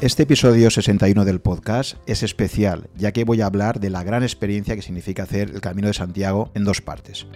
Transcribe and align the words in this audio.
Este 0.00 0.22
episodio 0.22 0.70
61 0.70 1.26
del 1.26 1.42
podcast 1.42 1.98
es 2.06 2.22
especial, 2.22 2.88
ya 2.96 3.12
que 3.12 3.24
voy 3.24 3.42
a 3.42 3.46
hablar 3.46 3.80
de 3.80 3.90
la 3.90 4.02
gran 4.02 4.22
experiencia 4.22 4.74
que 4.74 4.80
significa 4.80 5.24
hacer 5.24 5.50
el 5.50 5.60
Camino 5.60 5.88
de 5.88 5.94
Santiago 5.94 6.50
en 6.54 6.64
dos 6.64 6.80
partes. 6.80 7.26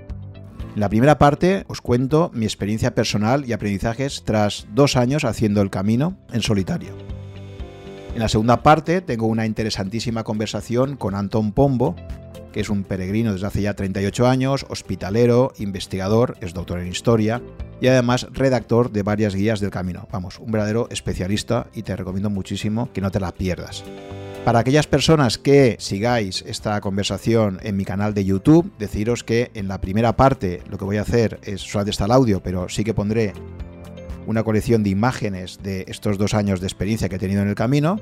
En 0.74 0.80
la 0.80 0.88
primera 0.88 1.18
parte 1.18 1.64
os 1.68 1.82
cuento 1.82 2.30
mi 2.32 2.46
experiencia 2.46 2.94
personal 2.94 3.44
y 3.46 3.52
aprendizajes 3.52 4.22
tras 4.24 4.66
dos 4.72 4.96
años 4.96 5.26
haciendo 5.26 5.60
el 5.60 5.68
camino 5.68 6.16
en 6.32 6.40
solitario. 6.40 6.96
En 8.14 8.20
la 8.20 8.30
segunda 8.30 8.62
parte 8.62 9.02
tengo 9.02 9.26
una 9.26 9.44
interesantísima 9.44 10.24
conversación 10.24 10.96
con 10.96 11.14
Antón 11.14 11.52
Pombo, 11.52 11.94
que 12.54 12.60
es 12.60 12.70
un 12.70 12.84
peregrino 12.84 13.32
desde 13.32 13.48
hace 13.48 13.62
ya 13.62 13.74
38 13.74 14.28
años, 14.28 14.64
hospitalero, 14.68 15.52
investigador, 15.58 16.36
es 16.40 16.54
doctor 16.54 16.78
en 16.78 16.86
historia 16.86 17.42
y 17.80 17.88
además 17.88 18.28
redactor 18.30 18.92
de 18.92 19.02
varias 19.02 19.34
guías 19.34 19.58
del 19.58 19.72
camino. 19.72 20.06
Vamos, 20.12 20.38
un 20.38 20.52
verdadero 20.52 20.86
especialista 20.88 21.66
y 21.74 21.82
te 21.82 21.96
recomiendo 21.96 22.30
muchísimo 22.30 22.92
que 22.92 23.00
no 23.00 23.10
te 23.10 23.18
la 23.18 23.32
pierdas. 23.32 23.82
Para 24.44 24.60
aquellas 24.60 24.86
personas 24.86 25.36
que 25.36 25.74
sigáis 25.80 26.44
esta 26.46 26.80
conversación 26.80 27.58
en 27.64 27.76
mi 27.76 27.84
canal 27.84 28.14
de 28.14 28.24
YouTube, 28.24 28.70
deciros 28.78 29.24
que 29.24 29.50
en 29.54 29.66
la 29.66 29.80
primera 29.80 30.14
parte 30.14 30.62
lo 30.70 30.78
que 30.78 30.84
voy 30.84 30.98
a 30.98 31.02
hacer 31.02 31.40
es 31.42 31.60
solamente 31.60 31.90
está 31.90 32.04
el 32.04 32.12
audio, 32.12 32.40
pero 32.40 32.68
sí 32.68 32.84
que 32.84 32.94
pondré 32.94 33.32
una 34.28 34.44
colección 34.44 34.84
de 34.84 34.90
imágenes 34.90 35.58
de 35.60 35.86
estos 35.88 36.18
dos 36.18 36.34
años 36.34 36.60
de 36.60 36.68
experiencia 36.68 37.08
que 37.08 37.16
he 37.16 37.18
tenido 37.18 37.42
en 37.42 37.48
el 37.48 37.56
camino 37.56 37.98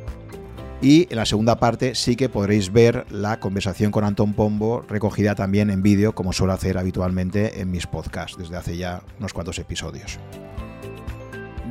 y 0.82 1.06
en 1.10 1.16
la 1.16 1.26
segunda 1.26 1.60
parte 1.60 1.94
sí 1.94 2.16
que 2.16 2.28
podréis 2.28 2.72
ver 2.72 3.06
la 3.08 3.38
conversación 3.38 3.92
con 3.92 4.04
Antón 4.04 4.34
Pombo 4.34 4.84
recogida 4.88 5.36
también 5.36 5.70
en 5.70 5.80
vídeo, 5.80 6.14
como 6.14 6.32
suelo 6.32 6.52
hacer 6.52 6.76
habitualmente 6.76 7.60
en 7.60 7.70
mis 7.70 7.86
podcasts 7.86 8.36
desde 8.36 8.56
hace 8.56 8.76
ya 8.76 9.02
unos 9.20 9.32
cuantos 9.32 9.60
episodios. 9.60 10.18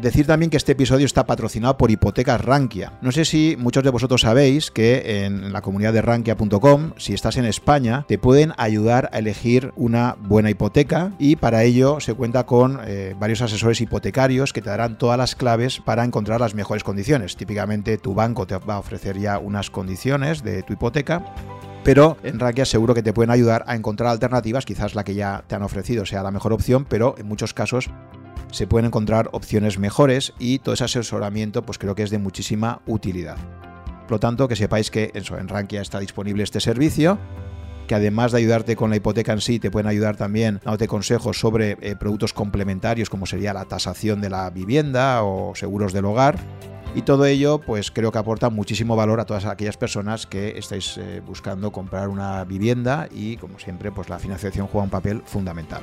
Decir 0.02 0.26
también 0.26 0.50
que 0.50 0.58
este 0.58 0.72
episodio 0.72 1.06
está 1.06 1.28
patrocinado 1.28 1.78
por 1.78 1.92
Hipotecas 1.92 2.42
Rankia. 2.42 2.94
No 3.04 3.12
sé 3.12 3.24
si 3.24 3.56
muchos 3.60 3.84
de 3.84 3.92
vosotros 3.92 4.22
sabéis 4.22 4.72
que 4.72 5.26
en 5.26 5.54
la 5.54 5.62
comunidad 5.62 5.94
de 5.94 6.02
rankia.com, 6.02 6.94
si 6.98 7.14
estás 7.14 7.38
en 7.38 7.46
España, 7.46 8.06
te 8.08 8.18
pueden 8.18 8.54
ayudar 8.58 9.12
a 9.14 9.20
elegir 9.20 9.72
una 9.76 10.16
buena 10.20 10.50
hipoteca 10.50 11.12
y 11.20 11.36
para 11.36 11.62
ello 11.62 12.00
se 12.00 12.16
cuenta 12.16 12.48
con 12.48 12.80
eh, 12.84 13.16
varios 13.20 13.44
asesores 13.44 13.80
hipotecarios 13.80 14.54
que 14.54 14.64
te 14.64 14.72
darán 14.72 14.98
todas 14.98 15.20
las 15.20 15.36
claves 15.36 15.80
para 15.80 16.04
encontrar 16.04 16.40
las 16.40 16.56
mejores 16.56 16.84
condiciones. 16.84 17.38
Típicamente 17.38 18.00
tu 18.00 18.16
banco 18.16 18.48
te 18.48 18.58
va 18.58 18.76
a 18.76 18.80
ofrecer 18.80 19.20
ya 19.20 19.38
unas 19.38 19.70
condiciones 19.70 20.42
de 20.42 20.64
tu 20.64 20.74
hipoteca 20.74 21.24
pero 21.84 22.18
en 22.24 22.40
Rankia 22.40 22.66
seguro 22.66 22.94
que 22.94 23.02
te 23.02 23.12
pueden 23.12 23.32
ayudar 23.32 23.64
a 23.66 23.76
encontrar 23.76 24.12
alternativas, 24.12 24.66
quizás 24.66 24.94
la 24.94 25.04
que 25.04 25.16
ya 25.16 25.44
te 25.48 25.56
han 25.56 25.64
ofrecido 25.64 26.06
sea 26.06 26.22
la 26.22 26.30
mejor 26.30 26.54
opción, 26.54 26.86
pero 26.88 27.16
en 27.18 27.28
muchos 27.28 27.56
casos 27.56 27.90
se 28.52 28.68
pueden 28.68 28.88
encontrar 28.88 29.30
opciones 29.32 29.80
mejores 29.80 30.34
y 30.40 30.60
todo 30.60 30.74
ese 30.74 30.84
asesoramiento 30.84 31.64
pues 31.64 31.78
creo 31.78 31.96
que 31.96 32.04
es 32.04 32.10
de 32.10 32.20
muchísima 32.20 32.82
utilidad. 32.86 33.38
Por 34.04 34.12
lo 34.12 34.20
tanto, 34.20 34.48
que 34.48 34.56
sepáis 34.56 34.92
que 34.92 35.12
en 35.14 35.48
Rankia 35.48 35.82
está 35.82 36.00
disponible 36.00 36.44
este 36.44 36.60
servicio, 36.60 37.18
que 37.88 37.96
además 37.96 38.32
de 38.32 38.40
ayudarte 38.40 38.76
con 38.76 38.90
la 38.90 38.98
hipoteca 38.98 39.32
en 39.32 39.42
sí, 39.42 39.60
te 39.60 39.72
pueden 39.72 39.88
ayudar 39.88 40.18
también 40.18 40.60
dándote 40.64 40.88
consejos 40.88 41.40
sobre 41.40 41.78
eh, 41.82 41.96
productos 41.96 42.34
complementarios 42.34 43.10
como 43.10 43.26
sería 43.26 43.54
la 43.54 43.66
tasación 43.66 44.22
de 44.22 44.30
la 44.30 44.50
vivienda 44.50 45.24
o 45.24 45.56
seguros 45.56 45.94
del 45.94 46.06
hogar. 46.06 46.38
Y 46.94 47.04
todo 47.04 47.26
ello, 47.26 47.60
pues 47.60 47.90
creo 47.90 48.12
que 48.12 48.18
aporta 48.18 48.50
muchísimo 48.50 48.98
valor 48.98 49.22
a 49.22 49.26
todas 49.26 49.46
aquellas 49.46 49.78
personas 49.78 50.28
que 50.28 50.58
estáis 50.58 50.98
eh, 50.98 51.22
buscando 51.26 51.72
comprar 51.72 52.10
una 52.10 52.44
vivienda 52.44 53.08
y, 53.10 53.38
como 53.38 53.60
siempre, 53.60 53.94
pues 53.94 54.10
la 54.10 54.20
financiación 54.20 54.68
juega 54.68 54.84
un 54.84 54.90
papel 54.90 55.22
fundamental. 55.26 55.82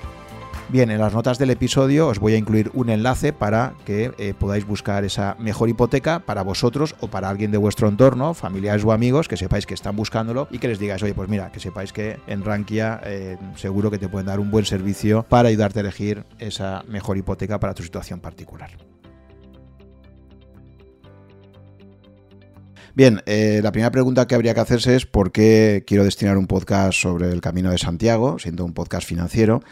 Bien, 0.71 0.91
en 0.91 1.01
las 1.01 1.15
notas 1.15 1.39
del 1.39 1.49
episodio 1.49 2.09
os 2.09 2.19
voy 2.19 2.35
a 2.35 2.37
incluir 2.37 2.71
un 2.75 2.91
enlace 2.91 3.33
para 3.33 3.73
que 3.87 4.13
eh, 4.19 4.35
podáis 4.39 4.67
buscar 4.67 5.03
esa 5.03 5.35
mejor 5.39 5.71
hipoteca 5.71 6.19
para 6.19 6.43
vosotros 6.43 6.95
o 7.01 7.09
para 7.09 7.31
alguien 7.31 7.51
de 7.51 7.57
vuestro 7.57 7.89
entorno, 7.89 8.35
familiares 8.35 8.85
o 8.85 8.93
amigos, 8.93 9.29
que 9.29 9.39
sepáis 9.39 9.65
que 9.65 9.73
están 9.73 9.97
buscándolo 9.97 10.47
y 10.51 10.59
que 10.59 10.69
les 10.69 10.79
digáis, 10.79 11.03
oye, 11.03 11.15
pues 11.15 11.31
mira, 11.31 11.51
que 11.51 11.59
sepáis 11.59 11.95
que 11.95 12.19
en 12.27 12.45
Rankia 12.45 13.01
eh, 13.05 13.39
seguro 13.57 13.91
que 13.91 13.97
te 13.97 14.11
pueden 14.11 14.27
dar 14.27 14.41
un 14.41 14.51
buen 14.51 14.67
servicio 14.67 15.25
para 15.27 15.49
ayudarte 15.49 15.79
a 15.79 15.81
elegir 15.83 16.27
esa 16.39 16.85
mejor 16.87 17.17
hipoteca 17.17 17.59
para 17.59 17.73
tu 17.73 17.83
situación 17.83 18.21
particular. 18.21 18.71
Bien, 22.95 23.23
eh, 23.25 23.61
la 23.63 23.73
primera 23.73 23.91
pregunta 23.91 24.27
que 24.27 24.35
habría 24.35 24.53
que 24.53 24.61
hacerse 24.61 24.97
es 24.97 25.07
por 25.07 25.33
qué 25.33 25.83
quiero 25.87 26.05
destinar 26.05 26.37
un 26.37 26.47
podcast 26.47 27.01
sobre 27.01 27.31
el 27.31 27.41
Camino 27.41 27.71
de 27.71 27.79
Santiago, 27.79 28.39
siendo 28.39 28.67
un 28.67 28.75
podcast 28.75 29.09
financiero. 29.09 29.63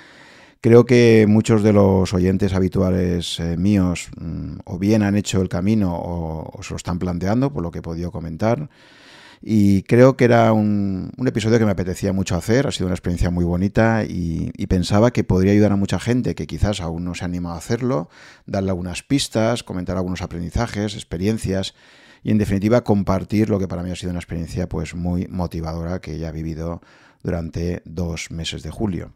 Creo 0.61 0.87
que 0.87 1.27
muchos 1.28 1.62
de 1.62 1.72
los 1.72 2.12
oyentes 2.15 2.55
habituales 2.55 3.39
eh, 3.41 3.56
míos 3.56 4.09
mm, 4.19 4.59
o 4.65 4.78
bien 4.78 5.03
han 5.03 5.17
hecho 5.17 5.41
el 5.41 5.49
camino 5.49 5.94
o, 5.94 6.62
se 6.62 6.71
lo 6.71 6.77
están 6.77 6.99
planteando, 6.99 7.53
por 7.53 7.62
lo 7.62 7.71
que 7.71 7.81
he 7.81 7.83
podido 7.83 8.11
comentar. 8.11 8.69
Y 9.43 9.83
creo 9.83 10.16
que 10.16 10.25
era 10.25 10.53
un, 10.53 11.12
episodio 11.25 11.59
que 11.59 11.66
me 11.66 11.71
apetecía 11.71 12.12
mucho 12.12 12.37
hacer, 12.37 12.66
ha 12.66 12.72
sido 12.72 12.87
una 12.87 12.95
experiencia 12.95 13.31
muy 13.31 13.45
bonita 13.45 14.05
y, 14.05 14.50
pensaba 14.66 15.12
que 15.12 15.25
podría 15.25 15.53
ayudar 15.53 15.72
a 15.72 15.77
mucha 15.77 16.00
gente 16.00 16.34
que 16.34 16.47
quizás 16.47 16.81
aún 16.81 17.05
no 17.05 17.15
se 17.15 17.25
ha 17.25 17.27
animado 17.27 17.55
a 17.55 17.59
hacerlo, 17.59 18.09
darle 18.47 18.71
algunas 18.71 19.03
pistas, 19.03 19.62
comentar 19.62 19.97
algunos 19.97 20.22
aprendizajes, 20.22 20.95
experiencias 20.95 21.75
y 22.25 22.33
en 22.33 22.39
definitiva 22.39 22.83
compartir 22.83 23.50
lo 23.50 23.59
que 23.59 23.69
para 23.69 23.83
mí 23.83 23.91
ha 23.91 23.97
sido 23.97 24.11
una 24.11 24.19
experiencia 24.19 24.69
pues 24.69 24.95
muy 24.95 25.28
motivadora 25.28 26.00
que 26.00 26.19
ya 26.19 26.31
he 26.31 26.33
vivido 26.33 26.81
durante 27.22 27.83
dos 27.84 28.31
meses 28.31 28.62
de 28.62 28.71
julio. 28.71 29.12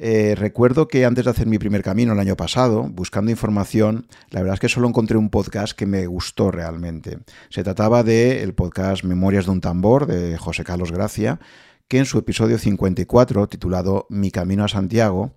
Eh, 0.00 0.36
recuerdo 0.36 0.86
que 0.86 1.04
antes 1.04 1.24
de 1.24 1.32
hacer 1.32 1.48
mi 1.48 1.58
primer 1.58 1.82
camino 1.82 2.12
el 2.12 2.20
año 2.20 2.36
pasado, 2.36 2.84
buscando 2.84 3.32
información, 3.32 4.06
la 4.30 4.40
verdad 4.40 4.54
es 4.54 4.60
que 4.60 4.68
solo 4.68 4.86
encontré 4.86 5.18
un 5.18 5.28
podcast 5.28 5.76
que 5.76 5.86
me 5.86 6.06
gustó 6.06 6.52
realmente. 6.52 7.18
Se 7.50 7.64
trataba 7.64 8.04
del 8.04 8.54
podcast 8.54 9.02
Memorias 9.02 9.46
de 9.46 9.50
un 9.50 9.60
tambor 9.60 10.06
de 10.06 10.38
José 10.38 10.62
Carlos 10.62 10.92
Gracia, 10.92 11.40
que 11.88 11.98
en 11.98 12.04
su 12.04 12.16
episodio 12.16 12.58
54, 12.58 13.48
titulado 13.48 14.06
Mi 14.08 14.30
camino 14.30 14.64
a 14.64 14.68
Santiago, 14.68 15.32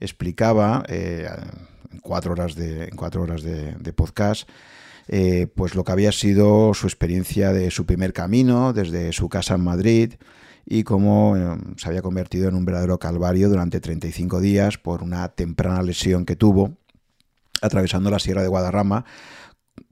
explicaba 0.00 0.82
eh, 0.88 1.28
en 1.92 2.00
cuatro 2.00 2.32
horas 2.32 2.56
de, 2.56 2.90
cuatro 2.96 3.22
horas 3.22 3.44
de, 3.44 3.92
podcast 3.92 4.48
eh, 5.06 5.46
pues 5.54 5.76
lo 5.76 5.84
que 5.84 5.92
había 5.92 6.10
sido 6.10 6.74
su 6.74 6.86
experiencia 6.88 7.52
de 7.52 7.70
su 7.70 7.86
primer 7.86 8.12
camino 8.12 8.72
desde 8.72 9.12
su 9.12 9.28
casa 9.28 9.54
en 9.54 9.60
Madrid 9.62 10.14
y 10.72 10.84
cómo 10.84 11.36
eh, 11.36 11.58
se 11.76 11.88
había 11.88 12.00
convertido 12.00 12.48
en 12.48 12.54
un 12.54 12.64
verdadero 12.64 12.98
calvario 12.98 13.48
durante 13.48 13.80
35 13.80 14.40
días 14.40 14.78
por 14.78 15.02
una 15.02 15.28
temprana 15.28 15.82
lesión 15.82 16.24
que 16.24 16.36
tuvo 16.36 16.76
atravesando 17.60 18.08
la 18.08 18.20
Sierra 18.20 18.42
de 18.42 18.48
Guadarrama 18.48 19.04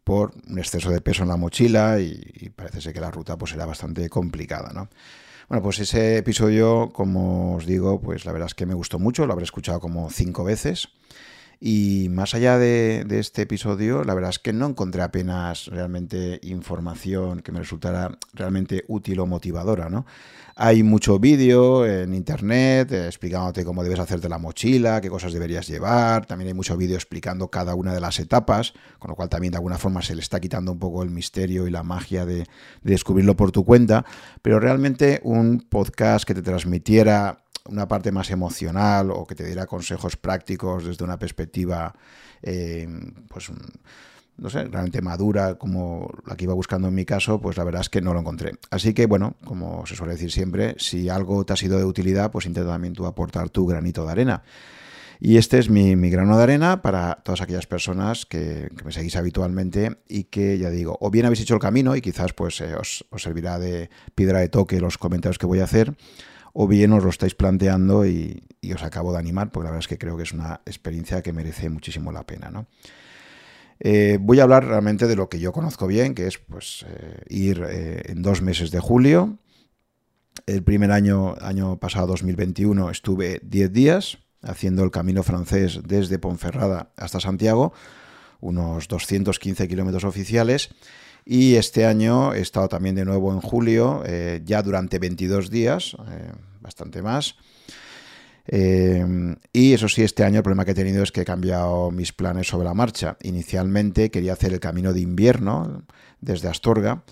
por 0.05 0.33
un 0.49 0.59
exceso 0.59 0.91
de 0.91 1.00
peso 1.00 1.25
en 1.25 1.31
la 1.31 1.37
mochila 1.37 1.99
y, 2.00 2.53
parece 2.55 2.81
ser 2.81 2.94
que 2.94 3.00
la 3.00 3.11
ruta 3.11 3.37
pues 3.37 3.53
era 3.53 3.66
bastante 3.66 4.09
complicada, 4.09 4.72
¿no? 4.72 4.89
Bueno, 5.49 5.65
pues 5.65 5.81
ese 5.81 6.19
episodio, 6.19 6.91
como 6.93 7.56
os 7.56 7.66
digo, 7.66 8.00
pues 8.00 8.25
la 8.25 8.33
verdad 8.33 8.47
es 8.47 8.55
que 8.55 8.66
me 8.66 8.75
gustó 8.75 9.00
mucho, 9.00 9.27
lo 9.27 9.33
habré 9.33 9.45
escuchado 9.45 9.81
como 9.81 10.10
cinco 10.10 10.45
veces. 10.45 10.91
Y 11.61 12.09
más 12.11 12.35
allá 12.35 12.57
de, 12.57 13.05
este 13.11 13.43
episodio, 13.43 14.05
la 14.05 14.15
verdad 14.15 14.31
es 14.31 14.39
que 14.39 14.53
no 14.53 14.67
encontré 14.67 15.03
apenas 15.03 15.67
realmente 15.67 16.39
información 16.45 17.41
que 17.41 17.51
me 17.51 17.59
resultara 17.59 18.17
realmente 18.33 18.85
útil 18.87 19.19
o 19.19 19.27
motivadora, 19.27 19.91
¿no? 19.91 20.07
Hay 20.61 20.83
mucho 20.83 21.21
vídeo 21.21 21.87
en 21.87 22.15
internet 22.15 22.91
eh, 22.91 23.07
explicándote 23.07 23.65
cómo 23.65 23.85
debes 23.85 24.01
hacerte 24.01 24.29
la 24.29 24.39
mochila, 24.39 25.01
qué 25.01 25.09
cosas 25.09 25.33
deberías 25.33 25.69
llevar. 25.69 26.27
También 26.27 26.49
hay 26.49 26.55
mucho 26.55 26.77
vídeo 26.77 26.97
explicando 26.97 27.49
cada 27.49 27.77
una 27.77 27.95
de 27.95 28.01
las 28.01 28.19
etapas, 28.19 28.75
con 28.99 29.09
lo 29.09 29.15
cual 29.15 29.29
también 29.29 29.53
de 29.53 29.59
alguna 29.59 29.79
forma 29.79 30.03
se 30.03 30.17
le 30.17 30.21
está 30.21 30.41
quitando 30.41 30.73
un 30.73 30.81
poco 30.81 31.05
el 31.05 31.11
misterio 31.11 31.69
y 31.69 31.71
la 31.71 31.85
magia 31.85 32.27
de, 32.27 32.45
descubrirlo 32.83 33.37
por 33.37 33.53
tu 33.53 33.65
cuenta. 33.65 34.05
Pero 34.43 34.59
realmente 34.59 35.21
un 35.23 35.61
podcast 35.61 36.25
que 36.27 36.35
te 36.35 36.43
transmitiera 36.43 37.45
una 37.67 37.89
parte 37.89 38.13
más 38.13 38.31
emocional 38.31 39.11
o 39.11 39.27
que 39.27 39.35
te 39.35 39.45
diera 39.45 39.67
consejos 39.67 40.17
prácticos 40.17 40.85
desde 40.85 41.05
una 41.05 41.19
perspectiva, 41.19 41.95
eh, 42.43 42.89
pues 43.29 43.51
no 44.39 44.51
sé, 44.51 44.65
realmente 44.65 45.03
madura 45.03 45.57
como 45.57 46.10
la 46.25 46.37
que 46.37 46.45
iba 46.45 46.55
buscando 46.55 46.89
en 46.89 46.95
mi 46.95 47.05
caso, 47.05 47.41
pues 47.41 47.57
la 47.57 47.65
verdad 47.65 47.81
es 47.83 47.89
que 47.89 48.01
no 48.01 48.15
lo 48.15 48.21
encontré. 48.21 48.53
Así 48.71 48.95
que 48.95 49.07
bueno, 49.07 49.34
como 49.45 49.84
se 49.87 49.97
suele 49.97 50.13
decir 50.13 50.31
siempre, 50.31 50.77
si 50.78 51.09
algo 51.09 51.45
te 51.45 51.53
ha 51.53 51.57
sido 51.57 51.78
de 51.78 51.84
utilidad, 51.84 52.31
pues 52.31 52.47
intenta 52.47 52.71
también 52.71 52.95
tú 52.95 53.07
aportar 53.07 53.51
tu 53.51 53.66
granito 53.66 54.04
de 54.07 54.13
arena. 54.13 54.43
Y 55.21 55.37
este 55.37 55.59
es 55.59 55.69
mi, 55.69 55.95
grano 56.11 56.37
de 56.37 56.45
arena 56.45 56.81
para 56.81 57.16
todas 57.25 57.41
aquellas 57.41 57.66
personas 57.66 58.25
que, 58.25 58.71
me 58.84 58.93
seguís 58.93 59.16
habitualmente 59.16 59.99
y 60.09 60.25
que, 60.25 60.59
ya 60.59 60.71
digo, 60.71 60.97
o 61.01 61.11
bien 61.11 61.27
habéis 61.27 61.41
hecho 61.41 61.54
el 61.54 61.61
camino 61.61 61.97
y 61.97 62.01
quizás 62.01 62.33
pues 62.33 62.61
eh, 62.61 62.77
os, 62.77 63.04
servirá 63.16 63.59
de 63.59 63.91
piedra 64.15 64.39
de 64.39 64.49
toque 64.49 64.81
los 64.81 64.97
comentarios 64.97 65.39
que 65.39 65.47
voy 65.47 65.59
a 65.59 65.65
hacer, 65.65 65.97
o 66.53 66.66
bien 66.66 66.92
os 66.92 67.04
lo 67.04 67.10
estáis 67.10 67.34
planteando 67.34 68.06
y, 68.06 68.45
os 68.74 68.83
acabo 68.83 69.12
de 69.12 69.18
animar, 69.18 69.50
porque 69.50 69.65
la 69.65 69.71
verdad 69.71 69.84
es 69.84 69.89
que 69.89 69.98
creo 69.98 70.16
que 70.16 70.24
es 70.24 70.33
una 70.33 70.60
experiencia 70.66 71.22
que 71.22 71.33
merece 71.33 71.71
muchísimo 71.71 72.12
la 72.12 72.27
pena, 72.27 72.50
¿no? 72.50 72.66
Eh, 73.80 74.18
voy 74.21 74.41
a 74.41 74.42
hablar 74.42 74.66
realmente 74.66 75.06
de 75.06 75.15
lo 75.15 75.28
que 75.28 75.39
yo 75.39 75.53
conozco 75.53 75.86
bien, 75.86 76.15
que 76.15 76.27
es 76.27 76.39
pues, 76.39 76.84
eh, 76.89 77.22
ir 77.28 77.65
eh, 77.66 78.03
en 78.06 78.22
dos 78.22 78.42
meses 78.42 78.71
de 78.71 78.80
julio. 78.80 79.39
El 80.47 80.62
primer 80.62 80.91
año, 80.91 81.36
año 81.41 81.78
pasado, 81.78 82.09
2021, 82.09 82.91
estuve 82.91 83.41
10 83.44 83.72
días 83.72 84.18
haciendo 84.42 84.83
el 84.84 84.91
camino 84.91 85.22
francés 85.22 85.80
desde 85.84 86.18
Ponferrada 86.18 86.92
hasta 86.97 87.21
Santiago. 87.21 87.72
unos 88.41 88.86
215 88.89 89.66
kilómetros 89.66 90.04
oficiales. 90.04 90.71
Y 91.30 91.57
este 91.57 91.84
año 91.84 92.33
he 92.33 92.41
estado 92.41 92.69
también 92.69 92.95
de 92.95 93.04
nuevo 93.04 93.30
en 93.34 93.42
julio, 93.42 94.03
eh, 94.07 94.41
ya 94.47 94.63
durante 94.63 94.98
22 94.98 95.51
días, 95.51 95.95
eh, 96.10 96.33
bastante 96.63 97.03
más. 97.03 97.36
y 99.53 99.75
eso 99.75 99.91
sí, 99.91 100.03
este 100.03 100.25
año 100.25 100.39
el 100.39 100.42
problema 100.42 100.65
que 100.65 100.71
he 100.71 100.75
tenido 100.75 101.03
es 101.03 101.13
que 101.13 101.21
he 101.21 101.25
cambiado 101.27 101.91
mis 101.91 102.15
planes 102.15 102.47
sobre 102.47 102.65
la 102.65 102.72
marcha. 102.72 103.19
Inicialmente 103.22 104.10
quería 104.10 104.33
hacer 104.33 104.54
el 104.54 104.59
camino 104.59 104.95
de 104.95 105.01
invierno 105.01 105.84
desde 106.22 106.48
Astorga, 106.48 107.03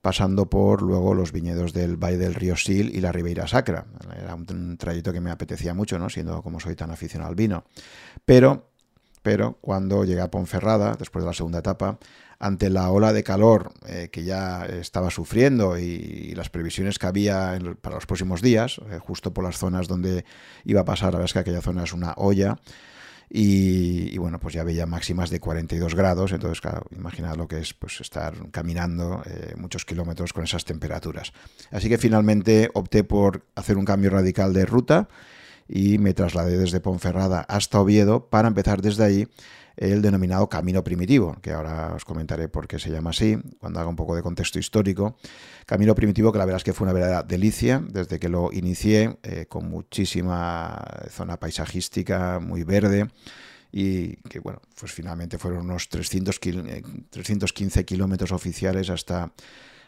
pasando 0.00 0.48
por 0.48 0.80
luego 0.80 1.12
los 1.12 1.32
viñedos 1.32 1.72
del 1.72 1.96
Valle 1.96 2.18
del 2.18 2.34
Río 2.34 2.54
Sil 2.54 2.94
y 2.94 3.00
la 3.00 3.10
Ribeira 3.10 3.48
Sacra. 3.48 3.86
Era 4.16 4.36
un, 4.36 4.76
trayecto 4.76 5.12
que 5.12 5.20
me 5.20 5.32
apetecía 5.32 5.74
mucho, 5.74 5.98
¿no? 5.98 6.08
siendo 6.08 6.42
como 6.42 6.60
soy 6.60 6.76
tan 6.76 6.92
aficionado 6.92 7.30
al 7.30 7.34
vino. 7.34 7.64
Pero, 8.24 8.70
pero 9.24 9.56
cuando 9.62 10.04
llegué 10.04 10.20
a 10.20 10.30
Ponferrada, 10.30 10.96
después 10.98 11.24
de 11.24 11.28
la 11.30 11.32
segunda 11.32 11.60
etapa, 11.60 11.98
ante 12.38 12.68
la 12.68 12.90
ola 12.90 13.14
de 13.14 13.24
calor 13.24 13.72
eh, 13.86 14.10
que 14.12 14.22
ya 14.22 14.66
estaba 14.66 15.10
sufriendo 15.10 15.78
y, 15.78 16.34
las 16.34 16.50
previsiones 16.50 16.98
que 16.98 17.06
había 17.06 17.58
para 17.80 17.94
los 17.94 18.04
próximos 18.04 18.42
días, 18.42 18.82
eh, 18.90 18.98
justo 18.98 19.32
por 19.32 19.42
las 19.42 19.56
zonas 19.56 19.88
donde 19.88 20.26
iba 20.66 20.82
a 20.82 20.84
pasar, 20.84 21.14
la 21.14 21.20
verdad 21.20 21.24
es 21.24 21.32
que 21.32 21.38
aquella 21.38 21.62
zona 21.62 21.84
es 21.84 21.94
una 21.94 22.12
olla, 22.18 22.58
y, 23.30 24.18
bueno, 24.18 24.38
pues 24.38 24.54
ya 24.54 24.62
veía 24.62 24.84
máximas 24.84 25.30
de 25.30 25.40
42 25.40 25.94
grados, 25.94 26.32
entonces 26.32 26.60
claro, 26.60 26.82
imaginad 26.90 27.36
lo 27.36 27.48
que 27.48 27.60
es 27.60 27.72
pues 27.72 28.00
estar 28.02 28.34
caminando 28.50 29.22
eh, 29.24 29.54
muchos 29.56 29.86
kilómetros 29.86 30.34
con 30.34 30.44
esas 30.44 30.66
temperaturas. 30.66 31.32
Así 31.70 31.88
que 31.88 31.96
finalmente 31.96 32.70
opté 32.74 33.04
por 33.04 33.46
hacer 33.54 33.78
un 33.78 33.86
cambio 33.86 34.10
radical 34.10 34.52
de 34.52 34.66
ruta 34.66 35.08
y 35.68 35.98
me 35.98 36.14
trasladé 36.14 36.58
desde 36.58 36.80
Ponferrada 36.80 37.40
hasta 37.40 37.80
Oviedo 37.80 38.28
para 38.28 38.48
empezar 38.48 38.82
desde 38.82 39.04
ahí 39.04 39.28
el 39.76 40.02
denominado 40.02 40.48
Camino 40.48 40.84
Primitivo, 40.84 41.36
que 41.42 41.50
ahora 41.50 41.94
os 41.94 42.04
comentaré 42.04 42.48
por 42.48 42.68
qué 42.68 42.78
se 42.78 42.90
llama 42.90 43.10
así, 43.10 43.38
cuando 43.58 43.80
haga 43.80 43.88
un 43.88 43.96
poco 43.96 44.14
de 44.14 44.22
contexto 44.22 44.58
histórico. 44.58 45.16
Camino 45.66 45.94
Primitivo 45.94 46.32
que 46.32 46.38
la 46.38 46.44
verdad 46.44 46.58
es 46.58 46.64
que 46.64 46.72
fue 46.72 46.84
una 46.84 46.92
verdadera 46.92 47.22
delicia 47.22 47.82
desde 47.88 48.18
que 48.18 48.28
lo 48.28 48.52
inicié, 48.52 49.18
eh, 49.22 49.46
con 49.48 49.68
muchísima 49.68 50.80
zona 51.10 51.38
paisajística, 51.38 52.38
muy 52.38 52.62
verde, 52.62 53.08
y 53.72 54.16
que 54.28 54.38
bueno, 54.38 54.60
pues 54.78 54.92
finalmente 54.92 55.38
fueron 55.38 55.64
unos 55.64 55.88
300 55.88 56.38
315 57.10 57.80
eh, 57.80 57.84
kilómetros 57.84 58.30
oficiales 58.30 58.90
hasta 58.90 59.32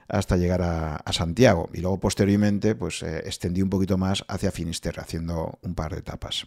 hasta 0.08 0.36
llegar 0.36 0.62
a, 0.62 1.02
Santiago 1.12 1.70
y 1.72 1.80
luego 1.80 1.98
posteriormente 1.98 2.74
pues 2.74 3.02
eh, 3.02 3.22
extendí 3.24 3.62
un 3.62 3.70
poquito 3.70 3.96
más 3.96 4.24
hacia 4.28 4.50
Finisterre 4.50 5.00
haciendo 5.00 5.58
un 5.62 5.74
par 5.74 5.92
de 5.92 6.00
etapas 6.00 6.46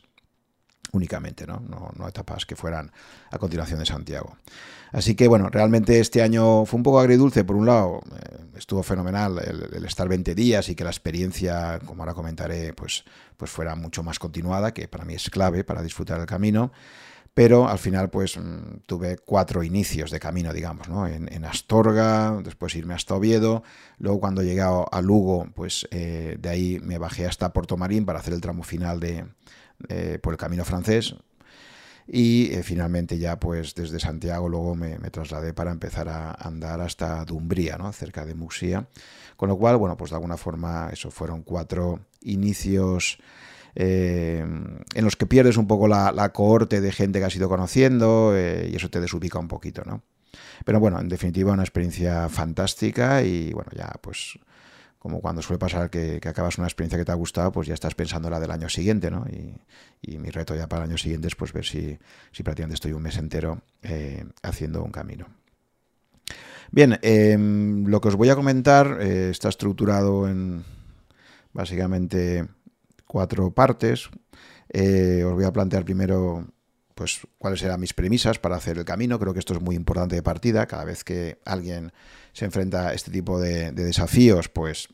únicamente, 0.91 1.45
¿no? 1.45 1.61
¿no? 1.95 2.07
etapas 2.07 2.45
que 2.45 2.55
fueran 2.55 2.91
a 3.31 3.37
continuación 3.37 3.79
de 3.79 3.85
Santiago. 3.85 4.37
Así 4.91 5.15
que 5.15 5.27
bueno, 5.27 5.49
realmente 5.49 5.99
este 5.99 6.21
año 6.21 6.65
fue 6.65 6.77
un 6.77 6.83
poco 6.83 6.99
agridulce, 6.99 7.43
por 7.43 7.55
un 7.55 7.67
lado, 7.67 8.01
eh, 8.11 8.37
estuvo 8.57 8.81
fenomenal 8.81 9.39
el, 9.39 9.85
estar 9.85 10.07
20 10.07 10.33
días 10.33 10.67
y 10.69 10.75
que 10.75 10.83
la 10.83 10.89
experiencia, 10.89 11.79
como 11.85 12.01
ahora 12.01 12.15
comentaré, 12.15 12.73
pues, 12.73 13.03
pues 13.37 13.51
fuera 13.51 13.75
mucho 13.75 14.01
más 14.01 14.17
continuada, 14.17 14.73
que 14.73 14.87
para 14.87 15.05
mí 15.05 15.13
es 15.13 15.29
clave 15.29 15.63
para 15.63 15.83
disfrutar 15.83 16.19
el 16.19 16.25
camino. 16.25 16.71
Pero 17.33 17.67
al 17.67 17.79
final, 17.79 18.09
pues 18.09 18.37
mm, 18.37 18.81
tuve 18.85 19.17
cuatro 19.17 19.63
inicios 19.63 20.11
de 20.11 20.19
camino, 20.19 20.53
digamos, 20.53 20.89
¿no? 20.89 21.07
En, 21.07 21.45
Astorga, 21.45 22.41
después 22.43 22.75
irme 22.75 22.93
hasta 22.93 23.15
Oviedo, 23.15 23.63
luego 23.97 24.19
cuando 24.19 24.43
llegué 24.43 24.61
a 24.61 25.01
Lugo, 25.01 25.47
pues 25.55 25.87
eh, 25.91 26.37
de 26.39 26.49
ahí 26.49 26.79
me 26.81 26.97
bajé 26.97 27.25
hasta 27.25 27.53
Puerto 27.53 27.77
Marín 27.77 28.05
para 28.05 28.19
hacer 28.19 28.33
el 28.33 28.41
tramo 28.41 28.63
final 28.63 28.99
de, 28.99 29.25
eh, 29.87 30.19
por 30.21 30.33
el 30.33 30.37
camino 30.37 30.65
francés. 30.65 31.15
Y 32.11 32.51
eh, 32.53 32.63
finalmente 32.63 33.19
ya 33.19 33.39
pues 33.39 33.75
desde 33.75 33.99
Santiago 33.99 34.49
luego 34.49 34.75
me, 34.75 34.97
trasladé 35.11 35.53
para 35.53 35.71
empezar 35.71 36.09
a 36.09 36.31
andar 36.31 36.81
hasta 36.81 37.23
Dumbría, 37.23 37.77
¿no? 37.77 37.91
cerca 37.93 38.25
de 38.25 38.33
Muxía. 38.33 38.87
Con 39.37 39.47
lo 39.47 39.57
cual, 39.57 39.77
bueno, 39.77 39.95
pues 39.95 40.09
de 40.09 40.17
alguna 40.17 40.35
forma 40.35 40.89
eso 40.91 41.11
fueron 41.11 41.43
cuatro 41.43 41.99
inicios 42.21 43.19
eh, 43.75 44.45
en 44.95 45.03
los 45.05 45.15
que 45.15 45.25
pierdes 45.25 45.57
un 45.57 45.67
poco 45.67 45.87
la, 45.87 46.29
cohorte 46.33 46.81
de 46.81 46.91
gente 46.91 47.19
que 47.19 47.25
has 47.25 47.35
ido 47.35 47.49
conociendo 47.49 48.33
y 48.35 48.75
eso 48.75 48.89
te 48.89 48.99
desubica 48.99 49.39
un 49.39 49.47
poquito, 49.47 49.83
¿no? 49.85 50.03
Pero 50.65 50.79
bueno, 50.79 50.99
en 50.99 51.09
definitiva 51.09 51.53
una 51.53 51.63
experiencia 51.63 52.29
fantástica 52.29 53.23
y 53.23 53.53
bueno, 53.53 53.71
ya 53.75 53.91
pues 54.01 54.39
como 54.99 55.21
cuando 55.21 55.41
suele 55.41 55.57
pasar 55.57 55.89
que, 55.89 56.19
acabas 56.25 56.57
una 56.57 56.67
experiencia 56.67 56.99
que 56.99 57.05
te 57.05 57.11
ha 57.11 57.15
gustado, 57.15 57.53
pues 57.53 57.67
ya 57.67 57.73
estás 57.73 57.95
pensando 57.95 58.29
la 58.29 58.39
del 58.39 58.51
año 58.51 58.67
siguiente, 58.67 59.09
¿no? 59.09 59.25
Y, 59.27 60.17
mi 60.17 60.29
reto 60.29 60.55
ya 60.55 60.67
para 60.67 60.83
el 60.83 60.89
año 60.89 60.97
siguiente 60.97 61.27
es 61.27 61.35
pues 61.35 61.53
ver 61.53 61.65
si, 61.65 61.97
si 62.31 62.43
prácticamente 62.43 62.75
estoy 62.75 62.91
un 62.93 63.01
mes 63.01 63.17
entero 63.17 63.61
eh, 63.83 64.25
haciendo 64.43 64.83
un 64.83 64.91
camino. 64.91 65.27
Bien, 66.71 66.99
em, 67.01 67.85
lo 67.85 68.01
que 68.01 68.09
os 68.09 68.15
voy 68.15 68.29
a 68.29 68.35
comentar 68.35 68.97
eh, 68.99 69.29
está 69.29 69.49
estructurado 69.49 70.27
en 70.27 70.63
básicamente 71.53 72.47
cuatro 73.09 73.51
partes. 73.51 74.09
Eh, 74.69 75.23
os 75.25 75.33
voy 75.33 75.45
a 75.45 75.51
plantear 75.51 75.83
primero 75.83 76.45
pues 76.93 77.21
cuáles 77.39 77.63
eran 77.63 77.79
mis 77.79 77.93
premisas 77.93 78.37
para 78.37 78.55
hacer 78.55 78.77
el 78.77 78.85
camino. 78.85 79.17
Creo 79.17 79.33
que 79.33 79.39
esto 79.39 79.53
es 79.53 79.61
muy 79.61 79.75
importante 79.75 80.15
de 80.15 80.21
partida. 80.21 80.67
Cada 80.67 80.83
vez 80.83 81.03
que 81.03 81.39
alguien 81.43 81.91
se 82.33 82.45
enfrenta 82.45 82.89
a 82.89 82.93
este 82.93 83.09
tipo 83.09 83.39
de, 83.39 83.71
desafíos, 83.71 84.49
pues 84.49 84.89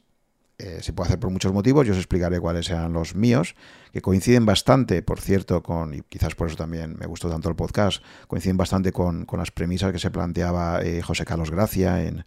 eh, 0.59 0.79
se 0.81 0.94
puede 0.94 1.07
hacer 1.09 1.19
por 1.19 1.29
muchos 1.29 1.51
motivos. 1.51 1.85
Yo 1.85 1.91
os 1.91 1.97
explicaré 1.97 2.39
cuáles 2.39 2.69
eran 2.69 2.94
los 2.94 3.15
míos, 3.15 3.56
que 3.91 4.01
coinciden 4.01 4.45
bastante, 4.45 5.01
por 5.01 5.19
cierto, 5.19 5.61
con, 5.61 5.94
y 5.94 6.01
quizás 6.03 6.35
por 6.35 6.47
eso 6.47 6.56
también 6.56 6.95
me 6.97 7.07
gustó 7.07 7.29
tanto 7.29 7.50
el 7.50 7.56
podcast, 7.56 8.01
coinciden 8.27 8.56
bastante 8.56 8.94
con, 8.94 9.27
las 9.33 9.51
premisas 9.51 9.91
que 9.91 10.00
se 10.00 10.11
planteaba 10.11 10.81
eh, 10.83 11.01
José 11.01 11.25
Carlos 11.25 11.51
Gracia 11.51 12.03
en, 12.03 12.23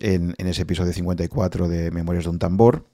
en, 0.00 0.34
ese 0.38 0.62
episodio 0.62 0.92
54 0.92 1.68
de 1.68 1.90
Memorias 1.90 2.24
de 2.24 2.30
un 2.30 2.38
tambor. 2.38 2.86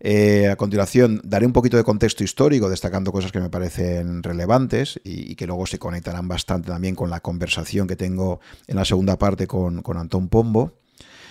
Eh, 0.00 0.48
a 0.48 0.56
continuación, 0.56 1.20
daré 1.24 1.46
un 1.46 1.52
poquito 1.52 1.76
de 1.76 1.84
contexto 1.84 2.22
histórico, 2.22 2.68
destacando 2.68 3.12
cosas 3.12 3.32
que 3.32 3.40
me 3.40 3.50
parecen 3.50 4.22
relevantes 4.22 5.00
y, 5.04 5.34
que 5.36 5.46
luego 5.46 5.66
se 5.66 5.78
conectarán 5.78 6.28
bastante 6.28 6.68
también 6.68 6.94
con 6.94 7.10
la 7.10 7.20
conversación 7.20 7.86
que 7.86 7.96
tengo 7.96 8.40
en 8.66 8.76
la 8.76 8.84
segunda 8.84 9.18
parte 9.18 9.46
con, 9.46 9.82
Antón 9.96 10.28
Pombo 10.28 10.72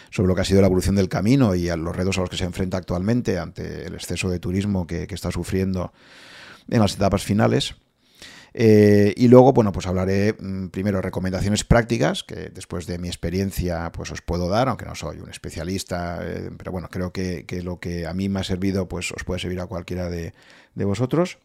sobre 0.09 0.27
lo 0.27 0.35
que 0.35 0.41
ha 0.41 0.45
sido 0.45 0.61
la 0.61 0.67
evolución 0.67 0.95
del 0.95 1.09
camino 1.09 1.55
y 1.55 1.67
los 1.67 1.95
retos 1.95 2.17
a 2.17 2.21
los 2.21 2.29
que 2.29 2.37
se 2.37 2.45
enfrenta 2.45 2.77
actualmente 2.77 3.37
ante 3.37 3.85
el 3.85 3.95
exceso 3.95 4.29
de 4.29 4.39
turismo 4.39 4.87
que 4.87 5.07
está 5.09 5.29
sufriendo 5.29 5.91
en 6.69 6.79
las 6.79 6.95
etapas 6.95 7.23
finales. 7.23 7.75
Eh, 8.57 9.13
y 9.17 9.27
luego, 9.27 9.51
bueno, 9.51 9.73
pues 9.73 9.85
hablaré 9.85 10.33
mm, 10.39 10.67
primero 10.67 11.01
recomendaciones 11.01 11.65
prácticas, 11.65 12.23
que 12.23 12.49
después 12.51 12.87
de 12.87 12.97
mi 12.97 13.09
experiencia 13.09 13.91
pues 13.91 14.11
os 14.11 14.21
puedo 14.21 14.47
dar, 14.47 14.69
aunque 14.69 14.85
no 14.85 14.95
soy 14.95 15.19
un 15.19 15.29
especialista, 15.29 16.19
eh, 16.21 16.51
pero 16.57 16.71
bueno, 16.71 16.87
creo 16.89 17.11
que, 17.11 17.45
lo 17.63 17.81
que 17.81 18.07
a 18.07 18.13
mí 18.13 18.29
me 18.29 18.39
ha 18.39 18.43
servido 18.45 18.87
pues 18.87 19.11
os 19.11 19.25
puede 19.25 19.41
servir 19.41 19.59
a 19.59 19.67
cualquiera 19.67 20.09
de, 20.09 20.33
de 20.73 20.85
vosotros. 20.85 21.37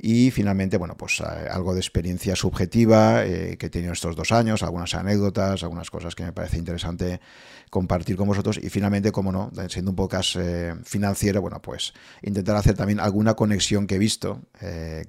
Y 0.00 0.30
finalmente, 0.30 0.76
bueno, 0.76 0.96
pues 0.96 1.20
eh, 1.20 1.48
algo 1.50 1.74
de 1.74 1.80
experiencia 1.80 2.36
subjetiva 2.36 3.24
eh, 3.24 3.56
que 3.58 3.66
he 3.66 3.70
tenido 3.70 3.92
estos 3.92 4.14
dos 4.14 4.30
años, 4.30 4.62
algunas 4.62 4.94
anécdotas, 4.94 5.64
algunas 5.64 5.90
cosas 5.90 6.14
que 6.14 6.22
me 6.22 6.32
parece 6.32 6.56
interesante 6.56 7.20
compartir 7.68 8.14
con 8.14 8.28
vosotros. 8.28 8.58
Y 8.62 8.70
finalmente, 8.70 9.10
como 9.10 9.32
no, 9.32 9.50
siendo 9.68 9.90
un 9.90 9.96
podcast 9.96 10.36
eh, 10.38 10.74
financiero, 10.84 11.40
bueno, 11.40 11.60
pues 11.60 11.94
intentar 12.22 12.54
hacer 12.54 12.76
también 12.76 13.00
alguna 13.00 13.34
conexión 13.34 13.88
que 13.88 13.96
he 13.96 13.98
visto 13.98 14.40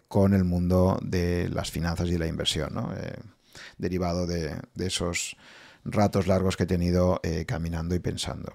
con 0.07 0.33
el 0.33 0.43
mundo 0.43 0.99
de 1.03 1.49
las 1.49 1.69
finanzas 1.69 2.09
y 2.09 2.17
la 2.17 2.27
inversión, 2.27 2.73
¿no? 2.73 2.91
derivado 3.77 4.25
de, 4.25 4.55
de, 4.73 4.87
esos 4.87 5.35
ratos 5.85 6.27
largos 6.27 6.57
que 6.57 6.63
he 6.63 6.67
tenido 6.67 7.21
caminando 7.45 7.95
y 7.95 7.99
pensando. 7.99 8.53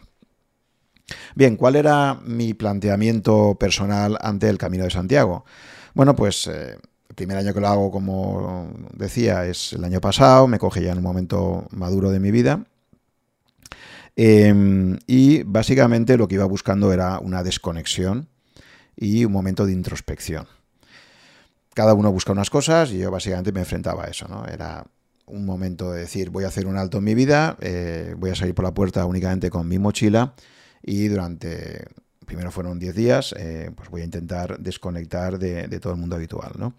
Bien, 1.34 1.56
¿cuál 1.56 1.76
era 1.76 2.20
mi 2.24 2.54
planteamiento 2.54 3.56
personal 3.58 4.18
ante 4.20 4.48
el 4.48 4.58
Camino 4.58 4.84
de 4.84 4.90
Santiago? 4.90 5.44
Bueno, 5.94 6.16
pues 6.16 6.48
eh, 6.48 6.76
el 7.08 7.14
primer 7.14 7.36
año 7.36 7.54
que 7.54 7.60
lo 7.60 7.68
hago, 7.68 7.90
como 7.92 8.68
decía, 8.94 9.46
es 9.46 9.72
el 9.74 9.84
año 9.84 10.00
pasado, 10.00 10.48
me 10.48 10.58
coge 10.58 10.82
ya 10.82 10.90
en 10.90 10.98
un 10.98 11.04
momento 11.04 11.66
maduro 11.70 12.10
de 12.10 12.18
mi 12.18 12.32
vida. 12.32 12.64
Em, 14.16 14.98
y 15.06 15.42
básicamente 15.44 16.16
lo 16.16 16.28
que 16.28 16.36
iba 16.36 16.44
buscando 16.44 16.92
era 16.92 17.18
una 17.20 17.42
desconexión 17.42 18.28
y 18.96 19.24
un 19.24 19.32
momento 19.32 19.66
de 19.66 19.72
introspección. 19.72 20.46
Cada 21.74 21.94
uno 21.94 22.12
busca 22.12 22.32
unas 22.32 22.50
cosas 22.50 22.90
y 22.92 22.98
yo 22.98 23.10
básicamente 23.10 23.52
me 23.52 23.60
enfrentaba 23.60 24.04
a 24.04 24.08
eso, 24.08 24.26
¿no? 24.28 24.46
Era 24.46 24.84
un 25.26 25.44
momento 25.46 25.92
de 25.92 26.00
decir, 26.00 26.30
voy 26.30 26.44
a 26.44 26.48
hacer 26.48 26.66
un 26.66 26.76
alto 26.76 26.98
en 26.98 27.04
mi 27.04 27.14
vida, 27.14 27.56
eh, 27.60 28.14
voy 28.18 28.30
a 28.30 28.34
salir 28.34 28.54
por 28.54 28.64
la 28.64 28.74
puerta 28.74 29.04
únicamente 29.06 29.50
con 29.50 29.66
mi 29.68 29.78
mochila 29.78 30.34
y 30.82 31.08
durante 31.08 31.86
primero 32.26 32.50
fueron 32.50 32.78
10 32.78 32.94
días, 32.94 33.34
eh, 33.38 33.70
pues 33.74 33.88
voy 33.88 34.02
a 34.02 34.04
intentar 34.04 34.58
desconectar 34.58 35.38
de, 35.38 35.80
todo 35.80 35.92
el 35.92 35.98
mundo 35.98 36.16
habitual. 36.16 36.72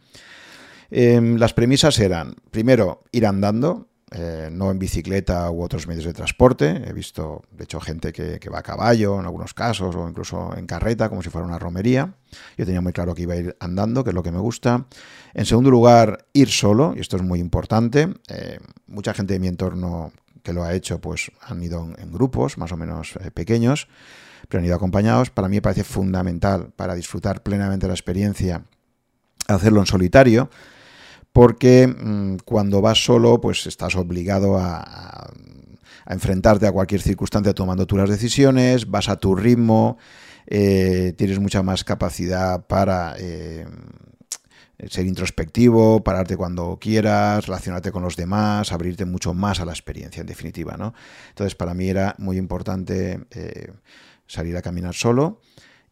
Em, 0.91 1.37
las 1.37 1.53
premisas 1.53 1.99
eran, 1.99 2.35
primero, 2.51 3.03
ir 3.11 3.25
andando, 3.25 3.87
eh, 4.11 4.49
no 4.51 4.69
en 4.69 4.77
bicicleta 4.77 5.49
u 5.49 5.63
otros 5.63 5.87
medios 5.87 6.05
de 6.05 6.13
transporte. 6.13 6.83
He 6.87 6.93
visto, 6.93 7.43
de 7.51 7.63
hecho, 7.63 7.81
gente 7.81 8.13
que, 8.13 8.49
va 8.49 8.59
a 8.59 8.63
caballo 8.63 9.19
en 9.19 9.25
algunos 9.25 9.53
casos 9.53 9.95
o 9.95 10.07
incluso 10.07 10.55
en 10.55 10.67
carreta, 10.67 11.09
como 11.09 11.23
si 11.23 11.29
fuera 11.29 11.45
una 11.45 11.57
romería. 11.57 12.13
Yo 12.57 12.65
tenía 12.65 12.81
muy 12.81 12.93
claro 12.93 13.15
que 13.15 13.23
iba 13.23 13.33
a 13.33 13.37
ir 13.37 13.57
andando, 13.59 14.03
que 14.03 14.11
es 14.11 14.13
lo 14.13 14.23
que 14.23 14.31
me 14.31 14.39
gusta. 14.39 14.85
En 15.33 15.45
segundo 15.45 15.71
lugar, 15.71 16.27
ir 16.33 16.49
solo, 16.49 16.93
y 16.95 16.99
esto 17.01 17.17
es 17.17 17.23
muy 17.23 17.39
importante. 17.39 18.13
Eh, 18.29 18.59
mucha 18.87 19.13
gente 19.13 19.33
de 19.33 19.39
mi 19.39 19.47
entorno 19.47 20.13
que 20.43 20.53
lo 20.53 20.63
ha 20.63 20.73
hecho, 20.75 21.01
pues 21.01 21.31
han 21.41 21.61
ido 21.63 21.85
en, 21.97 22.11
grupos 22.11 22.59
más 22.59 22.71
o 22.71 22.77
menos 22.77 23.17
pequeños, 23.33 23.87
pero 24.47 24.59
han 24.59 24.65
ido 24.65 24.75
acompañados. 24.75 25.29
Para 25.29 25.47
mí 25.47 25.57
me 25.57 25.61
parece 25.61 25.83
fundamental 25.83 26.71
para 26.75 26.95
disfrutar 26.95 27.43
plenamente 27.43 27.87
la 27.87 27.93
experiencia 27.93 28.63
hacerlo 29.47 29.79
en 29.79 29.85
solitario 29.85 30.49
porque 31.35 31.85
mm, 31.87 32.37
cuando 32.45 32.79
vas 32.79 33.03
solo, 33.03 33.41
pues 33.41 33.67
estás 33.67 33.97
obligado 33.97 34.57
a, 34.57 35.29
enfrentarte 36.07 36.65
a 36.65 36.71
cualquier 36.71 37.01
circunstancia 37.01 37.53
tomando 37.53 37.85
tú 37.85 37.97
las 37.97 38.09
decisiones, 38.09 38.89
vas 38.89 39.09
a 39.09 39.17
tu 39.17 39.35
ritmo, 39.35 39.97
eh, 40.47 41.13
tienes 41.17 41.39
mucha 41.39 41.61
más 41.61 41.83
capacidad 41.83 42.65
para 42.67 43.15
eh, 43.19 43.65
ser 44.87 45.07
introspectivo, 45.07 46.05
pararte 46.05 46.37
cuando 46.37 46.77
quieras, 46.79 47.47
relacionarte 47.47 47.91
con 47.91 48.03
los 48.03 48.15
demás, 48.15 48.71
abrirte 48.71 49.03
mucho 49.03 49.33
más 49.33 49.59
a 49.59 49.65
la 49.65 49.73
experiencia, 49.73 50.21
en 50.21 50.27
definitiva. 50.27 50.77
Entonces, 51.29 51.55
para 51.55 51.73
mí 51.73 51.89
era 51.89 52.15
muy 52.17 52.37
importante 52.37 53.25
eh, 53.31 53.73
salir 54.27 54.57
a 54.57 54.61
caminar 54.61 54.93
solo 54.93 55.39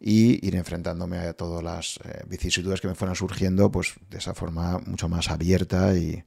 y 0.06 0.46
ir 0.46 0.56
enfrentándome 0.56 1.18
a 1.18 1.34
todas 1.34 1.64
las 1.64 1.98
eh, 2.04 2.24
vicisitudes 2.28 2.82
que 2.82 2.90
me 2.90 2.94
fueran 2.94 3.16
surgiendo, 3.16 3.72
pues 3.72 3.94
de 4.10 4.18
esa 4.18 4.34
forma 4.34 4.80
mucho 4.80 5.08
más 5.08 5.30
abierta 5.30 5.96
y, 5.96 6.24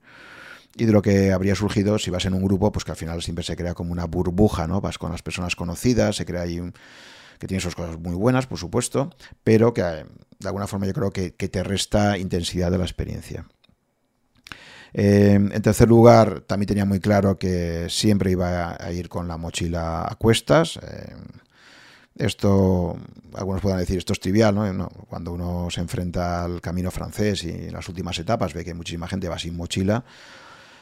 de 0.74 0.92
lo 0.92 1.02
que 1.02 1.32
habría 1.32 1.54
surgido 1.54 1.98
si 1.98 2.10
vas 2.10 2.24
en 2.24 2.32
un 2.32 2.42
grupo, 2.42 2.72
pues 2.72 2.84
que 2.84 2.92
al 2.92 2.96
final 2.96 3.22
siempre 3.22 3.44
se 3.44 3.54
crea 3.54 3.74
como 3.74 3.92
una 3.92 4.06
burbuja, 4.06 4.66
¿no? 4.66 4.80
Vas 4.80 4.98
con 4.98 5.12
las 5.12 5.22
personas 5.22 5.56
conocidas, 5.56 6.16
se 6.16 6.24
crea 6.24 6.42
ahí 6.42 6.60
que 7.38 7.46
tiene 7.46 7.60
sus 7.60 7.74
cosas 7.74 7.98
muy 7.98 8.14
buenas, 8.14 8.46
por 8.46 8.58
supuesto, 8.58 9.10
pero 9.44 9.74
que 9.74 9.82
eh, 9.82 10.04
de 10.38 10.48
alguna 10.48 10.66
forma 10.66 10.86
yo 10.86 10.94
creo 10.94 11.10
que, 11.10 11.30
te 11.30 11.62
resta 11.62 12.16
intensidad 12.16 12.70
de 12.70 12.78
la 12.78 12.84
experiencia. 12.84 13.46
Eh, 14.94 15.34
en 15.34 15.62
tercer 15.62 15.88
lugar, 15.88 16.40
también 16.46 16.68
tenía 16.68 16.86
muy 16.86 17.00
claro 17.00 17.38
que 17.38 17.88
siempre 17.90 18.30
iba 18.30 18.74
a, 18.82 18.92
ir 18.92 19.10
con 19.10 19.28
la 19.28 19.36
mochila 19.36 20.06
a 20.10 20.14
cuestas. 20.14 20.78
Esto, 22.18 22.96
algunos 23.34 23.60
puedan 23.60 23.78
decir, 23.78 23.98
esto 23.98 24.14
es 24.14 24.20
trivial, 24.20 24.54
¿no? 24.54 24.88
Cuando 25.08 25.32
uno 25.32 25.68
se 25.70 25.80
enfrenta 25.80 26.44
al 26.44 26.60
camino 26.60 26.90
francés 26.90 27.44
y 27.44 27.50
en 27.50 27.72
las 27.72 27.88
últimas 27.88 28.18
etapas 28.18 28.54
ve 28.54 28.64
que 28.64 28.72
muchísima 28.72 29.06
gente 29.06 29.28
va 29.28 29.38
sin 29.38 29.54
mochila, 29.54 30.02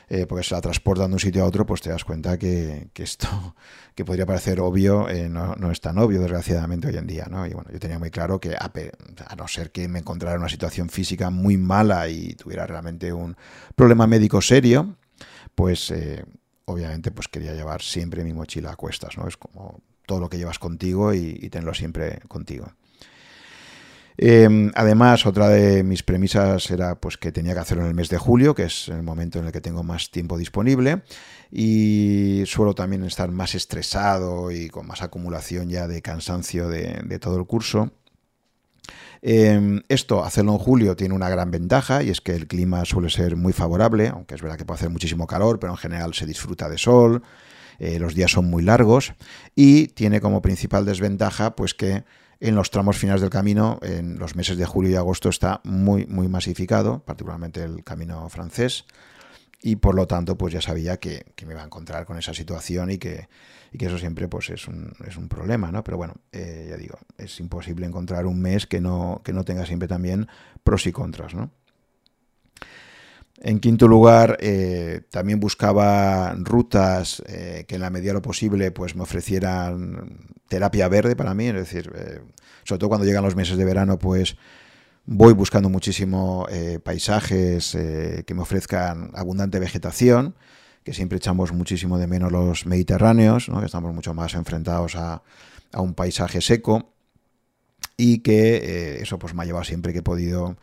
eh, 0.08 0.26
porque 0.26 0.44
se 0.44 0.54
la 0.54 0.60
transportan 0.60 1.10
de 1.10 1.14
un 1.14 1.20
sitio 1.20 1.42
a 1.42 1.46
otro, 1.46 1.66
pues 1.66 1.80
te 1.80 1.90
das 1.90 2.04
cuenta 2.04 2.38
que, 2.38 2.88
esto, 2.94 3.56
que 3.96 4.04
podría 4.04 4.26
parecer 4.26 4.60
obvio, 4.60 5.08
eh, 5.08 5.28
no, 5.28 5.70
es 5.72 5.80
tan 5.80 5.98
obvio, 5.98 6.20
desgraciadamente, 6.20 6.86
hoy 6.86 6.96
en 6.96 7.06
día, 7.06 7.26
¿no? 7.28 7.46
Y 7.46 7.52
bueno, 7.52 7.70
yo 7.72 7.80
tenía 7.80 7.98
muy 7.98 8.10
claro 8.10 8.38
que, 8.38 8.54
a, 8.54 8.70
no 9.36 9.48
ser 9.48 9.72
que 9.72 9.88
me 9.88 10.00
encontrara 10.00 10.36
en 10.36 10.40
una 10.42 10.48
situación 10.48 10.88
física 10.88 11.30
muy 11.30 11.56
mala 11.56 12.08
y 12.08 12.34
tuviera 12.34 12.64
realmente 12.66 13.12
un 13.12 13.36
problema 13.74 14.06
médico 14.06 14.40
serio, 14.40 14.96
pues... 15.54 15.90
Eh, 15.90 16.24
obviamente 16.66 17.10
pues 17.10 17.28
quería 17.28 17.52
llevar 17.52 17.82
siempre 17.82 18.24
mi 18.24 18.32
mochila 18.32 18.72
a 18.72 18.76
cuestas, 18.76 19.18
¿no? 19.18 19.28
Es 19.28 19.36
como 19.36 19.82
todo 20.06 20.20
lo 20.20 20.28
que 20.28 20.38
llevas 20.38 20.58
contigo 20.58 21.14
y, 21.14 21.48
tenerlo 21.50 21.74
siempre 21.74 22.20
contigo. 22.28 22.72
Em, 24.16 24.70
además, 24.76 25.26
otra 25.26 25.48
de 25.48 25.82
mis 25.82 26.04
premisas 26.04 26.70
era 26.70 27.00
pues, 27.00 27.16
que 27.16 27.32
tenía 27.32 27.52
que 27.52 27.60
hacerlo 27.60 27.82
en 27.82 27.88
el 27.90 27.94
mes 27.94 28.08
de 28.08 28.18
julio, 28.18 28.54
que 28.54 28.64
es 28.64 28.88
el 28.88 29.02
momento 29.02 29.40
en 29.40 29.46
el 29.46 29.52
que 29.52 29.60
tengo 29.60 29.82
más 29.82 30.10
tiempo 30.10 30.38
disponible, 30.38 31.02
y 31.50 32.44
suelo 32.46 32.74
también 32.74 33.04
estar 33.04 33.30
más 33.32 33.54
estresado 33.54 34.52
y 34.52 34.68
con 34.68 34.86
más 34.86 35.02
acumulación 35.02 35.68
ya 35.68 35.88
de 35.88 36.00
cansancio 36.00 36.68
de, 36.68 37.18
todo 37.18 37.38
el 37.38 37.46
curso. 37.46 37.90
Em, 39.20 39.82
esto, 39.88 40.22
hacerlo 40.22 40.52
en 40.52 40.58
julio, 40.58 40.96
tiene 40.96 41.14
una 41.14 41.30
gran 41.30 41.50
ventaja 41.50 42.02
y 42.02 42.10
es 42.10 42.20
que 42.20 42.36
el 42.36 42.46
clima 42.46 42.84
suele 42.84 43.08
ser 43.08 43.36
muy 43.36 43.54
favorable, 43.54 44.08
aunque 44.08 44.34
es 44.34 44.42
verdad 44.42 44.58
que 44.58 44.66
puede 44.66 44.78
hacer 44.78 44.90
muchísimo 44.90 45.26
calor, 45.26 45.58
pero 45.58 45.72
en 45.72 45.78
general 45.78 46.14
se 46.14 46.26
disfruta 46.26 46.68
de 46.68 46.76
sol, 46.76 47.22
eh, 47.78 47.98
los 47.98 48.14
días 48.14 48.30
son 48.30 48.50
muy 48.50 48.62
largos 48.62 49.14
y 49.54 49.88
tiene 49.88 50.20
como 50.20 50.42
principal 50.42 50.84
desventaja 50.84 51.56
pues 51.56 51.74
que 51.74 52.04
en 52.40 52.54
los 52.54 52.70
tramos 52.70 52.98
finales 52.98 53.22
del 53.22 53.30
camino, 53.30 53.78
en 53.82 54.18
los 54.18 54.36
meses 54.36 54.58
de 54.58 54.66
julio 54.66 54.90
y 54.90 54.96
agosto, 54.96 55.28
está 55.28 55.60
muy, 55.64 56.06
muy 56.06 56.28
masificado, 56.28 57.02
particularmente 57.04 57.62
el 57.62 57.82
camino 57.84 58.28
francés, 58.28 58.84
y 59.62 59.76
por 59.76 59.94
lo 59.94 60.06
tanto, 60.06 60.36
pues 60.36 60.52
ya 60.52 60.60
sabía 60.60 60.98
que, 60.98 61.24
me 61.46 61.52
iba 61.52 61.62
a 61.62 61.64
encontrar 61.64 62.04
con 62.04 62.18
esa 62.18 62.34
situación 62.34 62.90
y 62.90 62.98
que, 62.98 63.28
eso 63.72 63.96
siempre 63.96 64.28
pues 64.28 64.50
es 64.50 64.68
un, 64.68 64.92
es 65.06 65.16
un 65.16 65.28
problema, 65.28 65.72
¿no? 65.72 65.82
Pero 65.82 65.96
bueno, 65.96 66.16
eh, 66.32 66.66
ya 66.68 66.76
digo, 66.76 66.98
es 67.16 67.40
imposible 67.40 67.86
encontrar 67.86 68.26
un 68.26 68.42
mes 68.42 68.66
que 68.66 68.82
no, 68.82 69.22
que 69.24 69.32
no 69.32 69.44
tenga 69.44 69.64
siempre 69.64 69.88
también 69.88 70.28
pros 70.62 70.86
y 70.86 70.92
contras, 70.92 71.34
¿no? 71.34 71.50
En 73.46 73.60
quinto 73.60 73.86
lugar, 73.88 74.38
eh, 74.40 75.02
también 75.10 75.38
buscaba 75.38 76.34
rutas 76.34 77.22
eh, 77.26 77.66
que 77.68 77.74
en 77.74 77.82
la 77.82 77.90
medida 77.90 78.08
de 78.08 78.14
lo 78.14 78.22
posible 78.22 78.70
pues, 78.70 78.96
me 78.96 79.02
ofrecieran 79.02 80.30
terapia 80.48 80.88
verde 80.88 81.14
para 81.14 81.34
mí, 81.34 81.48
es 81.48 81.54
decir, 81.54 81.92
eh, 81.94 82.22
sobre 82.62 82.78
todo 82.78 82.88
cuando 82.88 83.04
llegan 83.04 83.22
los 83.22 83.36
meses 83.36 83.58
de 83.58 83.66
verano, 83.66 83.98
pues 83.98 84.38
voy 85.04 85.34
buscando 85.34 85.68
muchísimo 85.68 86.46
paisajes 86.82 87.72
que 87.72 88.34
me 88.34 88.40
ofrezcan 88.40 89.10
abundante 89.12 89.58
vegetación, 89.58 90.34
que 90.82 90.94
siempre 90.94 91.18
echamos 91.18 91.52
muchísimo 91.52 91.98
de 91.98 92.06
menos 92.06 92.32
los 92.32 92.64
mediterráneos, 92.64 93.50
que 93.60 93.66
estamos 93.66 93.94
mucho 93.94 94.14
más 94.14 94.32
enfrentados 94.32 94.96
a, 94.96 95.22
a 95.70 95.80
un 95.82 95.92
paisaje 95.92 96.40
seco 96.40 96.94
y 97.98 98.20
que 98.20 99.02
eso 99.02 99.18
pues 99.18 99.34
me 99.34 99.42
ha 99.42 99.44
llevado 99.44 99.64
siempre 99.64 99.92
que 99.92 99.98
he 99.98 100.02
podido 100.02 100.56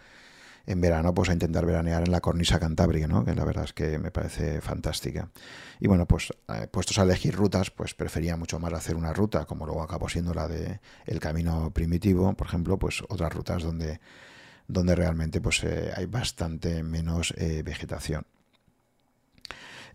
en 0.72 0.82
verano 0.82 1.14
pues 1.14 1.30
a 1.30 1.34
intentar 1.34 1.66
veranear 1.66 2.04
en 2.04 2.12
la 2.12 2.22
cornisa 2.22 2.60
cantábrica, 2.60 3.08
¿no? 3.08 3.26
que 3.26 3.36
la 3.36 3.44
verdad 3.44 3.66
es 3.66 3.74
que 3.74 4.00
me 4.00 4.12
parece 4.12 4.62
fantástica. 4.62 5.30
Y 5.80 5.88
bueno, 5.88 6.06
pues 6.08 6.34
eh, 6.50 6.68
puestos 6.70 6.98
a 7.00 7.04
elegir 7.04 7.36
rutas, 7.36 7.72
pues 7.72 7.94
prefería 7.94 8.38
mucho 8.38 8.60
más 8.60 8.74
hacer 8.74 8.96
una 8.96 9.14
ruta, 9.14 9.46
como 9.46 9.66
luego 9.66 9.82
acabó 9.84 10.10
siendo 10.10 10.34
la 10.34 10.48
de 10.48 10.80
el 11.06 11.20
camino 11.20 11.72
primitivo, 11.72 12.34
por 12.34 12.48
ejemplo, 12.48 12.78
pues 12.78 13.04
otras 13.10 13.34
rutas 13.34 13.64
donde, 13.64 14.00
donde 14.68 14.96
realmente 14.96 15.42
pues 15.42 15.64
eh, 15.64 15.92
hay 15.96 16.06
bastante 16.06 16.84
menos 16.84 17.34
eh, 17.38 17.64
vegetación. 17.64 18.26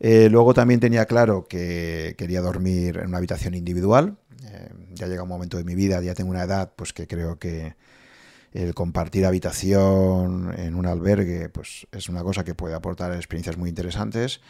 luego 0.01 0.55
también 0.55 0.81
tenía 0.81 1.07
claro 1.07 1.47
que 1.49 2.15
quería 2.19 2.41
dormir 2.41 2.99
en 2.99 3.09
una 3.09 3.19
habitación 3.19 3.55
individual. 3.55 4.19
ya 4.95 5.07
llega 5.07 5.23
un 5.23 5.29
momento 5.29 5.57
de 5.57 5.65
mi 5.65 5.75
vida, 5.75 6.01
ya 6.03 6.15
tengo 6.15 6.31
una 6.31 6.45
edad, 6.45 6.73
pues 6.77 6.93
que 6.93 7.07
creo 7.07 7.39
que, 7.39 7.75
el 8.57 8.75
compartir 8.75 9.27
habitación 9.27 10.55
en 10.57 10.77
un 10.77 10.87
albergue, 10.87 11.51
pues 11.51 11.87
es 11.93 12.09
una 12.09 12.23
cosa 12.23 12.43
que 12.43 12.55
puede 12.55 12.75
aportar 12.75 13.13
experiencias 13.13 13.59
muy 13.59 13.69
interesantes. 13.69 14.41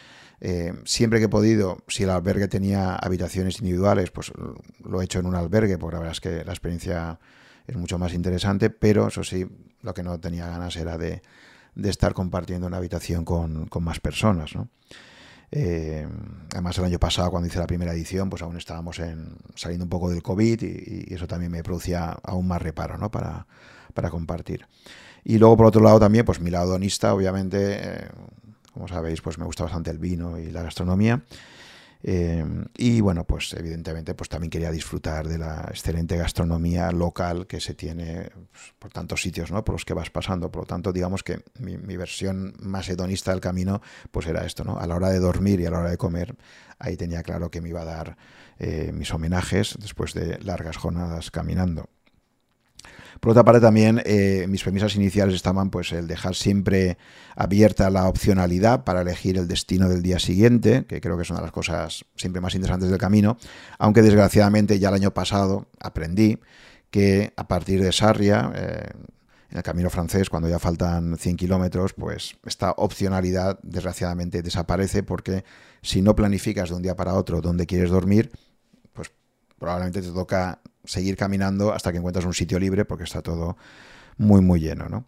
Eh, 0.40 0.72
siempre 0.84 1.18
que 1.18 1.24
he 1.24 1.28
podido, 1.28 1.78
si 1.88 2.04
el 2.04 2.10
albergue 2.10 2.46
tenía 2.46 2.94
habitaciones 2.94 3.58
individuales, 3.58 4.12
pues 4.12 4.32
lo 4.84 5.00
he 5.00 5.04
hecho 5.04 5.18
en 5.18 5.26
un 5.26 5.34
albergue, 5.34 5.76
porque 5.76 5.94
la 5.94 6.00
verdad 6.00 6.12
es 6.12 6.20
que 6.20 6.44
la 6.44 6.52
experiencia 6.52 7.18
es 7.66 7.74
mucho 7.74 7.98
más 7.98 8.14
interesante, 8.14 8.70
pero 8.70 9.08
eso 9.08 9.24
sí, 9.24 9.44
lo 9.82 9.92
que 9.92 10.04
no 10.04 10.20
tenía 10.20 10.46
ganas 10.46 10.76
era 10.76 10.96
de, 10.98 11.22
estar 11.82 12.14
compartiendo 12.14 12.68
una 12.68 12.76
habitación 12.76 13.24
con, 13.24 13.68
más 13.80 13.98
personas. 13.98 14.52
Eh, 15.50 16.06
además, 16.52 16.78
el 16.78 16.84
año 16.84 17.00
pasado, 17.00 17.30
cuando 17.32 17.48
hice 17.48 17.58
la 17.58 17.66
primera 17.66 17.92
edición, 17.92 18.30
pues 18.30 18.42
aún 18.42 18.56
estábamos 18.56 19.00
en, 19.00 19.36
saliendo 19.56 19.84
un 19.84 19.90
poco 19.90 20.10
del 20.10 20.22
COVID 20.22 20.62
y, 20.62 21.06
y 21.08 21.14
eso 21.14 21.26
también 21.26 21.50
me 21.50 21.64
producía 21.64 22.16
aún 22.22 22.46
más 22.46 22.62
reparo 22.62 22.98
¿no? 22.98 23.10
para, 23.10 23.46
para 23.96 24.10
compartir. 24.10 24.66
Y 25.24 25.38
luego, 25.38 25.56
por 25.56 25.66
otro 25.66 25.82
lado, 25.82 25.98
también, 25.98 26.24
pues 26.24 26.40
mi 26.40 26.50
lado 26.50 26.70
donista, 26.70 27.12
obviamente, 27.12 27.78
eh, 27.80 28.08
como 28.72 28.86
sabéis, 28.86 29.20
pues 29.20 29.38
me 29.38 29.44
gusta 29.44 29.64
bastante 29.64 29.90
el 29.90 29.98
vino 29.98 30.38
y 30.38 30.52
la 30.52 30.62
gastronomía. 30.62 31.24
Eh, 32.08 32.44
y 32.76 33.00
bueno, 33.00 33.24
pues 33.24 33.52
evidentemente 33.54 34.14
pues 34.14 34.28
también 34.28 34.50
quería 34.50 34.70
disfrutar 34.70 35.26
de 35.26 35.38
la 35.38 35.66
excelente 35.70 36.16
gastronomía 36.16 36.92
local 36.92 37.48
que 37.48 37.58
se 37.58 37.74
tiene 37.74 38.30
pues, 38.52 38.74
por 38.78 38.92
tantos 38.92 39.22
sitios 39.22 39.50
¿no? 39.50 39.64
por 39.64 39.74
los 39.74 39.84
que 39.84 39.94
vas 39.94 40.10
pasando. 40.10 40.52
Por 40.52 40.62
lo 40.62 40.66
tanto, 40.66 40.92
digamos 40.92 41.24
que 41.24 41.40
mi, 41.58 41.96
versión 41.96 42.54
más 42.60 42.88
hedonista 42.88 43.32
del 43.32 43.40
camino 43.40 43.80
pues 44.12 44.26
era 44.26 44.44
esto, 44.44 44.62
¿no? 44.62 44.78
A 44.78 44.86
la 44.86 44.94
hora 44.94 45.08
de 45.10 45.18
dormir 45.18 45.58
y 45.58 45.66
a 45.66 45.70
la 45.70 45.80
hora 45.80 45.90
de 45.90 45.96
comer, 45.96 46.36
ahí 46.78 46.96
tenía 46.96 47.24
claro 47.24 47.50
que 47.50 47.60
me 47.60 47.70
iba 47.70 47.82
a 47.82 47.86
dar 47.86 48.16
eh, 48.58 48.92
mis 48.94 49.12
homenajes 49.12 49.76
después 49.80 50.14
de 50.14 50.38
largas 50.40 50.76
jornadas 50.76 51.30
caminando. 51.32 51.88
Por 53.20 53.30
otra 53.30 53.44
parte, 53.44 53.60
también 53.60 54.02
eh, 54.04 54.46
mis 54.48 54.62
premisas 54.62 54.94
iniciales 54.96 55.34
estaban 55.34 55.70
pues 55.70 55.92
el 55.92 56.06
dejar 56.06 56.34
siempre 56.34 56.98
abierta 57.34 57.90
la 57.90 58.08
opcionalidad 58.08 58.84
para 58.84 59.00
elegir 59.02 59.38
el 59.38 59.48
destino 59.48 59.88
del 59.88 60.02
día 60.02 60.18
siguiente, 60.18 60.84
que 60.86 61.00
creo 61.00 61.16
que 61.16 61.22
es 61.22 61.30
una 61.30 61.40
de 61.40 61.46
las 61.46 61.52
cosas 61.52 62.04
siempre 62.16 62.40
más 62.40 62.54
interesantes 62.54 62.90
del 62.90 62.98
camino, 62.98 63.38
aunque 63.78 64.02
desgraciadamente 64.02 64.78
ya 64.78 64.88
el 64.90 64.94
año 64.96 65.12
pasado 65.12 65.66
aprendí 65.80 66.38
que 66.90 67.32
a 67.36 67.48
partir 67.48 67.82
de 67.82 67.92
Sarria, 67.92 68.52
eh, 68.54 68.90
En 69.48 69.58
el 69.58 69.62
camino 69.62 69.88
francés, 69.90 70.28
cuando 70.28 70.48
ya 70.48 70.58
faltan 70.58 71.16
100 71.16 71.36
kilómetros, 71.36 71.92
pues 71.94 72.36
esta 72.44 72.72
opcionalidad 72.72 73.58
desgraciadamente 73.62 74.42
desaparece 74.42 75.04
porque 75.04 75.44
si 75.82 76.02
no 76.02 76.16
planificas 76.16 76.70
de 76.70 76.74
un 76.74 76.82
día 76.82 76.96
para 76.96 77.14
otro 77.14 77.40
dónde 77.40 77.64
quieres 77.64 77.90
dormir, 77.90 78.32
pues 78.92 79.12
probablemente 79.56 80.02
te 80.02 80.10
toca 80.10 80.60
seguir 80.86 81.16
caminando 81.16 81.72
hasta 81.72 81.92
que 81.92 81.98
encuentras 81.98 82.24
un 82.24 82.34
sitio 82.34 82.58
libre 82.58 82.84
porque 82.84 83.04
está 83.04 83.22
todo 83.22 83.56
muy, 84.16 84.40
muy 84.40 84.60
lleno. 84.60 84.88
¿no? 84.88 85.04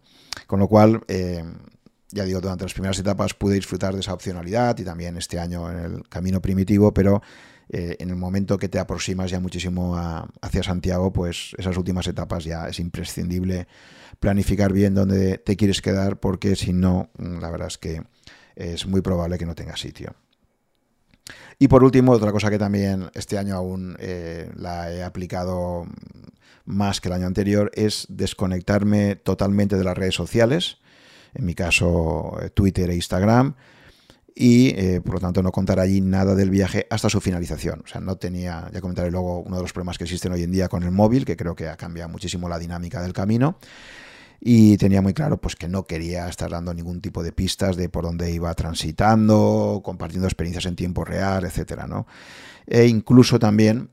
Con 0.47 0.59
lo 0.59 0.67
cual, 0.67 1.01
eh, 1.07 1.43
ya 2.11 2.23
digo, 2.25 2.41
durante 2.41 2.65
las 2.65 2.73
primeras 2.73 2.99
etapas 2.99 3.33
pude 3.33 3.55
disfrutar 3.55 3.93
de 3.93 4.01
esa 4.01 4.13
opcionalidad 4.13 4.77
y 4.79 4.83
también 4.83 5.17
este 5.17 5.39
año 5.39 5.69
en 5.71 5.77
el 5.77 6.09
camino 6.09 6.41
primitivo, 6.41 6.93
pero 6.93 7.21
eh, 7.69 7.97
en 7.99 8.09
el 8.09 8.15
momento 8.15 8.57
que 8.57 8.67
te 8.67 8.79
aproximas 8.79 9.29
ya 9.29 9.39
muchísimo 9.39 9.95
hacia 10.41 10.63
Santiago, 10.63 11.13
pues 11.13 11.55
esas 11.57 11.77
últimas 11.77 12.07
etapas 12.07 12.43
ya 12.43 12.67
es 12.67 12.79
imprescindible 12.79 13.67
planificar 14.19 14.73
bien 14.73 14.95
dónde 14.95 15.37
te 15.37 15.55
quieres 15.55 15.81
quedar, 15.81 16.19
porque 16.19 16.55
si 16.55 16.73
no, 16.73 17.09
la 17.17 17.51
verdad 17.51 17.67
es 17.67 17.77
que 17.77 18.01
es 18.55 18.87
muy 18.87 19.01
probable 19.01 19.37
que 19.37 19.45
no 19.45 19.55
tengas 19.55 19.79
sitio. 19.79 20.15
Y 21.57 21.67
por 21.67 21.83
último, 21.83 22.11
otra 22.13 22.31
cosa 22.31 22.49
que 22.49 22.57
también 22.57 23.09
este 23.13 23.37
año 23.37 23.55
aún 23.55 23.97
eh, 23.99 24.49
la 24.55 24.91
he 24.91 25.03
aplicado 25.03 25.85
más 26.65 27.01
que 27.01 27.09
el 27.09 27.13
año 27.13 27.27
anterior 27.27 27.71
es 27.73 28.05
desconectarme 28.09 29.15
totalmente 29.15 29.75
de 29.75 29.83
las 29.83 29.97
redes 29.97 30.15
sociales, 30.15 30.77
en 31.33 31.45
mi 31.45 31.55
caso 31.55 32.37
eh, 32.41 32.49
Twitter 32.49 32.89
e 32.89 32.95
Instagram, 32.95 33.55
y 34.35 34.69
eh, 34.79 35.01
por 35.01 35.15
lo 35.15 35.19
tanto 35.19 35.43
no 35.43 35.51
contar 35.51 35.79
allí 35.79 35.99
nada 35.99 36.35
del 36.35 36.49
viaje 36.49 36.87
hasta 36.89 37.09
su 37.09 37.19
finalización. 37.19 37.81
O 37.83 37.87
sea, 37.87 37.99
no 37.99 38.15
tenía, 38.15 38.69
ya 38.71 38.79
comentaré 38.79 39.11
luego 39.11 39.39
uno 39.39 39.57
de 39.57 39.61
los 39.63 39.73
problemas 39.73 39.97
que 39.97 40.05
existen 40.05 40.31
hoy 40.31 40.43
en 40.43 40.51
día 40.51 40.69
con 40.69 40.83
el 40.83 40.91
móvil, 40.91 41.25
que 41.25 41.35
creo 41.35 41.55
que 41.55 41.67
ha 41.67 41.75
cambiado 41.75 42.09
muchísimo 42.09 42.47
la 42.47 42.57
dinámica 42.57 43.01
del 43.01 43.11
camino 43.11 43.57
y 44.41 44.77
tenía 44.77 45.01
muy 45.01 45.13
claro 45.13 45.37
pues 45.41 45.55
que 45.55 45.67
no 45.67 45.83
quería 45.83 46.27
estar 46.27 46.49
dando 46.49 46.73
ningún 46.73 47.01
tipo 47.01 47.23
de 47.23 47.31
pistas 47.31 47.75
de 47.75 47.89
por 47.89 48.05
dónde 48.05 48.31
iba 48.31 48.53
transitando, 48.53 49.81
compartiendo 49.83 50.27
experiencias 50.27 50.65
en 50.65 50.75
tiempo 50.75 51.03
real, 51.03 51.45
etcétera, 51.45 51.87
¿no? 51.87 52.07
E 52.71 52.85
incluso 52.85 53.39
también 53.39 53.89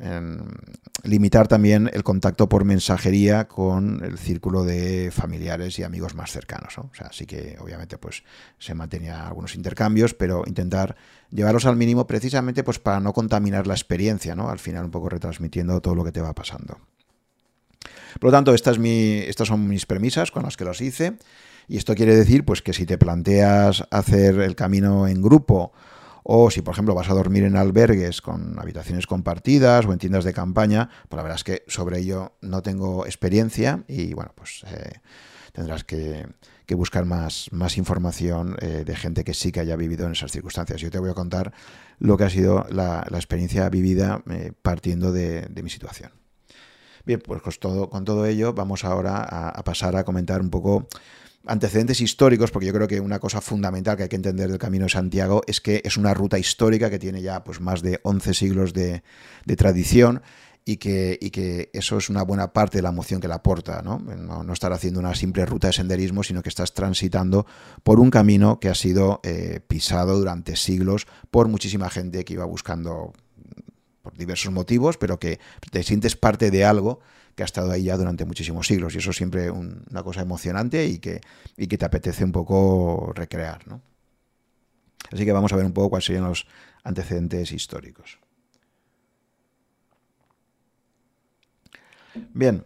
limitar 1.03 1.49
también 1.49 1.91
el 1.95 2.05
contacto 2.05 2.47
por 2.49 2.65
mensajería 2.65 3.49
con 3.49 4.05
el 4.05 4.19
círculo 4.19 4.65
de 4.65 5.11
familiares 5.11 5.79
y 5.79 5.83
amigos 5.83 6.15
más 6.15 6.31
cercanos, 6.31 6.77
O 6.77 6.91
sea, 6.93 7.11
sí 7.11 7.25
que 7.25 7.57
obviamente 7.59 7.97
pues 7.97 8.23
se 8.59 8.75
mantenía 8.75 9.27
algunos 9.27 9.55
intercambios, 9.55 10.13
pero 10.13 10.45
intentar 10.47 10.95
llevarlos 11.31 11.65
al 11.65 11.77
mínimo 11.77 12.07
precisamente 12.07 12.63
pues 12.65 12.79
para 12.79 13.01
no 13.01 13.15
contaminar 13.15 13.67
la 13.67 13.75
experiencia, 13.75 14.37
¿no? 14.37 14.51
Al 14.51 14.59
final 14.59 14.85
un 14.85 14.91
poco 14.91 15.09
retransmitiendo 15.09 15.81
todo 15.81 15.95
lo 15.95 16.05
que 16.05 16.13
te 16.13 16.21
va 16.21 16.35
pasando. 16.35 16.79
Por 18.21 18.31
lo 18.31 18.33
tanto, 18.33 18.55
estas 18.55 18.77
son 19.47 19.69
mis 19.69 19.87
premisas 19.87 20.31
con 20.31 20.43
las 20.43 20.57
que 20.57 20.65
los 20.65 20.81
hice. 20.81 21.19
Y 21.69 21.77
esto 21.77 21.95
quiere 21.95 22.15
decir 22.15 22.45
pues, 22.45 22.63
que 22.63 22.73
si 22.73 22.87
te 22.87 22.99
planteas 22.99 23.85
hacer 23.91 24.41
el 24.41 24.55
camino 24.55 25.09
en 25.09 25.21
grupo 25.21 25.73
o 26.23 26.51
si, 26.51 26.61
por 26.63 26.75
ejemplo, 26.75 26.95
vas 26.95 27.09
a 27.09 27.15
dormir 27.15 27.45
en 27.45 27.57
albergues 27.57 28.21
con 28.21 28.59
habitaciones 28.59 29.07
compartidas 29.07 29.87
o 29.87 29.93
en 29.93 29.99
tiendas 29.99 30.25
de 30.25 30.33
campaña, 30.33 30.91
pues 31.09 31.17
la 31.17 31.23
verdad 31.23 31.37
es 31.37 31.45
que 31.45 31.63
sobre 31.69 32.01
ello 32.01 32.33
no 32.41 32.63
tengo 32.63 33.07
experiencia 33.07 33.85
y 33.87 34.13
bueno, 34.13 34.33
pues 34.35 34.65
eh, 34.67 35.01
tendrás 35.53 35.85
que, 35.85 36.27
buscar 36.71 37.05
más, 37.05 37.47
más 37.53 37.79
información 37.79 38.57
eh, 38.61 38.83
de 38.85 38.97
gente 38.97 39.23
que 39.23 39.35
sí 39.35 39.53
que 39.53 39.61
haya 39.61 39.77
vivido 39.77 40.07
en 40.07 40.13
esas 40.13 40.33
circunstancias. 40.33 40.81
Yo 40.81 40.91
te 40.91 40.99
voy 40.99 41.11
a 41.11 41.15
contar 41.15 41.53
lo 42.01 42.17
que 42.17 42.25
ha 42.25 42.31
sido 42.31 42.67
la, 42.71 43.07
experiencia 43.13 43.69
vivida 43.69 44.23
eh, 44.29 44.53
partiendo 44.63 45.13
de 45.13 45.49
mi 45.63 45.71
situación. 45.71 46.26
Bien, 47.07 47.21
pues 47.21 47.41
con 47.41 47.53
todo, 47.55 47.89
con 47.89 48.05
todo 48.05 48.27
ello 48.27 48.53
vamos 48.53 48.85
ahora 48.85 49.23
a, 49.23 49.63
pasar 49.63 49.95
a 49.95 50.05
comentar 50.05 50.41
un 50.41 50.51
poco 50.51 50.89
antecedentes 51.47 52.01
históricos, 52.01 52.51
porque 52.51 52.67
yo 52.67 52.73
creo 52.73 52.89
que 52.89 52.99
una 52.99 53.21
cosa 53.21 53.41
fundamental 53.41 53.97
que 53.97 54.03
hay 54.03 54.09
que 54.09 54.17
entender 54.17 54.51
del 54.51 54.59
Camino 54.59 54.87
de 54.87 54.91
Santiago 54.91 55.43
es 55.47 55.61
que 55.61 55.81
es 55.85 55.97
una 55.97 56.13
ruta 56.15 56.37
histórica 56.37 56.91
que 56.91 56.99
tiene 56.99 57.23
ya 57.23 57.45
pues, 57.45 57.61
más 57.61 57.81
de 57.81 58.01
11 58.03 58.35
siglos 58.35 58.75
de, 58.75 59.05
tradición 59.57 60.21
y 60.65 60.79
que, 60.79 61.17
y 61.21 61.31
que, 61.31 61.71
eso 61.73 61.97
es 61.97 62.11
una 62.11 62.25
buena 62.25 62.53
parte 62.53 62.79
de 62.79 62.83
la 62.83 62.89
emoción 62.89 63.21
que 63.21 63.29
le 63.29 63.35
aporta, 63.35 63.83
¿no? 63.83 64.01
¿no? 64.01 64.53
estar 64.53 64.73
haciendo 64.73 64.99
una 64.99 65.15
simple 65.15 65.47
ruta 65.47 65.69
de 65.69 65.75
senderismo, 65.75 66.25
sino 66.25 66.43
que 66.43 66.49
estás 66.49 66.75
transitando 66.75 67.47
por 67.85 68.01
un 68.01 68.11
camino 68.11 68.59
que 68.59 68.69
ha 68.69 68.75
sido 68.75 69.21
eh, 69.23 69.61
pisado 69.69 70.19
durante 70.19 70.57
siglos 70.57 71.07
por 71.31 71.47
muchísima 71.47 71.89
gente 71.89 72.25
que 72.25 72.33
iba 72.33 72.45
buscando 72.45 73.13
por 74.07 74.17
diversos 74.17 74.53
motivos, 74.53 74.99
pero 74.99 75.19
que 75.19 75.41
te 75.73 75.83
sientes 75.83 76.15
parte 76.15 76.53
de 76.53 76.65
algo 76.65 77.01
que 77.35 77.43
ha 77.43 77.45
estado 77.45 77.73
ahí 77.73 77.83
ya 77.83 77.97
durante 77.97 78.25
muchísimos 78.25 78.69
siglos. 78.69 78.95
Y 78.95 78.99
eso 78.99 79.11
es 79.11 79.17
siempre 79.17 79.51
una 79.51 80.05
cosa 80.05 80.21
emocionante 80.21 80.87
y 80.87 81.01
que, 81.01 81.21
y 81.57 81.67
que 81.67 81.77
te 81.77 81.85
apetece 81.85 82.23
un 82.23 82.31
poco 82.31 83.13
recrear. 83.17 83.67
¿no? 83.67 83.83
Así 85.11 85.25
que 85.25 85.33
vamos 85.33 85.53
a 85.53 85.57
ver 85.57 85.67
un 85.67 85.73
poco 85.73 85.91
cuáles 85.91 86.05
serían 86.05 86.23
los 86.23 86.47
antecedentes 86.85 87.51
históricos. 87.51 88.21
Bien, 92.33 92.65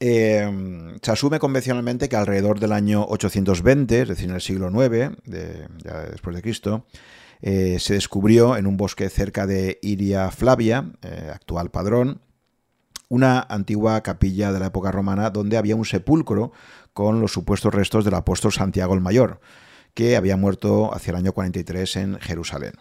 eh, 0.00 0.96
se 1.02 1.10
asume 1.10 1.38
convencionalmente 1.38 2.08
que 2.08 2.16
alrededor 2.16 2.60
del 2.60 2.72
año 2.72 3.04
820, 3.04 4.00
es 4.00 4.08
decir, 4.08 4.30
en 4.30 4.36
el 4.36 4.40
siglo 4.40 4.70
IX, 4.70 5.18
ya 5.84 6.00
después 6.10 6.34
de 6.34 6.40
Cristo, 6.40 6.86
eh, 7.42 7.78
se 7.80 7.94
descubrió 7.94 8.56
en 8.56 8.66
un 8.66 8.76
bosque 8.76 9.08
cerca 9.08 9.46
de 9.46 9.78
Iria 9.82 10.30
Flavia, 10.30 10.92
eh, 11.02 11.30
actual 11.32 11.70
padrón, 11.70 12.20
una 13.08 13.40
antigua 13.48 14.02
capilla 14.02 14.52
de 14.52 14.60
la 14.60 14.66
época 14.66 14.90
romana 14.90 15.30
donde 15.30 15.56
había 15.56 15.76
un 15.76 15.84
sepulcro 15.84 16.52
con 16.92 17.20
los 17.20 17.32
supuestos 17.32 17.72
restos 17.72 18.04
del 18.04 18.14
apóstol 18.14 18.52
Santiago 18.52 18.94
el 18.94 19.00
Mayor, 19.00 19.40
que 19.94 20.16
había 20.16 20.36
muerto 20.36 20.94
hacia 20.94 21.12
el 21.12 21.16
año 21.16 21.32
43 21.32 21.96
en 21.96 22.18
Jerusalén. 22.20 22.72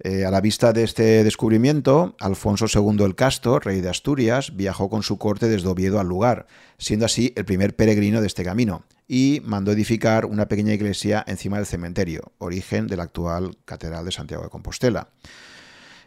Eh, 0.00 0.24
a 0.24 0.30
la 0.30 0.40
vista 0.40 0.72
de 0.72 0.82
este 0.82 1.22
descubrimiento, 1.22 2.16
Alfonso 2.18 2.66
II 2.66 3.04
el 3.04 3.14
Casto, 3.14 3.60
rey 3.60 3.80
de 3.80 3.88
Asturias, 3.88 4.56
viajó 4.56 4.90
con 4.90 5.02
su 5.02 5.18
corte 5.18 5.48
desde 5.48 5.68
Oviedo 5.68 6.00
al 6.00 6.08
lugar, 6.08 6.46
siendo 6.78 7.06
así 7.06 7.32
el 7.36 7.44
primer 7.44 7.76
peregrino 7.76 8.20
de 8.20 8.26
este 8.26 8.44
camino, 8.44 8.84
y 9.06 9.40
mandó 9.44 9.72
edificar 9.72 10.26
una 10.26 10.48
pequeña 10.48 10.72
iglesia 10.72 11.24
encima 11.26 11.58
del 11.58 11.66
cementerio, 11.66 12.32
origen 12.38 12.86
de 12.86 12.96
la 12.96 13.04
actual 13.04 13.56
Catedral 13.64 14.04
de 14.04 14.12
Santiago 14.12 14.44
de 14.44 14.50
Compostela. 14.50 15.08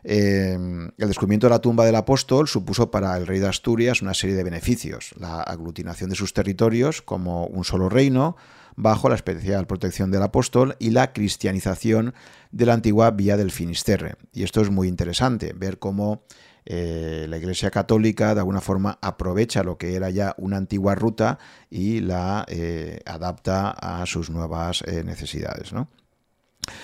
Eh, 0.03 0.53
el 0.97 1.07
descubrimiento 1.07 1.47
de 1.47 1.51
la 1.51 1.59
tumba 1.59 1.85
del 1.85 1.95
apóstol 1.95 2.47
supuso 2.47 2.89
para 2.91 3.17
el 3.17 3.27
rey 3.27 3.39
de 3.39 3.47
Asturias 3.47 4.01
una 4.01 4.13
serie 4.13 4.35
de 4.35 4.43
beneficios, 4.43 5.13
la 5.19 5.41
aglutinación 5.41 6.09
de 6.09 6.15
sus 6.15 6.33
territorios 6.33 7.01
como 7.01 7.45
un 7.47 7.63
solo 7.63 7.89
reino, 7.89 8.37
bajo 8.77 9.09
la 9.09 9.15
especial 9.15 9.67
protección 9.67 10.11
del 10.11 10.21
apóstol 10.21 10.75
y 10.79 10.91
la 10.91 11.11
cristianización 11.11 12.13
de 12.51 12.65
la 12.67 12.73
antigua 12.73 13.11
vía 13.11 13.35
del 13.35 13.51
Finisterre. 13.51 14.15
Y 14.31 14.43
esto 14.43 14.61
es 14.61 14.69
muy 14.69 14.87
interesante, 14.87 15.53
ver 15.53 15.79
cómo 15.79 16.23
eh, 16.69 17.27
la 17.29 17.37
Iglesia 17.37 17.71
Católica 17.71 18.33
de 18.33 18.41
alguna 18.41 18.59
forma 18.59 18.99
aprovecha 19.01 19.63
lo 19.63 19.77
que 19.77 19.95
era 19.95 20.09
ya 20.09 20.35
una 20.37 20.57
antigua 20.57 20.95
ruta 20.95 21.39
y 21.69 22.01
la 22.01 22.45
eh, 22.49 22.99
adapta 23.05 23.69
a 23.69 24.05
sus 24.05 24.29
nuevas 24.29 24.83
eh, 24.85 25.03
necesidades. 25.05 25.71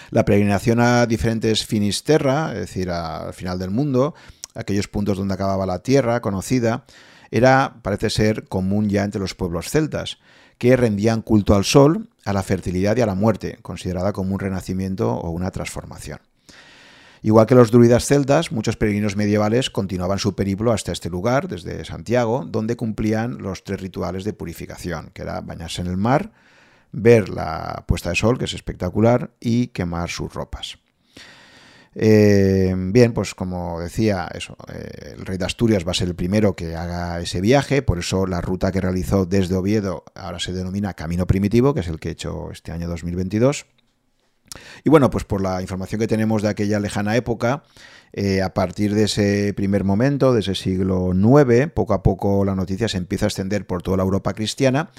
La 0.09 0.23
peregrinación 0.23 0.79
a 0.79 1.05
diferentes 1.05 1.65
Finisterra, 1.65 2.53
es 2.53 2.59
decir, 2.59 2.89
al 2.89 3.33
final 3.33 3.59
del 3.59 3.71
mundo, 3.71 4.15
aquellos 4.55 4.87
puntos 4.87 5.17
donde 5.17 5.33
acababa 5.33 5.65
la 5.65 5.79
tierra 5.79 6.21
conocida, 6.21 6.85
era, 7.29 7.81
parece 7.81 8.09
ser, 8.09 8.47
común 8.47 8.87
ya 8.87 9.03
entre 9.03 9.19
los 9.19 9.35
pueblos 9.35 9.69
celtas 9.69 10.19
que 10.57 10.77
rendían 10.77 11.21
culto 11.23 11.55
al 11.55 11.65
sol, 11.65 12.07
a 12.23 12.31
la 12.31 12.43
fertilidad 12.43 12.95
y 12.95 13.01
a 13.01 13.05
la 13.05 13.15
muerte, 13.15 13.59
considerada 13.61 14.13
como 14.13 14.33
un 14.33 14.39
renacimiento 14.39 15.11
o 15.11 15.29
una 15.31 15.51
transformación. 15.51 16.19
Igual 17.25 17.45
que 17.45 17.55
los 17.55 17.71
druidas 17.71 18.05
celtas, 18.05 18.51
muchos 18.51 18.75
peregrinos 18.75 19.15
medievales 19.15 19.69
continuaban 19.69 20.19
su 20.19 20.35
periplo 20.35 20.73
hasta 20.73 20.91
este 20.91 21.09
lugar, 21.09 21.47
desde 21.47 21.85
Santiago, 21.85 22.43
donde 22.45 22.75
cumplían 22.75 23.37
los 23.37 23.63
tres 23.63 23.79
rituales 23.79 24.25
de 24.25 24.33
purificación, 24.33 25.09
que 25.13 25.21
era 25.21 25.39
bañarse 25.39 25.81
en 25.81 25.87
el 25.87 25.95
mar, 25.95 26.33
ver 26.91 27.29
la 27.29 27.85
puesta 27.87 28.09
de 28.09 28.15
sol, 28.15 28.37
que 28.37 28.43
es 28.43 28.53
espectacular, 28.53 29.31
y 29.39 29.67
quemar 29.67 30.09
sus 30.09 30.33
ropas. 30.33 30.79
Eh, 31.95 32.73
bien, 32.75 33.13
pues 33.13 33.33
como 33.35 33.79
decía, 33.79 34.27
eh, 34.33 35.13
el 35.17 35.25
rey 35.25 35.37
de 35.37 35.45
Asturias 35.45 35.87
va 35.87 35.91
a 35.91 35.93
ser 35.93 36.09
el 36.09 36.15
primero 36.15 36.57
que 36.57 36.75
haga 36.75 37.21
ese 37.21 37.39
viaje, 37.39 37.81
por 37.83 37.99
eso 37.99 38.25
la 38.27 38.41
ruta 38.41 38.73
que 38.73 38.81
realizó 38.81 39.25
desde 39.25 39.55
Oviedo 39.55 40.03
ahora 40.13 40.39
se 40.39 40.51
denomina 40.51 40.93
Camino 40.93 41.25
Primitivo, 41.25 41.73
que 41.73 41.81
es 41.81 41.87
el 41.87 42.01
que 42.01 42.09
he 42.09 42.13
hecho 42.13 42.51
este 42.51 42.73
año 42.73 42.89
2022. 42.89 43.65
Y 44.83 44.89
bueno, 44.89 45.09
pues 45.09 45.23
por 45.23 45.41
la 45.41 45.61
información 45.61 45.99
que 45.99 46.07
tenemos 46.07 46.41
de 46.41 46.49
aquella 46.49 46.79
lejana 46.79 47.15
época, 47.15 47.63
eh, 48.11 48.41
a 48.41 48.53
partir 48.53 48.93
de 48.93 49.05
ese 49.05 49.53
primer 49.55 49.83
momento, 49.83 50.33
de 50.33 50.41
ese 50.41 50.55
siglo 50.55 51.13
IX, 51.13 51.71
poco 51.71 51.93
a 51.93 52.03
poco 52.03 52.45
la 52.45 52.55
noticia 52.55 52.87
se 52.87 52.97
empieza 52.97 53.25
a 53.25 53.29
extender 53.29 53.65
por 53.65 53.81
toda 53.81 53.97
la 53.97 54.03
Europa 54.03 54.33
cristiana 54.33 54.91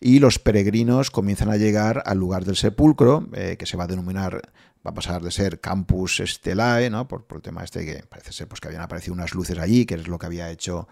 y 0.00 0.18
los 0.18 0.38
peregrinos 0.38 1.10
comienzan 1.10 1.50
a 1.50 1.56
llegar 1.56 2.02
al 2.06 2.18
lugar 2.18 2.44
del 2.44 2.56
sepulcro, 2.56 3.28
que 3.30 3.66
se 3.66 3.76
va 3.76 3.84
a 3.84 3.86
denominar 3.88 4.40
va 4.86 4.92
a 4.92 4.94
pasar 4.94 5.22
de 5.22 5.30
ser 5.30 5.60
Campus 5.60 6.22
Stelae, 6.24 6.90
¿no? 6.90 7.06
Por, 7.06 7.26
el 7.34 7.42
tema 7.42 7.64
este 7.64 7.84
que 7.84 8.02
parece 8.08 8.32
ser 8.32 8.48
pues, 8.48 8.60
que 8.60 8.68
habían 8.68 8.82
aparecido 8.82 9.14
unas 9.14 9.34
luces 9.34 9.58
allí, 9.58 9.84
que 9.84 9.94
es 9.94 10.08
lo 10.08 10.18
que 10.18 10.26
había 10.26 10.50
hecho 10.50 10.88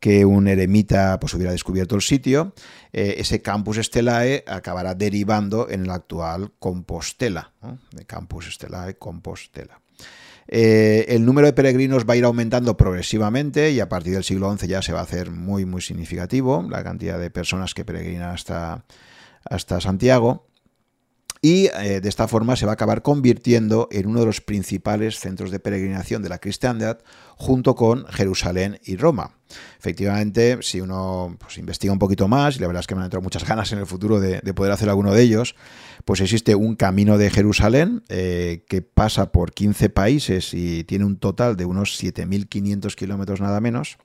que 0.00 0.24
un 0.24 0.48
eremita 0.48 1.18
pues, 1.20 1.34
hubiera 1.34 1.52
descubierto 1.52 1.94
el 1.94 2.02
sitio, 2.02 2.54
eh, 2.92 3.16
ese 3.18 3.42
Campus 3.42 3.78
Stellae 3.78 4.44
acabará 4.46 4.94
derivando 4.94 5.68
en 5.70 5.84
el 5.84 5.90
actual 5.90 6.52
Compostela, 6.58 7.52
Campus 8.06 8.58
Compostela. 8.98 9.80
Eh, 10.48 11.06
el 11.08 11.24
número 11.24 11.46
de 11.46 11.52
peregrinos 11.52 12.04
va 12.08 12.14
a 12.14 12.16
ir 12.16 12.24
aumentando 12.24 12.76
progresivamente 12.76 13.72
y 13.72 13.80
a 13.80 13.88
partir 13.88 14.14
del 14.14 14.22
siglo 14.22 14.56
XI 14.56 14.68
ya 14.68 14.80
se 14.80 14.92
va 14.92 15.00
a 15.00 15.02
hacer 15.02 15.30
muy, 15.30 15.64
muy 15.64 15.82
significativo 15.82 16.64
la 16.68 16.84
cantidad 16.84 17.18
de 17.18 17.30
personas 17.30 17.74
que 17.74 17.84
peregrinan 17.84 18.30
hasta, 18.30 18.84
hasta 19.44 19.80
Santiago 19.80 20.46
y 21.46 21.68
eh, 21.78 22.00
de 22.00 22.08
esta 22.08 22.26
forma 22.26 22.56
se 22.56 22.66
va 22.66 22.72
a 22.72 22.74
acabar 22.74 23.02
convirtiendo 23.02 23.86
en 23.92 24.08
uno 24.08 24.18
de 24.18 24.26
los 24.26 24.40
principales 24.40 25.20
centros 25.20 25.52
de 25.52 25.60
peregrinación 25.60 26.20
de 26.20 26.28
la 26.28 26.40
cristiandad 26.40 26.98
junto 27.36 27.76
con 27.76 28.04
Jerusalén 28.08 28.80
y 28.84 28.96
Roma. 28.96 29.36
Efectivamente, 29.78 30.58
si 30.62 30.80
uno 30.80 31.36
pues, 31.38 31.58
investiga 31.58 31.92
un 31.92 32.00
poquito 32.00 32.26
más, 32.26 32.56
y 32.56 32.58
la 32.58 32.66
verdad 32.66 32.80
es 32.80 32.88
que 32.88 32.96
me 32.96 33.02
han 33.02 33.04
entrado 33.04 33.22
muchas 33.22 33.46
ganas 33.46 33.70
en 33.70 33.78
el 33.78 33.86
futuro 33.86 34.18
de, 34.18 34.40
poder 34.54 34.72
hacer 34.72 34.88
alguno 34.88 35.12
de 35.12 35.22
ellos, 35.22 35.54
pues 36.04 36.20
existe 36.20 36.56
un 36.56 36.74
camino 36.74 37.16
de 37.16 37.30
Jerusalén 37.30 38.02
eh, 38.08 38.64
que 38.68 38.82
pasa 38.82 39.30
por 39.30 39.52
15 39.52 39.88
países 39.88 40.52
y 40.52 40.82
tiene 40.82 41.04
un 41.04 41.16
total 41.16 41.56
de 41.56 41.64
unos 41.64 42.02
7.500 42.02 42.96
kilómetros 42.96 43.40
nada 43.40 43.60
menos 43.60 43.98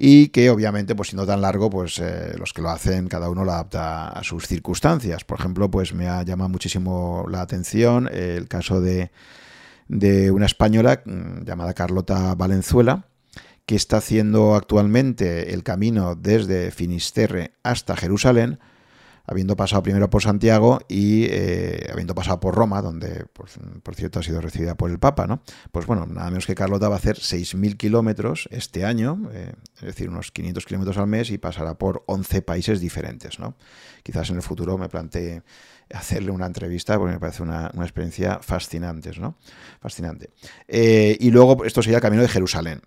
y 0.00 0.28
que 0.28 0.48
obviamente, 0.48 0.94
pues 0.94 1.08
siendo 1.08 1.26
tan 1.26 1.42
largo, 1.42 1.68
pues 1.68 1.98
eh, 1.98 2.34
los 2.38 2.52
que 2.52 2.62
lo 2.62 2.70
hacen, 2.70 3.08
cada 3.08 3.28
uno 3.28 3.44
lo 3.44 3.50
adapta 3.50 4.10
a 4.10 4.22
sus 4.22 4.46
circunstancias. 4.46 5.24
Por 5.24 5.40
ejemplo, 5.40 5.68
pues 5.68 5.92
me 5.92 6.06
ha 6.06 6.22
llamado 6.22 6.48
muchísimo 6.48 7.26
la 7.28 7.40
atención 7.40 8.08
el 8.12 8.46
caso 8.46 8.80
de, 8.80 9.10
de 9.88 10.30
una 10.30 10.46
española 10.46 11.02
mm, 11.04 11.42
llamada 11.44 11.74
Carlota 11.74 12.32
Valenzuela, 12.36 13.06
que 13.66 13.74
está 13.74 13.96
haciendo 13.96 14.54
actualmente 14.54 15.52
el 15.52 15.64
camino 15.64 16.14
desde 16.14 16.70
Finisterre 16.70 17.54
hasta 17.64 17.96
Jerusalén, 17.96 18.60
habiendo 19.28 19.56
pasado 19.56 19.82
primero 19.82 20.08
por 20.08 20.22
Santiago 20.22 20.80
y 20.88 21.26
eh, 21.26 21.86
habiendo 21.92 22.14
pasado 22.14 22.40
por 22.40 22.54
Roma, 22.54 22.80
donde 22.80 23.26
por, 23.26 23.94
cierto 23.94 24.20
ha 24.20 24.22
sido 24.22 24.40
recibida 24.40 24.74
por 24.74 24.90
el 24.90 24.98
Papa, 24.98 25.26
¿no? 25.26 25.42
Pues 25.70 25.84
bueno, 25.84 26.06
nada 26.06 26.30
menos 26.30 26.46
que 26.46 26.54
Carlota 26.54 26.88
va 26.88 26.94
a 26.94 26.98
hacer 26.98 27.16
6.000 27.16 27.76
kilómetros 27.76 28.48
este 28.50 28.86
año, 28.86 29.28
eh, 29.34 29.52
es 29.76 29.82
decir, 29.82 30.08
unos 30.08 30.32
500 30.32 30.64
kilómetros 30.64 30.96
al 30.96 31.08
mes 31.08 31.30
y 31.30 31.36
pasará 31.36 31.76
por 31.76 32.04
11 32.06 32.40
países 32.40 32.80
diferentes, 32.80 33.38
¿no? 33.38 33.54
Quizás 34.02 34.30
en 34.30 34.36
el 34.36 34.42
futuro 34.42 34.78
me 34.78 34.88
plantee 34.88 35.42
hacerle 35.92 36.30
una 36.30 36.46
entrevista 36.46 36.96
porque 36.96 37.12
me 37.12 37.20
parece 37.20 37.42
una, 37.42 37.70
experiencia 37.82 38.38
fascinante, 38.40 39.10
¿no? 39.20 39.36
Fascinante. 39.78 40.30
Eh, 40.66 41.18
y 41.20 41.30
luego 41.30 41.66
esto 41.66 41.82
sería 41.82 41.98
el 41.98 42.02
camino 42.02 42.22
de 42.22 42.28
Jerusalén. 42.28 42.80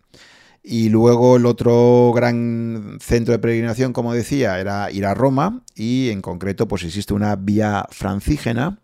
Y 0.63 0.89
luego 0.89 1.37
el 1.37 1.45
otro 1.47 2.11
gran 2.13 2.97
centro 3.01 3.31
de 3.31 3.39
peregrinación, 3.39 3.93
como 3.93 4.13
decía, 4.13 4.59
era 4.59 4.91
ir 4.91 5.05
a 5.05 5.15
Roma 5.15 5.63
y 5.75 6.09
en 6.09 6.21
concreto 6.21 6.67
pues 6.67 6.83
existe 6.83 7.15
una 7.15 7.35
vía 7.35 7.87
francígena, 7.89 8.79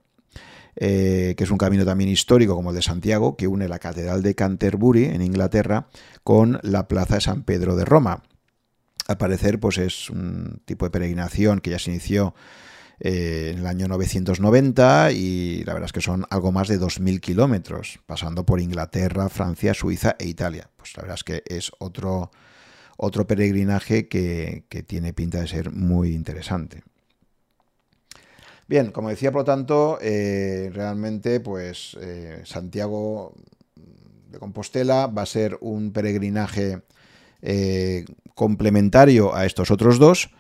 eh, 0.75 1.35
que 1.37 1.43
es 1.43 1.51
un 1.51 1.59
camino 1.59 1.85
también 1.85 2.09
histórico 2.09 2.55
como 2.55 2.71
el 2.71 2.75
de 2.75 2.81
Santiago, 2.81 3.35
que 3.35 3.47
une 3.47 3.67
la 3.67 3.77
Catedral 3.77 4.23
de 4.23 4.33
Canterbury 4.33 5.05
en 5.05 5.21
Inglaterra 5.21 5.87
con 6.23 6.59
la 6.63 6.87
Plaza 6.87 7.15
de 7.15 7.21
San 7.21 7.43
Pedro 7.43 7.75
de 7.75 7.85
Roma. 7.85 8.23
Al 9.07 9.17
parecer 9.17 9.59
pues 9.59 9.77
es 9.77 10.09
un 10.09 10.61
tipo 10.65 10.85
de 10.85 10.91
peregrinación 10.91 11.61
que 11.61 11.69
ya 11.69 11.79
se 11.79 11.91
inició 11.91 12.33
eh, 12.99 13.51
en 13.53 13.59
el 13.59 13.67
año 13.67 13.87
990 13.87 15.11
y 15.11 15.63
la 15.65 15.73
verdad 15.73 15.85
es 15.85 15.93
que 15.93 16.01
son 16.01 16.25
algo 16.31 16.51
más 16.51 16.67
de 16.67 16.79
2.000 16.79 17.19
kilómetros, 17.19 17.99
pasando 18.07 18.43
por 18.43 18.59
Inglaterra, 18.59 19.29
Francia, 19.29 19.75
Suiza 19.75 20.15
e 20.17 20.25
Italia. 20.25 20.69
Pues 20.75 20.97
la 20.97 21.03
verdad 21.03 21.15
es 21.15 21.23
que 21.23 21.43
es 21.45 21.71
otro, 21.77 22.31
otro 22.97 23.27
peregrinaje 23.27 24.07
que, 24.07 24.65
tiene 24.87 25.13
pinta 25.13 25.39
de 25.39 25.47
ser 25.47 25.71
muy 25.71 26.13
interesante. 26.13 26.81
Bien, 28.67 28.91
como 28.91 29.09
decía, 29.09 29.31
por 29.31 29.41
lo 29.41 29.45
tanto, 29.45 29.99
eh, 30.01 30.71
realmente, 30.73 31.39
pues 31.39 31.95
eh, 32.01 32.41
Santiago 32.45 33.35
de 33.75 34.39
Compostela 34.39 35.05
va 35.05 35.21
a 35.21 35.27
ser 35.27 35.57
un 35.61 35.91
peregrinaje 35.91 36.81
complementario 38.33 39.33
a 39.35 39.45
estos 39.45 39.69
otros 39.71 39.99
dos, 39.99 40.31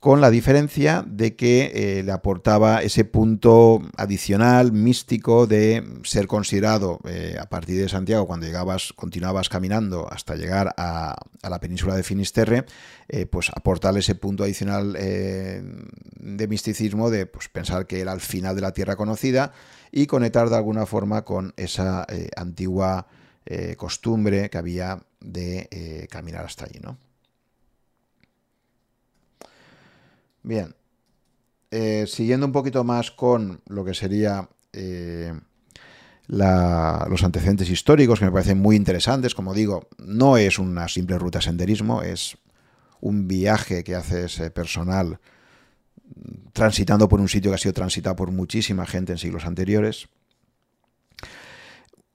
con 0.00 0.22
la 0.22 0.30
diferencia 0.30 1.04
de 1.06 1.36
que 1.36 1.72
eh, 1.74 2.02
le 2.02 2.12
aportaba 2.12 2.82
ese 2.82 3.04
punto 3.04 3.82
adicional, 3.98 4.72
místico, 4.72 5.46
de 5.46 5.84
ser 6.04 6.26
considerado 6.26 7.00
eh, 7.04 7.36
a 7.38 7.50
partir 7.50 7.78
de 7.78 7.86
Santiago, 7.86 8.26
cuando 8.26 8.46
llegabas, 8.46 8.94
continuabas 8.94 9.50
caminando 9.50 10.10
hasta 10.10 10.36
llegar 10.36 10.74
a, 10.78 11.16
la 11.42 11.60
península 11.60 11.94
de 11.96 12.02
Finisterre, 12.02 12.64
eh, 13.08 13.26
pues 13.26 13.50
aportarle 13.50 14.00
ese 14.00 14.14
punto 14.14 14.42
adicional 14.42 14.94
de 14.94 16.46
misticismo, 16.48 17.10
de 17.10 17.26
pues, 17.26 17.50
pensar 17.50 17.86
que 17.86 18.00
era 18.00 18.14
el 18.14 18.20
final 18.20 18.56
de 18.56 18.62
la 18.62 18.72
tierra 18.72 18.96
conocida 18.96 19.52
y 19.92 20.06
conectar 20.06 20.48
de 20.48 20.56
alguna 20.56 20.86
forma 20.86 21.26
con 21.26 21.52
esa 21.58 22.06
antigua 22.36 23.06
costumbre 23.76 24.48
que 24.48 24.58
había 24.58 25.02
de 25.20 26.06
caminar 26.10 26.44
hasta 26.44 26.66
allí, 26.66 26.78
¿no? 26.80 27.09
Bien. 30.42 30.74
Eh, 31.70 32.04
siguiendo 32.08 32.46
un 32.46 32.52
poquito 32.52 32.82
más 32.82 33.10
con 33.10 33.60
lo 33.66 33.84
que 33.84 33.94
sería 33.94 34.48
eh, 34.72 35.32
los 36.26 37.24
antecedentes 37.24 37.70
históricos, 37.70 38.18
que 38.18 38.24
me 38.24 38.32
parecen 38.32 38.58
muy 38.58 38.76
interesantes, 38.76 39.34
como 39.34 39.54
digo, 39.54 39.88
no 39.98 40.36
es 40.36 40.58
una 40.58 40.88
simple 40.88 41.18
ruta 41.18 41.38
de 41.38 41.44
senderismo, 41.44 42.02
es 42.02 42.36
un 43.00 43.28
viaje 43.28 43.82
que 43.84 43.94
hace 43.94 44.26
ese 44.26 44.50
personal 44.50 45.20
transitando 46.52 47.08
por 47.08 47.20
un 47.20 47.28
sitio 47.28 47.50
que 47.50 47.54
ha 47.54 47.58
sido 47.58 47.72
transitado 47.72 48.16
por 48.16 48.30
muchísima 48.30 48.86
gente 48.86 49.12
en 49.12 49.18
siglos 49.18 49.44
anteriores. 49.44 50.08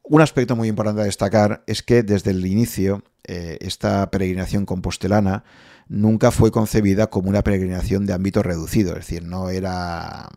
Un 0.04 0.22
aspecto 0.22 0.56
muy 0.56 0.68
importante 0.68 1.02
a 1.02 1.06
destacar 1.06 1.64
es 1.66 1.82
que 1.82 2.04
desde 2.04 2.32
el 2.32 2.46
inicio 2.46 3.04
eh, 3.24 3.58
esta 3.62 4.12
peregrinación 4.12 4.66
compostelana 4.66 5.44
nunca 5.88 6.32
fue 6.32 6.52
concebida 6.52 7.08
como 7.08 7.30
una 7.30 7.44
peregrinación 7.44 8.06
de 8.06 8.14
ámbito 8.14 8.44
reducido, 8.44 8.92
es 8.92 9.08
decir, 9.08 9.24
no 9.24 9.50
era 9.50 10.30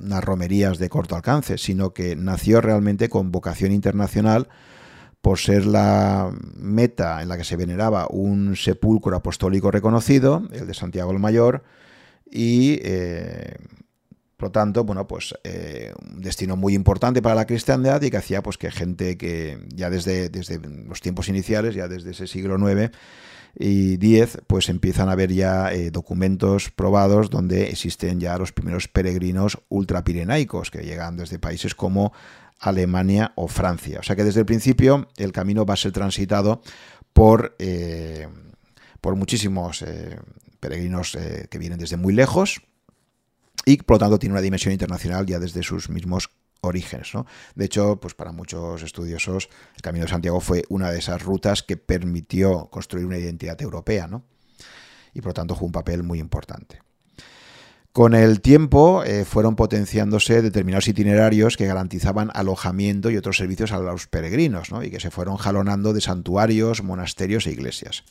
unas 0.00 0.24
romerías 0.24 0.78
de 0.78 0.88
corto 0.88 1.16
alcance, 1.16 1.58
sino 1.58 1.92
que 1.92 2.16
nació 2.16 2.60
realmente 2.60 3.08
con 3.08 3.32
vocación 3.32 3.72
internacional 3.72 4.48
por 5.20 5.38
ser 5.38 5.66
la 5.66 6.32
meta 6.54 7.22
en 7.22 7.28
la 7.28 7.36
que 7.36 7.44
se 7.44 7.56
veneraba 7.56 8.06
un 8.08 8.54
sepulcro 8.56 9.16
apostólico 9.16 9.70
reconocido, 9.70 10.46
el 10.52 10.66
de 10.66 10.74
Santiago 10.74 11.10
el 11.10 11.18
Mayor, 11.18 11.64
y 12.30 12.78
eh, 12.82 13.56
por 14.36 14.48
lo 14.48 14.52
tanto, 14.52 14.84
bueno, 14.84 15.06
pues 15.06 15.34
eh, 15.44 15.92
un 16.12 16.20
destino 16.20 16.56
muy 16.56 16.74
importante 16.74 17.22
para 17.22 17.34
la 17.34 17.46
cristiandad 17.46 18.02
y 18.02 18.10
que 18.10 18.18
hacía 18.18 18.42
pues 18.42 18.58
que 18.58 18.70
gente 18.70 19.16
que 19.16 19.58
ya 19.74 19.88
desde, 19.88 20.28
desde 20.28 20.58
los 20.60 21.00
tiempos 21.00 21.28
iniciales, 21.28 21.74
ya 21.74 21.88
desde 21.88 22.10
ese 22.10 22.26
siglo 22.26 22.56
IX, 22.70 22.90
y 23.58 23.96
10, 23.96 24.42
pues 24.46 24.68
empiezan 24.68 25.08
a 25.08 25.12
haber 25.12 25.32
ya 25.32 25.72
eh, 25.72 25.90
documentos 25.90 26.70
probados 26.70 27.30
donde 27.30 27.70
existen 27.70 28.20
ya 28.20 28.36
los 28.36 28.52
primeros 28.52 28.86
peregrinos 28.86 29.58
ultrapirenaicos 29.70 30.70
que 30.70 30.82
llegan 30.82 31.16
desde 31.16 31.38
países 31.38 31.74
como 31.74 32.12
Alemania 32.60 33.32
o 33.34 33.48
Francia. 33.48 34.00
O 34.00 34.02
sea 34.02 34.14
que 34.14 34.24
desde 34.24 34.40
el 34.40 34.46
principio 34.46 35.08
el 35.16 35.32
camino 35.32 35.64
va 35.64 35.74
a 35.74 35.78
ser 35.78 35.92
transitado 35.92 36.60
por, 37.14 37.56
eh, 37.58 38.28
por 39.00 39.16
muchísimos 39.16 39.80
eh, 39.80 40.18
peregrinos 40.60 41.16
que 41.50 41.58
vienen 41.58 41.78
desde 41.78 41.96
muy 41.96 42.12
lejos 42.12 42.60
y 43.64 43.78
por 43.78 43.96
lo 43.96 43.98
tanto 44.00 44.18
tiene 44.18 44.34
una 44.34 44.42
dimensión 44.42 44.72
internacional 44.72 45.24
ya 45.24 45.38
desde 45.38 45.62
sus 45.62 45.88
mismos 45.88 46.30
orígenes. 46.60 47.14
¿no? 47.14 47.26
De 47.54 47.64
hecho, 47.64 47.98
pues 48.00 48.14
para 48.14 48.32
muchos 48.32 48.82
estudiosos, 48.82 49.48
el 49.74 49.82
Camino 49.82 50.04
de 50.04 50.10
Santiago 50.10 50.40
fue 50.40 50.64
una 50.68 50.90
de 50.90 50.98
esas 50.98 51.22
rutas 51.22 51.62
que 51.62 51.76
permitió 51.76 52.68
construir 52.70 53.06
una 53.06 53.18
identidad 53.18 53.60
europea, 53.60 54.06
¿no? 54.06 54.24
y 55.14 55.20
por 55.20 55.30
lo 55.30 55.34
tanto 55.34 55.54
jugó 55.54 55.66
un 55.66 55.72
papel 55.72 56.02
muy 56.02 56.18
importante. 56.18 56.80
Con 57.96 58.14
el 58.14 58.42
tiempo 58.42 59.02
eh, 59.04 59.24
fueron 59.24 59.56
potenciándose 59.56 60.42
determinados 60.42 60.86
itinerarios 60.86 61.56
que 61.56 61.64
garantizaban 61.64 62.30
alojamiento 62.34 63.08
y 63.08 63.16
otros 63.16 63.38
servicios 63.38 63.72
a 63.72 63.78
los 63.78 64.06
peregrinos, 64.06 64.70
¿no? 64.70 64.82
y 64.82 64.90
que 64.90 65.00
se 65.00 65.10
fueron 65.10 65.38
jalonando 65.38 65.94
de 65.94 66.02
santuarios, 66.02 66.82
monasterios 66.82 67.46
e 67.46 67.52
iglesias. 67.52 68.04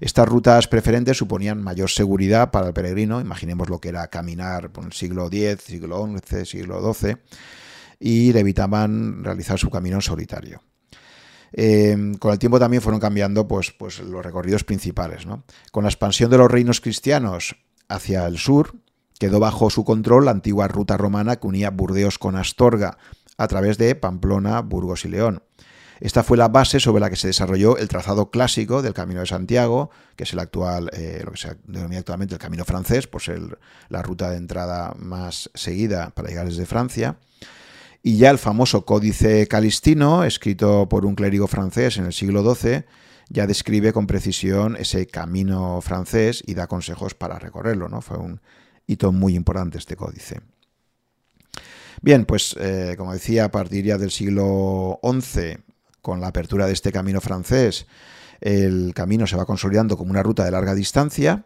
Estas 0.00 0.28
rutas 0.28 0.66
preferentes 0.66 1.18
suponían 1.18 1.62
mayor 1.62 1.88
seguridad 1.88 2.50
para 2.50 2.66
el 2.66 2.72
peregrino, 2.72 3.20
imaginemos 3.20 3.68
lo 3.68 3.78
que 3.78 3.90
era 3.90 4.08
caminar 4.08 4.70
por 4.70 4.84
el 4.84 4.92
siglo 4.92 5.26
X, 5.26 5.62
siglo 5.62 6.08
XI, 6.20 6.44
siglo 6.44 6.92
XII, 6.92 7.18
y 7.98 8.32
le 8.32 8.40
evitaban 8.40 9.24
realizar 9.24 9.58
su 9.58 9.70
camino 9.70 9.96
en 9.96 10.02
solitario. 10.02 10.62
Em, 11.52 12.14
con 12.14 12.32
el 12.32 12.38
tiempo 12.38 12.58
también 12.58 12.82
fueron 12.82 13.00
cambiando 13.00 13.48
pues, 13.48 13.72
pues 13.72 14.00
los 14.00 14.24
recorridos 14.24 14.64
principales. 14.64 15.26
Con 15.72 15.84
la 15.84 15.90
expansión 15.90 16.30
de 16.30 16.38
los 16.38 16.50
reinos 16.50 16.80
cristianos 16.80 17.56
hacia 17.88 18.26
el 18.26 18.38
sur, 18.38 18.74
quedó 19.18 19.40
bajo 19.40 19.70
su 19.70 19.84
control 19.84 20.26
la 20.26 20.30
antigua 20.32 20.68
ruta 20.68 20.96
romana 20.96 21.36
que 21.36 21.46
unía 21.46 21.70
Burdeos 21.70 22.18
con 22.18 22.36
Astorga 22.36 22.98
a 23.36 23.48
través 23.48 23.78
de 23.78 23.94
Pamplona, 23.94 24.60
Burgos 24.60 25.04
y 25.04 25.08
León. 25.08 25.42
Esta 26.00 26.22
fue 26.22 26.36
la 26.36 26.48
base 26.48 26.78
sobre 26.78 27.00
la 27.00 27.10
que 27.10 27.16
se 27.16 27.26
desarrolló 27.26 27.76
el 27.76 27.88
trazado 27.88 28.30
clásico 28.30 28.82
del 28.82 28.94
Camino 28.94 29.20
de 29.20 29.26
Santiago, 29.26 29.90
que 30.14 30.24
es 30.24 30.32
el 30.32 30.38
actual, 30.38 30.90
eh, 30.92 31.22
lo 31.24 31.32
que 31.32 31.38
se 31.38 31.56
denomina 31.64 31.98
actualmente 31.98 32.34
el 32.34 32.40
Camino 32.40 32.64
francés, 32.64 33.08
pues 33.08 33.28
la 33.88 34.02
ruta 34.02 34.30
de 34.30 34.36
entrada 34.36 34.94
más 34.96 35.50
seguida 35.54 36.10
para 36.10 36.28
llegar 36.28 36.46
desde 36.46 36.66
Francia. 36.66 37.18
Y 38.02 38.16
ya 38.16 38.30
el 38.30 38.38
famoso 38.38 38.84
Códice 38.84 39.46
Calistino, 39.48 40.24
escrito 40.24 40.88
por 40.88 41.04
un 41.04 41.14
clérigo 41.14 41.46
francés 41.46 41.98
en 41.98 42.06
el 42.06 42.12
siglo 42.12 42.54
XII, 42.54 42.84
ya 43.28 43.46
describe 43.46 43.92
con 43.92 44.06
precisión 44.06 44.76
ese 44.76 45.06
camino 45.06 45.80
francés 45.82 46.42
y 46.46 46.54
da 46.54 46.66
consejos 46.66 47.14
para 47.14 47.38
recorrerlo. 47.38 47.88
¿no? 47.88 48.00
Fue 48.00 48.18
un 48.18 48.40
hito 48.86 49.12
muy 49.12 49.34
importante 49.34 49.78
este 49.78 49.96
códice. 49.96 50.40
Bien, 52.00 52.24
pues 52.24 52.54
eh, 52.58 52.94
como 52.96 53.12
decía, 53.12 53.46
a 53.46 53.50
partir 53.50 53.84
del 53.98 54.10
siglo 54.10 55.00
XI 55.02 55.58
con 56.00 56.20
la 56.20 56.28
apertura 56.28 56.66
de 56.66 56.72
este 56.72 56.92
camino 56.92 57.20
francés, 57.20 57.86
el 58.40 58.92
camino 58.94 59.26
se 59.26 59.36
va 59.36 59.44
consolidando 59.44 59.96
como 59.96 60.10
una 60.10 60.22
ruta 60.22 60.44
de 60.44 60.52
larga 60.52 60.74
distancia 60.74 61.44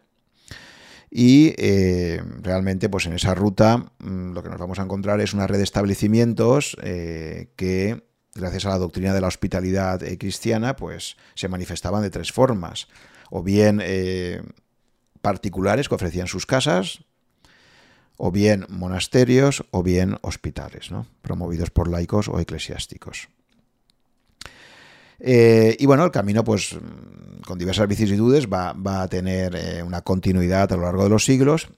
y 1.14 1.52
eh, 1.58 2.22
realmente 2.40 2.88
pues 2.88 3.04
en 3.04 3.12
esa 3.12 3.34
ruta 3.34 3.92
mm, 3.98 4.32
lo 4.32 4.42
que 4.42 4.48
nos 4.48 4.58
vamos 4.58 4.78
a 4.78 4.82
encontrar 4.82 5.20
es 5.20 5.34
una 5.34 5.46
red 5.46 5.58
de 5.58 5.64
establecimientos 5.64 6.74
eh, 6.82 7.50
que 7.56 8.02
gracias 8.34 8.64
a 8.64 8.70
la 8.70 8.78
doctrina 8.78 9.12
de 9.12 9.20
la 9.20 9.26
hospitalidad 9.26 10.02
eh, 10.02 10.16
cristiana 10.16 10.74
pues 10.74 11.18
se 11.34 11.48
manifestaban 11.48 12.00
de 12.00 12.08
tres 12.08 12.32
formas 12.32 12.88
o 13.30 13.42
bien 13.42 13.82
particulares 15.20 15.88
que 15.88 15.94
ofrecían 15.94 16.26
sus 16.26 16.46
casas 16.46 17.04
o 18.16 18.30
bien 18.30 18.66
monasterios 18.70 19.64
o 19.70 19.82
bien 19.82 20.18
hospitales 20.22 20.90
¿no? 20.90 21.06
promovidos 21.20 21.70
por 21.70 21.88
laicos 21.88 22.28
o 22.28 22.40
eclesiásticos 22.40 23.28
eh, 25.24 25.76
y 25.78 25.86
bueno, 25.86 26.04
el 26.04 26.10
camino, 26.10 26.42
pues, 26.42 26.76
con 27.46 27.56
diversas 27.56 27.86
vicisitudes, 27.86 28.48
va, 28.48 29.02
a 29.02 29.08
tener 29.08 29.54
eh, 29.54 29.82
una 29.84 30.02
continuidad 30.02 30.72
a 30.72 30.76
lo 30.76 30.82
largo 30.82 31.04
de 31.04 31.10
los 31.10 31.24
siglos, 31.24 31.68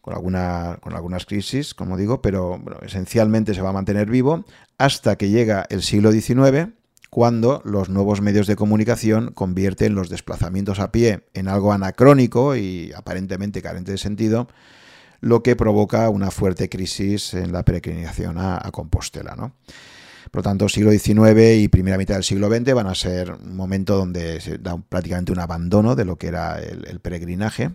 con, 0.00 0.14
alguna, 0.14 0.78
con 0.80 0.94
algunas 0.94 1.26
crisis, 1.26 1.74
como 1.74 1.98
digo, 1.98 2.22
pero 2.22 2.58
esencialmente 2.80 3.52
se 3.52 3.60
va 3.60 3.68
a 3.68 3.74
mantener 3.74 4.08
vivo 4.08 4.46
hasta 4.78 5.16
que 5.16 5.28
llega 5.28 5.66
el 5.68 5.82
siglo 5.82 6.10
XIX, 6.10 6.68
cuando 7.10 7.60
los 7.66 7.90
nuevos 7.90 8.22
medios 8.22 8.46
de 8.46 8.56
comunicación 8.56 9.32
convierten 9.32 9.94
los 9.94 10.08
desplazamientos 10.08 10.80
a 10.80 10.90
pie 10.90 11.26
en 11.34 11.48
algo 11.48 11.74
anacrónico 11.74 12.56
y 12.56 12.92
aparentemente 12.96 13.60
carente 13.60 13.92
de 13.92 13.98
sentido, 13.98 14.48
lo 15.20 15.42
que 15.42 15.54
provoca 15.54 16.08
una 16.08 16.30
fuerte 16.30 16.70
crisis 16.70 17.34
en 17.34 17.52
la 17.52 17.62
peregrinación 17.62 18.38
a, 18.38 18.56
a 18.56 18.70
Compostela. 18.70 19.36
¿no? 19.36 19.52
Por 20.30 20.40
lo 20.40 20.42
tanto, 20.44 20.68
siglo 20.68 20.92
XIX 20.92 21.56
y 21.56 21.68
primera 21.68 21.98
mitad 21.98 22.14
del 22.14 22.24
siglo 22.24 22.48
XX 22.48 22.72
van 22.74 22.86
a 22.86 22.94
ser 22.94 23.32
un 23.32 23.56
momento 23.56 23.96
donde 23.96 24.40
se 24.40 24.58
da 24.58 24.76
prácticamente 24.76 25.32
un 25.32 25.40
abandono 25.40 25.96
de 25.96 26.04
lo 26.04 26.16
que 26.16 26.28
era 26.28 26.60
el, 26.60 27.00
peregrinaje. 27.00 27.72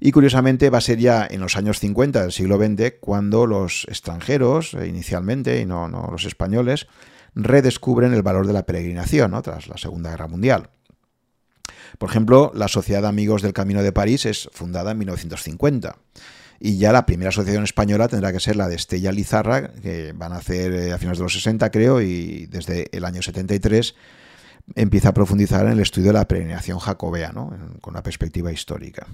Y 0.00 0.12
curiosamente 0.12 0.70
va 0.70 0.78
a 0.78 0.80
ser 0.80 0.98
ya 0.98 1.26
en 1.30 1.40
los 1.40 1.58
años 1.58 1.78
50 1.78 2.22
del 2.22 2.32
siglo 2.32 2.56
XX 2.56 2.94
cuando 3.00 3.46
los 3.46 3.84
extranjeros, 3.88 4.72
eh, 4.72 4.86
inicialmente, 4.86 5.60
y 5.60 5.66
no, 5.66 5.88
los 5.88 6.24
españoles, 6.24 6.86
redescubren 7.34 8.14
el 8.14 8.22
valor 8.22 8.46
de 8.46 8.54
la 8.54 8.64
peregrinación 8.64 9.38
tras 9.42 9.68
la 9.68 9.76
Segunda 9.76 10.10
Guerra 10.10 10.28
Mundial. 10.28 10.70
Por 11.98 12.08
ejemplo, 12.08 12.52
la 12.54 12.68
Sociedad 12.68 13.02
de 13.02 13.08
Amigos 13.08 13.42
del 13.42 13.52
Camino 13.52 13.82
de 13.82 13.92
París 13.92 14.24
es 14.24 14.48
fundada 14.52 14.92
en 14.92 14.98
1950 14.98 15.96
y 16.62 16.76
ya 16.76 16.92
la 16.92 17.06
primera 17.06 17.30
asociación 17.30 17.64
española 17.64 18.06
tendrá 18.06 18.32
que 18.32 18.38
ser 18.38 18.54
la 18.54 18.68
de 18.68 18.76
Estella 18.76 19.10
Lizarra, 19.12 19.72
que 19.72 20.12
van 20.12 20.32
a 20.32 20.36
hacer 20.36 20.72
eh, 20.72 20.92
a 20.92 20.98
finales 20.98 21.18
de 21.18 21.24
los 21.24 21.32
60 21.32 21.70
creo, 21.70 22.02
y 22.02 22.46
desde 22.46 22.94
el 22.94 23.06
año 23.06 23.22
73 23.22 23.94
empieza 24.74 25.08
a 25.08 25.14
profundizar 25.14 25.64
en 25.64 25.72
el 25.72 25.80
estudio 25.80 26.08
de 26.08 26.18
la 26.18 26.28
peregrinación 26.28 26.78
jacobea, 26.78 27.32
¿no? 27.32 27.48
con 27.80 27.94
una 27.94 28.02
perspectiva 28.02 28.52
histórica. 28.52 29.06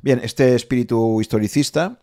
Bien, 0.00 0.20
este 0.22 0.54
espíritu 0.54 1.20
historicista, 1.20 1.98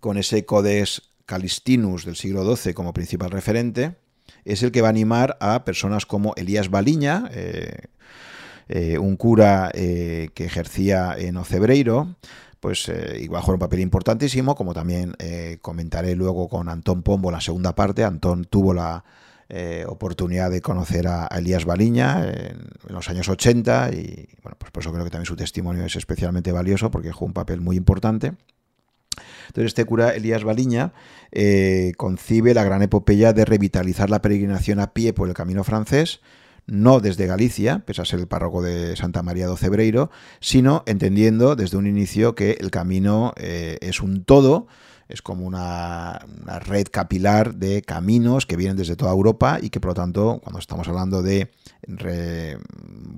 con 0.00 0.16
ese 0.16 0.46
Codex 0.46 1.02
Calistinus 1.26 2.06
del 2.06 2.16
siglo 2.16 2.56
XII 2.56 2.72
como 2.72 2.94
principal 2.94 3.30
referente, 3.30 3.96
es 4.44 4.62
el 4.62 4.72
que 4.72 4.80
va 4.80 4.88
a 4.88 4.90
animar 4.90 5.36
a 5.40 5.64
personas 5.64 6.06
como 6.06 6.34
Elías 6.36 6.70
Baliña, 6.70 7.28
eh, 7.32 7.88
eh, 8.68 8.98
un 8.98 9.16
cura 9.16 9.70
eh, 9.74 10.30
que 10.34 10.44
ejercía 10.44 11.14
en 11.18 11.36
Ocebreiro, 11.36 12.16
pues 12.60 12.88
eh, 12.88 13.18
iba 13.20 13.38
a 13.38 13.42
jugar 13.42 13.56
un 13.56 13.60
papel 13.60 13.80
importantísimo, 13.80 14.54
como 14.54 14.72
también 14.72 15.14
comentaré 15.60 16.14
luego 16.14 16.48
con 16.48 16.68
Antón 16.68 17.02
Pombo 17.02 17.30
la 17.30 17.40
segunda 17.40 17.74
parte. 17.74 18.04
Antón 18.04 18.44
tuvo 18.44 18.72
la 18.72 19.04
oportunidad 19.86 20.50
de 20.50 20.62
conocer 20.62 21.06
a, 21.08 21.26
Elías 21.26 21.66
Baliña 21.66 22.24
en, 22.24 22.70
los 22.88 23.10
años 23.10 23.28
80 23.28 23.90
y 23.92 24.28
bueno, 24.42 24.56
pues 24.58 24.70
por 24.70 24.82
eso 24.82 24.92
creo 24.92 25.04
que 25.04 25.10
también 25.10 25.26
su 25.26 25.36
testimonio 25.36 25.84
es 25.84 25.96
especialmente 25.96 26.52
valioso 26.52 26.90
porque 26.90 27.12
jugó 27.12 27.26
un 27.26 27.32
papel 27.34 27.60
muy 27.60 27.76
importante. 27.76 28.32
Entonces 29.48 29.66
este 29.66 29.84
cura 29.84 30.14
Elías 30.14 30.44
Baliña 30.44 30.92
concibe 31.98 32.54
la 32.54 32.64
gran 32.64 32.80
epopeya 32.80 33.32
de 33.32 33.44
revitalizar 33.44 34.08
la 34.08 34.22
peregrinación 34.22 34.78
a 34.78 34.94
pie 34.94 35.12
por 35.12 35.28
el 35.28 35.34
camino 35.34 35.64
francés, 35.64 36.20
no 36.66 37.00
desde 37.00 37.26
Galicia, 37.26 37.82
pese 37.84 38.02
a 38.02 38.04
ser 38.04 38.20
el 38.20 38.28
párroco 38.28 38.62
de 38.62 38.96
Santa 38.96 39.22
María 39.22 39.46
do 39.46 39.56
Cebreiro, 39.56 40.10
sino 40.40 40.82
entendiendo 40.86 41.56
desde 41.56 41.76
un 41.76 41.86
inicio 41.86 42.34
que 42.34 42.56
el 42.60 42.70
camino 42.70 43.32
eh, 43.36 43.78
es 43.80 44.00
un 44.00 44.24
todo, 44.24 44.66
es 45.08 45.20
como 45.20 45.46
una, 45.46 46.24
red 46.64 46.86
capilar 46.90 47.54
de 47.54 47.82
caminos 47.82 48.46
que 48.46 48.56
vienen 48.56 48.76
desde 48.76 48.96
toda 48.96 49.12
Europa 49.12 49.58
y 49.60 49.68
que 49.70 49.80
por 49.80 49.90
lo 49.90 49.94
tanto, 49.94 50.40
cuando 50.42 50.58
estamos 50.58 50.88
hablando 50.88 51.22
de 51.22 51.50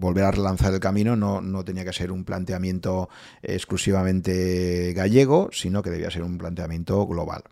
volver 0.04 0.24
a 0.24 0.30
relanzar 0.32 0.74
el 0.74 0.80
camino, 0.80 1.14
no, 1.14 1.40
no 1.40 1.64
tenía 1.64 1.84
que 1.84 1.92
ser 1.92 2.10
un 2.10 2.24
planteamiento 2.24 3.08
exclusivamente 3.42 4.92
gallego, 4.94 5.50
sino 5.52 5.82
que 5.82 5.90
debía 5.90 6.10
ser 6.10 6.24
un 6.24 6.38
planteamiento 6.38 7.06
global. 7.06 7.44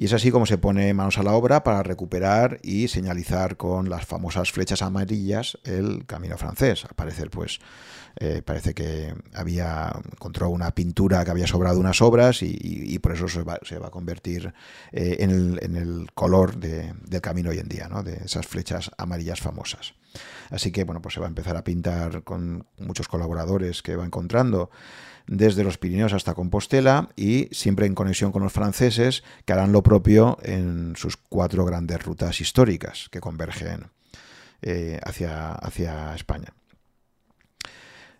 Y 0.00 0.06
es 0.06 0.14
así 0.14 0.30
como 0.30 0.46
se 0.46 0.56
pone 0.56 0.94
manos 0.94 1.18
a 1.18 1.22
la 1.22 1.34
obra 1.34 1.62
para 1.62 1.82
recuperar 1.82 2.58
y 2.62 2.88
señalizar 2.88 3.58
con 3.58 3.90
las 3.90 4.06
famosas 4.06 4.50
flechas 4.50 4.80
amarillas 4.80 5.58
el 5.62 6.06
camino 6.06 6.38
francés. 6.38 6.86
Al 6.86 6.94
parecer, 6.94 7.28
pues, 7.28 7.58
eh, 8.16 8.40
parece 8.42 8.72
que 8.72 9.14
había 9.34 9.92
encontró 10.10 10.48
una 10.48 10.74
pintura 10.74 11.22
que 11.22 11.32
había 11.32 11.46
sobrado 11.46 11.78
unas 11.78 12.00
obras 12.00 12.42
y, 12.42 12.98
por 13.00 13.12
eso 13.12 13.28
se 13.28 13.42
va, 13.42 13.58
a 13.58 13.90
convertir 13.90 14.54
eh, 14.90 15.18
en, 15.20 15.30
el, 15.76 16.06
color 16.14 16.56
del 16.56 17.20
camino 17.20 17.50
hoy 17.50 17.58
en 17.58 17.68
día, 17.68 17.86
de 18.02 18.24
esas 18.24 18.46
flechas 18.46 18.90
amarillas 18.96 19.40
famosas. 19.40 19.92
Así 20.48 20.72
que 20.72 20.84
bueno, 20.84 21.02
pues 21.02 21.12
se 21.12 21.20
va 21.20 21.26
a 21.26 21.28
empezar 21.28 21.58
a 21.58 21.64
pintar 21.64 22.24
con 22.24 22.66
muchos 22.78 23.06
colaboradores 23.06 23.82
que 23.82 23.96
va 23.96 24.06
encontrando 24.06 24.70
desde 25.30 25.62
los 25.62 25.78
Pirineos 25.78 26.12
hasta 26.12 26.34
Compostela 26.34 27.10
y 27.14 27.48
siempre 27.52 27.86
en 27.86 27.94
conexión 27.94 28.32
con 28.32 28.42
los 28.42 28.52
franceses 28.52 29.22
que 29.44 29.52
harán 29.52 29.70
lo 29.70 29.84
propio 29.84 30.36
en 30.42 30.94
sus 30.96 31.16
cuatro 31.16 31.64
grandes 31.64 32.02
rutas 32.02 32.40
históricas 32.40 33.08
que 33.12 33.20
convergen 33.20 33.86
eh, 34.60 34.98
hacia, 35.04 35.52
hacia, 35.52 36.16
España. 36.16 36.52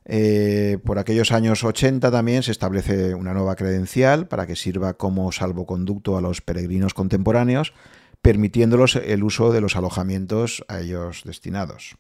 Eh, 0.05 0.79
por 0.85 1.01
aquellos 1.01 1.33
años 1.33 1.65
80 1.65 2.13
también 2.13 2.45
se 2.45 2.53
establece 2.53 3.13
una 3.17 3.35
nueva 3.35 3.57
credencial 3.57 4.29
para 4.29 4.47
que 4.47 4.55
sirva 4.55 4.95
como 4.95 5.33
salvoconducto 5.33 6.17
a 6.17 6.21
los 6.21 6.41
peregrinos 6.41 6.95
contemporáneos, 6.95 7.75
permitiéndolos 8.23 8.95
el 8.95 9.25
uso 9.25 9.51
de 9.51 9.61
los 9.61 9.75
alojamientos 9.75 10.65
a 10.69 10.79
ellos 10.79 11.23
destinados. 11.25 11.97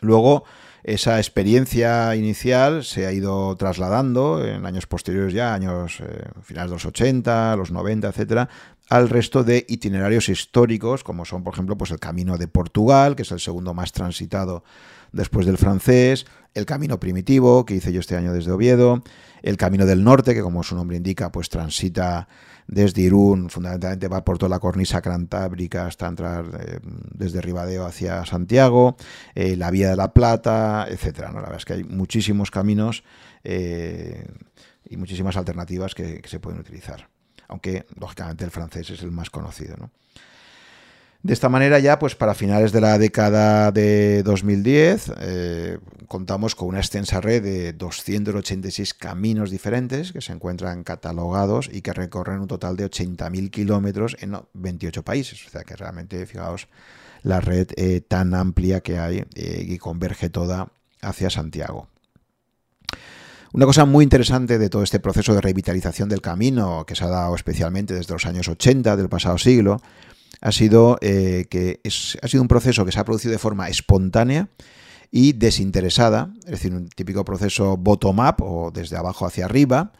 Luego, 0.00 0.42
esa 0.84 1.18
experiencia 1.18 2.14
inicial 2.16 2.84
se 2.84 3.06
ha 3.06 3.12
ido 3.12 3.54
trasladando 3.56 4.44
en 4.44 4.66
años 4.66 4.86
posteriores 4.86 5.32
ya, 5.32 5.54
años 5.54 6.00
eh, 6.00 6.28
finales 6.42 6.70
de 6.70 6.76
los 6.76 6.86
80, 6.86 7.56
los 7.56 7.70
90, 7.70 8.08
etcétera, 8.08 8.48
al 8.88 9.08
resto 9.08 9.44
de 9.44 9.64
itinerarios 9.68 10.28
históricos, 10.28 11.04
como 11.04 11.24
son, 11.24 11.44
por 11.44 11.54
ejemplo, 11.54 11.78
pues 11.78 11.92
el 11.92 12.00
Camino 12.00 12.36
de 12.36 12.48
Portugal, 12.48 13.14
que 13.16 13.22
es 13.22 13.30
el 13.30 13.40
segundo 13.40 13.74
más 13.74 13.92
transitado 13.92 14.64
después 15.12 15.46
del 15.46 15.56
francés, 15.56 16.26
el 16.54 16.66
Camino 16.66 16.98
Primitivo, 16.98 17.64
que 17.64 17.74
hice 17.74 17.92
yo 17.92 18.00
este 18.00 18.16
año 18.16 18.32
desde 18.32 18.50
Oviedo, 18.50 19.02
el 19.42 19.56
Camino 19.56 19.86
del 19.86 20.02
Norte, 20.02 20.34
que 20.34 20.42
como 20.42 20.62
su 20.62 20.74
nombre 20.74 20.96
indica, 20.96 21.30
pues 21.30 21.48
transita 21.48 22.28
desde 22.72 23.02
Irún, 23.02 23.50
fundamentalmente 23.50 24.08
va 24.08 24.24
por 24.24 24.38
toda 24.38 24.48
la 24.48 24.58
cornisa 24.58 25.02
cantábrica 25.02 25.86
hasta 25.86 26.06
entrar 26.06 26.46
eh, 26.58 26.78
desde 26.82 27.42
Ribadeo 27.42 27.84
hacia 27.84 28.24
Santiago, 28.24 28.96
eh, 29.34 29.56
la 29.56 29.70
Vía 29.70 29.90
de 29.90 29.96
la 29.96 30.14
Plata, 30.14 30.86
etcétera. 30.88 31.28
¿no? 31.28 31.34
La 31.34 31.42
verdad 31.42 31.58
es 31.58 31.66
que 31.66 31.74
hay 31.74 31.84
muchísimos 31.84 32.50
caminos 32.50 33.04
eh, 33.44 34.26
y 34.88 34.96
muchísimas 34.96 35.36
alternativas 35.36 35.94
que, 35.94 36.22
se 36.24 36.40
pueden 36.40 36.60
utilizar, 36.60 37.08
aunque 37.46 37.84
lógicamente 38.00 38.46
el 38.46 38.50
francés 38.50 38.88
es 38.88 39.02
el 39.02 39.10
más 39.10 39.28
conocido. 39.28 39.90
De 41.22 41.32
esta 41.32 41.48
manera 41.48 41.78
ya, 41.78 42.00
pues 42.00 42.16
para 42.16 42.34
finales 42.34 42.72
de 42.72 42.80
la 42.80 42.98
década 42.98 43.70
de 43.70 44.24
2010, 44.24 45.12
eh, 45.20 45.78
contamos 46.08 46.56
con 46.56 46.66
una 46.66 46.80
extensa 46.80 47.20
red 47.20 47.44
de 47.44 47.72
286 47.72 48.92
caminos 48.92 49.52
diferentes 49.52 50.12
que 50.12 50.20
se 50.20 50.32
encuentran 50.32 50.82
catalogados 50.82 51.70
y 51.72 51.80
que 51.82 51.92
recorren 51.92 52.40
un 52.40 52.48
total 52.48 52.76
de 52.76 52.90
80.000 52.90 53.50
kilómetros 53.50 54.16
en 54.20 54.36
28 54.52 55.04
países. 55.04 55.46
O 55.46 55.50
sea 55.50 55.62
que 55.62 55.76
realmente, 55.76 56.26
fijaos, 56.26 56.66
la 57.22 57.40
red 57.40 57.68
eh, 57.76 58.00
tan 58.00 58.34
amplia 58.34 58.80
que 58.80 58.98
hay 58.98 59.24
eh, 59.36 59.64
y 59.64 59.78
converge 59.78 60.28
toda 60.28 60.72
hacia 61.02 61.30
Santiago. 61.30 61.86
Una 63.52 63.66
cosa 63.66 63.84
muy 63.84 64.02
interesante 64.02 64.58
de 64.58 64.70
todo 64.70 64.82
este 64.82 64.98
proceso 64.98 65.34
de 65.34 65.40
revitalización 65.40 66.08
del 66.08 66.22
camino, 66.22 66.84
que 66.84 66.96
se 66.96 67.04
ha 67.04 67.08
dado 67.08 67.34
especialmente 67.36 67.94
desde 67.94 68.14
los 68.14 68.26
años 68.26 68.48
80 68.48 68.96
del 68.96 69.10
pasado 69.10 69.38
siglo, 69.38 69.80
ha 70.42 70.52
sido 70.52 70.98
eh, 71.00 71.46
que 71.48 71.80
ha 72.20 72.28
sido 72.28 72.42
un 72.42 72.48
proceso 72.48 72.84
que 72.84 72.92
se 72.92 72.98
ha 72.98 73.04
producido 73.04 73.32
de 73.32 73.38
forma 73.38 73.68
espontánea 73.68 74.48
y 75.10 75.34
desinteresada, 75.34 76.30
es 76.44 76.50
decir, 76.50 76.74
un 76.74 76.88
típico 76.88 77.24
proceso 77.24 77.76
bottom-up 77.76 78.42
o 78.42 78.70
desde 78.72 78.96
abajo 78.96 79.24
hacia 79.24 79.44
arriba, 79.44 79.92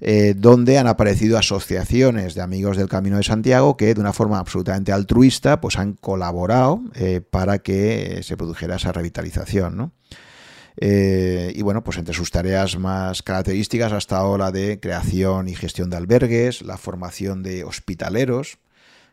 eh, 0.00 0.34
donde 0.36 0.78
han 0.78 0.88
aparecido 0.88 1.38
asociaciones 1.38 2.34
de 2.34 2.40
amigos 2.40 2.76
del 2.76 2.88
Camino 2.88 3.18
de 3.18 3.22
Santiago 3.22 3.76
que 3.76 3.94
de 3.94 4.00
una 4.00 4.12
forma 4.12 4.38
absolutamente 4.38 4.92
altruista 4.92 5.60
pues 5.60 5.78
han 5.78 5.92
colaborado 5.92 6.80
eh, 6.94 7.20
para 7.20 7.58
que 7.58 8.20
se 8.24 8.36
produjera 8.36 8.76
esa 8.76 8.92
revitalización. 8.92 9.92
y 10.80 11.62
bueno, 11.62 11.84
pues 11.84 11.98
entre 11.98 12.14
sus 12.14 12.30
tareas 12.30 12.76
más 12.78 13.22
características 13.22 13.92
ha 13.92 13.98
estado 13.98 14.36
la 14.38 14.50
de 14.50 14.80
creación 14.80 15.48
y 15.48 15.54
gestión 15.54 15.90
de 15.90 15.98
albergues, 15.98 16.62
la 16.62 16.78
formación 16.78 17.42
de 17.42 17.64
hospitaleros, 17.64 18.58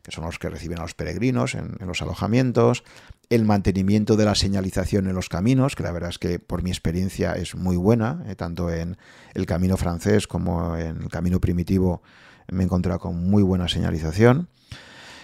que 0.07 0.11
son 0.13 0.23
los 0.23 0.39
que 0.39 0.47
reciben 0.47 0.79
a 0.79 0.83
los 0.83 0.93
peregrinos 0.93 1.53
en, 1.53 1.75
los 1.85 2.01
alojamientos, 2.01 2.85
el 3.29 3.43
mantenimiento 3.43 4.15
de 4.15 4.23
la 4.23 4.35
señalización 4.35 5.07
en 5.07 5.15
los 5.15 5.27
caminos, 5.27 5.75
que 5.75 5.83
la 5.83 5.91
verdad 5.91 6.11
es 6.11 6.17
que 6.17 6.39
por 6.39 6.63
mi 6.63 6.69
experiencia 6.69 7.33
es 7.33 7.55
muy 7.55 7.75
buena, 7.75 8.23
eh, 8.25 8.35
tanto 8.35 8.71
en 8.71 8.95
el 9.33 9.45
camino 9.45 9.75
francés 9.75 10.25
como 10.25 10.77
en 10.77 11.01
el 11.03 11.09
camino 11.09 11.41
primitivo 11.41 12.01
me 12.49 12.63
he 12.63 12.65
encontrado 12.65 12.99
con 12.99 13.29
muy 13.29 13.43
buena 13.43 13.67
señalización. 13.67 14.47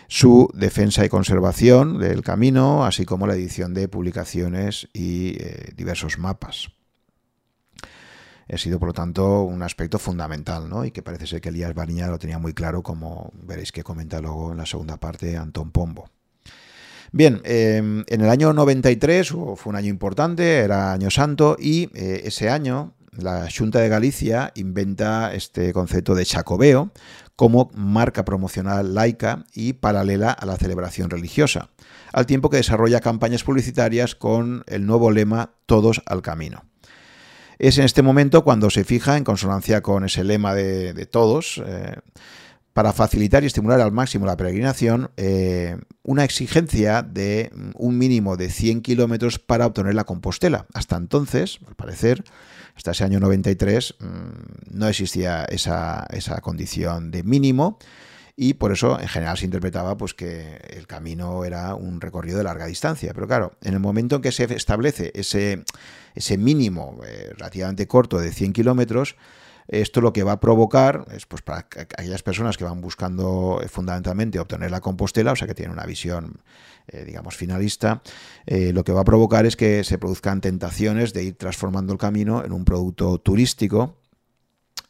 Su 0.09 0.49
defensa 0.53 1.05
y 1.05 1.09
conservación 1.09 1.97
del 1.97 2.21
camino, 2.21 2.83
así 2.83 3.05
como 3.05 3.25
la 3.25 3.35
edición 3.35 3.73
de 3.73 3.87
publicaciones 3.87 4.89
y 4.91 5.37
eh, 5.39 5.71
diversos 5.77 6.19
mapas 6.19 6.71
ha 8.51 8.57
sido, 8.57 8.79
por 8.79 8.89
lo 8.89 8.93
tanto, 8.93 9.43
un 9.43 9.61
aspecto 9.61 9.99
fundamental, 9.99 10.69
¿no? 10.69 10.85
Y 10.85 10.91
que 10.91 11.01
parece 11.01 11.27
ser 11.27 11.41
que 11.41 11.49
Elías 11.49 11.73
Bariña 11.73 12.07
lo 12.07 12.19
tenía 12.19 12.39
muy 12.39 12.53
claro, 12.53 12.83
como 12.83 13.31
veréis 13.43 13.71
que 13.71 13.83
comenta 13.83 14.21
luego 14.21 14.51
en 14.51 14.57
la 14.57 14.65
segunda 14.65 14.97
parte 14.97 15.37
Antón 15.37 15.71
Pombo. 15.71 16.09
Bien, 17.11 17.41
em, 17.43 18.03
en 18.07 18.21
el 18.21 18.29
año 18.29 18.53
93 18.53 19.29
fue 19.29 19.57
un 19.65 19.75
año 19.75 19.89
importante, 19.89 20.59
era 20.59 20.93
año 20.93 21.11
santo, 21.11 21.55
y 21.59 21.89
eh, 21.93 22.23
ese 22.25 22.49
año 22.49 22.95
la 23.17 23.47
Junta 23.55 23.79
de 23.79 23.89
Galicia 23.89 24.51
inventa 24.55 25.33
este 25.33 25.73
concepto 25.73 26.15
de 26.15 26.25
chacobeo 26.25 26.91
como 27.35 27.69
marca 27.75 28.25
promocional 28.25 28.95
laica 28.95 29.45
y 29.53 29.73
paralela 29.73 30.31
a 30.31 30.45
la 30.45 30.57
celebración 30.57 31.09
religiosa, 31.09 31.69
al 32.11 32.25
tiempo 32.25 32.49
que 32.49 32.57
desarrolla 32.57 32.99
campañas 32.99 33.43
publicitarias 33.43 34.15
con 34.15 34.63
el 34.67 34.85
nuevo 34.85 35.11
lema 35.11 35.51
Todos 35.65 36.01
al 36.05 36.21
Camino. 36.21 36.72
Es 37.59 37.77
en 37.77 37.85
este 37.85 38.01
momento 38.01 38.43
cuando 38.43 38.69
se 38.69 38.83
fija, 38.83 39.17
en 39.17 39.23
consonancia 39.23 39.81
con 39.81 40.05
ese 40.05 40.23
lema 40.23 40.53
de, 40.53 41.05
todos, 41.05 41.61
eh, 41.65 41.95
para 42.73 42.93
facilitar 42.93 43.43
y 43.43 43.47
estimular 43.47 43.79
al 43.81 43.91
máximo 43.91 44.25
la 44.25 44.37
peregrinación, 44.37 45.11
eh, 45.17 45.77
una 46.01 46.23
exigencia 46.23 47.03
de 47.03 47.51
un 47.75 47.97
mínimo 47.97 48.35
de 48.35 48.49
100 48.49 48.81
kilómetros 48.81 49.39
para 49.39 49.67
obtener 49.67 49.93
la 49.93 50.05
Compostela. 50.05 50.65
Hasta 50.73 50.97
entonces, 50.97 51.59
al 51.67 51.75
parecer, 51.75 52.23
hasta 52.75 52.91
ese 52.91 53.03
año 53.03 53.19
93, 53.19 53.95
mm, 53.99 54.77
no 54.77 54.87
existía 54.87 55.45
esa, 55.45 56.07
esa 56.09 56.41
condición 56.41 57.11
de 57.11 57.23
mínimo 57.23 57.77
y 58.35 58.55
por 58.55 58.71
eso 58.71 58.99
en 58.99 59.07
general 59.07 59.37
se 59.37 59.45
interpretaba 59.45 59.95
pues 59.95 60.13
que 60.13 60.57
el 60.71 60.87
camino 60.87 61.45
era 61.45 61.75
un 61.75 62.01
recorrido 62.01 62.39
de 62.39 62.43
larga 62.43 62.65
distancia. 62.65 63.13
Pero 63.13 63.27
claro, 63.27 63.53
en 63.61 63.73
el 63.73 63.79
momento 63.79 64.15
en 64.17 64.21
que 64.21 64.31
se 64.31 64.51
establece 64.55 65.11
ese, 65.13 65.63
ese 66.15 66.37
mínimo 66.37 66.99
eh, 67.05 67.31
relativamente 67.37 67.87
corto 67.87 68.19
de 68.19 68.31
100 68.31 68.53
kilómetros, 68.53 69.15
esto 69.67 70.01
lo 70.01 70.11
que 70.11 70.23
va 70.23 70.33
a 70.33 70.39
provocar 70.39 71.05
es 71.11 71.25
pues 71.25 71.41
para 71.41 71.59
aquellas 71.59 72.23
personas 72.23 72.57
que 72.57 72.63
van 72.63 72.81
buscando 72.81 73.61
eh, 73.63 73.69
fundamentalmente 73.69 74.39
obtener 74.39 74.71
la 74.71 74.81
Compostela, 74.81 75.31
o 75.31 75.35
sea 75.35 75.47
que 75.47 75.53
tienen 75.53 75.71
una 75.71 75.85
visión 75.85 76.41
eh, 76.87 77.05
digamos 77.05 77.37
finalista, 77.37 78.01
lo 78.45 78.83
que 78.83 78.91
va 78.91 79.01
a 79.01 79.05
provocar 79.05 79.45
es 79.45 79.55
que 79.55 79.85
se 79.85 79.97
produzcan 79.97 80.41
tentaciones 80.41 81.13
de 81.13 81.23
ir 81.23 81.37
transformando 81.37 81.93
el 81.93 81.99
camino 81.99 82.43
en 82.43 82.51
un 82.51 82.65
producto 82.65 83.19
turístico 83.19 84.02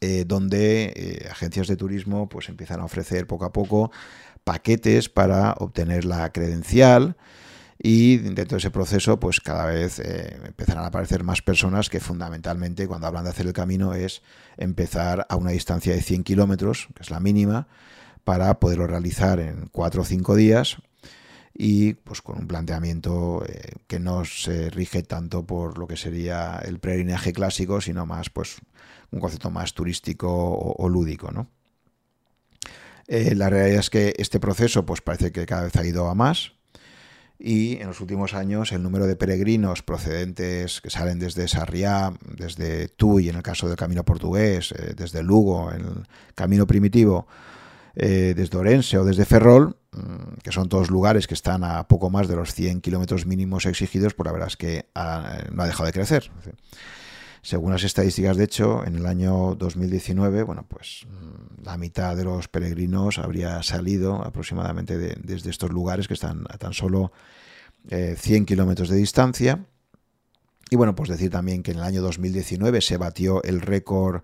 eh, 0.06 0.26
donde 0.26 0.92
eh, 0.94 1.28
agencias 1.30 1.66
de 1.66 1.78
turismo 1.78 2.28
pues 2.28 2.50
empiezan 2.50 2.78
a 2.80 2.84
ofrecer 2.84 3.26
poco 3.26 3.46
a 3.46 3.54
poco 3.54 3.90
paquetes 4.44 5.08
para 5.08 5.54
obtener 5.54 6.04
la 6.04 6.30
credencial 6.30 7.16
y 7.78 8.18
dentro 8.18 8.56
de 8.56 8.58
ese 8.58 8.70
proceso 8.70 9.18
pues 9.18 9.40
cada 9.40 9.64
vez 9.64 10.00
eh, 10.00 10.38
empezarán 10.44 10.84
a 10.84 10.88
aparecer 10.88 11.24
más 11.24 11.40
personas 11.40 11.88
que 11.88 12.00
fundamentalmente 12.00 12.86
cuando 12.86 13.06
hablan 13.06 13.24
de 13.24 13.30
hacer 13.30 13.46
el 13.46 13.54
camino 13.54 13.94
es 13.94 14.20
empezar 14.58 15.24
a 15.30 15.36
una 15.36 15.52
distancia 15.52 15.94
de 15.94 16.02
100 16.02 16.22
kilómetros, 16.22 16.88
que 16.94 17.02
es 17.02 17.10
la 17.10 17.20
mínima, 17.20 17.66
para 18.24 18.60
poderlo 18.60 18.86
realizar 18.86 19.40
en 19.40 19.70
4 19.72 20.02
o 20.02 20.04
5 20.04 20.34
días 20.34 20.76
y 21.54 21.94
pues 21.94 22.20
con 22.20 22.40
un 22.40 22.46
planteamiento 22.46 23.42
que 23.86 24.00
no 24.00 24.26
se 24.26 24.68
rige 24.68 25.02
tanto 25.02 25.46
por 25.46 25.78
lo 25.78 25.86
que 25.86 25.96
sería 25.96 26.60
el 26.62 26.78
peregrinaje 26.78 27.32
clásico, 27.32 27.80
sino 27.80 28.04
más 28.04 28.28
pues 28.28 28.60
un 29.14 29.20
concepto 29.20 29.50
más 29.50 29.72
turístico 29.72 30.28
o, 30.30 30.88
lúdico, 30.88 31.30
¿no? 31.30 31.48
Eh, 33.06 33.34
la 33.34 33.48
realidad 33.48 33.80
es 33.80 33.90
que 33.90 34.14
este 34.18 34.40
proceso 34.40 34.84
pues 34.86 35.02
parece 35.02 35.30
que 35.30 35.46
cada 35.46 35.64
vez 35.64 35.76
ha 35.76 35.84
ido 35.84 36.08
a 36.08 36.14
más 36.14 36.52
y 37.38 37.76
en 37.76 37.88
los 37.88 38.00
últimos 38.00 38.32
años 38.32 38.72
el 38.72 38.82
número 38.82 39.06
de 39.06 39.14
peregrinos 39.14 39.82
procedentes 39.82 40.80
que 40.80 40.88
salen 40.88 41.18
desde 41.18 41.46
Sarriá, 41.46 42.14
desde 42.36 42.88
Tui 42.88 43.28
en 43.28 43.36
el 43.36 43.42
caso 43.42 43.68
del 43.68 43.76
Camino 43.76 44.04
Portugués, 44.04 44.72
eh, 44.72 44.94
desde 44.96 45.22
Lugo 45.22 45.70
en 45.70 45.82
el 45.82 46.06
Camino 46.34 46.66
Primitivo, 46.66 47.26
eh, 47.94 48.32
desde 48.34 48.56
Orense 48.56 48.98
o 48.98 49.04
desde 49.04 49.26
Ferrol, 49.26 49.76
mm, 49.92 50.40
que 50.42 50.50
son 50.50 50.68
todos 50.70 50.90
lugares 50.90 51.26
que 51.26 51.34
están 51.34 51.62
a 51.62 51.86
poco 51.86 52.08
más 52.08 52.26
de 52.26 52.36
los 52.36 52.54
100 52.54 52.80
kilómetros 52.80 53.26
mínimos 53.26 53.66
exigidos, 53.66 54.14
pues 54.14 54.24
la 54.24 54.32
verdad 54.32 54.48
es 54.48 54.56
que 54.56 54.88
no 55.52 55.62
ha 55.62 55.66
dejado 55.66 55.84
de 55.84 55.92
crecer. 55.92 56.30
Según 57.44 57.72
las 57.72 57.84
estadísticas, 57.84 58.38
de 58.38 58.44
hecho, 58.44 58.86
en 58.86 58.96
el 58.96 59.04
año 59.04 59.54
2019, 59.54 60.44
bueno, 60.44 60.64
pues 60.66 61.06
mm, 61.06 61.62
la 61.62 61.76
mitad 61.76 62.16
de 62.16 62.24
los 62.24 62.48
peregrinos 62.48 63.18
habría 63.18 63.62
salido 63.62 64.24
aproximadamente 64.24 64.96
desde 64.96 65.50
estos 65.50 65.70
lugares 65.70 66.08
que 66.08 66.14
están 66.14 66.46
a 66.48 66.56
tan 66.56 66.72
solo 66.72 67.12
100 67.90 68.42
eh, 68.42 68.46
kilómetros 68.46 68.88
de 68.88 68.96
distancia. 68.96 69.66
Y 70.70 70.76
bueno, 70.76 70.94
pues 70.94 71.10
decir 71.10 71.30
también 71.30 71.62
que 71.62 71.72
en 71.72 71.76
el 71.76 71.84
año 71.84 72.00
2019 72.00 72.80
se 72.80 72.96
batió 72.96 73.42
el 73.42 73.60
récord 73.60 74.22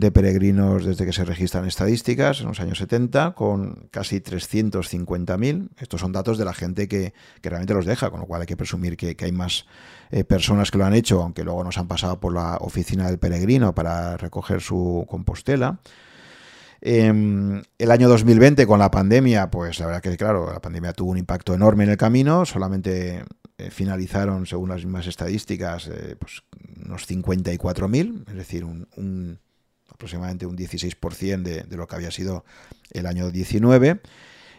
de 0.00 0.10
peregrinos 0.10 0.84
desde 0.84 1.06
que 1.06 1.12
se 1.12 1.24
registran 1.24 1.66
estadísticas 1.66 2.40
en 2.40 2.48
los 2.48 2.60
años 2.60 2.78
70, 2.78 3.34
con 3.34 3.88
casi 3.90 4.20
350.000. 4.20 5.70
Estos 5.78 6.00
son 6.00 6.12
datos 6.12 6.38
de 6.38 6.44
la 6.44 6.52
gente 6.52 6.88
que, 6.88 7.14
realmente 7.42 7.74
los 7.74 7.86
deja, 7.86 8.10
con 8.10 8.20
lo 8.20 8.26
cual 8.26 8.42
hay 8.42 8.46
que 8.46 8.56
presumir 8.56 8.96
que, 8.96 9.16
hay 9.18 9.32
más 9.32 9.66
eh, 10.10 10.24
personas 10.24 10.70
que 10.70 10.78
lo 10.78 10.84
han 10.84 10.94
hecho, 10.94 11.22
aunque 11.22 11.44
luego 11.44 11.64
nos 11.64 11.78
han 11.78 11.88
pasado 11.88 12.20
por 12.20 12.32
la 12.32 12.56
oficina 12.60 13.06
del 13.06 13.18
peregrino 13.18 13.74
para 13.74 14.16
recoger 14.16 14.60
su 14.60 15.06
compostela. 15.08 15.80
Em, 16.80 17.62
el 17.78 17.90
año 17.90 18.08
2020 18.08 18.66
con 18.66 18.78
la 18.78 18.90
pandemia, 18.90 19.50
pues 19.50 19.80
la 19.80 19.86
verdad 19.86 20.02
que 20.02 20.16
claro, 20.16 20.52
la 20.52 20.60
pandemia 20.60 20.92
tuvo 20.92 21.10
un 21.12 21.18
impacto 21.18 21.54
enorme 21.54 21.84
en 21.84 21.90
el 21.90 21.96
camino, 21.96 22.44
solamente 22.44 23.24
eh, 23.56 23.70
finalizaron, 23.70 24.44
según 24.46 24.68
las 24.68 24.84
mismas 24.84 25.06
estadísticas, 25.06 25.88
eh, 25.88 26.16
pues 26.18 26.42
unos 26.84 27.08
54.000, 27.08 28.28
es 28.28 28.34
decir, 28.34 28.64
un 28.64 29.38
aproximadamente 29.96 30.46
un 30.46 30.56
16% 30.56 31.42
de, 31.42 31.62
de 31.64 31.76
lo 31.76 31.86
que 31.86 31.96
había 31.96 32.10
sido 32.10 32.44
el 32.92 33.06
año 33.06 33.30
19. 33.30 34.00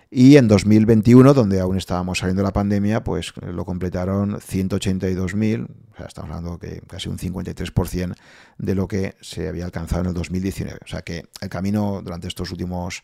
Y 0.10 0.38
en 0.38 0.48
2021, 0.48 1.34
donde 1.34 1.60
aún 1.60 1.78
estábamos 1.78 2.20
saliendo 2.20 2.42
de 2.42 2.48
la 2.48 2.54
pandemia, 2.54 3.04
pues 3.04 3.34
lo 3.42 3.66
completaron 3.66 4.36
182.000, 4.36 5.66
o 5.66 5.98
sea, 5.98 6.06
estamos 6.06 6.30
hablando 6.30 6.58
que 6.58 6.82
casi 6.88 7.10
un 7.10 7.18
53% 7.18 8.16
de 8.58 8.76
lo 8.76 8.88
que 8.88 9.16
se 9.20 9.50
había 9.50 9.66
alcanzado 9.66 10.04
en 10.04 10.08
el 10.08 10.14
2019. 10.14 10.80
O 10.82 10.88
sea 10.88 11.02
que 11.02 11.26
el 11.42 11.50
camino 11.50 12.02
durante 12.02 12.30
estos 12.30 12.52
últimos 12.52 13.04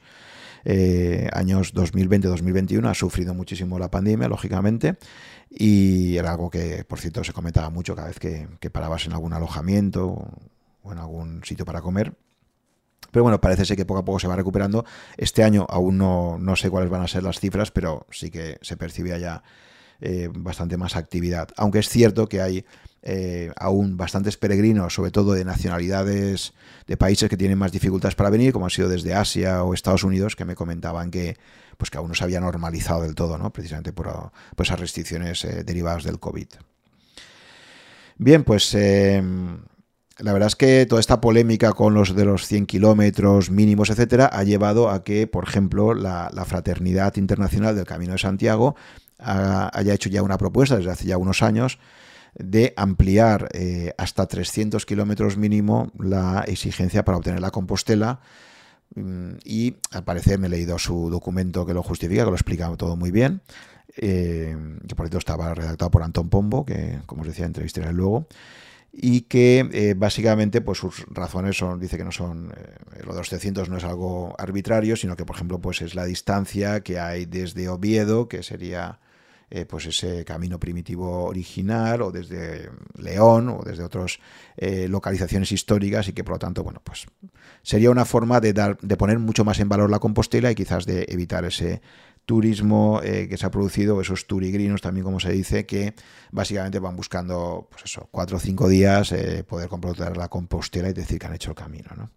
eh, 0.63 1.29
años 1.33 1.73
2020-2021 1.75 2.89
ha 2.89 2.93
sufrido 2.93 3.33
muchísimo 3.33 3.77
la 3.79 3.91
pandemia, 3.91 4.29
lógicamente, 4.29 4.95
y 5.49 6.15
era 6.15 6.31
algo 6.31 6.49
que, 6.49 6.85
por 6.85 7.01
cierto, 7.01 7.21
se 7.25 7.33
comentaba 7.33 7.69
mucho 7.69 7.95
cada 7.95 8.07
vez 8.07 8.19
que, 8.19 8.47
que 8.61 8.69
parabas 8.69 9.07
en 9.07 9.11
algún 9.11 9.33
alojamiento 9.33 10.25
o 10.83 10.91
en 10.93 10.99
algún 10.99 11.43
sitio 11.43 11.65
para 11.65 11.81
comer, 11.81 12.13
Pero 13.13 13.23
bueno, 13.23 13.39
parece 13.39 13.63
ser 13.63 13.77
que 13.77 13.85
poco 13.85 13.99
a 13.99 14.05
poco 14.05 14.19
se 14.19 14.27
va 14.27 14.35
recuperando. 14.35 14.83
Este 15.17 15.43
año 15.43 15.67
aún 15.69 15.99
no, 15.99 16.37
no 16.39 16.55
sé 16.55 16.71
cuáles 16.71 16.89
van 16.89 17.03
a 17.03 17.07
ser 17.07 17.21
las 17.21 17.39
cifras, 17.39 17.69
pero 17.69 18.07
sí 18.09 18.31
que 18.31 18.57
se 18.61 18.75
percibía 18.75 19.19
ya 19.19 19.43
eh, 20.01 20.29
bastante 20.33 20.77
más 20.77 20.95
actividad. 20.95 21.49
Aunque 21.55 21.77
es 21.77 21.87
cierto 21.87 22.27
que 22.27 22.41
hay 22.41 22.65
eh, 23.03 23.51
aún 23.55 23.97
bastantes 23.97 24.35
peregrinos, 24.35 24.95
sobre 24.95 25.11
todo 25.11 25.33
de 25.33 25.45
nacionalidades 25.45 26.53
de 26.87 26.97
países 26.97 27.29
que 27.29 27.37
tienen 27.37 27.59
más 27.59 27.71
dificultades 27.71 28.15
para 28.15 28.31
venir, 28.31 28.51
como 28.51 28.65
han 28.65 28.71
sido 28.71 28.89
desde 28.89 29.13
Asia 29.13 29.63
o 29.63 29.75
Estados 29.75 30.03
Unidos, 30.03 30.35
que 30.35 30.43
me 30.43 30.55
comentaban 30.55 31.11
que, 31.11 31.37
pues 31.77 31.91
que 31.91 31.99
aún 31.99 32.09
no 32.09 32.15
se 32.15 32.23
había 32.23 32.41
normalizado 32.41 33.03
del 33.03 33.13
todo, 33.13 33.37
¿no? 33.37 33.53
precisamente 33.53 33.93
por, 33.93 34.31
esas 34.57 34.79
restricciones 34.79 35.45
eh, 35.45 35.63
derivadas 35.63 36.03
del 36.03 36.19
COVID. 36.19 36.47
Bien, 38.17 38.43
pues 38.43 38.75
la 40.23 40.31
verdad 40.31 40.47
es 40.47 40.55
que 40.55 40.85
toda 40.85 41.01
esta 41.01 41.19
polémica 41.19 41.73
con 41.73 41.93
los 41.93 42.15
de 42.15 42.23
los 42.23 42.47
100 42.47 42.65
kilómetros 42.65 43.51
mínimos, 43.51 43.89
etcétera, 43.89 44.27
ha 44.27 44.45
llevado 44.45 44.89
a 44.89 45.03
que, 45.03 45.27
por 45.27 45.43
ejemplo, 45.45 45.93
la, 45.93 46.29
Fraternidad 46.45 47.17
Internacional 47.17 47.75
del 47.75 47.83
Camino 47.83 48.13
de 48.13 48.19
Santiago 48.19 48.77
haya 49.17 49.93
hecho 49.93 50.09
ya 50.09 50.23
una 50.23 50.37
propuesta 50.37 50.77
desde 50.77 50.91
hace 50.91 51.07
ya 51.07 51.17
unos 51.17 51.43
años 51.43 51.77
de 52.35 52.73
ampliar 52.77 53.49
eh, 53.51 53.93
hasta 53.97 54.25
300 54.25 54.85
kilómetros 54.85 55.35
mínimo 55.35 55.91
la 55.99 56.45
exigencia 56.47 57.03
para 57.03 57.17
obtener 57.17 57.41
la 57.41 57.51
Compostela. 57.51 58.21
Mm, 58.95 59.33
y 59.43 59.75
al 59.91 60.05
parecer 60.05 60.39
me 60.39 60.47
he 60.47 60.49
leído 60.49 60.79
su 60.79 61.09
documento 61.09 61.65
que 61.65 61.73
lo 61.73 61.83
justifica, 61.83 62.23
que 62.23 62.29
lo 62.29 62.37
explica 62.37 62.73
todo 62.77 62.95
muy 62.95 63.11
bien. 63.11 63.41
Eh, 63.97 64.55
que 64.87 64.95
por 64.95 65.05
cierto 65.05 65.17
estaba 65.17 65.53
redactado 65.53 65.91
por 65.91 66.01
Antón 66.01 66.29
Pombo, 66.29 66.65
que 66.65 66.99
como 67.05 67.23
os 67.23 67.27
decía, 67.27 67.45
entrevistaré 67.45 67.91
luego 67.91 68.25
y 68.95 69.21
que 69.21 69.67
eh, 69.73 69.95
básicamente 69.97 70.61
pues 70.61 70.77
sus 70.77 71.03
razones 71.07 71.57
son 71.57 71.79
dice 71.79 71.97
que 71.97 72.03
no 72.03 72.11
son 72.11 72.53
eh, 72.55 73.03
lo 73.03 73.13
de 73.13 73.19
los 73.19 73.29
300 73.29 73.67
no 73.67 73.77
es 73.77 73.83
algo 73.83 74.35
arbitrario 74.37 74.95
sino 74.95 75.15
que 75.15 75.25
por 75.25 75.35
ejemplo 75.35 75.59
pues 75.59 75.81
es 75.81 75.95
la 75.95 76.05
distancia 76.05 76.81
que 76.81 76.99
hay 76.99 77.25
desde 77.25 77.69
Oviedo 77.69 78.27
que 78.27 78.43
sería 78.43 78.99
eh, 79.49 79.65
pues 79.65 79.87
ese 79.87 80.23
camino 80.25 80.59
primitivo 80.59 81.23
original 81.23 82.03
o 82.03 82.11
desde 82.11 82.69
León 82.95 83.49
o 83.49 83.63
desde 83.65 83.83
otras 83.83 84.19
localizaciones 84.87 85.51
históricas 85.51 86.07
y 86.07 86.13
que 86.13 86.23
por 86.23 86.35
lo 86.35 86.39
tanto 86.39 86.63
bueno 86.63 86.79
pues 86.83 87.07
sería 87.63 87.89
una 87.89 88.05
forma 88.05 88.39
de 88.41 88.53
dar 88.53 88.77
de 88.79 88.95
poner 88.95 89.17
mucho 89.17 89.43
más 89.43 89.59
en 89.59 89.69
valor 89.69 89.89
la 89.89 89.99
Compostela 89.99 90.51
y 90.51 90.55
quizás 90.55 90.85
de 90.85 91.07
evitar 91.09 91.45
ese 91.45 91.81
turismo 92.25 93.01
eh, 93.03 93.27
que 93.27 93.37
se 93.37 93.45
ha 93.45 93.51
producido, 93.51 93.99
esos 93.99 94.27
turigrinos 94.27 94.81
también 94.81 95.03
como 95.03 95.19
se 95.19 95.31
dice, 95.31 95.65
que 95.65 95.93
básicamente 96.31 96.79
van 96.79 96.95
buscando, 96.95 97.67
pues 97.69 97.83
eso, 97.85 98.07
cuatro 98.11 98.37
o 98.37 98.39
cinco 98.39 98.67
días 98.67 99.11
eh, 99.11 99.43
poder 99.43 99.69
completar 99.69 100.15
la 100.17 100.29
compostela 100.29 100.89
y 100.89 100.93
decir 100.93 101.19
que 101.19 101.27
han 101.27 101.35
hecho 101.35 101.51
el 101.51 101.55
camino, 101.55 101.89
¿no? 101.95 102.11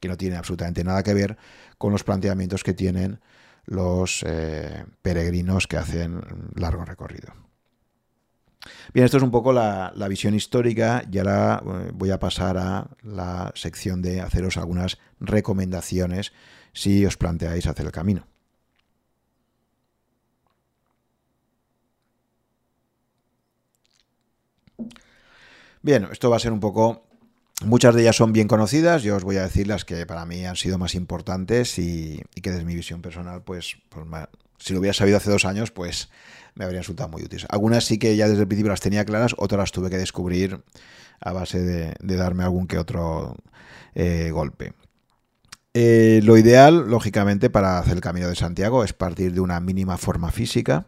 Que 0.00 0.08
no 0.08 0.16
tiene 0.16 0.36
absolutamente 0.36 0.84
nada 0.84 1.02
que 1.02 1.14
ver 1.14 1.36
con 1.76 1.92
los 1.92 2.04
planteamientos 2.04 2.62
que 2.62 2.74
tienen 2.74 3.20
los 3.64 4.22
eh, 4.26 4.84
peregrinos 5.02 5.66
que 5.66 5.76
hacen 5.76 6.20
largo 6.54 6.84
recorrido. 6.84 7.32
Bien, 8.92 9.04
esto 9.04 9.16
es 9.16 9.22
un 9.22 9.30
poco 9.30 9.52
la, 9.52 9.92
la 9.94 10.08
visión 10.08 10.34
histórica 10.34 11.04
y 11.10 11.18
ahora 11.18 11.62
voy 11.94 12.10
a 12.10 12.18
pasar 12.18 12.58
a 12.58 12.88
la 13.02 13.52
sección 13.54 14.02
de 14.02 14.20
haceros 14.20 14.56
algunas 14.56 14.98
recomendaciones 15.20 16.32
si 16.72 17.04
os 17.06 17.16
planteáis 17.16 17.66
hacer 17.66 17.86
el 17.86 17.92
camino. 17.92 18.26
Bien, 25.82 26.08
esto 26.10 26.30
va 26.30 26.36
a 26.36 26.40
ser 26.40 26.52
un 26.52 26.60
poco... 26.60 27.04
Muchas 27.64 27.92
de 27.94 28.02
ellas 28.02 28.14
son 28.14 28.32
bien 28.32 28.46
conocidas, 28.46 29.02
yo 29.02 29.16
os 29.16 29.24
voy 29.24 29.36
a 29.36 29.42
decir 29.42 29.66
las 29.66 29.84
que 29.84 30.06
para 30.06 30.24
mí 30.24 30.46
han 30.46 30.54
sido 30.54 30.78
más 30.78 30.94
importantes 30.94 31.76
y, 31.80 32.22
que 32.40 32.52
desde 32.52 32.64
mi 32.64 32.76
visión 32.76 33.02
personal, 33.02 33.42
pues, 33.42 33.78
si 34.58 34.72
lo 34.72 34.78
hubiera 34.78 34.94
sabido 34.94 35.16
hace 35.16 35.28
dos 35.28 35.44
años, 35.44 35.72
pues 35.72 36.08
me 36.54 36.64
habrían 36.64 36.82
resultado 36.82 37.08
muy 37.08 37.22
útiles. 37.24 37.46
Algunas 37.48 37.84
sí 37.84 37.98
que 37.98 38.14
ya 38.14 38.28
desde 38.28 38.42
el 38.42 38.46
principio 38.46 38.70
las 38.70 38.80
tenía 38.80 39.04
claras, 39.04 39.34
otras 39.38 39.58
las 39.58 39.72
tuve 39.72 39.90
que 39.90 39.98
descubrir 39.98 40.60
a 41.20 41.32
base 41.32 41.60
de, 41.60 41.94
darme 42.00 42.44
algún 42.44 42.68
que 42.68 42.78
otro 42.78 43.34
eh, 43.96 44.30
golpe. 44.32 44.74
Eh, 45.74 46.20
lo 46.22 46.36
ideal, 46.36 46.88
lógicamente, 46.88 47.50
para 47.50 47.80
hacer 47.80 47.94
el 47.94 48.00
Camino 48.00 48.28
de 48.28 48.36
Santiago 48.36 48.84
es 48.84 48.92
partir 48.92 49.32
de 49.32 49.40
una 49.40 49.58
mínima 49.58 49.98
forma 49.98 50.30
física 50.30 50.86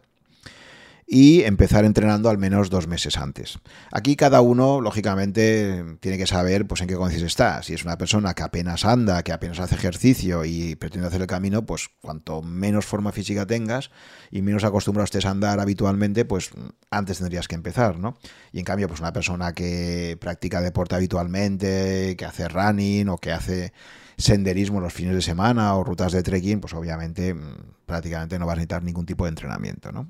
y 1.13 1.43
empezar 1.43 1.83
entrenando 1.83 2.29
al 2.29 2.37
menos 2.37 2.69
dos 2.69 2.87
meses 2.87 3.17
antes. 3.17 3.59
Aquí 3.91 4.15
cada 4.15 4.39
uno, 4.39 4.79
lógicamente, 4.79 5.97
tiene 5.99 6.17
que 6.17 6.25
saber 6.25 6.65
pues, 6.67 6.79
en 6.79 6.87
qué 6.87 6.95
condiciones 6.95 7.33
está. 7.33 7.61
Si 7.63 7.73
es 7.73 7.83
una 7.83 7.97
persona 7.97 8.33
que 8.33 8.43
apenas 8.43 8.85
anda, 8.85 9.21
que 9.21 9.33
apenas 9.33 9.59
hace 9.59 9.75
ejercicio 9.75 10.45
y 10.45 10.77
pretende 10.77 11.07
hacer 11.07 11.19
el 11.19 11.27
camino, 11.27 11.65
pues 11.65 11.89
cuanto 12.01 12.41
menos 12.41 12.85
forma 12.85 13.11
física 13.11 13.45
tengas 13.45 13.91
y 14.31 14.41
menos 14.41 14.63
acostumbrado 14.63 15.03
estés 15.03 15.25
a 15.25 15.31
andar 15.31 15.59
habitualmente, 15.59 16.23
pues 16.23 16.51
antes 16.89 17.17
tendrías 17.17 17.49
que 17.49 17.55
empezar, 17.55 17.99
¿no? 17.99 18.17
Y 18.53 18.59
en 18.59 18.65
cambio, 18.65 18.87
pues 18.87 19.01
una 19.01 19.11
persona 19.11 19.51
que 19.51 20.17
practica 20.17 20.61
deporte 20.61 20.95
habitualmente, 20.95 22.15
que 22.17 22.23
hace 22.23 22.47
running 22.47 23.09
o 23.09 23.17
que 23.17 23.33
hace 23.33 23.73
senderismo 24.17 24.79
los 24.79 24.93
fines 24.93 25.15
de 25.15 25.21
semana 25.21 25.75
o 25.75 25.83
rutas 25.83 26.13
de 26.13 26.23
trekking, 26.23 26.61
pues 26.61 26.73
obviamente 26.73 27.33
mm, 27.33 27.55
prácticamente 27.85 28.39
no 28.39 28.45
vas 28.45 28.53
a 28.53 28.55
necesitar 28.55 28.81
ningún 28.81 29.05
tipo 29.05 29.25
de 29.25 29.29
entrenamiento, 29.29 29.91
¿no? 29.91 30.09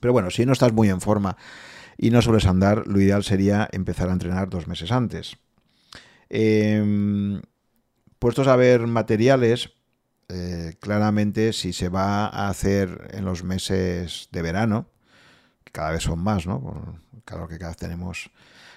Pero 0.00 0.12
bueno, 0.12 0.30
si 0.30 0.46
no 0.46 0.52
estás 0.52 0.72
muy 0.72 0.88
en 0.88 1.00
forma 1.00 1.36
y 1.96 2.10
no 2.10 2.22
sueles 2.22 2.46
andar, 2.46 2.86
lo 2.86 3.00
ideal 3.00 3.24
sería 3.24 3.68
empezar 3.72 4.08
a 4.08 4.12
entrenar 4.12 4.48
dos 4.50 4.66
meses 4.66 4.92
antes. 4.92 5.36
Em, 6.28 7.40
puestos 8.18 8.48
a 8.48 8.56
ver 8.56 8.86
materiales, 8.86 9.70
eh, 10.28 10.74
claramente 10.80 11.52
si 11.52 11.72
se 11.72 11.88
va 11.88 12.26
a 12.26 12.48
hacer 12.48 13.10
en 13.12 13.24
los 13.24 13.44
meses 13.44 14.28
de 14.32 14.42
verano, 14.42 14.88
que 15.64 15.72
cada 15.72 15.92
vez 15.92 16.02
son 16.02 16.18
más, 16.18 16.46
¿no? 16.46 16.60
Por 16.60 16.76
el 17.14 17.22
calor 17.24 17.48
que 17.48 17.58
cada 17.58 17.70
vez 17.70 17.78
tenemos 17.78 18.30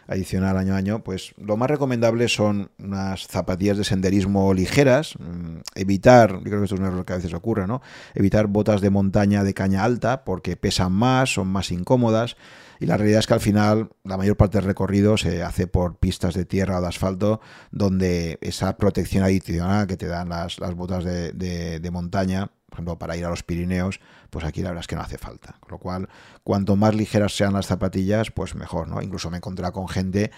adicional 0.10 0.58
año 0.58 0.74
a 0.74 0.78
año, 0.78 1.04
pues 1.04 1.34
lo 1.38 1.56
más 1.56 1.70
recomendable 1.70 2.28
son 2.28 2.72
unas 2.80 3.28
zapatillas 3.28 3.78
de 3.78 3.84
senderismo 3.84 4.54
ligeras, 4.54 5.14
mm, 5.20 5.60
evitar, 5.76 6.32
yo 6.32 6.42
creo 6.42 6.60
que 6.60 6.64
esto 6.64 6.76
es 6.76 6.82
un 6.82 6.88
error 6.88 7.06
que 7.06 7.14
a 7.14 7.18
veces 7.18 7.34
ocurre, 7.34 7.68
¿no? 7.68 7.82
Evitar 8.16 8.48
botas 8.48 8.82
de 8.82 8.90
montaña 8.90 9.44
de 9.44 9.54
caña 9.54 9.84
alta 9.84 10.26
porque 10.26 10.58
pesan 10.58 10.92
más, 10.92 11.34
son 11.34 11.48
más 11.48 11.72
incómodas 11.72 12.38
y 12.80 12.88
la 12.88 12.98
realidad 12.98 13.20
es 13.20 13.28
que 13.28 13.34
al 13.36 13.40
final 13.40 13.90
la 14.04 14.18
mayor 14.18 14.36
parte 14.36 14.58
del 14.58 14.66
recorrido 14.66 15.18
se 15.18 15.44
hace 15.44 15.68
por 15.68 15.98
pistas 15.98 16.34
de 16.34 16.46
tierra 16.46 16.80
o 16.80 16.82
de 16.82 16.88
asfalto 16.88 17.40
donde 17.72 18.40
esa 18.42 18.78
protección 18.78 19.24
adicional 19.24 19.86
que 19.86 19.98
te 19.98 20.08
dan 20.08 20.30
las, 20.30 20.58
botas 20.76 21.04
de, 21.04 21.34
de 21.34 21.92
montaña 21.92 22.52
por 22.70 22.78
ejemplo, 22.78 23.00
para 23.00 23.18
ir 23.18 23.26
a 23.26 23.30
los 23.30 23.44
Pirineos, 23.44 24.00
pues 24.30 24.46
aquí 24.46 24.62
la 24.62 24.70
verdad 24.70 24.82
es 24.82 24.88
que 24.88 24.96
no 24.96 25.02
hace 25.02 25.18
falta. 25.18 25.56
Con 25.60 25.72
lo 25.72 25.78
cual, 25.80 26.10
cuanto 26.44 26.76
más 26.76 26.96
ligeras 26.96 27.36
sean 27.36 27.54
las 27.54 27.68
zapatillas, 27.68 28.32
pues 28.32 28.56
mejor, 28.56 28.88
¿no? 28.88 29.02
Incluso 29.02 29.30
me 29.30 29.38
he 29.38 29.40
encontrado 29.40 29.74
con 29.74 29.88
gente 29.88 30.32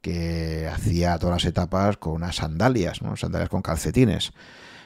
que 0.00 0.68
hacía 0.72 1.18
todas 1.18 1.42
las 1.42 1.44
etapas 1.44 1.96
con 1.96 2.14
unas 2.14 2.36
sandalias, 2.36 3.02
¿no? 3.02 3.16
Sandalias 3.16 3.48
con 3.48 3.62
calcetines. 3.62 4.32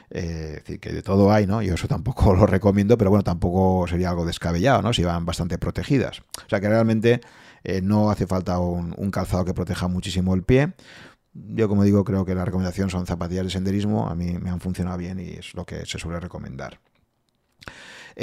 Eh, 0.09 0.55
es 0.57 0.63
decir, 0.63 0.79
que 0.79 0.91
de 0.91 1.01
todo 1.01 1.31
hay, 1.31 1.47
¿no? 1.47 1.61
Yo 1.61 1.75
eso 1.75 1.87
tampoco 1.87 2.33
lo 2.35 2.45
recomiendo, 2.45 2.97
pero 2.97 3.09
bueno, 3.09 3.23
tampoco 3.23 3.87
sería 3.87 4.09
algo 4.09 4.25
descabellado, 4.25 4.81
¿no? 4.81 4.93
Si 4.93 5.03
van 5.03 5.25
bastante 5.25 5.57
protegidas. 5.57 6.19
O 6.19 6.49
sea 6.49 6.59
que 6.59 6.67
realmente 6.67 7.21
eh, 7.63 7.81
no 7.81 8.11
hace 8.11 8.27
falta 8.27 8.59
un, 8.59 8.93
un, 8.97 9.11
calzado 9.11 9.45
que 9.45 9.53
proteja 9.53 9.87
muchísimo 9.87 10.33
el 10.33 10.43
pie. 10.43 10.73
Yo, 11.33 11.69
como 11.69 11.83
digo, 11.83 12.03
creo 12.03 12.25
que 12.25 12.35
la 12.35 12.43
recomendación 12.43 12.89
son 12.89 13.05
zapatillas 13.05 13.45
de 13.45 13.51
senderismo. 13.51 14.09
A 14.09 14.15
mí 14.15 14.37
me 14.39 14.49
han 14.49 14.59
funcionado 14.59 14.97
bien 14.97 15.19
y 15.19 15.29
es 15.29 15.53
lo 15.53 15.65
que 15.65 15.85
se 15.85 15.97
suele 15.97 16.19
recomendar. 16.19 16.79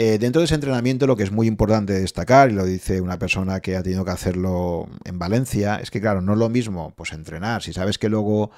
Eh, 0.01 0.17
dentro 0.21 0.41
de 0.41 0.45
ese 0.45 0.55
entrenamiento 0.55 1.09
lo 1.09 1.17
que 1.17 1.25
es 1.25 1.33
muy 1.33 1.49
importante 1.49 1.93
destacar, 1.93 2.53
y 2.53 2.55
lo 2.55 2.65
dice 2.65 3.01
una 3.01 3.19
persona 3.19 3.59
que 3.59 3.77
ha 3.77 3.83
tenido 3.83 4.05
que 4.05 4.13
hacerlo 4.13 4.89
en 5.05 5.19
Valencia, 5.19 5.81
es 5.83 5.91
que 5.91 6.01
claro, 6.01 6.23
no 6.23 6.35
es 6.35 6.39
lo 6.39 6.49
mismo 6.49 6.93
pues 6.95 7.13
entrenar, 7.13 7.65
si 7.65 7.73
sabes 7.73 7.99
que 7.99 8.09
luego 8.09 8.53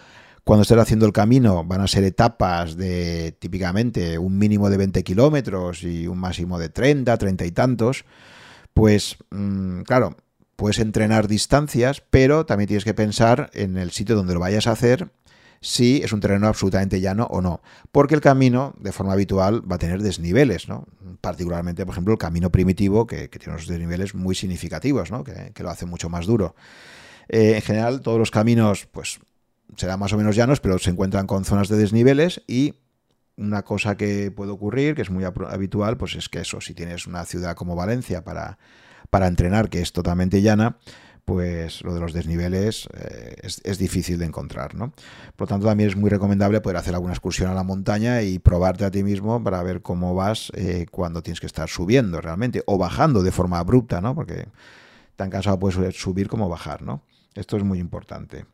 cuando 0.45 0.65
estés 0.65 0.77
haciendo 0.77 1.07
el 1.07 1.15
camino 1.15 1.65
van 1.65 1.81
a 1.81 1.87
ser 1.87 2.05
etapas 2.05 2.77
de 2.77 3.35
típicamente 3.39 4.19
un 4.19 4.37
mínimo 4.37 4.69
de 4.69 4.77
20 4.77 5.03
kilómetros 5.03 5.83
y 5.83 6.07
un 6.07 6.19
máximo 6.19 6.59
de 6.59 6.69
30, 6.69 7.17
30 7.17 7.47
y 7.47 7.51
tantos, 7.53 8.05
pues 8.75 9.17
mm, 9.31 9.81
claro, 9.85 10.19
puedes 10.57 10.79
entrenar 10.79 11.27
distancias, 11.27 12.03
pero 12.11 12.45
también 12.45 12.69
tienes 12.69 12.85
que 12.85 12.93
pensar 12.93 13.49
en 13.55 13.79
el 13.79 13.93
sitio 13.93 14.15
donde 14.15 14.35
lo 14.35 14.41
vayas 14.41 14.67
a 14.67 14.73
hacer 14.73 15.09
si 15.61 16.01
es 16.03 16.13
un 16.13 16.21
terreno 16.21 16.47
absolutamente 16.47 17.01
llano 17.01 17.27
o 17.31 17.41
no. 17.41 17.61
Porque 17.93 18.15
el 18.15 18.21
camino, 18.21 18.75
de 18.79 18.93
forma 18.93 19.13
habitual, 19.13 19.71
va 19.71 19.77
a 19.77 19.79
tener 19.79 20.03
desniveles, 20.03 20.69
¿no? 20.69 20.87
Particularmente, 21.21 21.85
por 21.85 21.93
ejemplo, 21.93 22.13
el 22.13 22.19
camino 22.19 22.51
primitivo, 22.51 23.07
que, 23.07 23.29
tiene 23.29 23.53
unos 23.55 23.67
desniveles 23.67 24.15
muy 24.15 24.35
significativos, 24.35 25.11
¿no? 25.11 25.23
Que, 25.23 25.53
lo 25.63 25.71
hace 25.71 25.85
mucho 25.85 26.09
más 26.09 26.27
duro. 26.27 26.55
Eh, 27.29 27.57
en 27.57 27.63
general, 27.63 28.01
todos 28.01 28.19
los 28.19 28.31
caminos, 28.31 28.89
pues, 28.91 29.21
serán 29.77 30.01
más 30.01 30.13
o 30.13 30.17
menos 30.17 30.35
llanos, 30.35 30.61
pero 30.61 30.79
se 30.79 30.91
encuentran 30.91 31.27
con 31.27 31.45
zonas 31.45 31.69
de 31.69 31.77
desniveles 31.77 32.43
y 32.47 32.75
una 33.37 33.63
cosa 33.63 33.97
que 33.97 34.31
puede 34.31 34.51
ocurrir, 34.51 34.95
que 34.95 35.03
es 35.03 35.11
muy 35.11 35.25
habitual, 35.25 35.97
pues 35.97 36.15
es 36.15 36.29
que 36.29 36.41
eso, 36.41 36.61
si 36.61 36.75
tienes 36.75 37.07
una 37.07 37.25
ciudad 37.25 37.55
como 37.55 37.75
Valencia 37.77 38.23
para, 38.23 38.59
para 39.09 39.27
entrenar, 39.27 39.71
que 39.71 39.81
es 39.81 39.93
totalmente 39.93 40.43
llana, 40.43 40.77
pues 41.25 41.83
lo 41.83 41.95
de 41.95 42.01
los 42.01 42.13
desniveles 42.13 42.89
eh, 42.95 43.37
es, 43.43 43.79
difícil 43.79 44.19
de 44.19 44.27
encontrar, 44.27 44.75
¿no? 44.75 44.93
Por 45.37 45.47
lo 45.47 45.47
tanto, 45.47 45.67
también 45.67 45.91
es 45.91 45.97
muy 45.97 46.11
recomendable 46.11 46.61
poder 46.61 46.77
hacer 46.77 46.95
alguna 46.95 47.13
excursión 47.13 47.51
a 47.51 47.55
la 47.55 47.63
montaña 47.63 48.23
y 48.23 48.39
probarte 48.39 48.85
a 48.85 48.91
ti 48.91 49.03
mismo 49.03 49.43
para 49.43 49.63
ver 49.63 49.83
cómo 49.83 50.15
vas 50.15 50.53
eh, 50.55 50.87
cuando 50.91 51.23
tienes 51.23 51.41
que 51.41 51.47
estar 51.47 51.69
subiendo 51.69 52.21
realmente 52.21 52.63
o 52.67 52.79
bajando 52.79 53.23
de 53.23 53.33
forma 53.33 53.59
abrupta, 53.59 54.01
¿no? 54.01 54.15
Porque 54.15 54.49
tan 55.17 55.31
cansado 55.31 55.59
puedes 55.59 55.97
subir 55.97 56.29
como 56.29 56.49
bajar, 56.49 56.83
¿no? 56.83 57.03
Esto 57.35 57.57
es 57.57 57.65
muy 57.65 57.79
importante. 57.79 58.47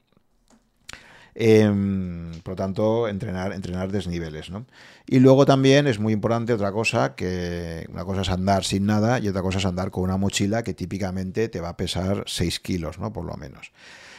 Em, 1.39 2.32
por 2.43 2.53
lo 2.53 2.57
tanto, 2.57 3.09
entrenar, 3.09 3.53
entrenar 3.53 3.93
desniveles. 3.93 4.49
¿no? 4.49 4.64
Y 5.07 5.18
luego 5.18 5.45
también 5.45 5.87
es 5.87 5.99
muy 5.99 6.14
importante 6.14 6.55
otra 6.55 6.72
cosa, 6.72 7.14
que 7.14 7.87
una 7.93 8.07
cosa 8.07 8.22
es 8.22 8.30
andar 8.30 8.64
sin 8.64 8.87
nada 8.87 9.18
y 9.20 9.28
otra 9.28 9.43
cosa 9.43 9.59
es 9.59 9.66
andar 9.66 9.91
con 9.91 10.05
una 10.05 10.16
mochila 10.16 10.62
que 10.62 10.72
típicamente 10.72 11.51
te 11.51 11.61
va 11.61 11.68
a 11.68 11.76
pesar 11.76 12.24
6 12.26 12.61
kilos, 12.61 12.99
¿no? 12.99 13.12
por 13.12 13.26
lo 13.26 13.37
menos. 13.37 13.70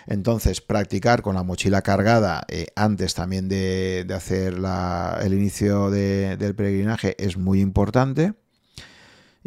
Entonces, 0.05 0.61
practicar 0.61 1.23
con 1.23 1.33
la 1.33 1.41
mochila 1.41 1.81
cargada 1.81 2.45
eh, 2.49 2.67
antes 2.75 3.15
también 3.15 3.49
de, 3.49 4.05
hacer 4.15 4.55
el 5.21 5.33
inicio 5.33 5.89
del 5.89 6.55
peregrinaje 6.55 7.15
es 7.17 7.35
muy 7.35 7.61
importante. 7.61 8.33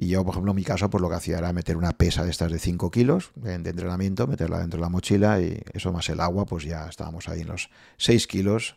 Y 0.03 0.09
yo, 0.09 0.25
por 0.25 0.33
ejemplo, 0.33 0.53
en 0.53 0.57
mi 0.57 0.65
caso, 0.65 0.89
pues 0.89 1.03
lo 1.03 1.11
que 1.11 1.17
hacía 1.17 1.37
era 1.37 1.53
meter 1.53 1.77
una 1.77 1.93
pesa 1.93 2.25
de 2.25 2.31
estas 2.31 2.51
de 2.51 2.59
5 2.59 2.91
kilos 2.91 3.33
de, 3.35 3.53
entrenamiento, 3.53 4.27
meterla 4.27 4.59
dentro 4.59 4.79
de 4.79 4.81
la 4.81 4.89
mochila 4.89 5.43
y 5.43 5.61
eso 5.75 5.93
más 5.93 6.09
el 6.09 6.21
agua, 6.21 6.47
pues 6.47 6.65
ya 6.65 6.87
estábamos 6.89 7.29
ahí 7.29 7.43
en 7.43 7.49
los 7.49 7.69
6 7.99 8.27
kilos, 8.27 8.77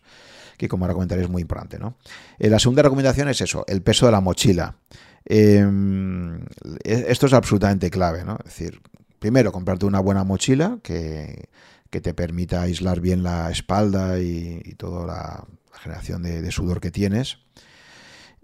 que 0.58 0.68
como 0.68 0.84
ahora 0.84 0.96
comentaré 0.96 1.22
es 1.22 1.30
muy 1.30 1.42
importante. 1.42 1.80
¿no? 1.80 1.96
Eh, 2.40 2.50
la 2.50 2.60
segunda 2.60 2.82
recomendación 2.82 3.30
es 3.30 3.40
eso, 3.40 3.64
el 3.70 3.82
peso 3.82 4.06
de 4.06 4.12
la 4.12 4.20
mochila. 4.20 4.76
Em, 5.24 6.42
e, 6.84 7.06
esto 7.08 7.28
es 7.28 7.32
absolutamente 7.34 7.90
clave, 7.90 8.26
¿no? 8.26 8.38
Es 8.40 8.58
decir, 8.58 8.82
primero, 9.18 9.54
comprarte 9.54 9.86
una 9.86 10.02
buena 10.02 10.26
mochila 10.26 10.80
que, 10.84 11.48
te 11.90 12.14
permita 12.14 12.64
aislar 12.64 13.00
bien 13.00 13.24
la 13.24 13.50
espalda 13.50 14.20
y, 14.20 14.76
toda 14.76 15.06
la, 15.06 15.48
generación 15.80 16.24
de 16.24 16.52
sudor 16.52 16.82
que 16.82 16.92
tienes 16.92 17.38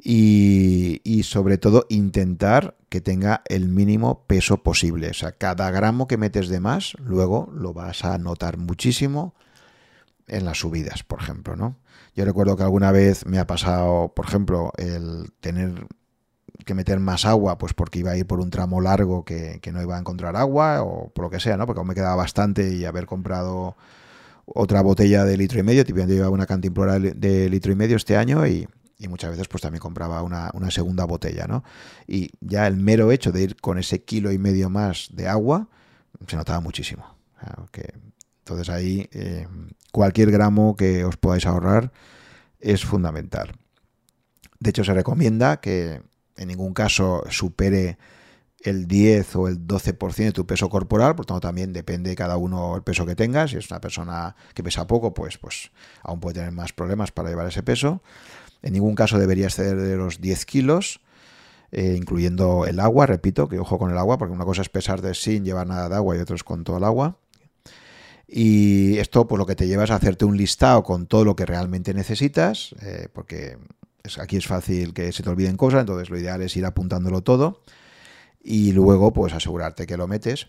y, 0.01 1.23
sobre 1.23 1.57
todo 1.57 1.85
intentar 1.89 2.77
que 2.89 3.01
tenga 3.01 3.43
el 3.45 3.67
mínimo 3.67 4.25
peso 4.25 4.63
posible. 4.63 5.09
O 5.09 5.13
sea, 5.13 5.33
cada 5.33 5.69
gramo 5.71 6.07
que 6.07 6.17
metes 6.17 6.47
de 6.47 6.59
más, 6.59 6.93
luego 6.99 7.51
lo 7.53 7.73
vas 7.73 8.05
a 8.05 8.17
notar 8.17 8.57
muchísimo 8.57 9.35
en 10.27 10.45
las 10.45 10.59
subidas, 10.59 11.03
por 11.03 11.21
ejemplo, 11.21 11.55
¿no? 11.55 11.77
Yo 12.15 12.25
recuerdo 12.25 12.55
que 12.55 12.63
alguna 12.63 12.91
vez 12.91 13.25
me 13.25 13.39
ha 13.39 13.47
pasado, 13.47 14.13
por 14.15 14.25
ejemplo, 14.25 14.71
el 14.77 15.31
tener 15.39 15.87
que 16.65 16.73
meter 16.73 16.99
más 16.99 17.25
agua, 17.25 17.57
pues 17.57 17.73
porque 17.73 17.99
iba 17.99 18.11
a 18.11 18.17
ir 18.17 18.25
por 18.25 18.39
un 18.39 18.49
tramo 18.49 18.81
largo 18.81 19.25
que, 19.25 19.59
no 19.71 19.81
iba 19.81 19.95
a 19.95 19.99
encontrar 19.99 20.35
agua 20.35 20.81
o 20.83 21.09
por 21.09 21.25
lo 21.25 21.29
que 21.29 21.39
sea, 21.39 21.57
¿no? 21.57 21.65
Porque 21.65 21.79
aún 21.79 21.87
me 21.87 21.95
quedaba 21.95 22.15
bastante 22.15 22.73
y 22.73 22.85
haber 22.85 23.05
comprado 23.05 23.75
otra 24.45 24.81
botella 24.81 25.25
de 25.25 25.37
litro 25.37 25.59
y 25.59 25.63
medio, 25.63 25.85
típicamente 25.85 26.15
llevaba 26.15 26.33
una 26.33 26.47
cantimplora 26.47 26.99
de 26.99 27.49
litro 27.49 27.71
y 27.71 27.75
medio 27.75 27.97
este 27.97 28.17
año 28.17 28.47
y, 28.47 28.67
y 28.99 29.07
muchas 29.07 29.31
veces 29.31 29.47
pues 29.47 29.61
también 29.61 29.79
compraba 29.79 30.21
una, 30.21 30.51
segunda 30.69 31.05
botella, 31.05 31.47
¿no? 31.47 31.63
Y 32.05 32.31
ya 32.41 32.67
el 32.67 32.75
mero 32.75 33.11
hecho 33.11 33.31
de 33.31 33.41
ir 33.41 33.55
con 33.55 33.79
ese 33.79 34.03
kilo 34.03 34.31
y 34.31 34.37
medio 34.37 34.69
más 34.69 35.07
de 35.13 35.27
agua 35.27 35.69
se 36.27 36.35
notaba 36.35 36.59
muchísimo. 36.59 37.15
entonces 38.39 38.69
ahí 38.69 39.07
eh, 39.11 39.47
cualquier 39.91 40.31
gramo 40.31 40.75
que 40.75 41.05
os 41.05 41.15
podáis 41.17 41.45
ahorrar 41.45 41.91
es 42.59 42.83
fundamental. 42.83 43.53
De 44.59 44.71
hecho 44.71 44.83
se 44.83 44.93
recomienda 44.93 45.61
que 45.61 46.01
en 46.35 46.47
ningún 46.49 46.73
caso 46.73 47.23
supere 47.29 47.97
el 48.61 48.87
10 48.87 49.35
o 49.37 49.47
el 49.47 49.65
12% 49.65 50.15
de 50.15 50.31
tu 50.31 50.45
peso 50.45 50.69
corporal, 50.69 51.15
por 51.15 51.25
tanto 51.25 51.41
también 51.41 51.71
depende 51.71 52.09
de 52.09 52.15
cada 52.15 52.37
uno 52.37 52.75
el 52.75 52.83
peso 52.83 53.05
que 53.05 53.15
tengas. 53.15 53.51
Si 53.51 53.57
es 53.57 53.69
una 53.71 53.79
persona 53.79 54.35
que 54.53 54.63
pesa 54.63 54.87
poco, 54.87 55.13
pues, 55.13 55.37
pues 55.37 55.71
aún 56.03 56.19
puede 56.19 56.35
tener 56.35 56.51
más 56.51 56.73
problemas 56.73 57.11
para 57.11 57.29
llevar 57.29 57.47
ese 57.47 57.63
peso. 57.63 58.01
En 58.61 58.73
ningún 58.73 58.95
caso 58.95 59.17
debería 59.17 59.45
exceder 59.45 59.77
de 59.77 59.95
los 59.95 60.21
10 60.21 60.45
kilos, 60.45 61.01
eh, 61.71 61.95
incluyendo 61.97 62.65
el 62.65 62.79
agua, 62.79 63.05
repito, 63.05 63.47
que 63.47 63.59
ojo 63.59 63.77
con 63.77 63.91
el 63.91 63.97
agua, 63.97 64.17
porque 64.17 64.33
una 64.33 64.45
cosa 64.45 64.61
es 64.61 64.69
pesar 64.69 65.01
de 65.01 65.13
sin 65.13 65.45
llevar 65.45 65.67
nada 65.67 65.89
de 65.89 65.95
agua 65.95 66.17
y 66.17 66.19
otra 66.19 66.35
es 66.35 66.43
con 66.43 66.63
todo 66.63 66.77
el 66.77 66.83
agua. 66.83 67.17
Y 68.27 68.97
esto, 68.97 69.27
pues 69.27 69.39
lo 69.39 69.45
que 69.45 69.55
te 69.55 69.67
lleva 69.67 69.85
es 69.85 69.91
a 69.91 69.95
hacerte 69.95 70.25
un 70.25 70.37
listado 70.37 70.83
con 70.83 71.07
todo 71.07 71.25
lo 71.25 71.35
que 71.35 71.45
realmente 71.45 71.93
necesitas, 71.93 72.75
eh, 72.81 73.07
porque 73.11 73.57
aquí 74.19 74.37
es 74.37 74.47
fácil 74.47 74.93
que 74.93 75.11
se 75.11 75.23
te 75.23 75.29
olviden 75.29 75.57
cosas, 75.57 75.81
entonces 75.81 76.09
lo 76.09 76.17
ideal 76.17 76.41
es 76.41 76.55
ir 76.55 76.65
apuntándolo 76.65 77.21
todo 77.21 77.61
y 78.41 78.71
luego, 78.71 79.13
pues 79.13 79.33
asegurarte 79.33 79.85
que 79.85 79.97
lo 79.97 80.07
metes. 80.07 80.47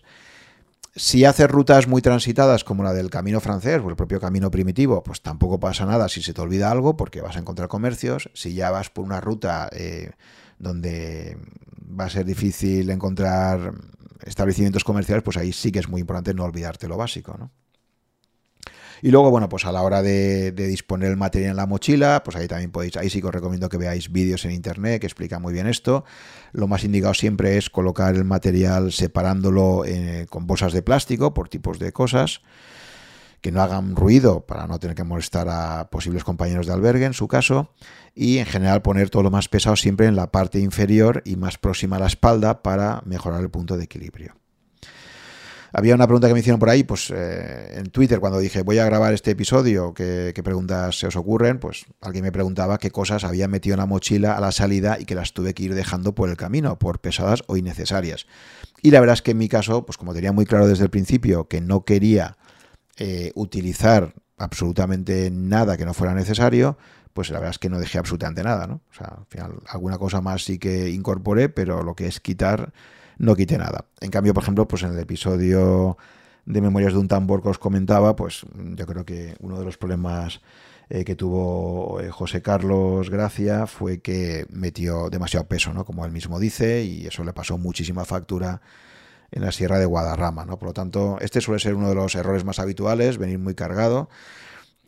Si 0.93 1.23
haces 1.23 1.49
rutas 1.49 1.87
muy 1.87 2.01
transitadas 2.01 2.65
como 2.65 2.83
la 2.83 2.91
del 2.93 3.09
camino 3.09 3.39
francés 3.39 3.81
o 3.83 3.89
el 3.89 3.95
propio 3.95 4.19
camino 4.19 4.51
primitivo, 4.51 5.03
pues 5.03 5.21
tampoco 5.21 5.57
pasa 5.57 5.85
nada 5.85 6.09
si 6.09 6.21
se 6.21 6.33
te 6.33 6.41
olvida 6.41 6.69
algo 6.69 6.97
porque 6.97 7.21
vas 7.21 7.37
a 7.37 7.39
encontrar 7.39 7.69
comercios. 7.69 8.29
Si 8.33 8.53
ya 8.53 8.71
vas 8.71 8.89
por 8.89 9.05
una 9.05 9.21
ruta 9.21 9.69
eh, 9.71 10.11
donde 10.59 11.37
va 11.81 12.05
a 12.05 12.09
ser 12.09 12.25
difícil 12.25 12.89
encontrar 12.89 13.73
establecimientos 14.25 14.83
comerciales, 14.83 15.23
pues 15.23 15.37
ahí 15.37 15.53
sí 15.53 15.71
que 15.71 15.79
es 15.79 15.87
muy 15.87 16.01
importante 16.01 16.33
no 16.33 16.43
olvidarte 16.43 16.89
lo 16.89 16.97
básico, 16.97 17.37
¿no? 17.37 17.51
Y 19.01 19.09
luego, 19.09 19.31
bueno, 19.31 19.49
pues 19.49 19.65
a 19.65 19.71
la 19.71 19.81
hora 19.81 20.01
de, 20.01 20.51
disponer 20.51 21.09
el 21.09 21.17
material 21.17 21.51
en 21.51 21.57
la 21.57 21.65
mochila, 21.65 22.23
pues 22.23 22.37
ahí 22.37 22.47
también 22.47 22.71
podéis, 22.71 22.97
ahí 22.97 23.09
sí 23.09 23.19
que 23.19 23.27
os 23.27 23.33
recomiendo 23.33 23.67
que 23.69 23.77
veáis 23.77 24.11
vídeos 24.11 24.45
en 24.45 24.51
internet 24.51 25.01
que 25.01 25.07
explican 25.07 25.41
muy 25.41 25.53
bien 25.53 25.67
esto. 25.67 26.03
Lo 26.51 26.67
más 26.67 26.83
indicado 26.83 27.13
siempre 27.13 27.57
es 27.57 27.69
colocar 27.69 28.15
el 28.15 28.25
material 28.25 28.91
separándolo 28.91 29.85
eh, 29.85 30.27
con 30.29 30.45
bolsas 30.45 30.73
de 30.73 30.83
plástico 30.83 31.33
por 31.33 31.49
tipos 31.49 31.79
de 31.79 31.91
cosas 31.91 32.41
que 33.41 33.51
no 33.51 33.61
hagan 33.61 33.95
ruido 33.95 34.45
para 34.45 34.67
no 34.67 34.79
tener 34.79 34.95
que 34.95 35.03
molestar 35.03 35.47
a 35.49 35.89
posibles 35.89 36.23
compañeros 36.23 36.67
de 36.67 36.73
albergue 36.73 37.05
en 37.05 37.13
su 37.13 37.27
caso 37.27 37.73
y 38.13 38.37
en 38.37 38.45
general 38.45 38.83
poner 38.83 39.09
todo 39.09 39.23
lo 39.23 39.31
más 39.31 39.49
pesado 39.49 39.75
siempre 39.75 40.05
en 40.05 40.15
la 40.15 40.31
parte 40.31 40.59
inferior 40.59 41.23
y 41.25 41.35
más 41.35 41.57
próxima 41.57 41.95
a 41.95 41.99
la 41.99 42.07
espalda 42.07 42.61
para 42.61 43.01
mejorar 43.05 43.41
el 43.41 43.49
punto 43.49 43.77
de 43.77 43.85
equilibrio. 43.85 44.40
Había 45.73 45.95
una 45.95 46.05
pregunta 46.05 46.27
que 46.27 46.33
me 46.33 46.41
hicieron 46.41 46.59
por 46.59 46.69
ahí, 46.69 46.83
pues 46.83 47.11
eh, 47.15 47.77
en 47.77 47.89
Twitter, 47.91 48.19
cuando 48.19 48.39
dije 48.39 48.61
voy 48.61 48.79
a 48.79 48.85
grabar 48.85 49.13
este 49.13 49.31
episodio, 49.31 49.93
¿qué, 49.93 50.33
preguntas 50.43 50.99
se 50.99 51.07
os 51.07 51.15
ocurren? 51.15 51.59
Pues 51.59 51.85
alguien 52.01 52.25
me 52.25 52.31
preguntaba 52.31 52.77
qué 52.77 52.91
cosas 52.91 53.23
había 53.23 53.47
metido 53.47 53.75
en 53.75 53.79
la 53.79 53.85
mochila 53.85 54.35
a 54.35 54.41
la 54.41 54.51
salida 54.51 54.97
y 54.99 55.05
que 55.05 55.15
las 55.15 55.33
tuve 55.33 55.53
que 55.53 55.63
ir 55.63 55.73
dejando 55.73 56.13
por 56.13 56.29
el 56.29 56.35
camino, 56.35 56.77
por 56.77 56.99
pesadas 56.99 57.43
o 57.47 57.55
innecesarias. 57.55 58.25
Y 58.81 58.91
la 58.91 58.99
verdad 58.99 59.13
es 59.13 59.21
que 59.21 59.31
en 59.31 59.37
mi 59.37 59.47
caso, 59.47 59.85
pues 59.85 59.97
como 59.97 60.13
tenía 60.13 60.33
muy 60.33 60.45
claro 60.45 60.67
desde 60.67 60.83
el 60.83 60.89
principio 60.89 61.47
que 61.47 61.61
no 61.61 61.85
quería 61.85 62.37
eh, 62.97 63.31
utilizar 63.35 64.13
absolutamente 64.37 65.29
nada 65.31 65.77
que 65.77 65.85
no 65.85 65.93
fuera 65.93 66.13
necesario, 66.13 66.77
pues 67.13 67.29
la 67.29 67.39
verdad 67.39 67.51
es 67.51 67.59
que 67.59 67.69
no 67.69 67.79
dejé 67.79 67.97
absolutamente 67.97 68.43
nada, 68.43 68.67
¿no? 68.67 68.81
O 68.91 68.93
sea, 68.93 69.07
al 69.19 69.25
final 69.27 69.59
alguna 69.67 69.97
cosa 69.97 70.19
más 70.21 70.43
sí 70.43 70.59
que 70.59 70.89
incorporé, 70.89 71.47
pero 71.49 71.83
lo 71.83 71.95
que 71.95 72.07
es 72.07 72.19
quitar 72.19 72.73
no 73.21 73.35
quite 73.35 73.57
nada. 73.57 73.85
En 74.01 74.09
cambio, 74.09 74.33
por 74.33 74.43
ejemplo, 74.43 74.67
pues 74.67 74.81
en 74.81 74.93
el 74.93 74.99
episodio 74.99 75.95
de 76.45 76.59
Memorias 76.59 76.93
de 76.93 76.99
un 76.99 77.07
tambor 77.07 77.43
que 77.43 77.49
os 77.49 77.59
comentaba, 77.59 78.15
pues 78.15 78.45
yo 78.55 78.85
creo 78.87 79.05
que 79.05 79.35
uno 79.41 79.59
de 79.59 79.65
los 79.65 79.77
problemas 79.77 80.41
eh, 80.89 81.05
que 81.05 81.15
tuvo 81.15 82.01
eh, 82.01 82.09
José 82.09 82.41
Carlos 82.41 83.11
Gracia 83.11 83.67
fue 83.67 84.01
que 84.01 84.47
metió 84.49 85.11
demasiado 85.11 85.47
peso, 85.47 85.71
¿no? 85.71 85.85
Como 85.85 86.03
él 86.03 86.11
mismo 86.11 86.39
dice, 86.39 86.83
y 86.83 87.05
eso 87.05 87.23
le 87.23 87.31
pasó 87.31 87.59
muchísima 87.59 88.05
factura 88.05 88.61
en 89.29 89.43
la 89.43 89.51
Sierra 89.51 89.77
de 89.77 89.85
Guadarrama, 89.85 90.45
¿no? 90.45 90.57
Por 90.57 90.69
lo 90.69 90.73
tanto, 90.73 91.17
este 91.21 91.41
suele 91.41 91.59
ser 91.59 91.75
uno 91.75 91.89
de 91.89 91.95
los 91.95 92.15
errores 92.15 92.43
más 92.43 92.57
habituales, 92.57 93.19
venir 93.19 93.37
muy 93.37 93.53
cargado. 93.53 94.09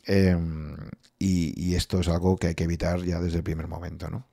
Em, 0.05 0.75
y, 1.19 1.53
y, 1.55 1.75
esto 1.75 1.99
es 2.01 2.09
algo 2.09 2.35
que 2.37 2.47
hay 2.47 2.55
que 2.55 2.65
evitar 2.65 3.01
ya 3.03 3.19
desde 3.21 3.37
el 3.37 3.43
primer 3.43 3.67
momento, 3.67 4.09
¿no? 4.09 4.25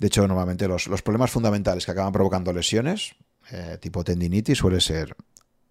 De 0.00 0.06
hecho, 0.06 0.26
normalmente 0.26 0.66
los, 0.66 0.88
problemas 1.02 1.30
fundamentales 1.30 1.84
que 1.84 1.92
acaban 1.92 2.10
provocando 2.10 2.54
lesiones, 2.54 3.14
eh, 3.52 3.76
tipo 3.82 4.02
tendinitis, 4.02 4.56
suele 4.56 4.80
ser 4.80 5.14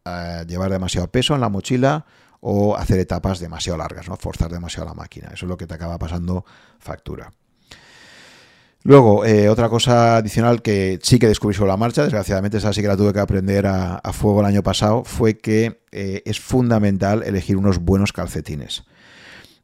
eh, 0.05 0.45
llevar 0.47 0.69
demasiado 0.69 1.09
peso 1.09 1.34
en 1.34 1.41
la 1.41 1.49
mochila 1.49 2.05
o 2.39 2.77
hacer 2.77 2.99
etapas 2.99 3.39
demasiado 3.39 3.80
largas, 3.80 4.07
¿no? 4.07 4.15
forzar 4.17 4.51
demasiado 4.51 4.88
la 4.88 4.93
máquina. 4.93 5.30
Eso 5.34 5.47
es 5.47 5.49
lo 5.49 5.57
que 5.57 5.65
te 5.65 5.73
acaba 5.73 5.97
pasando 5.97 6.45
factura. 6.77 7.34
Luego, 8.84 9.25
eh, 9.25 9.49
otra 9.49 9.67
cosa 9.67 10.17
adicional 10.17 10.61
que 10.61 10.99
sí 11.01 11.17
que 11.17 11.27
descubrí 11.27 11.55
sobre 11.55 11.71
la 11.71 11.77
marcha, 11.77 12.03
desgraciadamente 12.03 12.57
esa 12.57 12.71
sí 12.71 12.84
que 12.84 12.88
la 12.88 12.95
tuve 12.95 13.11
que 13.11 13.19
aprender 13.19 13.65
a 13.65 14.13
fuego 14.13 14.41
el 14.41 14.45
año 14.45 14.61
pasado, 14.61 15.03
fue 15.03 15.39
que 15.39 15.82
es 15.91 16.39
fundamental 16.39 17.23
elegir 17.23 17.57
unos 17.57 17.80
buenos 17.80 18.13
calcetines. 18.13 18.86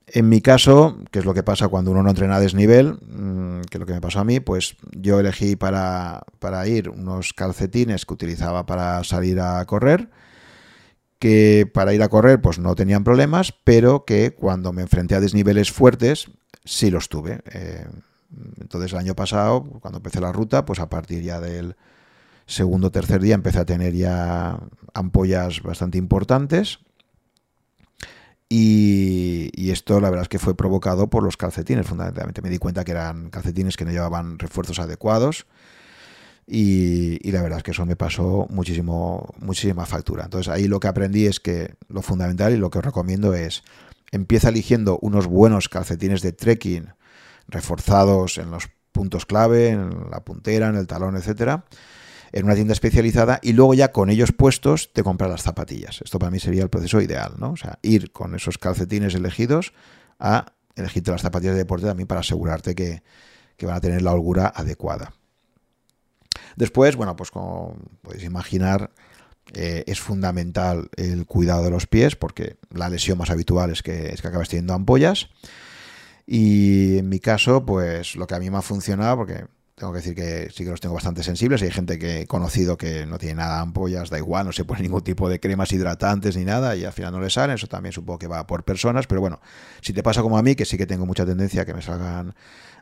En 0.08 0.30
mi 0.30 0.40
caso, 0.40 0.98
que 1.12 1.20
es 1.20 1.26
lo 1.26 1.34
que 1.34 1.42
pasa 1.42 1.68
cuando 1.68 1.92
uno 1.92 2.04
no 2.04 2.10
entrena 2.10 2.36
a 2.36 2.40
desnivel, 2.40 2.94
mm, 2.94 3.62
que 3.62 3.78
es 3.78 3.80
lo 3.80 3.86
que 3.88 3.94
me 3.94 4.02
pasó 4.02 4.20
a 4.20 4.24
mí, 4.24 4.40
pues 4.40 4.76
yo 4.92 5.20
elegí 5.20 5.56
para, 5.56 6.24
ir 6.68 6.90
unos 6.90 7.34
calcetines 7.34 8.06
que 8.06 8.14
utilizaba 8.14 8.66
para 8.66 9.04
salir 9.04 9.40
a 9.40 9.66
correr, 9.66 10.10
que 11.18 11.70
para 11.74 11.94
ir 11.94 12.04
a 12.04 12.10
correr 12.10 12.40
pues 12.40 12.60
no 12.60 12.76
tenían 12.76 13.04
problemas, 13.04 13.54
pero 13.64 14.06
que 14.06 14.36
cuando 14.36 14.74
me 14.74 14.84
enfrenté 14.84 15.16
a 15.16 15.20
desniveles 15.20 15.72
fuertes 15.72 16.28
sí 16.64 16.92
los 16.92 17.10
tuve. 17.10 17.42
Eh, 17.52 17.88
entonces 18.62 18.94
el 18.94 19.00
año 19.00 19.16
pasado, 19.16 19.64
cuando 19.82 19.98
empecé 19.98 20.22
la 20.22 20.32
ruta, 20.32 20.66
pues 20.66 20.80
a 20.80 20.90
partir 20.90 21.24
ya 21.24 21.40
del 21.40 21.76
segundo 22.46 22.88
o 22.88 22.92
tercer 22.92 23.22
día 23.22 23.34
empecé 23.34 23.60
a 23.60 23.66
tener 23.66 23.94
ya 23.94 24.60
ampollas 24.94 25.64
bastante 25.64 25.98
importantes. 25.98 26.80
Y, 28.48 29.50
y, 29.54 29.72
esto 29.72 30.00
la 30.00 30.12
verdad 30.12 30.24
es 30.24 30.30
que 30.30 30.38
fue 30.38 30.56
provocado 30.56 31.10
por 31.10 31.24
los 31.24 31.36
calcetines, 31.36 31.88
fundamentalmente. 31.88 32.44
Me 32.44 32.50
di 32.50 32.60
cuenta 32.60 32.84
que 32.84 32.92
eran 32.92 33.30
calcetines 33.32 33.76
que 33.76 33.86
no 33.86 33.92
llevaban 33.92 34.38
refuerzos 34.38 34.78
adecuados 34.80 35.48
y, 36.48 37.32
la 37.32 37.42
verdad 37.42 37.58
es 37.58 37.64
que 37.64 37.72
eso 37.72 37.86
me 37.86 37.96
pasó 37.96 38.48
muchísimo, 38.50 39.34
muchísima 39.40 39.86
factura. 39.86 40.26
Entonces 40.26 40.52
ahí 40.52 40.68
lo 40.68 40.80
que 40.80 40.88
aprendí 40.88 41.26
es 41.26 41.40
que 41.40 41.76
lo 41.88 42.02
fundamental 42.02 42.54
y 42.54 42.58
lo 42.58 42.70
que 42.70 42.80
os 42.80 42.86
recomiendo 42.86 43.34
es 43.34 43.64
empieza 44.12 44.50
eligiendo 44.50 45.00
unos 45.02 45.26
buenos 45.28 45.70
calcetines 45.70 46.22
de 46.22 46.32
trekking 46.32 46.90
reforzados 47.48 48.38
en 48.38 48.52
los 48.52 48.70
puntos 48.92 49.26
clave, 49.26 49.70
en 49.70 50.12
la 50.12 50.24
puntera, 50.24 50.70
en 50.70 50.76
el 50.76 50.88
talón, 50.88 51.18
etcétera, 51.18 51.66
en 52.36 52.46
una 52.46 52.54
tienda 52.54 52.74
especializada 52.74 53.40
y 53.42 53.54
luego 53.54 53.74
ya 53.74 53.94
con 53.94 54.10
ellos 54.10 54.34
puestos 54.34 54.92
te 54.92 55.04
compras 55.04 55.32
las 55.32 55.42
zapatillas. 55.42 56.02
Esto 56.04 56.20
para 56.20 56.32
mí 56.32 56.40
sería 56.40 56.64
el 56.64 56.70
proceso 56.70 57.00
ideal, 57.00 57.36
¿no? 57.38 57.52
O 57.52 57.56
sea, 57.56 57.80
ir 57.82 58.12
con 58.12 58.36
esos 58.36 58.58
calcetines 58.58 59.16
elegidos 59.16 59.72
a 60.20 60.54
elegirte 60.76 61.12
las 61.12 61.22
zapatillas 61.22 61.54
de 61.54 61.60
deporte 61.60 61.88
también 61.88 62.08
para 62.08 62.20
asegurarte 62.20 62.76
que, 62.76 63.04
que 63.56 63.66
van 63.66 63.78
a 63.78 63.80
tener 63.80 64.02
la 64.02 64.12
holgura 64.12 64.52
adecuada. 64.54 65.14
Después, 66.58 66.98
bueno, 66.98 67.16
pues 67.16 67.32
como 67.32 67.78
podéis 68.02 68.26
imaginar, 68.26 68.92
eh, 69.54 69.86
es 69.88 70.02
fundamental 70.02 70.90
el 70.98 71.26
cuidado 71.26 71.64
de 71.64 71.70
los 71.70 71.88
pies 71.88 72.18
porque 72.18 72.58
la 72.70 72.90
lesión 72.90 73.18
más 73.18 73.30
habitual 73.30 73.72
es 73.72 73.82
que, 73.82 74.10
es 74.10 74.22
que 74.22 74.28
acabas 74.28 74.50
teniendo 74.50 74.74
ampollas. 74.74 75.30
Y 76.28 76.98
en 76.98 77.08
mi 77.08 77.22
caso, 77.22 77.66
pues 77.66 78.18
lo 78.18 78.28
que 78.28 78.36
a 78.36 78.40
mí 78.40 78.50
me 78.50 78.58
ha 78.58 78.62
funcionado, 78.62 79.16
porque 79.16 79.46
tengo 79.76 79.92
que 79.92 79.98
decir 79.98 80.16
que 80.16 80.50
sí 80.52 80.64
que 80.64 80.70
los 80.70 80.80
tengo 80.80 80.96
bastante 80.96 81.22
sensibles. 81.22 81.62
Hay 81.62 81.70
gente 81.70 82.00
que 82.00 82.22
he 82.22 82.28
conocido 82.28 82.78
que 82.78 83.06
no 83.06 83.18
tiene 83.18 83.36
nada 83.36 83.60
ampollas, 83.60 84.10
da 84.10 84.18
igual, 84.18 84.46
no 84.46 84.54
se 84.54 84.64
pone 84.64 84.82
ningún 84.84 85.02
tipo 85.02 85.28
de 85.28 85.40
cremas 85.42 85.72
hidratantes 85.74 86.38
ni 86.38 86.46
nada 86.46 86.78
y 86.78 86.86
al 86.86 86.94
final 86.94 87.12
no 87.12 87.20
le 87.20 87.30
salen. 87.30 87.56
Eso 87.56 87.68
también 87.68 87.92
supongo 87.92 88.18
que 88.20 88.28
va 88.28 88.48
por 88.48 88.64
personas, 88.64 89.06
pero 89.06 89.20
bueno, 89.20 89.42
si 89.82 89.92
te 89.92 90.02
pasa 90.02 90.22
como 90.22 90.38
a 90.38 90.42
mí, 90.42 90.56
que 90.56 90.64
sí 90.66 90.78
que 90.78 90.88
tengo 90.88 91.06
mucha 91.06 91.26
tendencia 91.26 91.64
a 91.64 91.66
que 91.66 91.74
me 91.74 91.82
salgan 91.82 92.36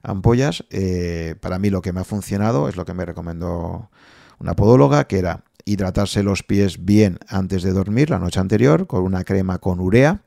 ampollas. 0.04 0.66
Eh, 0.70 1.36
para 1.42 1.58
mí 1.58 1.72
lo 1.72 1.82
que 1.82 1.94
me 1.94 2.02
ha 2.02 2.04
funcionado 2.04 2.70
es 2.70 2.76
lo 2.76 2.86
que 2.86 2.94
me 2.94 3.06
recomendó 3.06 3.90
una 4.40 4.56
podóloga, 4.56 5.08
que 5.08 5.18
era 5.18 5.44
hidratarse 5.66 6.22
los 6.22 6.44
pies 6.44 6.86
bien 6.86 7.18
antes 7.28 7.64
de 7.64 7.72
dormir 7.72 8.12
la 8.12 8.20
noche 8.20 8.40
anterior 8.40 8.86
con 8.86 9.04
una 9.04 9.24
crema 9.24 9.60
con 9.60 9.80
urea 9.80 10.22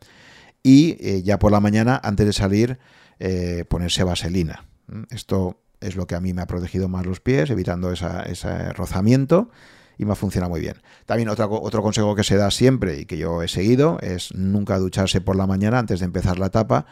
y 0.62 0.96
eh, 0.98 1.22
ya 1.22 1.38
por 1.38 1.52
la 1.52 1.60
mañana 1.60 2.00
antes 2.02 2.26
de 2.26 2.32
salir 2.32 2.78
eh, 3.20 3.64
ponerse 3.68 4.02
vaselina. 4.02 4.64
Esto 5.10 5.60
es 5.80 5.96
lo 5.96 6.06
que 6.06 6.14
a 6.14 6.20
mí 6.20 6.32
me 6.32 6.42
ha 6.42 6.46
protegido 6.46 6.88
más 6.88 7.06
los 7.06 7.20
pies, 7.20 7.50
evitando 7.50 7.92
ese 7.92 8.72
rozamiento 8.72 9.50
y 9.98 10.04
me 10.04 10.12
ha 10.12 10.16
funcionado 10.16 10.50
muy 10.50 10.60
bien. 10.60 10.76
También 11.06 11.28
otro, 11.28 11.48
otro 11.50 11.82
consejo 11.82 12.14
que 12.14 12.24
se 12.24 12.36
da 12.36 12.50
siempre 12.50 13.00
y 13.00 13.06
que 13.06 13.18
yo 13.18 13.42
he 13.42 13.48
seguido 13.48 13.98
es 14.00 14.34
nunca 14.34 14.78
ducharse 14.78 15.20
por 15.20 15.36
la 15.36 15.46
mañana 15.46 15.78
antes 15.78 16.00
de 16.00 16.06
empezar 16.06 16.38
la 16.38 16.46
etapa, 16.46 16.86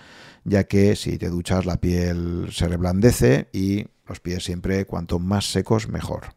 ya 0.44 0.64
que 0.64 0.96
si 0.96 1.18
te 1.18 1.28
duchas 1.28 1.66
la 1.66 1.80
piel 1.80 2.48
se 2.50 2.68
reblandece 2.68 3.48
y 3.52 3.86
los 4.06 4.20
pies 4.20 4.44
siempre 4.44 4.84
cuanto 4.86 5.18
más 5.18 5.50
secos 5.50 5.88
mejor. 5.88 6.34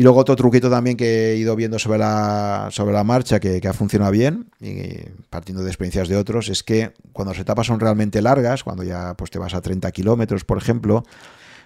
Y 0.00 0.02
luego 0.02 0.18
otro 0.20 0.34
truquito 0.34 0.70
también 0.70 0.96
que 0.96 1.32
he 1.32 1.36
ido 1.36 1.54
viendo 1.54 1.78
sobre 1.78 1.98
la, 1.98 2.68
sobre 2.70 2.94
la 2.94 3.04
marcha 3.04 3.38
que, 3.38 3.60
ha 3.68 3.72
funcionado 3.74 4.10
bien, 4.10 4.46
y 4.58 4.94
partiendo 5.28 5.62
de 5.62 5.68
experiencias 5.68 6.08
de 6.08 6.16
otros, 6.16 6.48
es 6.48 6.62
que 6.62 6.94
cuando 7.12 7.34
las 7.34 7.40
etapas 7.42 7.66
son 7.66 7.80
realmente 7.80 8.22
largas, 8.22 8.64
cuando 8.64 8.82
ya 8.82 9.12
pues, 9.12 9.30
te 9.30 9.38
vas 9.38 9.52
a 9.52 9.60
30 9.60 9.92
kilómetros, 9.92 10.46
por 10.46 10.56
ejemplo, 10.56 11.04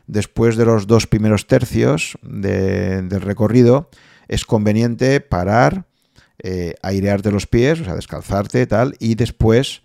después 0.08 0.56
de 0.56 0.64
los 0.64 0.88
dos 0.88 1.06
primeros 1.06 1.46
tercios 1.46 2.18
del 2.22 3.20
recorrido, 3.20 3.88
es 4.26 4.44
conveniente 4.44 5.20
parar, 5.20 5.84
eh, 6.42 6.74
airearte 6.82 7.30
los 7.30 7.46
pies, 7.46 7.82
o 7.82 7.84
sea, 7.84 7.94
descalzarte, 7.94 8.66
tal, 8.66 8.96
y 8.98 9.14
después 9.14 9.83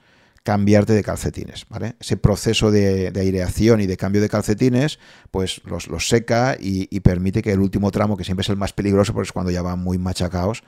cambiarte 0.49 0.93
de 0.93 1.03
calcetines. 1.03 1.67
Ese 1.99 2.17
proceso 2.17 2.71
de, 2.71 3.13
aireación 3.15 3.81
y 3.81 3.85
de 3.85 3.97
cambio 3.97 4.19
de 4.19 4.29
calcetines, 4.29 4.97
pues 5.29 5.61
los, 5.63 6.07
seca 6.07 6.57
y, 6.59 6.99
permite 7.01 7.43
que 7.43 7.51
el 7.51 7.59
último 7.59 7.91
tramo, 7.91 8.17
que 8.17 8.23
siempre 8.23 8.41
es 8.41 8.49
el 8.49 8.57
más 8.57 8.73
peligroso, 8.73 9.13
porque 9.13 9.27
es 9.27 9.31
cuando 9.31 9.51
ya 9.51 9.61
van 9.61 9.77
muy 9.77 9.99
machacados, 9.99 10.63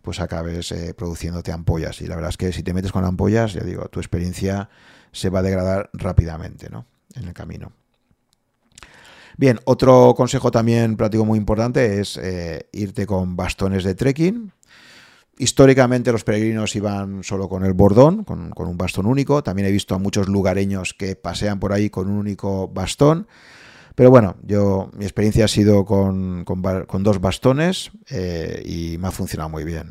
pues 0.00 0.20
acabes 0.20 0.72
eh, 0.72 0.94
produciéndote 0.94 1.52
ampollas. 1.52 2.00
Y 2.00 2.06
la 2.06 2.14
verdad 2.14 2.30
es 2.30 2.38
que 2.38 2.50
si 2.50 2.62
te 2.62 2.72
metes 2.72 2.92
con 2.92 3.04
ampollas, 3.04 3.52
ya 3.52 3.60
digo, 3.60 3.86
tu 3.90 4.00
experiencia 4.00 4.70
se 5.12 5.28
va 5.28 5.40
a 5.40 5.42
degradar 5.42 5.90
rápidamente, 5.92 6.70
¿no? 6.70 6.86
En 7.14 7.24
el 7.24 7.34
camino. 7.34 7.72
Bien, 9.36 9.60
otro 9.66 10.14
consejo 10.16 10.50
también 10.50 10.96
práctico 10.96 11.26
muy 11.26 11.38
importante 11.38 12.00
es 12.00 12.16
eh, 12.16 12.70
irte 12.72 13.04
con 13.04 13.36
bastones 13.36 13.84
de 13.84 13.94
trekking, 13.94 14.50
Históricamente 15.38 16.12
los 16.12 16.24
peregrinos 16.24 16.74
iban 16.76 17.22
solo 17.22 17.48
con 17.48 17.64
el 17.64 17.74
bordón, 17.74 18.24
con, 18.24 18.52
un 18.56 18.78
bastón 18.78 19.06
único. 19.06 19.42
También 19.42 19.68
he 19.68 19.72
visto 19.72 19.94
a 19.94 19.98
muchos 19.98 20.28
lugareños 20.28 20.94
que 20.94 21.14
pasean 21.14 21.60
por 21.60 21.72
ahí 21.72 21.90
con 21.90 22.08
un 22.08 22.16
único 22.16 22.68
bastón. 22.68 23.26
Pero 23.94 24.10
bueno, 24.10 24.36
yo 24.42 24.90
mi 24.94 25.04
experiencia 25.04 25.44
ha 25.44 25.48
sido 25.48 25.84
con, 25.84 26.44
dos 26.44 27.20
bastones 27.20 27.90
eh, 28.10 28.62
y 28.64 28.98
me 28.98 29.08
ha 29.08 29.10
funcionado 29.10 29.50
muy 29.50 29.64
bien. 29.64 29.90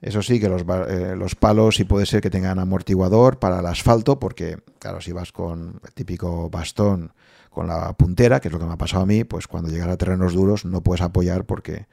Eso 0.00 0.22
sí, 0.22 0.38
que 0.38 0.48
los, 0.48 0.62
eh, 0.62 1.14
los, 1.16 1.34
palos 1.34 1.76
sí 1.76 1.84
puede 1.84 2.06
ser 2.06 2.20
que 2.20 2.30
tengan 2.30 2.58
amortiguador 2.58 3.38
para 3.38 3.60
el 3.60 3.66
asfalto, 3.66 4.20
porque 4.20 4.58
claro, 4.78 5.00
si 5.00 5.10
vas 5.10 5.32
con 5.32 5.80
el 5.84 5.92
típico 5.92 6.50
bastón 6.50 7.12
con 7.50 7.66
la 7.66 7.94
puntera, 7.94 8.38
que 8.38 8.48
es 8.48 8.52
lo 8.52 8.60
que 8.60 8.66
me 8.66 8.74
ha 8.74 8.78
pasado 8.78 9.02
a 9.02 9.06
mí, 9.06 9.24
pues 9.24 9.48
cuando 9.48 9.70
llegas 9.70 9.88
a 9.88 9.96
terrenos 9.96 10.34
duros 10.34 10.64
no 10.64 10.82
puedes 10.82 11.00
apoyar 11.00 11.46
porque 11.46 11.86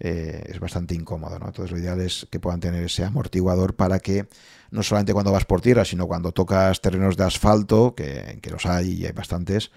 eh, 0.00 0.44
es 0.46 0.60
bastante 0.60 0.94
incómodo. 0.94 1.38
¿no? 1.38 1.46
Entonces 1.46 1.70
lo 1.70 1.78
ideal 1.78 2.00
es 2.00 2.26
que 2.30 2.40
puedan 2.40 2.60
tener 2.60 2.84
ese 2.84 3.04
amortiguador 3.04 3.74
para 3.74 3.98
que 4.00 4.26
no 4.70 4.82
solamente 4.82 5.12
cuando 5.12 5.32
vas 5.32 5.44
por 5.44 5.60
tierra, 5.60 5.84
sino 5.84 6.06
cuando 6.06 6.32
tocas 6.32 6.80
terrenos 6.80 7.16
de 7.16 7.24
asfalto, 7.24 7.94
que, 7.94 8.38
que 8.40 8.50
los 8.50 8.66
hay 8.66 8.92
y 8.92 9.06
hay 9.06 9.12
bastantes, 9.12 9.70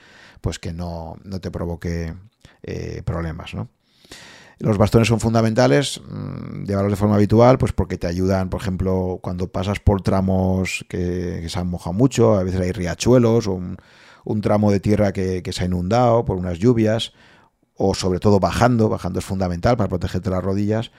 pues 0.45 0.59
que 0.59 0.73
no, 0.73 1.17
te 1.41 1.49
provoque 1.49 2.13
eh, 2.61 3.01
problemas. 3.03 3.55
¿no? 3.55 3.67
Los 4.59 4.77
bastones 4.77 5.07
son 5.07 5.19
fundamentales, 5.19 6.01
mmm, 6.07 6.65
llevarlos 6.65 6.91
de 6.91 6.97
forma 6.97 7.15
habitual, 7.15 7.57
pues 7.57 7.73
porque 7.73 7.97
te 7.97 8.07
ayudan, 8.07 8.49
por 8.49 8.61
ejemplo, 8.61 9.19
cuando 9.21 9.47
pasas 9.47 9.79
por 9.79 10.01
tramos 10.01 10.85
que, 10.87 11.45
se 11.49 11.59
han 11.59 11.67
mojado 11.67 11.93
mucho, 11.93 12.35
a 12.35 12.43
veces 12.43 12.61
hay 12.61 12.71
riachuelos 12.71 13.47
o 13.47 13.53
un, 13.53 14.41
tramo 14.41 14.71
de 14.71 14.79
tierra 14.79 15.11
que, 15.11 15.41
se 15.51 15.63
ha 15.63 15.65
inundado 15.65 16.25
por 16.25 16.37
unas 16.37 16.59
lluvias, 16.59 17.13
o 17.77 17.93
sobre 17.93 18.19
todo 18.19 18.39
bajando, 18.39 18.89
bajando 18.89 19.19
es 19.19 19.25
fundamental 19.25 19.77
para 19.77 19.89
protegerte 19.89 20.29
las 20.29 20.43
rodillas, 20.43 20.91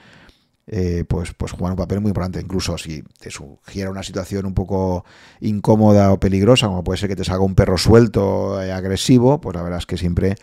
eh, 0.67 1.05
pues, 1.07 1.33
pues 1.33 1.53
un 1.53 1.75
papel 1.75 2.01
muy 2.01 2.09
importante. 2.09 2.39
Incluso 2.41 2.77
si 2.77 3.03
te 3.19 3.31
sugiera 3.31 3.89
una 3.89 4.03
situación 4.03 4.45
un 4.45 4.53
poco 4.53 5.05
incómoda 5.39 6.11
o 6.11 6.19
peligrosa, 6.19 6.67
como 6.67 6.83
puede 6.83 6.99
ser 6.99 7.09
que 7.09 7.15
te 7.15 7.23
salga 7.23 7.43
un 7.43 7.55
perro 7.55 7.77
suelto, 7.77 8.61
eh, 8.61 8.71
agresivo, 8.71 9.41
pues 9.41 9.55
la 9.55 9.63
verdad 9.63 9.79
es 9.79 9.85
que 9.85 9.97
siempre 9.97 10.35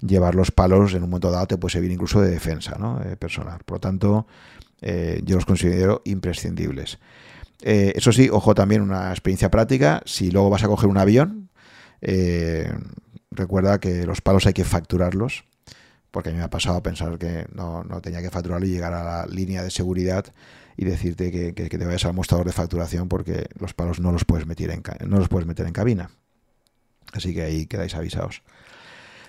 llevar 0.00 0.34
los 0.34 0.50
palos 0.50 0.94
en 0.94 1.02
un 1.02 1.10
momento 1.10 1.30
dado 1.30 1.46
te 1.46 1.56
puede 1.56 1.72
servir 1.72 1.90
incluso 1.90 2.20
de 2.20 2.30
defensa 2.30 2.76
¿no? 2.78 3.00
Eh, 3.02 3.16
personal. 3.16 3.60
Por 3.64 3.76
lo 3.76 3.80
tanto, 3.80 4.26
yo 5.22 5.36
los 5.36 5.46
considero 5.46 6.02
imprescindibles. 6.04 6.98
eso 7.62 8.12
sí, 8.12 8.28
ojo 8.30 8.54
también 8.54 8.82
una 8.82 9.10
experiencia 9.10 9.50
práctica, 9.50 10.02
si 10.04 10.30
luego 10.30 10.50
vas 10.50 10.62
a 10.62 10.68
coger 10.68 10.90
un 10.90 10.98
avión, 10.98 11.48
recuerda 13.30 13.80
que 13.80 14.04
los 14.04 14.20
palos 14.20 14.44
hay 14.46 14.52
que 14.52 14.64
facturarlos 14.64 15.44
porque 16.14 16.28
a 16.28 16.32
mí 16.32 16.38
me 16.38 16.44
ha 16.44 16.48
pasado 16.48 16.76
a 16.76 16.82
pensar 16.82 17.18
que 17.18 17.44
no, 17.54 17.84
tenía 18.00 18.22
que 18.22 18.30
facturarlo 18.30 18.64
y 18.64 18.70
llegar 18.70 18.94
a 18.94 19.02
la 19.02 19.26
línea 19.26 19.64
de 19.64 19.70
seguridad 19.72 20.24
y 20.76 20.84
decirte 20.84 21.32
que, 21.52 21.68
te 21.68 21.84
vayas 21.84 22.04
al 22.04 22.14
mostrador 22.14 22.46
de 22.46 22.52
facturación 22.52 23.08
porque 23.08 23.48
los 23.58 23.74
palos 23.74 23.98
no 23.98 24.12
los 24.12 24.24
puedes 24.24 24.46
meter 24.46 24.70
en, 24.70 24.80
no 25.08 25.18
los 25.18 25.28
puedes 25.28 25.44
meter 25.44 25.66
en 25.66 25.72
cabina. 25.72 26.10
Así 27.12 27.34
que 27.34 27.42
ahí 27.42 27.66
quedáis 27.66 27.96
avisados. 27.96 28.42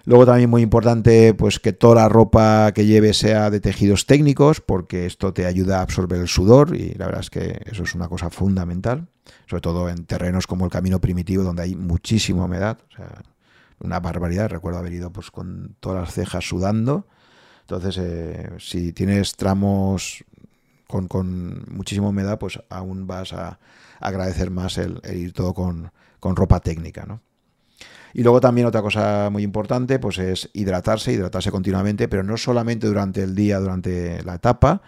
Luego 0.04 0.28
también 0.28 0.48
muy 0.48 0.62
importante 0.62 1.34
pues 1.34 1.60
que 1.60 1.74
toda 1.74 1.96
la 1.96 2.08
ropa 2.08 2.72
que 2.72 2.86
lleves 2.86 3.18
sea 3.18 3.50
de 3.50 3.60
tejidos 3.60 4.06
técnicos 4.06 4.62
porque 4.62 5.08
esto 5.08 5.34
te 5.34 5.48
ayuda 5.48 5.80
a 5.80 5.82
absorber 5.82 6.22
el 6.22 6.28
sudor 6.28 6.76
y 6.76 6.94
la 6.94 7.08
verdad 7.08 7.22
es 7.22 7.32
que 7.32 7.62
eso 7.66 7.82
es 7.82 7.96
una 7.96 8.10
cosa 8.10 8.30
fundamental, 8.30 9.08
sobre 9.48 9.62
todo 9.62 9.90
en 9.90 10.06
terrenos 10.06 10.46
como 10.46 10.66
el 10.66 10.72
camino 10.72 11.02
primitivo 11.02 11.42
donde 11.42 11.64
hay 11.64 11.76
muchísima 11.76 12.46
humedad. 12.46 12.78
Una 13.80 14.00
barbaridad. 14.00 14.50
Recuerdo 14.50 14.80
haber 14.80 14.94
ido 14.94 15.12
pues 15.12 15.32
con 15.32 15.76
todas 15.80 16.02
las 16.02 16.14
cejas 16.14 16.48
sudando. 16.48 17.08
Entonces, 17.62 17.98
eh, 17.98 18.50
si 18.60 18.94
tienes 18.94 19.36
tramos 19.36 20.24
con, 20.88 21.08
con, 21.08 21.66
muchísima 21.68 22.10
humedad, 22.10 22.38
pues 22.38 22.60
aún 22.70 23.08
vas 23.08 23.34
a 23.34 23.60
agradecer 24.00 24.52
más 24.52 24.78
el, 24.78 25.02
ir 25.14 25.34
todo 25.34 25.54
con, 25.54 25.92
ropa 26.22 26.60
técnica, 26.60 27.06
¿no? 27.06 27.22
Y 28.14 28.24
luego 28.24 28.40
también 28.40 28.66
otra 28.66 28.82
cosa 28.82 29.30
muy 29.30 29.44
importante, 29.44 30.00
pues 30.00 30.18
es 30.18 30.50
hidratarse, 30.54 31.12
hidratarse 31.12 31.52
continuamente, 31.52 32.08
pero 32.08 32.24
no 32.24 32.38
solamente 32.38 32.88
durante 32.88 33.22
el 33.22 33.36
día, 33.36 33.60
durante 33.60 34.24
la 34.24 34.36
etapa, 34.36 34.82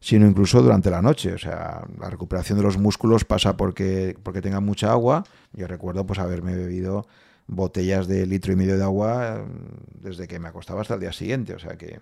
sino 0.00 0.26
incluso 0.26 0.62
durante 0.62 0.88
la 0.88 1.02
noche. 1.02 1.34
O 1.34 1.38
sea, 1.38 1.82
la 1.98 2.08
recuperación 2.08 2.58
de 2.58 2.64
los 2.64 2.78
músculos 2.78 3.24
pasa 3.24 3.56
porque, 3.56 4.16
porque 4.22 4.40
tengan 4.40 4.64
mucha 4.64 4.92
agua. 4.92 5.24
Yo 5.52 5.66
recuerdo 5.66 6.06
pues 6.06 6.20
haberme 6.20 6.54
bebido 6.54 7.06
botellas 7.54 8.06
de 8.06 8.26
litro 8.26 8.52
y 8.52 8.56
medio 8.56 8.76
de 8.76 8.82
agua 8.82 9.44
mm, 9.44 10.02
desde 10.02 10.28
que 10.28 10.38
me 10.38 10.48
acostaba 10.48 10.80
hasta 10.80 10.94
el 10.94 11.00
día 11.00 11.12
siguiente. 11.12 11.54
O 11.54 11.58
sea 11.58 11.76
que, 11.76 12.00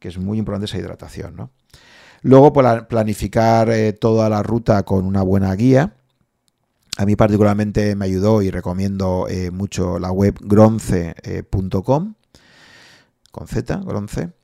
es 0.00 0.18
muy 0.18 0.38
importante 0.38 0.66
esa 0.66 0.78
hidratación. 0.78 1.36
¿no? 1.36 1.50
Luego, 2.22 2.52
planificar 2.52 3.70
eh, 3.70 3.92
toda 3.92 4.28
la 4.28 4.42
ruta 4.42 4.82
con 4.84 5.04
una 5.04 5.22
buena 5.22 5.54
guía. 5.54 5.94
A 6.96 7.06
mí 7.06 7.14
particularmente 7.14 7.94
me 7.94 8.06
ayudó 8.06 8.42
y 8.42 8.50
recomiendo 8.50 9.26
eh, 9.28 9.50
mucho 9.52 9.98
la 10.00 10.10
web 10.10 10.36
gronce.com, 10.40 12.14
con 13.30 13.46
Z, 13.46 13.76
gronce. 13.84 14.37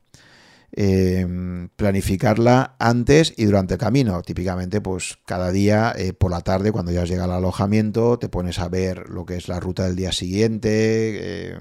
Em, 0.76 1.68
planificarla 1.76 2.74
antes 2.80 3.32
y 3.36 3.44
durante 3.44 3.74
el 3.74 3.78
camino. 3.78 4.20
Típicamente, 4.22 4.80
pues 4.80 5.18
cada 5.24 5.52
día 5.52 5.92
eh, 5.96 6.12
por 6.14 6.32
la 6.32 6.40
tarde, 6.40 6.72
cuando 6.72 6.90
ya 6.90 7.04
llega 7.04 7.24
al 7.24 7.30
alojamiento, 7.30 8.18
te 8.18 8.28
pones 8.28 8.58
a 8.58 8.68
ver 8.68 9.08
lo 9.08 9.24
que 9.24 9.36
es 9.36 9.46
la 9.46 9.60
ruta 9.60 9.84
del 9.84 9.94
día 9.94 10.10
siguiente. 10.10 10.70
Eh, 10.72 11.58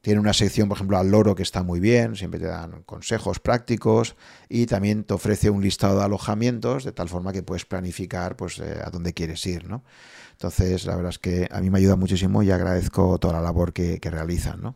tiene 0.00 0.18
una 0.18 0.32
sección, 0.32 0.68
por 0.68 0.78
ejemplo, 0.78 0.98
al 0.98 1.10
loro 1.10 1.36
que 1.36 1.44
está 1.44 1.62
muy 1.62 1.78
bien, 1.78 2.16
siempre 2.16 2.40
te 2.40 2.46
dan 2.46 2.82
consejos 2.82 3.38
prácticos 3.38 4.16
y 4.48 4.66
también 4.66 5.04
te 5.04 5.14
ofrece 5.14 5.48
un 5.50 5.62
listado 5.62 5.98
de 5.98 6.04
alojamientos 6.04 6.82
de 6.84 6.92
tal 6.92 7.08
forma 7.08 7.32
que 7.32 7.44
puedes 7.44 7.64
planificar 7.64 8.34
pues, 8.36 8.58
eh, 8.58 8.80
a 8.84 8.90
dónde 8.90 9.14
quieres 9.14 9.46
ir. 9.46 9.68
¿no? 9.68 9.84
Entonces, 10.32 10.84
la 10.84 10.96
verdad 10.96 11.10
es 11.10 11.20
que 11.20 11.48
a 11.52 11.60
mí 11.60 11.70
me 11.70 11.78
ayuda 11.78 11.94
muchísimo 11.94 12.42
y 12.42 12.50
agradezco 12.50 13.18
toda 13.18 13.34
la 13.34 13.40
labor 13.40 13.72
que, 13.72 14.00
que 14.00 14.10
realizan. 14.10 14.62
¿no? 14.62 14.74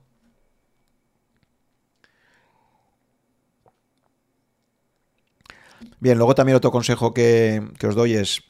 Bien, 6.00 6.18
luego 6.18 6.34
también 6.34 6.56
otro 6.56 6.70
consejo 6.70 7.14
que, 7.14 7.62
os 7.86 7.94
doy 7.94 8.14
es 8.14 8.42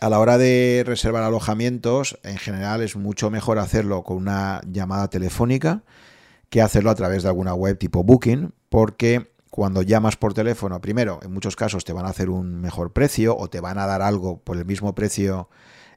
a 0.00 0.08
la 0.08 0.18
hora 0.18 0.38
de 0.38 0.82
reservar 0.86 1.22
alojamientos, 1.22 2.18
en 2.24 2.38
general 2.38 2.82
es 2.82 2.96
mucho 2.96 3.30
mejor 3.30 3.58
hacerlo 3.58 4.02
con 4.02 4.16
una 4.16 4.60
llamada 4.66 5.08
telefónica 5.08 5.82
que 6.50 6.60
hacerlo 6.60 6.90
a 6.90 6.94
través 6.94 7.22
de 7.22 7.28
alguna 7.28 7.54
web 7.54 7.78
tipo 7.78 8.02
Booking, 8.02 8.52
porque 8.68 9.32
cuando 9.50 9.82
llamas 9.82 10.16
por 10.16 10.34
teléfono, 10.34 10.80
primero, 10.80 11.20
en 11.22 11.32
muchos 11.32 11.56
casos 11.56 11.84
te 11.84 11.92
van 11.92 12.06
a 12.06 12.08
hacer 12.08 12.30
un 12.30 12.60
mejor 12.60 12.92
precio 12.92 13.36
o 13.36 13.48
te 13.48 13.60
van 13.60 13.78
a 13.78 13.86
dar 13.86 14.02
algo 14.02 14.40
por 14.40 14.56
el 14.56 14.64
mismo 14.64 14.94
precio, 14.94 15.48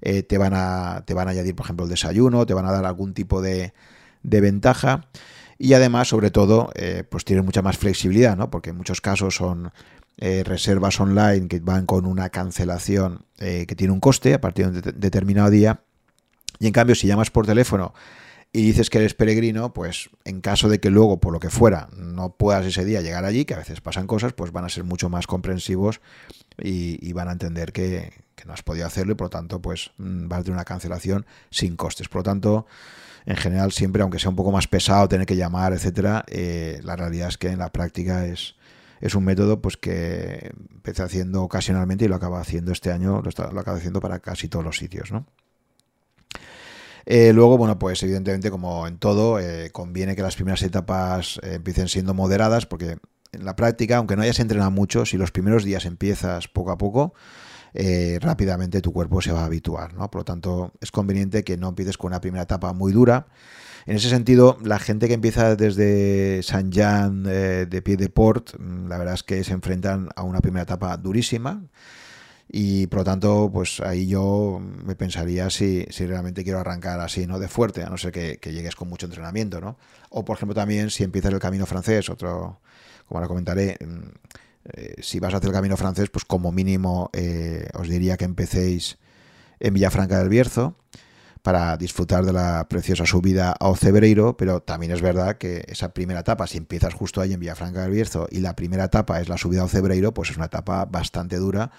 eh, 0.01 0.23
te, 0.23 0.37
van 0.37 0.53
a, 0.53 1.03
te 1.05 1.13
van 1.13 1.27
a 1.27 1.31
añadir, 1.31 1.55
por 1.55 1.65
ejemplo, 1.65 1.85
el 1.85 1.89
desayuno, 1.89 2.45
te 2.45 2.53
van 2.53 2.65
a 2.65 2.71
dar 2.71 2.85
algún 2.85 3.13
tipo 3.13 3.41
de, 3.41 3.73
ventaja 4.23 5.07
y 5.57 5.73
además, 5.73 6.09
sobre 6.09 6.31
todo, 6.31 6.69
eh, 6.75 7.03
pues 7.09 7.23
tienes 7.23 7.45
mucha 7.45 7.61
más 7.61 7.77
flexibilidad, 7.77 8.35
¿no? 8.35 8.49
Porque 8.49 8.71
en 8.71 8.77
muchos 8.77 8.99
casos 8.99 9.35
son 9.35 9.71
eh, 10.17 10.43
reservas 10.45 10.99
online 10.99 11.47
que 11.47 11.59
van 11.59 11.85
con 11.85 12.05
una 12.05 12.29
cancelación 12.29 13.25
eh, 13.37 13.65
que 13.67 13.75
tiene 13.75 13.91
un 13.91 13.99
coste 13.99 14.33
a 14.33 14.41
partir 14.41 14.71
de 14.71 14.89
un 14.89 14.99
determinado 14.99 15.49
día. 15.49 15.81
Y 16.59 16.67
en 16.67 16.73
cambio, 16.73 16.95
si 16.95 17.07
llamas 17.07 17.31
por 17.31 17.45
teléfono 17.45 17.93
y 18.53 18.61
dices 18.61 18.89
que 18.89 18.99
eres 18.99 19.13
peregrino, 19.13 19.73
pues 19.73 20.09
en 20.23 20.39
caso 20.39 20.69
de 20.69 20.79
que 20.79 20.89
luego, 20.89 21.19
por 21.19 21.33
lo 21.33 21.41
que 21.41 21.49
fuera, 21.49 21.89
no 21.97 22.37
puedas 22.37 22.65
ese 22.65 22.85
día 22.85 23.01
llegar 23.01 23.25
allí, 23.25 23.43
que 23.43 23.53
a 23.53 23.57
veces 23.57 23.81
pasan 23.81 24.07
cosas, 24.07 24.31
pues 24.31 24.53
van 24.53 24.63
a 24.63 24.69
ser 24.69 24.85
mucho 24.85 25.09
más 25.09 25.27
comprensivos 25.27 25.99
y, 26.57 27.11
van 27.11 27.27
a 27.27 27.33
entender 27.33 27.73
que, 27.73 28.13
no 28.45 28.53
has 28.53 28.63
podido 28.63 28.85
hacerlo 28.85 29.13
y 29.13 29.15
por 29.15 29.25
lo 29.25 29.29
tanto, 29.31 29.59
pues 29.59 29.91
mm, 29.97 30.31
va 30.31 30.37
a 30.37 30.43
tener 30.43 30.53
una 30.53 30.65
cancelación 30.65 31.25
sin 31.49 31.75
costes. 31.75 32.07
Por 32.07 32.19
lo 32.19 32.23
tanto, 32.23 32.67
en 33.25 33.35
general, 33.35 33.73
siempre, 33.73 34.03
aunque 34.03 34.19
sea 34.19 34.29
un 34.29 34.35
poco 34.35 34.51
más 34.51 34.67
pesado 34.67 35.09
tener 35.09 35.25
que 35.25 35.35
llamar, 35.35 35.73
etcétera, 35.73 36.23
eh, 36.27 36.79
la 36.83 36.95
realidad 36.95 37.27
es 37.27 37.37
que 37.37 37.49
en 37.49 37.59
la 37.59 37.73
práctica 37.73 38.25
es, 38.25 38.55
es 39.05 39.13
un 39.13 39.23
método 39.23 39.61
pues 39.61 39.77
que 39.77 40.51
empecé 40.71 41.03
haciendo 41.03 41.43
ocasionalmente 41.43 42.05
y 42.05 42.07
lo 42.07 42.15
acaba 42.15 42.41
haciendo 42.41 42.71
este 42.71 42.91
año, 42.91 43.21
lo, 43.21 43.29
está, 43.29 43.45
acaba 43.45 43.77
haciendo 43.77 44.01
para 44.01 44.19
casi 44.19 44.47
todos 44.47 44.65
los 44.65 44.77
sitios, 44.77 45.11
¿no? 45.11 45.27
Eh, 47.05 47.33
luego, 47.33 47.55
bueno, 47.59 47.77
pues 47.77 48.01
evidentemente, 48.01 48.49
como 48.49 48.87
en 48.87 48.97
todo, 48.97 49.39
eh, 49.39 49.69
conviene 49.71 50.15
que 50.15 50.23
las 50.23 50.33
primeras 50.33 50.63
etapas 50.63 51.39
eh, 51.43 51.53
empiecen 51.55 51.87
siendo 51.87 52.15
moderadas, 52.15 52.65
porque 52.65 52.97
en 53.31 53.45
la 53.45 53.55
práctica, 53.55 53.97
aunque 53.97 54.15
no 54.15 54.23
hayas 54.23 54.39
entrenado 54.39 54.71
mucho, 54.71 55.05
si 55.05 55.17
los 55.17 55.29
primeros 55.29 55.63
días 55.63 55.85
empiezas 55.85 56.47
poco 56.47 56.71
a 56.71 56.77
poco, 56.79 57.13
rápidamente 58.21 58.81
tu 58.81 58.93
cuerpo 58.93 59.21
se 59.21 59.33
va 59.33 59.41
a 59.41 59.45
habituar, 59.45 59.93
¿no? 59.93 60.09
Por 60.09 60.21
lo 60.21 60.25
tanto, 60.25 60.71
es 60.79 60.91
conveniente 60.91 61.43
que 61.43 61.57
no 61.57 61.67
empieces 61.69 61.97
con 61.97 62.07
una 62.07 62.21
primera 62.21 62.43
etapa 62.43 62.73
muy 62.73 62.93
dura, 62.93 63.27
en 63.85 63.97
ese 63.97 64.09
sentido, 64.09 64.57
la 64.63 64.79
gente 64.79 65.07
que 65.07 65.13
empieza 65.13 65.55
desde 65.55 66.41
San 66.41 66.71
Jean 66.71 67.25
eh, 67.27 67.67
de 67.69 67.81
pie 67.83 67.97
de 67.97 68.09
port, 68.09 68.57
mm, 68.57 68.87
la 68.87 68.97
verdad 68.97 69.13
es 69.13 69.23
que 69.23 69.43
se 69.43 69.53
enfrentan 69.53 70.09
a 70.15 70.23
una 70.23 70.41
primera 70.41 70.63
etapa 70.63 70.97
durísima. 70.97 71.63
Y 72.47 72.87
por 72.87 72.99
lo 72.99 73.03
tanto, 73.05 73.49
pues 73.51 73.79
ahí 73.81 74.07
yo 74.07 74.59
me 74.61 74.95
pensaría 74.95 75.49
si, 75.49 75.85
si 75.89 76.05
realmente 76.05 76.43
quiero 76.43 76.59
arrancar 76.59 76.99
así, 76.99 77.27
¿no? 77.27 77.39
De 77.39 77.47
fuerte, 77.47 77.83
a 77.83 77.89
no 77.89 77.97
ser 77.97 78.11
que, 78.11 78.39
llegues 78.51 78.75
con 78.75 78.87
mucho 78.87 79.07
entrenamiento, 79.07 79.61
¿no? 79.61 79.77
O 80.09 80.23
por 80.25 80.37
ejemplo 80.37 80.55
también 80.55 80.89
si 80.89 81.03
empiezas 81.03 81.33
el 81.33 81.39
camino 81.39 81.65
francés, 81.65 82.09
otro, 82.09 82.59
como 83.07 83.19
ahora 83.19 83.27
comentaré, 83.27 83.77
mm, 83.83 84.09
eh, 84.73 84.95
si 85.01 85.19
vas 85.19 85.33
a 85.33 85.37
hacer 85.37 85.49
el 85.49 85.55
camino 85.55 85.77
francés, 85.77 86.09
pues 86.09 86.25
como 86.25 86.51
mínimo 86.51 87.09
eh, 87.13 87.67
os 87.73 87.87
diría 87.89 88.17
que 88.17 88.25
empecéis 88.25 88.97
en 89.59 89.73
Villafranca 89.73 90.19
del 90.19 90.29
Bierzo 90.29 90.75
para 91.45 91.77
disfrutar 91.77 92.25
de 92.25 92.33
la 92.33 92.67
preciosa 92.67 93.05
subida 93.05 93.51
a 93.51 93.67
Ocebreiro, 93.69 94.35
pero 94.35 94.63
también 94.63 94.91
es 94.91 95.03
verdad 95.03 95.37
que 95.37 95.63
esa 95.67 95.93
primera 95.93 96.21
etapa, 96.21 96.47
si 96.47 96.57
empiezas 96.57 96.95
justo 96.95 97.21
ahí 97.21 97.33
en 97.33 97.39
Villafranca 97.39 97.83
del 97.83 97.91
Bierzo 97.91 98.27
y 98.31 98.39
la 98.39 98.55
primera 98.55 98.85
etapa 98.85 99.21
es 99.21 99.29
la 99.29 99.37
subida 99.37 99.61
a 99.61 99.65
Ocebreiro, 99.65 100.11
pues 100.11 100.31
es 100.31 100.37
una 100.37 100.47
etapa 100.47 100.85
bastante 100.85 101.35
dura 101.35 101.69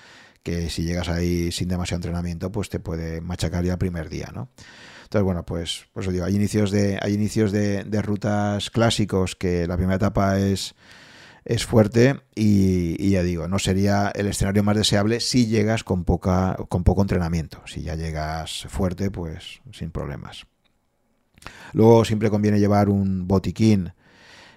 que 0.45 0.71
si 0.71 0.85
llegas 0.85 1.09
ahí 1.09 1.51
sin 1.51 1.67
demasiado 1.67 1.99
entrenamiento, 1.99 2.53
pues 2.53 2.69
te 2.69 2.79
puede 2.79 3.21
machacar 3.21 3.65
ya 3.65 3.73
el 3.73 3.79
primer 3.79 4.09
día, 4.09 4.31
¿no? 4.33 4.51
Entonces, 5.03 5.25
bueno, 5.25 5.45
pues, 5.45 5.87
pues 5.93 6.07
digo, 6.13 6.25
hay 6.25 6.37
inicios 6.37 6.71
de, 6.71 7.01
hay 7.03 7.15
inicios 7.15 7.51
de 7.51 8.03
rutas 8.03 8.71
clásicos 8.71 9.35
que 9.35 9.67
la 9.67 9.77
primera 9.77 9.97
etapa 9.97 10.39
es 10.39 10.77
es 11.47 11.65
fuerte 11.65 12.21
y, 12.35 13.11
ya 13.11 13.23
digo, 13.23 13.47
no 13.47 13.61
sería 13.61 14.11
el 14.15 14.27
escenario 14.27 14.65
más 14.65 14.77
deseable 14.77 15.21
si 15.21 15.47
llegas 15.47 15.85
con, 15.85 16.05
poca, 16.05 16.57
con 16.69 16.83
poco 16.83 17.03
entrenamiento. 17.03 17.63
Si 17.67 17.83
ya 17.83 17.95
llegas 17.95 18.67
fuerte, 18.69 19.13
pues 19.13 19.61
sin 19.73 19.93
problemas. 19.93 20.47
Luego 21.73 22.05
siempre 22.05 22.31
conviene 22.31 22.59
llevar 22.59 22.89
un 22.89 23.29
botiquín 23.29 23.93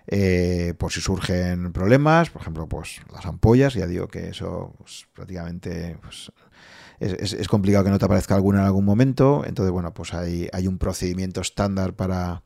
eh, 0.07 0.73
por 0.79 0.91
si 0.91 0.99
surgen 0.99 1.71
problemas, 1.71 2.31
por 2.31 2.41
ejemplo, 2.41 2.67
pues 2.67 3.01
las 3.13 3.27
ampollas, 3.27 3.75
ya 3.75 3.85
digo 3.85 4.07
que 4.07 4.29
eso 4.29 4.73
pues, 4.79 5.07
prácticamente 5.13 5.95
pues, 6.01 6.31
es, 6.99 7.47
complicado 7.47 7.83
que 7.83 7.91
no 7.91 7.99
te 7.99 8.05
aparezca 8.05 8.33
alguna 8.33 8.61
en 8.61 8.65
algún 8.65 8.85
momento, 8.85 9.43
entonces 9.45 9.71
bueno, 9.71 9.93
pues 9.93 10.15
hay, 10.15 10.49
hay 10.51 10.65
un 10.65 10.79
procedimiento 10.79 11.41
estándar 11.41 11.93
para, 11.93 12.41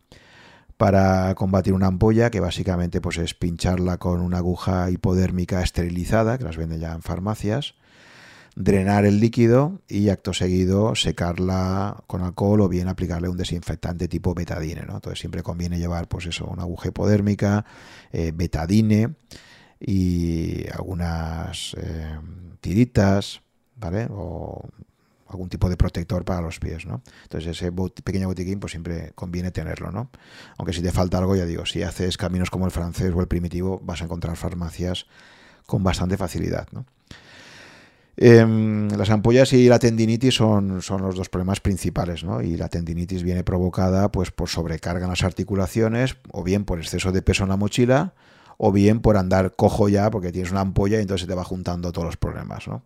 para 0.84 1.34
combatir 1.36 1.72
una 1.72 1.88
ampolla, 1.88 2.30
que 2.30 2.42
básicamente 2.42 3.00
pues, 3.00 3.18
es 3.18 3.34
pincharla 3.34 4.00
con 4.00 4.20
una 4.20 4.40
aguja 4.40 4.92
hipodérmica 4.92 5.62
esterilizada, 5.62 6.38
que 6.38 6.44
las 6.44 6.58
venden 6.58 6.82
ya 6.82 6.92
en 6.92 7.02
farmacias, 7.02 7.76
drenar 8.58 9.06
el 9.06 9.22
líquido 9.22 9.80
y 9.88 10.10
acto 10.10 10.34
seguido 10.34 10.94
secarla 10.96 12.04
con 12.06 12.22
alcohol 12.22 12.60
o 12.60 12.68
bien 12.68 12.90
aplicarle 12.90 13.30
un 13.30 13.38
desinfectante 13.38 14.10
tipo 14.10 14.34
betadine. 14.34 14.82
¿no? 14.82 14.96
Entonces 14.96 15.20
siempre 15.20 15.42
conviene 15.42 15.80
llevar 15.80 16.10
pues 16.10 16.26
eso, 16.26 16.48
una 16.48 16.64
aguja 16.64 16.90
hipodérmica, 16.90 17.64
eh, 18.12 18.34
betadine 18.36 19.16
y 19.80 20.70
algunas 20.70 21.78
eh, 21.80 22.20
tiritas, 22.60 23.42
¿vale? 23.78 24.10
Algún 25.34 25.50
tipo 25.50 25.70
de 25.70 25.78
protector 25.78 26.24
para 26.24 26.42
los 26.42 26.60
pies, 26.60 26.86
¿no? 26.86 27.02
Entonces 27.24 27.58
ese 27.58 27.72
pequeño 28.04 28.28
botiquín 28.28 28.60
pues 28.60 28.72
siempre 28.72 29.12
conviene 29.16 29.52
tenerlo, 29.52 29.92
¿no? 29.92 30.10
Aunque 30.58 30.74
si 30.74 30.82
te 30.82 30.92
falta 30.92 31.18
algo, 31.18 31.36
ya 31.36 31.46
digo, 31.46 31.66
si 31.66 31.84
haces 31.84 32.18
caminos 32.18 32.50
como 32.50 32.66
el 32.66 32.72
francés 32.72 33.12
o 33.16 33.22
el 33.22 33.28
primitivo, 33.28 33.80
vas 33.84 34.02
a 34.02 34.06
encontrar 34.06 34.38
farmacias 34.38 35.06
con 35.66 35.84
bastante 35.84 36.18
facilidad, 36.18 36.68
¿no? 36.72 36.86
Em, 38.16 38.90
las 38.90 39.10
ampollas 39.10 39.54
y 39.54 39.68
la 39.68 39.80
tendinitis 39.80 40.36
son, 40.36 40.84
son, 40.84 41.02
los 41.02 41.16
dos 41.16 41.30
problemas 41.30 41.62
principales, 41.62 42.24
¿no? 42.24 42.42
Y 42.42 42.58
la 42.58 42.70
tendinitis 42.70 43.24
viene 43.24 43.44
provocada 43.44 44.12
pues 44.12 44.30
por 44.30 44.50
sobrecarga 44.50 45.06
en 45.06 45.10
las 45.10 45.24
articulaciones 45.24 46.18
o 46.32 46.44
bien 46.44 46.64
por 46.64 46.78
exceso 46.80 47.12
de 47.12 47.24
peso 47.24 47.44
en 47.44 47.50
la 47.50 47.58
mochila 47.58 48.14
o 48.58 48.72
bien 48.72 49.00
por 49.00 49.18
andar 49.18 49.56
cojo 49.56 49.90
ya 49.90 50.12
porque 50.12 50.32
tienes 50.32 50.52
una 50.52 50.62
ampolla 50.62 51.00
y 51.00 51.02
entonces 51.02 51.22
se 51.22 51.28
te 51.28 51.34
va 51.34 51.44
juntando 51.44 51.92
todos 51.92 52.06
los 52.06 52.18
problemas, 52.18 52.68
¿no? 52.68 52.84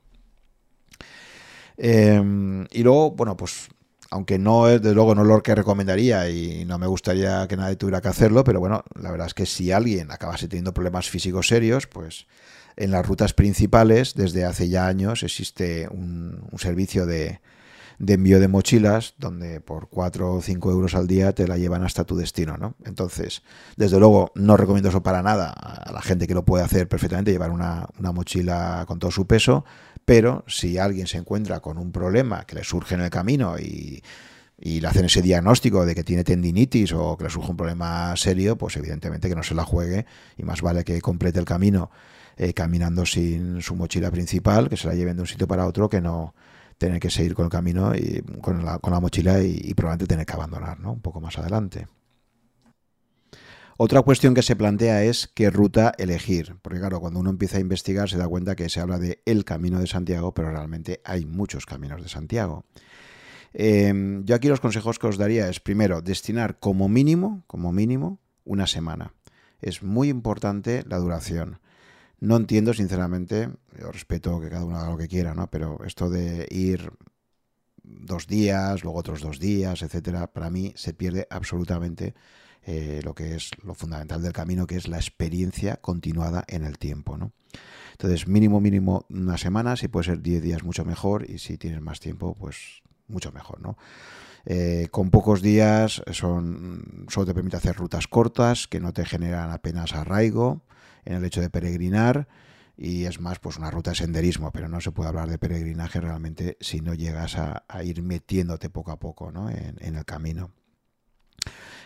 Em, 1.77 2.65
y 2.71 2.83
luego, 2.83 3.11
bueno, 3.11 3.37
pues 3.37 3.69
aunque 4.09 4.39
no 4.39 4.69
es, 4.69 4.81
de 4.81 4.93
luego 4.93 5.15
no 5.15 5.21
es 5.21 5.27
lo 5.27 5.43
que 5.43 5.55
recomendaría 5.55 6.29
y 6.29 6.65
no 6.65 6.77
me 6.77 6.87
gustaría 6.87 7.47
que 7.47 7.57
nadie 7.57 7.75
tuviera 7.75 8.01
que 8.01 8.07
hacerlo, 8.07 8.43
pero 8.43 8.59
bueno, 8.59 8.83
la 8.95 9.11
verdad 9.11 9.27
es 9.27 9.33
que 9.33 9.45
si 9.45 9.71
alguien 9.71 10.11
acabase 10.11 10.47
teniendo 10.47 10.73
problemas 10.73 11.09
físicos 11.09 11.47
serios, 11.47 11.87
pues 11.87 12.25
en 12.77 12.91
las 12.91 13.05
rutas 13.05 13.33
principales 13.33 14.13
desde 14.15 14.45
hace 14.45 14.69
ya 14.69 14.87
años 14.87 15.23
existe 15.23 15.87
un, 15.89 16.47
servicio 16.57 17.05
de, 17.05 17.41
de, 17.99 18.13
envío 18.13 18.39
de 18.39 18.47
mochilas 18.47 19.15
donde 19.17 19.59
por 19.61 19.89
4 19.89 20.35
o 20.35 20.41
5 20.41 20.71
euros 20.71 20.95
al 20.95 21.07
día 21.07 21.33
te 21.33 21.47
la 21.47 21.57
llevan 21.57 21.83
hasta 21.83 22.05
tu 22.05 22.15
destino, 22.15 22.57
¿no? 22.57 22.75
Entonces, 22.85 23.41
desde 23.75 23.99
luego 23.99 24.31
no 24.35 24.55
recomiendo 24.57 24.89
eso 24.89 25.03
para 25.03 25.21
nada 25.21 25.49
a 25.49 25.91
la 25.91 26.01
gente 26.01 26.27
que 26.27 26.33
lo 26.33 26.45
puede 26.45 26.63
hacer 26.63 26.87
perfectamente, 26.87 27.31
llevar 27.31 27.51
una, 27.51 27.87
una 27.99 28.11
mochila 28.11 28.85
con 28.87 28.99
todo 28.99 29.11
su 29.11 29.27
peso, 29.27 29.65
pero 30.07 30.43
si 30.47 30.79
alguien 30.79 31.05
se 31.05 31.17
encuentra 31.19 31.59
con 31.59 31.77
un 31.77 31.91
problema 31.91 32.45
que 32.45 32.55
le 32.55 32.63
surge 32.63 32.95
en 32.95 33.01
el 33.01 33.11
camino 33.11 33.59
y 33.59 34.01
y 34.59 34.81
le 34.81 34.87
hacen 34.87 35.05
ese 35.05 35.21
diagnóstico 35.21 35.85
de 35.85 35.93
que 35.93 36.03
tiene 36.03 36.23
tendinitis 36.23 36.91
o 36.93 37.15
que 37.15 37.25
le 37.25 37.29
surge 37.29 37.51
un 37.51 37.57
problema 37.57 38.15
serio, 38.15 38.57
pues 38.57 38.75
evidentemente 38.77 39.29
que 39.29 39.35
no 39.35 39.43
se 39.43 39.53
la 39.53 39.63
juegue 39.63 40.05
y 40.35 40.43
más 40.43 40.61
vale 40.61 40.83
que 40.83 40.99
complete 40.99 41.39
el 41.39 41.45
camino 41.45 41.91
eh, 42.37 42.53
caminando 42.53 43.05
sin 43.05 43.61
su 43.61 43.75
mochila 43.75 44.09
principal, 44.09 44.69
que 44.69 44.77
se 44.77 44.87
la 44.87 44.95
lleven 44.95 45.15
de 45.15 45.21
un 45.21 45.27
sitio 45.27 45.47
para 45.47 45.67
otro, 45.67 45.89
que 45.89 46.01
no 46.01 46.33
tener 46.77 46.99
que 46.99 47.09
seguir 47.09 47.33
con 47.35 47.45
el 47.45 47.51
camino 47.51 47.95
y 47.95 48.23
con 48.41 48.63
la, 48.65 48.79
con 48.79 48.93
la 48.93 48.99
mochila 48.99 49.41
y, 49.41 49.73
probablemente 49.73 50.07
tener 50.07 50.25
que 50.25 50.33
abandonar 50.33 50.79
¿no? 50.79 50.93
un 50.93 51.01
poco 51.01 51.19
más 51.19 51.37
adelante. 51.37 51.87
Otra 53.79 54.01
cuestión 54.01 54.33
que 54.33 54.41
se 54.41 54.55
plantea 54.55 55.03
es 55.03 55.29
qué 55.35 55.51
ruta 55.51 55.93
elegir, 55.99 56.55
porque 56.63 56.79
claro, 56.79 56.99
cuando 56.99 57.19
uno 57.19 57.29
empieza 57.29 57.57
a 57.57 57.61
investigar 57.61 58.09
se 58.09 58.17
da 58.17 58.27
cuenta 58.27 58.55
que 58.55 58.69
se 58.69 58.79
habla 58.79 58.97
de 58.97 59.21
el 59.25 59.45
camino 59.45 59.79
de 59.79 59.85
Santiago, 59.85 60.33
pero 60.33 60.49
realmente 60.49 60.99
hay 61.03 61.27
muchos 61.27 61.67
caminos 61.67 62.01
de 62.01 62.09
Santiago. 62.09 62.65
Em, 63.53 64.25
yo 64.25 64.33
aquí 64.33 64.47
los 64.47 64.61
consejos 64.61 64.97
que 64.97 65.05
os 65.05 65.19
daría 65.19 65.47
es, 65.47 65.59
primero, 65.59 66.01
destinar 66.01 66.57
como 66.57 66.89
mínimo, 66.89 67.43
como 67.45 67.71
mínimo, 67.71 68.19
una 68.45 68.65
semana. 68.65 69.13
Es 69.61 69.83
muy 69.83 70.09
importante 70.09 70.83
la 70.87 70.97
duración. 70.97 71.59
No 72.19 72.35
entiendo, 72.35 72.73
sinceramente, 72.73 73.49
yo 73.79 73.91
respeto 73.91 74.39
que 74.41 74.49
cada 74.49 74.65
uno 74.65 74.77
haga 74.77 74.89
lo 74.89 74.97
que 74.97 75.07
quiera, 75.07 75.35
¿no? 75.35 75.51
Pero 75.51 75.83
esto 75.85 76.09
de 76.09 76.47
ir 76.49 76.91
dos 77.83 78.25
días, 78.25 78.83
luego 78.83 78.97
otros 78.97 79.21
dos 79.21 79.39
días, 79.39 79.83
etcétera, 79.83 80.33
para 80.33 80.49
mí 80.49 80.73
se 80.75 80.93
pierde 80.93 81.27
absolutamente 81.29 82.15
eh, 82.67 83.01
lo 83.03 83.15
que 83.15 83.35
es 83.35 83.49
lo 83.63 83.73
fundamental 83.73 84.21
del 84.21 84.33
camino, 84.33 84.67
que 84.67 84.75
es 84.75 84.87
la 84.87 84.97
experiencia 84.97 85.77
continuada 85.77 86.43
en 86.47 86.63
el 86.63 86.77
tiempo, 86.77 87.17
¿no? 87.17 87.31
Entonces, 87.93 88.27
mínimo, 88.27 88.61
mínimo 88.61 89.05
una 89.09 89.39
semana, 89.39 89.75
si 89.75 89.87
puede 89.87 90.05
ser 90.05 90.21
diez 90.21 90.43
días, 90.43 90.63
mucho 90.63 90.85
mejor, 90.85 91.27
y 91.27 91.39
si 91.39 91.57
tienes 91.57 91.81
más 91.81 91.99
tiempo, 91.99 92.35
pues 92.35 92.83
mucho 93.07 93.31
mejor, 93.31 93.59
¿no? 93.59 93.77
Eh, 94.45 94.87
con 94.91 95.09
pocos 95.09 95.41
días 95.41 96.03
son, 96.11 97.05
solo 97.09 97.25
te 97.25 97.33
permite 97.33 97.57
hacer 97.57 97.75
rutas 97.75 98.07
cortas 98.07 98.67
que 98.67 98.79
no 98.79 98.93
te 98.93 99.03
generan 99.05 99.51
apenas 99.51 99.93
arraigo 99.93 100.61
en 101.03 101.15
el 101.15 101.25
hecho 101.25 101.41
de 101.41 101.49
peregrinar 101.49 102.27
y 102.77 103.05
es 103.05 103.19
más 103.19 103.39
pues 103.39 103.57
una 103.57 103.71
ruta 103.71 103.91
de 103.91 103.95
senderismo, 103.95 104.51
pero 104.51 104.69
no 104.69 104.79
se 104.79 104.91
puede 104.91 105.09
hablar 105.09 105.29
de 105.29 105.39
peregrinaje 105.39 105.99
realmente 105.99 106.57
si 106.61 106.79
no 106.79 106.93
llegas 106.93 107.35
a, 107.37 107.63
ir 107.83 108.03
metiéndote 108.03 108.69
poco 108.69 108.91
a 108.91 108.99
poco 108.99 109.31
¿no? 109.31 109.49
en, 109.49 109.95
el 109.95 110.05
camino. 110.05 110.51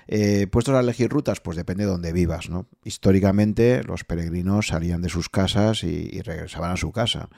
Eh, 0.08 0.48
puestos 0.48 0.76
a 0.76 0.80
elegir 0.80 1.10
rutas, 1.10 1.40
pues 1.40 1.58
depende 1.58 1.86
de 1.86 1.92
donde 1.92 2.14
vivas. 2.14 2.50
¿no? 2.50 2.68
Históricamente 2.84 3.84
los 3.84 4.04
peregrinos 4.04 4.68
salían 4.68 5.02
de 5.02 5.10
sus 5.10 5.30
casas 5.30 5.84
y 5.84 6.22
regresaban 6.22 6.72
a 6.72 6.78
su 6.78 6.92
casa. 6.92 7.30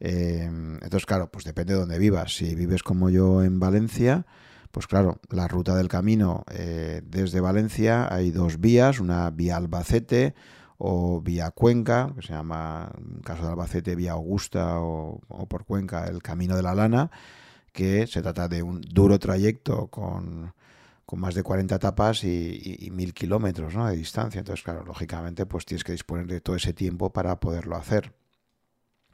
Em, 0.00 0.74
entonces, 0.74 1.06
claro, 1.06 1.30
pues 1.30 1.44
depende 1.44 1.74
de 1.74 1.80
dónde 1.80 1.98
vivas. 1.98 2.36
Si 2.36 2.54
vives 2.54 2.82
como 2.82 3.10
yo 3.10 3.42
en 3.42 3.60
Valencia, 3.60 4.26
pues 4.70 4.86
claro, 4.86 5.20
la 5.30 5.48
ruta 5.48 5.74
del 5.76 5.88
camino 5.88 6.44
eh, 6.50 7.02
desde 7.04 7.40
Valencia 7.40 8.12
hay 8.12 8.30
dos 8.30 8.60
vías, 8.60 9.00
una 9.00 9.30
vía 9.30 9.56
Albacete 9.56 10.34
o 10.78 11.20
vía 11.20 11.52
Cuenca, 11.52 12.12
que 12.16 12.22
se 12.22 12.32
llama, 12.32 12.90
en 12.98 13.22
caso 13.22 13.44
de 13.44 13.48
Albacete, 13.50 13.94
vía 13.94 14.12
Augusta 14.12 14.80
o, 14.80 15.20
por 15.48 15.64
Cuenca, 15.64 16.06
el 16.06 16.22
Camino 16.22 16.56
de 16.56 16.62
la 16.62 16.74
Lana, 16.74 17.10
que 17.72 18.06
se 18.06 18.22
trata 18.22 18.48
de 18.48 18.62
un 18.62 18.80
duro 18.82 19.18
trayecto 19.18 19.86
con, 19.88 20.52
más 21.16 21.34
de 21.34 21.42
40 21.42 21.74
etapas 21.76 22.24
y, 22.24 22.88
mil 22.92 23.14
kilómetros 23.14 23.74
de 23.74 23.96
distancia. 23.96 24.38
Entonces, 24.38 24.64
claro, 24.64 24.84
lógicamente, 24.84 25.46
pues 25.46 25.66
tienes 25.66 25.84
que 25.84 25.92
disponer 25.92 26.26
de 26.26 26.40
todo 26.40 26.56
ese 26.56 26.72
tiempo 26.72 27.12
para 27.12 27.40
poderlo 27.40 27.76
hacer. 27.76 28.14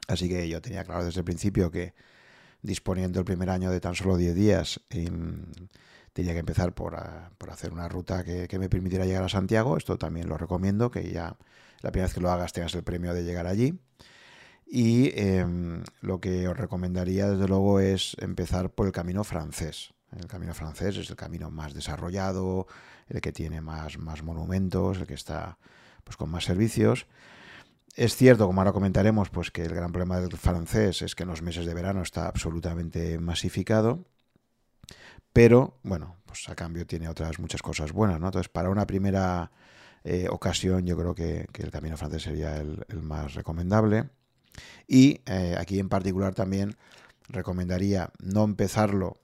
Así 0.07 0.27
que 0.29 0.47
yo 0.49 0.61
tenía 0.61 0.83
claro 0.83 1.05
desde 1.05 1.19
el 1.19 1.25
principio 1.25 1.71
que 1.71 1.93
disponiendo 2.61 3.19
el 3.19 3.25
primer 3.25 3.49
año 3.49 3.71
de 3.71 3.79
tan 3.79 3.95
solo 3.95 4.17
10 4.17 4.35
días, 4.35 4.81
em, 4.89 5.45
tenía 6.13 6.33
que 6.33 6.39
empezar 6.39 6.73
por, 6.73 6.95
hacer 6.95 7.71
una 7.73 7.87
ruta 7.87 8.23
que, 8.23 8.59
me 8.59 8.69
permitiera 8.69 9.05
llegar 9.05 9.23
a 9.23 9.29
Santiago. 9.29 9.77
Esto 9.77 9.97
también 9.97 10.29
lo 10.29 10.37
recomiendo, 10.37 10.91
que 10.91 11.11
ya 11.11 11.37
la 11.81 11.91
primera 11.91 12.07
vez 12.07 12.13
que 12.13 12.21
lo 12.21 12.31
hagas 12.31 12.53
tengas 12.53 12.75
el 12.75 12.83
premio 12.83 13.13
de 13.13 13.23
llegar 13.23 13.47
allí. 13.47 13.79
Y 14.65 15.11
em, 15.19 15.83
lo 16.01 16.21
que 16.21 16.47
os 16.47 16.57
recomendaría, 16.57 17.29
desde 17.29 17.47
luego, 17.47 17.79
es 17.79 18.15
empezar 18.19 18.69
por 18.71 18.87
el 18.87 18.93
camino 18.93 19.23
francés. 19.23 19.93
El 20.17 20.27
camino 20.27 20.53
francés 20.53 20.97
es 20.97 21.09
el 21.09 21.15
camino 21.15 21.49
más 21.49 21.73
desarrollado, 21.73 22.67
el 23.07 23.21
que 23.21 23.31
tiene 23.31 23.61
más, 23.61 23.97
más 23.97 24.23
monumentos, 24.23 24.97
el 24.97 25.07
que 25.07 25.13
está 25.13 25.57
pues, 26.03 26.17
con 26.17 26.29
más 26.29 26.43
servicios. 26.43 27.07
Es 27.95 28.15
cierto, 28.15 28.47
como 28.47 28.61
ahora 28.61 28.71
comentaremos, 28.71 29.29
pues 29.29 29.51
que 29.51 29.63
el 29.63 29.73
gran 29.73 29.91
problema 29.91 30.19
del 30.19 30.37
francés 30.37 31.01
es 31.01 31.15
que 31.15 31.23
en 31.23 31.29
los 31.29 31.41
meses 31.41 31.65
de 31.65 31.73
verano 31.73 32.01
está 32.01 32.27
absolutamente 32.27 33.19
masificado, 33.19 34.05
pero 35.33 35.77
bueno, 35.83 36.17
pues 36.25 36.47
a 36.49 36.55
cambio 36.55 36.85
tiene 36.85 37.09
otras 37.09 37.39
muchas 37.39 37.61
cosas 37.61 37.91
buenas, 37.91 38.19
¿no? 38.19 38.27
Entonces, 38.27 38.49
para 38.49 38.69
una 38.69 38.87
primera 38.87 39.51
eh, 40.03 40.27
ocasión, 40.29 40.85
yo 40.85 40.97
creo 40.97 41.15
que, 41.15 41.47
el 41.53 41.71
camino 41.71 41.97
francés 41.97 42.23
sería 42.23 42.57
el, 42.57 42.85
más 43.01 43.33
recomendable. 43.33 44.09
Y 44.87 45.21
eh, 45.25 45.55
aquí 45.57 45.79
en 45.79 45.89
particular 45.89 46.33
también 46.33 46.75
recomendaría 47.29 48.11
no 48.19 48.43
empezarlo 48.43 49.19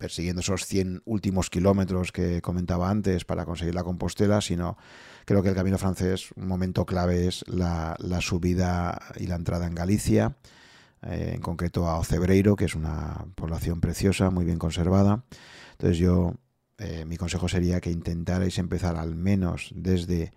persiguiendo 0.00 0.40
esos 0.40 0.64
100 0.64 1.02
últimos 1.04 1.50
kilómetros 1.50 2.10
que 2.10 2.40
comentaba 2.40 2.88
antes 2.90 3.26
para 3.26 3.44
conseguir 3.44 3.74
la 3.74 3.84
Compostela, 3.84 4.40
sino 4.40 4.78
creo 5.26 5.42
que 5.42 5.50
el 5.50 5.54
camino 5.54 5.76
francés, 5.76 6.32
un 6.36 6.48
momento 6.48 6.86
clave 6.86 7.28
es 7.28 7.44
la, 7.46 7.96
subida 8.22 8.98
y 9.16 9.26
la 9.26 9.36
entrada 9.36 9.66
en 9.66 9.74
Galicia, 9.74 10.36
eh, 11.02 11.32
en 11.34 11.42
concreto 11.42 11.86
a 11.86 11.98
Ocebreiro, 11.98 12.56
que 12.56 12.64
es 12.64 12.74
una 12.74 13.26
población 13.34 13.82
preciosa, 13.82 14.30
muy 14.30 14.46
bien 14.46 14.58
conservada. 14.58 15.22
Entonces 15.72 15.98
yo, 15.98 16.34
eh, 16.78 17.04
mi 17.04 17.18
consejo 17.18 17.46
sería 17.46 17.82
que 17.82 17.90
intentarais 17.90 18.58
empezar 18.58 18.96
al 18.96 19.14
menos 19.14 19.70
desde 19.74 20.32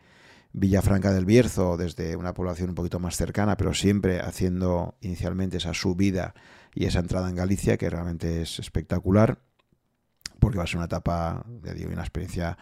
Villafranca 0.52 1.14
del 1.14 1.26
Bierzo, 1.26 1.78
desde 1.78 2.18
una 2.18 2.34
población 2.34 2.70
un 2.70 2.76
poquito 2.76 3.00
más 3.00 3.16
cercana, 3.16 3.56
pero 3.56 3.74
siempre 3.74 4.20
haciendo 4.20 4.98
inicialmente 5.00 5.56
esa 5.56 5.74
subida 5.74 6.36
y 6.76 6.86
esa 6.86 7.00
entrada 7.00 7.30
en 7.30 7.36
Galicia, 7.36 7.78
que 7.78 7.90
realmente 7.90 8.42
es 8.42 8.60
espectacular 8.60 9.40
porque 10.44 10.58
va 10.58 10.66
a 10.66 10.68
ser 10.68 10.76
una 10.78 10.86
etapa, 10.88 11.46
ya 11.64 11.74
digo, 11.74 11.90
una 11.90 12.02
experiencia 12.02 12.58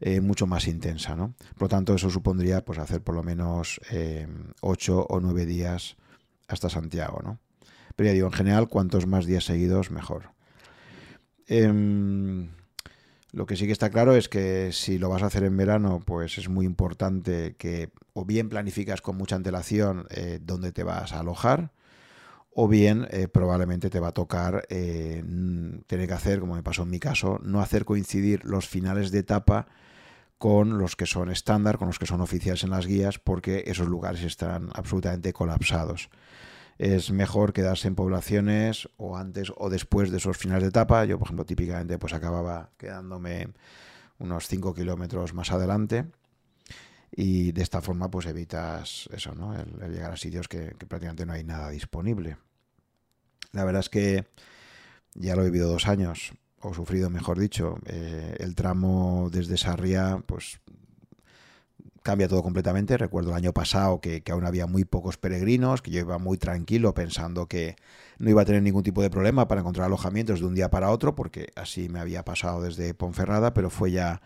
eh, 0.00 0.20
mucho 0.20 0.46
más 0.46 0.68
intensa, 0.68 1.16
¿no? 1.16 1.34
Por 1.54 1.62
lo 1.62 1.68
tanto, 1.68 1.94
eso 1.94 2.10
supondría 2.10 2.62
pues 2.62 2.78
hacer 2.78 3.02
por 3.02 3.14
lo 3.14 3.22
menos 3.22 3.80
eh, 3.90 4.28
ocho 4.60 5.06
o 5.08 5.18
nueve 5.18 5.46
días 5.46 5.96
hasta 6.46 6.68
Santiago, 6.68 7.20
¿no? 7.24 7.38
Pero 7.96 8.08
ya 8.08 8.12
digo, 8.12 8.26
en 8.26 8.34
general, 8.34 8.68
cuantos 8.68 9.06
más 9.06 9.24
días 9.24 9.44
seguidos, 9.44 9.90
mejor. 9.90 10.32
Em, 11.46 12.50
lo 13.32 13.46
que 13.46 13.56
sí 13.56 13.64
que 13.66 13.72
está 13.72 13.88
claro 13.88 14.14
es 14.14 14.28
que 14.28 14.70
si 14.72 14.98
lo 14.98 15.08
vas 15.08 15.22
a 15.22 15.26
hacer 15.26 15.44
en 15.44 15.56
verano, 15.56 16.02
pues 16.04 16.36
es 16.36 16.50
muy 16.50 16.66
importante 16.66 17.56
que 17.56 17.90
o 18.12 18.26
bien 18.26 18.50
planificas 18.50 19.00
con 19.00 19.16
mucha 19.16 19.36
antelación 19.36 20.06
eh, 20.10 20.38
dónde 20.42 20.70
te 20.72 20.84
vas 20.84 21.14
a 21.14 21.20
alojar, 21.20 21.72
o 22.54 22.68
bien 22.68 23.06
eh, 23.10 23.28
probablemente 23.28 23.90
te 23.90 24.00
va 24.00 24.08
a 24.08 24.12
tocar 24.12 24.64
eh, 24.68 25.22
tener 25.86 26.06
que 26.06 26.14
hacer, 26.14 26.40
como 26.40 26.54
me 26.54 26.62
pasó 26.62 26.82
en 26.82 26.90
mi 26.90 26.98
caso, 27.00 27.40
no 27.42 27.60
hacer 27.60 27.84
coincidir 27.84 28.44
los 28.44 28.68
finales 28.68 29.10
de 29.10 29.20
etapa 29.20 29.66
con 30.38 30.78
los 30.78 30.96
que 30.96 31.06
son 31.06 31.30
estándar, 31.30 31.78
con 31.78 31.86
los 31.86 31.98
que 31.98 32.06
son 32.06 32.20
oficiales 32.20 32.64
en 32.64 32.70
las 32.70 32.86
guías, 32.86 33.18
porque 33.18 33.64
esos 33.66 33.86
lugares 33.86 34.22
están 34.22 34.70
absolutamente 34.74 35.32
colapsados. 35.32 36.10
Es 36.78 37.10
mejor 37.12 37.52
quedarse 37.52 37.88
en 37.88 37.94
poblaciones 37.94 38.88
o 38.96 39.16
antes 39.16 39.52
o 39.56 39.70
después 39.70 40.10
de 40.10 40.16
esos 40.16 40.36
finales 40.36 40.64
de 40.64 40.70
etapa. 40.70 41.04
Yo, 41.04 41.18
por 41.18 41.28
ejemplo, 41.28 41.44
típicamente 41.46 41.98
pues 41.98 42.12
acababa 42.12 42.70
quedándome 42.76 43.48
unos 44.18 44.48
5 44.48 44.74
kilómetros 44.74 45.32
más 45.32 45.52
adelante 45.52 46.06
y 47.14 47.52
de 47.52 47.62
esta 47.62 47.82
forma 47.82 48.10
pues 48.10 48.26
evitas 48.26 49.08
eso, 49.12 49.34
¿no? 49.34 49.54
El, 49.54 49.92
llegar 49.92 50.12
a 50.12 50.16
sitios 50.16 50.48
que, 50.48 50.74
prácticamente 50.88 51.26
no 51.26 51.34
hay 51.34 51.44
nada 51.44 51.70
disponible. 51.70 52.38
La 53.52 53.64
verdad 53.64 53.80
es 53.80 53.90
que 53.90 54.26
ya 55.14 55.36
lo 55.36 55.42
he 55.42 55.46
vivido 55.46 55.68
dos 55.68 55.86
años, 55.86 56.32
o 56.60 56.72
sufrido 56.72 57.10
mejor 57.10 57.38
dicho, 57.38 57.78
eh, 57.86 58.36
el 58.38 58.54
tramo 58.54 59.28
desde 59.30 59.58
Sarria 59.58 60.22
pues 60.24 60.60
cambia 62.02 62.28
todo 62.28 62.42
completamente. 62.42 62.96
Recuerdo 62.96 63.30
el 63.30 63.36
año 63.36 63.52
pasado 63.52 64.00
que, 64.00 64.22
que, 64.22 64.32
aún 64.32 64.46
había 64.46 64.66
muy 64.66 64.84
pocos 64.84 65.18
peregrinos, 65.18 65.82
que 65.82 65.90
yo 65.90 66.00
iba 66.00 66.18
muy 66.18 66.38
tranquilo 66.38 66.94
pensando 66.94 67.46
que 67.46 67.76
no 68.18 68.30
iba 68.30 68.42
a 68.42 68.44
tener 68.46 68.62
ningún 68.62 68.84
tipo 68.84 69.02
de 69.02 69.10
problema 69.10 69.48
para 69.48 69.60
encontrar 69.60 69.86
alojamientos 69.86 70.40
de 70.40 70.46
un 70.46 70.54
día 70.54 70.70
para 70.70 70.90
otro, 70.90 71.14
porque 71.14 71.52
así 71.56 71.90
me 71.90 72.00
había 72.00 72.24
pasado 72.24 72.62
desde 72.62 72.94
Ponferrada, 72.94 73.52
pero 73.52 73.68
fue 73.68 73.92
ya 73.92 74.22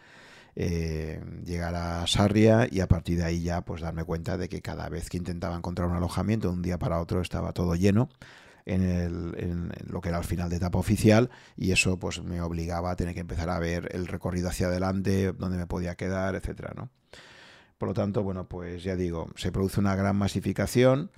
eh, 0.57 1.21
llegar 1.45 1.75
a 1.75 2.07
Sarria 2.07 2.67
y 2.71 2.81
a 2.81 2.89
partir 2.89 3.19
de 3.19 3.25
ahí 3.25 3.43
ya 3.43 3.61
pues 3.61 3.83
darme 3.83 4.05
cuenta 4.05 4.39
de 4.39 4.49
que 4.49 4.63
cada 4.63 4.89
vez 4.89 5.11
que 5.11 5.19
intentaba 5.19 5.55
encontrar 5.55 5.89
un 5.89 5.97
alojamiento 5.97 6.49
de 6.49 6.55
un 6.55 6.63
día 6.63 6.79
para 6.79 6.99
otro 7.01 7.21
estaba 7.21 7.53
todo 7.53 7.75
lleno 7.75 8.09
en, 8.65 8.83
el, 8.83 9.73
lo 9.87 10.01
que 10.01 10.09
era 10.09 10.19
el 10.19 10.25
final 10.25 10.49
de 10.49 10.57
etapa 10.57 10.79
oficial 10.79 11.31
y 11.57 11.73
eso 11.73 11.99
pues 11.99 12.23
me 12.23 12.41
obligaba 12.41 12.91
a 12.91 12.97
tener 12.97 13.15
que 13.15 13.21
empezar 13.21 13.51
a 13.51 13.59
ver 13.59 13.91
el 13.93 14.07
recorrido 14.07 14.49
hacia 14.49 14.67
adelante, 14.69 15.33
dónde 15.33 15.59
me 15.59 15.67
podía 15.67 15.95
quedar, 15.95 16.35
etcétera, 16.35 16.73
¿no? 16.75 16.91
Por 17.79 17.89
lo 17.89 17.95
tanto, 17.95 18.23
bueno, 18.23 18.49
pues 18.49 18.83
ya 18.83 18.97
digo, 18.97 19.31
se 19.37 19.53
produce 19.53 19.81
una 19.81 19.95
gran 19.95 20.17
masificación. 20.17 21.11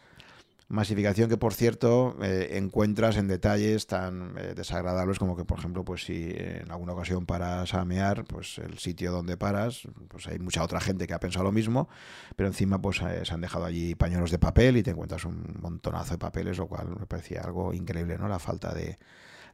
Masificación 0.71 1.31
que, 1.31 1.39
por 1.39 1.55
cierto, 1.55 2.15
eh, 2.21 2.59
encuentras 2.59 3.17
en 3.17 3.27
detalles 3.27 3.87
tan 3.87 4.37
eh, 4.37 4.53
desagradables 4.55 5.19
como 5.19 5.35
que, 5.35 5.47
por 5.47 5.59
ejemplo, 5.59 5.83
pues 5.83 6.05
si 6.05 6.31
en 6.31 6.71
alguna 6.71 6.93
ocasión 6.93 7.25
paras 7.25 7.73
a 7.73 7.87
mear, 7.87 8.25
pues 8.25 8.59
el 8.59 8.79
sitio 8.79 9.11
donde 9.11 9.39
paras, 9.39 9.89
pues 10.09 10.27
hay 10.27 10.39
mucha 10.39 10.63
otra 10.63 10.79
gente 10.79 11.07
que 11.07 11.15
ha 11.15 11.21
pensado 11.21 11.45
lo 11.45 11.53
mismo, 11.53 11.89
pero 12.37 12.49
encima 12.49 12.83
pues 12.83 13.01
eh, 13.01 13.25
se 13.25 13.33
han 13.33 13.41
dejado 13.41 13.65
allí 13.65 13.95
pañuelos 13.95 14.31
de 14.31 14.39
papel 14.39 14.77
y 14.77 14.83
te 14.83 14.91
encuentras 14.91 15.25
un 15.25 15.57
montonazo 15.59 16.13
de 16.13 16.19
papeles, 16.19 16.59
lo 16.59 16.67
cual 16.67 16.89
me 17.01 17.07
parecía 17.07 17.41
algo 17.41 17.73
increíble, 17.73 18.19
¿no? 18.19 18.29
La 18.29 18.39
falta 18.39 18.75
de 18.75 18.99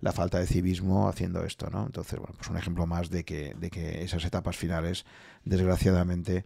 la 0.01 0.13
falta 0.13 0.41
de 0.41 0.47
civismo 0.49 1.09
haciendo 1.09 1.45
esto, 1.45 1.71
¿no? 1.71 1.87
Entonces, 1.87 2.19
bueno, 2.19 2.35
pues 2.37 2.51
un 2.51 2.57
ejemplo 2.57 2.87
más 2.87 3.09
de 3.09 3.25
que, 3.25 3.55
de 3.55 3.71
que 3.71 4.03
esas 4.03 4.25
etapas 4.25 4.57
finales, 4.57 5.07
desgraciadamente, 5.45 6.45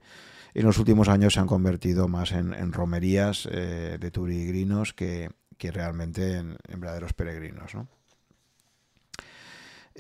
en 0.55 0.65
los 0.65 0.79
últimos 0.79 1.09
años 1.09 1.35
se 1.35 1.41
han 1.41 1.47
convertido 1.47 2.09
más 2.09 2.33
en, 2.33 2.73
romerías 2.73 3.49
eh, 3.51 3.99
de 4.01 4.11
turigrinos 4.11 4.93
que, 4.95 5.31
que 5.57 5.71
realmente 5.71 6.37
en, 6.39 6.57
verdaderos 6.69 7.13
peregrinos. 7.13 7.73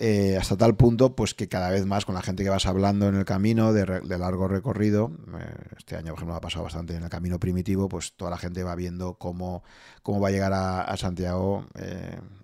Eh, 0.00 0.36
hasta 0.36 0.56
tal 0.56 0.76
punto 0.76 1.16
pues 1.16 1.34
que 1.34 1.48
cada 1.48 1.70
vez 1.70 1.84
más 1.84 2.04
con 2.04 2.14
la 2.14 2.22
gente 2.22 2.44
que 2.44 2.50
vas 2.50 2.66
hablando 2.66 3.08
en 3.08 3.16
el 3.16 3.24
camino 3.24 3.72
de, 3.72 3.84
largo 4.18 4.46
recorrido, 4.46 5.10
eh, 5.40 5.54
este 5.76 5.96
año 5.96 6.12
por 6.12 6.18
ejemplo 6.18 6.36
ha 6.36 6.40
pasado 6.40 6.64
bastante 6.64 6.94
en 6.94 7.02
el 7.02 7.10
camino 7.10 7.40
primitivo, 7.40 7.88
pues 7.88 8.12
toda 8.12 8.30
la 8.30 8.38
gente 8.38 8.62
va 8.62 8.76
viendo 8.76 9.14
cómo, 9.14 9.64
cómo 10.02 10.20
va 10.20 10.28
a 10.28 10.30
llegar 10.30 10.52
a, 10.52 10.96
Santiago 10.96 11.66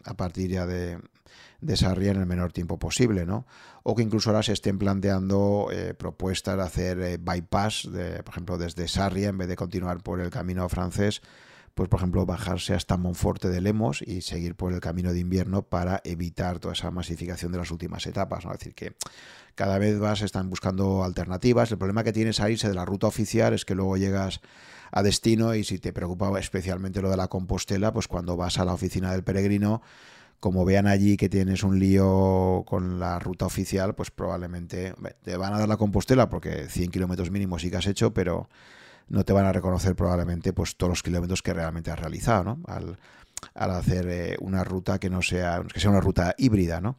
a 0.05 0.15
partir 0.15 0.51
ya 0.51 0.67
de, 0.67 0.99
de 1.65 1.77
Sarria 1.77 2.11
en 2.11 2.19
el 2.19 2.27
menor 2.27 2.53
tiempo 2.53 2.79
posible, 2.79 3.25
¿no? 3.25 3.47
O 3.83 3.95
que 3.95 4.03
incluso 4.03 4.31
ahora 4.31 4.43
se 4.43 4.53
estén 4.53 4.79
planteando 4.79 5.69
eh, 5.73 5.95
propuestas 5.95 6.57
de 6.57 6.62
hacer 6.62 7.01
eh, 7.01 7.19
bypass, 7.19 7.89
de, 7.91 8.23
por 8.23 8.33
ejemplo, 8.33 8.59
desde 8.59 8.87
Sarria, 8.87 9.31
en 9.31 9.39
vez 9.39 9.49
de 9.49 9.57
continuar 9.57 10.03
por 10.03 10.21
el 10.21 10.31
camino 10.31 10.69
francés, 10.69 11.23
pues 11.75 11.89
por 11.89 11.99
ejemplo 11.99 12.25
bajarse 12.25 12.75
hasta 12.75 12.97
Monforte 12.97 13.49
de 13.49 13.61
Lemos 13.61 14.01
y 14.01 14.21
seguir 14.21 14.55
por 14.55 14.73
el 14.73 14.81
camino 14.81 15.12
de 15.12 15.19
invierno 15.19 15.62
para 15.62 16.01
evitar 16.05 16.61
toda 16.61 16.75
esa 16.75 16.91
masificación 16.91 17.51
de 17.51 17.59
las 17.59 17.71
últimas 17.71 18.07
etapas, 18.07 18.45
¿no? 18.45 18.53
Es 18.53 18.59
decir, 18.59 18.75
que 18.75 18.95
cada 19.55 19.79
vez 19.79 19.99
más 19.99 20.21
están 20.23 20.51
buscando 20.51 21.03
alternativas. 21.03 21.73
El 21.73 21.79
problema 21.79 22.05
que 22.05 22.12
tienes 22.12 22.41
a 22.41 22.51
irse 22.51 22.69
de 22.69 22.75
la 22.75 22.85
ruta 22.85 23.07
oficial 23.07 23.55
es 23.55 23.65
que 23.65 23.75
luego 23.75 23.97
llegas 23.97 24.41
a 24.93 25.03
destino 25.03 25.55
y 25.55 25.65
si 25.65 25.79
te 25.79 25.93
preocupaba 25.93 26.39
especialmente 26.39 27.03
lo 27.03 27.11
de 27.11 27.17
la 27.17 27.29
Compostela, 27.29 27.93
pues 27.93 28.07
cuando 28.07 28.37
vas 28.37 28.59
a 28.59 28.65
la 28.65 28.75
oficina 28.75 29.11
del 29.11 29.25
peregrino 29.25 29.83
como 30.45 30.67
vean 30.67 30.87
allí 30.87 31.17
que 31.17 31.31
tienes 31.31 31.63
un 31.63 31.79
lío 31.79 32.65
con 32.67 33.01
la 33.01 33.19
ruta 33.19 33.47
oficial, 33.47 33.95
pues 33.95 34.11
probablemente 34.11 34.93
te 35.23 35.39
van 35.39 35.55
a 35.55 35.59
dar 35.59 35.67
la 35.71 35.79
compostela 35.79 36.29
porque 36.29 36.69
100 36.69 36.91
kilómetros 36.91 37.31
mínimo 37.31 37.59
sí 37.59 37.71
que 37.71 37.79
has 37.79 37.87
hecho, 37.87 38.13
pero 38.13 38.51
no 39.09 39.25
te 39.25 39.33
van 39.33 39.47
a 39.47 39.55
reconocer 39.55 39.97
probablemente 39.97 40.53
pues 40.53 40.77
todos 40.77 40.91
los 40.91 41.03
kilómetros 41.03 41.41
que 41.41 41.55
realmente 41.55 41.91
has 41.91 41.99
realizado, 41.99 42.45
¿no? 42.45 42.61
Al, 42.67 42.99
hacer 43.55 44.07
eh, 44.11 44.37
una 44.39 44.65
ruta 44.65 44.99
que 44.99 45.09
no 45.09 45.23
sea, 45.23 45.63
que 45.73 45.81
sea 45.81 45.89
una 45.89 46.03
ruta 46.03 46.35
híbrida, 46.37 46.79
¿no? 46.83 46.99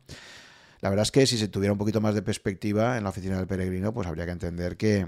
La 0.82 0.90
verdad 0.90 1.04
es 1.04 1.12
que 1.12 1.28
si 1.28 1.38
se 1.38 1.48
tuviera 1.48 1.72
un 1.72 1.78
poquito 1.78 2.02
más 2.02 2.16
de 2.16 2.24
perspectiva 2.24 2.98
en 2.98 3.04
la 3.04 3.12
oficina 3.12 3.38
del 3.38 3.46
peregrino, 3.46 3.94
pues 3.94 4.08
habría 4.08 4.26
que 4.26 4.32
entender 4.32 4.76
que, 4.76 5.08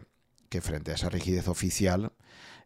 frente 0.61 0.91
a 0.91 0.93
esa 0.93 1.09
rigidez 1.09 1.47
oficial, 1.47 2.11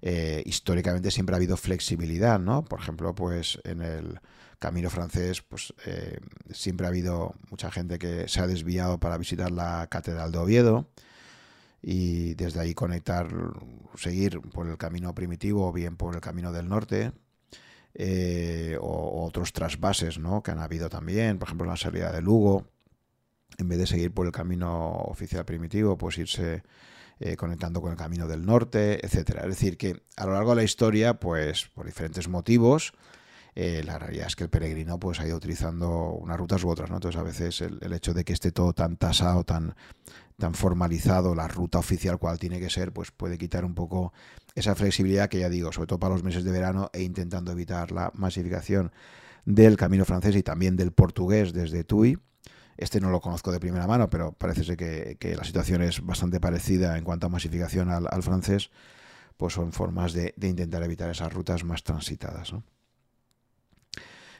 eh, 0.02 0.44
históricamente 0.46 1.12
siempre 1.12 1.34
ha 1.34 1.38
habido 1.38 1.56
flexibilidad, 1.56 2.40
¿no? 2.42 2.66
Por 2.66 2.82
ejemplo, 2.82 3.16
pues 3.16 3.58
en 3.64 3.82
el 3.82 4.20
camino 4.62 4.91
francés, 4.91 5.41
pues 5.41 5.74
eh, 5.88 6.20
siempre 6.51 6.86
ha 6.86 6.89
habido 6.89 7.34
mucha 7.49 7.72
gente 7.72 7.97
que 7.97 8.28
se 8.28 8.41
ha 8.41 8.47
desviado 8.47 8.99
para 8.99 9.18
visitar 9.18 9.49
la 9.49 9.88
Catedral 9.89 10.32
de 10.32 10.38
Oviedo 10.38 10.88
y 11.82 12.36
desde 12.36 12.59
ahí 12.59 12.76
conectar, 12.76 13.28
seguir 13.97 14.39
por 14.39 14.68
el 14.70 14.78
camino 14.78 15.16
primitivo 15.16 15.68
o 15.68 15.74
bien 15.74 15.97
por 15.97 16.14
el 16.14 16.22
camino 16.22 16.51
del 16.51 16.70
norte. 16.70 17.12
Eh, 17.95 18.78
o, 18.80 19.26
otros 19.26 19.51
trasvases 19.51 20.18
¿no? 20.20 20.43
que 20.43 20.51
han 20.51 20.59
habido 20.59 20.89
también, 20.89 21.39
por 21.39 21.47
ejemplo, 21.47 21.68
la 21.68 21.76
salida 21.76 22.12
de 22.12 22.22
Lugo, 22.22 22.68
en 23.57 23.68
vez 23.68 23.80
de 23.80 23.88
seguir 23.88 24.14
por 24.14 24.28
el 24.28 24.32
camino 24.32 24.91
oficial 24.91 25.43
primitivo, 25.43 25.97
pues 25.97 26.20
irse 26.20 26.62
eh, 27.20 27.36
conectando 27.36 27.82
con 27.82 27.91
el 27.91 27.97
camino 27.97 28.28
del 28.28 28.45
norte, 28.45 29.03
etcétera. 29.03 29.41
Es 29.41 29.49
decir, 29.49 29.76
que 29.76 30.03
a 30.18 30.28
lo 30.28 30.34
largo 30.34 30.51
de 30.51 30.57
la 30.57 30.64
historia, 30.64 31.16
pues 31.16 31.66
por 31.74 31.88
diferentes 31.88 32.28
motivos, 32.28 32.93
eh, 33.56 33.84
la 33.86 33.99
realidad 33.99 34.28
es 34.28 34.36
que 34.36 34.43
el 34.43 34.49
peregrino 34.49 34.99
pues 34.99 35.20
ha 35.20 35.28
ido 35.28 35.38
utilizando 35.38 36.14
unas 36.14 36.38
rutas 36.38 36.64
u 36.64 36.70
otras, 36.70 36.89
¿no? 36.89 36.97
Entonces 36.97 37.20
a 37.20 37.24
veces 37.24 37.62
el, 37.62 37.93
hecho 37.93 38.14
de 38.14 38.24
que 38.24 38.34
esté 38.34 38.52
todo 38.52 38.74
tan 38.74 38.97
tasado, 38.97 39.43
tan, 39.43 39.76
tan 40.38 40.54
formalizado, 40.54 41.36
la 41.36 41.47
ruta 41.47 41.80
oficial 41.80 42.18
cual 42.18 42.39
tiene 42.39 42.60
que 42.60 42.70
ser, 42.70 42.91
pues 42.91 43.12
puede 43.12 43.38
quitar 43.38 43.66
un 43.66 43.76
poco 43.76 44.14
esa 44.56 44.76
flexibilidad 44.76 45.30
que 45.30 45.39
ya 45.39 45.49
digo, 45.49 45.72
sobre 45.72 45.88
todo 45.88 45.99
para 45.99 46.14
los 46.14 46.24
meses 46.24 46.43
de 46.43 46.52
verano 46.52 46.89
e 46.93 47.02
intentando 47.04 47.52
evitar 47.52 47.91
la 47.91 48.12
masificación 48.14 48.91
del 49.45 49.76
camino 49.78 50.06
francés 50.06 50.36
y 50.36 50.43
también 50.43 50.76
del 50.78 50.91
portugués 50.91 51.54
desde 51.54 51.84
Tui 51.84 52.18
este 52.82 52.99
no 52.99 53.12
lo 53.12 53.22
conozco 53.22 53.52
de 53.52 53.60
primera 53.60 53.86
mano, 53.86 54.10
pero 54.10 54.34
parece 54.34 54.64
ser 54.64 54.76
que, 54.76 55.36
la 55.38 55.43
situación 55.43 55.84
es 55.84 56.04
bastante 56.04 56.39
parecida 56.39 56.97
en 56.97 57.04
cuanto 57.04 57.28
a 57.28 57.30
masificación 57.30 57.89
al, 57.91 58.24
francés, 58.24 58.72
pues 59.38 59.54
son 59.54 59.72
formas 59.72 60.14
de, 60.14 60.34
intentar 60.41 60.82
evitar 60.82 61.10
esas 61.12 61.32
rutas 61.32 61.64
más 61.64 61.84
transitadas. 61.84 62.56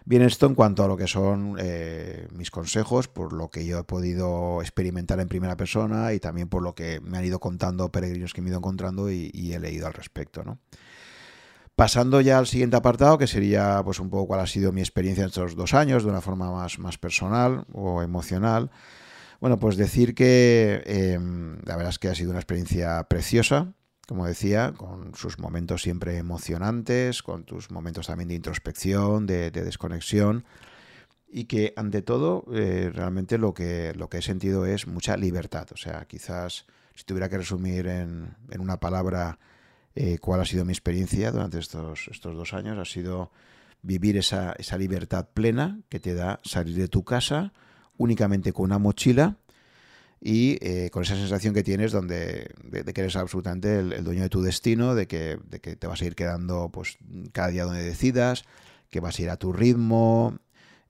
Bien, 0.04 0.24
esto 0.24 0.47
en 0.47 0.56
cuanto 0.56 0.84
a 0.84 0.88
lo 0.88 0.97
que 0.97 1.06
son 1.06 1.58
eh, 1.60 2.28
mis 2.34 2.49
consejos, 2.49 3.08
por 3.08 3.34
lo 3.34 3.49
que 3.49 3.66
yo 3.66 3.80
he 3.80 3.84
podido 3.84 4.62
experimentar 4.62 5.20
en 5.20 5.28
primera 5.28 5.56
persona 5.56 6.14
y 6.14 6.20
también 6.20 6.49
por 6.49 6.64
lo 6.64 6.74
que 6.74 6.99
me 7.02 7.20
han 7.20 7.26
ido 7.26 7.39
contando 7.39 7.91
peregrinos 7.91 8.34
que 8.34 8.41
me 8.41 8.47
he 8.47 8.49
ido 8.49 8.58
encontrando 8.58 9.12
y, 9.12 9.30
he 9.54 9.60
leído 9.60 9.86
al 9.86 9.93
respecto. 9.93 10.43
¿no? 10.43 10.58
Pasando 11.76 12.20
ya 12.20 12.39
al 12.39 12.47
siguiente 12.47 12.78
apartado, 12.78 13.20
que 13.20 13.28
sería 13.28 13.82
pues 13.84 13.99
un 13.99 14.10
poco 14.10 14.28
cuál 14.28 14.39
ha 14.39 14.47
sido 14.47 14.72
mi 14.72 14.82
experiencia 14.82 15.22
en 15.22 15.28
estos 15.28 15.56
dos 15.56 15.76
años, 15.76 16.04
de 16.04 16.10
una 16.10 16.22
forma 16.22 16.52
más, 16.52 16.80
más 16.80 16.97
personal 16.97 17.66
o 17.72 18.02
emocional. 18.02 18.72
Bueno, 19.39 19.60
pues 19.60 19.78
decir 19.78 20.16
que 20.16 20.82
em, 20.86 21.60
la 21.64 21.76
verdad 21.76 21.89
es 21.91 21.99
que 21.99 22.08
ha 22.08 22.16
sido 22.16 22.32
una 22.32 22.39
experiencia 22.39 23.04
preciosa, 23.04 23.74
como 24.12 24.26
decía, 24.26 24.74
con 24.76 25.16
sus 25.16 25.39
momentos 25.39 25.84
siempre 25.84 26.18
emocionantes, 26.18 27.24
con 27.24 27.45
tus 27.45 27.72
momentos 27.72 28.07
también 28.07 28.28
de 28.28 28.36
introspección, 28.36 29.26
de, 29.26 29.51
desconexión, 29.51 30.43
y 31.30 31.45
que 31.45 31.72
ante 31.78 32.01
todo 32.01 32.43
eh, 32.53 32.91
realmente 32.93 33.38
lo 33.38 33.53
que, 33.53 33.93
lo 33.95 34.09
que 34.09 34.18
he 34.18 34.22
sentido 34.22 34.66
es 34.66 34.86
mucha 34.86 35.16
libertad. 35.16 35.66
O 35.72 35.78
sea, 35.78 36.03
quizás 36.09 36.66
si 36.93 37.05
tuviera 37.05 37.30
que 37.30 37.38
resumir 37.38 37.88
en, 37.88 38.36
en 38.49 38.59
una 38.59 38.82
palabra 38.82 39.39
eh, 39.95 40.18
cuál 40.20 40.41
ha 40.41 40.45
sido 40.45 40.66
mi 40.66 40.74
experiencia 40.74 41.32
durante 41.32 41.59
estos, 41.59 42.09
estos 42.12 42.36
dos 42.36 42.53
años. 42.53 42.78
Ha 42.78 42.84
sido 42.84 43.32
vivir 43.82 44.18
esa, 44.18 44.51
esa 44.57 44.78
libertad 44.78 45.30
plena 45.34 45.80
que 45.88 46.01
te 46.01 46.16
da 46.16 46.41
salir 46.43 46.76
de 46.76 46.89
tu 46.89 47.05
casa 47.05 47.53
únicamente 47.95 48.51
con 48.51 48.66
una 48.66 48.78
mochila 48.78 49.38
y 50.22 50.59
eh, 50.61 50.91
con 50.91 51.01
esa 51.01 51.15
sensación 51.15 51.55
que 51.55 51.63
tienes 51.63 51.91
donde 51.91 52.53
de, 52.63 52.93
que 52.93 53.01
eres 53.01 53.15
absolutamente 53.15 53.80
el, 53.80 54.03
dueño 54.03 54.22
de 54.22 54.30
tu 54.30 54.43
destino, 54.43 54.93
de 54.93 55.07
que, 55.07 55.39
de 55.49 55.59
que, 55.59 55.76
te 55.76 55.88
vas 55.88 56.01
a 56.01 56.05
ir 56.05 56.15
quedando 56.15 56.69
pues 56.69 56.99
cada 57.34 57.47
día 57.47 57.65
donde 57.65 57.82
decidas, 57.82 58.45
que 58.91 58.99
vas 58.99 59.17
a 59.17 59.22
ir 59.24 59.30
a 59.32 59.38
tu 59.38 59.51
ritmo, 59.51 60.38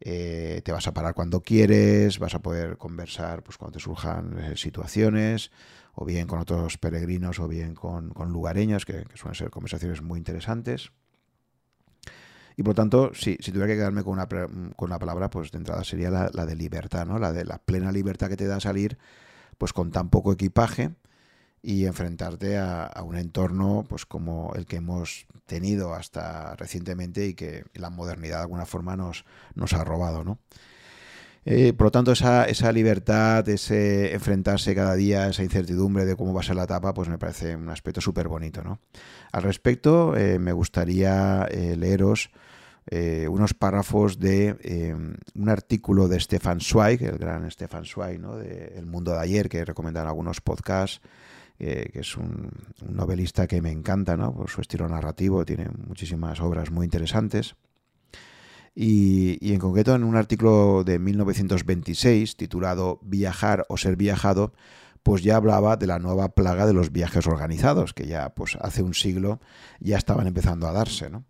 eh, 0.01 0.61
te 0.65 0.73
vas 0.73 0.85
a 0.87 0.93
parar 0.93 1.13
cuando 1.13 1.41
quieres, 1.41 2.19
vas 2.19 2.35
a 2.35 2.41
poder 2.41 2.77
conversar 2.77 3.41
pues 3.41 3.57
cuando 3.57 3.77
te 3.77 3.83
surjan 3.83 4.57
situaciones 4.57 5.51
o 5.93 6.03
bien 6.05 6.27
con 6.27 6.39
otros 6.39 6.77
peregrinos 6.77 7.39
o 7.39 7.47
bien 7.47 7.73
con, 7.73 8.11
lugareños, 8.27 8.85
que, 8.85 9.05
suelen 9.15 9.35
ser 9.35 9.49
conversaciones 9.49 10.01
muy 10.01 10.17
interesantes. 10.17 10.91
Y 12.55 12.63
por 12.63 12.71
lo 12.71 12.75
tanto, 12.75 13.11
si, 13.13 13.37
si 13.39 13.51
tuviera 13.51 13.67
que 13.67 13.75
quedarme 13.75 14.03
con 14.03 14.13
una, 14.13 14.27
con 14.27 14.71
una 14.79 14.99
palabra, 14.99 15.29
pues 15.29 15.51
de 15.51 15.59
entrada 15.59 15.83
sería 15.83 16.09
la, 16.09 16.45
de 16.45 16.55
libertad, 16.55 17.05
¿no? 17.05 17.19
La 17.19 17.31
de 17.31 17.45
la 17.45 17.57
plena 17.57 17.91
libertad 17.91 18.29
que 18.29 18.37
te 18.37 18.47
da 18.47 18.59
salir, 18.59 18.97
pues 19.57 19.73
con 19.73 19.91
tan 19.91 20.09
poco 20.09 20.33
equipaje 20.33 20.91
y 21.63 21.85
enfrentarte 21.85 22.57
a, 22.57 22.91
un 23.03 23.17
entorno, 23.17 23.85
pues 23.87 24.05
como 24.05 24.53
el 24.55 24.65
que 24.65 24.77
hemos 24.77 25.27
tenido 25.45 25.93
hasta 25.93 26.55
recientemente 26.55 27.27
y 27.27 27.33
que 27.35 27.65
la 27.73 27.89
modernidad 27.89 28.37
de 28.37 28.43
alguna 28.43 28.65
forma 28.65 28.95
nos, 28.95 29.25
nos 29.55 29.73
ha 29.73 29.83
robado, 29.83 30.23
¿no? 30.23 30.39
Eh, 31.43 31.73
por 31.73 31.87
lo 31.87 31.91
tanto, 31.91 32.11
esa, 32.11 32.45
esa, 32.45 32.71
libertad, 32.71 33.47
ese 33.49 34.13
enfrentarse 34.13 34.75
cada 34.75 34.93
día, 34.95 35.27
esa 35.27 35.43
incertidumbre 35.43 36.05
de 36.05 36.15
cómo 36.15 36.33
va 36.33 36.41
a 36.41 36.43
ser 36.43 36.55
la 36.55 36.63
etapa, 36.63 36.93
pues 36.93 37.09
me 37.09 37.17
parece 37.17 37.55
un 37.55 37.69
aspecto 37.69 37.99
súper 37.99 38.27
bonito. 38.27 38.63
¿no? 38.63 38.79
Al 39.31 39.43
respecto, 39.43 40.15
eh, 40.15 40.37
me 40.37 40.53
gustaría 40.53 41.47
eh, 41.49 41.75
leeros 41.77 42.31
unos 43.29 43.53
párrafos 43.53 44.19
de 44.19 44.97
un 45.35 45.49
artículo 45.49 46.09
de 46.09 46.19
Stefan 46.19 46.59
Zweig, 46.59 47.01
el 47.03 47.19
gran 47.19 47.49
Stefan 47.49 47.85
Zweig, 47.85 48.19
¿no? 48.19 48.35
de 48.35 48.73
El 48.75 48.85
Mundo 48.85 49.13
de 49.13 49.19
Ayer, 49.19 49.47
que 49.47 49.63
recomendan 49.63 50.07
algunos 50.07 50.41
podcasts, 50.41 50.99
que 51.57 51.91
es 51.93 52.17
un, 52.17 52.51
un, 52.81 52.95
novelista 52.95 53.47
que 53.47 53.61
me 53.61 53.71
encanta 53.71 54.17
¿no? 54.17 54.33
por 54.33 54.49
su 54.49 54.59
estilo 54.59 54.89
narrativo, 54.89 55.45
tiene 55.45 55.69
muchísimas 55.87 56.41
obras 56.41 56.69
muy 56.71 56.83
interesantes. 56.83 57.55
Y, 58.73 59.53
en 59.53 59.59
concreto 59.59 59.93
en 59.95 60.03
un 60.03 60.15
artículo 60.15 60.83
de 60.85 60.97
1926 60.97 62.37
titulado 62.37 62.99
Viajar 63.03 63.65
o 63.67 63.77
ser 63.77 63.95
viajado, 63.95 64.53
pues 65.03 65.23
ya 65.23 65.35
hablaba 65.35 65.77
de 65.77 65.87
la 65.87 65.99
nueva 65.99 66.29
plaga 66.35 66.65
de 66.65 66.73
los 66.73 66.91
viajes 66.91 67.27
organizados, 67.27 67.93
que 67.93 68.07
ya 68.07 68.33
pues 68.33 68.57
hace 68.61 68.83
un 68.83 68.93
siglo 68.93 69.41
ya 69.79 69.97
estaban 69.97 70.27
empezando 70.27 70.67
a 70.67 70.73
darse, 70.73 71.09
¿no? 71.09 71.25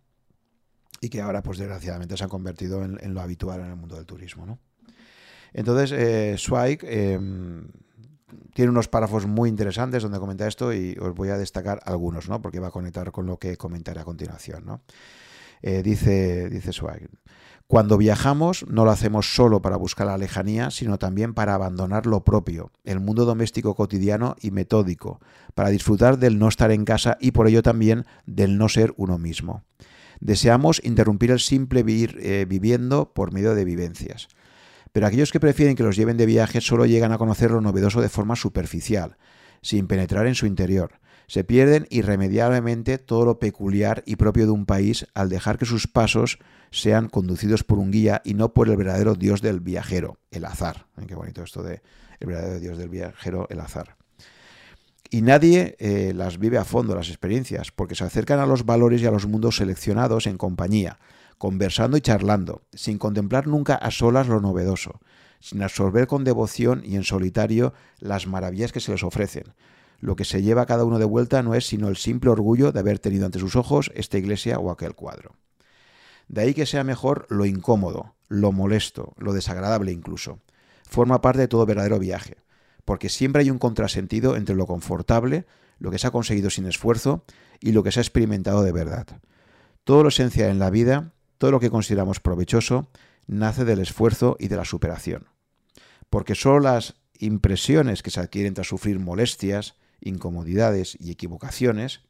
y 1.01 1.09
que 1.09 1.19
ahora, 1.19 1.41
pues 1.41 1.57
desgraciadamente, 1.57 2.15
se 2.15 2.23
han 2.23 2.29
convertido 2.29 2.83
en, 2.85 3.13
lo 3.13 3.21
habitual 3.21 3.59
en 3.61 3.71
el 3.71 3.75
mundo 3.75 3.95
del 3.95 4.05
turismo. 4.05 4.45
¿no? 4.45 4.59
Entonces, 5.51 5.91
eh, 5.91 6.37
em, 6.83 7.67
tiene 8.53 8.69
unos 8.69 8.87
párrafos 8.87 9.25
muy 9.25 9.49
interesantes 9.49 10.03
donde 10.03 10.19
comenta 10.19 10.47
esto 10.47 10.71
y 10.71 10.95
os 11.01 11.15
voy 11.15 11.29
a 11.29 11.37
destacar 11.39 11.81
algunos, 11.85 12.29
¿no? 12.29 12.39
porque 12.39 12.59
va 12.59 12.67
a 12.67 12.71
conectar 12.71 13.11
con 13.11 13.25
lo 13.25 13.39
que 13.39 13.57
comentaré 13.57 13.99
a 13.99 14.05
continuación. 14.05 14.63
¿no? 14.63 14.81
Eh, 15.61 15.83
dice, 15.83 16.49
dice 16.49 16.71
cuando 17.71 17.97
viajamos 17.97 18.65
no 18.67 18.83
lo 18.83 18.91
hacemos 18.91 19.33
solo 19.33 19.61
para 19.61 19.77
buscar 19.77 20.07
la 20.07 20.17
lejanía, 20.17 20.71
sino 20.71 20.99
también 20.99 21.33
para 21.33 21.53
abandonar 21.53 22.05
lo 22.05 22.25
propio, 22.25 22.73
el 22.83 22.99
mundo 22.99 23.23
doméstico 23.23 23.75
cotidiano 23.75 24.35
y 24.41 24.51
metódico, 24.51 25.21
para 25.55 25.69
disfrutar 25.69 26.17
del 26.17 26.37
no 26.37 26.49
estar 26.49 26.71
en 26.71 26.83
casa 26.83 27.17
y 27.21 27.31
por 27.31 27.47
ello 27.47 27.63
también 27.63 28.03
del 28.25 28.57
no 28.57 28.67
ser 28.67 28.93
uno 28.97 29.17
mismo. 29.17 29.63
Deseamos 30.19 30.81
interrumpir 30.83 31.31
el 31.31 31.39
simple 31.39 31.83
vivir 31.83 32.19
eh, 32.21 32.45
viviendo 32.45 33.13
por 33.13 33.31
medio 33.31 33.55
de 33.55 33.63
vivencias. 33.63 34.27
Pero 34.91 35.07
aquellos 35.07 35.31
que 35.31 35.39
prefieren 35.39 35.77
que 35.77 35.83
los 35.83 35.95
lleven 35.95 36.17
de 36.17 36.25
viaje 36.25 36.59
solo 36.59 36.85
llegan 36.85 37.13
a 37.13 37.17
conocer 37.17 37.51
lo 37.51 37.61
novedoso 37.61 38.01
de 38.01 38.09
forma 38.09 38.35
superficial, 38.35 39.15
sin 39.61 39.87
penetrar 39.87 40.27
en 40.27 40.35
su 40.35 40.45
interior. 40.45 40.99
Se 41.31 41.45
pierden 41.45 41.87
irremediablemente 41.89 42.97
todo 42.97 43.23
lo 43.23 43.39
peculiar 43.39 44.03
y 44.05 44.17
propio 44.17 44.43
de 44.47 44.51
un 44.51 44.65
país 44.65 45.07
al 45.13 45.29
dejar 45.29 45.57
que 45.57 45.65
sus 45.65 45.87
pasos 45.87 46.39
sean 46.71 47.07
conducidos 47.07 47.63
por 47.63 47.79
un 47.79 47.89
guía 47.89 48.21
y 48.25 48.33
no 48.33 48.53
por 48.53 48.67
el 48.67 48.75
verdadero 48.75 49.15
Dios 49.15 49.41
del 49.41 49.61
viajero, 49.61 50.17
el 50.29 50.43
azar. 50.43 50.87
Qué 51.07 51.15
bonito 51.15 51.41
esto 51.41 51.63
de 51.63 51.81
el 52.19 52.27
verdadero 52.27 52.59
Dios 52.59 52.77
del 52.77 52.89
viajero, 52.89 53.47
el 53.49 53.61
azar. 53.61 53.95
Y 55.09 55.21
nadie 55.21 55.77
eh, 55.79 56.11
las 56.13 56.37
vive 56.37 56.57
a 56.57 56.65
fondo, 56.65 56.95
las 56.95 57.07
experiencias, 57.07 57.71
porque 57.71 57.95
se 57.95 58.03
acercan 58.03 58.41
a 58.41 58.45
los 58.45 58.65
valores 58.65 59.01
y 59.01 59.05
a 59.05 59.11
los 59.11 59.25
mundos 59.25 59.55
seleccionados 59.55 60.27
en 60.27 60.37
compañía, 60.37 60.99
conversando 61.37 61.95
y 61.95 62.01
charlando, 62.01 62.63
sin 62.73 62.97
contemplar 62.97 63.47
nunca 63.47 63.75
a 63.75 63.89
solas 63.89 64.27
lo 64.27 64.41
novedoso, 64.41 64.99
sin 65.39 65.63
absorber 65.63 66.07
con 66.07 66.25
devoción 66.25 66.81
y 66.83 66.97
en 66.97 67.05
solitario 67.05 67.73
las 67.99 68.27
maravillas 68.27 68.73
que 68.73 68.81
se 68.81 68.91
les 68.91 69.03
ofrecen. 69.03 69.53
Lo 70.01 70.15
que 70.15 70.25
se 70.25 70.41
lleva 70.41 70.65
cada 70.65 70.83
uno 70.83 70.97
de 70.97 71.05
vuelta 71.05 71.43
no 71.43 71.53
es 71.53 71.67
sino 71.67 71.87
el 71.87 71.95
simple 71.95 72.31
orgullo 72.31 72.71
de 72.71 72.79
haber 72.79 72.97
tenido 72.97 73.27
ante 73.27 73.39
sus 73.39 73.55
ojos 73.55 73.91
esta 73.95 74.17
iglesia 74.17 74.57
o 74.57 74.71
aquel 74.71 74.95
cuadro. 74.95 75.35
De 76.27 76.41
ahí 76.41 76.53
que 76.55 76.65
sea 76.65 76.83
mejor 76.83 77.27
lo 77.29 77.45
incómodo, 77.45 78.15
lo 78.27 78.51
molesto, 78.51 79.13
lo 79.17 79.31
desagradable 79.31 79.91
incluso. 79.91 80.39
Forma 80.89 81.21
parte 81.21 81.41
de 81.41 81.47
todo 81.47 81.67
verdadero 81.67 81.99
viaje, 81.99 82.37
porque 82.83 83.09
siempre 83.09 83.43
hay 83.43 83.51
un 83.51 83.59
contrasentido 83.59 84.35
entre 84.35 84.55
lo 84.55 84.65
confortable, 84.65 85.45
lo 85.77 85.91
que 85.91 85.99
se 85.99 86.07
ha 86.07 86.11
conseguido 86.11 86.49
sin 86.49 86.65
esfuerzo, 86.65 87.23
y 87.59 87.71
lo 87.71 87.83
que 87.83 87.91
se 87.91 87.99
ha 87.99 88.03
experimentado 88.03 88.63
de 88.63 88.71
verdad. 88.71 89.05
Todo 89.83 90.01
lo 90.01 90.09
esencial 90.09 90.49
en 90.49 90.59
la 90.59 90.71
vida, 90.71 91.13
todo 91.37 91.51
lo 91.51 91.59
que 91.59 91.69
consideramos 91.69 92.19
provechoso, 92.19 92.89
nace 93.27 93.65
del 93.65 93.79
esfuerzo 93.79 94.35
y 94.39 94.47
de 94.47 94.55
la 94.55 94.65
superación. 94.65 95.27
Porque 96.09 96.33
solo 96.33 96.61
las 96.61 96.95
impresiones 97.19 98.01
que 98.01 98.09
se 98.09 98.19
adquieren 98.19 98.55
tras 98.55 98.67
sufrir 98.67 98.99
molestias, 98.99 99.75
incomodidades 100.01 100.97
y 100.99 101.11
equivocaciones 101.11 102.01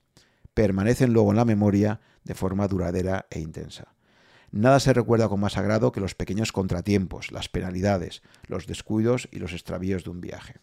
permanecen 0.53 1.13
luego 1.13 1.31
en 1.31 1.37
la 1.37 1.45
memoria 1.45 2.01
de 2.23 2.35
forma 2.35 2.67
duradera 2.67 3.27
e 3.29 3.39
intensa. 3.39 3.93
Nada 4.51 4.79
se 4.79 4.93
recuerda 4.93 5.29
con 5.29 5.39
más 5.39 5.57
agrado 5.57 5.91
que 5.91 6.01
los 6.01 6.13
pequeños 6.13 6.51
contratiempos, 6.51 7.31
las 7.31 7.47
penalidades, 7.47 8.21
los 8.47 8.67
descuidos 8.67 9.29
y 9.31 9.39
los 9.39 9.53
extravíos 9.53 10.03
de 10.03 10.09
un 10.09 10.19
viaje. 10.19 10.55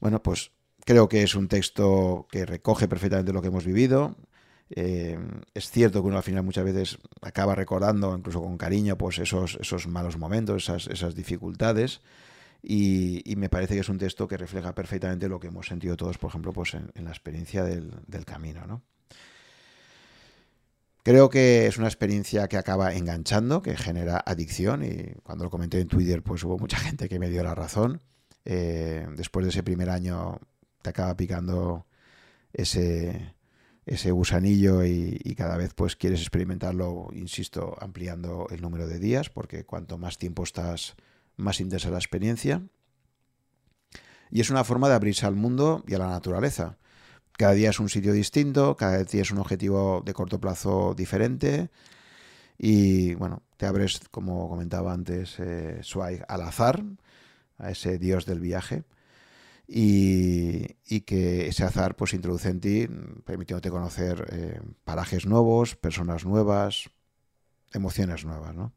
Bueno, 0.00 0.22
pues 0.22 0.52
creo 0.84 1.08
que 1.08 1.22
es 1.22 1.34
un 1.34 1.48
texto 1.48 2.26
que 2.30 2.46
recoge 2.46 2.88
perfectamente 2.88 3.32
lo 3.32 3.42
que 3.42 3.48
hemos 3.48 3.66
vivido. 3.66 4.16
Eh, 4.70 5.18
es 5.54 5.70
cierto 5.70 6.00
que 6.00 6.08
uno 6.08 6.16
al 6.16 6.22
final 6.22 6.42
muchas 6.42 6.64
veces 6.64 6.98
acaba 7.22 7.54
recordando, 7.54 8.16
incluso 8.16 8.42
con 8.42 8.56
cariño, 8.56 8.96
pues 8.96 9.18
esos, 9.18 9.58
esos 9.60 9.86
malos 9.86 10.16
momentos, 10.16 10.68
esas, 10.68 11.14
dificultades. 11.14 12.00
Y, 12.68 13.34
me 13.36 13.48
parece 13.48 13.74
que 13.74 13.80
es 13.80 13.88
un 13.88 13.98
texto 13.98 14.26
que 14.26 14.36
refleja 14.36 14.74
perfectamente 14.74 15.28
lo 15.28 15.38
que 15.38 15.46
hemos 15.46 15.68
sentido 15.68 15.96
todos, 15.96 16.18
por 16.18 16.30
ejemplo, 16.30 16.52
pues 16.52 16.74
en, 16.74 16.90
la 16.96 17.10
experiencia 17.10 17.62
del, 17.62 18.24
camino. 18.24 18.66
¿no? 18.66 18.82
Creo 21.04 21.30
que 21.30 21.68
es 21.68 21.78
una 21.78 21.86
experiencia 21.86 22.48
que 22.48 22.56
acaba 22.56 22.92
enganchando, 22.94 23.62
que 23.62 23.76
genera 23.76 24.20
adicción 24.26 24.82
y 24.84 25.14
cuando 25.22 25.44
lo 25.44 25.50
comenté 25.50 25.78
en 25.78 25.86
Twitter 25.86 26.24
pues 26.24 26.42
hubo 26.42 26.58
mucha 26.58 26.78
gente 26.78 27.08
que 27.08 27.20
me 27.20 27.30
dio 27.30 27.44
la 27.44 27.54
razón. 27.54 28.02
Eh, 28.44 29.06
después 29.16 29.46
de 29.46 29.50
ese 29.50 29.62
primer 29.62 29.88
año 29.88 30.40
te 30.82 30.90
acaba 30.90 31.16
picando 31.16 31.86
ese, 32.52 33.32
ese 33.84 34.10
gusanillo 34.10 34.84
y, 34.84 35.36
cada 35.36 35.56
vez 35.56 35.72
pues 35.72 35.94
quieres 35.94 36.20
experimentarlo, 36.20 37.10
insisto, 37.12 37.76
ampliando 37.80 38.48
el 38.50 38.60
número 38.60 38.88
de 38.88 38.98
días 38.98 39.30
porque 39.30 39.64
cuanto 39.64 39.98
más 39.98 40.18
tiempo 40.18 40.42
estás, 40.42 40.96
más 41.36 41.60
intensa 41.60 41.90
la 41.90 41.98
experiencia. 41.98 42.62
Y 44.30 44.40
es 44.40 44.50
una 44.50 44.64
forma 44.64 44.88
de 44.88 44.94
abrirse 44.94 45.26
al 45.26 45.36
mundo 45.36 45.84
y 45.86 45.94
a 45.94 45.98
la 45.98 46.08
naturaleza. 46.08 46.78
Cada 47.32 47.52
día 47.52 47.70
es 47.70 47.78
un 47.80 47.88
sitio 47.88 48.12
distinto, 48.12 48.76
cada 48.76 49.04
día 49.04 49.22
es 49.22 49.30
un 49.30 49.38
objetivo 49.38 50.02
de 50.04 50.14
corto 50.14 50.40
plazo 50.40 50.94
diferente 50.96 51.70
y 52.58 53.14
bueno, 53.14 53.42
te 53.56 53.66
abres, 53.66 54.00
como 54.10 54.48
comentaba 54.48 54.92
antes, 54.92 55.38
eh, 55.38 55.82
al 56.28 56.40
azar, 56.42 56.82
a 57.58 57.70
ese 57.70 57.98
dios 57.98 58.24
del 58.26 58.40
viaje 58.40 58.84
y, 59.68 61.00
que 61.02 61.48
ese 61.48 61.64
azar 61.64 61.96
pues 61.96 62.14
introduce 62.14 62.48
en 62.48 62.60
ti, 62.60 62.88
permitiéndote 63.24 63.70
conocer 63.70 64.26
eh, 64.32 64.60
parajes 64.84 65.26
nuevos, 65.26 65.76
personas 65.76 66.24
nuevas, 66.24 66.90
emociones 67.72 68.24
nuevas, 68.24 68.54
¿no? 68.54 68.72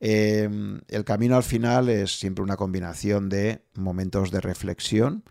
Em, 0.00 0.80
el 0.88 1.04
camino 1.04 1.36
al 1.36 1.42
final 1.42 1.88
es 1.88 2.18
siempre 2.18 2.42
una 2.44 2.56
combinación 2.56 3.28
de 3.28 3.62
momentos 3.74 4.30
de 4.30 4.40
reflexión, 4.40 5.24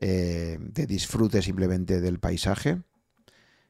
eh, 0.00 0.58
de 0.60 0.86
disfrute 0.86 1.42
simplemente 1.42 2.00
del 2.00 2.18
paisaje 2.18 2.82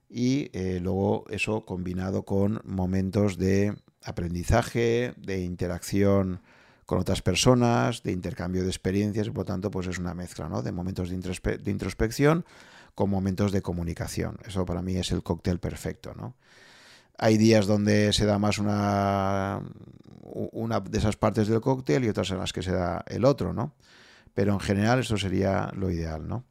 y 0.09 0.51
eh, 0.53 0.79
luego 0.81 1.25
eso 1.31 1.65
combinado 1.65 2.25
con 2.25 2.61
momentos 2.65 3.39
de 3.39 3.75
aprendizaje, 4.05 5.15
de 5.17 5.41
interacción 5.41 6.41
con 6.87 6.99
otras 6.99 7.23
personas, 7.23 8.03
de 8.03 8.13
intercambio 8.13 8.63
de 8.63 8.69
experiencias, 8.69 9.29
por 9.29 9.39
lo 9.39 9.45
tanto, 9.45 9.71
pues 9.71 9.87
es 9.87 9.99
una 9.99 10.15
mezcla 10.15 10.49
¿no? 10.49 10.63
de 10.63 10.73
momentos 10.73 11.09
de, 11.09 11.71
introspección 11.71 12.45
con 12.95 13.09
momentos 13.09 13.53
de 13.53 13.63
comunicación. 13.63 14.37
Eso 14.47 14.67
para 14.67 14.83
mí 14.83 14.97
es 14.97 15.13
el 15.13 15.23
cóctel 15.23 15.59
perfecto. 15.59 16.13
¿no? 16.15 16.35
Hay 17.23 17.39
días 17.39 17.66
donde 17.66 18.12
se 18.12 18.27
da 18.27 18.39
más 18.39 18.59
una, 18.59 19.61
una 20.23 20.81
de 20.81 20.99
esas 20.99 21.16
partes 21.16 21.47
del 21.47 21.61
cóctel 21.61 22.05
y 22.05 22.09
otras 22.09 22.31
en 22.31 22.39
las 22.39 22.53
que 22.53 22.62
se 22.62 22.73
da 22.73 23.05
el 23.07 23.25
otro, 23.25 23.53
¿no? 23.53 23.75
pero 24.35 24.53
en 24.53 24.61
general 24.61 25.01
eso 25.01 25.16
sería 25.16 25.70
lo 25.75 25.91
ideal, 25.91 26.27
¿no? 26.27 26.45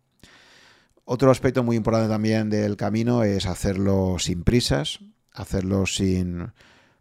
Otro 1.04 1.32
aspecto 1.32 1.64
muy 1.64 1.76
importante 1.76 2.10
también 2.10 2.50
del 2.50 2.78
camino 2.78 3.24
es 3.24 3.46
hacerlo 3.46 4.18
sin 4.20 4.44
prisas, 4.44 5.00
hacerlo 5.34 5.86
sin 5.86 6.52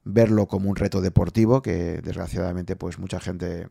verlo 0.04 0.48
como 0.48 0.70
un 0.70 0.76
reto 0.76 1.00
deportivo, 1.00 1.62
que 1.62 2.00
desgraciadamente 2.02 2.76
pues 2.76 2.98
mucha 2.98 3.20
gente 3.20 3.68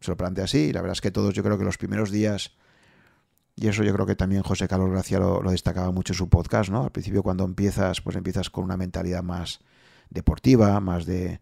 se 0.00 0.10
lo 0.10 0.16
plantea 0.16 0.44
así, 0.44 0.58
y 0.66 0.72
la 0.72 0.82
verdad 0.82 0.92
es 0.92 1.00
que 1.00 1.10
todos 1.10 1.34
yo 1.34 1.42
creo 1.42 1.58
que 1.58 1.64
los 1.64 1.78
primeros 1.78 2.10
días, 2.10 2.56
y 3.60 3.68
eso 3.68 3.84
yo 3.84 3.92
creo 3.92 4.06
que 4.06 4.16
también 4.16 4.42
José 4.42 4.66
Carlos 4.66 4.90
Gracia 4.90 5.18
lo, 5.18 5.42
lo 5.42 5.50
destacaba 5.50 5.90
mucho 5.92 6.14
en 6.14 6.16
su 6.16 6.30
podcast, 6.30 6.70
¿no? 6.70 6.84
Al 6.84 6.92
principio 6.92 7.22
cuando 7.22 7.44
empiezas, 7.44 8.00
pues 8.00 8.16
empiezas 8.16 8.48
con 8.48 8.64
una 8.64 8.78
mentalidad 8.78 9.22
más 9.22 9.60
deportiva, 10.08 10.80
más 10.80 11.04
de, 11.04 11.40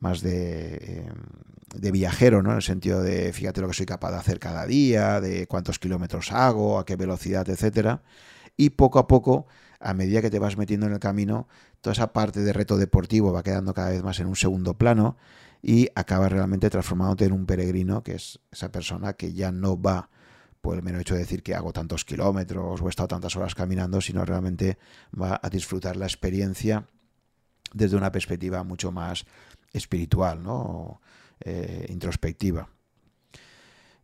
más 0.00 0.24
eh, 0.24 1.08
de, 1.72 1.90
viajero, 1.92 2.42
¿no? 2.42 2.50
En 2.50 2.56
el 2.56 2.62
sentido 2.62 3.00
de, 3.00 3.32
fíjate 3.32 3.60
lo 3.60 3.68
que 3.68 3.74
soy 3.74 3.86
capaz 3.86 4.10
de 4.10 4.16
hacer 4.16 4.40
cada 4.40 4.66
día, 4.66 5.20
de 5.20 5.46
cuántos 5.46 5.78
kilómetros 5.78 6.32
hago, 6.32 6.80
a 6.80 6.84
qué 6.84 6.96
velocidad, 6.96 7.48
etcétera. 7.48 8.02
Y 8.56 8.70
poco 8.70 8.98
a 8.98 9.06
poco, 9.06 9.46
a 9.78 9.94
medida 9.94 10.22
que 10.22 10.30
te 10.30 10.40
vas 10.40 10.56
metiendo 10.56 10.86
en 10.86 10.94
el 10.94 10.98
camino, 10.98 11.46
toda 11.80 11.92
esa 11.92 12.12
parte 12.12 12.40
de 12.40 12.52
reto 12.52 12.76
deportivo 12.76 13.32
va 13.32 13.44
quedando 13.44 13.72
cada 13.72 13.90
vez 13.90 14.02
más 14.02 14.18
en 14.18 14.26
un 14.26 14.36
segundo 14.36 14.74
plano 14.74 15.16
y 15.62 15.88
acabas 15.94 16.32
realmente 16.32 16.70
transformándote 16.70 17.26
en 17.26 17.32
un 17.32 17.46
peregrino, 17.46 18.02
que 18.02 18.16
es 18.16 18.40
esa 18.50 18.72
persona 18.72 19.12
que 19.12 19.32
ya 19.32 19.52
no 19.52 19.80
va 19.80 20.10
por 20.66 20.76
el 20.76 20.82
mero 20.82 20.98
hecho 20.98 21.14
de 21.14 21.20
decir 21.20 21.44
que 21.44 21.54
hago 21.54 21.72
tantos 21.72 22.04
kilómetros 22.04 22.80
o 22.80 22.86
he 22.86 22.90
estado 22.90 23.06
tantas 23.06 23.36
horas 23.36 23.54
caminando, 23.54 24.00
sino 24.00 24.24
realmente 24.24 24.78
va 25.14 25.38
a 25.40 25.48
disfrutar 25.48 25.94
la 25.94 26.06
experiencia 26.06 26.88
desde 27.72 27.96
una 27.96 28.10
perspectiva 28.10 28.64
mucho 28.64 28.90
más 28.90 29.26
espiritual, 29.72 30.42
¿no? 30.42 31.00
Eh, 31.38 31.86
introspectiva. 31.88 32.68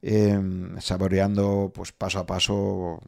Em, 0.03 0.81
saboreando 0.81 1.73
pues 1.75 1.91
paso 1.91 2.21
a 2.21 2.27
paso 2.27 3.01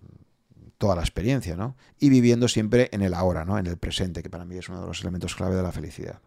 toda 0.77 0.97
la 0.97 1.03
experiencia, 1.03 1.55
¿no? 1.55 1.77
Y 2.01 2.09
viviendo 2.09 2.49
siempre 2.49 2.89
en 2.91 3.03
el 3.03 3.15
ahora, 3.15 3.45
¿no? 3.45 3.57
En 3.57 3.69
el 3.69 3.77
presente, 3.77 4.21
que 4.21 4.31
para 4.31 4.45
mí 4.45 4.57
es 4.57 4.69
uno 4.69 4.81
de 4.81 4.89
los 4.89 5.01
elementos 5.03 5.37
clave 5.37 5.55
de 5.55 5.63
la 5.63 5.71
felicidad. 5.71 6.19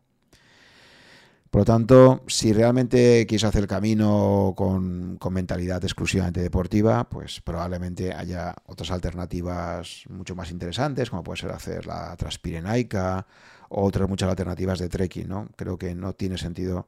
Por 1.49 1.61
lo 1.61 1.65
tanto, 1.65 2.23
si 2.27 2.51
realmente 2.51 3.25
quieres 3.27 3.45
hacer 3.45 3.61
el 3.61 3.67
camino 3.67 4.53
con, 4.55 5.17
mentalidad 5.31 5.83
exclusivamente 5.83 6.41
deportiva, 6.41 7.09
pues 7.09 7.41
probablemente 7.41 8.13
haya 8.13 8.53
otras 8.65 8.91
alternativas 8.91 10.03
mucho 10.09 10.35
más 10.35 10.51
interesantes, 10.51 11.09
como 11.09 11.23
puede 11.23 11.39
ser 11.39 11.51
hacer 11.51 11.85
la 11.85 12.15
Transpirenaica 12.17 13.25
o 13.69 13.85
otras 13.85 14.09
muchas 14.09 14.29
alternativas 14.29 14.79
de 14.79 14.89
trekking. 14.89 15.27
¿no? 15.27 15.47
Creo 15.55 15.77
que 15.77 15.95
no 15.95 16.13
tiene 16.13 16.37
sentido 16.37 16.87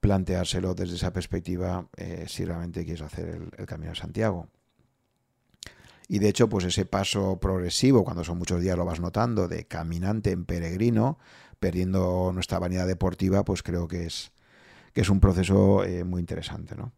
planteárselo 0.00 0.74
desde 0.74 0.96
esa 0.96 1.12
perspectiva 1.12 1.88
eh, 1.96 2.24
si 2.28 2.44
realmente 2.44 2.84
quieres 2.84 3.02
hacer 3.02 3.28
el, 3.28 3.50
el 3.58 3.66
Camino 3.66 3.90
de 3.90 3.96
Santiago. 3.96 4.48
Y 6.10 6.20
de 6.20 6.30
hecho, 6.30 6.48
pues 6.48 6.64
ese 6.64 6.86
paso 6.86 7.38
progresivo, 7.38 8.02
cuando 8.02 8.24
son 8.24 8.38
muchos 8.38 8.62
días 8.62 8.78
lo 8.78 8.86
vas 8.86 8.98
notando, 8.98 9.46
de 9.46 9.66
caminante 9.66 10.30
en 10.30 10.46
peregrino, 10.46 11.18
perdiendo 11.58 12.30
nuestra 12.32 12.58
vanidad 12.58 12.86
deportiva, 12.86 13.44
pues 13.44 13.62
creo 13.62 13.88
que 13.88 14.06
es, 14.06 14.32
que 14.92 15.02
es 15.02 15.10
un 15.10 15.20
proceso 15.20 15.84
eh, 15.84 16.04
muy 16.04 16.20
interesante, 16.20 16.74
¿no? 16.76 16.92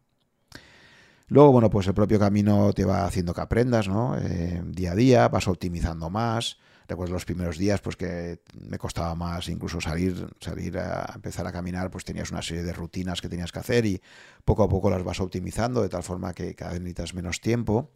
Luego, 1.27 1.53
bueno, 1.53 1.69
pues 1.69 1.87
el 1.87 1.93
propio 1.93 2.19
camino 2.19 2.73
te 2.73 2.83
va 2.83 3.05
haciendo 3.05 3.33
que 3.33 3.39
aprendas, 3.39 3.87
¿no? 3.87 4.17
Eh, 4.17 4.61
día 4.65 4.91
a 4.91 4.95
día, 4.95 5.27
vas 5.29 5.47
optimizando 5.47 6.09
más. 6.09 6.57
Recuerdo 6.89 7.13
los 7.13 7.23
primeros 7.23 7.57
días, 7.57 7.79
pues 7.79 7.95
que 7.95 8.41
me 8.67 8.77
costaba 8.77 9.15
más 9.15 9.47
incluso 9.47 9.79
salir, 9.79 10.27
salir 10.41 10.77
a 10.77 11.09
empezar 11.15 11.47
a 11.47 11.53
caminar, 11.53 11.89
pues 11.89 12.03
tenías 12.03 12.31
una 12.31 12.41
serie 12.41 12.63
de 12.63 12.73
rutinas 12.73 13.21
que 13.21 13.29
tenías 13.29 13.53
que 13.53 13.59
hacer 13.59 13.85
y 13.85 14.01
poco 14.43 14.63
a 14.63 14.67
poco 14.67 14.89
las 14.89 15.01
vas 15.03 15.21
optimizando 15.21 15.81
de 15.81 15.87
tal 15.87 16.03
forma 16.03 16.33
que 16.33 16.53
cada 16.53 16.71
vez 16.71 16.81
necesitas 16.81 17.13
menos 17.13 17.39
tiempo. 17.39 17.91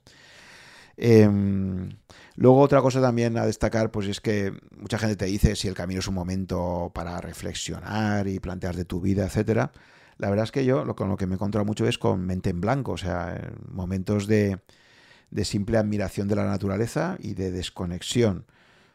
Em, 0.98 1.90
luego 2.36 2.60
otra 2.62 2.82
cosa 2.82 3.02
también 3.02 3.38
a 3.38 3.46
destacar, 3.46 3.92
pues 3.92 4.08
es 4.08 4.22
que 4.22 4.54
mucha 4.78 4.98
gente 4.98 5.16
te 5.16 5.26
dice 5.26 5.56
si 5.56 5.68
el 5.68 5.74
camino 5.76 6.00
es 6.00 6.08
un 6.08 6.16
momento 6.16 6.92
para 6.94 7.20
reflexionar 7.22 8.28
y 8.28 8.40
plantear 8.40 8.76
de 8.76 8.86
tu 8.86 9.02
vida, 9.02 9.26
etcétera. 9.26 9.72
La 10.18 10.30
verdad 10.30 10.46
es 10.46 10.52
que 10.52 10.66
yo 10.66 10.86
lo, 10.86 10.96
con 10.96 11.10
lo 11.10 11.18
que 11.18 11.28
me 11.28 11.34
he 11.34 11.36
encontrado 11.36 11.66
mucho 11.66 11.88
es 11.88 11.98
con 11.98 12.26
mente 12.26 12.50
en 12.52 12.62
blanco, 12.62 12.94
o 12.94 12.98
sea, 12.98 13.52
momentos 13.70 14.28
de, 14.28 14.60
de 15.32 15.46
simple 15.46 15.78
admiración 15.78 16.28
de 16.28 16.36
la 16.36 16.46
naturaleza 16.46 17.18
y 17.20 17.34
de 17.34 17.52
desconexión, 17.52 18.46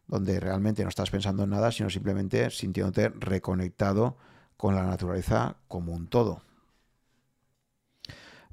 donde 0.06 0.40
realmente 0.40 0.82
no 0.82 0.88
estás 0.88 1.10
pensando 1.10 1.44
en 1.44 1.50
nada, 1.50 1.70
sino 1.72 1.90
simplemente 1.90 2.50
sintiéndote 2.50 3.10
reconectado 3.10 4.16
con 4.56 4.74
la 4.74 4.84
naturaleza 4.84 5.56
como 5.68 5.92
un 5.92 6.08
todo. 6.08 6.42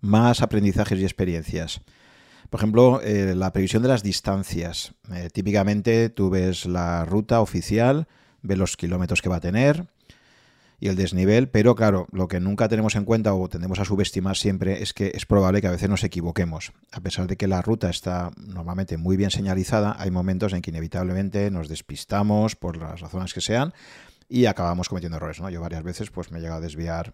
Más 0.02 0.42
aprendizajes 0.42 1.00
y 1.00 1.04
experiencias. 1.04 1.82
Por 2.50 2.60
ejemplo, 2.60 3.02
eh, 3.02 3.36
la 3.36 3.52
previsión 3.52 3.84
de 3.84 3.90
las 3.90 4.04
distancias. 4.04 4.94
Eh, 5.14 5.30
típicamente 5.32 6.10
tú 6.10 6.30
ves 6.30 6.66
la 6.66 7.06
ruta 7.06 7.42
oficial, 7.42 8.08
ves 8.42 8.58
los 8.58 8.78
kilómetros 8.78 9.22
que 9.22 9.30
va 9.30 9.38
a 9.38 9.42
tener 9.42 9.88
y 10.80 10.90
el 10.90 10.96
desnivel, 10.96 11.50
pero 11.50 11.76
claro, 11.76 12.08
lo 12.12 12.28
que 12.28 12.40
nunca 12.40 12.70
tenemos 12.70 12.96
en 12.96 13.04
cuenta 13.04 13.34
o 13.34 13.50
tendemos 13.50 13.80
a 13.80 13.86
subestimar 13.86 14.38
siempre 14.38 14.84
es 14.84 14.94
que 14.94 15.12
es 15.16 15.26
probable 15.26 15.60
que 15.60 15.68
a 15.68 15.72
veces 15.72 15.90
nos 15.90 16.04
equivoquemos. 16.04 16.72
A 16.92 17.02
pesar 17.02 17.28
de 17.28 17.36
que 17.36 17.48
la 17.48 17.62
ruta 17.62 17.90
está 17.90 18.32
normalmente 18.38 18.98
muy 18.98 19.18
bien 19.18 19.32
señalizada, 19.32 19.96
hay 19.98 20.12
momentos 20.12 20.54
en 20.54 20.62
que 20.62 20.70
inevitablemente 20.70 21.50
nos 21.50 21.68
despistamos 21.68 22.56
por 22.56 22.78
las 22.78 23.02
razones 23.02 23.34
que 23.34 23.42
sean 23.42 23.74
y 24.30 24.46
acabamos 24.46 24.88
cometiendo 24.88 25.18
errores. 25.18 25.38
Yo 25.52 25.62
varias 25.62 25.84
veces 25.84 26.12
pues, 26.12 26.32
me 26.32 26.38
he 26.38 26.42
llegado 26.42 26.60
a 26.60 26.62
desviar 26.62 27.14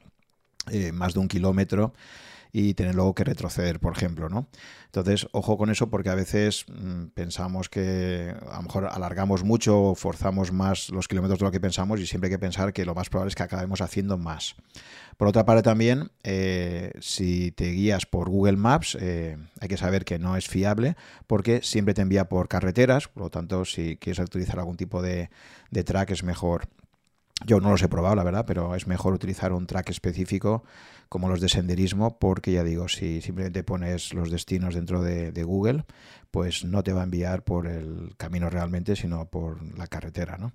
eh, 0.69 0.91
más 0.91 1.14
de 1.14 1.22
un 1.22 1.27
kilómetro 1.27 1.93
y 2.55 2.75
tener 2.75 2.93
luego 2.93 3.15
que 3.15 3.23
retroceder, 3.23 3.80
por 3.80 3.97
ejemplo, 3.97 4.30
¿no? 4.30 4.47
Entonces, 4.85 5.27
ojo 5.31 5.57
con 5.57 5.71
eso 5.71 5.89
porque 5.89 6.09
a 6.09 6.15
veces 6.15 6.65
mm, 6.71 7.05
pensamos 7.15 7.67
que 7.67 8.31
a 8.47 8.57
lo 8.57 8.61
mejor 8.61 8.85
alargamos 8.85 9.43
mucho 9.43 9.81
o 9.81 9.95
forzamos 9.95 10.51
más 10.51 10.89
los 10.89 11.07
kilómetros 11.07 11.39
de 11.39 11.45
lo 11.45 11.51
que 11.51 11.59
pensamos 11.59 11.99
y 11.99 12.05
siempre 12.05 12.27
hay 12.27 12.35
que 12.35 12.39
pensar 12.39 12.71
que 12.71 12.85
lo 12.85 12.93
más 12.93 13.09
probable 13.09 13.30
es 13.30 13.35
que 13.35 13.41
acabemos 13.41 13.81
haciendo 13.81 14.19
más. 14.19 14.55
Por 15.17 15.27
otra 15.27 15.45
parte 15.45 15.63
también, 15.63 16.11
eh, 16.23 16.91
si 17.01 17.51
te 17.51 17.71
guías 17.71 18.05
por 18.05 18.30
Google 18.30 18.57
Maps, 18.57 18.95
eh, 19.01 19.35
hay 19.59 19.67
que 19.67 19.77
saber 19.77 20.05
que 20.05 20.19
no 20.19 20.38
es 20.38 20.47
fiable 20.47 20.95
porque 21.25 21.63
siempre 21.63 21.95
te 21.95 22.03
envía 22.03 22.30
por 22.30 22.47
carreteras, 22.47 23.07
por 23.07 23.23
lo 23.23 23.30
tanto, 23.31 23.65
si 23.65 23.97
quieres 23.97 24.19
utilizar 24.19 24.59
algún 24.59 24.77
tipo 24.77 25.01
de, 25.01 25.31
de 25.71 25.84
track 25.84 26.11
es 26.11 26.23
mejor 26.23 26.67
yo 27.45 27.59
no 27.59 27.71
los 27.71 27.81
he 27.81 27.89
probado, 27.89 28.15
la 28.15 28.23
verdad, 28.23 28.45
pero 28.45 28.75
es 28.75 28.88
mejor 28.88 29.13
utilizar 29.13 29.51
un 29.53 29.67
track 29.67 29.89
específico 29.89 30.63
como 31.09 31.30
los 31.30 31.41
de 31.41 31.49
senderismo, 31.49 32.19
porque 32.19 32.51
ya 32.51 32.63
digo, 32.63 32.88
si 32.88 33.21
simplemente 33.21 33.63
pones 33.63 34.13
los 34.13 34.31
destinos 34.31 34.75
dentro 34.75 35.01
de, 35.01 35.43
Google, 35.43 35.85
pues 36.31 36.63
no 36.63 36.84
te 36.84 36.93
va 36.93 37.01
a 37.01 37.03
enviar 37.03 37.43
por 37.43 37.67
el 37.67 38.15
camino 38.17 38.49
realmente, 38.49 38.95
sino 38.95 39.30
por 39.30 39.61
la 39.77 39.88
carretera, 39.88 40.38
¿no? 40.38 40.53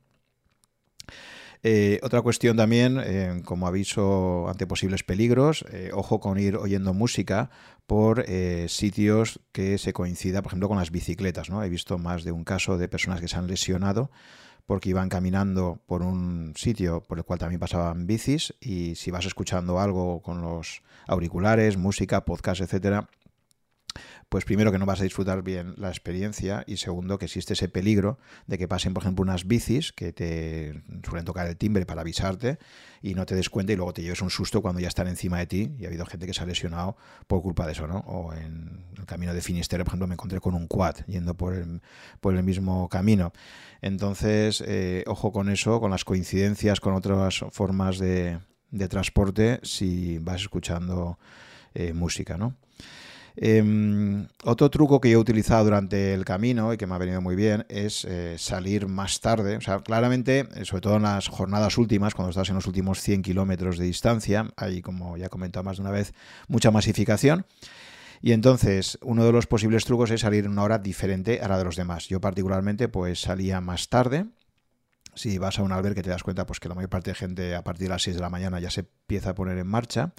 Eh, 1.65 1.99
otra 2.03 2.23
cuestión 2.23 2.57
también, 2.57 3.01
eh, 3.03 3.43
como 3.45 3.67
aviso 3.67 4.49
ante 4.49 4.67
posibles 4.67 5.03
peligros, 5.03 5.65
eh, 5.73 5.91
ojo 5.93 6.21
con 6.21 6.39
ir 6.39 6.57
oyendo 6.57 6.95
música 6.95 7.51
por 7.87 8.27
sitios 8.69 9.41
que 9.51 9.79
se 9.79 9.95
coincida, 9.95 10.43
por 10.43 10.51
ejemplo, 10.51 10.69
con 10.69 10.77
las 10.77 10.91
bicicletas. 10.91 11.49
¿no? 11.49 11.65
He 11.65 11.71
visto 11.71 11.97
más 11.99 12.23
de 12.23 12.33
un 12.33 12.45
caso 12.45 12.77
de 12.77 12.87
personas 12.87 13.21
que 13.21 13.29
se 13.29 13.37
han 13.37 13.47
lesionado 13.47 14.11
porque 14.69 14.91
iban 14.91 15.09
caminando 15.09 15.81
por 15.87 16.03
un 16.03 16.53
sitio 16.55 17.01
por 17.01 17.17
el 17.17 17.25
cual 17.25 17.39
también 17.39 17.59
pasaban 17.59 18.07
bicis 18.07 18.53
y 18.61 18.97
si 18.97 19.11
vas 19.11 19.25
escuchando 19.25 19.81
algo 19.81 20.21
con 20.21 20.43
los 20.43 20.83
auriculares, 21.07 21.79
música, 21.79 22.27
podcast, 22.27 22.61
etcétera, 22.61 23.09
pues 24.29 24.45
primero 24.45 24.71
que 24.71 24.79
no 24.79 24.85
vas 24.85 25.01
a 25.01 25.05
disfrutar 25.05 25.43
bien 25.43 25.75
la 25.79 25.89
experiencia 25.89 26.63
y 26.67 26.77
segundo 26.77 27.19
que 27.19 27.25
existe 27.25 27.55
ese 27.55 27.69
peligro 27.69 28.19
de 28.47 28.59
que 28.59 28.69
pasen, 28.69 28.93
por 28.93 29.03
ejemplo, 29.03 29.23
unas 29.23 29.47
bicis 29.47 29.93
que 29.93 30.13
te 30.13 30.83
suelen 31.03 31.25
tocar 31.25 31.47
el 31.47 31.57
timbre 31.57 31.87
para 31.87 32.03
avisarte 32.03 32.59
y 33.01 33.15
no 33.15 33.25
te 33.25 33.35
des 33.35 33.49
cuenta 33.49 33.73
y 33.73 33.77
luego 33.77 33.95
te 33.95 34.03
lleves 34.03 34.21
un 34.21 34.29
susto 34.29 34.61
cuando 34.61 34.81
ya 34.81 34.89
están 34.89 35.09
encima 35.09 35.39
de 35.39 35.47
ti 35.47 35.73
y 35.79 35.85
ha 35.85 35.89
habido 35.89 36.05
gente 36.05 36.27
que 36.27 36.35
se 36.35 36.43
ha 36.43 36.47
lesionado 36.47 36.97
por 37.27 37.41
culpa 37.43 37.65
de 37.65 37.73
eso, 37.73 37.87
¿no? 37.87 37.99
O 38.01 38.35
en 38.35 38.85
el 38.99 39.07
camino 39.07 39.33
de 39.33 39.41
Finisterre, 39.41 39.85
por 39.85 39.93
ejemplo, 39.93 40.07
me 40.07 40.15
encontré 40.15 40.41
con 40.41 40.55
un 40.55 40.67
quad 40.67 40.97
yendo 41.07 41.35
por 41.35 41.55
el, 41.55 41.81
por 42.21 42.37
el 42.37 42.43
mismo 42.43 42.89
camino. 42.91 43.33
Entonces, 43.81 44.63
eh, 44.67 45.05
ojo 45.07 45.33
con 45.33 45.49
eso, 45.49 45.81
con 45.81 45.91
las 45.91 46.05
coincidencias 46.05 46.81
con 46.81 46.95
otras 46.95 47.45
formas 47.51 47.99
de, 47.99 48.41
transporte 48.91 49.61
si 49.63 50.19
vas 50.19 50.43
escuchando 50.43 51.19
eh, 51.75 51.95
música, 51.95 52.37
¿no? 52.37 52.55
Em, 53.41 54.27
otro 54.43 54.69
truco 54.69 55.01
que 55.01 55.11
yo 55.11 55.19
he 55.19 55.21
utilizado 55.21 55.63
durante 55.63 56.13
el 56.13 56.25
camino 56.25 56.73
y 56.73 56.77
que 56.77 56.89
me 56.89 56.97
ha 56.97 56.99
venido 56.99 57.21
muy 57.21 57.37
bien 57.37 57.65
es 57.69 58.05
eh, 58.05 58.35
salir 58.37 58.89
más 58.89 59.21
tarde. 59.21 59.57
O 59.57 59.61
sea, 59.61 59.79
claramente, 59.79 60.49
eh, 60.57 60.65
sobre 60.65 60.81
todo 60.81 60.97
en 60.97 61.05
las 61.05 61.29
jornadas 61.29 61.79
últimas, 61.79 62.17
cuando 62.17 62.31
estás 62.31 62.49
en 62.49 62.57
los 62.57 62.67
últimos 62.67 63.01
100 63.01 63.23
kilómetros 63.23 63.79
de 63.79 63.85
distancia, 63.85 64.51
hay, 64.57 64.83
como 64.83 65.17
ya 65.17 65.27
he 65.27 65.29
comentado 65.29 65.63
más 65.63 65.77
de 65.77 65.83
una 65.83 65.93
vez, 65.93 66.15
mucha 66.49 66.73
masificación. 66.73 67.47
Y 68.21 68.33
entonces, 68.33 68.99
uno 69.03 69.25
de 69.25 69.31
los 69.31 69.47
posibles 69.47 69.85
trucos 69.85 70.11
es 70.11 70.23
salir 70.23 70.49
una 70.49 70.65
hora 70.65 70.79
diferente 70.81 71.41
a 71.41 71.47
la 71.47 71.59
de 71.59 71.65
los 71.65 71.77
demás. 71.77 72.09
Yo 72.09 72.21
particularmente, 72.21 72.89
pues 72.89 73.21
salía 73.21 73.61
más 73.61 73.89
tarde. 73.89 74.27
Si 75.15 75.39
vas 75.39 75.61
a 75.61 75.63
un 75.63 75.71
albergue 75.71 76.03
te 76.03 76.11
das 76.11 76.25
cuenta 76.25 76.45
pues 76.45 76.59
que 76.59 76.69
la 76.69 76.75
mayor 76.75 76.91
parte 76.91 77.13
de 77.13 77.15
gente 77.15 77.55
a 77.55 77.63
partir 77.63 77.87
de 77.87 77.91
las 77.91 78.03
6 78.03 78.17
de 78.17 78.23
la 78.23 78.31
mañana 78.31 78.59
ya 78.59 78.71
se 78.71 78.81
empieza 78.81 79.31
a 79.31 79.35
poner 79.37 79.59
en 79.59 79.67
marcha. 79.69 80.13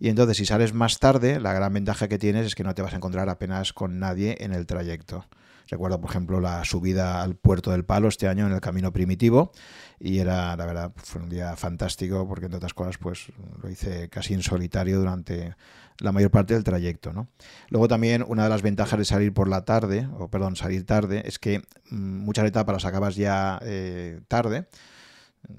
Y 0.00 0.08
entonces, 0.08 0.36
si 0.36 0.46
sales 0.46 0.74
más 0.74 0.98
tarde, 0.98 1.40
la 1.40 1.52
gran 1.52 1.72
ventaja 1.72 2.08
que 2.08 2.18
tienes 2.18 2.46
es 2.46 2.54
que 2.54 2.64
no 2.64 2.74
te 2.74 2.82
vas 2.82 2.92
a 2.92 2.96
encontrar 2.96 3.28
apenas 3.28 3.72
con 3.72 3.98
nadie 3.98 4.36
en 4.40 4.52
el 4.52 4.66
trayecto. 4.66 5.24
Recuerdo, 5.70 6.00
por 6.00 6.10
ejemplo, 6.10 6.40
la 6.40 6.64
subida 6.64 7.20
al 7.22 7.34
puerto 7.36 7.70
del 7.72 7.84
Palo 7.84 8.08
este 8.08 8.26
año 8.26 8.46
en 8.46 8.52
el 8.52 8.60
camino 8.60 8.92
primitivo 8.92 9.52
y 10.00 10.18
era, 10.18 10.56
la 10.56 10.64
verdad, 10.64 10.92
fue 10.96 11.20
un 11.20 11.28
día 11.28 11.56
fantástico 11.56 12.26
porque, 12.26 12.46
entre 12.46 12.56
otras 12.56 12.72
cosas, 12.72 12.96
pues 12.96 13.26
lo 13.62 13.68
hice 13.68 14.08
casi 14.08 14.32
en 14.32 14.42
solitario 14.42 14.98
durante 14.98 15.56
la 15.98 16.12
mayor 16.12 16.30
parte 16.30 16.54
del 16.54 16.64
trayecto. 16.64 17.12
¿no? 17.12 17.28
Luego 17.68 17.88
también 17.88 18.24
una 18.26 18.44
de 18.44 18.48
las 18.48 18.62
ventajas 18.62 18.98
de 18.98 19.04
salir 19.04 19.34
por 19.34 19.48
la 19.48 19.64
tarde, 19.64 20.08
o 20.18 20.30
perdón, 20.30 20.56
salir 20.56 20.86
tarde, 20.86 21.22
es 21.26 21.38
que 21.38 21.58
mm, 21.90 21.96
muchas 22.24 22.46
etapas 22.46 22.72
las 22.72 22.84
acabas 22.86 23.16
ya 23.16 23.58
eh, 23.62 24.20
tarde 24.28 24.68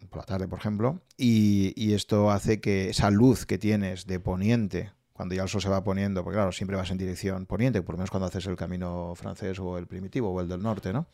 por 0.09 0.19
la 0.19 0.25
tarde, 0.25 0.47
por 0.47 0.59
ejemplo, 0.59 1.01
y, 1.17 1.93
esto 1.93 2.31
hace 2.31 2.61
que 2.61 2.89
esa 2.89 3.09
luz 3.09 3.45
que 3.45 3.57
tienes 3.57 4.05
de 4.05 4.19
poniente, 4.19 4.91
cuando 5.13 5.35
ya 5.35 5.43
el 5.43 5.49
sol 5.49 5.61
se 5.61 5.69
va 5.69 5.83
poniendo, 5.83 6.23
porque 6.23 6.37
claro, 6.37 6.51
siempre 6.51 6.77
vas 6.77 6.91
en 6.91 6.97
dirección 6.97 7.45
poniente, 7.45 7.81
por 7.81 7.95
lo 7.95 7.97
menos 7.97 8.11
cuando 8.11 8.27
haces 8.27 8.45
el 8.45 8.55
camino 8.55 9.13
francés 9.15 9.59
o 9.59 9.77
el 9.77 9.87
primitivo 9.87 10.31
o 10.31 10.39
el 10.39 10.47
del 10.47 10.61
norte, 10.61 10.93
¿no? 10.93 11.07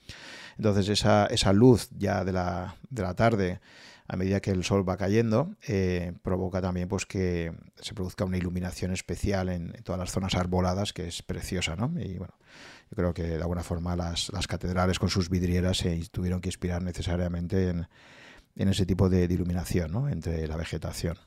Entonces 0.57 0.89
esa, 0.89 1.25
esa 1.27 1.53
luz 1.53 1.89
ya 1.97 2.23
de 2.23 2.33
la, 2.33 2.75
de 2.89 3.01
la 3.01 3.15
tarde, 3.15 3.61
a 4.07 4.15
medida 4.17 4.39
que 4.39 4.51
el 4.51 4.63
sol 4.63 4.87
va 4.87 4.97
cayendo, 4.97 5.55
eh, 5.67 6.13
provoca 6.21 6.61
también 6.61 6.87
pues 6.87 7.05
que 7.05 7.51
se 7.77 7.95
produzca 7.95 8.25
una 8.25 8.37
iluminación 8.37 8.91
especial 8.91 9.49
en, 9.49 9.71
todas 9.83 9.99
las 9.99 10.11
zonas 10.11 10.35
arboladas, 10.35 10.93
que 10.93 11.07
es 11.07 11.23
preciosa, 11.23 11.75
¿no? 11.75 11.91
Y 11.99 12.17
bueno, 12.17 12.35
yo 12.91 12.95
creo 12.95 13.13
que 13.13 13.23
de 13.23 13.41
alguna 13.41 13.63
forma 13.63 13.95
las, 13.95 14.31
las 14.31 14.45
catedrales 14.45 14.99
con 14.99 15.09
sus 15.09 15.29
vidrieras 15.29 15.77
se 15.77 16.07
tuvieron 16.11 16.41
que 16.41 16.49
inspirar 16.49 16.83
necesariamente 16.83 17.69
en 17.69 17.87
en 18.55 18.69
ese 18.69 18.85
tipo 18.85 19.09
de, 19.09 19.25
iluminación 19.25 20.09
entre 20.11 20.47
la 20.47 20.57
vegetación. 20.57 21.17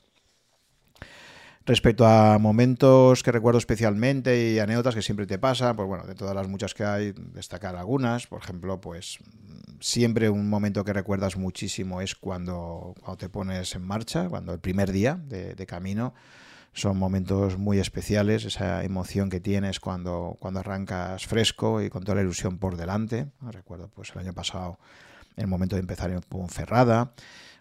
Respecto 1.67 2.07
a 2.07 2.39
momentos 2.39 3.23
que 3.23 3.31
recuerdo 3.31 3.59
especialmente 3.59 4.53
y 4.53 4.59
anécdotas 4.59 4.95
que 4.95 5.03
siempre 5.03 5.27
te 5.27 5.39
pasan, 5.39 5.77
pues 5.77 5.87
bueno, 5.87 6.07
de 6.07 6.15
todas 6.15 6.35
las 6.35 6.49
muchas 6.49 6.73
que 6.73 6.85
hay, 6.85 7.13
destacar 7.13 7.77
algunas, 7.77 8.27
por 8.27 8.41
ejemplo, 8.41 8.81
pues 8.81 9.19
siempre 9.81 10.31
un 10.31 10.49
momento 10.49 10.83
que 10.83 10.95
recuerdas 10.95 11.37
muchísimo 11.37 12.01
es 12.01 12.15
cuando, 12.15 12.95
cuando 13.01 13.19
te 13.19 13.29
pones 13.29 13.75
en 13.75 13.83
marcha, 13.83 14.29
cuando 14.31 14.55
el 14.55 14.61
primer 14.61 14.93
día 14.93 15.21
de, 15.23 15.67
camino. 15.67 16.15
Son 16.73 16.97
momentos 16.97 17.59
muy 17.59 17.79
especiales, 17.81 18.45
esa 18.45 18.85
emoción 18.85 19.31
que 19.31 19.41
tienes 19.41 19.81
cuando, 19.81 20.37
cuando 20.39 20.61
arrancas 20.61 21.27
fresco 21.27 21.83
y 21.83 21.91
con 21.91 22.05
toda 22.05 22.17
la 22.17 22.23
ilusión 22.23 22.59
por 22.59 22.77
delante. 22.77 23.27
Recuerdo 23.41 23.89
pues 23.89 24.13
el 24.15 24.21
año 24.21 24.33
pasado 24.33 24.79
el 25.39 25.47
momento 25.47 25.77
de 25.77 25.81
empezar 25.81 26.11
en 26.11 26.21
Ponferrada. 26.21 27.13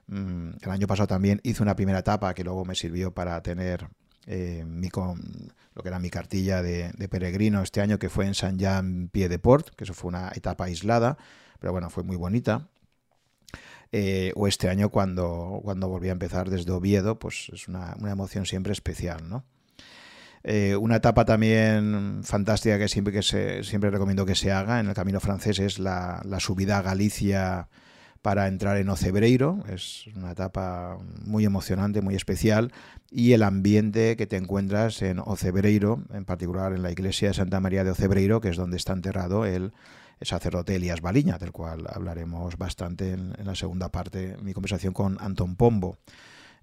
Mm, 0.08 0.52
el 0.62 0.70
año 0.70 0.88
pasado 0.88 1.08
también 1.08 1.40
hice 1.44 1.64
una 1.64 1.76
primera 1.76 2.00
etapa 2.00 2.34
que 2.34 2.44
luego 2.44 2.66
me 2.66 2.76
sirvió 2.76 3.14
para 3.14 3.42
tener 3.42 3.88
eh, 4.26 4.66
mi, 4.66 4.90
lo 4.90 5.84
que 5.84 5.88
era 5.88 6.00
mi 6.00 6.10
cartilla 6.10 6.62
de, 6.62 6.92
peregrino 7.10 7.62
este 7.62 7.82
año, 7.82 8.00
que 8.00 8.10
fue 8.10 8.26
en 8.26 8.34
San 8.34 8.58
Jean 8.60 9.10
Pied 9.10 9.30
de 9.30 9.40
Port, 9.40 9.70
que 9.76 9.86
eso 9.86 9.94
fue 9.94 10.10
una 10.10 10.32
etapa 10.36 10.66
aislada, 10.66 11.18
pero 11.60 11.72
bueno, 11.72 11.90
fue 11.90 12.04
muy 12.04 12.18
bonita. 12.18 12.68
Eh, 13.94 14.34
o 14.36 14.48
este 14.48 14.68
año 14.68 14.90
cuando, 14.90 15.62
cuando 15.64 15.88
volví 15.88 16.10
a 16.10 16.12
empezar 16.12 16.50
desde 16.50 16.72
Oviedo, 16.72 17.20
pues 17.20 17.50
es 17.54 17.70
una, 17.70 17.96
emoción 18.12 18.46
siempre 18.46 18.74
especial, 18.74 19.30
¿no? 19.30 19.46
Eh, 20.50 20.78
una 20.78 20.96
etapa 20.96 21.26
también 21.26 22.22
fantástica 22.24 22.80
que 22.80 22.88
siempre, 22.88 23.14
que 23.14 23.22
se, 23.22 23.66
siempre 23.66 23.90
recomiendo 23.90 24.26
que 24.26 24.34
se 24.34 24.54
haga 24.54 24.80
en 24.80 24.88
el 24.88 24.94
camino 24.94 25.20
francés 25.20 25.60
es 25.60 25.78
la, 25.78 26.22
la 26.24 26.40
subida 26.40 26.78
a 26.78 26.82
Galicia 26.82 27.68
para 28.22 28.48
entrar 28.48 28.78
en 28.78 28.88
Ocebreiro. 28.88 29.66
Es 29.68 30.06
una 30.16 30.32
etapa 30.32 31.00
muy 31.26 31.44
emocionante, 31.44 32.02
muy 32.02 32.16
especial. 32.16 32.72
Y 33.12 33.34
el 33.34 33.44
ambiente 33.44 34.16
que 34.16 34.26
te 34.26 34.38
encuentras 34.38 35.02
en 35.02 35.20
Ocebreiro, 35.20 36.04
en 36.14 36.24
particular 36.24 36.72
en 36.72 36.82
la 36.82 36.92
iglesia 36.92 37.28
de 37.28 37.34
Santa 37.34 37.60
María 37.60 37.84
de 37.84 37.92
Ocebreiro, 37.92 38.40
que 38.40 38.48
es 38.48 38.56
donde 38.56 38.78
está 38.78 38.94
enterrado 38.94 39.46
el 39.46 39.74
sacerdote 40.22 40.76
Elías 40.76 41.02
Baliña, 41.02 41.38
del 41.38 41.52
cual 41.52 41.86
hablaremos 41.90 42.58
bastante 42.58 43.12
en, 43.12 43.34
la 43.44 43.56
segunda 43.56 43.90
parte 43.90 44.30
de 44.30 44.38
mi 44.38 44.54
conversación 44.54 44.94
con 44.94 45.18
Antón 45.20 45.58
Pombo. 45.58 45.98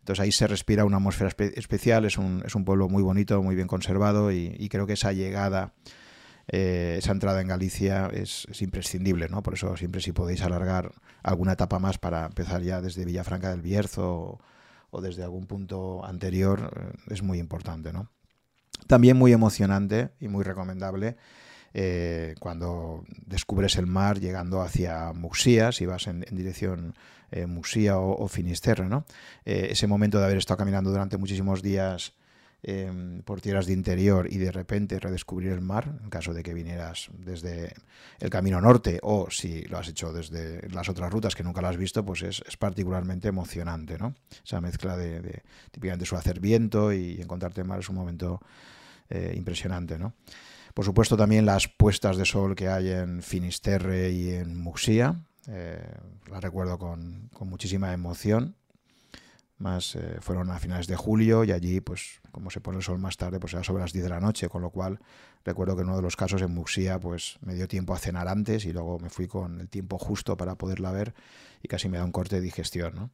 Entonces 0.04 0.22
ahí 0.22 0.32
se 0.32 0.46
respira 0.46 0.84
una 0.84 0.98
atmósfera 0.98 1.30
especial, 1.54 2.04
es 2.04 2.18
un, 2.18 2.42
es 2.46 2.54
un, 2.54 2.64
pueblo 2.64 2.88
muy 2.88 3.02
bonito, 3.02 3.42
muy 3.42 3.54
bien 3.54 3.66
conservado 3.66 4.30
y 4.30 4.68
creo 4.68 4.86
que 4.86 4.92
esa 4.92 5.12
llegada 5.12 5.72
eh, 6.48 6.96
esa 6.98 7.12
entrada 7.12 7.40
en 7.40 7.48
Galicia 7.48 8.10
es, 8.12 8.46
imprescindible, 8.60 9.28
¿no? 9.28 9.42
Por 9.42 9.54
eso 9.54 9.76
siempre 9.76 10.00
si 10.00 10.12
podéis 10.12 10.42
alargar 10.42 10.92
alguna 11.22 11.52
etapa 11.52 11.78
más 11.78 11.98
para 11.98 12.26
empezar 12.26 12.62
ya 12.62 12.82
desde 12.82 13.04
Villafranca 13.04 13.50
del 13.50 13.62
Bierzo 13.62 14.40
o, 14.90 15.00
desde 15.00 15.24
algún 15.24 15.46
punto 15.46 16.04
anterior 16.04 16.70
eh, 16.76 17.12
es 17.12 17.22
muy 17.22 17.38
importante, 17.38 17.92
¿no? 17.92 18.10
También 18.86 19.16
muy 19.16 19.32
emocionante 19.32 20.10
y 20.20 20.28
muy 20.28 20.44
recomendable 20.44 21.16
eh, 21.72 22.34
cuando 22.38 23.04
descubres 23.26 23.76
el 23.76 23.86
mar 23.86 24.20
llegando 24.20 24.60
hacia 24.60 25.12
Muxía, 25.12 25.72
si 25.72 25.86
vas 25.86 26.06
en, 26.06 26.20
dirección 26.30 26.94
Muxía 27.46 27.98
o, 27.98 28.28
Finisterre, 28.28 28.88
¿no? 28.88 29.04
ese 29.44 29.86
momento 29.86 30.18
de 30.18 30.24
haber 30.24 30.38
estado 30.38 30.58
caminando 30.58 30.90
durante 30.90 31.16
muchísimos 31.16 31.62
días 31.62 32.14
por 33.24 33.42
tierras 33.42 33.66
de 33.66 33.74
interior 33.74 34.26
y 34.30 34.38
de 34.38 34.50
repente 34.50 34.98
redescubrir 34.98 35.52
el 35.52 35.60
mar, 35.60 35.98
en 36.02 36.08
caso 36.08 36.32
de 36.32 36.42
que 36.42 36.54
vinieras 36.54 37.10
desde 37.12 37.74
el 38.20 38.30
camino 38.30 38.60
norte 38.60 39.00
o 39.02 39.30
si 39.30 39.62
lo 39.64 39.78
has 39.78 39.88
hecho 39.88 40.12
desde 40.12 40.66
las 40.70 40.88
otras 40.88 41.12
rutas 41.12 41.34
que 41.34 41.42
nunca 41.42 41.60
lo 41.60 41.68
has 41.68 41.76
visto, 41.76 42.04
pues 42.04 42.22
es, 42.22 42.42
particularmente 42.58 43.28
emocionante, 43.28 43.98
¿no? 43.98 44.14
Esa 44.42 44.62
mezcla 44.62 44.96
de, 44.96 45.42
típicamente 45.70 46.06
su 46.06 46.16
hacer 46.16 46.40
viento 46.40 46.92
y 46.92 47.20
encontrarte 47.20 47.60
en 47.60 47.66
mar 47.66 47.80
es 47.80 47.88
un 47.90 47.96
momento 47.96 48.40
eh, 49.10 49.34
impresionante, 49.36 49.98
¿no? 49.98 50.14
Por 50.72 50.86
supuesto 50.86 51.16
también 51.16 51.44
las 51.44 51.68
puestas 51.68 52.16
de 52.16 52.24
sol 52.24 52.54
que 52.54 52.68
hay 52.68 52.90
en 52.90 53.22
Finisterre 53.22 54.10
y 54.10 54.30
en 54.30 54.58
Muxía, 54.58 55.20
eh, 55.48 55.84
las 56.30 56.42
recuerdo 56.42 56.78
con, 56.78 57.28
con 57.32 57.48
muchísima 57.48 57.92
emoción 57.92 58.56
más 59.58 59.94
eh, 59.96 60.18
fueron 60.20 60.50
a 60.50 60.58
finales 60.58 60.86
de 60.86 60.96
julio 60.96 61.44
y 61.44 61.52
allí, 61.52 61.80
pues 61.80 62.20
como 62.32 62.50
se 62.50 62.60
pone 62.60 62.78
el 62.78 62.82
sol 62.82 62.98
más 62.98 63.16
tarde, 63.16 63.38
pues 63.38 63.52
era 63.54 63.62
sobre 63.62 63.82
las 63.82 63.92
10 63.92 64.04
de 64.04 64.10
la 64.10 64.20
noche, 64.20 64.48
con 64.48 64.62
lo 64.62 64.70
cual 64.70 64.98
recuerdo 65.44 65.76
que 65.76 65.82
en 65.82 65.88
uno 65.88 65.96
de 65.96 66.02
los 66.02 66.16
casos 66.16 66.42
en 66.42 66.52
Muxía, 66.52 66.98
pues 66.98 67.38
me 67.40 67.54
dio 67.54 67.68
tiempo 67.68 67.94
a 67.94 67.98
cenar 67.98 68.28
antes 68.28 68.64
y 68.64 68.72
luego 68.72 68.98
me 68.98 69.10
fui 69.10 69.26
con 69.28 69.60
el 69.60 69.68
tiempo 69.68 69.98
justo 69.98 70.36
para 70.36 70.56
poderla 70.56 70.90
ver 70.90 71.14
y 71.62 71.68
casi 71.68 71.88
me 71.88 71.98
da 71.98 72.04
un 72.04 72.12
corte 72.12 72.36
de 72.36 72.42
digestión, 72.42 72.94
¿no? 72.94 73.10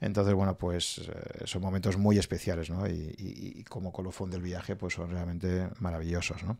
Entonces, 0.00 0.34
bueno, 0.34 0.56
pues 0.58 0.98
eh, 0.98 1.46
son 1.46 1.62
momentos 1.62 1.96
muy 1.96 2.18
especiales, 2.18 2.70
¿no? 2.70 2.86
Y, 2.86 3.14
y, 3.18 3.64
como 3.64 3.92
colofón 3.92 4.30
del 4.30 4.42
viaje, 4.42 4.76
pues 4.76 4.94
son 4.94 5.10
realmente 5.10 5.68
maravillosos, 5.80 6.44
¿no? 6.44 6.58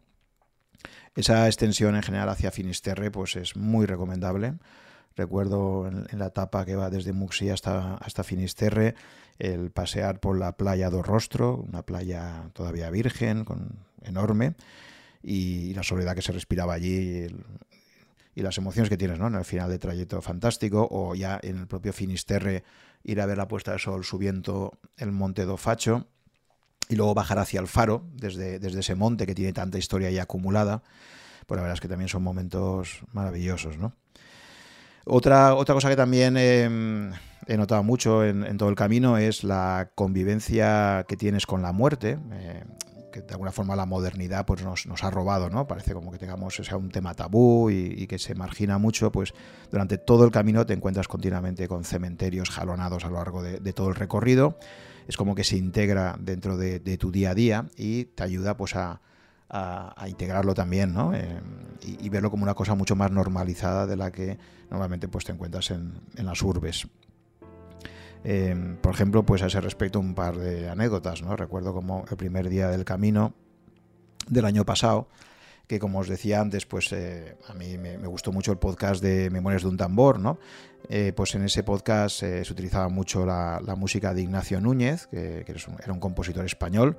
Esa 1.14 1.46
extensión 1.46 1.94
en 1.94 2.02
general 2.02 2.28
hacia 2.28 2.50
Finisterre, 2.50 3.10
pues 3.10 3.36
es 3.36 3.56
muy 3.56 3.86
recomendable. 3.86 4.54
Recuerdo 5.18 5.88
en, 5.88 6.06
la 6.16 6.28
etapa 6.28 6.64
que 6.64 6.76
va 6.76 6.90
desde 6.90 7.12
Muxi 7.12 7.50
hasta, 7.50 7.96
hasta 7.96 8.22
Finisterre, 8.22 8.94
el 9.40 9.72
pasear 9.72 10.20
por 10.20 10.38
la 10.38 10.56
playa 10.56 10.90
do 10.90 11.02
Rostro, 11.02 11.56
una 11.56 11.82
playa 11.82 12.50
todavía 12.54 12.88
virgen, 12.88 13.44
enorme, 14.02 14.54
y, 15.20 15.74
la 15.74 15.82
soledad 15.82 16.14
que 16.14 16.22
se 16.22 16.30
respiraba 16.30 16.74
allí 16.74 17.26
y, 18.36 18.42
las 18.42 18.58
emociones 18.58 18.88
que 18.88 18.96
tienes 18.96 19.18
¿no? 19.18 19.26
en 19.26 19.34
el 19.34 19.44
final 19.44 19.68
de 19.68 19.80
trayecto 19.80 20.22
fantástico, 20.22 20.86
o 20.88 21.16
ya 21.16 21.40
en 21.42 21.58
el 21.58 21.66
propio 21.66 21.92
Finisterre 21.92 22.62
ir 23.02 23.20
a 23.20 23.26
ver 23.26 23.38
la 23.38 23.48
puesta 23.48 23.72
de 23.72 23.80
sol 23.80 24.04
subiendo 24.04 24.78
el 24.98 25.10
monte 25.10 25.46
do 25.46 25.56
Facho 25.56 26.06
y 26.88 26.94
luego 26.94 27.12
bajar 27.12 27.40
hacia 27.40 27.58
el 27.58 27.66
faro 27.66 28.06
desde, 28.14 28.60
desde 28.60 28.78
ese 28.78 28.94
monte 28.94 29.26
que 29.26 29.34
tiene 29.34 29.52
tanta 29.52 29.78
historia 29.78 30.12
ya 30.12 30.22
acumulada, 30.22 30.84
pues 31.48 31.56
la 31.56 31.62
verdad 31.62 31.74
es 31.74 31.80
que 31.80 31.88
también 31.88 32.08
son 32.08 32.22
momentos 32.22 33.00
maravillosos, 33.12 33.78
¿no? 33.78 33.94
Otra, 35.10 35.54
otra 35.54 35.74
cosa 35.74 35.88
que 35.88 35.96
también 35.96 36.36
em, 36.36 37.12
he 37.46 37.56
notado 37.56 37.82
mucho 37.82 38.24
en, 38.24 38.58
todo 38.58 38.68
el 38.68 38.74
camino 38.74 39.16
es 39.16 39.42
la 39.42 39.90
convivencia 39.94 41.06
que 41.08 41.16
tienes 41.16 41.46
con 41.46 41.62
la 41.62 41.72
muerte. 41.72 42.18
Eh, 42.32 42.62
que 43.10 43.22
de 43.22 43.32
alguna 43.32 43.50
forma 43.50 43.74
la 43.74 43.86
modernidad 43.86 44.44
pues 44.44 44.62
nos, 44.62 45.02
ha 45.02 45.10
robado, 45.10 45.48
¿no? 45.48 45.66
Parece 45.66 45.94
como 45.94 46.12
que 46.12 46.18
tengamos 46.18 46.56
sea, 46.56 46.76
un 46.76 46.90
tema 46.90 47.14
tabú 47.14 47.70
y, 47.70 48.06
que 48.06 48.18
se 48.18 48.34
margina 48.34 48.76
mucho, 48.76 49.10
pues 49.10 49.32
durante 49.70 49.96
todo 49.96 50.24
el 50.24 50.30
camino 50.30 50.66
te 50.66 50.74
encuentras 50.74 51.08
continuamente 51.08 51.68
con 51.68 51.84
cementerios 51.84 52.50
jalonados 52.50 53.06
a 53.06 53.08
lo 53.08 53.16
largo 53.16 53.42
de, 53.42 53.72
todo 53.72 53.88
el 53.88 53.94
recorrido. 53.94 54.58
Es 55.08 55.16
como 55.16 55.34
que 55.34 55.42
se 55.42 55.56
integra 55.56 56.16
dentro 56.20 56.58
de, 56.58 56.80
de, 56.80 56.98
tu 56.98 57.10
día 57.10 57.30
a 57.30 57.34
día 57.34 57.66
y 57.78 58.04
te 58.04 58.24
ayuda 58.24 58.58
pues 58.58 58.76
a, 58.76 59.00
a, 59.50 60.06
integrarlo 60.08 60.54
también, 60.54 60.92
¿no? 60.92 61.14
Eh, 61.14 61.40
y, 61.82 62.08
verlo 62.08 62.30
como 62.30 62.42
una 62.42 62.54
cosa 62.54 62.74
mucho 62.74 62.96
más 62.96 63.10
normalizada 63.10 63.86
de 63.86 63.96
la 63.96 64.10
que 64.10 64.38
normalmente 64.70 65.08
pues, 65.08 65.24
te 65.24 65.32
encuentras 65.32 65.70
en, 65.70 65.94
las 66.16 66.42
urbes. 66.42 66.86
Eh, 68.24 68.76
por 68.80 68.92
ejemplo, 68.92 69.24
pues 69.24 69.42
a 69.42 69.46
ese 69.46 69.60
respecto 69.60 70.00
un 70.00 70.14
par 70.14 70.36
de 70.36 70.68
anécdotas, 70.68 71.22
¿no? 71.22 71.36
Recuerdo 71.36 71.72
como 71.72 72.04
el 72.10 72.16
primer 72.16 72.48
día 72.48 72.68
del 72.68 72.84
camino 72.84 73.32
del 74.28 74.44
año 74.44 74.66
pasado, 74.66 75.08
que 75.66 75.78
como 75.78 76.00
os 76.00 76.08
decía 76.08 76.40
antes, 76.40 76.66
pues 76.66 76.92
eh, 76.92 77.36
a 77.46 77.54
mí 77.54 77.78
me, 77.78 77.96
gustó 78.08 78.32
mucho 78.32 78.50
el 78.50 78.58
podcast 78.58 79.02
de 79.02 79.30
Memorias 79.30 79.62
de 79.62 79.68
un 79.68 79.76
tambor, 79.76 80.18
¿no? 80.18 80.38
pues 81.14 81.34
en 81.34 81.42
ese 81.42 81.62
podcast 81.64 82.20
se 82.20 82.40
utilizaba 82.50 82.88
mucho 82.88 83.26
la, 83.26 83.60
música 83.76 84.14
de 84.14 84.22
Ignacio 84.22 84.60
Núñez, 84.60 85.06
que, 85.08 85.44
era 85.82 85.92
un 85.92 86.00
compositor 86.00 86.44
español, 86.46 86.96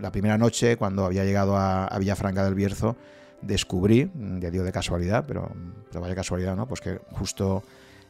la 0.00 0.10
primera 0.10 0.36
noche, 0.36 0.76
cuando 0.76 1.04
había 1.04 1.24
llegado 1.24 1.56
a, 1.56 1.96
Villafranca 1.98 2.44
del 2.44 2.54
Bierzo, 2.54 2.96
descubrí, 3.42 4.10
ya 4.40 4.50
digo 4.50 4.64
de 4.64 4.72
casualidad, 4.72 5.24
pero, 5.26 5.52
vaya 6.00 6.14
casualidad, 6.14 6.56
¿no? 6.56 6.66
Pues 6.66 6.80
que 6.80 6.98
justo 7.12 7.62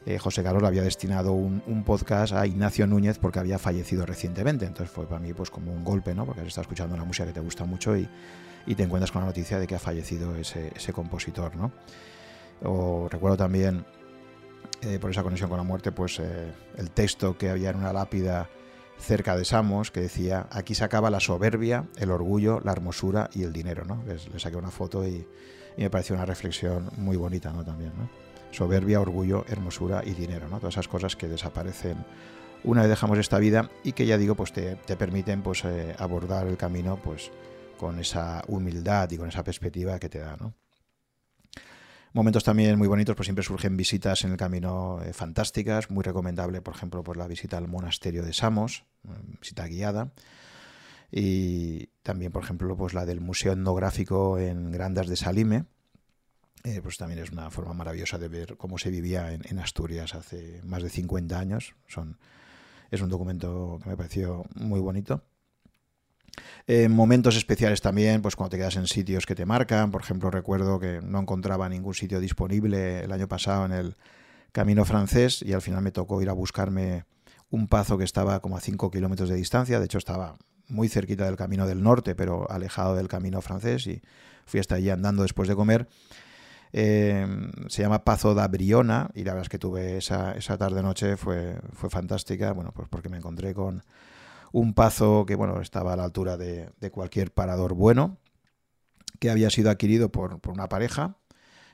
eh, 0.05 0.17
José 0.17 0.41
Carlos 0.43 0.63
había 0.63 0.81
destinado 0.81 1.33
un, 1.33 1.83
podcast 1.83 2.33
a 2.33 2.47
Ignacio 2.47 2.87
Núñez 2.87 3.19
porque 3.19 3.39
había 3.39 3.59
fallecido 3.59 4.05
recientemente. 4.05 4.65
Entonces 4.65 4.93
fue 4.93 5.05
para 5.05 5.19
mí 5.19 5.33
pues 5.33 5.51
como 5.51 5.71
un 5.71 5.83
golpe, 5.83 6.15
¿no? 6.15 6.25
Porque 6.25 6.41
has 6.41 6.47
estado 6.47 6.63
escuchando 6.63 6.95
una 6.95 7.03
música 7.03 7.27
que 7.27 7.33
te 7.33 7.39
gusta 7.39 7.65
mucho 7.65 7.95
y, 7.95 8.07
te 8.75 8.81
encuentras 8.81 9.11
con 9.11 9.21
la 9.21 9.27
noticia 9.27 9.59
de 9.59 9.67
que 9.67 9.75
ha 9.75 9.79
fallecido 9.79 10.35
ese, 10.35 10.93
compositor, 10.93 11.55
¿no? 11.55 11.71
O 12.63 13.07
recuerdo 13.09 13.37
también, 13.37 13.85
eh, 14.81 14.97
por 14.99 15.11
esa 15.11 15.21
conexión 15.21 15.49
con 15.49 15.57
la 15.57 15.63
muerte, 15.63 15.91
pues 15.91 16.19
eh, 16.19 16.51
el 16.77 16.89
texto 16.89 17.37
que 17.37 17.49
había 17.49 17.69
en 17.69 17.75
una 17.75 17.93
lápida 17.93 18.49
cerca 18.99 19.35
de 19.35 19.45
Samos 19.45 19.91
que 19.91 20.01
decía, 20.01 20.47
aquí 20.51 20.75
se 20.75 20.83
acaba 20.83 21.09
la 21.09 21.19
soberbia, 21.19 21.85
el 21.97 22.11
orgullo, 22.11 22.59
la 22.63 22.71
hermosura 22.71 23.29
y 23.33 23.43
el 23.43 23.53
dinero. 23.53 23.85
¿no? 23.85 24.03
Le 24.05 24.39
saqué 24.39 24.57
una 24.57 24.71
foto 24.71 25.05
y, 25.05 25.27
me 25.77 25.89
pareció 25.89 26.15
una 26.15 26.25
reflexión 26.25 26.89
muy 26.97 27.17
bonita 27.17 27.51
¿no? 27.51 27.63
también. 27.63 27.93
¿no? 27.97 28.09
Soberbia, 28.51 29.01
orgullo, 29.01 29.45
hermosura 29.47 30.01
y 30.05 30.13
dinero. 30.13 30.47
¿no? 30.47 30.59
Todas 30.59 30.75
esas 30.75 30.87
cosas 30.87 31.15
que 31.15 31.27
desaparecen 31.27 31.97
una 32.63 32.81
vez 32.81 32.89
dejamos 32.89 33.19
esta 33.19 33.37
vida 33.37 33.69
y 33.83 33.91
que 33.91 34.07
ya 34.07 34.17
digo, 34.17 34.35
pues 34.35 34.51
te, 34.51 34.75
permiten 34.97 35.43
pues, 35.43 35.63
eh, 35.65 35.95
abordar 35.99 36.47
el 36.47 36.57
camino 36.57 36.99
pues, 37.01 37.31
con 37.77 37.99
esa 37.99 38.43
humildad 38.47 39.09
y 39.11 39.17
con 39.17 39.29
esa 39.29 39.43
perspectiva 39.43 39.99
que 39.99 40.09
te 40.09 40.19
da. 40.19 40.35
¿no? 40.37 40.53
Momentos 42.15 42.45
también 42.45 42.77
muy 42.77 42.87
bonitos, 42.87 43.13
pues 43.13 43.25
siempre 43.25 43.43
surgen 43.43 43.75
visitas 43.75 44.23
en 44.23 44.31
el 44.31 44.37
camino 44.37 45.01
eh, 45.03 45.11
fantásticas, 45.11 45.89
muy 45.89 46.01
recomendable, 46.01 46.61
por 46.61 46.73
ejemplo, 46.73 47.03
por 47.03 47.17
la 47.17 47.27
visita 47.27 47.57
al 47.57 47.67
monasterio 47.67 48.23
de 48.23 48.31
Samos, 48.31 48.85
visita 49.41 49.67
guiada. 49.67 50.13
y 51.11 51.87
también, 52.03 52.31
por 52.31 52.41
ejemplo, 52.41 52.77
pues 52.77 52.93
la 52.93 53.05
del 53.05 53.19
Museo 53.19 53.51
Etnográfico 53.51 54.39
en 54.39 54.71
Grandas 54.71 55.07
de 55.07 55.17
Salime, 55.17 55.65
eh, 56.63 56.79
pues 56.81 56.97
también 56.97 57.19
es 57.19 57.31
una 57.31 57.51
forma 57.51 57.73
maravillosa 57.73 58.17
de 58.17 58.29
ver 58.29 58.55
cómo 58.55 58.77
se 58.77 58.91
vivía 58.91 59.33
en, 59.33 59.59
Asturias 59.59 60.15
hace 60.15 60.61
más 60.63 60.83
de 60.83 60.89
50 60.89 61.37
años. 61.37 61.75
Son, 61.85 62.17
es 62.91 63.01
un 63.01 63.09
documento 63.09 63.77
que 63.83 63.89
me 63.89 63.97
pareció 63.97 64.45
muy 64.55 64.79
bonito. 64.79 65.21
Eh, 66.67 66.89
momentos 66.89 67.35
especiales 67.35 67.81
también, 67.81 68.21
pues 68.21 68.35
cuando 68.35 68.51
te 68.51 68.57
quedas 68.57 68.75
en 68.75 68.87
sitios 68.87 69.25
que 69.25 69.35
te 69.35 69.45
marcan. 69.45 69.91
Por 69.91 70.01
ejemplo, 70.01 70.31
recuerdo 70.31 70.79
que 70.79 70.99
no 71.03 71.19
encontraba 71.19 71.69
ningún 71.69 71.93
sitio 71.93 72.19
disponible 72.19 73.03
el 73.03 73.11
año 73.11 73.27
pasado 73.27 73.65
en 73.65 73.71
el 73.71 73.95
Camino 74.51 74.85
francés 74.85 75.41
y 75.41 75.53
al 75.53 75.61
final 75.61 75.81
me 75.81 75.91
tocó 75.91 76.21
ir 76.21 76.29
a 76.29 76.33
buscarme 76.33 77.05
un 77.49 77.67
pazo 77.67 77.97
que 77.97 78.03
estaba 78.03 78.39
como 78.39 78.57
a 78.57 78.61
5 78.61 78.89
kilómetros 78.89 79.29
de 79.29 79.35
distancia. 79.35 79.79
De 79.79 79.85
hecho, 79.85 79.97
estaba 79.97 80.37
muy 80.67 80.87
cerquita 80.87 81.25
del 81.25 81.35
Camino 81.35 81.67
del 81.67 81.83
Norte, 81.83 82.15
pero 82.15 82.49
alejado 82.49 82.95
del 82.95 83.07
Camino 83.07 83.41
francés 83.41 83.85
y 83.87 84.01
fui 84.45 84.59
hasta 84.59 84.75
allí 84.75 84.89
andando 84.89 85.23
después 85.23 85.47
de 85.47 85.55
comer. 85.55 85.87
Eh, 86.73 87.25
se 87.67 87.83
llama 87.83 88.03
Pazo 88.03 88.33
da 88.33 88.47
Briona 88.47 89.09
y 89.13 89.23
la 89.23 89.31
verdad 89.31 89.43
es 89.43 89.49
que 89.49 89.59
tuve 89.59 89.97
esa, 89.97 90.33
esa 90.33 90.57
tarde-noche, 90.57 91.15
fue, 91.15 91.57
fue 91.73 91.89
fantástica, 91.89 92.51
bueno, 92.51 92.71
pues 92.73 92.89
porque 92.89 93.07
me 93.07 93.17
encontré 93.17 93.53
con 93.53 93.83
un 94.55 94.73
pazo 94.73 95.25
que 95.25 95.35
bueno, 95.35 95.59
estaba 95.59 95.91
a 95.91 95.95
la 95.97 96.05
altura 96.05 96.37
de, 96.37 96.71
cualquier 96.89 97.33
parador 97.33 97.73
bueno, 97.73 98.17
que 99.19 99.29
había 99.29 99.49
sido 99.49 99.69
adquirido 99.69 100.13
por, 100.13 100.39
una 100.47 100.69
pareja 100.69 101.17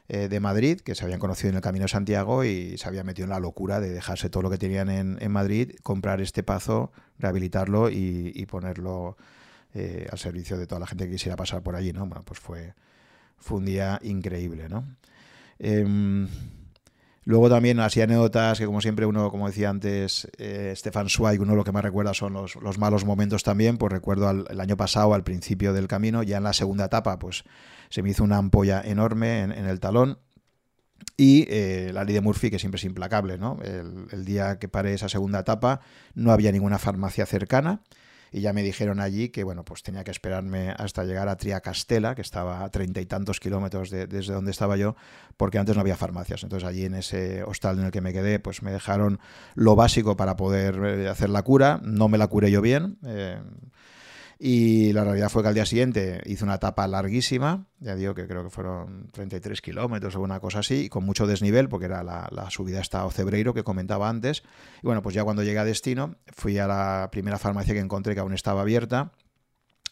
eh, 0.07 0.27
de 0.29 0.39
Madrid, 0.39 0.81
que 0.81 0.95
se 0.95 1.03
habían 1.03 1.19
conocido 1.19 1.51
en 1.51 1.57
el 1.57 1.61
Camino 1.61 1.83
de 1.85 1.89
Santiago 1.89 2.43
y 2.43 2.79
se 2.79 2.87
había 2.87 3.03
metido 3.03 3.25
en 3.25 3.29
la 3.29 3.39
locura 3.39 3.79
de 3.79 3.91
dejarse 3.91 4.31
todo 4.31 4.41
lo 4.41 4.49
que 4.49 4.57
tenían 4.57 4.89
en, 4.89 5.31
Madrid, 5.31 5.73
comprar 5.83 6.21
este 6.21 6.41
pazo, 6.41 6.91
rehabilitarlo 7.19 7.91
y, 7.91 8.47
ponerlo 8.49 9.15
eh, 9.75 10.07
al 10.11 10.17
servicio 10.17 10.57
de 10.57 10.65
toda 10.65 10.79
la 10.79 10.87
gente 10.87 11.05
que 11.05 11.11
quisiera 11.11 11.35
pasar 11.35 11.61
por 11.61 11.75
allí, 11.75 11.93
¿no? 11.93 12.07
Bueno, 12.07 12.23
pues 12.25 12.39
fue, 12.39 12.73
fue 13.37 13.59
un 13.59 13.65
día 13.65 13.99
increíble, 14.01 14.69
¿no? 14.69 14.87
Em, 15.59 16.27
luego 17.23 17.49
también 17.49 17.79
así 17.79 18.01
anécdotas 18.01 18.59
que 18.59 18.65
como 18.65 18.81
siempre 18.81 19.05
uno, 19.05 19.29
como 19.29 19.47
decía 19.47 19.69
antes, 19.69 20.27
eh, 20.37 20.73
Stefan 20.75 21.09
Zweig, 21.09 21.41
uno 21.41 21.55
lo 21.55 21.63
que 21.63 21.71
más 21.71 21.83
recuerda 21.83 22.13
son 22.13 22.33
los, 22.33 22.77
malos 22.77 23.05
momentos 23.05 23.43
también, 23.43 23.77
pues 23.77 23.91
recuerdo 23.91 24.29
el 24.29 24.59
año 24.59 24.77
pasado, 24.77 25.13
al 25.13 25.23
principio 25.23 25.73
del 25.73 25.87
camino, 25.87 26.23
ya 26.23 26.37
en 26.37 26.43
la 26.43 26.53
segunda 26.53 26.85
etapa, 26.85 27.19
pues 27.19 27.43
se 27.89 28.01
me 28.01 28.09
hizo 28.09 28.23
una 28.23 28.37
ampolla 28.37 28.81
enorme 28.81 29.41
en, 29.41 29.51
el 29.51 29.79
talón. 29.79 30.19
Y 31.17 31.45
eh, 31.49 31.91
la 31.93 32.03
ley 32.03 32.13
de 32.13 32.21
Murphy, 32.21 32.51
que 32.51 32.59
siempre 32.59 32.77
es 32.77 32.83
implacable, 32.83 33.37
¿no? 33.37 33.57
El, 33.63 34.07
el, 34.11 34.23
día 34.23 34.59
que 34.59 34.67
paré 34.67 34.93
esa 34.93 35.09
segunda 35.09 35.39
etapa 35.39 35.81
no 36.13 36.31
había 36.31 36.51
ninguna 36.51 36.77
farmacia 36.77 37.25
cercana 37.25 37.81
y 38.31 38.41
ya 38.41 38.53
me 38.53 38.63
dijeron 38.63 38.99
allí 38.99 39.29
que 39.29 39.43
bueno, 39.43 39.65
pues 39.65 39.83
tenía 39.83 40.03
que 40.03 40.11
esperarme 40.11 40.73
hasta 40.77 41.03
llegar 41.03 41.27
a 41.27 41.35
Triacastela, 41.35 42.15
que 42.15 42.21
estaba 42.21 42.63
a 42.63 42.69
treinta 42.69 43.01
y 43.01 43.05
tantos 43.05 43.39
kilómetros 43.39 43.89
desde 43.89 44.33
donde 44.33 44.51
estaba 44.51 44.77
yo, 44.77 44.95
porque 45.35 45.59
antes 45.59 45.75
no 45.75 45.81
había 45.81 45.97
farmacias. 45.97 46.43
Entonces 46.43 46.67
allí 46.67 46.85
en 46.85 46.95
ese 46.95 47.43
hostal 47.43 47.79
en 47.79 47.85
el 47.85 47.91
que 47.91 48.01
me 48.01 48.13
quedé, 48.13 48.39
pues 48.39 48.63
me 48.63 48.71
dejaron 48.71 49.19
lo 49.55 49.75
básico 49.75 50.15
para 50.15 50.37
poder 50.37 50.75
eh, 50.83 51.09
hacer 51.09 51.29
la 51.29 51.43
cura. 51.43 51.81
No 51.83 52.07
me 52.07 52.17
la 52.17 52.27
curé 52.27 52.49
yo 52.51 52.61
bien. 52.61 52.97
Eh, 53.05 53.37
y 54.43 54.91
la 54.93 55.03
realidad 55.03 55.29
fue 55.29 55.43
que 55.43 55.49
al 55.49 55.53
día 55.53 55.67
siguiente 55.67 56.19
hice 56.25 56.43
una 56.43 56.55
etapa 56.55 56.87
larguísima, 56.87 57.67
ya 57.79 57.93
digo 57.93 58.15
que 58.15 58.25
creo 58.25 58.43
que 58.43 58.49
fueron 58.49 59.07
33 59.11 59.61
kilómetros 59.61 60.15
o 60.15 60.21
una 60.21 60.39
cosa 60.39 60.59
así, 60.59 60.89
con 60.89 61.03
mucho 61.03 61.27
desnivel, 61.27 61.69
porque 61.69 61.85
era 61.85 62.01
la, 62.01 62.49
subida 62.49 62.79
hasta 62.79 63.05
Ocebreiro 63.05 63.53
que 63.53 63.63
comentaba 63.63 64.09
antes. 64.09 64.41
Y 64.81 64.87
bueno, 64.87 65.03
pues 65.03 65.13
ya 65.13 65.23
cuando 65.23 65.43
llegué 65.43 65.59
a 65.59 65.63
destino, 65.63 66.15
fui 66.33 66.57
a 66.57 66.65
la 66.65 67.09
primera 67.11 67.37
farmacia 67.37 67.75
que 67.75 67.81
encontré 67.81 68.15
que 68.15 68.21
aún 68.21 68.33
estaba 68.33 68.61
abierta. 68.61 69.11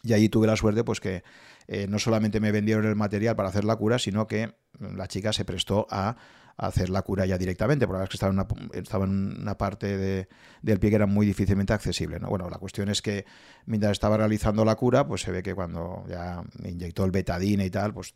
Y 0.01 0.13
allí 0.13 0.29
tuve 0.29 0.47
la 0.47 0.55
suerte, 0.55 0.83
pues 0.83 0.99
que 0.99 1.21
eh, 1.67 1.85
no 1.87 1.99
solamente 1.99 2.39
me 2.39 2.51
vendieron 2.51 2.87
el 2.87 2.95
material 2.95 3.35
para 3.35 3.49
hacer 3.49 3.65
la 3.65 3.75
cura, 3.75 3.99
sino 3.99 4.25
que 4.25 4.55
la 4.79 5.07
chica 5.07 5.31
se 5.31 5.45
prestó 5.45 5.85
a 5.91 6.17
hacer 6.59 6.89
la 6.89 7.01
cura 7.01 7.25
ya 7.25 7.37
directamente, 7.37 7.87
porque 7.87 8.03
es 8.03 8.09
que 8.09 8.17
estaba 8.17 8.33
en 8.33 8.39
una, 8.39 8.47
estaba 8.73 9.05
en 9.05 9.41
una 9.41 9.57
parte 9.57 9.97
de, 9.97 10.27
del 10.61 10.79
pie 10.79 10.89
que 10.89 10.97
era 10.97 11.05
muy 11.05 11.25
difícilmente 11.25 11.73
accesible. 11.73 12.19
¿no? 12.19 12.27
Bueno, 12.27 12.49
la 12.49 12.57
cuestión 12.57 12.89
es 12.89 13.01
que 13.01 13.25
mientras 13.65 13.93
estaba 13.93 14.17
realizando 14.17 14.65
la 14.65 14.75
cura, 14.75 15.07
pues 15.07 15.21
se 15.21 15.31
ve 15.31 15.41
que 15.41 15.55
cuando 15.55 16.03
ya 16.09 16.43
me 16.61 16.69
inyectó 16.69 17.05
el 17.05 17.11
betadine 17.11 17.65
y 17.65 17.69
tal, 17.69 17.93
pues 17.93 18.13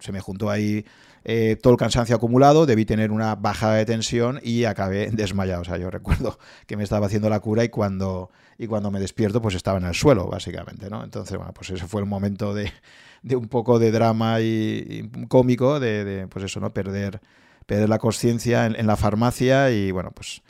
se 0.00 0.12
me 0.12 0.20
juntó 0.20 0.48
ahí 0.48 0.84
eh, 1.24 1.56
todo 1.62 1.74
el 1.74 1.78
cansancio 1.78 2.16
acumulado, 2.16 2.64
debí 2.64 2.86
tener 2.86 3.10
una 3.10 3.34
bajada 3.34 3.74
de 3.74 3.84
tensión 3.84 4.40
y 4.42 4.64
acabé 4.64 5.10
desmayado. 5.12 5.60
O 5.60 5.64
sea, 5.64 5.76
yo 5.76 5.90
recuerdo 5.90 6.38
que 6.66 6.76
me 6.76 6.84
estaba 6.84 7.06
haciendo 7.06 7.28
la 7.28 7.40
cura 7.40 7.62
y 7.64 7.68
cuando, 7.68 8.30
y 8.58 8.66
cuando 8.66 8.90
me 8.90 9.00
despierto, 9.00 9.40
pues 9.42 9.54
estaba 9.54 9.78
en 9.78 9.84
el 9.84 9.94
suelo, 9.94 10.28
básicamente, 10.28 10.88
¿no? 10.90 11.02
Entonces, 11.04 11.36
bueno, 11.36 11.52
pues 11.52 11.70
ese 11.70 11.86
fue 11.86 12.00
el 12.00 12.06
momento 12.06 12.54
de 12.54 12.72
de 13.24 13.36
un 13.36 13.48
poco 13.48 13.78
de 13.78 13.90
drama 13.90 14.40
y, 14.40 15.10
cómico, 15.28 15.80
de, 15.80 16.28
pues 16.30 16.44
eso, 16.44 16.60
¿no? 16.60 16.72
Perder, 16.72 17.20
perder 17.66 17.88
la 17.88 17.98
conciencia 17.98 18.66
en, 18.66 18.86
la 18.86 18.96
farmacia 18.96 19.70
y 19.70 19.90
bueno, 19.90 20.12
pues 20.12 20.42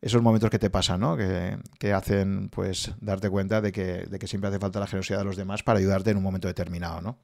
esos 0.00 0.22
momentos 0.22 0.50
que 0.50 0.58
te 0.58 0.70
pasan, 0.70 1.00
¿no? 1.00 1.16
Que, 1.16 1.58
que, 1.78 1.92
hacen 1.92 2.48
pues 2.48 2.92
darte 3.00 3.28
cuenta 3.28 3.60
de 3.60 3.70
que, 3.70 4.06
de 4.06 4.18
que 4.18 4.26
siempre 4.26 4.48
hace 4.48 4.58
falta 4.58 4.80
la 4.80 4.86
generosidad 4.86 5.18
de 5.18 5.24
los 5.24 5.36
demás 5.36 5.62
para 5.62 5.78
ayudarte 5.78 6.10
en 6.10 6.16
un 6.16 6.22
momento 6.22 6.48
determinado, 6.48 7.02
¿no? 7.02 7.18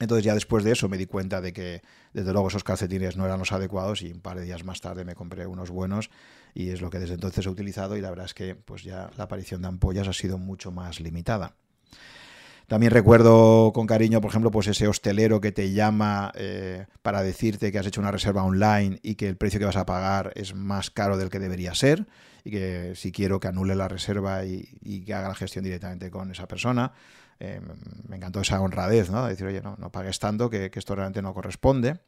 Entonces 0.00 0.24
ya 0.24 0.34
después 0.34 0.62
de 0.62 0.72
eso 0.72 0.88
me 0.88 0.98
di 0.98 1.06
cuenta 1.06 1.40
de 1.40 1.52
que 1.52 1.82
desde 2.12 2.32
luego 2.32 2.48
esos 2.48 2.64
calcetines 2.64 3.16
no 3.16 3.24
eran 3.24 3.38
los 3.38 3.52
adecuados 3.52 4.02
y 4.02 4.12
un 4.12 4.20
par 4.20 4.36
de 4.36 4.44
días 4.44 4.64
más 4.64 4.80
tarde 4.80 5.04
me 5.04 5.14
compré 5.14 5.46
unos 5.46 5.70
buenos 5.70 6.10
y 6.56 6.70
es 6.70 6.80
lo 6.80 6.88
que 6.88 6.98
desde 6.98 7.14
entonces 7.14 7.44
he 7.44 7.50
utilizado 7.50 7.98
y 7.98 8.00
la 8.00 8.08
verdad 8.08 8.24
es 8.24 8.32
que 8.32 8.54
pues 8.54 8.82
ya 8.82 9.10
la 9.18 9.24
aparición 9.24 9.60
de 9.60 9.68
ampollas 9.68 10.08
ha 10.08 10.14
sido 10.14 10.38
mucho 10.38 10.72
más 10.72 11.00
limitada. 11.00 11.54
También 12.66 12.92
recuerdo 12.92 13.72
con 13.74 13.86
cariño, 13.86 14.22
por 14.22 14.30
ejemplo, 14.30 14.50
pues 14.50 14.66
ese 14.66 14.88
hostelero 14.88 15.42
que 15.42 15.52
te 15.52 15.72
llama 15.72 16.32
eh, 16.34 16.86
para 17.02 17.22
decirte 17.22 17.70
que 17.70 17.78
has 17.78 17.86
hecho 17.86 18.00
una 18.00 18.10
reserva 18.10 18.42
online 18.42 18.98
y 19.02 19.16
que 19.16 19.28
el 19.28 19.36
precio 19.36 19.60
que 19.60 19.66
vas 19.66 19.76
a 19.76 19.84
pagar 19.84 20.32
es 20.34 20.54
más 20.54 20.90
caro 20.90 21.18
del 21.18 21.28
que 21.28 21.38
debería 21.38 21.74
ser 21.74 22.06
y 22.42 22.50
que 22.50 22.94
si 22.96 23.12
quiero 23.12 23.38
que 23.38 23.48
anule 23.48 23.74
la 23.74 23.86
reserva 23.86 24.46
y, 24.46 25.04
que 25.04 25.12
haga 25.12 25.28
la 25.28 25.34
gestión 25.34 25.62
directamente 25.62 26.10
con 26.10 26.30
esa 26.30 26.48
persona. 26.48 26.92
Eh, 27.38 27.60
me 28.08 28.16
encantó 28.16 28.40
esa 28.40 28.58
honradez, 28.62 29.10
¿no? 29.10 29.24
De 29.24 29.32
decir, 29.32 29.46
oye, 29.46 29.60
no, 29.60 29.76
no 29.78 29.92
pagues 29.92 30.18
tanto, 30.18 30.48
que, 30.48 30.70
esto 30.74 30.94
realmente 30.94 31.20
no 31.20 31.34
corresponde. 31.34 31.98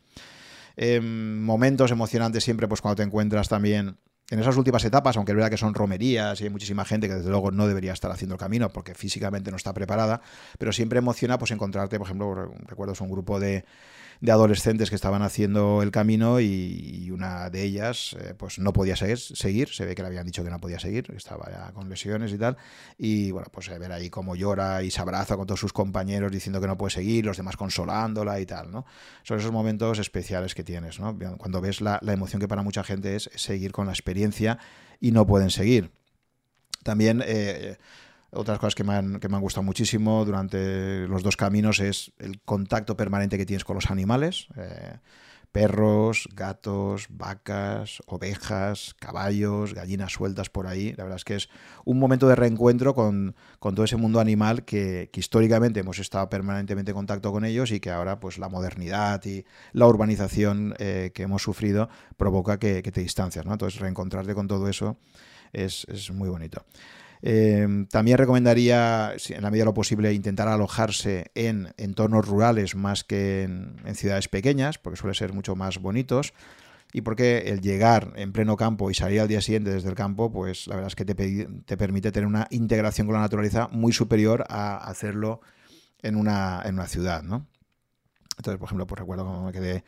Em, 0.74 1.42
momentos 1.42 1.90
emocionantes 1.90 2.42
siempre, 2.42 2.66
pues 2.66 2.80
cuando 2.80 2.96
te 2.96 3.02
encuentras 3.02 3.48
también 3.48 3.98
en 4.30 4.38
esas 4.38 4.56
últimas 4.56 4.84
etapas, 4.84 5.16
aunque 5.16 5.32
es 5.32 5.36
verdad 5.36 5.50
que 5.50 5.56
son 5.56 5.74
romerías 5.74 6.40
y 6.40 6.44
hay 6.44 6.50
muchísima 6.50 6.84
gente 6.84 7.08
que 7.08 7.14
desde 7.14 7.30
luego 7.30 7.50
no 7.50 7.66
debería 7.66 7.92
estar 7.92 8.10
haciendo 8.10 8.34
el 8.34 8.38
camino 8.38 8.68
porque 8.70 8.94
físicamente 8.94 9.50
no 9.50 9.56
está 9.56 9.72
preparada, 9.72 10.20
pero 10.58 10.72
siempre 10.72 10.98
emociona 10.98 11.38
pues 11.38 11.50
encontrarte, 11.50 11.98
por 11.98 12.06
ejemplo, 12.06 12.52
recuerdo 12.66 12.92
es 12.92 13.00
un 13.00 13.10
grupo 13.10 13.40
de, 13.40 13.64
de 14.20 14.32
adolescentes 14.32 14.90
que 14.90 14.96
estaban 14.96 15.22
haciendo 15.22 15.82
el 15.82 15.90
camino 15.90 16.40
y, 16.40 17.10
una 17.10 17.50
de 17.50 17.62
ellas 17.62 18.16
eh, 18.20 18.34
pues 18.36 18.58
no 18.58 18.72
podía 18.72 18.94
seguir, 18.94 19.18
seguir, 19.18 19.68
se 19.70 19.84
ve 19.86 19.94
que 19.94 20.02
le 20.02 20.08
habían 20.08 20.26
dicho 20.26 20.44
que 20.44 20.50
no 20.50 20.60
podía 20.60 20.78
seguir, 20.78 21.12
estaba 21.16 21.50
ya 21.50 21.72
con 21.72 21.88
lesiones 21.88 22.32
y 22.32 22.38
tal, 22.38 22.56
y 22.96 23.30
bueno, 23.30 23.48
pues 23.50 23.68
ver 23.68 23.90
ahí 23.92 24.10
cómo 24.10 24.36
llora 24.36 24.82
y 24.82 24.90
se 24.90 25.00
abraza 25.00 25.36
con 25.36 25.46
todos 25.46 25.60
sus 25.60 25.72
compañeros 25.72 26.30
diciendo 26.30 26.60
que 26.60 26.66
no 26.66 26.76
puede 26.76 26.90
seguir, 26.90 27.24
los 27.24 27.36
demás 27.36 27.56
consolándola 27.56 28.40
y 28.40 28.46
tal, 28.46 28.70
¿no? 28.70 28.84
Son 29.22 29.38
esos 29.38 29.52
momentos 29.52 29.98
especiales 29.98 30.54
que 30.54 30.64
tienes, 30.64 31.00
¿no? 31.00 31.18
Cuando 31.38 31.60
ves 31.60 31.80
la, 31.80 32.00
emoción 32.06 32.40
que 32.40 32.48
para 32.48 32.62
mucha 32.62 32.84
gente 32.84 33.16
es 33.16 33.30
seguir 33.34 33.72
con 33.72 33.86
la 33.86 33.92
experiencia 33.92 34.58
y 35.00 35.12
no 35.12 35.26
pueden 35.26 35.50
seguir. 35.50 35.90
También... 36.82 37.22
Eh, 37.24 37.78
otras 38.30 38.58
cosas 38.58 38.74
que 38.74 38.84
me, 38.84 38.94
han, 38.94 39.20
que 39.20 39.28
me 39.28 39.36
han 39.36 39.42
gustado 39.42 39.62
muchísimo 39.62 40.24
durante 40.24 41.06
los 41.08 41.22
dos 41.22 41.36
caminos 41.36 41.80
es 41.80 42.12
el 42.18 42.40
contacto 42.40 42.96
permanente 42.96 43.38
que 43.38 43.46
tienes 43.46 43.64
con 43.64 43.74
los 43.74 43.90
animales. 43.90 44.48
Eh, 44.56 44.98
perros, 45.52 46.28
gatos, 46.34 47.06
vacas, 47.08 48.02
ovejas, 48.06 48.94
caballos, 48.98 49.74
gallinas 49.74 50.12
sueltas 50.12 50.50
por 50.50 50.66
ahí. 50.66 50.92
La 50.96 51.04
verdad 51.04 51.16
es 51.16 51.24
que 51.24 51.36
es 51.36 51.48
un 51.84 51.98
momento 51.98 52.28
de 52.28 52.36
reencuentro 52.36 52.94
con, 52.94 53.34
todo 53.60 53.84
ese 53.84 53.96
mundo 53.96 54.20
animal 54.20 54.64
que, 54.64 55.10
históricamente 55.14 55.80
hemos 55.80 55.98
estado 55.98 56.28
permanentemente 56.28 56.90
en 56.90 56.96
contacto 56.96 57.32
con 57.32 57.44
ellos 57.44 57.72
y 57.72 57.80
que 57.80 57.90
ahora 57.90 58.20
pues 58.20 58.38
la 58.38 58.48
modernidad 58.48 59.24
y 59.24 59.44
la 59.72 59.86
urbanización 59.86 60.74
eh, 60.78 61.12
que 61.14 61.22
hemos 61.22 61.42
sufrido 61.42 61.88
provoca 62.16 62.58
que, 62.58 62.82
te 62.82 63.00
distancias. 63.00 63.46
¿no? 63.46 63.52
Entonces 63.52 63.80
reencontrarte 63.80 64.34
con 64.34 64.48
todo 64.48 64.68
eso 64.68 64.98
es, 65.52 65.86
es 65.88 66.10
muy 66.10 66.28
bonito. 66.28 66.64
Em, 67.22 67.86
también 67.86 68.18
recomendaría, 68.18 69.14
en 69.28 69.42
la 69.42 69.50
medida 69.50 69.62
de 69.62 69.66
lo 69.66 69.74
posible, 69.74 70.12
intentar 70.12 70.48
alojarse 70.48 71.30
en 71.34 71.72
entornos 71.76 72.26
rurales 72.26 72.74
más 72.74 73.04
que 73.04 73.42
en, 73.42 73.94
ciudades 73.94 74.28
pequeñas, 74.28 74.78
porque 74.78 74.96
suele 74.98 75.14
ser 75.14 75.32
mucho 75.32 75.56
más 75.56 75.78
bonitos. 75.78 76.32
Y 76.90 77.02
porque 77.02 77.38
el 77.48 77.60
llegar 77.60 78.14
en 78.16 78.32
pleno 78.32 78.56
campo 78.56 78.90
y 78.90 78.94
salir 78.94 79.20
al 79.20 79.28
día 79.28 79.42
siguiente 79.42 79.70
desde 79.70 79.90
el 79.90 79.94
campo, 79.94 80.32
pues 80.32 80.66
la 80.68 80.76
verdad 80.76 80.88
es 80.88 80.96
que 80.96 81.04
te, 81.04 81.76
permite 81.76 82.12
tener 82.12 82.26
una 82.26 82.46
integración 82.50 83.06
con 83.06 83.14
la 83.14 83.20
naturaleza 83.20 83.68
muy 83.70 83.92
superior 83.92 84.46
a 84.48 84.78
hacerlo 84.78 85.42
en 86.00 86.16
una, 86.16 86.62
en 86.64 86.76
una 86.76 86.86
ciudad. 86.86 87.22
Entonces, 87.22 88.58
por 88.58 88.68
ejemplo, 88.68 88.86
pues 88.86 88.98
recuerdo 88.98 89.26
cómo 89.26 89.44
me 89.44 89.52
quedé 89.52 89.84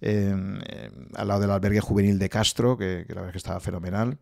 em, 0.00 0.56
em, 0.66 1.08
al 1.14 1.28
lado 1.28 1.42
del 1.42 1.50
albergue 1.52 1.80
juvenil 1.80 2.18
de 2.18 2.28
Castro, 2.28 2.76
que 2.76 3.04
la 3.08 3.14
verdad 3.14 3.28
es 3.28 3.32
que 3.32 3.38
estaba 3.38 3.60
fenomenal. 3.60 4.18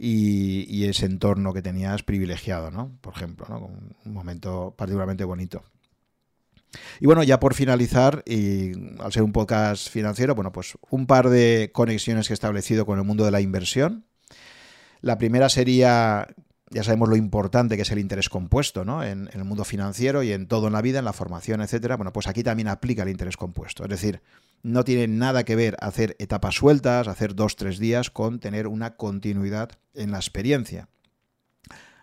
Y, 0.00 0.84
ese 0.84 1.06
entorno 1.06 1.52
que 1.52 1.62
tenías 1.62 2.02
privilegiado, 2.02 2.70
¿no? 2.70 2.96
Por 3.00 3.14
ejemplo, 3.14 3.46
¿no? 3.48 3.58
Un 4.04 4.12
momento 4.12 4.74
particularmente 4.76 5.24
bonito. 5.24 5.64
Y 7.00 7.06
bueno, 7.06 7.22
ya 7.22 7.40
por 7.40 7.54
finalizar, 7.54 8.22
y 8.26 8.72
al 9.00 9.12
ser 9.12 9.22
un 9.22 9.32
podcast 9.32 9.88
financiero, 9.88 10.34
bueno, 10.34 10.52
pues 10.52 10.78
un 10.90 11.06
par 11.06 11.30
de 11.30 11.70
conexiones 11.72 12.28
que 12.28 12.32
he 12.32 12.34
establecido 12.34 12.86
con 12.86 12.98
el 12.98 13.04
mundo 13.04 13.24
de 13.24 13.30
la 13.30 13.40
inversión. 13.40 14.04
La 15.00 15.18
primera 15.18 15.48
sería, 15.48 16.28
ya 16.70 16.82
sabemos 16.82 17.08
lo 17.08 17.16
importante 17.16 17.76
que 17.76 17.82
es 17.82 17.90
el 17.90 17.98
interés 17.98 18.28
compuesto, 18.28 18.84
¿no? 18.84 19.02
En, 19.02 19.28
el 19.32 19.44
mundo 19.44 19.64
financiero 19.64 20.22
y 20.22 20.32
en 20.32 20.46
todo 20.46 20.66
en 20.66 20.72
la 20.72 20.82
vida, 20.82 20.98
en 20.98 21.04
la 21.04 21.12
formación, 21.12 21.60
etcétera. 21.60 21.96
Bueno, 21.96 22.12
pues 22.12 22.26
aquí 22.26 22.42
también 22.42 22.68
aplica 22.68 23.02
el 23.02 23.08
interés 23.08 23.36
compuesto. 23.36 23.84
Es 23.84 23.90
decir, 23.90 24.20
no 24.62 24.84
tiene 24.84 25.08
nada 25.08 25.44
que 25.44 25.56
ver 25.56 25.76
hacer 25.80 26.16
etapas 26.18 26.56
sueltas, 26.56 27.08
hacer 27.08 27.34
dos, 27.34 27.56
tres 27.56 27.78
días, 27.78 28.10
con 28.10 28.40
tener 28.40 28.66
una 28.66 28.96
continuidad 28.96 29.70
en 29.94 30.10
la 30.10 30.18
experiencia. 30.18 30.88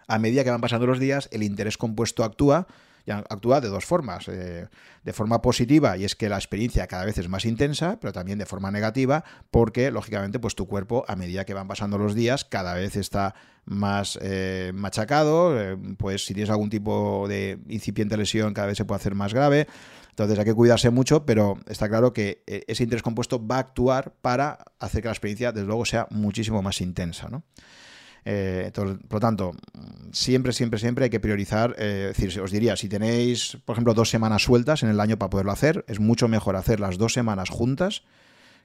A 0.08 0.20
medida 0.20 0.44
que 0.44 0.52
van 0.52 0.62
pasando 0.62 0.86
los 0.88 1.00
días, 1.00 1.30
el 1.32 1.44
interés 1.44 1.78
compuesto 1.78 2.24
actúa 2.24 2.68
actúa 3.12 3.62
de 3.62 3.68
dos 3.68 3.86
formas. 3.86 4.28
Eh, 4.28 4.68
de 5.04 5.14
forma 5.14 5.42
positiva, 5.42 5.98
y 5.98 6.04
es 6.06 6.16
que 6.16 6.30
la 6.30 6.38
experiencia 6.38 6.88
cada 6.88 7.06
vez 7.06 7.18
es 7.20 7.30
más 7.30 7.46
intensa, 7.46 8.00
pero 8.00 8.12
también 8.12 8.40
de 8.40 8.48
forma 8.48 8.72
negativa, 8.72 9.24
porque 9.52 9.92
lógicamente 9.92 10.40
pues 10.40 10.56
tu 10.56 10.68
cuerpo, 10.68 11.06
a 11.08 11.16
medida 11.16 11.46
que 11.46 11.54
van 11.54 11.68
pasando 11.68 12.00
los 12.00 12.16
días, 12.16 12.44
cada 12.44 12.74
vez 12.74 12.96
está 12.96 13.36
más 13.66 14.18
eh, 14.22 14.72
machacado, 14.74 15.60
eh, 15.60 15.78
pues 15.98 16.26
si 16.26 16.34
tienes 16.34 16.50
algún 16.50 16.72
tipo 16.72 17.28
de 17.28 17.60
incipiente 17.70 18.18
lesión, 18.18 18.54
cada 18.54 18.68
vez 18.68 18.78
se 18.78 18.86
puede 18.86 18.98
hacer 19.00 19.14
más 19.14 19.34
grave. 19.34 19.68
Entonces 20.10 20.40
hay 20.40 20.46
que 20.46 20.54
cuidarse 20.56 20.90
mucho, 20.90 21.26
pero 21.26 21.60
está 21.68 21.90
claro 21.90 22.14
que 22.14 22.42
ese 22.46 22.84
interés 22.84 23.04
compuesto 23.04 23.46
va 23.46 23.58
a 23.58 23.60
actuar 23.60 24.14
para 24.22 24.60
hacer 24.80 25.02
que 25.02 25.10
la 25.10 25.14
experiencia, 25.14 25.52
desde 25.52 25.68
luego, 25.68 25.84
sea 25.84 26.08
muchísimo 26.10 26.62
más 26.62 26.80
intensa. 26.80 27.28
¿no? 27.28 27.44
Eh, 28.28 28.72
por 28.74 29.14
lo 29.14 29.20
tanto, 29.20 29.52
siempre, 30.12 30.52
siempre, 30.52 30.80
siempre 30.80 31.06
hay 31.06 31.10
que 31.12 31.20
priorizar. 31.20 31.76
Eh, 31.78 32.14
decir, 32.16 32.42
os 32.42 32.52
diría, 32.52 32.76
si 32.76 32.90
tenéis, 32.90 33.58
por 33.66 33.76
ejemplo, 33.76 33.94
dos 33.94 34.10
semanas 34.10 34.44
sueltas 34.44 34.82
en 34.82 34.90
el 34.90 35.00
año 35.00 35.18
para 35.18 35.30
poderlo 35.30 35.52
hacer, 35.52 35.86
es 35.88 36.00
mucho 36.00 36.28
mejor 36.28 36.56
hacer 36.56 36.80
las 36.80 36.98
dos 36.98 37.14
semanas 37.14 37.50
juntas 37.50 38.04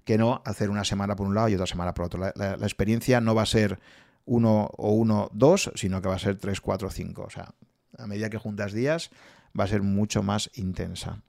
que 0.04 0.16
no 0.16 0.42
hacer 0.46 0.70
una 0.70 0.84
semana 0.84 1.14
por 1.14 1.26
un 1.26 1.34
lado 1.34 1.50
y 1.50 1.54
otra 1.54 1.66
semana 1.66 1.92
por 1.92 2.06
otro. 2.06 2.32
La, 2.34 2.54
experiencia 2.54 3.20
no 3.20 3.34
va 3.34 3.42
a 3.42 3.46
ser 3.46 3.78
uno 4.24 4.70
o 4.78 4.92
uno, 4.92 5.28
dos, 5.34 5.70
sino 5.74 6.00
que 6.00 6.08
va 6.08 6.14
a 6.14 6.18
ser 6.18 6.36
tres, 6.36 6.62
cuatro, 6.62 6.90
cinco. 6.90 7.24
O 7.24 7.30
sea, 7.30 7.54
a 7.98 8.06
medida 8.06 8.30
que 8.30 8.38
juntas 8.38 8.72
días, 8.72 9.10
va 9.58 9.64
a 9.64 9.68
ser 9.68 9.82
mucho 9.82 10.22
más 10.22 10.50
intensa. 10.54 11.20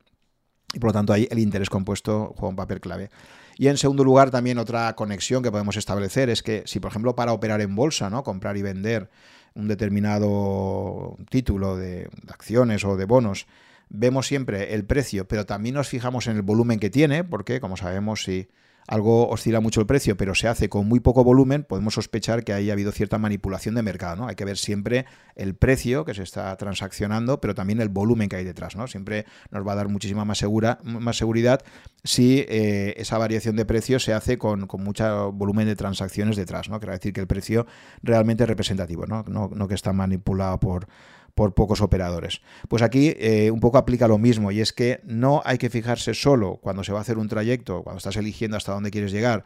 Y 0.73 0.79
por 0.79 0.89
lo 0.89 0.93
tanto, 0.93 1.11
ahí 1.11 1.27
el 1.29 1.39
interés 1.39 1.69
compuesto 1.69 2.33
juega 2.37 2.49
un 2.49 2.55
papel 2.55 2.79
clave. 2.79 3.09
Y 3.57 3.67
en 3.67 3.77
segundo 3.77 4.03
lugar, 4.03 4.31
también 4.31 4.57
otra 4.57 4.93
conexión 4.95 5.43
que 5.43 5.51
podemos 5.51 5.77
establecer 5.77 6.29
es 6.29 6.41
que 6.43 6.63
si, 6.65 6.79
por 6.79 6.91
ejemplo, 6.91 7.15
para 7.15 7.33
operar 7.33 7.61
en 7.61 7.75
bolsa, 7.75 8.09
¿no? 8.09 8.23
comprar 8.23 8.57
y 8.57 8.61
vender 8.61 9.09
un 9.53 9.67
determinado 9.67 11.17
título 11.29 11.75
de 11.75 12.09
acciones 12.27 12.85
o 12.85 12.95
de 12.95 13.05
bonos, 13.05 13.47
vemos 13.89 14.27
siempre 14.27 14.73
el 14.73 14.85
precio, 14.85 15.27
pero 15.27 15.45
también 15.45 15.75
nos 15.75 15.89
fijamos 15.89 16.27
en 16.27 16.37
el 16.37 16.41
volumen 16.41 16.79
que 16.79 16.89
tiene, 16.89 17.23
porque, 17.23 17.59
como 17.59 17.75
sabemos, 17.77 18.23
si 18.23 18.47
algo 18.87 19.29
oscila 19.29 19.59
mucho 19.59 19.81
el 19.81 19.87
precio, 19.87 20.17
pero 20.17 20.35
se 20.35 20.47
hace 20.47 20.69
con 20.69 20.87
muy 20.87 20.99
poco 20.99 21.23
volumen, 21.23 21.63
podemos 21.63 21.93
sospechar 21.93 22.43
que 22.43 22.53
ahí 22.53 22.69
ha 22.69 22.73
habido 22.73 22.91
cierta 22.91 23.17
manipulación 23.17 23.75
de 23.75 23.83
mercado. 23.83 24.15
¿no? 24.15 24.27
Hay 24.27 24.35
que 24.35 24.45
ver 24.45 24.57
siempre 24.57 25.05
el 25.35 25.55
precio 25.55 26.05
que 26.05 26.13
se 26.13 26.23
está 26.23 26.55
transaccionando, 26.57 27.39
pero 27.39 27.55
también 27.55 27.81
el 27.81 27.89
volumen 27.89 28.29
que 28.29 28.37
hay 28.37 28.43
detrás. 28.43 28.75
¿no? 28.75 28.87
Siempre 28.87 29.25
nos 29.49 29.65
va 29.65 29.73
a 29.73 29.75
dar 29.75 29.87
muchísima 29.87 30.25
más, 30.25 30.37
segura, 30.37 30.79
más 30.83 31.17
seguridad 31.17 31.61
si 32.03 32.45
eh, 32.49 32.95
esa 32.97 33.17
variación 33.17 33.55
de 33.55 33.65
precio 33.65 33.99
se 33.99 34.13
hace 34.13 34.37
con, 34.37 34.67
mucho 34.79 35.31
volumen 35.31 35.67
de 35.67 35.75
transacciones 35.75 36.35
detrás. 36.35 36.69
¿no? 36.69 36.79
Quiere 36.79 36.93
decir 36.93 37.13
que 37.13 37.21
el 37.21 37.27
precio 37.27 37.67
realmente 38.01 38.43
es 38.43 38.49
representativo, 38.49 39.05
no, 39.05 39.23
no, 39.27 39.49
no 39.53 39.67
que 39.67 39.75
está 39.75 39.93
manipulado 39.93 40.59
por 40.59 40.87
por 41.35 41.53
pocos 41.53 41.81
operadores. 41.81 42.41
Pues 42.67 42.81
aquí 42.81 43.13
eh, 43.17 43.51
un 43.51 43.59
poco 43.59 43.77
aplica 43.77 44.07
lo 44.07 44.17
mismo 44.17 44.51
y 44.51 44.61
es 44.61 44.73
que 44.73 44.99
no 45.03 45.41
hay 45.45 45.57
que 45.57 45.69
fijarse 45.69 46.13
solo 46.13 46.57
cuando 46.57 46.83
se 46.83 46.91
va 46.91 46.99
a 46.99 47.01
hacer 47.01 47.17
un 47.17 47.27
trayecto, 47.27 47.83
cuando 47.83 47.97
estás 47.97 48.17
eligiendo 48.17 48.57
hasta 48.57 48.73
dónde 48.73 48.91
quieres 48.91 49.11
llegar, 49.11 49.43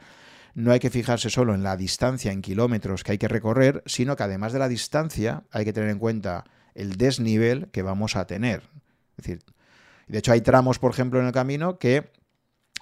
no 0.56 0.72
hay 0.72 0.80
que 0.80 0.90
fijarse 0.90 1.30
solo 1.30 1.54
en 1.54 1.64
la 1.64 1.76
distancia 1.78 2.32
en 2.32 2.42
kilómetros 2.42 3.04
que 3.04 3.12
hay 3.12 3.18
que 3.18 3.28
recorrer, 3.28 3.84
sino 3.86 4.16
que 4.16 4.24
además 4.24 4.54
de 4.54 4.60
la 4.60 4.70
distancia 4.70 5.44
hay 5.52 5.66
que 5.66 5.74
tener 5.74 5.90
en 5.90 6.00
cuenta 6.00 6.46
el 6.74 6.96
desnivel 6.96 7.68
que 7.72 7.82
vamos 7.82 8.16
a 8.16 8.26
tener. 8.26 8.64
Es 9.18 9.26
decir, 9.26 9.44
de 10.08 10.18
hecho 10.18 10.32
hay 10.32 10.42
tramos, 10.42 10.80
por 10.80 10.92
ejemplo, 10.92 11.20
en 11.20 11.26
el 11.26 11.34
camino 11.34 11.78
que 11.78 12.12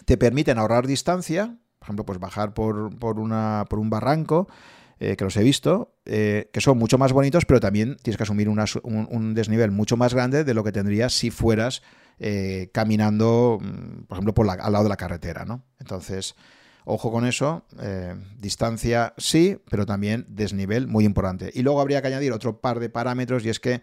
te 0.05 0.17
permiten 0.17 0.59
ahorrar 0.59 0.85
distancia, 0.85 1.57
por 1.79 1.85
ejemplo, 1.87 2.05
pues 2.05 2.19
bajar 2.19 2.53
por, 2.53 2.95
por, 2.97 3.19
una, 3.19 3.65
por 3.69 3.79
un 3.79 3.89
barranco 3.89 4.47
eh, 5.03 5.17
que 5.17 5.25
los 5.25 5.35
he 5.35 5.43
visto, 5.43 5.97
eh, 6.05 6.49
que 6.53 6.61
son 6.61 6.77
mucho 6.77 6.97
más 6.97 7.11
bonitos, 7.11 7.43
pero 7.43 7.59
también 7.59 7.97
tienes 8.01 8.15
que 8.15 8.23
asumir 8.23 8.47
un, 8.47 9.33
desnivel 9.33 9.69
mucho 9.69 9.97
más 9.97 10.13
grande 10.13 10.45
de 10.45 10.53
lo 10.53 10.63
que 10.63 10.71
tendrías 10.71 11.11
si 11.11 11.29
fueras 11.29 11.81
eh, 12.19 12.69
caminando, 12.73 13.59
mm, 13.61 14.03
por 14.05 14.17
ejemplo, 14.17 14.51
al 14.51 14.71
lado 14.71 14.83
de 14.83 14.89
la 14.89 14.95
carretera. 14.95 15.43
¿no? 15.43 15.65
Entonces, 15.81 16.35
ojo 16.85 17.11
con 17.11 17.25
eso, 17.25 17.65
distancia 18.37 19.13
sí, 19.17 19.57
pero 19.69 19.85
también 19.85 20.25
desnivel 20.29 20.87
muy 20.87 21.03
importante. 21.03 21.51
Y 21.53 21.63
luego 21.63 21.81
habría 21.81 22.01
que 22.01 22.07
añadir 22.07 22.31
otro 22.31 22.61
par 22.61 22.79
de 22.79 22.89
parámetros 22.89 23.45
y 23.45 23.49
es 23.49 23.59
que 23.59 23.81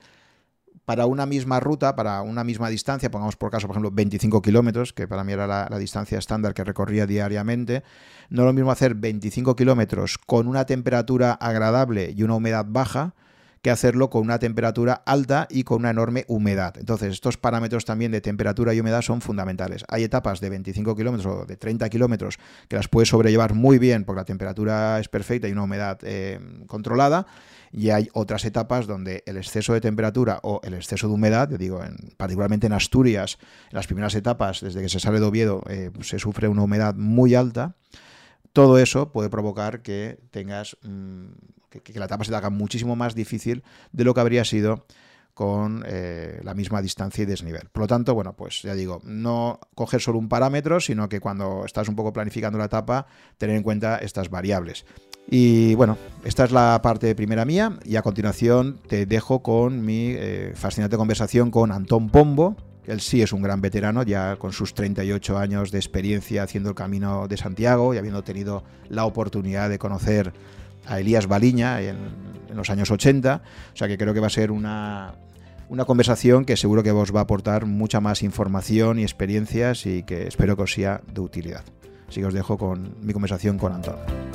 para 0.85 1.07
una 1.07 1.25
misma 1.25 1.61
ruta, 1.61 1.95
para 1.95 2.23
una 2.23 2.43
misma 2.43 2.69
distancia, 2.69 3.11
pongamos 3.11 3.37
por 3.37 3.51
caso, 3.51 3.67
por 3.67 3.75
ejemplo, 3.75 3.91
25 3.93 4.43
kilómetros, 4.43 4.93
que 4.93 5.07
para 5.07 5.23
mí 5.23 5.33
era 5.33 5.47
la, 5.47 5.79
distancia 5.79 6.19
estándar 6.19 6.53
que 6.53 6.65
recorría 6.65 7.07
diariamente, 7.07 7.85
no 8.29 8.43
es 8.43 8.47
lo 8.47 8.53
mismo 8.53 8.73
hacer 8.73 8.95
25 8.95 9.55
kilómetros 9.55 10.19
con 10.19 10.49
una 10.49 10.67
temperatura 10.67 11.33
agradable 11.33 12.13
y 12.17 12.23
una 12.23 12.35
humedad 12.35 12.67
baja 12.69 13.15
que 13.63 13.71
hacerlo 13.71 14.11
con 14.11 14.23
una 14.23 14.39
temperatura 14.39 15.03
alta 15.05 15.47
y 15.51 15.65
con 15.65 15.81
una 15.81 15.91
enorme 15.91 16.25
humedad. 16.29 16.75
Entonces, 16.79 17.13
estos 17.13 17.37
parámetros 17.37 17.85
también 17.85 18.11
de 18.11 18.21
temperatura 18.21 18.73
y 18.73 18.81
humedad 18.81 19.03
son 19.03 19.21
fundamentales. 19.21 19.85
Hay 19.89 20.03
etapas 20.03 20.41
de 20.41 20.49
25 20.49 20.97
kilómetros 20.97 21.43
o 21.43 21.45
de 21.45 21.57
30 21.57 21.89
kilómetros 21.91 22.39
que 22.69 22.77
las 22.77 22.89
puedes 22.89 23.11
sobrellevar 23.11 23.55
muy 23.55 23.79
bien 23.79 24.05
porque 24.05 24.21
la 24.21 24.25
temperatura 24.25 24.99
es 24.99 25.09
perfecta 25.09 25.47
y 25.47 25.53
una 25.53 25.65
humedad 25.65 25.99
eh, 26.03 26.41
controlada 26.67 27.27
y 27.73 27.91
hay 27.91 28.09
otras 28.13 28.45
etapas 28.45 28.87
donde 28.87 29.23
el 29.27 29.37
exceso 29.37 29.73
de 29.73 29.81
temperatura 29.81 30.41
o 30.43 30.61
el 30.65 30.75
exceso 30.75 31.07
de 31.07 31.15
humedad, 31.15 31.49
digo, 31.49 31.85
en, 31.85 31.97
particularmente 32.17 32.67
en 32.67 32.73
Asturias, 32.73 33.39
en 33.71 33.77
las 33.77 33.87
primeras 33.87 34.15
etapas, 34.15 34.61
desde 34.61 34.83
que 34.83 34.89
se 34.89 34.99
sale 34.99 35.21
de 35.21 35.27
Oviedo, 35.27 35.63
eh, 35.69 35.91
se 36.01 36.19
sufre 36.19 36.49
una 36.49 36.63
humedad 36.63 36.95
muy 36.95 37.35
alta. 37.35 37.77
Todo 38.53 38.79
eso 38.79 39.13
puede 39.13 39.31
provocar 39.31 39.83
que 39.83 40.19
tengas 40.33 40.77
mm, 40.83 41.27
que, 41.71 41.99
la 41.99 42.07
etapa 42.07 42.25
se 42.25 42.31
te 42.31 42.37
haga 42.37 42.51
muchísimo 42.51 42.97
más 42.97 43.15
difícil 43.15 43.63
de 43.93 44.05
lo 44.05 44.15
que 44.15 44.21
habría 44.21 44.45
sido 44.45 44.87
con 45.35 45.85
eh, 45.87 46.41
la 46.43 46.55
misma 46.55 46.83
distancia 46.83 47.23
y 47.23 47.27
desnivel. 47.27 47.69
Por 47.71 47.83
lo 47.83 47.87
tanto, 47.87 48.15
bueno, 48.15 48.35
pues 48.35 48.63
ya 48.63 48.75
digo, 48.75 49.01
no 49.05 49.61
coger 49.75 50.01
solo 50.01 50.19
un 50.19 50.29
parámetro, 50.29 50.81
sino 50.81 51.09
que 51.09 51.21
cuando 51.21 51.65
estás 51.65 51.89
un 51.89 51.97
poco 51.97 52.13
planificando 52.13 52.59
la 52.59 52.67
etapa, 52.67 53.07
tener 53.39 53.57
en 53.57 53.63
cuenta 53.63 53.97
estas 53.99 54.29
variables. 54.29 54.85
Y 55.33 55.77
bueno, 55.77 55.97
esta 56.25 56.45
es 56.45 56.51
la 56.51 56.81
parte 56.83 57.15
primera 57.15 57.45
mía 57.45 57.79
y 57.85 57.95
a 57.95 58.03
continuación 58.03 58.81
te 58.89 59.07
dejo 59.07 59.43
con 59.43 59.85
mi 59.85 60.09
eh, 60.09 60.53
fascinante 60.57 60.97
conversación 60.97 61.53
con 61.53 61.71
Antón 61.71 62.11
Pombo. 62.11 62.57
Él 62.85 63.01
sí 63.01 63.23
es 63.23 63.33
un 63.33 63.41
gran 63.41 63.61
veterano, 63.61 64.03
ya 64.03 64.35
con 64.37 64.53
sus 64.53 64.75
38 64.75 65.39
años 65.39 65.71
de 65.71 65.79
experiencia 65.79 66.43
haciendo 66.43 66.71
el 66.71 66.75
camino 66.75 67.29
de 67.29 67.37
Santiago 67.37 67.95
y 67.95 67.99
habiendo 67.99 68.25
tenido 68.25 68.65
la 68.89 69.05
oportunidad 69.05 69.71
de 69.71 69.79
conocer 69.79 70.33
a 70.87 70.99
Elías 70.99 71.29
Baliña 71.29 71.81
en, 71.81 71.97
los 72.53 72.69
años 72.69 72.91
80. 72.91 73.43
O 73.73 73.77
sea 73.77 73.87
que 73.87 73.97
creo 73.97 74.13
que 74.13 74.19
va 74.19 74.27
a 74.27 74.31
ser 74.31 74.51
una, 74.51 75.15
una 75.69 75.85
conversación 75.85 76.45
que 76.45 76.57
seguro 76.57 76.83
que 76.83 76.91
os 76.91 77.15
va 77.15 77.21
a 77.21 77.23
aportar 77.23 77.67
mucha 77.67 78.01
más 78.01 78.25
información 78.25 78.99
y 78.99 79.03
experiencias 79.03 79.87
y 79.87 80.03
que 80.03 80.27
espero 80.27 80.57
que 80.57 80.63
os 80.63 80.73
sea 80.73 81.01
de 81.07 81.21
utilidad. 81.21 81.63
Así 82.09 82.21
que 82.21 82.27
os 82.27 82.35
dejo 82.35 82.59
con 82.59 82.97
mi 83.03 83.13
conversación 83.13 83.57
con 83.57 83.73
Antón. 83.73 84.30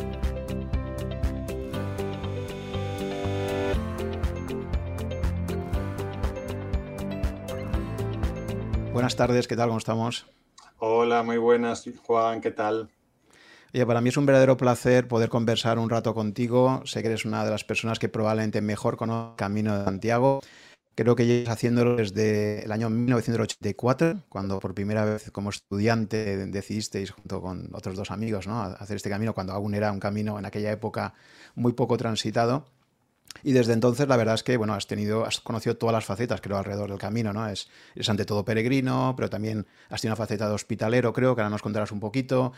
Buenas 8.95 9.17
tardes, 9.17 9.45
¿qué 9.49 9.57
tal? 9.57 9.67
¿Cómo 9.67 9.77
estamos? 9.77 10.26
Hola, 10.80 11.22
muy 11.22 11.35
buenas, 11.35 11.84
Juan, 12.05 12.39
¿qué 12.39 12.51
tal? 12.51 12.89
Oye, 13.73 13.85
para 13.85 13.99
mí 13.99 14.07
es 14.07 14.15
un 14.15 14.26
verdadero 14.26 14.55
placer 14.55 15.05
poder 15.09 15.27
conversar 15.27 15.80
un 15.80 15.89
rato 15.89 16.13
contigo. 16.13 16.81
Sé 16.85 17.01
que 17.01 17.09
eres 17.09 17.26
una 17.26 17.43
de 17.43 17.51
las 17.51 17.65
personas 17.65 17.99
que 17.99 18.07
probablemente 18.07 18.61
mejor 18.61 18.95
conoce 18.95 19.31
el 19.31 19.35
Camino 19.35 19.77
de 19.77 19.84
Santiago. 19.84 20.39
Creo 20.95 21.13
que 21.13 21.26
llevas 21.26 21.49
haciéndolo 21.49 21.97
desde 21.97 22.63
el 22.63 22.72
año 22.72 22.89
1984, 22.89 24.22
cuando 24.30 24.61
por 24.61 24.73
primera 24.73 25.03
vez 25.03 25.30
como 25.30 25.49
estudiante 25.49 26.47
decidisteis 26.47 27.11
junto 27.11 27.41
con 27.41 27.67
otros 27.73 27.97
dos 27.97 28.11
amigos 28.11 28.47
¿no? 28.47 28.61
hacer 28.61 28.95
este 28.95 29.09
camino, 29.09 29.34
cuando 29.34 29.51
aún 29.51 29.76
era 29.76 29.91
un 29.91 29.99
camino 29.99 30.39
en 30.39 30.45
aquella 30.45 30.72
época 30.72 31.15
muy 31.53 31.73
poco 31.73 31.97
transitado. 31.97 32.65
Y 33.47 33.51
desde 33.51 33.73
entonces 33.73 34.07
la 34.07 34.17
verdad 34.17 34.34
es 34.34 34.41
que 34.41 34.57
bueno, 34.57 34.73
has 34.73 34.88
tenido, 34.88 35.23
has 35.23 35.39
conocido 35.39 35.77
todas 35.77 35.93
las 35.93 36.03
facetas, 36.03 36.41
creo, 36.41 36.57
alrededor 36.57 36.89
del 36.89 36.97
camino, 36.97 37.31
¿no? 37.31 37.47
Es, 37.47 37.69
eres 37.93 38.09
ante 38.09 38.26
todo 38.26 38.43
peregrino, 38.43 39.13
pero 39.15 39.30
también 39.30 39.67
has 39.88 40.01
tenido 40.01 40.13
una 40.13 40.15
faceta 40.15 40.47
de 40.49 40.55
hospitalero, 40.55 41.13
creo, 41.13 41.35
que 41.35 41.41
ahora 41.41 41.51
nos 41.51 41.61
contarás 41.61 41.91
un 41.91 41.99
poquito. 41.99 42.53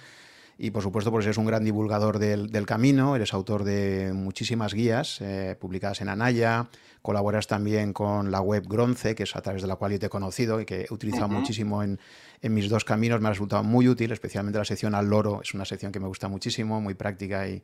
y 0.57 0.71
por 0.71 0.81
supuesto 0.81 1.11
porque 1.11 1.25
eres 1.25 1.37
un 1.37 1.45
gran 1.45 1.65
divulgador 1.65 2.19
del, 2.19 2.65
camino, 2.65 3.17
eres 3.17 3.33
autor 3.33 3.65
de 3.65 4.13
muchísimas 4.13 4.73
guías 4.73 5.19
eh, 5.19 5.57
publicadas 5.59 5.99
en 5.99 6.07
Anaya, 6.07 6.69
colaboras 7.01 7.47
también 7.47 7.91
con 7.91 8.31
la 8.31 8.39
web 8.39 8.63
Gronce, 8.65 9.13
que 9.13 9.23
es 9.23 9.35
a 9.35 9.41
través 9.41 9.63
de 9.63 9.67
la 9.67 9.75
cual 9.75 9.91
yo 9.91 9.99
te 9.99 10.05
he 10.05 10.09
conocido 10.09 10.61
y 10.61 10.65
que 10.65 10.87
he 10.89 10.93
utilizado 10.93 11.27
muchísimo 11.27 11.83
en, 11.83 11.99
mis 12.43 12.69
dos 12.69 12.85
caminos, 12.85 13.19
me 13.19 13.27
ha 13.27 13.31
resultado 13.31 13.61
muy 13.61 13.89
útil, 13.89 14.13
especialmente 14.13 14.57
la 14.57 14.63
sección 14.63 14.95
al 14.95 15.09
loro, 15.09 15.41
es 15.43 15.53
una 15.53 15.65
sección 15.65 15.91
que 15.91 15.99
me 15.99 16.07
gusta 16.07 16.29
muchísimo, 16.29 16.79
muy 16.79 16.93
práctica 16.93 17.45
y, 17.49 17.61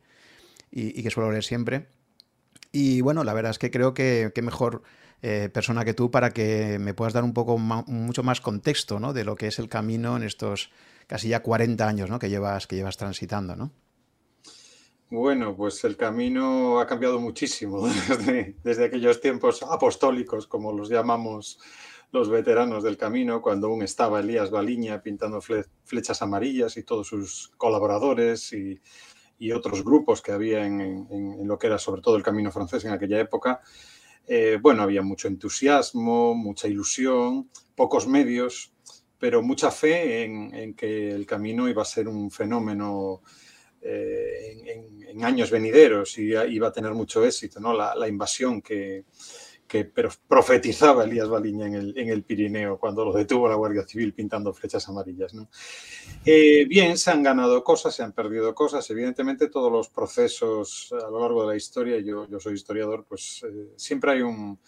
que 0.70 1.10
suelo 1.10 1.30
leer 1.30 1.44
siempre. 1.44 2.03
Y 2.76 3.02
bueno, 3.02 3.22
la 3.22 3.34
verdad 3.34 3.50
es 3.50 3.60
que 3.60 3.70
creo 3.70 3.94
que, 3.94 4.32
qué 4.34 4.42
mejor 4.42 4.82
eh, 5.22 5.48
persona 5.48 5.84
que 5.84 5.94
tú 5.94 6.10
para 6.10 6.30
que 6.30 6.80
me 6.80 6.92
puedas 6.92 7.12
dar 7.12 7.22
un 7.22 7.32
poco 7.32 7.56
mucho 7.56 8.24
más 8.24 8.40
contexto 8.40 8.98
¿no? 8.98 9.12
de 9.12 9.22
lo 9.22 9.36
que 9.36 9.46
es 9.46 9.60
el 9.60 9.68
camino 9.68 10.16
en 10.16 10.24
estos 10.24 10.72
casi 11.06 11.28
ya 11.28 11.40
40 11.40 11.86
años 11.86 12.10
¿no? 12.10 12.18
que, 12.18 12.28
llevas, 12.28 12.66
que 12.66 12.74
llevas 12.74 12.96
transitando, 12.96 13.54
¿no? 13.54 13.70
Bueno, 15.08 15.54
pues 15.56 15.84
el 15.84 15.96
camino 15.96 16.80
ha 16.80 16.86
cambiado 16.88 17.20
muchísimo 17.20 17.86
desde, 18.64 18.84
aquellos 18.84 19.20
tiempos 19.20 19.62
apostólicos, 19.62 20.48
como 20.48 20.72
los 20.72 20.88
llamamos 20.88 21.60
los 22.10 22.28
veteranos 22.28 22.82
del 22.82 22.96
camino, 22.96 23.40
cuando 23.40 23.68
aún 23.68 23.84
estaba 23.84 24.18
Elías 24.18 24.50
Baliña 24.50 25.00
pintando 25.00 25.40
flechas 25.40 26.22
amarillas 26.22 26.76
y 26.76 26.82
todos 26.82 27.06
sus 27.06 27.52
colaboradores 27.56 28.52
y, 28.52 28.80
otros 29.52 29.84
grupos 29.84 30.22
que 30.22 30.32
había 30.32 30.64
en, 30.64 31.46
lo 31.46 31.58
que 31.58 31.66
era 31.66 31.78
sobre 31.78 32.02
todo 32.02 32.16
el 32.16 32.22
camino 32.22 32.50
francés 32.50 32.84
en 32.84 32.92
aquella 32.92 33.20
época. 33.20 33.60
Eh, 34.26 34.58
bueno, 34.60 34.82
había 34.82 35.02
mucho 35.02 35.28
entusiasmo, 35.28 36.34
mucha 36.34 36.68
ilusión, 36.68 37.50
pocos 37.74 38.06
medios, 38.06 38.72
pero 39.18 39.42
mucha 39.42 39.70
fe 39.70 40.24
en, 40.24 40.74
que 40.74 41.10
el 41.10 41.26
camino 41.26 41.68
iba 41.68 41.82
a 41.82 41.86
ser 41.86 42.08
un 42.08 42.30
fenómeno 42.30 43.22
eh, 43.80 44.84
en, 45.08 45.24
años 45.24 45.50
venideros 45.50 46.18
y 46.18 46.34
iba 46.34 46.68
a 46.68 46.72
tener 46.72 46.92
mucho 46.92 47.24
éxito, 47.24 47.60
¿no? 47.60 47.72
La, 47.72 48.08
invasión 48.08 48.60
que, 48.60 49.04
profetizaba 50.28 51.04
Elías 51.04 51.28
Baliña 51.28 51.66
en 51.66 52.08
el, 52.08 52.22
Pirineo 52.22 52.78
cuando 52.78 53.04
lo 53.04 53.12
detuvo 53.12 53.48
la 53.48 53.56
Guardia 53.56 53.86
Civil 53.86 54.14
pintando 54.14 54.52
flechas 54.52 54.88
amarillas. 54.88 55.32
Eh, 56.24 56.64
bien, 56.66 56.96
se 56.96 57.10
han 57.10 57.22
ganado 57.22 57.64
cosas, 57.64 57.94
se 57.94 58.02
han 58.02 58.12
perdido 58.12 58.54
cosas. 58.54 58.88
Evidentemente, 58.90 59.48
todos 59.48 59.72
los 59.72 59.88
procesos 59.88 60.92
a 60.92 61.10
lo 61.10 61.20
largo 61.20 61.42
de 61.42 61.48
la 61.48 61.56
historia, 61.56 61.98
yo, 62.00 62.28
yo 62.28 62.38
soy 62.38 62.54
historiador, 62.54 63.04
pues 63.08 63.44
eh, 63.44 63.72
siempre 63.76 64.12
hay 64.12 64.22
un, 64.22 64.58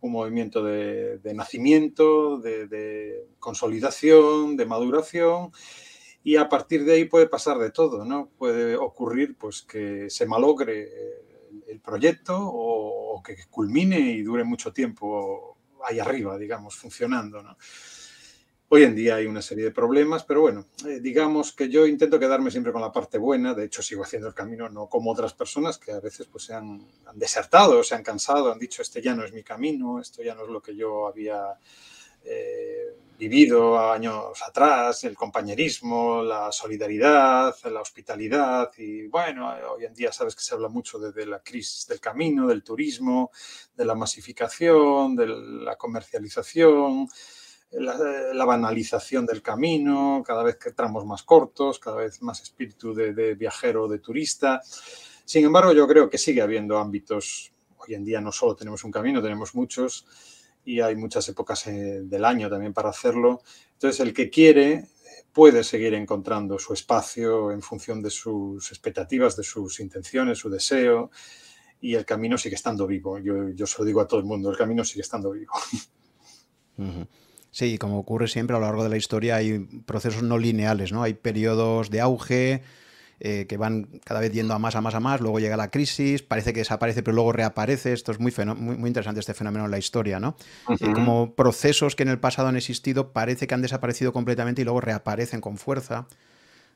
un 0.00 0.12
movimiento 0.12 0.62
de, 0.62 1.20
nacimiento, 1.34 2.38
de, 2.38 3.26
consolidación, 3.38 4.56
de 4.56 4.66
maduración, 4.66 5.50
y 6.22 6.36
a 6.36 6.48
partir 6.48 6.84
de 6.84 6.94
ahí 6.94 7.04
puede 7.04 7.28
pasar 7.28 7.58
de 7.58 7.70
todo, 7.70 8.04
¿no? 8.04 8.30
Puede 8.38 8.76
ocurrir 8.76 9.36
pues, 9.36 9.62
que 9.62 10.10
se 10.10 10.26
malogre 10.26 10.88
el 11.68 11.80
proyecto 11.80 12.36
o, 12.40 13.22
que 13.22 13.36
culmine 13.50 13.98
y 13.98 14.22
dure 14.22 14.44
mucho 14.44 14.72
tiempo 14.72 15.56
ahí 15.84 15.98
arriba, 15.98 16.38
digamos, 16.38 16.76
funcionando, 16.76 17.42
¿no? 17.42 17.56
Hoy 18.70 18.82
en 18.82 18.94
día 18.94 19.16
hay 19.16 19.26
una 19.26 19.40
serie 19.40 19.64
de 19.64 19.70
problemas, 19.70 20.24
pero 20.24 20.42
bueno, 20.42 20.66
eh, 20.86 21.00
digamos 21.00 21.52
que 21.52 21.70
yo 21.70 21.86
intento 21.86 22.20
quedarme 22.20 22.50
siempre 22.50 22.70
con 22.70 22.82
la 22.82 22.92
parte 22.92 23.16
buena, 23.16 23.54
de 23.54 23.64
hecho 23.64 23.82
sigo 23.82 24.02
haciendo 24.02 24.28
el 24.28 24.34
camino, 24.34 24.68
no 24.68 24.88
como 24.88 25.10
otras 25.10 25.32
personas 25.32 25.78
que 25.78 25.90
a 25.90 26.00
veces 26.00 26.26
pues 26.26 26.44
se 26.44 26.54
han, 26.54 26.86
desertado, 27.14 27.82
se 27.82 27.94
han 27.94 28.02
cansado, 28.02 28.52
han 28.52 28.58
dicho 28.58 28.82
este 28.82 29.00
ya 29.00 29.14
no 29.14 29.24
es 29.24 29.32
mi 29.32 29.42
camino, 29.42 29.98
esto 30.00 30.22
ya 30.22 30.34
no 30.34 30.44
es 30.44 30.50
lo 30.50 30.60
que 30.60 30.76
yo 30.76 31.08
había 31.08 31.58
eh, 32.24 32.94
vivido 33.18 33.78
años 33.78 34.40
atrás, 34.46 35.02
el 35.04 35.16
compañerismo, 35.16 36.22
la 36.22 36.52
solidaridad, 36.52 37.56
la 37.64 37.80
hospitalidad 37.80 38.70
y 38.78 39.08
bueno, 39.08 39.52
hoy 39.74 39.84
en 39.84 39.94
día 39.94 40.12
sabes 40.12 40.36
que 40.36 40.42
se 40.42 40.54
habla 40.54 40.68
mucho 40.68 40.98
de 40.98 41.26
la 41.26 41.40
crisis 41.40 41.86
del 41.88 42.00
camino, 42.00 42.46
del 42.46 42.62
turismo, 42.62 43.32
de 43.76 43.84
la 43.84 43.94
masificación, 43.94 45.16
de 45.16 45.26
la 45.26 45.76
comercialización 45.76 47.08
la, 47.72 48.44
banalización 48.44 49.26
del 49.26 49.42
camino, 49.42 50.22
cada 50.26 50.42
vez 50.42 50.56
que 50.56 50.72
tramos 50.72 51.04
más 51.04 51.22
cortos, 51.22 51.78
cada 51.78 51.96
vez 51.96 52.22
más 52.22 52.40
espíritu 52.42 52.94
de, 52.94 53.34
viajero, 53.34 53.88
de 53.88 53.98
turista. 53.98 54.62
Sin 55.24 55.44
embargo, 55.44 55.72
yo 55.72 55.86
creo 55.86 56.08
que 56.08 56.18
sigue 56.18 56.40
habiendo 56.40 56.78
ámbitos. 56.78 57.52
Hoy 57.76 57.94
en 57.94 58.04
día 58.04 58.20
no 58.20 58.32
solo 58.32 58.56
tenemos 58.56 58.84
un 58.84 58.90
camino, 58.90 59.22
tenemos 59.22 59.54
muchos 59.54 60.06
y 60.68 60.82
hay 60.82 60.96
muchas 60.96 61.26
épocas 61.30 61.66
eh, 61.66 62.02
del 62.02 62.26
año 62.26 62.50
también 62.50 62.74
para 62.74 62.90
hacerlo. 62.90 63.40
Entonces, 63.72 64.00
el 64.00 64.12
que 64.12 64.28
quiere 64.28 64.84
puede 65.32 65.64
seguir 65.64 65.94
encontrando 65.94 66.58
su 66.58 66.74
espacio 66.74 67.50
en 67.52 67.62
función 67.62 68.02
de 68.02 68.10
sus 68.10 68.70
expectativas, 68.70 69.34
de 69.34 69.44
sus 69.44 69.80
intenciones, 69.80 70.36
su 70.36 70.50
deseo, 70.50 71.10
y 71.80 71.94
el 71.94 72.04
camino 72.04 72.36
sigue 72.36 72.56
estando 72.56 72.86
vivo. 72.86 73.18
Yo, 73.18 73.48
yo 73.48 73.66
se 73.66 73.78
lo 73.78 73.86
digo 73.86 74.02
a 74.02 74.06
todo 74.06 74.20
el 74.20 74.26
mundo, 74.26 74.50
el 74.50 74.58
camino 74.58 74.84
sigue 74.84 75.00
estando 75.00 75.30
vivo. 75.32 75.52
Sí, 77.50 77.78
como 77.78 77.98
ocurre 77.98 78.28
siempre 78.28 78.54
a 78.54 78.60
lo 78.60 78.66
largo 78.66 78.84
de 78.84 78.90
la 78.90 78.98
historia, 78.98 79.36
hay 79.36 79.58
procesos 79.86 80.22
no 80.22 80.36
lineales, 80.36 80.92
¿no? 80.92 81.02
Hay 81.02 81.14
periodos 81.14 81.90
de 81.90 82.02
auge 82.02 82.62
eh, 83.20 83.46
que 83.48 83.56
van 83.56 84.00
cada 84.04 84.20
vez 84.20 84.32
yendo 84.32 84.54
a 84.54 84.58
más, 84.58 84.76
a 84.76 84.80
más, 84.80 84.94
a 84.94 85.00
más, 85.00 85.20
luego 85.20 85.40
llega 85.40 85.56
la 85.56 85.70
crisis, 85.70 86.22
parece 86.22 86.52
que 86.52 86.60
desaparece, 86.60 87.02
pero 87.02 87.14
luego 87.14 87.32
reaparece. 87.32 87.92
Esto 87.92 88.12
es 88.12 88.20
muy, 88.20 88.32
muy, 88.56 88.88
interesante 88.88 89.20
este 89.20 89.34
fenómeno 89.34 89.64
en 89.64 89.70
la 89.70 89.78
historia, 89.78 90.20
¿no? 90.20 90.36
Eh, 90.68 90.92
como 90.92 91.34
procesos 91.34 91.96
que 91.96 92.04
en 92.04 92.10
el 92.10 92.20
pasado 92.20 92.48
han 92.48 92.56
existido 92.56 93.12
parece 93.12 93.46
que 93.46 93.54
han 93.54 93.62
desaparecido 93.62 94.12
completamente 94.12 94.62
y 94.62 94.64
luego 94.64 94.80
reaparecen 94.80 95.40
con 95.40 95.58
fuerza. 95.58 96.06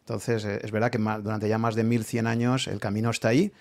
Entonces, 0.01 0.45
eh, 0.45 0.61
es 0.63 0.71
verdad 0.73 0.91
que 0.91 0.99
durante 0.99 1.49
ya 1.49 1.59
más 1.59 1.75
de 1.75 1.85
1100 1.85 2.27
años 2.27 2.67
el 2.67 2.81
camino 2.81 3.11
está 3.11 3.29
ahí 3.29 3.53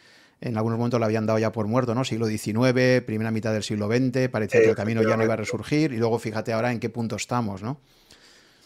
en 0.41 0.57
algunos 0.57 0.77
momentos 0.77 0.99
lo 0.99 1.05
habían 1.05 1.27
dado 1.27 1.37
ya 1.37 1.51
por 1.51 1.67
muerto, 1.67 1.93
¿no? 1.93 2.03
Siglo 2.03 2.25
XIX, 2.25 3.03
primera 3.05 3.29
mitad 3.29 3.53
del 3.53 3.63
siglo 3.63 3.87
XX, 3.87 4.27
parecía 4.29 4.59
que 4.61 4.69
el 4.69 4.75
camino 4.75 5.03
ya 5.03 5.15
no 5.15 5.23
iba 5.23 5.35
a 5.35 5.37
resurgir 5.37 5.93
y 5.93 5.97
luego 5.97 6.17
fíjate 6.17 6.51
ahora 6.51 6.71
en 6.71 6.79
qué 6.79 6.89
punto 6.89 7.15
estamos, 7.15 7.61
¿no? 7.61 7.79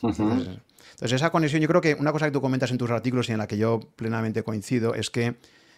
entonces, 0.02 0.60
esa 1.02 1.30
conexión, 1.30 1.62
yo 1.62 1.68
creo 1.68 1.82
que 1.82 1.96
una 1.96 2.12
cosa 2.12 2.26
que 2.26 2.32
tú 2.32 2.42
comentas 2.42 2.72
en 2.72 2.78
tus 2.78 2.90
artículos 2.90 3.30
y 3.30 3.34
en 3.34 3.38
la 3.38 3.48
que 3.48 3.58
yo 3.58 3.80
plenamente 3.96 4.44
coincido 4.44 4.96
es 4.96 5.10
que 5.10 5.36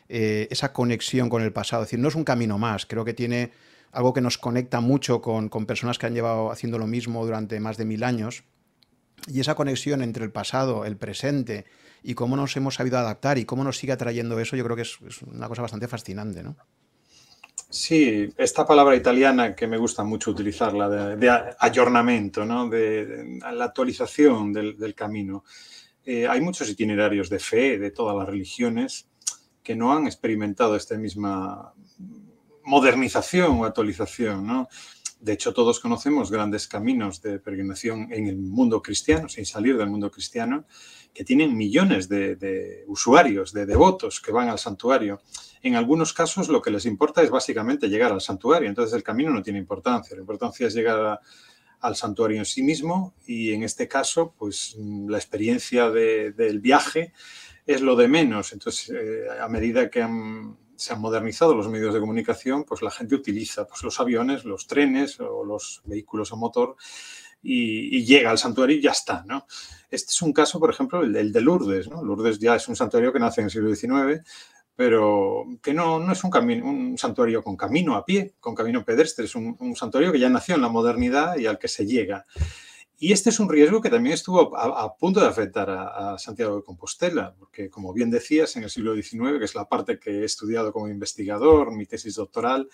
eh, 0.10 0.48
esa 0.52 0.74
conexión 0.74 1.30
con 1.30 1.42
el 1.42 1.52
pasado, 1.52 1.84
es 1.84 1.88
decir, 1.88 2.00
no 2.00 2.08
es 2.08 2.16
un 2.16 2.24
camino 2.24 2.58
más, 2.58 2.86
creo 2.86 3.04
que 3.04 3.14
tiene 3.14 3.52
algo 3.92 4.14
que 4.14 4.22
nos 4.22 4.38
conecta 4.38 4.80
mucho 4.80 5.22
con, 5.22 5.50
personas 5.66 5.98
que 5.98 6.06
han 6.06 6.14
llevado 6.14 6.52
haciendo 6.52 6.78
lo 6.78 6.88
mismo 6.88 7.26
durante 7.26 7.60
más 7.60 7.78
de 7.78 7.86
mil 7.86 8.04
años 8.04 8.44
y 9.28 9.40
esa 9.40 9.56
conexión 9.56 10.02
entre 10.02 10.24
el 10.24 10.32
pasado, 10.32 10.86
el 10.86 10.98
presente 10.98 11.66
y 12.04 12.14
cómo 12.14 12.36
nos 12.36 12.56
hemos 12.56 12.76
sabido 12.76 12.98
adaptar 12.98 13.38
y 13.38 13.46
cómo 13.46 13.64
nos 13.64 13.78
sigue 13.78 13.94
atrayendo 13.94 14.40
eso, 14.40 14.56
yo 14.56 14.64
creo 14.64 14.76
que 14.76 14.84
es, 14.84 15.00
una 15.26 15.48
cosa 15.48 15.64
bastante 15.64 15.88
fascinante, 15.88 16.44
¿no? 16.44 16.56
Sí, 17.70 18.30
esta 18.38 18.66
palabra 18.66 18.96
italiana 18.96 19.54
que 19.54 19.68
me 19.68 19.78
gusta 19.78 20.04
mucho 20.04 20.32
utilizarla, 20.32 20.88
de, 20.88 21.18
de 21.18 22.46
¿no? 22.46 22.70
de, 22.70 23.40
la 23.52 23.66
actualización 23.66 24.54
del, 24.54 24.96
camino. 24.96 25.44
Eh, 26.06 26.26
hay 26.28 26.40
muchos 26.40 26.70
itinerarios 26.70 27.30
de 27.30 27.40
fe 27.40 27.78
de 27.78 27.92
todas 27.92 28.16
las 28.16 28.28
religiones 28.28 29.10
que 29.62 29.76
no 29.76 29.92
han 29.92 30.06
experimentado 30.06 30.78
esta 30.78 30.96
misma 30.98 31.74
modernización 32.64 33.60
o 33.60 33.66
actualización. 33.66 34.66
De 35.20 35.34
hecho, 35.34 35.54
todos 35.54 35.82
conocemos 35.82 36.32
grandes 36.32 36.70
caminos 36.70 37.22
de 37.22 37.40
peregrinación 37.40 38.14
en 38.14 38.28
el 38.28 38.38
mundo 38.38 38.82
cristiano, 38.82 39.28
sin 39.28 39.46
salir 39.46 39.76
del 39.76 39.90
mundo 39.90 40.10
cristiano, 40.10 40.66
que 41.14 41.26
tienen 41.26 41.58
millones 41.58 42.08
de, 42.08 42.86
usuarios, 42.88 43.52
de 43.52 43.66
devotos 43.66 44.22
que 44.22 44.32
van 44.32 44.48
al 44.48 44.60
santuario. 44.60 45.20
En 45.62 45.76
algunos 45.76 46.14
casos 46.14 46.50
lo 46.50 46.62
que 46.62 46.72
les 46.72 46.86
importa 46.86 47.22
es 47.22 47.30
básicamente 47.30 47.90
llegar 47.90 48.12
al 48.12 48.22
santuario, 48.22 48.70
entonces 48.70 48.96
el 48.96 49.04
camino 49.04 49.32
no 49.32 49.42
tiene 49.42 49.60
importancia, 49.60 50.16
la 50.16 50.22
importancia 50.22 50.68
es 50.68 50.74
llegar 50.74 51.20
al 51.80 51.96
santuario 51.96 52.38
en 52.38 52.46
sí 52.46 52.64
mismo 52.64 53.14
y 53.26 53.54
en 53.54 53.64
este 53.64 53.88
caso 53.88 54.34
pues 54.38 54.76
la 54.78 55.18
experiencia 55.18 55.90
del 55.90 56.60
viaje 56.60 57.14
es 57.66 57.82
lo 57.82 57.96
de 57.96 58.08
menos. 58.08 58.54
Entonces 58.54 58.90
eh, 58.90 59.26
a 59.40 59.48
medida 59.48 59.90
que 59.90 60.06
se 60.76 60.94
han 60.94 61.02
modernizado 61.02 61.56
los 61.56 61.68
medios 61.68 61.94
de 61.94 62.00
comunicación, 62.00 62.64
pues 62.64 62.82
la 62.82 62.92
gente 62.92 63.16
utiliza 63.16 63.68
pues, 63.68 63.84
los 63.84 64.00
aviones, 64.00 64.46
los 64.46 64.68
trenes 64.68 65.20
o 65.20 65.44
los 65.44 65.82
vehículos 65.86 66.32
a 66.32 66.36
motor 66.36 66.76
y, 67.42 68.06
llega 68.06 68.30
al 68.30 68.38
santuario 68.38 68.78
y 68.78 68.82
ya 68.82 68.92
está, 68.92 69.24
¿no? 69.26 69.46
Este 69.90 70.12
es 70.12 70.22
un 70.22 70.34
caso, 70.34 70.60
por 70.60 70.70
ejemplo, 70.70 71.02
el, 71.02 71.32
de 71.32 71.42
Lourdes, 71.42 71.90
¿no? 71.90 72.04
Lourdes 72.04 72.40
ya 72.40 72.56
es 72.56 72.68
un 72.68 72.76
santuario 72.76 73.14
que 73.14 73.20
nace 73.20 73.42
en 73.42 73.46
el 73.46 73.52
siglo 73.52 73.74
XIX, 73.74 74.22
pero 74.78 75.44
que 75.64 75.74
no, 75.74 76.00
no 76.00 76.14
es 76.14 76.24
un, 76.24 76.30
camino, 76.30 76.64
un 76.68 77.00
santuario 77.00 77.44
con 77.44 77.58
camino 77.58 77.96
a 77.96 78.06
pie, 78.06 78.36
con 78.40 78.54
camino 78.54 78.86
pedestre, 78.86 79.26
es 79.26 79.34
un, 79.34 79.76
santuario 79.76 80.12
que 80.12 80.20
ya 80.20 80.30
nació 80.30 80.54
en 80.54 80.62
la 80.62 80.70
modernidad 80.70 81.36
y 81.36 81.48
al 81.48 81.58
que 81.58 81.68
se 81.68 81.88
llega. 81.88 82.28
Y 83.00 83.12
este 83.12 83.32
es 83.32 83.40
un 83.40 83.50
riesgo 83.50 83.82
que 83.82 83.90
también 83.90 84.14
estuvo 84.14 84.56
a, 84.56 84.96
punto 84.96 85.20
de 85.20 85.26
afectar 85.26 85.68
a, 85.72 86.14
a, 86.14 86.20
Santiago 86.20 86.58
de 86.58 86.64
Compostela, 86.64 87.34
porque 87.40 87.72
como 87.72 87.92
bien 87.92 88.12
decías, 88.12 88.56
en 88.56 88.64
el 88.64 88.70
siglo 88.70 88.94
XIX, 88.94 89.40
que 89.40 89.46
es 89.46 89.56
la 89.56 89.68
parte 89.68 89.98
que 90.00 90.22
he 90.22 90.24
estudiado 90.24 90.72
como 90.72 90.88
investigador, 90.88 91.72
mi 91.72 91.88
tesis 91.88 92.14
doctoral, 92.14 92.70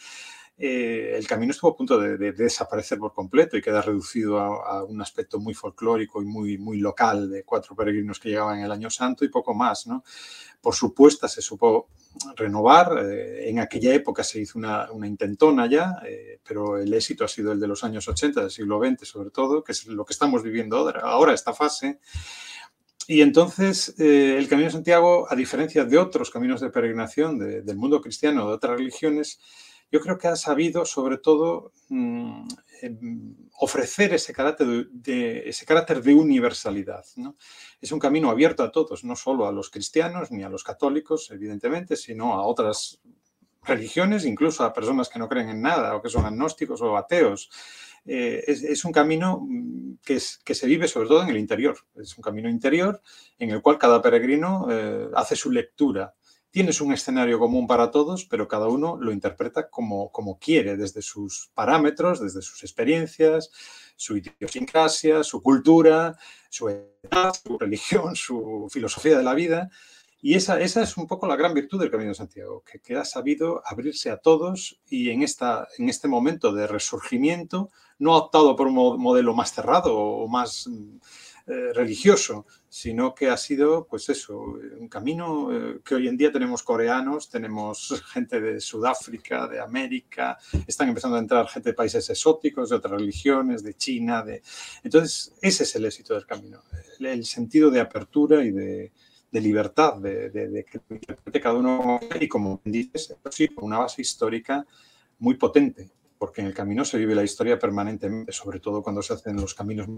eh, 0.56 1.16
el 1.18 1.28
camino 1.28 1.52
estuvo 1.52 1.72
a 1.72 1.76
punto 1.76 1.98
de, 1.98 2.32
desaparecer 2.32 3.00
por 3.00 3.12
completo 3.12 3.58
y 3.58 3.62
queda 3.62 3.82
reducido 3.82 4.40
a, 4.40 4.84
un 4.84 5.02
aspecto 5.02 5.40
muy 5.40 5.54
folclórico 5.54 6.22
y 6.22 6.26
muy, 6.26 6.58
muy 6.58 6.78
local 6.80 7.30
de 7.30 7.44
cuatro 7.44 7.76
peregrinos 7.76 8.20
que 8.20 8.30
llegaban 8.30 8.60
el 8.60 8.72
año 8.72 8.90
santo 8.90 9.26
y 9.26 9.30
poco 9.30 9.54
más. 9.56 9.88
Por 10.62 10.76
supuesto, 10.76 11.28
se 11.28 11.42
supo 11.42 11.90
renovar. 12.36 13.04
Eh, 13.04 13.50
en 13.50 13.60
aquella 13.60 13.94
época 13.94 14.24
se 14.24 14.42
hizo 14.42 14.60
una, 14.60 14.88
intentona 15.04 15.66
ya, 15.68 15.96
eh, 16.06 16.40
pero 16.48 16.78
el 16.78 16.94
éxito 16.94 17.26
ha 17.26 17.28
sido 17.28 17.52
el 17.52 17.60
de 17.60 17.68
los 17.68 17.84
años 17.84 18.08
80, 18.08 18.42
del 18.42 18.52
siglo 18.52 18.80
XX 18.80 19.08
sobre 19.08 19.32
todo, 19.32 19.64
que 19.64 19.72
es 19.72 19.88
lo 19.88 20.06
que 20.06 20.14
estamos 20.14 20.44
viviendo 20.44 20.78
ahora, 20.78 21.02
ahora 21.02 21.34
esta 21.34 21.54
fase. 21.54 22.00
Y 23.06 23.22
entonces 23.22 23.96
el 23.98 24.48
Camino 24.48 24.68
de 24.68 24.74
Santiago, 24.74 25.28
a 25.30 25.36
diferencia 25.36 25.84
de 25.84 25.98
otros 25.98 26.30
caminos 26.30 26.62
de 26.62 26.70
peregrinación 26.70 27.38
del 27.38 27.76
mundo 27.76 28.00
cristiano, 28.00 28.48
de 28.48 28.54
otras 28.54 28.78
religiones, 28.78 29.40
yo 29.94 30.02
creo 30.02 30.18
que 30.18 30.28
ha 30.28 30.36
sabido 30.36 30.86
sobre 30.86 31.20
todo 31.20 31.72
mm, 31.90 32.48
em, 32.82 33.36
ofrecer 33.60 34.12
ese 34.12 34.34
carácter 34.34 34.88
de, 34.92 36.14
universalidad. 36.16 37.06
Es 37.80 37.92
un 37.92 38.00
camino 38.00 38.32
abierto 38.32 38.64
a 38.64 38.72
todos, 38.72 39.04
no 39.04 39.16
solo 39.16 39.46
a 39.46 39.52
los 39.52 39.70
cristianos 39.70 40.32
ni 40.32 40.42
a 40.42 40.50
los 40.50 40.64
católicos, 40.64 41.30
evidentemente, 41.30 41.96
sino 41.96 42.34
a 42.34 42.44
otras 42.44 43.02
religiones, 43.62 44.26
incluso 44.26 44.64
a 44.64 44.74
personas 44.74 45.10
que 45.10 45.20
no 45.20 45.30
creen 45.30 45.50
en 45.50 45.62
nada 45.62 45.96
o 45.96 46.02
que 46.02 46.10
son 46.10 46.26
agnósticos 46.26 46.82
o 46.82 46.98
ateos. 46.98 47.52
Eh, 48.04 48.44
es, 48.48 48.84
un 48.84 48.92
camino 48.92 49.46
mm, 49.48 50.00
que, 50.04 50.20
se 50.20 50.66
vive 50.66 50.88
sobre 50.88 51.08
todo 51.08 51.22
en 51.22 51.30
el 51.30 51.38
interior. 51.38 51.78
Es 52.02 52.18
un 52.18 52.24
camino 52.24 52.50
interior 52.50 53.00
en 53.38 53.52
el 53.52 53.62
cual 53.62 53.78
cada 53.78 54.02
peregrino 54.02 54.66
eh, 54.72 55.08
hace 55.14 55.36
su 55.36 55.52
lectura 55.52 56.16
Tienes 56.54 56.82
un 56.82 56.94
escenario 56.94 57.40
común 57.40 57.66
para 57.66 57.90
todos, 57.90 58.26
pero 58.26 58.48
cada 58.48 58.68
uno 58.68 58.96
lo 58.96 59.12
interpreta 59.12 59.72
como, 59.72 60.12
como 60.12 60.38
quiere, 60.38 60.78
desde 60.78 61.02
sus 61.02 61.50
parámetros, 61.56 62.20
desde 62.20 62.44
sus 62.44 62.62
experiencias, 62.62 63.50
su 63.96 64.18
idiosincrasia, 64.18 65.24
su 65.24 65.42
cultura, 65.42 66.16
su 66.52 66.70
edad, 66.70 67.34
su 67.44 67.58
religión, 67.58 68.16
su 68.16 68.68
filosofía 68.70 69.18
de 69.18 69.24
la 69.24 69.34
vida. 69.34 69.72
Y 70.22 70.36
esa, 70.36 70.62
esa 70.62 70.84
es 70.84 70.96
un 70.96 71.08
poco 71.08 71.26
la 71.26 71.36
gran 71.36 71.56
virtud 71.56 71.80
del 71.80 71.90
Camino 71.90 72.10
de 72.10 72.16
Santiago, 72.16 72.64
que, 72.64 72.80
que, 72.80 72.98
ha 72.98 73.04
sabido 73.04 73.64
abrirse 73.66 74.12
a 74.12 74.18
todos 74.18 74.80
y 74.88 75.10
en, 75.10 75.24
esta, 75.24 75.68
en 75.80 75.90
este 75.90 76.08
momento 76.08 76.54
de 76.54 76.68
resurgimiento 76.68 77.72
no 77.98 78.14
ha 78.14 78.18
optado 78.20 78.56
por 78.56 78.68
un 78.68 78.76
modelo 79.02 79.34
más 79.34 79.54
cerrado 79.54 79.98
o 79.98 80.28
más 80.28 80.70
eh, 81.46 81.74
religioso, 81.74 82.46
sino 82.70 83.14
que 83.14 83.28
ha 83.28 83.36
sido, 83.36 83.86
pues 83.86 84.08
eso, 84.08 84.40
un 84.80 84.88
camino 84.88 85.50
eh, 85.52 85.82
que 85.84 85.96
hoy 85.96 86.08
en 86.08 86.16
día 86.16 86.32
tenemos 86.32 86.64
coreanos, 86.64 87.30
tenemos 87.30 88.02
gente 88.14 88.40
de 88.40 88.62
Sudáfrica, 88.62 89.46
de 89.50 89.60
América, 89.60 90.38
están 90.66 90.88
empezando 90.88 91.18
a 91.18 91.20
entrar 91.20 91.46
gente 91.50 91.72
de 91.72 91.74
países 91.74 92.10
exóticos, 92.10 92.70
de 92.70 92.78
otras 92.78 92.94
religiones, 92.94 93.62
de 93.62 93.74
China, 93.74 94.24
de... 94.24 94.42
Entonces, 94.84 95.34
ese 95.42 95.64
es 95.64 95.76
el 95.76 95.84
éxito 95.84 96.14
del 96.14 96.26
camino, 96.26 96.64
el, 97.00 97.26
sentido 97.26 97.70
de 97.70 97.82
apertura 97.82 98.42
y 98.42 98.52
de, 98.52 98.92
libertad, 99.34 99.98
de, 99.98 100.66
que 101.30 101.42
cada 101.42 101.56
uno, 101.56 102.00
y 102.22 102.28
como 102.30 102.62
dices, 102.64 103.18
sí, 103.30 103.50
una 103.58 103.80
base 103.80 104.02
histórica 104.02 104.66
muy 105.20 105.36
potente, 105.36 105.92
porque 106.18 106.40
en 106.40 106.48
el 106.48 106.54
camino 106.54 106.86
se 106.86 106.98
vive 106.98 107.16
la 107.16 107.24
historia 107.24 107.60
permanentemente, 107.60 108.32
sobre 108.32 108.62
todo 108.62 108.82
cuando 108.82 109.02
se 109.02 109.14
hacen 109.14 109.36
los 109.36 109.54
caminos 109.54 109.90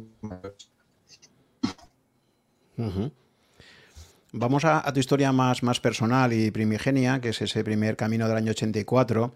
Vamos 4.38 4.66
a, 4.66 4.92
tu 4.92 5.00
historia 5.00 5.32
más, 5.32 5.64
más 5.64 5.80
personal 5.80 6.34
y 6.34 6.52
primigenia, 6.52 7.22
que 7.22 7.30
es 7.30 7.42
ese 7.42 7.64
primer 7.64 7.96
camino 7.96 8.28
del 8.28 8.36
año 8.36 8.52
84, 8.52 9.34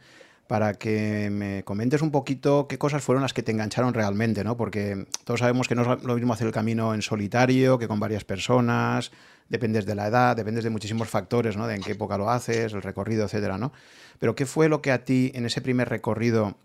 para 0.48 0.74
que 0.74 1.30
me 1.32 1.64
comentes 1.64 2.02
un 2.02 2.12
poquito 2.12 2.68
qué 2.68 2.78
cosas 2.78 3.02
fueron 3.02 3.22
las 3.22 3.34
que 3.34 3.44
te 3.44 3.52
engancharon 3.52 3.94
realmente, 3.94 4.44
¿no? 4.44 4.58
Porque 4.58 5.06
todos 5.24 5.40
sabemos 5.40 5.68
que 5.68 5.76
no 5.76 5.94
es 5.94 6.04
lo 6.04 6.16
mismo 6.16 6.34
hacer 6.34 6.48
el 6.48 6.54
camino 6.54 6.94
en 6.94 7.02
solitario 7.02 7.80
que 7.80 7.88
con 7.88 8.00
varias 8.00 8.26
personas, 8.26 9.12
dependes 9.48 9.86
de 9.86 9.96
la 9.96 10.08
edad, 10.08 10.36
dependes 10.36 10.64
de 10.64 10.70
muchísimos 10.70 11.08
factores, 11.08 11.56
¿no? 11.56 11.68
De 11.68 11.76
en 11.76 11.82
qué 11.82 11.94
época 11.94 12.18
lo 12.18 12.30
haces, 12.30 12.74
el 12.74 12.82
recorrido, 12.82 13.26
etcétera, 13.26 13.58
¿no? 13.58 13.72
Pero 14.20 14.36
¿qué 14.36 14.46
fue 14.46 14.70
lo 14.70 14.82
que 14.82 14.92
a 14.92 15.06
ti 15.06 15.32
en 15.34 15.46
ese 15.46 15.62
primer 15.62 15.88
recorrido 15.88 16.58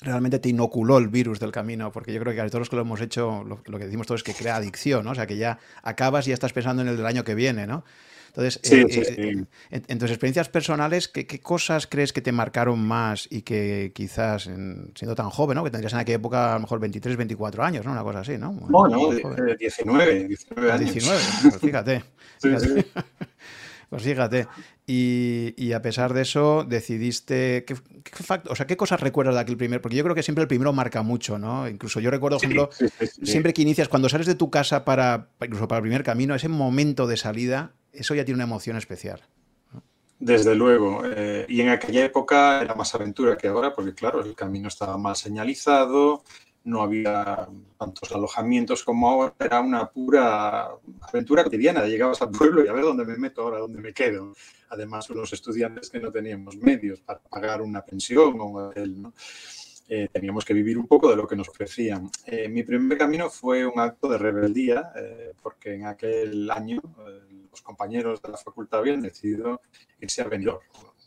realmente 0.00 0.38
te 0.38 0.48
inoculó 0.48 0.98
el 0.98 1.08
virus 1.08 1.40
del 1.40 1.52
camino, 1.52 1.90
porque 1.92 2.12
yo 2.12 2.20
creo 2.20 2.34
que 2.34 2.40
a 2.40 2.46
todos 2.46 2.60
los 2.60 2.70
que 2.70 2.76
lo 2.76 2.82
hemos 2.82 3.00
hecho, 3.00 3.44
lo, 3.44 3.78
que 3.78 3.84
decimos 3.84 4.06
todos 4.06 4.20
es 4.20 4.24
que 4.24 4.34
crea 4.34 4.56
adicción, 4.56 5.04
¿no? 5.04 5.12
O 5.12 5.14
sea, 5.14 5.26
que 5.26 5.36
ya 5.36 5.58
acabas 5.82 6.26
y 6.26 6.30
ya 6.30 6.34
estás 6.34 6.52
pensando 6.52 6.82
en 6.82 6.88
el 6.88 6.96
del 6.96 7.06
año 7.06 7.24
que 7.24 7.34
viene, 7.34 7.66
¿no? 7.66 7.84
Entonces, 8.28 8.60
eh, 8.70 8.84
eh, 8.90 9.44
En, 9.70 9.98
tus 9.98 10.10
experiencias 10.10 10.50
personales, 10.50 11.08
¿qué, 11.08 11.26
cosas 11.40 11.86
crees 11.86 12.12
que 12.12 12.20
te 12.20 12.32
marcaron 12.32 12.78
más 12.78 13.26
y 13.30 13.40
que 13.40 13.92
quizás, 13.94 14.42
siendo 14.42 15.14
tan 15.14 15.30
joven, 15.30 15.54
¿no? 15.54 15.64
que 15.64 15.70
tendrías 15.70 15.94
en 15.94 16.00
aquella 16.00 16.16
época 16.16 16.50
a 16.50 16.54
lo 16.56 16.60
mejor 16.60 16.78
23, 16.78 17.16
24 17.16 17.64
años, 17.64 17.86
¿no? 17.86 17.92
Una 17.92 18.02
cosa 18.02 18.18
así, 18.18 18.36
¿no? 18.36 18.52
Bueno, 18.52 19.10
19, 19.58 20.28
19 20.28 20.70
años. 20.70 20.80
19, 20.92 21.20
pues 21.42 21.58
fíjate. 21.58 22.04
fíjate. 22.42 22.86
Pues 23.88 24.02
fíjate. 24.02 24.48
Y, 24.86 25.72
a 25.72 25.82
pesar 25.82 26.12
de 26.12 26.22
eso, 26.22 26.64
decidiste. 26.64 27.64
¿qué, 27.64 27.74
o 28.48 28.54
sea, 28.54 28.66
¿qué 28.66 28.76
cosas 28.76 29.00
recuerdas 29.00 29.34
de 29.34 29.40
aquel 29.40 29.56
primer? 29.56 29.80
Porque 29.80 29.96
yo 29.96 30.02
creo 30.02 30.14
que 30.14 30.22
siempre 30.22 30.42
el 30.42 30.48
primero 30.48 30.72
marca 30.72 31.02
mucho, 31.02 31.38
¿no? 31.38 31.68
Incluso 31.68 32.00
yo 32.00 32.10
recuerdo, 32.10 32.38
por 32.38 32.44
ejemplo, 32.44 32.70
siempre 33.22 33.52
que 33.52 33.62
inicias, 33.62 33.88
cuando 33.88 34.08
sales 34.08 34.26
de 34.26 34.34
tu 34.34 34.50
casa 34.50 34.84
para, 34.84 35.28
incluso 35.42 35.68
para 35.68 35.78
el 35.78 35.82
primer 35.82 36.02
camino, 36.02 36.34
ese 36.34 36.48
momento 36.48 37.06
de 37.06 37.16
salida, 37.16 37.72
eso 37.92 38.14
ya 38.14 38.24
tiene 38.24 38.36
una 38.36 38.44
emoción 38.44 38.76
especial. 38.76 39.22
Desde 40.18 40.54
luego. 40.54 41.02
Eh, 41.04 41.44
y 41.48 41.60
en 41.60 41.68
aquella 41.68 42.04
época 42.04 42.62
era 42.62 42.74
más 42.74 42.94
aventura 42.94 43.36
que 43.36 43.48
ahora, 43.48 43.74
porque 43.74 43.94
claro, 43.94 44.24
el 44.24 44.34
camino 44.34 44.68
estaba 44.68 44.96
más 44.96 45.18
señalizado, 45.18 46.22
no 46.66 46.82
había 46.82 47.48
tantos 47.78 48.10
alojamientos 48.12 48.82
como 48.82 49.08
ahora, 49.08 49.34
era 49.38 49.60
una 49.60 49.88
pura 49.88 50.68
aventura 51.00 51.44
cotidiana. 51.44 51.86
Llegabas 51.86 52.20
al 52.22 52.30
pueblo 52.30 52.64
y 52.64 52.68
a 52.68 52.72
ver 52.72 52.82
dónde 52.82 53.04
me 53.04 53.16
meto 53.16 53.42
ahora, 53.42 53.58
dónde 53.58 53.80
me 53.80 53.92
quedo. 53.92 54.34
Además, 54.70 55.08
los 55.10 55.32
estudiantes 55.32 55.90
que 55.90 56.00
no 56.00 56.10
teníamos 56.10 56.56
medios 56.56 57.00
para 57.00 57.20
pagar 57.20 57.62
una 57.62 57.82
pensión 57.82 58.40
o 58.40 58.46
un 58.46 58.62
hotel, 58.64 59.06
eh, 59.88 60.08
teníamos 60.12 60.44
que 60.44 60.54
vivir 60.54 60.76
un 60.76 60.88
poco 60.88 61.08
de 61.08 61.14
lo 61.14 61.28
que 61.28 61.36
nos 61.36 61.48
ofrecían. 61.48 62.10
Eh, 62.26 62.48
mi 62.48 62.64
primer 62.64 62.98
camino 62.98 63.30
fue 63.30 63.64
un 63.64 63.78
acto 63.78 64.08
de 64.08 64.18
rebeldía, 64.18 64.90
eh, 64.96 65.32
porque 65.40 65.74
en 65.74 65.86
aquel 65.86 66.50
año 66.50 66.80
los 67.48 67.62
compañeros 67.62 68.20
de 68.20 68.30
la 68.30 68.36
facultad 68.38 68.80
habían 68.80 69.00
decidido 69.00 69.60
irse 70.00 70.20
a 70.20 70.24
Benidorm 70.24 70.60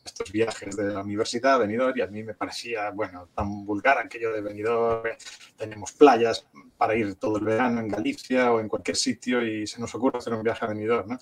estos 0.10 0.32
viajes 0.32 0.76
de 0.76 0.94
la 0.94 1.02
universidad 1.02 1.56
a 1.56 1.58
Benidorm 1.60 1.98
y 1.98 2.02
a 2.02 2.08
mí 2.08 2.24
me 2.24 2.34
parecía, 2.34 2.92
bueno, 2.92 3.30
tan 3.34 3.66
vulgar 3.66 3.98
aquello 3.98 4.34
de 4.34 4.42
Benidorm, 4.42 5.10
tenemos 5.58 5.94
playas 5.94 6.46
para 6.78 6.96
ir 6.96 7.16
todo 7.16 7.38
el 7.38 7.46
verano 7.46 7.80
en 7.82 7.88
Galicia 7.88 8.52
o 8.52 8.60
en 8.60 8.68
cualquier 8.68 8.98
sitio 8.98 9.46
y 9.46 9.68
se 9.68 9.80
nos 9.80 9.94
ocurre 9.96 10.20
hacer 10.20 10.34
un 10.34 10.44
viaje 10.44 10.66
a 10.66 10.70
Benidorm, 10.70 11.10
¿no? 11.10 11.20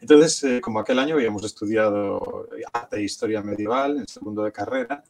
Entonces, 0.00 0.42
eh, 0.44 0.60
como 0.60 0.80
aquel 0.80 0.98
año 0.98 1.14
habíamos 1.14 1.44
estudiado 1.44 2.48
arte 2.72 2.96
e 2.96 3.02
historia 3.02 3.42
medieval 3.42 3.98
en 3.98 4.06
segundo 4.08 4.42
de 4.42 4.52
carrera, 4.52 5.02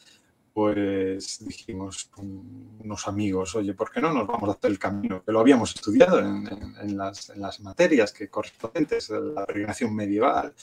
pues 0.56 1.44
dijimos 1.46 2.10
unos 2.16 3.06
amigos, 3.06 3.54
oye, 3.56 3.74
¿por 3.74 3.90
qué 3.90 4.00
no 4.00 4.10
nos 4.10 4.26
vamos 4.26 4.48
a 4.48 4.52
hacer 4.52 4.70
el 4.70 4.78
camino? 4.78 5.22
Que 5.22 5.30
lo 5.30 5.40
habíamos 5.40 5.74
estudiado 5.74 6.18
en, 6.18 6.96
las, 6.96 7.60
materias 7.60 8.10
que 8.10 8.30
correspondientes 8.30 9.10
a 9.10 9.20
la 9.20 9.44
peregrinación 9.44 9.94
medieval, 9.94 10.54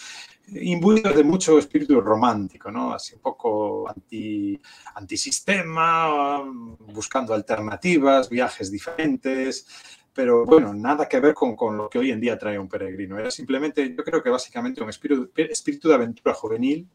imbuidos 0.48 1.16
de 1.16 1.24
mucho 1.24 1.60
espíritu 1.60 2.02
romántico, 2.02 2.72
¿no? 2.72 2.92
Así 2.92 3.14
un 3.14 3.22
poco 3.22 3.88
anti, 3.88 4.60
antisistema, 4.96 6.42
buscando 6.42 7.36
alternativas, 7.36 8.32
viajes 8.32 8.72
diferentes, 8.72 9.68
pero 10.12 10.44
bueno, 10.44 10.74
nada 10.74 11.08
que 11.08 11.20
ver 11.20 11.36
con, 11.36 11.56
con, 11.56 11.78
lo 11.78 11.88
que 11.88 12.00
hoy 12.00 12.10
en 12.10 12.20
día 12.20 12.36
trae 12.36 12.58
un 12.58 12.68
peregrino. 12.68 13.20
Era 13.20 13.30
simplemente, 13.30 13.94
yo 13.96 14.04
creo 14.04 14.24
que 14.24 14.32
básicamente 14.32 14.82
un 14.82 14.90
espíritu, 14.90 15.30
espíritu 15.36 15.88
de 15.88 15.94
aventura 15.94 16.34
juvenil 16.34 16.90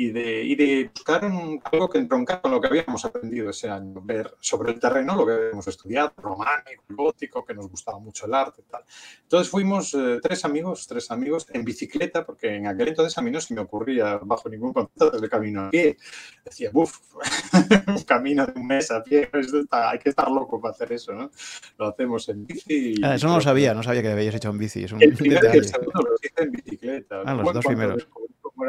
y 0.00 0.12
de, 0.12 0.42
y 0.44 0.54
de 0.54 0.90
buscar 0.94 1.22
algo 1.22 1.90
que 1.90 1.98
entroncara 1.98 2.40
con 2.40 2.52
lo 2.52 2.58
que 2.58 2.68
habíamos 2.68 3.04
aprendido 3.04 3.50
ese 3.50 3.68
año, 3.68 4.00
ver 4.02 4.34
sobre 4.40 4.72
el 4.72 4.80
terreno 4.80 5.14
lo 5.14 5.26
que 5.26 5.32
habíamos 5.32 5.68
estudiado, 5.68 6.14
románico, 6.16 6.84
gótico, 6.88 7.44
que 7.44 7.52
nos 7.52 7.68
gustaba 7.68 7.98
mucho 7.98 8.24
el 8.24 8.32
arte 8.32 8.62
y 8.66 8.70
tal. 8.70 8.82
Entonces 9.24 9.50
fuimos 9.50 9.92
eh, 9.92 10.18
tres 10.22 10.42
amigos, 10.46 10.86
tres 10.86 11.10
amigos 11.10 11.46
en 11.52 11.66
bicicleta, 11.66 12.24
porque 12.24 12.56
en 12.56 12.66
aquel 12.66 12.88
entonces 12.88 13.18
a 13.18 13.20
mí 13.20 13.30
no 13.30 13.42
se 13.42 13.52
me 13.52 13.60
ocurría 13.60 14.16
bajo 14.22 14.48
ningún 14.48 14.72
concepto 14.72 15.20
de 15.20 15.28
camino 15.28 15.66
a 15.66 15.70
pie. 15.70 15.98
Decía, 16.46 16.70
uff, 16.72 16.98
un 17.88 18.02
camino 18.04 18.46
de 18.46 18.58
un 18.58 18.66
mes 18.66 18.90
a 18.90 19.02
pie, 19.02 19.28
hay 19.70 19.98
que 19.98 20.08
estar 20.08 20.30
loco 20.30 20.62
para 20.62 20.72
hacer 20.72 20.94
eso, 20.94 21.12
¿no? 21.12 21.30
Lo 21.76 21.88
hacemos 21.88 22.26
en 22.30 22.46
bici. 22.46 22.94
Ah, 23.02 23.16
eso 23.16 23.28
no 23.28 23.34
lo 23.34 23.42
sabía, 23.42 23.74
no 23.74 23.82
sabía 23.82 24.00
que 24.00 24.12
habíais 24.12 24.34
hecho 24.34 24.48
en 24.48 24.56
bici. 24.56 24.84
Es 24.84 24.92
un 24.92 25.02
el 25.02 25.12
primero 25.12 25.46
y 25.52 25.58
el 25.58 25.66
segundo 25.66 26.00
lo 26.00 26.14
hice 26.14 26.42
en 26.42 26.52
bicicleta. 26.52 27.22
Ah, 27.26 27.34
los 27.34 27.52
dos 27.52 27.66
primeros 27.66 28.08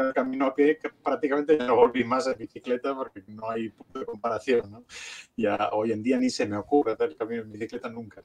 el 0.00 0.12
camino 0.12 0.46
a 0.46 0.54
pie, 0.54 0.78
que 0.78 0.90
prácticamente 0.90 1.58
ya 1.58 1.66
no 1.66 1.76
volví 1.76 2.04
más 2.04 2.26
en 2.26 2.38
bicicleta 2.38 2.94
porque 2.94 3.22
no 3.26 3.50
hay 3.50 3.68
punto 3.70 3.98
de 3.98 4.06
comparación. 4.06 4.70
¿no? 4.70 4.84
Ya 5.36 5.70
hoy 5.72 5.92
en 5.92 6.02
día 6.02 6.18
ni 6.18 6.30
se 6.30 6.46
me 6.46 6.56
ocurre 6.56 6.92
hacer 6.92 7.10
el 7.10 7.16
camino 7.16 7.42
en 7.42 7.52
bicicleta 7.52 7.88
nunca. 7.88 8.22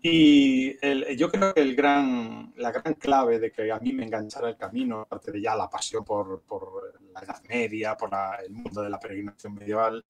Y 0.00 0.74
yo 1.16 1.28
creo 1.28 1.52
que 1.52 1.60
el 1.60 1.74
gran, 1.74 2.52
la 2.56 2.70
gran 2.70 2.94
clave 2.94 3.40
de 3.40 3.50
que 3.50 3.72
a 3.72 3.80
mí 3.80 3.92
me 3.92 4.04
enganchara 4.04 4.48
el 4.48 4.56
camino, 4.56 5.00
aparte 5.00 5.32
de 5.32 5.40
ya 5.40 5.56
la 5.56 5.68
pasión 5.68 6.04
por, 6.04 6.42
por 6.42 7.00
la 7.12 7.20
Edad 7.20 7.42
Media, 7.48 7.96
por 7.96 8.10
el 8.44 8.52
mundo 8.52 8.82
de 8.82 8.90
la 8.90 9.00
peregrinación 9.00 9.54
medieval, 9.54 10.04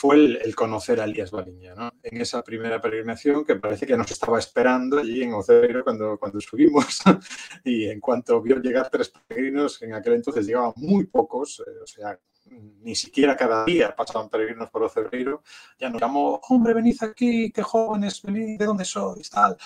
fue 0.00 0.16
el, 0.16 0.54
conocer 0.54 0.98
a 0.98 1.04
Elías 1.04 1.30
Baliña, 1.30 1.74
¿no? 1.74 1.92
En 2.02 2.22
esa 2.22 2.42
primera 2.42 2.80
peregrinación 2.80 3.44
que 3.44 3.56
parece 3.56 3.86
que 3.86 3.98
nos 3.98 4.10
estaba 4.10 4.38
esperando 4.38 4.96
allí 4.96 5.22
en 5.22 5.34
Oceiro 5.34 5.84
cuando, 5.84 6.16
cuando 6.18 6.40
subimos 6.40 7.02
y 7.64 7.84
en 7.84 8.00
cuanto 8.00 8.40
vio 8.40 8.56
llegar 8.62 8.88
tres 8.88 9.10
peregrinos, 9.10 9.82
en 9.82 9.92
aquel 9.92 10.14
entonces 10.14 10.46
llegaban 10.46 10.72
muy 10.76 11.04
pocos, 11.04 11.62
eh, 11.66 11.80
o 11.82 11.86
sea, 11.86 12.18
ni 12.80 12.94
siquiera 12.94 13.36
cada 13.36 13.62
día 13.66 13.94
pasaban 13.94 14.30
peregrinos 14.30 14.70
por 14.70 14.84
Oceiro, 14.84 15.42
ya 15.78 15.90
nos 15.90 16.00
llamó, 16.00 16.40
hombre, 16.48 16.72
venid 16.72 16.96
aquí, 17.02 17.52
qué 17.52 17.62
jóvenes, 17.62 18.22
venid, 18.22 18.58
¿de 18.58 18.64
dónde 18.64 18.86
sois? 18.86 19.28
Tal. 19.28 19.58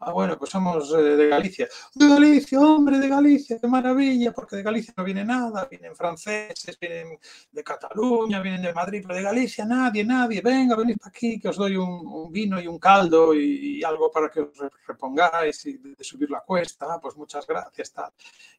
Ah, 0.00 0.12
bueno, 0.12 0.38
pues 0.38 0.50
somos 0.50 0.92
eh, 0.92 1.02
de 1.02 1.28
Galicia. 1.28 1.68
De 1.94 2.08
Galicia, 2.08 2.60
hombre, 2.60 2.98
de 2.98 3.08
Galicia, 3.08 3.58
qué 3.60 3.66
maravilla, 3.66 4.32
porque 4.32 4.56
de 4.56 4.62
Galicia 4.62 4.94
no 4.96 5.04
viene 5.04 5.24
nada, 5.24 5.66
vienen 5.70 5.94
franceses, 5.94 6.78
vienen 6.78 7.18
de 7.52 7.64
Cataluña, 7.64 8.40
vienen 8.40 8.62
de 8.62 8.72
Madrid, 8.72 9.02
pero 9.02 9.14
de 9.14 9.22
Galicia 9.22 9.64
nadie, 9.64 10.04
nadie, 10.04 10.40
venga, 10.40 10.76
venid 10.76 10.96
aquí, 11.04 11.38
que 11.40 11.48
os 11.48 11.56
doy 11.56 11.76
un, 11.76 12.30
vino 12.30 12.60
y 12.60 12.66
un 12.66 12.78
caldo 12.78 13.34
y, 13.34 13.82
algo 13.84 14.10
para 14.10 14.30
que 14.30 14.40
os 14.40 14.58
repongáis 14.86 15.66
y 15.66 15.78
de, 15.78 16.04
subir 16.04 16.30
la 16.30 16.40
cuesta, 16.40 16.98
pues 17.00 17.16
muchas 17.16 17.46
gracias, 17.46 17.92
tal. 17.92 18.10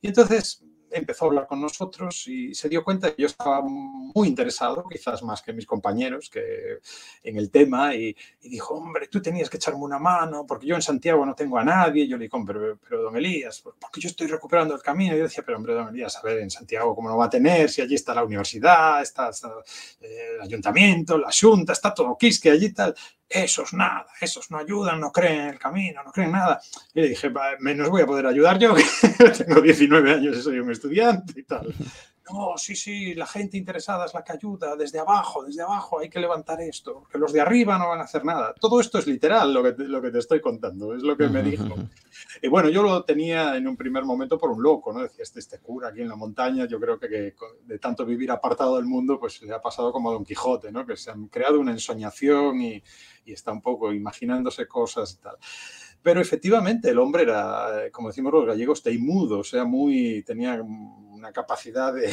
Y 0.02 0.08
entonces 0.08 0.64
empezó 0.98 1.26
a 1.26 1.28
hablar 1.30 1.48
con 1.48 1.62
nosotros 1.62 2.28
y 2.28 2.54
se 2.56 2.70
dio 2.70 2.84
cuenta 2.84 3.14
que 3.14 3.22
yo 3.22 3.28
estaba 3.28 3.62
muy 3.62 4.28
interesado, 4.28 4.86
quizás 4.90 5.24
más 5.24 5.42
que 5.42 5.54
mis 5.54 5.66
compañeros, 5.66 6.30
que 6.30 6.80
en 7.24 7.38
el 7.38 7.50
tema, 7.50 7.96
y, 7.96 8.16
dijo, 8.42 8.76
hombre, 8.76 9.08
tú 9.08 9.22
tenías 9.22 9.50
que 9.50 9.58
echarme 9.58 9.82
una 9.82 10.00
mano, 10.00 10.46
porque 10.48 10.68
yo 10.68 10.76
en 10.76 10.82
Santiago 10.82 11.26
no 11.26 11.36
tengo 11.36 11.58
a 11.58 11.64
nadie. 11.64 12.08
Yo 12.08 12.18
le 12.18 12.26
digo, 12.26 12.44
pero, 12.46 12.78
pero 12.78 13.04
don 13.04 13.16
Elías, 13.16 13.62
porque 13.62 14.00
yo 14.00 14.10
estoy 14.10 14.28
recuperando 14.28 14.76
el 14.76 14.82
camino. 14.82 15.16
Y 15.16 15.18
yo 15.18 15.24
decía, 15.24 15.44
pero 15.46 15.58
hombre, 15.58 15.74
don 15.74 15.90
Elías, 15.90 16.16
a 16.18 16.22
ver, 16.22 16.40
en 16.40 16.50
Santiago, 16.50 16.96
¿cómo 16.96 17.10
no 17.10 17.18
va 17.18 17.26
a 17.26 17.30
tener? 17.30 17.70
Si 17.70 17.82
allí 17.82 17.96
está 17.96 18.14
la 18.14 18.24
universidad, 18.24 19.02
está, 19.02 19.30
eh, 20.02 20.36
el 20.36 20.42
ayuntamiento, 20.42 21.18
la 21.18 21.30
junta, 21.32 21.74
está 21.74 21.94
todo 21.94 22.18
quisque 22.18 22.50
allí 22.50 22.72
tal 22.74 22.96
esos 23.30 23.74
nada, 23.74 24.06
esos 24.22 24.52
no 24.52 24.58
ayudan, 24.58 25.00
no 25.00 25.12
creen 25.12 25.42
en 25.42 25.48
el 25.50 25.60
camino, 25.60 26.04
no 26.04 26.12
creen 26.12 26.32
nada. 26.32 26.62
Y 26.94 27.02
le 27.02 27.10
dije, 27.10 27.32
menos 27.60 27.90
voy 27.90 28.04
a 28.04 28.06
poder 28.06 28.28
ayudar 28.28 28.60
yo, 28.60 28.76
que 29.18 29.30
tengo 29.30 29.62
19 29.62 30.12
años 30.12 30.38
y 30.38 30.42
soy 30.42 30.60
un 30.60 30.72
estudiante 30.72 31.40
y 31.40 31.44
tal. 31.44 31.74
No, 32.32 32.58
sí, 32.58 32.76
sí, 32.76 33.14
la 33.14 33.28
gente 33.28 33.56
interesada 33.56 34.06
es 34.06 34.14
la 34.16 34.24
que 34.24 34.34
ayuda, 34.34 34.76
desde 34.76 34.98
abajo, 34.98 35.44
desde 35.44 35.62
abajo 35.62 36.00
hay 36.00 36.10
que 36.10 36.20
levantar 36.20 36.60
esto, 36.60 37.04
que 37.12 37.20
los 37.20 37.32
de 37.32 37.40
arriba 37.40 37.78
no 37.78 37.90
van 37.90 38.00
a 38.00 38.06
hacer 38.06 38.26
nada. 38.26 38.56
Todo 38.60 38.80
esto 38.80 38.98
es 38.98 39.06
literal 39.06 39.54
lo 39.54 39.62
que 39.62 39.74
te, 39.74 39.84
lo 39.84 40.02
que 40.02 40.10
te 40.10 40.18
estoy 40.18 40.42
contando, 40.42 40.96
es 40.96 41.04
lo 41.04 41.16
que 41.16 41.28
me 41.28 41.44
dijo. 41.44 41.76
Y 42.42 42.48
bueno, 42.48 42.70
yo 42.70 42.82
lo 42.82 43.04
tenía 43.04 43.56
en 43.56 43.68
un 43.68 43.78
primer 43.78 44.06
momento 44.06 44.40
por 44.40 44.50
un 44.50 44.64
loco, 44.64 44.92
¿no? 44.92 45.04
Decía, 45.04 45.22
este, 45.22 45.40
este 45.40 45.60
cura 45.60 45.90
aquí 45.90 46.02
en 46.02 46.10
la 46.10 46.16
montaña, 46.16 46.66
yo 46.66 46.80
creo 46.80 47.00
que, 47.00 47.08
que 47.08 47.36
de 47.64 47.78
tanto 47.80 48.06
vivir 48.06 48.32
apartado 48.32 48.78
del 48.78 48.86
mundo, 48.86 49.20
pues 49.20 49.42
le 49.44 49.54
ha 49.54 49.62
pasado 49.62 49.92
como 49.92 50.10
a 50.10 50.14
Don 50.14 50.26
Quijote, 50.26 50.72
¿no? 50.72 50.84
Que 50.84 50.98
se 50.98 51.12
han 51.12 51.28
creado 51.28 51.60
una 51.60 51.72
ensoñación 51.74 52.60
y, 52.60 52.82
y 53.26 53.34
está 53.34 53.52
un 53.52 53.62
poco 53.62 53.94
imaginándose 53.94 54.68
cosas 54.68 55.14
y 55.14 55.22
tal. 55.22 55.38
Pero 56.02 56.22
efectivamente 56.22 56.92
el 56.92 57.00
hombre 57.00 57.24
era, 57.24 57.90
como 57.92 58.10
decimos 58.10 58.32
los 58.32 58.46
gallegos, 58.46 58.84
teimudo, 58.84 59.40
o 59.40 59.44
sea, 59.44 59.66
muy, 59.66 60.22
tenía 60.24 60.62
una 61.26 61.34
capacidad 61.34 61.94
de, 61.94 62.12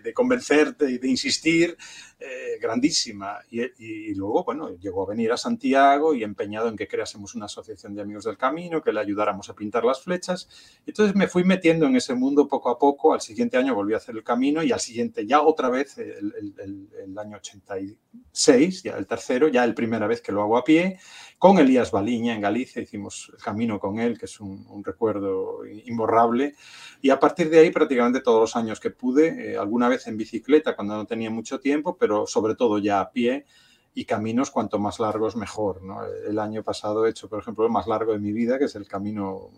de, 0.00 0.14
convencerte 0.14 0.90
y 0.90 0.98
de 0.98 1.08
insistir 1.08 1.76
eh, 2.18 2.58
grandísima. 2.60 3.38
Y, 3.50 4.14
luego, 4.14 4.44
bueno, 4.44 4.76
llegó 4.78 5.04
a 5.04 5.10
venir 5.10 5.32
a 5.32 5.36
Santiago 5.36 6.14
y 6.14 6.22
empeñado 6.22 6.68
en 6.68 6.76
que 6.76 6.86
creásemos 6.86 7.34
una 7.34 7.46
asociación 7.46 7.94
de 7.94 8.02
amigos 8.02 8.24
del 8.24 8.36
camino, 8.36 8.82
que 8.82 8.92
le 8.92 9.00
ayudáramos 9.00 9.48
a 9.48 9.54
pintar 9.54 9.84
las 9.84 10.02
flechas. 10.02 10.48
Entonces 10.86 11.16
me 11.16 11.26
fui 11.26 11.44
metiendo 11.44 11.86
en 11.86 11.96
ese 11.96 12.14
mundo 12.14 12.46
poco 12.46 12.70
a 12.70 12.78
poco. 12.78 13.12
Al 13.12 13.20
siguiente 13.20 13.56
año 13.56 13.74
volví 13.74 13.94
a 13.94 13.96
hacer 13.96 14.14
el 14.14 14.22
camino 14.22 14.62
y 14.62 14.72
al 14.72 14.80
siguiente 14.80 15.26
ya 15.26 15.42
otra 15.42 15.68
vez, 15.68 15.98
el, 15.98 16.54
el, 16.58 16.88
el 17.02 17.18
año 17.18 17.38
86, 17.38 18.82
ya 18.84 18.96
el 18.96 19.06
tercero, 19.06 19.48
ya 19.48 19.64
el 19.64 19.74
primera 19.74 20.06
vez 20.06 20.20
que 20.20 20.32
lo 20.32 20.42
hago 20.42 20.56
a 20.56 20.64
pie 20.64 20.98
con 21.40 21.58
Elías 21.58 21.90
Baliña 21.90 22.34
en 22.34 22.42
Galicia, 22.42 22.82
hicimos 22.82 23.32
el 23.32 23.42
camino 23.42 23.80
con 23.80 23.98
él, 23.98 24.18
que 24.18 24.26
es 24.26 24.40
un, 24.40 24.84
recuerdo 24.84 25.64
imborrable. 25.86 26.54
Y 27.00 27.10
a 27.10 27.18
partir 27.18 27.48
de 27.48 27.58
ahí, 27.58 27.70
prácticamente 27.70 28.20
todos 28.20 28.40
los 28.40 28.56
años 28.56 28.78
que 28.78 28.90
pude, 28.90 29.52
eh, 29.52 29.56
alguna 29.56 29.88
vez 29.88 30.06
en 30.06 30.16
bicicleta 30.16 30.76
cuando 30.76 30.96
no 30.96 31.06
tenía 31.06 31.30
mucho 31.30 31.58
tiempo, 31.60 31.96
pero 31.96 32.26
sobre 32.26 32.54
todo 32.54 32.78
ya 32.78 33.00
a 33.00 33.10
pie 33.10 33.46
y 33.94 34.04
caminos 34.04 34.50
cuanto 34.50 34.78
más 34.78 35.00
largos 35.00 35.34
mejor. 35.36 35.80
El 36.28 36.38
año 36.38 36.62
pasado 36.62 37.06
he 37.06 37.10
hecho, 37.10 37.28
por 37.28 37.40
ejemplo, 37.40 37.64
el 37.64 37.72
más 37.72 37.86
largo 37.86 38.12
de 38.12 38.18
mi 38.18 38.32
vida, 38.32 38.58
que 38.58 38.66
es 38.66 38.74
el 38.76 38.86
camino 38.86 39.50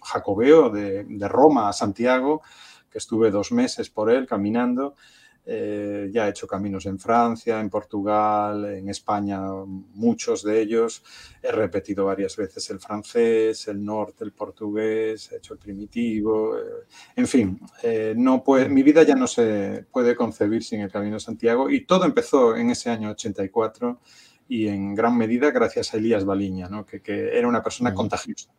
jacobeo 0.00 0.70
de, 0.70 1.04
de 1.04 1.28
Roma 1.28 1.68
a 1.68 1.72
Santiago, 1.72 2.42
que 2.90 2.98
estuve 2.98 3.30
dos 3.30 3.50
meses 3.50 3.90
por 3.90 4.10
él 4.10 4.26
caminando 4.26 4.94
eh, 5.46 6.08
ya 6.10 6.26
he 6.26 6.30
hecho 6.30 6.46
caminos 6.46 6.86
en 6.86 6.98
Francia, 6.98 7.60
en 7.60 7.68
Portugal, 7.68 8.64
en 8.64 8.88
España, 8.88 9.40
muchos 9.94 10.42
de 10.42 10.60
ellos. 10.60 11.02
He 11.42 11.52
repetido 11.52 12.06
varias 12.06 12.36
veces 12.36 12.70
el 12.70 12.80
francés, 12.80 13.68
el 13.68 13.84
norte, 13.84 14.24
el 14.24 14.32
portugués, 14.32 15.30
he 15.32 15.36
hecho 15.36 15.54
el 15.54 15.60
primitivo. 15.60 16.56
Eh, 16.56 16.62
en 17.16 17.26
fin, 17.26 17.60
eh, 17.82 18.14
no 18.16 18.42
puede, 18.42 18.68
mi 18.68 18.82
vida 18.82 19.02
ya 19.02 19.14
no 19.14 19.26
se 19.26 19.84
puede 19.90 20.16
concebir 20.16 20.64
sin 20.64 20.80
el 20.80 20.90
Camino 20.90 21.16
de 21.16 21.20
Santiago 21.20 21.68
y 21.68 21.84
todo 21.84 22.04
empezó 22.04 22.56
en 22.56 22.70
ese 22.70 22.90
año 22.90 23.10
84 23.10 24.00
y 24.48 24.68
en 24.68 24.94
gran 24.94 25.16
medida 25.16 25.50
gracias 25.50 25.92
a 25.92 25.98
Elías 25.98 26.24
Baliña, 26.24 26.68
¿no? 26.68 26.86
que, 26.86 27.00
que, 27.00 27.36
era 27.36 27.48
una 27.48 27.62
persona 27.62 27.92
contagiosa. 27.92 28.50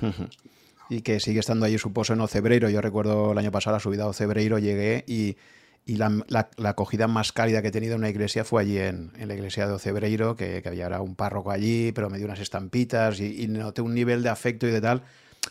y 0.88 1.02
que 1.02 1.20
sigue 1.20 1.40
estando 1.40 1.66
ahí 1.66 1.78
su 1.78 1.92
pozo 1.92 2.12
en 2.12 2.20
Ocebreiro. 2.20 2.68
Yo 2.68 2.80
recuerdo 2.80 3.32
el 3.32 3.38
año 3.38 3.50
pasado 3.50 3.76
la 3.76 3.80
subida 3.80 4.04
a 4.04 4.08
Ocebreiro, 4.08 4.58
llegué 4.58 5.04
y, 5.06 5.36
y 5.84 5.96
la, 5.96 6.24
la, 6.28 6.68
acogida 6.68 7.06
más 7.08 7.32
cálida 7.32 7.62
que 7.62 7.68
he 7.68 7.72
tenido 7.72 7.94
en 7.94 8.00
una 8.00 8.10
iglesia 8.10 8.44
fue 8.44 8.62
allí 8.62 8.78
en, 8.78 9.12
en 9.16 9.28
la 9.28 9.34
iglesia 9.34 9.66
de 9.66 9.72
Ocebreiro, 9.74 10.36
que, 10.36 10.62
que, 10.62 10.68
había 10.68 11.00
un 11.00 11.14
párroco 11.14 11.50
allí, 11.50 11.92
pero 11.92 12.10
me 12.10 12.18
dio 12.18 12.26
unas 12.26 12.40
estampitas 12.40 13.20
y, 13.20 13.46
noté 13.48 13.82
un 13.82 13.94
nivel 13.94 14.22
de 14.22 14.28
afecto 14.28 14.66
y 14.66 14.70
de 14.70 14.80
tal, 14.80 15.02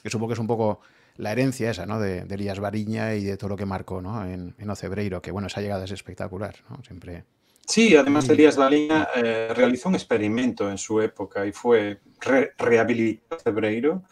que 0.03 0.09
supongo 0.09 0.29
que 0.29 0.33
es 0.33 0.39
un 0.39 0.47
poco 0.47 0.81
la 1.17 1.31
herencia 1.31 1.71
esa, 1.71 1.85
¿no? 1.85 1.99
De, 1.99 2.25
de 2.25 2.35
Elías 2.35 2.59
Bariña 2.59 3.15
y 3.15 3.23
de 3.23 3.37
todo 3.37 3.51
lo 3.51 3.55
que 3.55 3.65
marcó, 3.65 4.01
¿no? 4.01 4.25
En, 4.25 4.55
en 4.57 4.69
Ocebreiro, 4.69 5.21
que 5.21 5.31
bueno, 5.31 5.47
esa 5.47 5.61
llegada 5.61 5.85
es 5.85 5.91
espectacular, 5.91 6.55
¿no? 6.69 6.83
Siempre... 6.83 7.23
Sí, 7.67 7.95
además 7.95 8.29
Elías 8.29 8.57
Bariña 8.57 9.07
eh, 9.15 9.51
realizó 9.55 9.89
un 9.89 9.95
experimento 9.95 10.69
en 10.69 10.77
su 10.77 11.01
época 11.01 11.47
y 11.47 11.51
fue 11.51 11.99
re 12.19 12.51
rehabilitar 12.59 13.39
Ocebreiro 13.39 14.03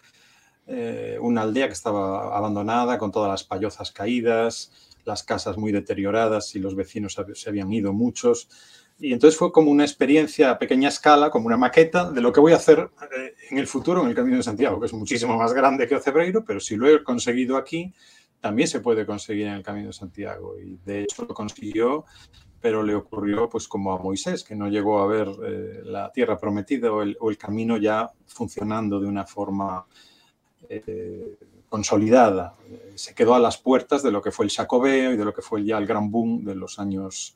eh, 0.68 1.18
una 1.22 1.42
aldea 1.42 1.68
que 1.68 1.74
estaba 1.74 2.36
abandonada 2.36 2.98
con 2.98 3.12
todas 3.12 3.30
las 3.30 3.44
payozas 3.44 3.92
caídas, 3.92 4.72
las 5.06 5.24
casas 5.24 5.58
muy 5.58 5.72
deterioradas 5.72 6.56
y 6.56 6.60
los 6.60 6.76
vecinos 6.76 7.18
se 7.34 7.50
habían 7.50 7.72
ido 7.74 7.94
muchos. 7.94 8.48
Y 9.00 9.12
entonces 9.12 9.38
fue 9.38 9.52
como 9.52 9.72
una 9.72 9.84
experiencia 9.84 10.52
a 10.52 10.60
pequeña 10.60 10.90
escala, 10.90 11.30
como 11.30 11.48
una 11.48 11.58
maqueta 11.58 12.10
de 12.12 12.22
lo 12.22 12.32
que 12.32 12.40
voy 12.40 12.54
a 12.54 12.58
hacer 12.58 12.90
eh, 13.18 13.34
en 13.50 13.58
el 13.58 13.68
futuro 13.68 14.02
en 14.02 14.10
el 14.10 14.16
Camino 14.16 14.38
de 14.38 14.44
Santiago, 14.44 14.80
que 14.80 14.86
es 14.86 14.94
muchísimo 14.94 15.38
más 15.38 15.54
grande 15.54 15.88
que 15.88 15.96
Ocebreiro, 15.96 16.46
pero 16.46 16.60
si 16.60 16.76
lo 16.76 16.88
he 16.88 17.04
conseguido 17.04 17.58
aquí, 17.58 17.92
también 18.40 18.68
se 18.68 18.80
puede 18.80 19.06
conseguir 19.06 19.48
en 19.48 19.54
el 19.54 19.64
Camino 19.64 19.88
de 19.88 19.94
Santiago. 19.94 20.58
Y 20.60 20.78
de 20.86 21.04
hecho 21.04 21.26
lo 21.26 21.34
consiguió, 21.34 22.06
pero 22.62 22.84
le 22.84 22.96
ocurrió 22.96 23.50
pues 23.50 23.68
como 23.68 23.92
a 23.92 23.98
Moisés, 23.98 24.44
que 24.44 24.56
no 24.56 24.70
llegó 24.70 25.00
a 25.00 25.08
ver 25.08 25.28
eh, 25.46 25.82
la 25.84 26.12
tierra 26.12 26.38
prometida 26.38 26.92
o 26.92 27.02
el, 27.02 27.18
o 27.20 27.30
el 27.30 27.38
camino 27.38 27.76
ya 27.78 28.10
funcionando 28.26 29.02
de 29.02 29.08
una 29.08 29.26
forma 29.26 29.86
eh, 30.70 31.38
consolidada. 31.70 32.56
Se 32.96 33.14
quedó 33.14 33.36
a 33.36 33.40
las 33.40 33.58
puertas 33.58 34.04
de 34.04 34.12
lo 34.12 34.22
que 34.22 34.32
fue 34.32 34.46
el 34.46 34.52
Jacobeo 34.52 35.14
y 35.14 35.18
de 35.18 35.26
lo 35.26 35.34
que 35.34 35.42
fue 35.42 35.64
ya 35.64 35.78
el 35.78 35.88
gran 35.88 36.12
boom 36.12 36.44
de 36.46 36.56
los 36.56 36.80
años 36.80 37.36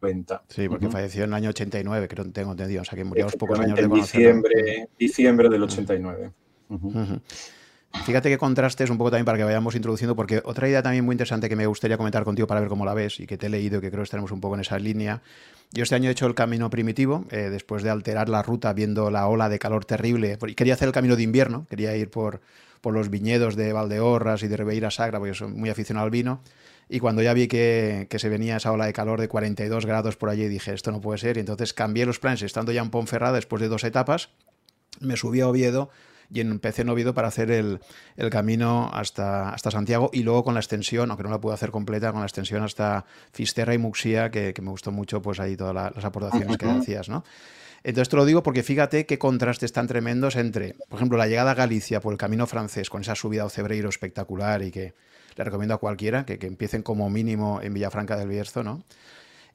90. 0.00 0.42
Sí, 0.48 0.68
porque 0.68 0.88
falleció 0.88 1.24
en 1.24 1.30
el 1.30 1.34
año 1.34 1.50
89, 1.50 2.08
creo 2.08 2.24
que 2.24 2.30
tengo 2.30 2.52
entendido. 2.52 2.82
O 2.82 2.84
sea, 2.84 2.96
que 2.96 3.04
murió 3.04 3.24
a 3.24 3.26
los 3.26 3.36
pocos 3.36 3.58
años 3.58 3.76
de 3.76 3.84
En 3.84 3.92
diciembre, 3.92 4.88
diciembre 4.98 5.48
del 5.48 5.62
89. 5.62 6.32
Fíjate 8.04 8.28
qué 8.28 8.38
contrastes 8.38 8.90
un 8.90 8.98
poco 8.98 9.10
también 9.10 9.24
para 9.24 9.38
que 9.38 9.44
vayamos 9.44 9.74
introduciendo, 9.74 10.14
porque 10.14 10.42
otra 10.44 10.68
idea 10.68 10.82
también 10.82 11.04
muy 11.04 11.14
interesante 11.14 11.48
que 11.48 11.56
me 11.56 11.66
gustaría 11.66 11.96
comentar 11.96 12.24
contigo 12.24 12.46
para 12.46 12.60
ver 12.60 12.68
cómo 12.68 12.84
la 12.84 12.94
ves 12.94 13.18
y 13.20 13.26
que 13.26 13.38
te 13.38 13.46
he 13.46 13.48
leído 13.50 13.78
y 13.78 13.80
que 13.80 13.88
creo 13.88 14.00
que 14.00 14.04
estaremos 14.04 14.30
un 14.30 14.40
poco 14.40 14.54
en 14.54 14.60
esa 14.60 14.78
línea. 14.78 15.22
Yo 15.72 15.82
este 15.82 15.94
año 15.94 16.08
he 16.08 16.12
hecho 16.12 16.26
el 16.26 16.34
camino 16.34 16.70
primitivo, 16.70 17.24
eh, 17.30 17.48
después 17.50 17.82
de 17.82 17.90
alterar 17.90 18.28
la 18.28 18.42
ruta 18.42 18.72
viendo 18.72 19.10
la 19.10 19.26
ola 19.26 19.48
de 19.48 19.58
calor 19.58 19.84
terrible. 19.84 20.38
Quería 20.56 20.74
hacer 20.74 20.88
el 20.88 20.94
camino 20.94 21.16
de 21.16 21.22
invierno, 21.22 21.66
quería 21.68 21.96
ir 21.96 22.10
por, 22.10 22.40
por 22.80 22.94
los 22.94 23.10
viñedos 23.10 23.56
de 23.56 23.72
Valdeorras 23.72 24.42
y 24.42 24.48
de 24.48 24.56
Ribeira 24.56 24.90
Sagra, 24.90 25.18
porque 25.18 25.34
soy 25.34 25.48
muy 25.48 25.70
aficionado 25.70 26.04
al 26.04 26.10
vino. 26.10 26.42
Y 26.90 27.00
cuando 27.00 27.20
ya 27.20 27.34
vi 27.34 27.48
que, 27.48 28.06
que, 28.08 28.18
se 28.18 28.30
venía 28.30 28.56
esa 28.56 28.72
ola 28.72 28.86
de 28.86 28.94
calor 28.94 29.20
de 29.20 29.28
42 29.28 29.84
grados 29.84 30.16
por 30.16 30.30
allí, 30.30 30.48
dije, 30.48 30.72
esto 30.72 30.90
no 30.90 31.02
puede 31.02 31.18
ser. 31.18 31.36
Y 31.36 31.40
entonces 31.40 31.74
cambié 31.74 32.06
los 32.06 32.18
planes, 32.18 32.42
estando 32.42 32.72
ya 32.72 32.80
en 32.80 32.90
Ponferrada, 32.90 33.34
después 33.34 33.60
de 33.60 33.68
dos 33.68 33.84
etapas, 33.84 34.30
me 35.00 35.16
subí 35.16 35.40
a 35.40 35.48
Oviedo 35.48 35.90
y 36.30 36.40
en 36.40 36.58
PC 36.58 36.82
en 36.82 36.90
Oviedo 36.90 37.14
para 37.14 37.28
hacer 37.28 37.50
el, 37.50 37.80
camino 38.30 38.90
hasta, 38.92 39.50
hasta 39.50 39.70
Santiago 39.70 40.10
y 40.12 40.22
luego 40.22 40.44
con 40.44 40.54
la 40.54 40.60
extensión, 40.60 41.10
aunque 41.10 41.24
no 41.24 41.30
la 41.30 41.40
pude 41.40 41.54
hacer 41.54 41.70
completa, 41.70 42.12
con 42.12 42.20
la 42.20 42.26
extensión 42.26 42.62
hasta 42.62 43.04
Fisterra 43.32 43.74
y 43.74 43.78
Muxía, 43.78 44.30
que, 44.30 44.54
me 44.60 44.70
gustó 44.70 44.92
mucho 44.92 45.22
pues 45.22 45.40
ahí 45.40 45.56
todas 45.56 45.74
las 45.94 46.04
aportaciones 46.04 46.56
que 46.58 46.66
hacías, 46.66 47.08
¿no? 47.08 47.24
Entonces 47.84 48.08
te 48.08 48.16
lo 48.16 48.24
digo 48.24 48.42
porque 48.42 48.62
fíjate 48.62 49.06
qué 49.06 49.18
contrastes 49.18 49.72
tan 49.72 49.86
tremendos 49.86 50.36
entre, 50.36 50.74
por 50.88 50.98
ejemplo, 50.98 51.16
la 51.16 51.28
llegada 51.28 51.52
a 51.52 51.54
Galicia 51.54 52.00
por 52.00 52.12
el 52.12 52.18
camino 52.18 52.46
francés 52.46 52.90
con 52.90 53.02
esa 53.02 53.14
subida 53.14 53.44
a 53.44 53.50
Cebreiro 53.50 53.88
espectacular 53.88 54.62
y 54.62 54.70
que 54.70 54.94
le 55.36 55.44
recomiendo 55.44 55.74
a 55.74 55.78
cualquiera 55.78 56.26
que, 56.26 56.38
empiecen 56.46 56.82
como 56.82 57.08
mínimo 57.08 57.60
en 57.62 57.72
Villafranca 57.72 58.16
del 58.16 58.28
Bierzo, 58.28 58.64
¿no? 58.64 58.82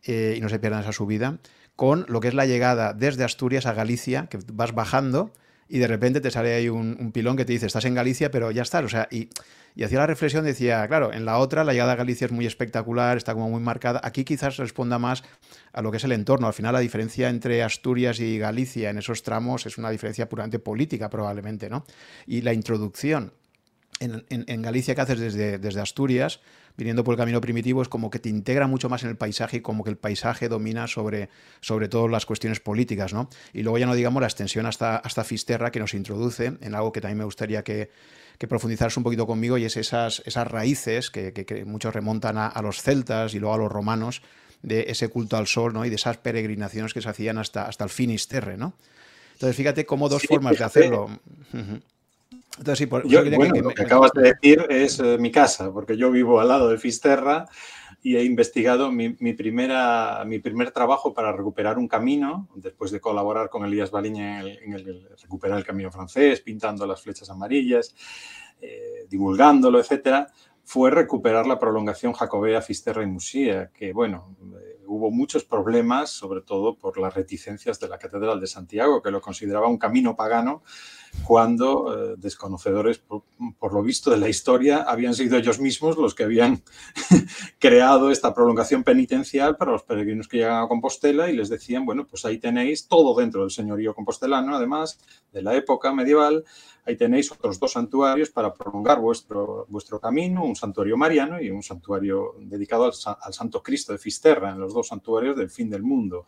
Eh, 0.06 0.36
y 0.38 0.42
no 0.42 0.50
se 0.50 0.60
pierdan 0.60 0.82
esa 0.82 0.94
subida, 0.94 1.38
con 1.76 2.06
lo 2.08 2.22
que 2.22 2.30
es 2.30 2.34
la 2.34 2.46
llegada 2.46 2.94
desde 2.94 3.24
Asturias 3.24 3.66
a 3.66 3.74
Galicia, 3.74 4.28
que 4.28 4.40
vas 4.54 4.74
bajando 4.74 5.32
y 5.74 5.80
de 5.80 5.88
repente 5.88 6.22
te 6.22 6.30
sale 6.30 6.54
ahí 6.54 6.70
un, 6.70 7.12
pilón 7.12 7.36
que 7.36 7.46
te 7.46 7.54
dice, 7.54 7.66
estás 7.66 7.86
en 7.86 7.96
Galicia, 7.96 8.30
pero 8.30 8.52
ya 8.52 8.62
estás. 8.62 8.86
O 8.86 8.90
sea, 8.90 9.08
y, 9.10 9.30
y, 9.74 9.84
hacía 9.84 9.98
la 9.98 10.06
reflexión, 10.06 10.46
decía, 10.46 10.88
claro, 10.88 11.12
en 11.12 11.26
la 11.26 11.40
otra 11.40 11.64
la 11.64 11.74
llegada 11.74 11.94
a 11.94 11.96
Galicia 11.96 12.26
es 12.26 12.32
muy 12.32 12.46
espectacular, 12.46 13.18
está 13.18 13.34
como 13.34 13.50
muy 13.50 13.60
marcada. 13.60 14.00
Aquí 14.04 14.24
quizás 14.24 14.58
responda 14.58 15.00
más 15.00 15.24
a 15.72 15.82
lo 15.82 15.90
que 15.90 15.98
es 15.98 16.04
el 16.04 16.12
entorno. 16.12 16.46
Al 16.46 16.54
final 16.54 16.74
la 16.74 16.80
diferencia 16.80 17.28
entre 17.28 17.64
Asturias 17.64 18.20
y 18.20 18.38
Galicia 18.38 18.92
en 18.92 19.00
esos 19.00 19.24
tramos 19.24 19.66
es 19.66 19.80
una 19.80 19.90
diferencia 19.90 20.30
puramente 20.30 20.60
política 20.60 21.10
probablemente, 21.10 21.72
¿no? 21.72 21.86
Y 22.28 22.42
la 22.42 22.54
introducción 22.54 23.34
en, 24.00 24.62
Galicia 24.62 24.94
que 24.94 25.02
haces 25.02 25.20
desde, 25.20 25.58
desde 25.58 25.82
Asturias, 25.82 26.40
viniendo 26.78 27.04
por 27.04 27.14
el 27.14 27.18
camino 27.18 27.42
primitivo, 27.42 27.82
es 27.82 27.90
como 27.90 28.10
que 28.10 28.20
te 28.20 28.30
integra 28.30 28.68
mucho 28.68 28.90
más 28.90 29.04
en 29.04 29.10
el 29.10 29.16
paisaje 29.16 29.58
y 29.58 29.62
como 29.62 29.84
que 29.84 29.90
el 29.90 29.98
paisaje 29.98 30.50
domina 30.50 30.88
sobre, 30.88 31.30
sobre 31.62 31.88
todo 31.88 32.08
las 32.08 32.26
cuestiones 32.26 32.60
políticas, 32.60 33.14
¿no? 33.14 33.30
Y 33.54 33.64
luego 33.64 33.78
ya 33.78 33.86
no 33.86 33.96
digamos 33.96 34.22
la 34.22 34.28
extensión 34.28 34.66
hasta, 34.66 34.98
hasta 34.98 35.24
Fisterra 35.24 35.72
que 35.72 35.80
nos 35.80 35.94
introduce 35.94 36.54
en 36.60 36.76
algo 36.76 36.92
que 36.92 37.02
también 37.02 37.20
me 37.20 37.26
gustaría 37.26 37.64
que, 37.64 37.92
que 38.38 38.48
profundizaras 38.48 38.98
un 38.98 39.04
poquito 39.04 39.28
conmigo 39.28 39.58
y 39.58 39.66
es 39.66 39.78
esas, 39.78 40.22
esas 40.26 40.48
raíces 40.48 41.10
que, 41.12 41.64
muchos 41.66 41.94
remontan 41.94 42.38
a, 42.38 42.62
los 42.62 42.82
celtas 42.82 43.34
y 43.34 43.40
luego 43.40 43.56
a 43.56 43.58
los 43.58 43.72
romanos 43.72 44.22
de 44.62 44.86
ese 44.88 45.10
culto 45.10 45.38
al 45.38 45.48
sol, 45.48 45.74
¿no? 45.74 45.86
Y 45.86 45.90
de 45.90 45.96
esas 45.96 46.18
peregrinaciones 46.18 46.94
que 46.94 47.02
se 47.02 47.10
hacían 47.10 47.38
hasta, 47.38 47.66
hasta 47.66 47.84
el 47.84 47.90
Finisterre, 47.90 48.58
¿no? 48.58 48.76
Entonces, 49.34 49.58
fíjate 49.58 49.86
cómo 49.86 50.10
dos 50.10 50.24
formas 50.24 50.58
de 50.58 50.64
hacerlo. 50.64 51.20
Entonces, 52.58 52.88
por, 52.88 53.04
bueno, 53.08 53.62
lo 53.62 53.70
que 53.70 53.82
acabas 53.82 54.12
de 54.14 54.34
decir 54.34 54.66
es 54.70 55.00
eh, 55.00 55.18
mi 55.18 55.32
casa, 55.32 55.72
porque 55.72 55.98
yo 55.98 56.12
vivo 56.12 56.40
al 56.40 56.50
lado 56.50 56.70
de 56.70 56.78
Fisterra 56.78 57.48
y 58.04 58.18
he 58.18 58.24
investigado 58.24 58.92
mi, 58.92 59.10
primera, 59.34 60.24
mi 60.26 60.40
primer 60.40 60.72
trabajo 60.72 61.14
para 61.14 61.32
recuperar 61.32 61.78
un 61.78 61.88
camino, 61.88 62.50
después 62.56 62.92
de 62.92 63.00
colaborar 63.00 63.50
con 63.50 63.66
Elías 63.66 63.92
Baliña 63.92 64.42
en, 64.42 64.74
el, 64.74 65.08
recuperar 65.22 65.58
el 65.58 65.66
camino 65.66 65.90
francés, 65.90 66.42
pintando 66.42 66.86
las 66.86 67.02
flechas 67.02 67.30
amarillas, 67.30 67.96
eh, 68.62 69.08
divulgándolo, 69.10 69.80
etcétera, 69.80 70.28
fue 70.66 70.92
recuperar 70.92 71.48
la 71.48 71.58
prolongación 71.58 72.14
jacobea 72.14 72.62
Fisterra 72.62 73.04
y 73.04 73.08
Musía, 73.08 73.72
que, 73.74 73.94
bueno, 73.94 74.36
eh, 74.62 74.84
hubo 74.86 75.10
muchos 75.10 75.46
problemas, 75.46 76.10
sobre 76.10 76.42
todo 76.42 76.78
por 76.78 77.00
las 77.00 77.14
reticencias 77.14 77.80
de 77.80 77.88
la 77.88 77.98
Catedral 77.98 78.40
de 78.40 78.48
Santiago, 78.48 79.02
que 79.02 79.12
lo 79.12 79.22
consideraba 79.22 79.68
un 79.68 79.78
camino 79.78 80.16
pagano 80.16 80.62
cuando 81.26 82.14
eh, 82.14 82.16
desconocedores, 82.18 83.00
por, 83.00 83.74
lo 83.74 83.82
visto 83.82 84.12
de 84.12 84.18
la 84.18 84.30
historia, 84.30 84.84
habían 84.84 85.14
sido 85.14 85.38
ellos 85.38 85.60
mismos 85.60 85.98
los 85.98 86.14
que 86.14 86.24
habían 86.24 86.62
creado 87.60 88.12
esta 88.12 88.34
prolongación 88.34 88.84
penitencial 88.84 89.56
para 89.56 89.72
los 89.72 89.84
peregrinos 89.84 90.28
que 90.28 90.38
llegan 90.38 90.64
a 90.64 90.68
Compostela 90.68 91.30
y 91.30 91.36
les 91.36 91.50
decían, 91.50 91.86
bueno, 91.86 92.06
pues 92.06 92.26
ahí 92.26 92.40
tenéis 92.40 92.88
todo 92.88 93.18
dentro 93.20 93.42
del 93.42 93.52
señorío 93.52 93.94
compostelano, 93.94 94.56
además 94.56 95.00
de 95.32 95.42
la 95.42 95.56
época 95.56 95.94
medieval, 95.94 96.44
ahí 96.86 96.98
tenéis 96.98 97.32
otros 97.32 97.60
dos 97.60 97.72
santuarios 97.72 98.30
para 98.30 98.54
prolongar 98.54 99.00
vuestro, 99.00 99.66
vuestro 99.70 100.00
camino, 100.00 100.44
un 100.44 100.56
santuario 100.56 100.98
mariano 100.98 101.42
y 101.42 101.50
un 101.50 101.64
santuario 101.64 102.36
dedicado 102.40 102.86
al, 102.86 102.94
al 103.22 103.34
Santo 103.34 103.64
Cristo 103.64 103.94
de 103.94 104.00
Fisterra, 104.00 104.52
en 104.52 104.60
los 104.60 104.74
dos 104.74 104.88
santuarios 104.88 105.38
del 105.38 105.50
fin 105.50 105.70
del 105.70 105.84
mundo. 105.84 106.26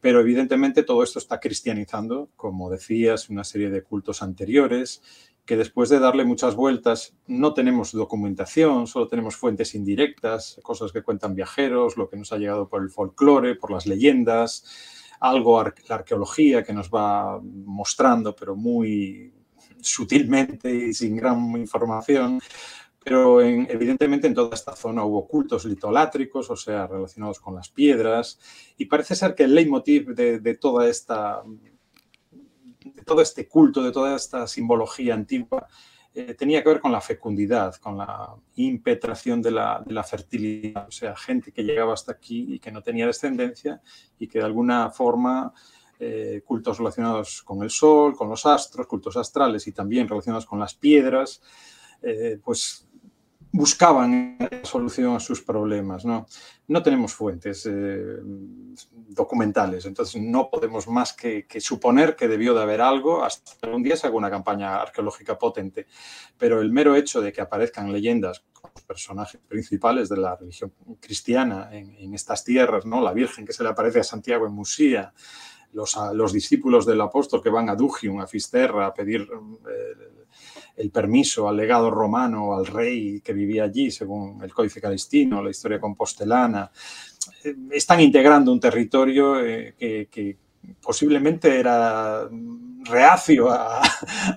Pero 0.00 0.20
evidentemente 0.20 0.82
todo 0.82 1.02
esto 1.02 1.18
está 1.18 1.40
cristianizando, 1.40 2.30
como 2.36 2.70
decías, 2.70 3.28
una 3.28 3.44
serie 3.44 3.70
de 3.70 3.82
cultos 3.82 4.22
anteriores, 4.22 5.02
que 5.44 5.56
después 5.56 5.88
de 5.88 5.98
darle 5.98 6.24
muchas 6.24 6.54
vueltas 6.54 7.16
no 7.26 7.54
tenemos 7.54 7.92
documentación, 7.92 8.86
solo 8.86 9.08
tenemos 9.08 9.36
fuentes 9.36 9.74
indirectas, 9.74 10.60
cosas 10.62 10.92
que 10.92 11.02
cuentan 11.02 11.34
viajeros, 11.34 11.96
lo 11.96 12.08
que 12.08 12.16
nos 12.16 12.32
ha 12.32 12.38
llegado 12.38 12.68
por 12.68 12.82
el 12.82 12.90
folclore, 12.90 13.56
por 13.56 13.72
las 13.72 13.86
leyendas, 13.86 14.64
algo 15.20 15.62
la 15.62 15.94
arqueología 15.94 16.62
que 16.62 16.72
nos 16.72 16.88
va 16.88 17.40
mostrando, 17.42 18.34
pero 18.34 18.56
muy 18.56 19.32
sutilmente 19.80 20.72
y 20.72 20.94
sin 20.94 21.16
gran 21.16 21.56
información, 21.56 22.40
pero 23.02 23.40
evidentemente 23.40 24.26
en 24.26 24.34
toda 24.34 24.54
esta 24.54 24.76
zona 24.76 25.04
hubo 25.04 25.26
cultos 25.26 25.64
litolátricos, 25.64 26.50
o 26.50 26.56
sea, 26.56 26.86
relacionados 26.86 27.40
con 27.40 27.54
las 27.54 27.70
piedras, 27.70 28.38
y 28.76 28.84
parece 28.84 29.14
ser 29.14 29.34
que 29.34 29.44
el 29.44 29.54
leitmotiv 29.54 30.08
de, 30.14 30.54
toda 30.56 30.86
esta, 30.86 31.42
de 32.84 33.02
todo 33.02 33.22
este 33.22 33.48
culto, 33.48 33.82
de 33.82 33.92
toda 33.92 34.14
esta 34.14 34.46
simbología 34.46 35.14
antigua, 35.14 35.66
eh, 36.12 36.34
tenía 36.34 36.62
que 36.62 36.68
ver 36.68 36.80
con 36.80 36.92
la 36.92 37.00
fecundidad, 37.00 37.76
con 37.76 37.96
la 37.96 38.34
impetración 38.56 39.40
de 39.40 39.52
la, 39.52 40.04
fertilidad, 40.04 40.88
o 40.88 40.90
sea, 40.90 41.16
gente 41.16 41.52
que 41.52 41.62
llegaba 41.62 41.94
hasta 41.94 42.12
aquí 42.12 42.54
y 42.54 42.58
que 42.58 42.72
no 42.72 42.82
tenía 42.82 43.06
descendencia 43.06 43.80
y 44.18 44.26
que 44.26 44.40
de 44.40 44.44
alguna 44.44 44.90
forma 44.90 45.54
eh, 46.00 46.42
cultos 46.44 46.78
relacionados 46.78 47.42
con 47.42 47.62
el 47.62 47.70
sol, 47.70 48.16
con 48.16 48.28
los 48.28 48.44
astros, 48.44 48.88
cultos 48.88 49.16
astrales 49.16 49.66
y 49.68 49.72
también 49.72 50.08
relacionados 50.08 50.46
con 50.46 50.58
las 50.58 50.74
piedras, 50.74 51.40
eh, 52.02 52.40
pues 52.42 52.88
buscaban 53.52 54.38
solución 54.62 55.16
a 55.16 55.20
sus 55.20 55.42
problemas. 55.42 56.04
No, 56.04 56.26
no 56.68 56.82
tenemos 56.82 57.12
fuentes 57.12 57.66
eh, 57.66 58.18
documentales, 59.08 59.86
entonces 59.86 60.20
no 60.22 60.48
podemos 60.50 60.86
más 60.86 61.12
que, 61.12 61.46
suponer 61.60 62.14
que 62.14 62.28
debió 62.28 62.54
de 62.54 62.62
haber 62.62 62.80
algo. 62.80 63.24
Hasta 63.24 63.68
un 63.68 63.82
día 63.82 63.96
se 63.96 64.06
haga 64.06 64.16
una 64.16 64.30
campaña 64.30 64.80
arqueológica 64.80 65.38
potente, 65.38 65.86
pero 66.38 66.60
el 66.60 66.70
mero 66.70 66.94
hecho 66.94 67.20
de 67.20 67.32
que 67.32 67.40
aparezcan 67.40 67.92
leyendas 67.92 68.44
con 68.52 68.70
los 68.74 68.84
personajes 68.84 69.40
principales 69.48 70.08
de 70.08 70.16
la 70.18 70.36
religión 70.36 70.72
cristiana 71.00 71.70
en, 71.72 72.14
estas 72.14 72.44
tierras, 72.44 72.86
¿no? 72.86 73.00
la 73.00 73.12
Virgen 73.12 73.46
que 73.46 73.52
se 73.52 73.62
le 73.62 73.70
aparece 73.70 74.00
a 74.00 74.04
Santiago 74.04 74.46
en 74.46 74.52
Musía, 74.52 75.12
los, 75.72 75.96
los, 76.14 76.32
discípulos 76.32 76.84
del 76.84 77.00
apóstol 77.00 77.42
que 77.42 77.48
van 77.48 77.68
a 77.68 77.76
Dugium, 77.76 78.20
a 78.20 78.26
Fisterra, 78.26 78.86
a 78.86 78.94
pedir 78.94 79.22
eh, 79.22 80.19
el 80.80 80.90
permiso 80.90 81.48
al 81.48 81.56
legado 81.56 81.90
romano, 81.90 82.54
al 82.54 82.66
rey 82.66 83.20
que 83.20 83.34
vivía 83.34 83.64
allí, 83.64 83.90
según 83.90 84.42
el 84.42 84.52
Códice 84.52 84.80
Calistino, 84.80 85.42
la 85.42 85.50
historia 85.50 85.78
compostelana, 85.78 86.70
eh, 87.44 87.54
están 87.70 88.00
integrando 88.00 88.50
un 88.50 88.60
territorio 88.60 89.44
eh, 89.44 89.74
que, 90.10 90.36
posiblemente 90.82 91.58
era 91.58 92.28
reacio 92.84 93.50
a, 93.50 93.82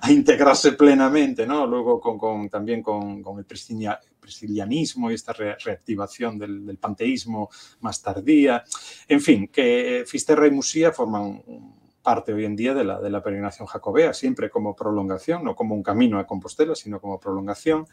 integrarse 0.10 0.74
plenamente, 0.74 1.46
¿no? 1.46 1.66
Luego 1.66 2.02
también 2.50 2.82
con, 2.82 3.24
el 3.38 3.46
priscilianismo 3.46 5.12
y 5.12 5.16
esta 5.16 5.34
reactivación 5.34 6.38
del, 6.38 6.78
panteísmo 6.80 7.50
más 7.82 8.02
tardía. 8.02 8.64
En 9.08 9.22
fin, 9.22 9.48
que 9.48 10.04
Fisterra 10.06 10.48
y 10.48 10.52
Musía 10.52 10.92
forman 10.92 11.44
un, 11.46 11.83
parte 12.04 12.34
hoy 12.34 12.46
en 12.46 12.56
día 12.56 12.74
de 12.76 12.84
la, 12.84 13.02
de 13.02 13.10
la 13.10 13.24
peregrinación 13.24 13.66
jacobea, 13.66 14.14
siempre 14.14 14.50
como 14.50 14.76
prolongación, 14.76 15.44
no 15.44 15.56
como 15.56 15.74
un 15.74 15.82
camino 15.82 16.20
a 16.20 16.28
Compostela, 16.28 16.76
sino 16.76 17.00
como 17.00 17.20
prolongación. 17.20 17.88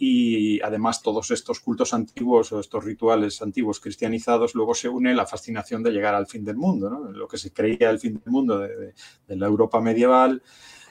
Y 0.00 0.60
además 0.60 1.02
todos 1.02 1.32
estos 1.32 1.58
cultos 1.58 1.92
antiguos 1.92 2.52
o 2.52 2.60
estos 2.60 2.84
rituales 2.84 3.42
antiguos 3.42 3.80
cristianizados, 3.80 4.54
luego 4.54 4.72
se 4.74 4.88
une 4.88 5.12
la 5.12 5.26
fascinación 5.26 5.82
de 5.82 5.90
llegar 5.90 6.14
al 6.14 6.28
fin 6.28 6.44
del 6.44 6.56
mundo, 6.56 6.88
¿no? 6.88 7.10
lo 7.10 7.26
que 7.26 7.36
se 7.36 7.52
creía 7.52 7.90
el 7.90 7.98
fin 7.98 8.20
del 8.22 8.32
mundo 8.32 8.60
de, 8.60 8.94
la 9.26 9.46
Europa 9.46 9.80
medieval 9.80 10.40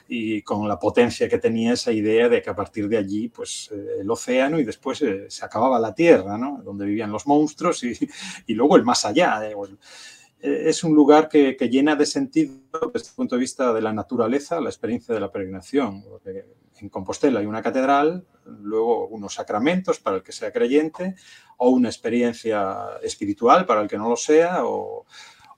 y 0.08 0.42
con 0.42 0.68
la 0.68 0.78
potencia 0.78 1.26
que 1.28 1.38
tenía 1.38 1.72
esa 1.72 1.90
idea 1.90 2.28
de 2.28 2.42
que 2.42 2.50
a 2.50 2.56
partir 2.56 2.86
de 2.88 2.98
allí, 2.98 3.28
pues 3.28 3.70
eh, 3.72 4.00
el 4.00 4.10
océano 4.10 4.58
y 4.58 4.64
después 4.64 5.00
eh, 5.00 5.26
se 5.28 5.44
acababa 5.44 5.78
la 5.78 5.94
tierra, 5.94 6.36
¿no? 6.36 6.60
donde 6.62 6.84
vivían 6.84 7.10
los 7.10 7.26
monstruos 7.26 7.84
y, 7.84 7.96
y 8.46 8.54
luego 8.54 8.76
el 8.76 8.84
más 8.84 9.06
allá. 9.06 9.40
Eh, 9.48 9.54
es 10.40 10.84
un 10.84 10.94
lugar 10.94 11.28
que, 11.28 11.56
llena 11.70 11.96
de 11.96 12.06
sentido 12.06 12.54
desde 12.92 13.08
el 13.08 13.14
punto 13.14 13.34
de 13.34 13.40
vista 13.40 13.72
de 13.72 13.82
la 13.82 13.92
naturaleza, 13.92 14.60
la 14.60 14.68
experiencia 14.68 15.14
de 15.14 15.20
la 15.20 15.32
peregrinación. 15.32 16.04
en 16.80 16.88
Compostela 16.88 17.40
hay 17.40 17.46
una 17.46 17.62
catedral, 17.62 18.24
luego 18.44 19.08
unos 19.08 19.34
sacramentos 19.34 19.98
para 19.98 20.16
el 20.16 20.22
que 20.22 20.32
sea 20.32 20.52
creyente, 20.52 21.16
o 21.56 21.70
una 21.70 21.88
experiencia 21.88 22.98
espiritual 23.02 23.66
para 23.66 23.82
el 23.82 23.88
que 23.88 23.98
no 23.98 24.08
lo 24.08 24.16
sea, 24.16 24.64
o, 24.64 25.04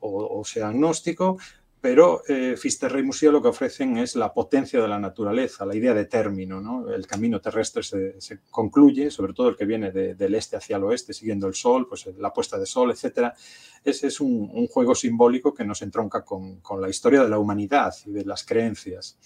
o 0.01 0.45
sea 0.45 0.69
agnóstico, 0.69 1.37
pero 1.81 2.23
eh, 2.29 2.57
Fisterra 2.59 3.01
y 3.01 3.03
Musía 3.03 3.31
lo 3.31 3.41
que 3.41 3.49
ofrecen 3.49 3.97
es 3.97 4.15
la 4.15 4.35
potencia 4.35 4.83
de 4.83 4.89
la 4.89 4.99
naturaleza, 4.99 5.65
la 5.65 5.75
idea 5.75 5.95
de 5.95 6.05
término. 6.05 6.61
¿no? 6.61 6.91
El 6.91 7.07
camino 7.07 7.41
terrestre 7.41 7.83
se, 7.83 8.41
concluye, 8.51 9.11
sobre 9.11 9.33
todo 9.33 9.49
el 9.49 9.57
que 9.57 9.65
viene 9.65 9.91
del 9.91 10.35
este 10.35 10.57
hacia 10.57 10.77
el 10.77 10.85
oeste, 10.85 11.15
siguiendo 11.15 11.47
el 11.47 11.55
sol, 11.55 11.89
pues 11.89 12.07
la 12.19 12.33
puesta 12.33 12.59
de 12.59 12.67
sol, 12.67 12.91
etc. 12.91 13.33
Ese 13.83 14.09
es 14.09 14.21
un, 14.21 14.67
juego 14.67 14.95
simbólico 14.95 15.55
que 15.55 15.65
nos 15.65 15.81
entronca 15.81 16.23
con, 16.23 16.61
la 16.79 16.89
historia 16.89 17.23
de 17.23 17.31
la 17.31 17.39
humanidad 17.39 17.95
y 18.05 18.13
de 18.13 18.25
las 18.25 18.45
creencias. 18.45 19.19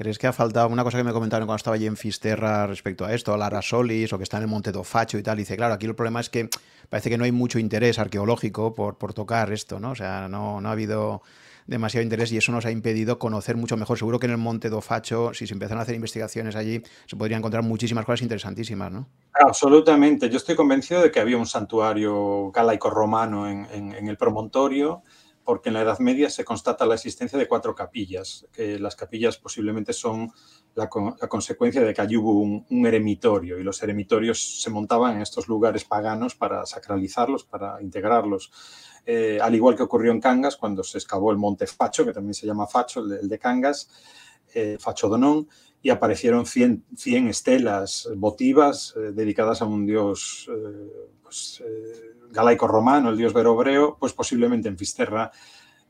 ¿Crees 0.00 0.16
que 0.16 0.26
ha 0.26 0.32
faltado 0.32 0.66
una 0.68 0.82
cosa 0.82 0.96
que 0.96 1.04
me 1.04 1.12
comentaron 1.12 1.46
cuando 1.46 1.58
estaba 1.58 1.76
allí 1.76 1.84
en 1.84 1.94
Fisterra 1.94 2.66
respecto 2.66 3.04
a 3.04 3.12
esto, 3.12 3.34
a 3.34 3.36
la 3.36 3.50
Rasolis 3.50 4.10
o 4.14 4.16
que 4.16 4.24
está 4.24 4.38
en 4.38 4.44
el 4.44 4.48
Monte 4.48 4.72
do 4.72 4.82
Facho 4.82 5.18
y 5.18 5.22
tal? 5.22 5.36
dice, 5.36 5.58
claro, 5.58 5.74
aquí 5.74 5.84
el 5.84 5.94
problema 5.94 6.20
es 6.20 6.30
que 6.30 6.48
parece 6.88 7.10
que 7.10 7.18
no 7.18 7.24
hay 7.24 7.32
mucho 7.32 7.58
interés 7.58 7.98
arqueológico 7.98 8.74
por, 8.74 8.96
por 8.96 9.12
tocar 9.12 9.52
esto, 9.52 9.78
¿no? 9.78 9.90
O 9.90 9.94
sea, 9.94 10.26
no, 10.26 10.58
no 10.62 10.70
ha 10.70 10.72
habido 10.72 11.20
demasiado 11.66 12.02
interés 12.02 12.32
y 12.32 12.38
eso 12.38 12.50
nos 12.50 12.64
ha 12.64 12.70
impedido 12.70 13.18
conocer 13.18 13.58
mucho 13.58 13.76
mejor. 13.76 13.98
Seguro 13.98 14.18
que 14.18 14.24
en 14.24 14.32
el 14.32 14.38
Monte 14.38 14.70
do 14.70 14.80
Facho, 14.80 15.34
si 15.34 15.46
se 15.46 15.52
empiezan 15.52 15.76
a 15.76 15.82
hacer 15.82 15.96
investigaciones 15.96 16.56
allí, 16.56 16.82
se 17.04 17.16
podrían 17.16 17.40
encontrar 17.40 17.62
muchísimas 17.62 18.06
cosas 18.06 18.22
interesantísimas, 18.22 18.90
¿no? 18.90 19.06
Absolutamente. 19.34 20.30
Yo 20.30 20.38
estoy 20.38 20.56
convencido 20.56 21.02
de 21.02 21.10
que 21.10 21.20
había 21.20 21.36
un 21.36 21.44
santuario 21.44 22.50
galaico 22.52 22.88
romano 22.88 23.46
en, 23.46 23.66
en 23.70 24.08
el 24.08 24.16
promontorio 24.16 25.02
porque 25.50 25.70
en 25.70 25.74
la 25.74 25.82
Edad 25.82 25.98
Media 25.98 26.30
se 26.30 26.44
constata 26.44 26.86
la 26.86 26.94
existencia 26.94 27.36
de 27.36 27.48
cuatro 27.48 27.74
capillas, 27.74 28.46
que 28.52 28.78
las 28.78 28.94
capillas 28.94 29.36
posiblemente 29.36 29.92
son 29.92 30.30
la, 30.76 30.88
consecuencia 30.88 31.82
de 31.82 31.92
que 31.92 32.00
allí 32.00 32.16
hubo 32.16 32.34
un, 32.34 32.86
eremitorio 32.86 33.58
y 33.58 33.64
los 33.64 33.82
eremitorios 33.82 34.62
se 34.62 34.70
montaban 34.70 35.16
en 35.16 35.22
estos 35.22 35.48
lugares 35.48 35.82
paganos 35.82 36.36
para 36.36 36.64
sacralizarlos, 36.66 37.42
para 37.42 37.82
integrarlos. 37.82 38.52
Eh, 39.04 39.40
al 39.42 39.52
igual 39.52 39.74
que 39.74 39.82
ocurrió 39.82 40.12
en 40.12 40.20
Cangas 40.20 40.56
cuando 40.56 40.84
se 40.84 40.98
excavó 40.98 41.32
el 41.32 41.36
monte 41.36 41.66
Facho, 41.66 42.04
que 42.04 42.12
también 42.12 42.34
se 42.34 42.46
llama 42.46 42.68
Facho, 42.68 43.00
el 43.00 43.28
de, 43.28 43.38
Cangas, 43.40 43.90
eh, 44.54 44.76
Facho 44.78 45.08
Donón, 45.08 45.48
y 45.82 45.90
aparecieron 45.90 46.46
100, 46.46 46.84
estelas 47.28 48.08
votivas 48.16 48.94
eh, 48.96 49.12
dedicadas 49.12 49.62
a 49.62 49.66
un 49.66 49.86
dios 49.86 50.50
pues, 51.22 51.62
galaico 52.30 52.66
romano, 52.68 53.10
el 53.10 53.16
dios 53.16 53.32
verobreo, 53.32 53.96
pues 53.98 54.12
posiblemente 54.12 54.68
en 54.68 54.78
Fisterra 54.78 55.30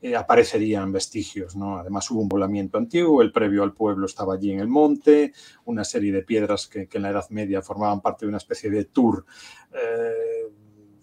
eh, 0.03 0.15
aparecerían 0.15 0.91
vestigios. 0.91 1.55
¿no? 1.55 1.77
Además 1.77 2.09
hubo 2.09 2.21
un 2.21 2.27
volamiento 2.27 2.79
antiguo, 2.79 3.21
el 3.21 3.31
previo 3.31 3.61
al 3.61 3.73
pueblo 3.73 4.07
estaba 4.07 4.33
allí 4.33 4.51
en 4.51 4.59
el 4.59 4.67
monte, 4.67 5.31
una 5.65 5.83
serie 5.83 6.11
de 6.11 6.23
piedras 6.23 6.67
que, 6.67 6.89
en 6.91 7.01
la 7.03 7.11
Edad 7.11 7.29
Media 7.29 7.61
formaban 7.61 8.01
parte 8.01 8.25
de 8.25 8.29
una 8.29 8.39
especie 8.39 8.71
de 8.71 8.85
tour. 8.85 9.25
Eh, 9.71 10.47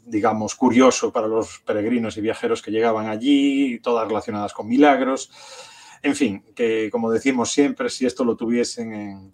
digamos, 0.05 0.55
curioso 0.55 1.13
para 1.13 1.29
los 1.29 1.61
peregrinos 1.61 2.17
y 2.17 2.23
viajeros 2.23 2.63
que 2.63 2.71
llegaban 2.71 3.09
allí, 3.09 3.79
todas 3.81 4.09
relacionadas 4.09 4.53
con 4.53 4.67
milagros. 4.67 5.31
En 6.03 6.15
fin, 6.15 6.45
que 6.55 6.89
como 6.91 7.11
decimos 7.11 7.51
siempre, 7.51 7.89
si 7.91 8.07
esto 8.07 8.25
lo 8.25 8.37
tuviesen 8.37 8.93
en, 8.93 9.33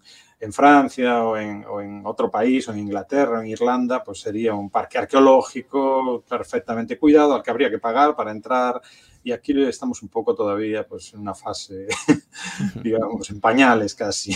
Francia 0.51 1.23
o 1.23 1.37
en, 1.37 1.65
o 1.65 1.81
en, 1.81 2.05
otro 2.05 2.29
país, 2.29 2.67
o 2.67 2.71
en 2.71 2.79
Inglaterra, 2.79 3.39
o 3.39 3.41
en 3.41 3.47
Irlanda, 3.47 4.03
pues 4.03 4.19
sería 4.19 4.53
un 4.53 4.69
parque 4.69 4.99
arqueológico 4.99 6.23
perfectamente 6.29 6.99
cuidado 6.99 7.33
al 7.33 7.41
que 7.41 7.49
habría 7.49 7.71
que 7.71 7.79
pagar 7.79 8.15
para 8.15 8.31
entrar. 8.31 8.79
Y 9.23 9.31
aquí 9.31 9.59
estamos 9.63 10.03
un 10.03 10.09
poco 10.09 10.35
todavía 10.35 10.85
pues, 10.85 11.15
en 11.15 11.21
una 11.21 11.33
fase, 11.33 11.87
digamos, 12.83 13.27
en 13.31 13.41
pañales 13.41 13.95
casi. 13.95 14.35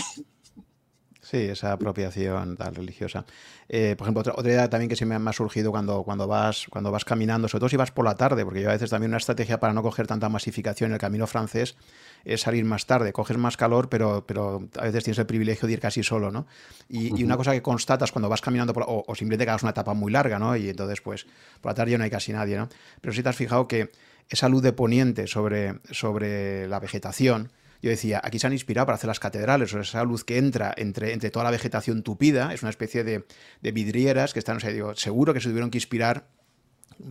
Sí, 1.30 1.36
esa 1.36 1.70
apropiación 1.70 2.56
tal, 2.56 2.74
religiosa. 2.74 3.24
Eh, 3.68 3.94
por 3.96 4.06
ejemplo, 4.06 4.32
otra, 4.36 4.50
idea 4.50 4.68
también 4.68 4.88
que 4.88 4.96
se 4.96 5.06
me 5.06 5.14
ha 5.14 5.32
surgido 5.32 5.70
cuando, 5.70 6.02
cuando, 6.02 6.26
vas, 6.26 6.66
cuando 6.68 6.90
vas 6.90 7.04
caminando, 7.04 7.46
sobre 7.46 7.60
todo 7.60 7.68
si 7.68 7.76
vas 7.76 7.92
por 7.92 8.04
la 8.04 8.16
tarde, 8.16 8.44
porque 8.44 8.62
yo 8.62 8.68
a 8.68 8.72
veces 8.72 8.90
también 8.90 9.12
una 9.12 9.18
estrategia 9.18 9.60
para 9.60 9.72
no 9.72 9.80
coger 9.80 10.08
tanta 10.08 10.28
masificación 10.28 10.90
en 10.90 10.94
el 10.94 10.98
camino 10.98 11.28
francés 11.28 11.76
es 12.24 12.40
salir 12.40 12.64
más 12.64 12.84
tarde, 12.86 13.12
coges 13.12 13.36
más 13.36 13.56
calor, 13.56 13.88
pero, 13.88 14.26
pero 14.26 14.68
a 14.76 14.82
veces 14.82 15.04
tienes 15.04 15.20
el 15.20 15.26
privilegio 15.26 15.68
de 15.68 15.74
ir 15.74 15.80
casi 15.80 16.02
solo, 16.02 16.32
¿no? 16.32 16.48
Y, 16.88 17.22
una 17.22 17.36
cosa 17.36 17.52
que 17.52 17.62
constatas 17.62 18.10
cuando 18.10 18.28
vas 18.28 18.40
caminando, 18.40 18.72
o, 18.72 19.04
o, 19.06 19.14
simplemente 19.14 19.44
que 19.44 19.50
hagas 19.50 19.62
una 19.62 19.70
etapa 19.70 19.94
muy 19.94 20.10
larga, 20.10 20.40
¿no? 20.40 20.56
Y 20.56 20.70
entonces, 20.70 21.00
pues, 21.00 21.28
por 21.60 21.70
la 21.70 21.74
tarde 21.76 21.92
ya 21.92 21.98
no 21.98 22.02
hay 22.02 22.10
casi 22.10 22.32
nadie, 22.32 22.56
¿no? 22.56 22.68
Pero 23.00 23.14
si 23.14 23.22
te 23.22 23.28
has 23.28 23.36
fijado 23.36 23.68
que 23.68 23.92
esa 24.28 24.48
luz 24.48 24.62
de 24.62 24.72
poniente 24.72 25.28
sobre, 25.28 25.78
sobre 25.92 26.66
la 26.66 26.80
vegetación, 26.80 27.52
yo 27.82 27.90
decía, 27.90 28.20
aquí 28.22 28.38
se 28.38 28.46
han 28.46 28.52
inspirado 28.52 28.86
para 28.86 28.96
hacer 28.96 29.08
las 29.08 29.20
catedrales, 29.20 29.72
o 29.74 29.80
esa 29.80 30.04
luz 30.04 30.24
que 30.24 30.38
entra 30.38 30.74
entre, 30.76 31.12
entre 31.12 31.30
toda 31.30 31.44
la 31.44 31.50
vegetación 31.50 32.02
tupida, 32.02 32.52
es 32.52 32.62
una 32.62 32.70
especie 32.70 33.04
de, 33.04 33.24
vidrieras 33.62 34.32
que 34.32 34.38
están, 34.38 34.58
o 34.58 34.60
sea, 34.60 34.70
digo, 34.70 34.94
seguro 34.94 35.32
que 35.32 35.40
se 35.40 35.48
tuvieron 35.48 35.70
que 35.70 35.78
inspirar 35.78 36.28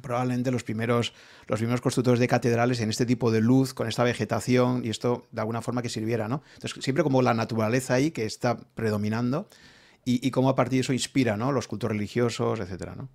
probablemente 0.01 0.51
los 0.51 0.63
primeros, 0.63 1.13
los 1.47 1.59
primeros 1.59 1.81
constructores 1.81 2.19
de 2.19 2.27
catedrales 2.27 2.79
en 2.81 2.89
este 2.91 3.07
tipo 3.07 3.31
de 3.31 3.41
luz, 3.41 3.73
con 3.73 3.87
esta 3.87 4.03
vegetación, 4.03 4.85
y 4.85 4.89
esto 4.89 5.27
de 5.31 5.41
alguna 5.41 5.61
forma 5.63 5.81
que 5.81 5.89
sirviera, 5.89 6.27
¿no? 6.27 6.43
Entonces, 6.53 6.83
siempre 6.83 7.03
como 7.03 7.23
la 7.23 7.33
naturaleza 7.33 7.95
ahí 7.95 8.11
que 8.11 8.25
está 8.25 8.57
predominando, 8.75 9.49
y, 10.05 10.25
y 10.25 10.31
cómo 10.31 10.49
a 10.49 10.55
partir 10.55 10.77
de 10.77 10.81
eso 10.81 10.93
inspira, 10.93 11.37
¿no? 11.37 11.51
Los 11.51 11.67
cultos 11.67 11.89
religiosos, 11.89 12.59
etcétera, 12.59 12.95
¿no? 12.95 13.09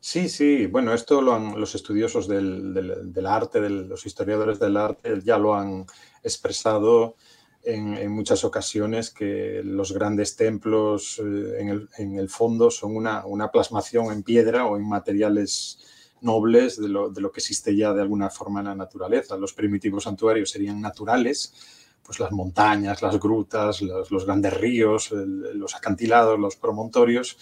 Sí, 0.00 0.28
sí, 0.28 0.66
bueno, 0.66 0.92
esto 0.94 1.20
los 1.22 1.74
estudiosos 1.74 2.26
del, 2.26 3.26
arte, 3.26 3.68
los 3.68 4.04
historiadores 4.06 4.58
del 4.58 4.76
arte 4.76 5.20
ya 5.22 5.38
lo 5.38 5.54
han 5.54 5.86
expresado 6.22 7.16
en, 7.62 8.10
muchas 8.10 8.44
ocasiones 8.44 9.10
que 9.10 9.62
los 9.64 9.92
grandes 9.92 10.36
templos 10.36 11.20
eh, 11.24 11.88
en, 11.98 12.18
el, 12.18 12.28
fondo 12.28 12.70
son 12.70 12.96
una, 12.96 13.50
plasmación 13.52 14.12
en 14.12 14.22
piedra 14.22 14.66
o 14.66 14.76
en 14.76 14.88
materiales 14.88 15.78
nobles 16.22 16.80
de 16.80 16.88
lo, 16.88 17.12
que 17.12 17.40
existe 17.40 17.76
ya 17.76 17.92
de 17.92 18.02
alguna 18.02 18.30
forma 18.30 18.60
en 18.60 18.66
la 18.66 18.74
naturaleza. 18.74 19.36
Los 19.36 19.52
primitivos 19.52 20.04
santuarios 20.04 20.50
serían 20.50 20.80
naturales, 20.80 21.54
pues 22.02 22.18
las 22.18 22.32
montañas, 22.32 23.02
las 23.02 23.20
grutas, 23.20 23.80
los 23.82 24.26
grandes 24.26 24.54
ríos, 24.54 25.10
los 25.12 25.76
acantilados, 25.76 26.38
los 26.38 26.56
promontorios 26.56 27.36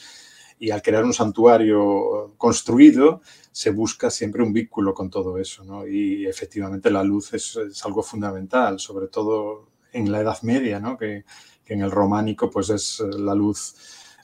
y 0.59 0.71
al 0.71 0.83
crear 0.83 1.05
un 1.05 1.13
santuario 1.13 2.35
construido 2.37 3.21
se 3.53 3.71
busca 3.71 4.11
siempre 4.11 4.43
un 4.43 4.53
vínculo 4.53 4.95
con 4.95 5.11
todo 5.11 5.39
eso, 5.39 5.65
¿no? 5.65 5.87
Y 5.87 6.27
efectivamente 6.27 6.91
la 6.91 7.03
luz 7.03 7.35
es, 7.35 7.59
algo 7.85 8.03
fundamental, 8.03 8.79
sobre 8.79 9.09
todo 9.09 9.69
en 9.93 10.11
la 10.11 10.21
Edad 10.21 10.43
Media, 10.43 10.81
¿no? 10.81 10.97
Que, 10.97 11.25
en 11.67 11.83
el 11.83 11.91
románico 11.91 12.49
pues 12.49 12.71
es 12.71 13.01
la 13.01 13.35
luz 13.35 13.75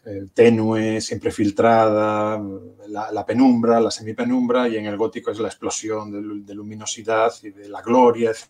eh, 0.07 0.29
tenue, 0.33 0.99
siempre 1.03 1.31
filtrada, 1.31 2.43
la, 2.89 3.27
penumbra, 3.27 3.81
la 3.81 3.91
semipenumbra, 3.91 4.67
y 4.67 4.79
en 4.79 4.87
el 4.87 4.97
gótico 4.97 5.31
es 5.31 5.39
la 5.39 5.49
explosión 5.49 6.11
de, 6.11 6.43
de 6.43 6.55
luminosidad 6.55 7.35
y 7.43 7.51
de 7.51 7.69
la 7.69 7.83
gloria, 7.83 8.31
etc. 8.31 8.49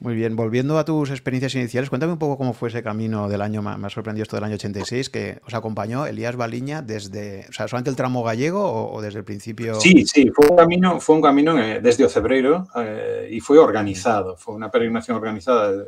Muy 0.00 0.14
bien, 0.14 0.34
volviendo 0.34 0.78
a 0.78 0.86
tus 0.86 1.10
experiencias 1.10 1.54
iniciales, 1.54 1.90
cuéntame 1.90 2.14
un 2.14 2.18
poco 2.18 2.38
cómo 2.38 2.54
fue 2.54 2.70
ese 2.70 2.82
camino 2.82 3.28
del 3.28 3.42
año, 3.42 3.60
me 3.60 3.86
ha 3.86 3.90
sorprendido 3.90 4.22
esto 4.22 4.34
del 4.34 4.44
año 4.44 4.54
86, 4.54 5.10
que 5.10 5.40
os 5.46 5.52
acompañó 5.52 6.06
Elías 6.06 6.36
Baliña 6.36 6.80
desde, 6.80 7.44
o 7.50 7.52
sea, 7.52 7.68
solamente 7.68 7.90
el 7.90 7.96
tramo 7.96 8.22
gallego 8.22 8.90
o, 8.90 9.02
desde 9.02 9.18
el 9.18 9.26
principio. 9.26 9.74
Sí, 9.74 10.06
sí, 10.06 10.30
fue 10.34 10.46
un 10.48 10.56
camino, 10.56 11.00
fue 11.00 11.16
un 11.16 11.20
camino 11.20 11.58
eh, 11.60 11.80
desde 11.82 12.06
Ocebreiro 12.06 12.66
eh, 12.76 13.28
y 13.30 13.40
fue 13.40 13.58
organizado, 13.58 14.38
fue 14.38 14.54
una 14.54 14.70
peregrinación 14.70 15.18
organizada 15.18 15.84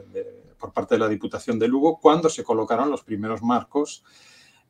por 0.58 0.74
parte 0.74 0.96
de 0.96 0.98
la 0.98 1.08
Diputación 1.08 1.58
de 1.58 1.68
Lugo 1.68 1.98
cuando 1.98 2.28
se 2.28 2.44
colocaron 2.44 2.90
los 2.90 3.02
primeros 3.04 3.42
marcos 3.42 4.04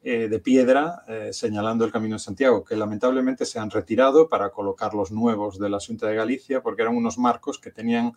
eh, 0.05 0.29
de 0.29 0.39
piedra 0.39 1.03
señalando 1.33 1.85
el 1.85 1.91
Camino 1.91 2.15
de 2.15 2.21
Santiago, 2.21 2.63
que 2.63 2.77
lamentablemente 2.77 3.45
se 3.45 3.59
han 3.59 3.73
retirado 3.73 4.29
para 4.29 4.51
colocar 4.51 4.95
los 4.95 5.11
nuevos 5.11 5.59
de 5.59 5.69
la 5.69 5.81
Junta 5.85 6.07
de 6.07 6.15
Galicia 6.15 6.63
porque 6.63 6.83
eran 6.83 6.97
unos 6.97 7.19
marcos 7.19 7.59
que 7.59 7.73
tenían 7.73 8.13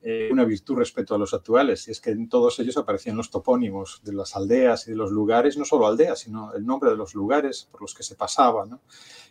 eh, 0.00 0.28
una 0.30 0.44
virtud 0.44 0.76
respecto 0.76 1.16
a 1.16 1.18
los 1.18 1.34
actuales, 1.34 1.88
y 1.88 1.90
es 1.90 2.00
que 2.00 2.10
en 2.10 2.28
todos 2.28 2.60
ellos 2.60 2.76
aparecían 2.76 3.16
los 3.16 3.30
topónimos 3.30 4.00
de 4.04 4.12
las 4.12 4.36
aldeas 4.36 4.86
y 4.86 4.92
de 4.92 4.96
los 4.96 5.10
lugares, 5.10 5.58
no 5.58 5.64
solo 5.64 5.88
aldeas, 5.88 6.20
sino 6.20 6.54
el 6.54 6.64
nombre 6.64 6.90
de 6.90 6.96
los 6.96 7.14
lugares 7.14 7.68
por 7.70 7.82
los 7.82 7.94
que 7.94 8.04
se 8.04 8.14
pasaba, 8.14 8.64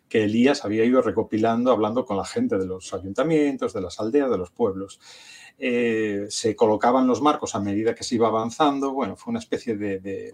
que 0.09 0.25
Elías 0.25 0.65
había 0.65 0.83
ido 0.83 1.01
recopilando, 1.01 1.71
hablando 1.71 2.03
con 2.03 2.17
la 2.17 2.25
gente 2.25 2.57
de 2.57 2.65
los 2.65 2.93
ayuntamientos, 2.93 3.71
de 3.71 3.81
las 3.81 3.97
aldeas, 4.01 4.29
de 4.29 4.37
los 4.37 4.51
pueblos. 4.51 4.99
Eh, 5.57 6.25
se 6.29 6.53
colocaban 6.55 7.07
los 7.07 7.21
marcos 7.21 7.55
a 7.55 7.61
medida 7.61 7.95
que 7.95 8.03
se 8.03 8.15
iba 8.15 8.27
avanzando, 8.27 8.91
bueno, 8.91 9.15
fue 9.15 9.31
una 9.31 9.39
especie 9.39 9.77
de, 9.77 10.33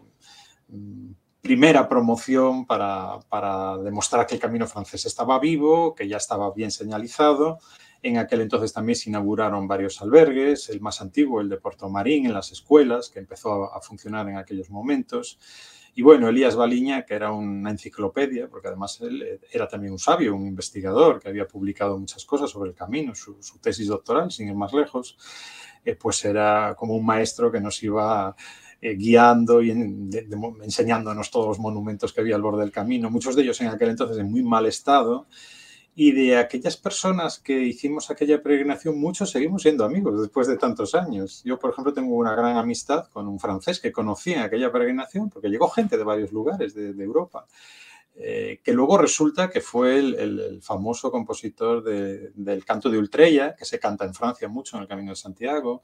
mm, 0.68 1.11
primera 1.41 1.88
promoción 1.88 2.65
para, 2.65 3.19
para, 3.30 3.77
demostrar 3.77 4.26
que 4.26 4.35
el 4.35 4.41
camino 4.41 4.65
francés 4.65 5.05
estaba 5.05 5.38
vivo, 5.39 5.93
que 5.93 6.07
ya 6.07 6.18
estaba 6.18 6.51
bien 6.53 6.72
señalizado 6.72 7.60
en 8.03 8.17
aquel 8.17 8.41
entonces 8.41 8.73
también 8.73 8.97
se 8.97 9.09
inauguraron 9.09 9.67
varios 9.67 10.01
albergues, 10.01 10.69
el 10.69 10.81
más 10.81 11.01
antiguo, 11.01 11.39
el 11.39 11.49
de 11.49 11.57
Puerto 11.57 11.89
Marín, 11.89 12.25
en 12.25 12.34
las 12.34 12.51
escuelas, 12.51 13.09
que 13.09 13.19
empezó 13.19 13.73
a 13.73 13.81
funcionar 13.81 14.30
en 14.30 14.38
aquellos 14.38 14.69
momentos. 14.69 15.39
Y 15.95 16.01
bueno, 16.01 16.27
Elías 16.27 16.55
Baliña, 16.55 17.05
que 17.05 17.13
era 17.13 17.31
una 17.31 17.69
enciclopedia, 17.69 18.49
porque 18.49 18.67
además 18.67 18.99
él 19.01 19.39
era 19.51 19.67
también 19.67 19.93
un 19.93 19.99
sabio, 19.99 20.35
un 20.35 20.47
investigador, 20.47 21.19
que 21.19 21.30
había 21.30 21.47
publicado 21.47 21.97
muchas 21.97 22.25
cosas 22.25 22.49
sobre 22.49 22.71
el 22.71 22.75
camino, 22.75 23.13
su, 23.15 23.38
tesis 23.61 23.88
doctoral, 23.88 24.31
sin 24.31 24.49
ir 24.49 24.55
más 24.55 24.73
lejos, 24.73 25.17
eh, 25.85 25.95
pues 25.95 26.25
era 26.25 26.75
como 26.77 26.95
un 26.95 27.05
maestro 27.05 27.51
que 27.51 27.61
nos 27.61 27.81
iba 27.84 28.35
eh, 28.81 28.95
guiando 28.95 29.61
y 29.61 29.69
enseñándonos 29.69 31.31
todos 31.31 31.47
los 31.47 31.59
monumentos 31.59 32.11
que 32.11 32.21
había 32.21 32.35
al 32.35 32.41
borde 32.41 32.61
del 32.61 32.71
camino, 32.71 33.11
muchos 33.11 33.35
de 33.35 33.43
ellos 33.43 33.61
en 33.61 33.67
aquel 33.67 33.89
entonces 33.89 34.17
en 34.17 34.30
muy 34.30 34.41
mal 34.41 34.65
estado, 34.65 35.27
y 35.95 36.11
de 36.11 36.38
aquellas 36.38 36.78
personas 36.78 37.40
que 37.40 37.60
hicimos 37.61 38.10
aquella 38.10 38.41
peregrinación, 38.41 38.99
muchos 38.99 39.30
seguimos 39.30 39.61
siendo 39.61 39.86
amigos 39.86 40.20
después 40.22 40.48
de 40.48 40.57
tantos 40.57 40.95
años. 40.95 41.41
Yo, 41.45 41.60
por 41.60 41.72
ejemplo, 41.72 41.94
tengo 41.94 42.15
una 42.15 42.36
gran 42.36 42.57
amistad 42.57 43.07
con 43.10 43.28
un 43.28 43.40
francés 43.40 43.80
que 43.80 43.91
conocí 43.91 44.34
en 44.34 44.40
aquella 44.40 44.72
peregrinación, 44.72 45.30
porque 45.30 45.49
llegó 45.49 45.70
gente 45.70 45.98
de 45.98 46.03
varios 46.03 46.32
lugares 46.32 46.74
de, 46.74 47.03
Europa. 47.03 47.45
eh, 48.15 48.60
que 48.64 48.74
luego 48.74 48.98
resulta 48.98 49.49
que 49.49 49.61
fue 49.61 49.98
el, 49.98 50.60
famoso 50.61 51.11
compositor 51.11 51.84
del 51.84 52.65
canto 52.65 52.90
de 52.90 52.98
Ultrella, 52.98 53.56
que 53.56 53.65
se 53.65 53.80
canta 53.80 54.06
en 54.06 54.14
Francia 54.14 54.48
mucho 54.48 54.78
en 54.78 54.84
el 54.84 54.88
Camino 54.88 55.11
de 55.11 55.15
Santiago, 55.15 55.84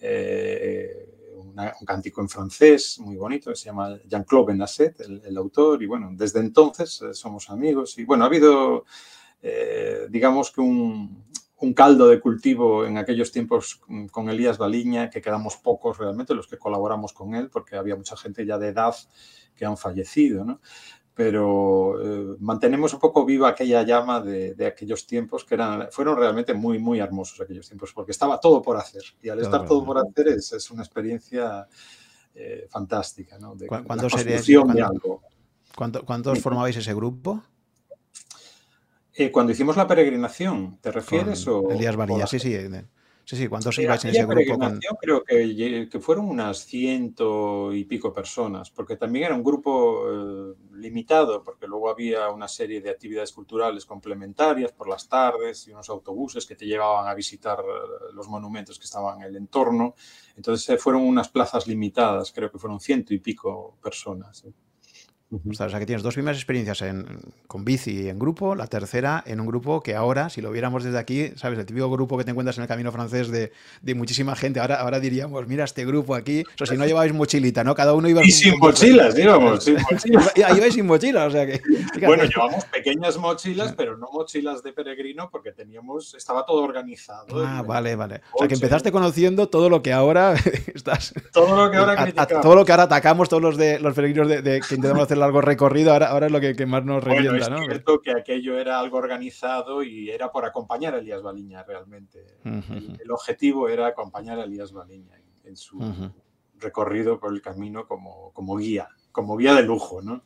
eh, 0.00 1.14
un 1.38 1.86
cántico 1.86 2.20
en 2.20 2.28
francés 2.28 2.98
muy 3.00 3.16
bonito, 3.16 3.50
que 3.50 3.56
se 3.56 3.66
llama 3.66 3.98
Jean-Claude 4.06 4.52
Benasset, 4.52 5.00
el, 5.00 5.36
autor, 5.36 5.82
y 5.82 5.86
bueno, 5.86 6.10
desde 6.12 6.40
entonces 6.40 7.00
eh, 7.02 7.14
somos 7.14 7.50
amigos, 7.50 7.98
y 7.98 8.04
bueno, 8.04 8.24
ha 8.24 8.26
habido, 8.26 8.84
digamos 10.10 10.50
que 10.50 10.60
un, 10.60 11.24
un 11.60 11.74
caldo 11.74 12.08
de 12.08 12.20
cultivo 12.20 12.84
en 12.84 12.98
aquellos 12.98 13.32
tiempos 13.32 13.80
con 14.10 14.28
Elías 14.28 14.58
Baliña, 14.58 15.10
que 15.10 15.20
quedamos 15.20 15.56
pocos 15.56 15.98
realmente 15.98 16.34
los 16.34 16.46
que 16.46 16.58
colaboramos 16.58 17.12
con 17.12 17.34
él, 17.34 17.50
porque 17.50 17.76
había 17.76 17.96
mucha 17.96 18.16
gente 18.16 18.46
ya 18.46 18.58
de 18.58 18.68
edad 18.68 18.94
que 19.54 19.64
han 19.64 19.76
fallecido, 19.76 20.44
¿no? 20.44 20.60
pero 21.18 22.00
eh, 22.00 22.36
mantenemos 22.38 22.94
un 22.94 23.00
poco 23.00 23.24
viva 23.24 23.48
aquella 23.48 23.82
llama 23.82 24.20
de, 24.20 24.54
aquellos 24.64 25.04
tiempos 25.04 25.44
que 25.44 25.56
eran, 25.56 25.88
fueron 25.90 26.16
realmente 26.16 26.54
muy, 26.54 26.78
muy 26.78 27.00
hermosos 27.00 27.40
aquellos 27.40 27.66
tiempos, 27.66 27.92
porque 27.92 28.12
estaba 28.12 28.38
todo 28.38 28.62
por 28.62 28.76
hacer. 28.76 29.02
Y 29.20 29.28
al 29.28 29.40
estar 29.40 29.66
todo 29.66 29.84
por 29.84 29.98
hacer 29.98 30.28
es, 30.28 30.52
es 30.52 30.70
una 30.70 30.84
experiencia 30.84 31.66
eh, 32.36 32.68
fantástica, 32.70 33.36
¿no? 33.36 33.56
De, 33.56 33.66
de 33.66 34.82
algo. 34.82 35.22
¿Cuántos 35.74 36.38
formabais 36.40 36.76
ese 36.76 36.94
grupo? 36.94 37.42
Eh, 39.20 39.32
cuando 39.32 39.50
hicimos 39.50 39.76
la 39.76 39.84
peregrinación, 39.84 40.78
¿te 40.80 40.92
refieres? 40.92 41.44
o, 41.48 41.68
Elías 41.70 41.96
Varilla, 41.96 42.28
sí, 42.28 42.38
sí. 42.38 42.56
Sí, 43.24 43.36
sí, 43.36 43.48
¿cuántos 43.48 43.76
ibais 43.78 44.02
en 44.04 44.10
ese 44.12 44.24
grupo? 44.24 44.56
Creo 45.00 45.24
que, 45.24 46.00
fueron 46.00 46.28
unas 46.28 46.64
ciento 46.64 47.74
y 47.74 47.84
pico 47.84 48.12
personas, 48.12 48.70
porque 48.70 48.96
también 48.96 49.26
era 49.26 49.34
un 49.34 49.42
grupo 49.42 50.04
eh, 50.08 50.54
limitado, 50.74 51.42
porque 51.42 51.66
luego 51.66 51.90
había 51.90 52.30
una 52.30 52.46
serie 52.46 52.80
de 52.80 52.90
actividades 52.90 53.32
culturales 53.32 53.84
complementarias 53.84 54.70
por 54.70 54.88
las 54.88 55.08
tardes 55.08 55.66
y 55.66 55.72
unos 55.72 55.90
autobuses 55.90 56.46
que 56.46 56.54
te 56.54 56.64
llevaban 56.64 57.08
a 57.08 57.14
visitar 57.14 57.58
eh, 57.58 58.12
los 58.14 58.28
monumentos 58.28 58.78
que 58.78 58.84
estaban 58.84 59.20
en 59.20 59.26
el 59.26 59.36
entorno. 59.36 59.96
Entonces 60.36 60.66
eh, 60.70 60.78
fueron 60.78 61.02
unas 61.02 61.28
plazas 61.28 61.66
limitadas, 61.66 62.32
creo 62.32 62.52
que 62.52 62.58
fueron 62.58 62.78
ciento 62.78 63.12
y 63.12 63.18
pico 63.18 63.76
personas. 63.82 64.44
O 65.30 65.52
sea, 65.52 65.78
que 65.78 65.84
tienes 65.84 66.02
dos 66.02 66.14
primeras 66.14 66.38
experiencias 66.38 66.80
en, 66.80 67.20
con 67.46 67.62
bici 67.62 68.08
en 68.08 68.18
grupo, 68.18 68.54
la 68.54 68.66
tercera 68.66 69.22
en 69.26 69.40
un 69.40 69.46
grupo 69.46 69.82
que 69.82 69.94
ahora, 69.94 70.30
si 70.30 70.40
lo 70.40 70.50
viéramos 70.50 70.84
desde 70.84 70.98
aquí, 70.98 71.32
¿sabes? 71.36 71.58
El 71.58 71.66
típico 71.66 71.90
grupo 71.90 72.16
que 72.16 72.24
te 72.24 72.30
encuentras 72.30 72.56
en 72.56 72.62
el 72.62 72.68
camino 72.68 72.90
francés 72.92 73.28
de, 73.30 73.52
de 73.82 73.94
muchísima 73.94 74.34
gente. 74.36 74.58
Ahora, 74.58 74.76
ahora 74.76 75.00
diríamos, 75.00 75.46
mira 75.46 75.64
este 75.64 75.84
grupo 75.84 76.14
aquí. 76.14 76.44
O 76.54 76.56
sea, 76.56 76.66
si 76.66 76.78
no 76.78 76.86
lleváis 76.86 77.12
mochilita, 77.12 77.62
¿no? 77.62 77.74
Cada 77.74 77.92
uno 77.92 78.08
iba. 78.08 78.24
Y 78.24 78.30
sin 78.30 78.58
mochilas, 78.58 79.18
íbamos, 79.18 79.64
sin 79.64 79.74
mochilas. 79.74 80.32
ibais 80.56 80.72
sin 80.72 80.86
mochila, 80.86 81.26
o 81.26 81.30
sea 81.30 81.44
que. 81.44 81.60
Bueno, 82.06 82.24
llevamos 82.24 82.64
pequeñas 82.64 83.18
mochilas, 83.18 83.74
pero 83.74 83.98
no 83.98 84.08
mochilas 84.10 84.62
de 84.62 84.72
peregrino 84.72 85.28
porque 85.30 85.52
teníamos, 85.52 86.14
estaba 86.14 86.46
todo 86.46 86.62
organizado. 86.62 87.26
Ah, 87.44 87.62
vale, 87.66 87.96
vale. 87.96 88.22
O 88.32 88.38
sea, 88.38 88.48
que 88.48 88.54
empezaste 88.54 88.90
conociendo 88.90 89.50
todo 89.50 89.68
lo 89.68 89.82
que 89.82 89.92
ahora 89.92 90.36
estás. 90.74 91.12
Todo 91.34 91.66
lo 91.66 91.70
que 91.70 91.76
ahora 91.76 92.14
Todo 92.40 92.54
lo 92.54 92.64
que 92.64 92.72
ahora 92.72 92.84
atacamos 92.84 93.28
todos 93.28 93.42
los 93.42 93.58
de 93.58 93.78
los 93.78 93.94
peregrinos 93.94 94.26
de, 94.26 94.40
de 94.40 94.60
que 94.60 94.74
intentamos 94.74 95.04
hacer 95.04 95.17
largo 95.18 95.40
recorrido, 95.40 95.92
ahora, 95.92 96.08
ahora 96.08 96.26
es 96.26 96.32
lo 96.32 96.40
que, 96.40 96.66
más 96.66 96.84
nos 96.84 97.02
revienta, 97.04 97.48
bueno, 97.48 97.62
es 97.62 97.66
cierto 97.66 98.00
que 98.00 98.12
aquello 98.12 98.58
era 98.58 98.78
algo 98.80 98.98
organizado 98.98 99.82
y 99.82 100.10
era 100.10 100.32
por 100.32 100.44
acompañar 100.44 100.94
a 100.94 100.98
Elías 100.98 101.22
Baliña 101.22 101.62
realmente. 101.64 102.24
el, 102.44 103.10
objetivo 103.10 103.68
era 103.68 103.86
acompañar 103.86 104.38
a 104.38 104.44
Elías 104.44 104.72
Baliña 104.72 105.20
en, 105.44 105.56
su 105.56 105.78
recorrido 106.58 107.18
por 107.18 107.32
el 107.32 107.40
camino 107.40 107.86
como, 107.86 108.32
como 108.32 108.56
guía, 108.56 108.88
como 109.12 109.36
guía 109.36 109.54
de 109.54 109.62
lujo, 109.62 110.02
¿no? 110.02 110.22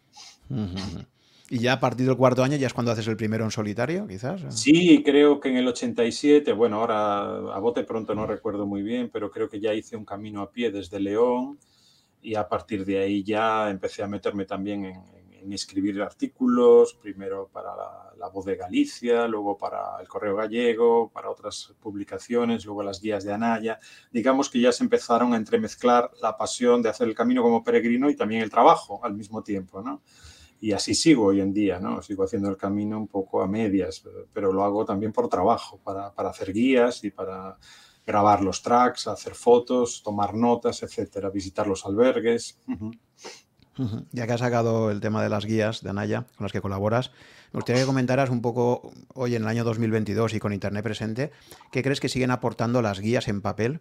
¿Y 1.52 1.58
ya 1.58 1.74
a 1.74 1.80
partir 1.80 2.06
del 2.06 2.16
cuarto 2.16 2.42
año 2.42 2.56
ya 2.56 2.66
es 2.66 2.72
cuando 2.72 2.92
haces 2.92 3.06
el 3.08 3.16
primero 3.18 3.44
en 3.44 3.50
solitario, 3.50 4.06
quizás? 4.06 4.40
Sí, 4.48 5.02
creo 5.04 5.38
que 5.38 5.50
en 5.50 5.58
el 5.58 5.68
87, 5.68 6.50
bueno, 6.54 6.80
ahora 6.80 7.54
a 7.54 7.58
bote 7.58 7.84
pronto 7.84 8.14
no 8.14 8.26
recuerdo 8.26 8.66
muy 8.66 8.82
bien, 8.82 9.10
pero 9.12 9.30
creo 9.30 9.50
que 9.50 9.60
ya 9.60 9.74
hice 9.74 9.94
un 9.94 10.06
camino 10.06 10.40
a 10.40 10.50
pie 10.50 10.70
desde 10.70 10.98
León 10.98 11.58
y 12.22 12.36
a 12.36 12.48
partir 12.48 12.84
de 12.84 12.98
ahí 12.98 13.24
ya 13.24 13.68
empecé 13.68 14.02
a 14.02 14.06
meterme 14.06 14.46
también 14.46 14.84
en, 14.84 15.22
escribir 15.52 16.00
artículos, 16.00 16.94
primero 16.94 17.50
para 17.52 17.74
la, 18.16 18.28
Voz 18.28 18.46
de 18.46 18.54
Galicia, 18.54 19.26
luego 19.26 19.58
para 19.58 20.00
el 20.00 20.06
Correo 20.06 20.36
Gallego, 20.36 21.10
para 21.10 21.28
otras 21.28 21.74
publicaciones, 21.80 22.64
luego 22.64 22.84
las 22.84 23.00
guías 23.00 23.24
de 23.24 23.32
Anaya. 23.32 23.80
Digamos 24.12 24.48
que 24.48 24.60
ya 24.60 24.70
se 24.70 24.84
empezaron 24.84 25.34
a 25.34 25.36
entremezclar 25.36 26.12
la 26.22 26.36
pasión 26.36 26.80
de 26.80 26.90
hacer 26.90 27.08
el 27.08 27.16
camino 27.16 27.42
como 27.42 27.64
peregrino 27.64 28.08
y 28.08 28.14
también 28.14 28.40
el 28.40 28.50
trabajo 28.50 29.00
al 29.02 29.14
mismo 29.14 29.42
tiempo, 29.42 29.82
¿no? 29.82 30.02
Y 30.60 30.70
así 30.70 30.94
sigo 30.94 31.24
hoy 31.26 31.40
en 31.40 31.52
día, 31.52 31.80
¿no? 31.80 32.00
Sigo 32.02 32.22
haciendo 32.22 32.48
el 32.48 32.56
camino 32.56 32.96
un 32.96 33.08
poco 33.08 33.42
a 33.42 33.48
medias, 33.48 34.04
pero 34.32 34.52
lo 34.52 34.62
hago 34.62 34.84
también 34.84 35.12
por 35.12 35.28
trabajo, 35.28 35.80
para, 35.82 36.14
para 36.14 36.30
hacer 36.30 36.52
guías 36.52 37.02
y 37.02 37.10
para 37.10 37.58
grabar 38.06 38.42
los 38.42 38.62
tracks, 38.62 39.06
hacer 39.06 39.34
fotos, 39.34 40.02
tomar 40.02 40.34
notas, 40.34 40.82
etcétera, 40.82 41.30
visitar 41.30 41.66
los 41.66 41.86
albergues. 41.86 42.58
Ya 44.10 44.26
que 44.26 44.32
has 44.32 44.40
sacado 44.40 44.90
el 44.90 45.00
tema 45.00 45.22
de 45.22 45.30
las 45.30 45.46
guías 45.46 45.82
de 45.82 45.90
Anaya 45.90 46.26
con 46.36 46.44
las 46.44 46.52
que 46.52 46.60
colaboras, 46.60 47.10
me 47.52 47.58
gustaría 47.58 47.82
que 47.82 47.86
comentaras 47.86 48.28
un 48.28 48.42
poco 48.42 48.92
hoy 49.14 49.34
en 49.34 49.42
el 49.42 49.48
año 49.48 49.64
2022 49.64 50.34
y 50.34 50.40
con 50.40 50.52
Internet 50.52 50.84
presente, 50.84 51.32
¿qué 51.70 51.82
crees 51.82 52.00
que 52.00 52.08
siguen 52.08 52.30
aportando 52.30 52.82
las 52.82 53.00
guías 53.00 53.28
en 53.28 53.40
papel 53.40 53.80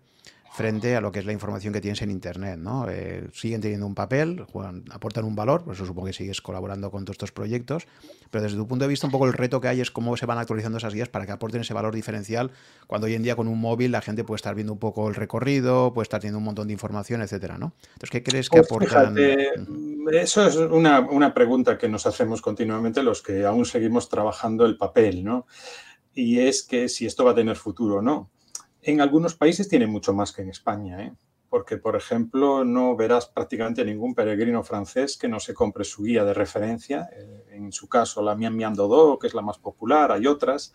frente 0.51 0.97
a 0.97 1.01
lo 1.01 1.11
que 1.11 1.19
es 1.19 1.25
la 1.25 1.31
información 1.31 1.73
que 1.73 1.79
tienes 1.79 2.01
en 2.01 2.11
Internet. 2.11 2.59
¿no? 2.59 2.89
Eh, 2.89 3.29
siguen 3.33 3.61
teniendo 3.61 3.87
un 3.87 3.95
papel, 3.95 4.45
aportan 4.91 5.23
un 5.23 5.35
valor, 5.35 5.63
por 5.63 5.73
eso 5.73 5.85
supongo 5.85 6.07
que 6.07 6.13
sigues 6.13 6.41
colaborando 6.41 6.91
con 6.91 7.05
todos 7.05 7.15
estos 7.15 7.31
proyectos, 7.31 7.87
pero 8.29 8.43
desde 8.43 8.57
tu 8.57 8.67
punto 8.67 8.83
de 8.83 8.89
vista 8.89 9.07
un 9.07 9.11
poco 9.11 9.27
el 9.27 9.33
reto 9.33 9.61
que 9.61 9.69
hay 9.69 9.79
es 9.79 9.91
cómo 9.91 10.17
se 10.17 10.25
van 10.25 10.37
actualizando 10.37 10.77
esas 10.77 10.93
guías 10.93 11.07
para 11.07 11.25
que 11.25 11.31
aporten 11.31 11.61
ese 11.61 11.73
valor 11.73 11.95
diferencial 11.95 12.51
cuando 12.87 13.07
hoy 13.07 13.13
en 13.13 13.23
día 13.23 13.37
con 13.37 13.47
un 13.47 13.59
móvil 13.59 13.91
la 13.91 14.01
gente 14.01 14.25
puede 14.25 14.37
estar 14.37 14.53
viendo 14.53 14.73
un 14.73 14.79
poco 14.79 15.07
el 15.07 15.15
recorrido, 15.15 15.93
puede 15.93 16.03
estar 16.03 16.19
teniendo 16.19 16.39
un 16.39 16.45
montón 16.45 16.67
de 16.67 16.73
información, 16.73 17.21
etcétera, 17.21 17.57
¿no? 17.57 17.73
Entonces, 17.93 18.09
¿qué 18.09 18.23
crees 18.23 18.49
que 18.49 18.61
pues 18.61 18.91
aportan? 18.91 19.17
eso 20.11 20.45
es 20.45 20.55
una, 20.57 20.99
una 20.99 21.33
pregunta 21.33 21.77
que 21.77 21.87
nos 21.87 22.05
hacemos 22.05 22.41
continuamente 22.41 23.03
los 23.03 23.21
que 23.21 23.45
aún 23.45 23.65
seguimos 23.65 24.09
trabajando 24.09 24.65
el 24.65 24.75
papel, 24.77 25.23
¿no? 25.23 25.47
Y 26.13 26.39
es 26.39 26.63
que 26.63 26.89
si 26.89 27.05
esto 27.05 27.23
va 27.23 27.31
a 27.31 27.35
tener 27.35 27.55
futuro 27.55 27.97
o 27.97 28.01
no 28.01 28.29
en 28.81 29.01
algunos 29.01 29.35
países 29.35 29.67
tiene 29.67 29.87
mucho 29.87 30.13
más 30.13 30.31
que 30.31 30.41
en 30.41 30.49
España, 30.49 31.03
¿eh? 31.03 31.13
porque, 31.49 31.77
por 31.77 31.97
ejemplo, 31.97 32.63
no 32.63 32.95
verás 32.95 33.27
prácticamente 33.27 33.83
ningún 33.83 34.15
peregrino 34.15 34.63
francés 34.63 35.17
que 35.17 35.27
no 35.27 35.39
se 35.39 35.53
compre 35.53 35.83
su 35.83 36.03
guía 36.03 36.23
de 36.23 36.33
referencia. 36.33 37.09
Eh, 37.13 37.43
en 37.51 37.73
su 37.73 37.89
caso, 37.89 38.21
la 38.21 38.35
Mian 38.35 38.55
Mian 38.55 38.73
Dodó, 38.73 39.19
que 39.19 39.27
es 39.27 39.33
la 39.33 39.41
más 39.41 39.57
popular, 39.59 40.13
hay 40.13 40.27
otras. 40.27 40.73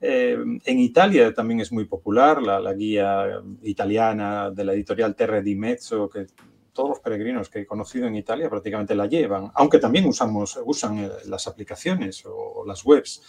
Eh, 0.00 0.38
en 0.64 0.78
Italia 0.78 1.34
también 1.34 1.58
es 1.58 1.72
muy 1.72 1.84
popular 1.86 2.40
la, 2.40 2.72
guía 2.74 3.42
italiana 3.62 4.52
de 4.52 4.64
la 4.64 4.72
editorial 4.72 5.16
Terre 5.16 5.42
di 5.42 5.56
Mezzo, 5.56 6.08
que 6.08 6.28
todos 6.72 6.90
los 6.90 7.00
peregrinos 7.00 7.50
que 7.50 7.62
he 7.62 7.66
conocido 7.66 8.06
en 8.06 8.14
Italia 8.14 8.48
prácticamente 8.48 8.94
la 8.94 9.06
llevan, 9.06 9.50
aunque 9.56 9.80
también 9.80 10.06
usamos, 10.06 10.60
usan 10.64 11.10
las 11.26 11.48
aplicaciones 11.48 12.22
o 12.24 12.64
las 12.64 12.84
webs 12.84 13.20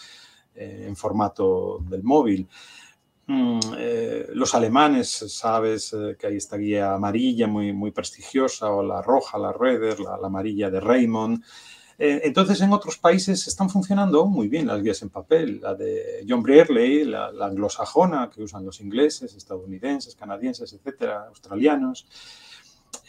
en 0.54 0.94
formato 0.94 1.78
del 1.88 2.04
móvil. 2.04 2.48
Mm, 3.32 3.60
eh, 3.78 4.26
los 4.34 4.56
alemanes, 4.56 5.08
sabes 5.08 5.92
eh, 5.92 6.16
que 6.18 6.26
hay 6.26 6.36
esta 6.36 6.56
guía 6.56 6.94
amarilla 6.94 7.46
muy, 7.46 7.72
muy 7.72 7.92
prestigiosa, 7.92 8.70
o 8.70 8.82
la 8.82 9.02
roja, 9.02 9.38
la 9.38 9.52
Reder, 9.52 10.00
la, 10.00 10.18
amarilla 10.20 10.68
de 10.68 10.80
Raymond. 10.80 11.40
Eh, 11.96 12.22
entonces, 12.24 12.60
en 12.60 12.72
otros 12.72 12.98
países 12.98 13.46
están 13.46 13.70
funcionando 13.70 14.26
muy 14.26 14.48
bien 14.48 14.66
las 14.66 14.82
guías 14.82 15.00
en 15.02 15.10
papel. 15.10 15.60
La 15.60 15.76
de 15.76 16.24
John 16.28 16.42
Brearley, 16.42 17.04
la, 17.04 17.30
la 17.30 17.46
anglosajona, 17.46 18.30
que 18.34 18.42
usan 18.42 18.64
los 18.64 18.80
ingleses, 18.80 19.32
estadounidenses, 19.36 20.16
canadienses, 20.16 20.72
etcétera, 20.72 21.26
australianos. 21.28 22.08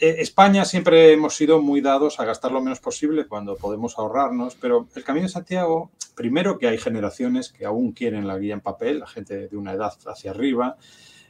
Eh, 0.00 0.16
España 0.18 0.64
siempre 0.64 1.12
hemos 1.12 1.36
sido 1.36 1.60
muy 1.60 1.80
dados 1.80 2.20
a 2.20 2.24
gastar 2.24 2.52
lo 2.52 2.60
menos 2.60 2.80
posible 2.80 3.26
cuando 3.26 3.56
podemos 3.56 3.98
ahorrarnos, 3.98 4.56
pero 4.56 4.88
el 4.94 5.04
Camino 5.04 5.26
de 5.26 5.32
Santiago, 5.32 5.90
primero 6.14 6.58
que 6.58 6.68
hay 6.68 6.78
generaciones 6.78 7.50
que 7.52 7.64
aún 7.64 7.92
quieren 7.92 8.26
la 8.26 8.38
guía 8.38 8.54
en 8.54 8.60
papel, 8.60 9.00
la 9.00 9.06
gente 9.06 9.48
de 9.48 9.56
una 9.56 9.72
edad 9.72 9.92
hacia 10.06 10.30
arriba, 10.30 10.76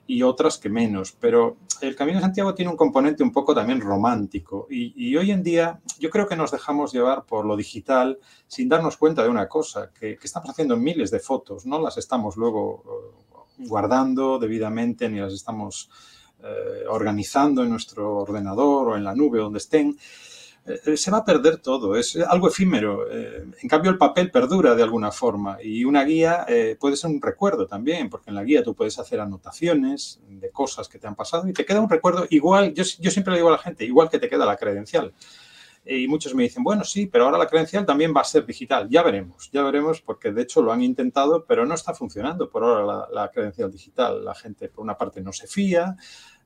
y 0.07 0.23
otras 0.23 0.59
que 0.59 0.69
menos, 0.69 1.13
pero 1.19 1.57
el 1.81 1.95
Camino 1.95 2.19
de 2.19 2.23
Santiago 2.23 2.55
tiene 2.55 2.71
un 2.71 2.77
componente 2.77 3.23
un 3.23 3.33
poco 3.33 3.55
también 3.55 3.81
romántico 3.81 4.67
y, 4.69 5.17
hoy 5.17 5.31
en 5.31 5.43
día 5.43 5.81
yo 5.99 6.11
creo 6.11 6.27
que 6.27 6.37
nos 6.37 6.51
dejamos 6.51 6.93
llevar 6.93 7.25
por 7.25 7.45
lo 7.47 7.57
digital 7.57 8.19
sin 8.47 8.69
darnos 8.69 8.97
cuenta 8.97 9.23
de 9.23 9.29
una 9.29 9.49
cosa, 9.49 9.91
que, 9.93 10.19
estamos 10.23 10.51
haciendo 10.51 10.77
miles 10.77 11.11
de 11.11 11.21
fotos, 11.21 11.67
no 11.67 11.81
las 11.81 11.99
estamos 11.99 12.37
luego 12.37 12.83
eh, 12.85 13.67
guardando 13.69 14.39
debidamente 14.39 15.09
ni 15.09 15.21
las 15.21 15.33
estamos 15.33 15.89
eh, 16.45 16.85
organizando 16.89 17.63
en 17.63 17.71
nuestro 17.71 18.17
ordenador 18.17 18.89
o 18.89 18.97
en 18.97 19.05
la 19.05 19.15
nube, 19.15 19.39
donde 19.39 19.59
estén, 19.59 19.97
eh, 20.67 20.97
se 20.97 21.11
va 21.13 21.19
a 21.19 21.25
perder 21.25 21.59
todo, 21.59 21.95
es 21.95 22.17
algo 22.17 22.49
efímero. 22.49 23.07
Eh, 23.09 23.45
en 23.63 23.69
cambio, 23.69 23.93
el 23.93 23.97
papel 23.97 24.29
perdura 24.33 24.75
de 24.75 24.83
alguna 24.83 25.13
forma 25.13 25.59
y 25.63 25.85
una 25.85 26.03
guía 26.03 26.45
puede 26.81 26.97
ser 26.97 27.11
un 27.11 27.23
recuerdo 27.23 27.69
también, 27.69 28.11
porque 28.11 28.31
en 28.31 28.35
la 28.35 28.43
guía 28.43 28.65
tú 28.65 28.75
puedes 28.75 28.99
hacer 28.99 29.21
anotaciones 29.21 30.21
de 30.29 30.51
cosas 30.51 30.89
que 30.89 30.99
te 30.99 31.07
han 31.07 31.15
pasado 31.15 31.47
y 31.49 31.53
te 31.53 31.65
queda 31.65 31.81
un 31.81 31.89
recuerdo 31.89 32.27
igual, 32.31 32.75
yo, 32.75 32.83
siempre 32.85 33.35
le 33.35 33.39
digo 33.39 33.49
a 33.49 33.53
la 33.53 33.59
gente, 33.59 33.85
igual 33.85 34.11
que 34.11 34.19
te 34.19 34.29
queda 34.29 34.45
la 34.45 34.57
credencial. 34.57 35.15
Y 35.85 36.07
muchos 36.07 36.35
me 36.35 36.45
dicen, 36.45 36.63
bueno, 36.63 36.85
sí, 36.85 37.07
pero 37.07 37.25
ahora 37.25 37.39
la 37.39 37.47
credencial 37.47 37.85
también 37.85 38.15
va 38.17 38.21
a 38.21 38.25
ser 38.25 38.47
digital. 38.47 38.89
Ya 38.89 39.03
veremos, 39.03 39.51
ya 39.53 39.63
veremos, 39.63 40.01
porque 40.01 40.31
de 40.31 40.43
hecho 40.43 40.63
lo 40.63 40.73
han 40.73 40.81
intentado, 40.81 41.45
pero 41.45 41.67
no 41.67 41.75
está 41.75 41.93
funcionando 41.93 42.49
por 42.49 42.63
ahora 42.63 43.09
la 43.13 43.31
credencial 43.33 43.71
digital. 43.71 44.25
La 44.25 44.35
gente, 44.35 44.69
por 44.69 44.85
una 44.85 44.97
parte, 44.97 45.21
no 45.21 45.33
se 45.33 45.49
fía, 45.49 45.97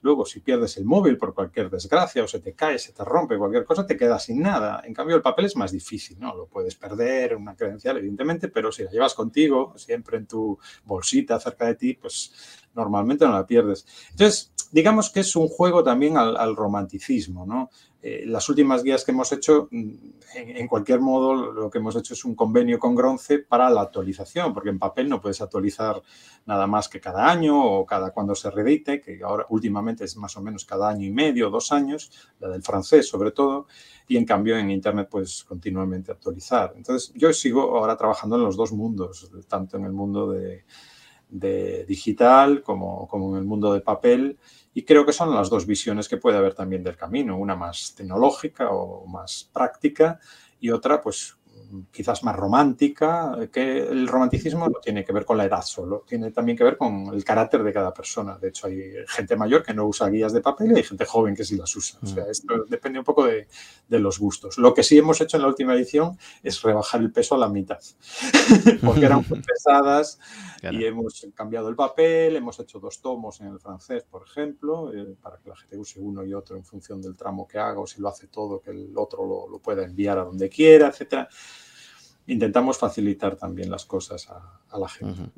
Luego, 0.01 0.25
si 0.25 0.41
pierdes 0.41 0.77
el 0.77 0.85
móvil 0.85 1.17
por 1.17 1.35
cualquier 1.35 1.71
desgracia 1.71 2.23
o 2.25 2.29
se 2.29 2.41
te 2.41 2.55
cae, 2.55 2.79
se 2.79 2.93
te 2.93 3.05
rompe 3.05 3.39
cualquier 3.39 3.65
cosa, 3.65 3.87
te 3.87 3.97
quedas 3.97 4.25
sin 4.25 4.41
nada. 4.41 4.83
En 4.85 4.95
cambio, 4.95 5.17
el 5.17 5.23
papel 5.23 5.47
es 5.47 5.57
más 5.57 5.73
difícil, 5.73 6.19
¿no? 6.21 6.35
Lo 6.35 6.47
puedes 6.47 6.75
perder, 6.77 7.37
una 7.37 7.57
credencial, 7.57 7.97
evidentemente, 7.97 8.49
pero 8.49 8.71
si 8.71 8.85
la 8.85 8.91
llevas 8.91 9.15
contigo, 9.15 9.73
siempre 9.77 10.19
en 10.19 10.27
tu 10.27 10.59
bolsita 10.85 11.41
cerca 11.41 11.67
de 11.67 11.75
ti, 11.75 11.95
pues 11.95 12.33
normalmente 12.75 13.25
no 13.25 13.33
la 13.33 13.47
pierdes. 13.47 13.87
Entonces, 14.11 14.53
digamos 14.71 15.11
que 15.11 15.21
es 15.21 15.35
un 15.37 15.49
juego 15.49 15.83
también 15.83 16.17
al, 16.17 16.57
romanticismo, 16.57 17.47
¿no? 17.47 17.71
Eh, 18.09 18.25
las 18.25 18.49
últimas 18.49 18.85
guías 18.85 19.05
que 19.05 19.11
hemos 19.11 19.33
hecho, 19.33 19.67
mm, 19.69 19.91
en, 20.37 20.69
cualquier 20.69 21.01
modo, 21.01 21.35
lo 21.35 21.69
que 21.69 21.79
hemos 21.79 21.97
hecho 21.97 22.15
es 22.15 22.25
un 22.25 22.37
convenio 22.37 22.79
con 22.79 22.95
Gronce 22.95 23.41
para 23.41 23.69
la 23.69 23.81
actualización, 23.81 24.55
porque 24.55 24.69
en 24.69 24.79
papel 24.79 25.09
no 25.09 25.21
puedes 25.21 25.41
actualizar 25.41 26.01
nada 26.47 26.69
más 26.69 26.89
que 26.89 27.01
cada 27.01 27.29
año 27.29 27.61
o 27.61 27.85
cada 27.85 28.13
cuando 28.13 28.37
se 28.37 28.49
redite, 28.49 29.01
que 29.01 29.25
ahora 29.25 29.47
últimamente 29.49 30.05
es 30.05 30.17
más 30.19 30.37
o 30.37 30.41
menos 30.41 30.65
cada 30.65 30.89
año 30.89 31.05
y 31.05 31.11
medio, 31.11 31.51
dos 31.51 31.73
años, 31.73 32.13
la 32.39 32.49
del 32.49 32.63
francés 32.63 33.09
sobre 33.09 33.33
todo, 33.33 33.67
y 34.07 34.17
en 34.17 34.25
cambio 34.25 34.57
en 34.57 34.71
Internet 34.71 35.09
puedes 35.11 35.43
continuamente 35.43 36.13
actualizar. 36.13 36.75
Entonces, 36.77 37.13
yo 37.17 37.33
sigo 37.33 37.77
ahora 37.77 37.97
trabajando 37.97 38.37
en 38.37 38.43
los 38.43 38.57
dos 38.57 38.71
mundos, 38.71 39.29
tanto 39.49 39.79
en 39.79 39.85
el 39.85 39.93
mundo 39.93 40.31
de, 40.31 40.65
de 41.29 41.85
digital 41.87 42.63
como, 42.63 43.09
como 43.09 43.33
en 43.33 43.39
el 43.39 43.45
mundo 43.45 43.73
de 43.73 43.81
papel 43.81 44.39
y 44.77 44.85
creo 44.85 45.07
que 45.07 45.15
son 45.15 45.35
las 45.35 45.49
dos 45.49 45.65
visiones 45.65 46.07
que 46.07 46.19
puede 46.19 46.37
haber 46.37 46.53
también 46.53 46.85
del 46.85 46.99
camino, 46.99 47.39
una 47.39 47.57
más 47.57 47.95
tecnológica 47.97 48.69
o 48.69 49.07
más 49.07 49.49
práctica 49.51 50.21
y 50.61 50.69
otra 50.69 51.01
pues 51.01 51.35
quizás 51.91 52.23
más 52.25 52.37
romántica, 52.37 53.37
que 53.53 53.79
el 53.79 54.07
romanticismo 54.07 54.69
no 54.69 54.79
tiene 54.81 55.05
que 55.05 55.13
ver 55.13 55.25
con 55.25 55.37
la 55.37 55.45
edad 55.45 55.63
solo, 55.63 56.05
tiene 56.07 56.31
también 56.31 56.57
que 56.57 56.65
ver 56.65 56.77
con 56.77 57.09
el 57.13 57.25
carácter 57.25 57.63
de 57.63 57.73
cada 57.73 57.93
persona. 57.93 58.39
De 58.39 58.49
hecho, 58.49 58.67
hay 58.67 58.93
gente 59.09 59.37
mayor 59.37 59.63
que 59.63 59.75
no 59.75 59.87
usa 59.87 60.09
guías 60.09 60.33
de 60.33 60.41
papel 60.41 60.73
y 60.73 60.77
hay 60.77 60.83
gente 60.83 61.05
joven 61.05 61.35
que 61.35 61.45
sí 61.45 61.57
las 61.57 61.75
usa. 61.75 61.99
O 62.03 62.07
sea, 62.07 62.25
mm. 62.25 62.31
esto 62.31 62.65
depende 62.69 62.99
un 62.99 63.05
poco 63.05 63.27
de, 63.27 63.47
los 63.89 64.19
gustos. 64.19 64.59
Lo 64.59 64.75
que 64.75 64.83
sí 64.83 64.99
hemos 64.99 65.21
hecho 65.21 65.37
en 65.37 65.43
la 65.43 65.49
última 65.49 65.75
edición 65.75 66.19
es 66.43 66.61
rebajar 66.63 67.01
el 67.01 67.11
peso 67.11 67.35
a 67.35 67.39
la 67.39 67.49
mitad, 67.49 67.81
porque 68.85 69.07
eran 69.07 69.25
muy 69.29 69.41
pesadas 69.47 70.19
y 70.63 70.85
hemos 70.85 71.27
cambiado 71.35 71.69
el 71.69 71.77
papel, 71.77 72.37
hemos 72.37 72.59
hecho 72.61 72.79
dos 72.79 73.01
tomos 73.01 73.41
en 73.41 73.49
el 73.49 73.59
francés, 73.59 74.05
por 74.05 74.27
ejemplo, 74.27 74.93
eh, 74.93 75.17
para 75.21 75.39
que 75.39 75.49
la 75.49 75.57
gente 75.57 75.77
use 75.79 76.01
uno 76.01 76.25
y 76.25 76.35
otro 76.35 76.57
en 76.57 76.65
función 76.65 77.01
del 77.01 77.17
tramo 77.17 77.47
que 77.47 77.59
haga 77.59 77.81
o 77.81 77.87
si 77.87 78.01
lo 78.01 78.09
hace 78.09 78.27
todo, 78.27 78.61
que 78.61 78.71
el 78.71 78.93
otro 78.97 79.27
lo, 79.27 79.49
lo 79.49 79.59
pueda 79.59 79.85
enviar 79.85 80.19
a 80.19 80.25
donde 80.25 80.49
quiera, 80.49 80.89
etcétera 80.89 81.29
intentamos 82.27 82.79
facilitar 82.79 83.37
también 83.37 83.71
las 83.71 83.85
cosas 83.85 84.29
a, 84.29 84.79
la 84.79 84.89
gente. 84.89 85.31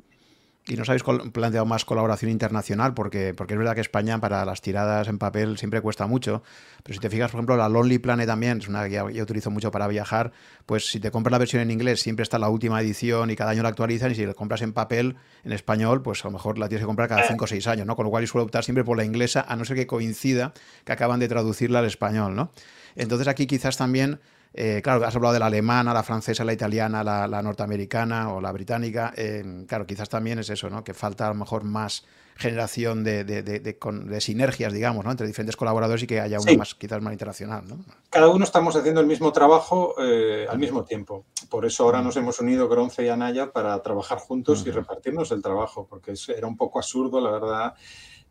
¿Y 0.69 0.75
nos 0.75 0.87
habéis 0.87 1.01
planteado 1.03 1.65
más 1.65 1.83
colaboración 1.83 2.29
internacional? 2.29 2.93
Porque, 2.93 3.33
porque 3.33 3.53
es 3.55 3.57
verdad 3.57 3.73
que 3.73 3.81
España 3.81 4.19
para 4.19 4.45
las 4.45 4.61
tiradas 4.61 5.07
en 5.07 5.17
papel 5.17 5.57
siempre 5.57 5.81
cuesta 5.81 6.05
mucho. 6.05 6.43
Pero 6.83 6.93
si 6.93 6.99
te 6.99 7.09
fijas, 7.09 7.31
por 7.31 7.39
ejemplo, 7.39 7.57
la 7.57 7.67
Lonely 7.67 7.97
Planet 7.97 8.27
también 8.27 8.59
es 8.59 8.67
una 8.67 8.87
que 8.87 9.01
yo 9.13 9.23
utilizo 9.23 9.49
mucho 9.49 9.71
para 9.71 9.87
viajar. 9.87 10.31
Pues 10.67 10.85
si 10.85 10.99
te 10.99 11.09
compras 11.09 11.31
la 11.31 11.39
versión 11.39 11.63
en 11.63 11.71
inglés, 11.71 12.01
siempre 12.01 12.21
está 12.21 12.37
la 12.37 12.49
última 12.49 12.79
edición 12.81 13.31
y 13.31 13.35
cada 13.35 13.49
año 13.49 13.63
la 13.63 13.69
actualizan. 13.69 14.11
Y 14.11 14.15
si 14.15 14.27
la 14.27 14.35
compras 14.35 14.61
en 14.61 14.73
papel, 14.73 15.15
en 15.43 15.53
español, 15.53 16.03
pues 16.03 16.23
a 16.23 16.27
lo 16.27 16.33
mejor 16.33 16.59
la 16.59 16.69
tienes 16.69 16.83
que 16.83 16.87
comprar 16.87 17.09
cada 17.09 17.23
5 17.23 17.43
o 17.43 17.47
6 17.47 17.65
años, 17.65 17.87
¿no? 17.87 17.95
Con 17.95 18.05
lo 18.05 18.11
cual 18.11 18.23
yo 18.23 18.27
suelo 18.27 18.45
optar 18.45 18.63
siempre 18.63 18.83
por 18.83 18.95
la 18.95 19.03
inglesa, 19.03 19.43
a 19.47 19.55
no 19.55 19.65
ser 19.65 19.75
que 19.75 19.87
coincida 19.87 20.53
que 20.85 20.91
acaban 20.91 21.19
de 21.19 21.27
traducirla 21.27 21.79
al 21.79 21.85
español, 21.85 22.35
¿no? 22.35 22.51
Entonces 22.95 23.27
aquí 23.27 23.47
quizás 23.47 23.75
también 23.75 24.19
eh, 24.53 24.81
claro, 24.83 25.05
has 25.05 25.15
hablado 25.15 25.33
de 25.33 25.39
la 25.39 25.45
alemana, 25.45 25.93
la 25.93 26.03
francesa, 26.03 26.43
la 26.43 26.53
italiana, 26.53 27.03
la, 27.03 27.41
norteamericana 27.41 28.33
o 28.33 28.41
la 28.41 28.51
británica. 28.51 29.13
Eh, 29.15 29.65
claro, 29.67 29.85
quizás 29.85 30.09
también 30.09 30.39
es 30.39 30.49
eso, 30.49 30.69
¿no? 30.69 30.83
Que 30.83 30.93
falta 30.93 31.25
a 31.25 31.29
lo 31.29 31.35
mejor 31.35 31.63
más 31.63 32.03
generación 32.39 33.03
de, 33.03 34.19
sinergias, 34.21 34.71
digamos, 34.71 35.03
¿no? 35.03 35.11
entre 35.11 35.27
diferentes 35.27 35.57
colaboradores 35.57 36.03
y 36.03 36.07
que 36.07 36.21
haya 36.21 36.39
una 36.39 36.53
más, 36.53 36.73
quizás 36.73 37.01
más 37.01 37.11
internacional. 37.11 37.67
¿no? 37.67 37.79
Cada 38.09 38.29
uno 38.29 38.45
estamos 38.45 38.77
haciendo 38.77 39.01
el 39.01 39.07
mismo 39.07 39.33
trabajo 39.33 39.93
eh, 40.01 40.47
al 40.49 40.57
mismo 40.57 40.85
tiempo. 40.85 41.25
Por 41.49 41.65
eso 41.65 41.83
ahora 41.83 42.01
nos 42.01 42.15
hemos 42.15 42.39
unido 42.39 42.69
Gronce 42.69 43.03
y 43.03 43.09
Anaya 43.09 43.51
para 43.51 43.81
trabajar 43.81 44.19
juntos 44.19 44.63
y 44.65 44.71
repartirnos 44.71 45.31
el 45.31 45.41
trabajo, 45.41 45.85
porque 45.89 46.13
era 46.29 46.47
un 46.47 46.55
poco 46.55 46.79
absurdo, 46.79 47.19
la 47.19 47.31
verdad, 47.31 47.73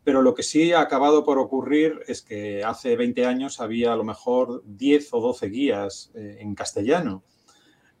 pero 0.03 0.21
lo 0.21 0.33
que 0.33 0.43
sí 0.43 0.73
ha 0.73 0.81
acabado 0.81 1.23
por 1.23 1.37
ocurrir 1.37 2.01
es 2.07 2.21
que 2.21 2.63
hace 2.63 2.95
20 2.95 3.25
años 3.25 3.59
había 3.59 3.93
a 3.93 3.95
lo 3.95 4.03
mejor 4.03 4.63
10 4.65 5.13
o 5.13 5.21
12 5.21 5.49
guías 5.49 6.11
eh, 6.15 6.37
en 6.39 6.55
castellano 6.55 7.23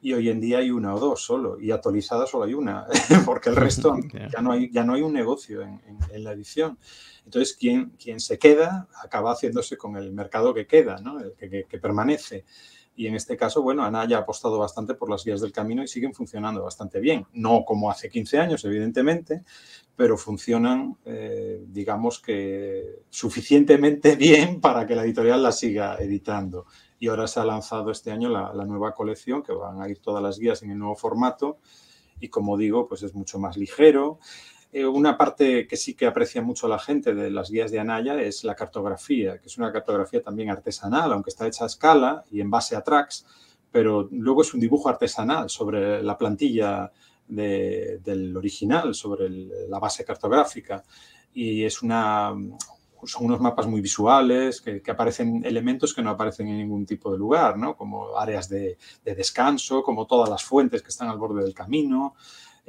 y 0.01 0.13
hoy 0.13 0.29
en 0.29 0.39
día 0.39 0.59
hay 0.59 0.71
una 0.71 0.95
o 0.95 0.99
dos 0.99 1.23
solo 1.23 1.59
y 1.59 1.71
actualizada 1.71 2.25
solo 2.25 2.45
hay 2.45 2.53
una, 2.53 2.85
porque 3.25 3.49
el 3.49 3.55
resto 3.55 3.95
ya 4.33 4.41
no 4.41 4.51
hay, 4.51 4.71
ya 4.71 4.83
no 4.83 4.93
hay 4.93 5.01
un 5.01 5.13
negocio 5.13 5.61
en, 5.61 5.79
la 6.23 6.31
edición. 6.31 6.77
Entonces, 7.25 7.55
quien, 7.55 7.91
quien 7.91 8.19
se 8.19 8.39
queda 8.39 8.87
acaba 9.03 9.31
haciéndose 9.31 9.77
con 9.77 9.95
el 9.95 10.11
mercado 10.11 10.53
que 10.53 10.67
queda, 10.67 10.97
¿no? 10.99 11.19
el 11.19 11.33
que, 11.33 11.65
que 11.65 11.77
permanece. 11.79 12.45
Y 12.95 13.07
en 13.07 13.15
este 13.15 13.37
caso, 13.37 13.61
bueno, 13.61 13.83
Ana 13.85 14.05
ya 14.05 14.17
ha 14.17 14.21
apostado 14.21 14.57
bastante 14.57 14.93
por 14.93 15.09
las 15.09 15.23
guías 15.23 15.39
del 15.39 15.53
camino 15.53 15.81
y 15.81 15.87
siguen 15.87 16.13
funcionando 16.13 16.63
bastante 16.63 16.99
bien. 16.99 17.25
No 17.31 17.63
como 17.63 17.89
hace 17.89 18.09
15 18.09 18.39
años, 18.39 18.65
evidentemente, 18.65 19.43
pero 19.99 20.17
funcionan, 20.17 20.95
eh, 21.03 21.61
digamos 21.67 22.21
que 22.21 23.01
suficientemente 23.09 24.15
bien 24.15 24.61
para 24.61 24.87
que 24.87 24.95
la 24.95 25.03
editorial 25.03 25.43
la 25.43 25.51
siga 25.51 25.97
editando. 25.97 26.67
Y 26.99 27.09
ahora 27.09 27.27
se 27.27 27.41
ha 27.41 27.43
lanzado 27.43 27.91
este 27.91 28.09
año 28.09 28.29
la, 28.29 28.63
nueva 28.63 28.93
colección, 28.93 29.43
que 29.43 29.51
van 29.51 29.81
a 29.81 29.89
ir 29.89 29.99
todas 29.99 30.23
las 30.23 30.39
guías 30.39 30.63
en 30.63 30.71
el 30.71 30.77
nuevo 30.77 30.95
formato. 30.95 31.57
Y 32.17 32.29
como 32.29 32.55
digo, 32.55 32.87
pues 32.87 33.03
es 33.03 33.13
mucho 33.13 33.39
más 33.39 33.57
ligero. 33.57 34.19
Eh, 34.71 34.85
una 34.85 35.17
parte 35.17 35.67
que 35.67 35.75
sí 35.75 35.95
que 35.95 36.05
aprecia 36.05 36.41
mucho 36.41 36.69
la 36.69 36.79
gente 36.79 37.13
de 37.13 37.29
las 37.29 37.51
guías 37.51 37.69
de 37.69 37.81
Anaya 37.81 38.21
es 38.21 38.45
la 38.45 38.55
cartografía, 38.55 39.37
que 39.39 39.47
es 39.47 39.57
una 39.57 39.69
cartografía 39.69 40.23
también 40.23 40.49
artesanal, 40.49 41.11
aunque 41.11 41.31
está 41.31 41.45
hecha 41.45 41.65
a 41.65 41.67
escala 41.67 42.23
y 42.31 42.39
en 42.39 42.49
base 42.49 42.73
a 42.77 42.83
tracks, 42.85 43.25
pero 43.69 44.07
luego 44.11 44.43
es 44.43 44.53
un 44.53 44.61
dibujo 44.61 44.87
artesanal 44.87 45.49
sobre 45.49 46.01
la 46.01 46.17
plantilla 46.17 46.89
del 47.29 48.35
original, 48.35 48.93
sobre 48.93 49.29
la 49.29 49.79
base 49.79 50.03
cartográfica. 50.03 50.83
Y 51.33 51.63
es 51.63 51.81
una, 51.81 52.33
son 53.03 53.25
unos 53.25 53.39
mapas 53.39 53.67
muy 53.67 53.81
visuales, 53.81 54.61
que, 54.61 54.81
aparecen 54.89 55.45
elementos 55.45 55.93
que 55.93 56.01
no 56.01 56.09
aparecen 56.09 56.47
en 56.47 56.57
ningún 56.57 56.85
tipo 56.85 57.11
de 57.11 57.17
lugar, 57.17 57.57
¿no? 57.57 57.77
como 57.77 58.17
áreas 58.17 58.49
de, 58.49 58.77
de 59.05 59.15
descanso, 59.15 59.83
como 59.83 60.07
todas 60.07 60.29
las 60.29 60.43
fuentes 60.43 60.81
que 60.81 60.89
están 60.89 61.09
al 61.09 61.17
borde 61.17 61.43
del 61.43 61.53
camino, 61.53 62.15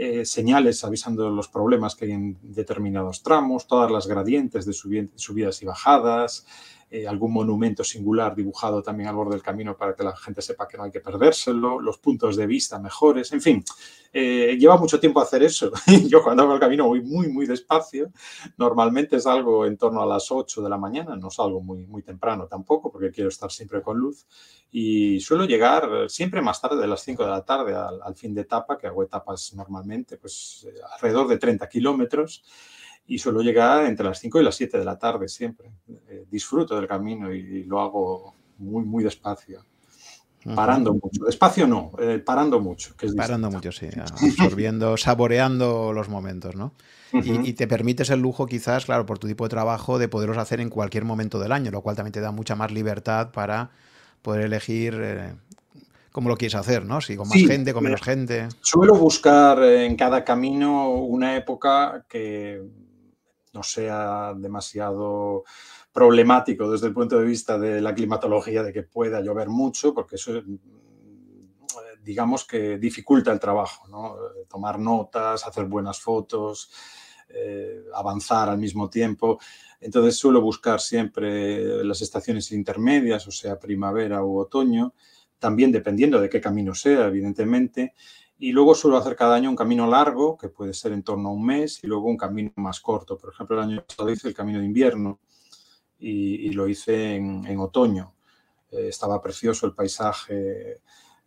eh, 0.03 0.25
señales 0.25 0.83
avisando 0.83 1.29
los 1.29 1.49
problemas 1.49 1.95
que 1.95 2.07
hay 2.07 2.13
en 2.13 2.39
determinados 2.41 3.23
tramos, 3.23 3.67
todas 3.67 3.91
las 3.91 4.07
gradientes 4.07 4.65
de 4.65 4.73
subidas 4.73 5.63
y 5.63 5.67
bajadas, 5.67 6.47
eh, 6.93 7.07
algún 7.07 7.33
monumento 7.33 7.85
singular 7.85 8.35
dibujado 8.35 8.83
también 8.83 9.09
al 9.09 9.15
borde 9.15 9.35
del 9.35 9.43
camino 9.43 9.77
para 9.77 9.95
que 9.95 10.03
la 10.03 10.17
gente 10.17 10.43
sepa 10.43 10.67
que 10.67 10.77
no 10.77 10.83
hay 10.83 10.91
que 10.91 10.99
perdérselo, 11.01 11.79
los 11.79 11.99
puntos 11.99 12.37
de 12.37 12.49
vista 12.49 12.81
mejores, 12.81 13.33
en 13.33 13.41
fin, 13.41 13.65
eh, 14.13 14.57
lleva 14.59 14.77
mucho 14.77 14.99
tiempo 14.99 15.21
hacer 15.21 15.45
eso. 15.45 15.71
Yo 16.09 16.21
cuando 16.21 16.43
hago 16.43 16.55
el 16.55 16.59
camino 16.59 16.89
voy 16.89 17.01
muy, 17.01 17.29
muy 17.29 17.47
despacio, 17.47 18.11
normalmente 18.57 19.21
salgo 19.21 19.67
en 19.67 19.77
torno 19.77 20.03
a 20.03 20.07
las 20.07 20.33
8 20.33 20.63
de 20.63 20.69
la 20.69 20.79
mañana, 20.79 21.15
no 21.15 21.31
salgo 21.31 21.61
muy, 21.61 21.87
muy 21.87 22.03
temprano 22.03 22.49
tampoco 22.49 22.91
porque 22.91 23.13
quiero 23.13 23.29
estar 23.29 23.53
siempre 23.53 23.83
con 23.83 23.97
luz. 23.97 24.27
Y 24.73 25.21
suelo 25.21 25.45
llegar 25.45 26.09
siempre 26.09 26.43
más 26.43 26.61
tarde 26.61 26.81
de 26.81 26.89
las 26.89 27.03
5 27.03 27.25
de 27.25 27.31
la 27.31 27.45
tarde 27.45 27.73
al, 27.73 28.15
fin 28.17 28.35
de 28.35 28.41
etapa, 28.41 28.77
que 28.77 28.89
hago 28.89 29.05
etapas 29.05 29.53
normalmente 29.55 30.17
pues 30.17 30.67
eh, 30.69 30.75
alrededor 30.93 31.29
de 31.29 31.39
30 31.39 31.69
kilómetros 31.69 32.43
y 33.07 33.19
suelo 33.19 33.43
llegar 33.43 33.87
entre 33.87 34.07
las 34.07 34.19
5 34.21 34.41
y 34.41 34.45
las 34.45 34.55
7 34.55 34.79
de 34.79 34.85
la 34.85 34.99
tarde 34.99 35.29
siempre. 35.29 35.73
Eh, 36.09 36.25
disfruto 36.31 36.77
del 36.77 36.87
camino 36.87 37.33
y, 37.33 37.65
lo 37.65 37.81
hago 37.81 38.35
muy, 38.59 38.85
muy 38.85 39.03
despacio. 39.03 39.65
Parando 40.55 40.95
mucho. 40.95 41.25
Despacio 41.27 41.67
no, 41.67 41.93
eh, 41.99 42.19
parando 42.19 42.61
mucho. 42.61 42.97
Que 42.97 43.09
parando 43.13 43.51
mucho, 43.51 43.73
sí. 43.73 43.89
Absorbiendo, 43.99 44.97
saboreando 44.97 45.93
los 45.93 46.09
momentos, 46.09 46.55
¿no? 46.55 46.73
y, 47.13 47.53
te 47.55 47.67
permites 47.67 48.11
el 48.11 48.21
lujo, 48.21 48.47
quizás, 48.47 48.85
claro, 48.85 49.05
por 49.05 49.19
tu 49.19 49.27
tipo 49.27 49.45
de 49.45 49.51
trabajo, 49.51 49.99
de 49.99 50.09
poderlos 50.09 50.39
hacer 50.39 50.61
en 50.61 50.71
cualquier 50.71 51.05
momento 51.05 51.39
del 51.41 51.53
año, 51.53 51.71
lo 51.71 51.83
cual 51.83 51.97
también 51.97 52.13
te 52.13 52.21
da 52.21 52.31
mucha 52.31 52.55
más 52.55 52.71
libertad 52.71 53.33
para 53.33 53.71
poder 54.23 54.43
elegir 54.43 54.97
eh, 55.03 55.35
cómo 56.13 56.29
lo 56.29 56.37
quieres 56.37 56.55
hacer, 56.55 56.85
¿no? 56.85 57.01
Si 57.01 57.17
con 57.17 57.29
más 57.29 57.39
gente, 57.39 57.73
con 57.73 57.83
menos 57.83 58.03
gente. 58.03 58.49
Suelo 58.61 58.95
buscar 58.95 59.63
en 59.63 59.97
cada 59.97 60.25
camino 60.25 60.91
una 60.93 61.37
época 61.37 62.05
que 62.09 62.63
no 63.53 63.63
sea 63.63 64.35
demasiado 64.37 65.45
problemático 65.93 66.71
desde 66.71 66.87
el 66.89 66.95
punto 66.95 67.19
de 67.19 67.25
vista 67.25 67.59
de 67.59 67.81
la 67.81 67.95
climatología, 67.95 68.63
de 68.63 68.73
que 68.73 68.83
pueda 68.85 69.21
llover 69.21 69.49
mucho, 69.49 69.93
porque 69.93 70.17
eso, 70.17 70.33
mm, 70.45 70.57
digamos 72.03 72.45
que 72.47 72.79
dificulta 72.79 73.33
el 73.33 73.41
trabajo, 73.41 73.87
¿no? 73.89 74.17
Tomar 74.49 74.79
notas, 74.79 75.47
hacer 75.47 75.65
buenas 75.67 76.01
fotos. 76.01 76.71
eh, 77.33 77.85
avanzar 77.95 78.49
al 78.49 78.59
mismo 78.59 78.91
tiempo. 78.91 79.39
Entonces 79.81 80.17
suelo 80.17 80.41
buscar 80.41 80.81
siempre 80.81 81.85
las 81.85 82.03
estaciones 82.03 82.51
intermedias, 82.53 83.27
o 83.29 83.31
sea, 83.31 83.57
primavera 83.59 84.25
u 84.25 84.39
otoño, 84.41 84.95
también 85.39 85.71
dependiendo 85.73 86.21
de 86.21 86.29
qué 86.29 86.41
camino 86.41 86.75
sea, 86.75 87.07
evidentemente. 87.07 87.95
Y 88.41 88.53
luego 88.53 88.75
suelo 88.75 88.97
hacer 88.97 89.15
cada 89.15 89.37
año 89.37 89.51
un 89.51 89.55
camino 89.55 89.87
largo, 89.87 90.37
que 90.37 90.49
puede 90.49 90.73
ser 90.73 90.93
en 90.93 91.03
torno 91.03 91.29
a 91.29 91.33
un 91.33 91.45
mes, 91.45 91.85
y 91.85 91.87
luego 91.87 92.09
un 92.09 92.17
camino 92.17 92.51
más 92.57 92.81
corto. 92.81 93.17
Por 93.17 93.33
ejemplo, 93.33 93.57
el 93.57 93.69
año 93.69 93.85
pasado 93.87 94.11
hice 94.11 94.29
el 94.29 94.35
camino 94.35 94.59
de 94.59 94.65
invierno 94.65 95.21
y, 95.99 96.51
lo 96.51 96.67
hice 96.67 97.17
en, 97.17 97.59
otoño. 97.61 98.15
Eh, 98.73 98.89
estaba 98.89 99.21
precioso 99.21 99.67
el 99.67 99.75
paisaje, 99.75 100.81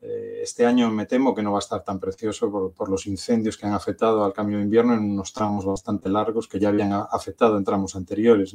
eh, 0.05 0.41
este 0.43 0.65
año 0.65 0.91
me 0.91 1.05
temo 1.05 1.33
que 1.33 1.41
no 1.41 1.53
va 1.53 1.59
a 1.59 1.65
estar 1.65 1.81
tan 1.81 1.97
precioso 1.97 2.51
por, 2.75 2.89
los 2.89 3.07
incendios 3.07 3.55
que 3.55 3.65
han 3.65 3.71
afectado 3.71 4.25
al 4.25 4.33
cambio 4.33 4.57
de 4.57 4.63
invierno 4.63 4.93
en 4.93 4.99
unos 4.99 5.31
tramos 5.31 5.65
bastante 5.65 6.09
largos 6.09 6.49
que 6.49 6.59
ya 6.59 6.67
habían 6.69 6.91
afectado 6.91 7.57
en 7.57 7.63
tramos 7.63 7.95
anteriores. 7.95 8.53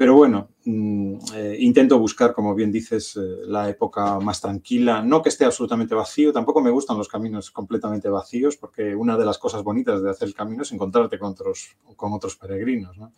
Pero 0.00 0.14
bueno, 0.14 0.48
mm, 0.64 1.14
eh, 1.34 1.56
intento 1.60 1.98
buscar, 1.98 2.32
como 2.32 2.54
bien 2.54 2.72
dices, 2.72 3.18
eh, 3.18 3.44
la 3.44 3.68
época 3.68 4.18
más 4.18 4.40
tranquila. 4.40 5.02
No 5.02 5.20
que 5.20 5.28
esté 5.28 5.44
absolutamente 5.44 5.94
vacío, 5.94 6.32
tampoco 6.32 6.62
me 6.62 6.70
gustan 6.70 6.96
los 6.96 7.06
caminos 7.06 7.50
completamente 7.50 8.08
vacíos, 8.08 8.56
porque 8.56 8.96
una 8.96 9.18
de 9.18 9.26
las 9.26 9.36
cosas 9.36 9.62
bonitas 9.62 10.02
de 10.02 10.08
hacer 10.08 10.28
el 10.28 10.34
camino 10.34 10.62
es 10.62 10.72
encontrarte 10.72 11.18
con 11.18 11.32
otros, 11.32 11.76
con 11.96 12.14
otros 12.14 12.34
peregrinos. 12.36 12.96
¿no? 12.96 13.12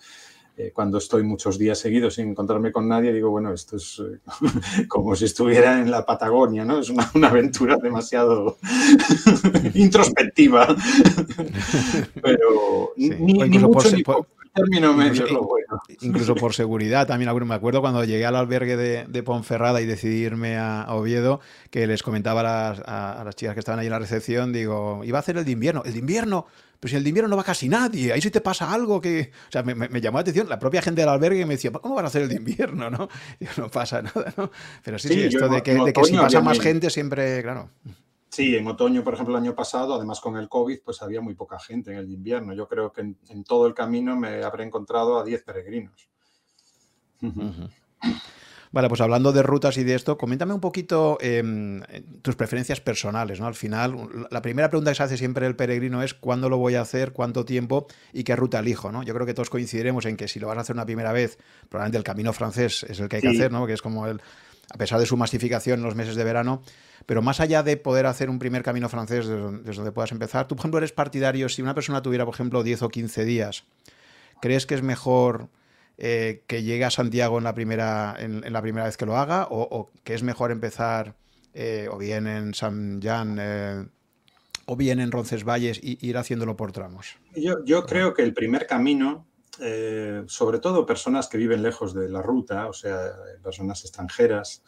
Eh, 0.57 0.73
cuando 0.75 0.99
estoy 0.99 1.23
muchos 1.23 1.57
días 1.57 1.79
seguidos 1.79 2.15
sin 2.15 2.31
encontrarme 2.31 2.73
con 2.73 2.89
nadie, 2.89 3.13
digo, 3.13 3.31
bueno, 3.31 3.55
esto 3.55 3.77
es 3.77 4.03
eh, 4.05 4.19
como 4.89 5.15
si 5.15 5.27
estuviera 5.27 5.81
en 5.81 5.89
la 5.89 6.05
Patagonia, 6.05 6.65
¿no? 6.65 6.81
Es 6.81 6.91
una, 6.91 7.29
aventura 7.29 7.77
demasiado 7.77 8.59
introspectiva. 9.75 10.67
Pero 12.23 12.93
ni, 12.97 13.11
mucho 13.61 13.97
ni 13.97 14.03
poco. 14.03 14.27
Término 14.55 14.93
medio 14.93 15.27
lo 15.27 15.43
bueno. 15.49 15.81
Incluso 16.01 16.35
por 16.35 16.55
seguridad, 16.55 17.07
también 17.07 17.31
me 17.47 17.55
acuerdo 17.55 17.81
cuando 17.81 18.05
llegué 18.05 18.27
al 18.27 18.37
albergue 18.37 18.77
de, 18.77 19.23
Ponferrada 19.23 19.81
y 19.81 19.87
decidí 19.87 20.25
irme 20.25 20.59
a, 20.59 20.87
Oviedo, 20.91 21.41
que 21.71 21.87
les 21.87 22.03
comentaba 22.03 22.41
a 22.41 22.43
las, 22.43 22.81
a 22.87 23.23
las, 23.25 23.35
chicas 23.37 23.55
que 23.55 23.61
estaban 23.61 23.81
ahí 23.81 23.87
en 23.87 23.93
la 23.93 23.99
recepción, 23.99 24.53
digo, 24.53 25.03
iba 25.05 25.19
a 25.19 25.21
hacer 25.21 25.37
el 25.37 25.45
de 25.45 25.53
invierno. 25.53 25.83
El 25.85 25.93
de 25.93 25.99
invierno, 26.01 26.47
pero 26.83 26.91
si 26.91 26.97
el 26.97 27.05
de 27.05 27.11
invierno 27.11 27.29
no 27.29 27.37
va 27.37 27.45
casi 27.45 27.69
nadie, 27.69 28.13
ahí 28.13 28.21
sí 28.21 28.33
te 28.33 28.41
pasa 28.41 28.73
algo 28.73 29.01
que... 29.01 29.31
O 29.49 29.53
sea, 29.53 29.63
me, 29.63 30.01
llamó 30.01 30.19
la 30.19 30.23
atención 30.23 30.49
la 30.49 30.59
propia 30.59 30.83
gente 30.83 31.01
del 31.03 31.11
albergue 31.11 31.47
me 31.47 31.55
decía, 31.55 31.71
¿cómo 31.71 31.95
van 31.95 32.05
a 32.05 32.09
hacer 32.09 32.23
el 32.23 32.29
de 32.29 32.35
invierno? 32.35 32.91
¿no? 32.91 33.09
no 33.57 33.71
pasa 33.71 34.03
nada, 34.03 34.35
¿no? 34.37 34.51
Pero 34.83 34.99
sí, 34.99 35.09
sí, 35.09 35.23
esto 35.23 35.49
de 35.49 35.63
que, 35.63 35.75
si 36.05 36.17
pasa 36.17 36.41
más 36.41 36.59
gente 36.59 36.91
siempre, 36.91 37.41
claro. 37.41 37.71
Sí, 38.33 38.57
en 38.57 38.67
otoño, 38.67 39.05
por 39.05 39.13
ejemplo, 39.13 39.37
el 39.37 39.43
año 39.43 39.55
pasado, 39.55 39.95
además 39.95 40.19
con 40.19 40.39
el 40.39 40.49
COVID, 40.49 40.81
pues 40.83 41.03
había 41.03 41.21
muy 41.21 41.35
poca 41.35 41.59
gente 41.59 41.93
en 41.93 41.99
el 41.99 42.11
invierno. 42.11 42.55
Yo 42.55 42.67
creo 42.67 42.91
que 42.91 43.03
en, 43.03 43.45
todo 43.45 43.67
el 43.67 43.75
camino 43.75 44.17
me 44.17 44.43
habré 44.43 44.65
encontrado 44.65 45.19
a 45.19 45.25
10 45.25 45.43
peregrinos. 45.43 46.09
Vale, 48.71 48.89
pues 48.89 49.03
hablando 49.03 49.33
de 49.33 49.43
rutas 49.43 49.77
y 49.77 49.85
de 49.85 49.95
esto, 49.95 50.17
coméntame 50.17 50.55
un 50.55 50.61
poquito 50.61 51.19
em, 51.21 51.83
tus 52.23 52.35
preferencias 52.35 52.81
personales, 52.81 53.39
¿no? 53.39 53.47
Al 53.47 53.55
final, 53.55 54.27
la 54.31 54.41
primera 54.41 54.71
pregunta 54.71 54.93
que 54.93 54.95
se 54.95 55.03
hace 55.03 55.19
siempre 55.19 55.47
el 55.47 55.55
peregrino 55.55 56.03
es 56.03 56.15
cuándo 56.15 56.49
lo 56.49 56.57
voy 56.57 56.77
a 56.77 56.81
hacer, 56.81 57.13
cuánto 57.13 57.45
tiempo 57.45 57.87
y 58.15 58.25
qué 58.25 58.35
ruta 58.35 58.61
elijo, 58.61 58.91
¿no? 58.91 59.03
Yo 59.03 59.13
creo 59.13 59.27
que 59.27 59.35
todos 59.35 59.51
coincidiremos 59.51 60.07
en 60.07 60.17
que 60.17 60.27
si 60.27 60.41
lo 60.41 60.47
vas 60.47 60.57
a 60.57 60.61
hacer 60.63 60.75
una 60.75 60.87
primera 60.87 61.13
vez, 61.13 61.37
probablemente 61.69 61.99
el 61.99 62.05
camino 62.05 62.33
francés 62.33 62.87
es 62.89 62.99
el 62.99 63.11
que 63.11 63.17
hay 63.17 63.23
que 63.23 63.29
hacer, 63.29 63.53
¿no? 63.53 63.67
Que 63.67 63.75
es 63.75 63.83
como 63.83 64.07
el, 64.07 64.23
a 64.71 64.79
pesar 64.79 64.99
de 65.01 65.07
su 65.07 65.17
masificación 65.17 65.81
en 65.81 65.85
los 65.85 65.95
meses 65.95 66.17
de 66.17 66.25
verano, 66.25 66.63
pero 67.07 67.23
más 67.23 67.41
allá 67.41 67.63
de 67.63 67.77
poder 67.77 68.07
hacer 68.07 68.31
un 68.31 68.39
primer 68.39 68.63
camino 68.63 68.89
francés 68.89 69.27
desde, 69.27 69.41
donde 69.77 69.93
puedas 69.93 70.13
empezar, 70.13 70.47
tú, 70.47 70.55
por 70.55 70.63
ejemplo, 70.63 70.79
eres 70.79 70.93
partidario, 70.93 71.49
si 71.49 71.63
una 71.63 71.75
persona 71.75 72.03
tuviera, 72.03 72.25
por 72.25 72.35
ejemplo, 72.35 72.63
10 72.63 72.83
o 72.83 72.89
15 72.89 73.25
días, 73.25 73.65
¿crees 74.41 74.67
que 74.67 74.75
es 74.75 74.83
mejor 74.83 75.49
eh, 75.99 76.43
que 76.47 76.63
llegue 76.63 76.85
a 76.85 76.91
Santiago 76.91 77.39
en 77.39 77.45
la 77.45 77.55
primera, 77.55 78.17
en, 78.19 78.51
la 78.53 78.63
primera 78.63 78.87
vez 78.87 78.97
que 78.97 79.07
lo 79.07 79.17
haga 79.17 79.47
o, 79.51 79.91
que 80.05 80.15
es 80.15 80.23
mejor 80.23 80.51
empezar 80.51 81.15
eh, 81.55 81.89
o 81.91 81.99
bien 81.99 82.27
en 82.27 82.55
San 82.55 83.01
Jan 83.03 83.37
eh, 83.41 83.85
o 84.67 84.77
bien 84.77 85.01
en 85.01 85.13
Roncesvalles 85.13 85.79
y 85.83 85.99
ir 86.07 86.17
haciéndolo 86.17 86.57
por 86.57 86.73
tramos? 86.73 87.19
Yo, 87.35 87.85
creo 87.85 88.15
que 88.15 88.23
el 88.23 88.33
primer 88.33 88.67
camino, 88.67 89.27
sobre 90.27 90.59
todo 90.59 90.87
personas 90.87 91.29
que 91.29 91.39
viven 91.39 91.63
lejos 91.63 91.95
de 91.95 92.09
la 92.09 92.23
ruta, 92.23 92.69
o 92.69 92.73
sea, 92.73 93.13
personas 93.43 93.83
extranjeras, 93.83 94.63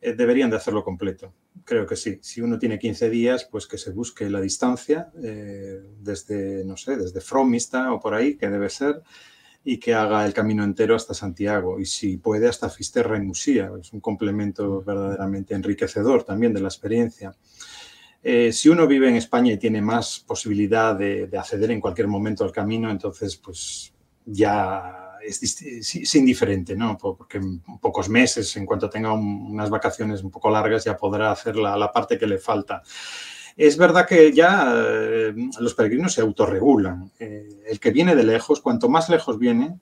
deberían 0.00 0.50
de 0.50 0.56
hacerlo 0.56 0.84
completo. 0.84 1.34
Creo 1.64 1.84
que 1.84 1.96
sí. 1.96 2.18
Si 2.22 2.40
uno 2.40 2.58
tiene 2.58 2.78
15 2.78 3.10
días, 3.10 3.48
pues 3.50 3.66
que 3.66 3.78
se 3.78 3.90
busque 3.90 4.30
la 4.30 4.40
distancia 4.40 5.10
desde, 5.14 6.64
no 6.64 6.76
sé, 6.76 6.96
desde 6.96 7.20
Fromista 7.20 7.92
o 7.92 7.98
por 7.98 8.14
ahí, 8.14 8.36
que 8.36 8.48
debe 8.48 8.70
ser, 8.70 9.02
y 9.64 9.78
que 9.78 9.92
haga 9.92 10.24
el 10.24 10.32
camino 10.32 10.62
entero 10.62 10.94
hasta 10.94 11.12
Santiago 11.14 11.80
y 11.80 11.84
si 11.84 12.16
puede 12.16 12.48
hasta 12.48 12.70
Fisterra 12.70 13.18
y 13.18 13.22
Musía. 13.22 13.70
Es 13.78 13.92
un 13.92 14.00
complemento 14.00 14.82
verdaderamente 14.82 15.54
enriquecedor 15.54 16.22
también 16.22 16.54
de 16.54 16.60
la 16.60 16.68
experiencia. 16.68 17.36
Eh, 18.22 18.52
si 18.52 18.68
uno 18.68 18.86
vive 18.86 19.08
en 19.08 19.16
España 19.16 19.52
y 19.52 19.58
tiene 19.58 19.80
más 19.80 20.24
posibilidad 20.26 20.94
de, 20.94 21.28
acceder 21.38 21.70
en 21.70 21.80
cualquier 21.80 22.08
momento 22.08 22.44
al 22.44 22.52
camino, 22.52 22.90
entonces 22.90 23.36
pues 23.36 23.92
ya 24.24 25.16
es, 25.22 26.14
indiferente, 26.14 26.76
¿no? 26.76 26.98
Porque 26.98 27.38
en 27.38 27.60
pocos 27.80 28.08
meses, 28.08 28.56
en 28.56 28.66
cuanto 28.66 28.90
tenga 28.90 29.12
unas 29.12 29.70
vacaciones 29.70 30.22
un 30.22 30.30
poco 30.30 30.50
largas, 30.50 30.84
ya 30.84 30.96
podrá 30.96 31.30
hacer 31.30 31.56
la, 31.56 31.92
parte 31.92 32.18
que 32.18 32.26
le 32.26 32.38
falta. 32.38 32.82
Es 33.56 33.76
verdad 33.76 34.06
que 34.06 34.32
ya 34.32 34.72
eh, 34.74 35.34
los 35.60 35.74
peregrinos 35.74 36.12
se 36.12 36.20
autorregulan. 36.20 37.10
Eh, 37.18 37.48
el 37.66 37.80
que 37.80 37.90
viene 37.90 38.14
de 38.14 38.24
lejos, 38.24 38.60
cuanto 38.60 38.88
más 38.88 39.08
lejos 39.08 39.38
viene, 39.38 39.78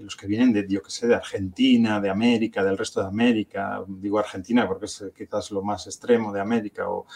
los 0.00 0.16
que 0.16 0.26
vienen 0.26 0.52
de, 0.52 0.66
yo 0.68 0.82
que 0.82 0.90
sé, 0.90 1.06
de 1.06 1.14
Argentina, 1.14 2.00
de 2.00 2.10
América, 2.10 2.62
del 2.62 2.78
resto 2.78 3.00
de 3.00 3.08
América, 3.08 3.82
digo 3.86 4.18
Argentina 4.18 4.66
porque 4.66 4.86
es 4.86 5.04
quizás 5.16 5.50
lo 5.50 5.62
más 5.62 5.86
extremo 5.86 6.32
de 6.32 6.40
América, 6.40 6.88
o, 6.88 7.06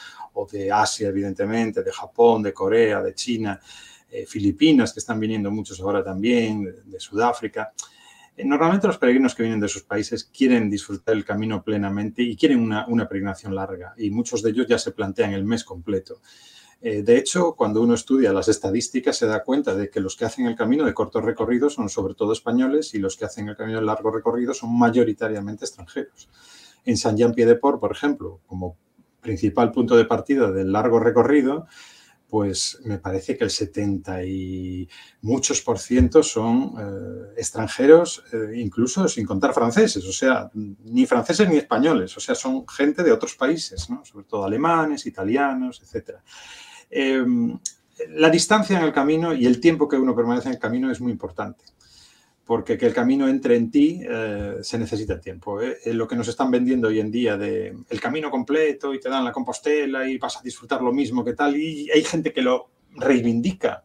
de 0.50 0.72
Asia, 0.72 1.08
evidentemente, 1.08 1.82
de 1.82 1.92
Japón, 1.92 2.42
de 2.42 2.52
Corea, 2.52 3.02
de 3.02 3.14
China, 3.14 3.60
Filipinas, 4.26 4.92
que 4.92 5.00
están 5.00 5.20
viniendo 5.20 5.50
muchos 5.50 5.80
ahora 5.80 6.02
también, 6.02 6.64
de 6.84 6.98
Sudáfrica. 6.98 7.72
Eh, 8.40 8.44
normalmente 8.44 8.86
los 8.86 8.96
peregrinos 8.96 9.34
que 9.34 9.42
vienen 9.42 9.60
de 9.60 9.66
esos 9.66 9.82
países 9.82 10.24
quieren 10.24 10.70
disfrutar 10.70 11.14
el 11.14 11.24
camino 11.24 11.62
plenamente 11.62 12.22
y 12.22 12.36
quieren 12.36 12.60
una, 12.60 12.86
peregrinación 13.08 13.54
larga 13.54 13.94
y 13.98 14.10
muchos 14.10 14.42
de 14.42 14.50
ellos 14.50 14.66
ya 14.66 14.78
se 14.78 14.92
plantean 14.92 15.32
el 15.32 15.44
mes 15.44 15.62
completo. 15.62 16.20
Eh, 16.82 17.02
de 17.02 17.18
hecho, 17.18 17.54
cuando 17.54 17.82
uno 17.82 17.94
estudia 17.94 18.32
las 18.32 18.48
estadísticas 18.48 19.16
se 19.16 19.26
da 19.26 19.44
cuenta 19.44 19.74
de 19.74 19.90
que 19.90 20.00
los 20.00 20.16
que 20.16 20.24
hacen 20.24 20.46
el 20.46 20.56
camino 20.56 20.84
de 20.84 20.94
corto 20.94 21.20
recorrido 21.20 21.68
son 21.68 21.90
sobre 21.90 22.14
todo 22.14 22.32
españoles 22.32 22.94
y 22.94 22.98
los 22.98 23.16
que 23.16 23.26
hacen 23.26 23.48
el 23.48 23.56
camino 23.56 23.80
de 23.80 23.84
largo 23.84 24.10
recorrido 24.10 24.54
son 24.54 24.78
mayoritariamente 24.78 25.66
extranjeros. 25.66 26.30
En 26.86 26.96
San 26.96 27.16
Jean 27.16 27.34
Pied 27.34 27.46
de 27.46 27.56
Port, 27.56 27.80
por 27.80 27.92
ejemplo, 27.92 28.40
como 28.46 28.78
principal 29.20 29.70
punto 29.70 29.96
de 29.96 30.06
partida 30.06 30.50
del 30.50 30.72
largo 30.72 30.98
recorrido, 30.98 31.66
pues 32.30 32.78
me 32.84 32.98
parece 32.98 33.36
que 33.36 33.44
el 33.44 33.50
70 33.50 34.24
y 34.24 34.88
muchos 35.20 35.60
por 35.60 35.78
ciento 35.78 36.22
son 36.22 36.74
eh, 36.78 37.34
extranjeros, 37.36 38.24
eh, 38.32 38.52
incluso 38.54 39.06
sin 39.08 39.26
contar 39.26 39.52
franceses, 39.52 40.06
o 40.06 40.12
sea, 40.12 40.48
ni 40.54 41.04
franceses 41.06 41.48
ni 41.48 41.56
españoles, 41.56 42.16
o 42.16 42.20
sea, 42.20 42.36
son 42.36 42.66
gente 42.68 43.02
de 43.02 43.10
otros 43.10 43.34
países, 43.34 43.88
sobre 44.04 44.24
todo 44.26 44.44
alemanes, 44.44 45.06
italianos, 45.06 45.82
etc. 45.82 46.18
Em, 46.90 47.58
la 48.10 48.30
distancia 48.30 48.78
en 48.78 48.84
el 48.84 48.92
camino 48.92 49.34
y 49.34 49.46
el 49.46 49.60
tiempo 49.60 49.88
que 49.88 49.96
uno 49.96 50.14
permanece 50.14 50.48
en 50.48 50.54
el 50.54 50.60
camino 50.60 50.90
es 50.90 51.00
muy 51.00 51.12
importante 51.12 51.64
porque 52.50 52.76
que 52.76 52.86
el 52.86 52.92
camino 52.92 53.28
entre 53.28 53.54
en 53.54 53.70
ti 53.70 54.00
eh, 54.02 54.56
se 54.62 54.76
necesita 54.76 55.20
tiempo. 55.20 55.60
¿eh? 55.60 55.78
Lo 55.92 56.08
que 56.08 56.16
nos 56.16 56.26
están 56.26 56.50
vendiendo 56.50 56.88
hoy 56.88 56.98
en 56.98 57.08
día 57.08 57.36
de 57.36 57.76
el 57.88 58.00
camino 58.00 58.28
completo 58.28 58.92
y 58.92 58.98
te 58.98 59.08
dan 59.08 59.24
la 59.24 59.30
compostela 59.30 60.10
y 60.10 60.18
vas 60.18 60.36
a 60.36 60.42
disfrutar 60.42 60.82
lo 60.82 60.92
mismo 60.92 61.24
que 61.24 61.34
tal, 61.34 61.56
y 61.56 61.88
hay 61.92 62.02
gente 62.02 62.32
que 62.32 62.42
lo 62.42 62.70
reivindica 62.96 63.84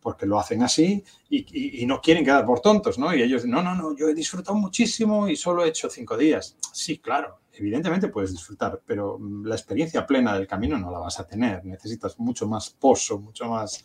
porque 0.00 0.26
lo 0.26 0.38
hacen 0.38 0.62
así 0.62 1.02
y, 1.28 1.84
no 1.86 2.00
quieren 2.00 2.24
quedar 2.24 2.46
por 2.46 2.60
tontos, 2.60 3.00
¿no? 3.00 3.12
Y 3.12 3.20
ellos, 3.20 3.46
no, 3.46 3.64
no, 3.64 3.74
no, 3.74 3.96
yo 3.96 4.08
he 4.08 4.14
disfrutado 4.14 4.56
muchísimo 4.56 5.28
y 5.28 5.34
solo 5.34 5.64
he 5.64 5.70
hecho 5.70 5.90
cinco 5.90 6.16
días. 6.16 6.56
Sí, 6.72 6.98
claro, 6.98 7.40
evidentemente 7.56 8.08
puedes 8.08 8.32
disfrutar, 8.32 8.82
pero 8.84 9.18
la 9.44 9.54
experiencia 9.54 10.06
plena 10.06 10.34
del 10.34 10.46
camino 10.46 10.78
no 10.78 10.90
la 10.90 10.98
vas 10.98 11.20
a 11.20 11.26
tener. 11.26 11.64
Necesitas 11.64 12.18
mucho 12.18 12.46
más 12.46 12.70
pozo, 12.70 13.18
mucho 13.18 13.46
más... 13.46 13.84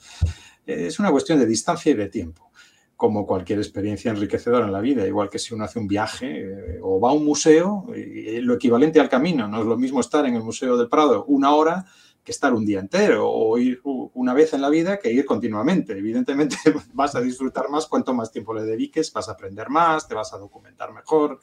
Es 0.65 0.99
una 0.99 1.11
cuestión 1.11 1.39
de 1.39 1.45
distancia 1.45 1.91
y 1.91 1.95
de 1.95 2.07
tiempo 2.07 2.49
como 2.95 3.25
cualquier 3.25 3.59
experiencia 3.59 4.11
enriquecedora 4.11 4.65
en 4.65 4.73
la 4.73 4.81
vida, 4.81 5.07
igual 5.07 5.29
que 5.29 5.39
si 5.39 5.53
uno 5.53 5.63
hace 5.63 5.79
un 5.79 5.87
viaje 5.87 6.41
eh, 6.41 6.79
o 6.81 6.99
va 6.99 7.11
a 7.11 7.13
un 7.13 7.23
museo, 7.23 7.85
lo 7.95 8.55
equivalente 8.55 8.99
al 8.99 9.07
camino, 9.07 9.47
no 9.47 9.61
es 9.61 9.65
lo 9.65 9.77
mismo 9.77 10.01
estar 10.01 10.25
en 10.25 10.35
el 10.35 10.43
Museo 10.43 10.75
del 10.75 10.89
Prado 10.89 11.23
una 11.23 11.55
hora 11.55 11.85
que 12.23 12.33
estar 12.33 12.53
un 12.53 12.65
día 12.65 12.79
entero 12.79 13.29
o 13.29 13.57
ir 13.57 13.79
una 13.83 14.33
vez 14.33 14.53
en 14.53 14.61
la 14.61 14.69
vida 14.69 14.99
que 14.99 15.11
ir 15.11 15.25
continuamente. 15.25 15.93
Evidentemente 15.93 16.57
vas 16.93 17.15
a 17.15 17.21
disfrutar 17.21 17.69
más 17.69 17.87
cuanto 17.87 18.13
más 18.13 18.31
tiempo 18.31 18.53
le 18.53 18.63
dediques, 18.63 19.13
vas 19.13 19.29
a 19.29 19.31
aprender 19.31 19.69
más, 19.69 20.07
te 20.07 20.13
vas 20.13 20.33
a 20.33 20.37
documentar 20.37 20.91
mejor. 20.91 21.39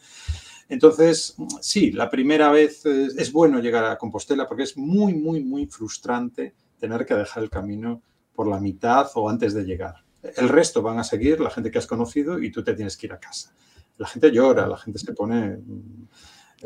Entonces, 0.69 1.37
sí, 1.61 1.93
la 1.93 2.11
primera 2.11 2.51
vez 2.51 2.85
es 2.85 3.33
bueno 3.33 3.61
llegar 3.61 3.85
a 3.85 3.97
Compostela 3.97 4.49
porque 4.49 4.65
es 4.65 4.77
muy, 4.77 5.15
muy, 5.15 5.45
muy 5.45 5.67
frustrante 5.67 6.55
tener 6.79 7.07
que 7.07 7.15
dejar 7.15 7.43
el 7.43 7.51
camino 7.51 8.03
por 8.35 8.49
la 8.49 8.61
mitad 8.61 9.09
o 9.15 9.31
antes 9.31 9.55
de 9.55 9.65
llegar 9.65 10.05
El 10.37 10.49
resto 10.49 10.83
van 10.83 10.99
a 10.99 11.05
seguir, 11.05 11.41
la 11.41 11.51
gente 11.51 11.71
que 11.71 11.79
has 11.79 11.87
conocido, 11.87 12.39
y 12.39 12.51
tú 12.51 12.63
te 12.63 12.75
tienes 12.75 12.97
que 12.97 13.07
ir 13.07 13.13
a 13.13 13.21
casa. 13.21 13.55
La 13.97 14.07
gente 14.07 14.31
llora, 14.31 14.67
la 14.67 14.77
gente 14.77 14.99
se 14.99 15.13
pone 15.13 15.59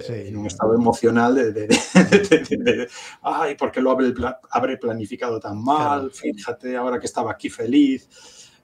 en 0.08 0.36
un 0.36 0.46
estado 0.46 0.74
emocional 0.74 1.34
de, 1.34 1.68
ay, 3.22 3.54
¿por 3.54 3.70
qué 3.70 3.80
lo 3.80 3.90
habré, 3.90 4.76
planificado 4.78 5.38
tan 5.38 5.62
mal? 5.62 6.10
Fíjate, 6.10 6.76
ahora 6.76 6.98
que 6.98 7.06
estaba 7.06 7.30
aquí 7.32 7.50
feliz. 7.50 8.08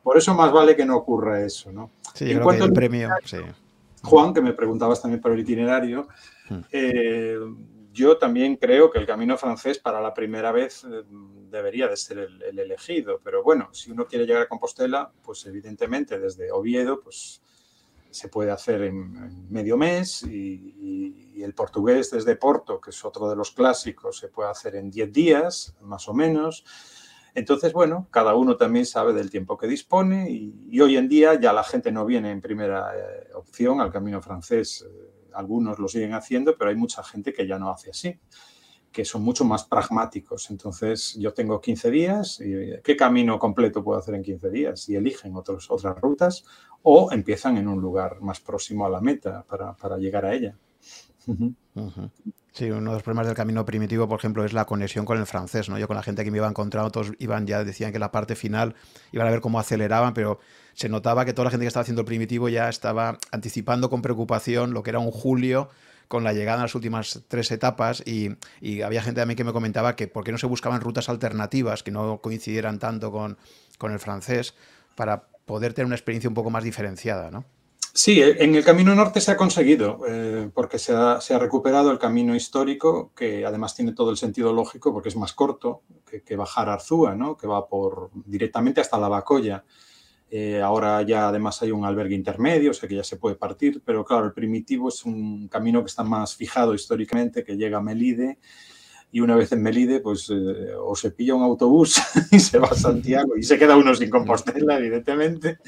Por 0.03 0.17
eso 0.17 0.35
más 0.35 0.53
vale 0.53 0.75
que 0.75 0.87
no 0.87 0.97
ocurra 0.97 1.45
eso, 1.45 1.71
¿no? 1.73 1.91
Sí, 2.15 2.31
en 2.31 2.41
cuanto 2.41 2.65
el 2.65 2.73
premio, 2.73 3.11
Juan, 4.07 4.33
que 4.33 4.41
me 4.41 4.53
preguntabas 4.53 5.03
también 5.03 5.21
por 5.21 5.33
el 5.33 5.41
itinerario, 5.41 6.09
hmm. 6.49 6.59
eh, 6.71 7.39
yo 7.93 8.19
también 8.19 8.57
creo 8.57 8.91
que 8.91 8.99
el 8.99 9.07
camino 9.07 9.39
francés 9.39 9.79
para 9.79 10.03
la 10.03 10.13
primera 10.13 10.53
vez 10.53 10.85
eh, 10.85 11.03
debería 11.51 11.89
de 11.89 11.97
ser 11.97 12.19
el, 12.19 12.59
elegido, 12.59 13.21
pero 13.25 13.43
bueno, 13.43 13.71
si 13.73 13.91
uno 13.91 14.07
quiere 14.07 14.27
llegar 14.27 14.43
a 14.43 14.49
Compostela, 14.49 15.11
pues 15.23 15.47
evidentemente 15.47 16.19
desde 16.19 16.53
Oviedo, 16.53 17.01
pues 17.01 17.41
se 18.11 18.29
puede 18.29 18.51
hacer 18.51 18.83
en, 18.83 19.51
medio 19.51 19.77
mes 19.77 20.23
y, 20.23 21.43
el 21.43 21.55
portugués 21.55 22.11
desde 22.11 22.35
Porto, 22.35 22.81
que 22.81 22.91
es 22.91 23.05
otro 23.05 23.29
de 23.29 23.37
los 23.37 23.53
clásicos, 23.53 24.19
se 24.19 24.29
puede 24.29 24.51
hacer 24.51 24.75
en 24.75 24.91
10 24.91 25.13
días, 25.13 25.77
más 25.83 26.09
o 26.09 26.15
menos. 26.15 26.65
Entonces, 27.37 27.73
bueno, 27.75 28.09
cada 28.11 28.35
uno 28.35 28.57
también 28.57 28.87
sabe 28.87 29.13
del 29.13 29.31
tiempo 29.31 29.59
que 29.59 29.67
dispone 29.67 30.31
y, 30.31 30.81
hoy 30.81 30.97
en 30.97 31.07
día 31.07 31.39
ya 31.39 31.53
la 31.53 31.63
gente 31.63 31.93
no 31.93 32.07
viene 32.07 32.31
en 32.31 32.41
primera 32.41 32.93
eh, 32.97 33.29
opción 33.35 33.81
al 33.81 33.93
camino 33.93 34.23
francés. 34.23 34.85
Eh, 34.89 35.29
algunos 35.35 35.79
lo 35.79 35.87
siguen 35.87 36.15
haciendo, 36.15 36.57
pero 36.57 36.71
hay 36.71 36.77
mucha 36.77 37.03
gente 37.05 37.35
que 37.35 37.47
ya 37.47 37.59
no 37.59 37.71
hace 37.71 37.91
así 37.91 38.19
que 38.97 39.05
son 39.05 39.23
mucho 39.23 39.45
más 39.45 39.65
pragmáticos. 39.65 40.51
Entonces, 40.51 41.15
yo 41.19 41.35
tengo 41.35 41.61
15 41.61 41.91
días, 41.91 42.41
y 42.41 42.81
¿qué 42.83 42.97
camino 42.97 43.39
completo 43.39 43.85
puedo 43.85 43.99
hacer 43.99 44.15
en 44.15 44.23
15 44.23 44.49
días? 44.49 44.89
Y 44.89 44.97
eligen 44.97 45.37
otras 45.37 45.69
rutas 46.01 46.45
o 46.81 47.13
empiezan 47.13 47.59
en 47.59 47.69
un 47.69 47.79
lugar 47.79 48.23
más 48.23 48.41
próximo 48.41 48.87
a 48.87 48.89
la 48.89 49.03
meta 49.03 49.45
para, 49.47 49.99
llegar 49.99 50.25
a 50.25 50.33
ella. 50.33 50.57
Sí, 52.53 52.71
uno 52.71 52.91
de 52.91 52.97
los 52.97 53.03
problemas 53.03 53.27
del 53.27 53.37
camino 53.37 53.67
primitivo, 53.67 54.09
por 54.09 54.19
ejemplo, 54.19 54.45
es 54.45 54.53
la 54.53 54.65
conexión 54.65 55.05
con 55.05 55.19
el 55.19 55.27
francés, 55.27 55.69
¿no? 55.69 55.79
Yo 55.79 55.87
con 55.87 55.97
la 55.97 56.03
gente 56.03 56.25
que 56.25 56.31
me 56.31 56.39
iba 56.39 56.49
encontrando, 56.49 56.91
todos 56.91 57.13
iban 57.19 57.47
ya, 57.47 57.65
decían 57.65 57.93
que 57.93 57.99
la 57.99 58.13
parte 58.13 58.35
final 58.35 58.75
iban 59.13 59.27
a 59.27 59.31
ver 59.31 59.41
cómo 59.41 59.61
aceleraban, 59.61 60.15
pero 60.15 60.39
se 60.73 60.89
notaba 60.89 61.25
que 61.25 61.35
toda 61.35 61.45
la 61.45 61.51
gente 61.51 61.65
que 61.65 61.69
estaba 61.69 61.83
haciendo 61.83 62.01
el 62.01 62.07
primitivo 62.07 62.49
ya 62.49 62.69
estaba 62.69 63.19
anticipando 63.31 63.91
con 63.91 64.01
preocupación 64.01 64.73
lo 64.73 64.83
que 64.83 64.91
era 64.91 65.01
un 65.01 65.11
julio 65.11 65.69
con 66.09 66.25
la 66.25 66.33
llegada 66.33 66.61
a 66.61 66.63
las 66.63 66.75
últimas 66.75 67.23
tres 67.29 67.51
etapas 67.51 68.03
y, 68.07 68.37
había 68.83 69.03
gente 69.03 69.21
también 69.21 69.37
que 69.37 69.45
me 69.45 69.53
comentaba 69.53 69.97
que 69.97 70.07
por 70.07 70.25
qué 70.25 70.33
no 70.33 70.39
se 70.39 70.47
buscaban 70.47 70.81
rutas 70.81 71.09
alternativas 71.09 71.83
que 71.83 71.91
no 71.91 72.21
coincidieran 72.23 72.79
tanto 72.79 73.11
con, 73.11 73.37
con 73.79 73.93
el 73.93 73.99
francés 73.99 74.55
para 74.95 75.25
poder 75.45 75.75
tener 75.75 75.87
una 75.87 75.97
experiencia 75.97 76.29
un 76.29 76.35
poco 76.35 76.51
más 76.51 76.65
diferenciada, 76.65 77.31
¿no? 77.31 77.45
Sí, 77.97 78.21
en 78.21 78.55
el 78.55 78.63
Camino 78.63 78.95
Norte 78.95 79.23
se 79.23 79.31
ha 79.31 79.39
conseguido, 79.39 80.03
eh, 80.07 80.51
porque 80.53 80.79
se 80.79 80.93
ha, 80.93 81.19
recuperado 81.39 81.91
el 81.91 81.99
camino 81.99 82.37
histórico, 82.37 83.11
que 83.17 83.47
además 83.47 83.75
tiene 83.75 83.95
todo 83.95 84.11
el 84.11 84.19
sentido 84.19 84.53
lógico, 84.53 84.93
porque 84.93 85.09
es 85.09 85.17
más 85.17 85.33
corto 85.33 85.81
que, 86.05 86.23
que 86.23 86.37
bajar 86.37 86.69
a 86.69 86.75
Arzúa, 86.75 87.15
¿no? 87.15 87.39
que 87.39 87.47
va 87.47 87.67
por, 87.67 88.11
directamente 88.13 88.83
hasta 88.83 88.99
la 88.99 89.09
Bacoya. 89.09 89.65
Eh, 90.29 90.61
ahora 90.61 91.01
ya 91.03 91.29
además 91.29 91.63
hay 91.63 91.71
un 91.71 91.87
albergue 91.87 92.15
intermedio, 92.15 92.73
o 92.73 92.75
sea 92.75 92.87
que 92.87 92.97
ya 92.97 93.05
se 93.05 93.17
puede 93.17 93.37
partir, 93.37 93.81
pero 93.83 94.05
claro, 94.05 94.27
el 94.27 94.35
primitivo 94.35 94.91
es 94.91 95.03
un 95.07 95.49
camino 95.49 95.81
que 95.81 95.89
está 95.89 96.05
más 96.05 96.37
fijado 96.37 96.75
históricamente, 96.75 97.45
que 97.45 97.57
llega 97.57 97.79
a 97.79 97.83
Melide 97.83 98.39
y 99.13 99.21
una 99.21 99.37
vez 99.37 99.53
en 99.53 99.63
Melide, 99.63 100.01
pues 100.01 100.29
eh, 100.31 100.75
o 100.79 100.95
se 100.95 101.11
pilla 101.11 101.35
un 101.35 101.43
autobús 101.43 102.01
y 102.31 102.41
se 102.41 102.59
va 102.59 102.69
a 102.69 102.75
Santiago 102.75 103.37
y 103.37 103.43
se 103.43 103.59
queda 103.59 103.77
uno 103.77 103.95
sin 103.95 104.11
Compostela, 104.11 104.79
evidentemente, 104.79 105.59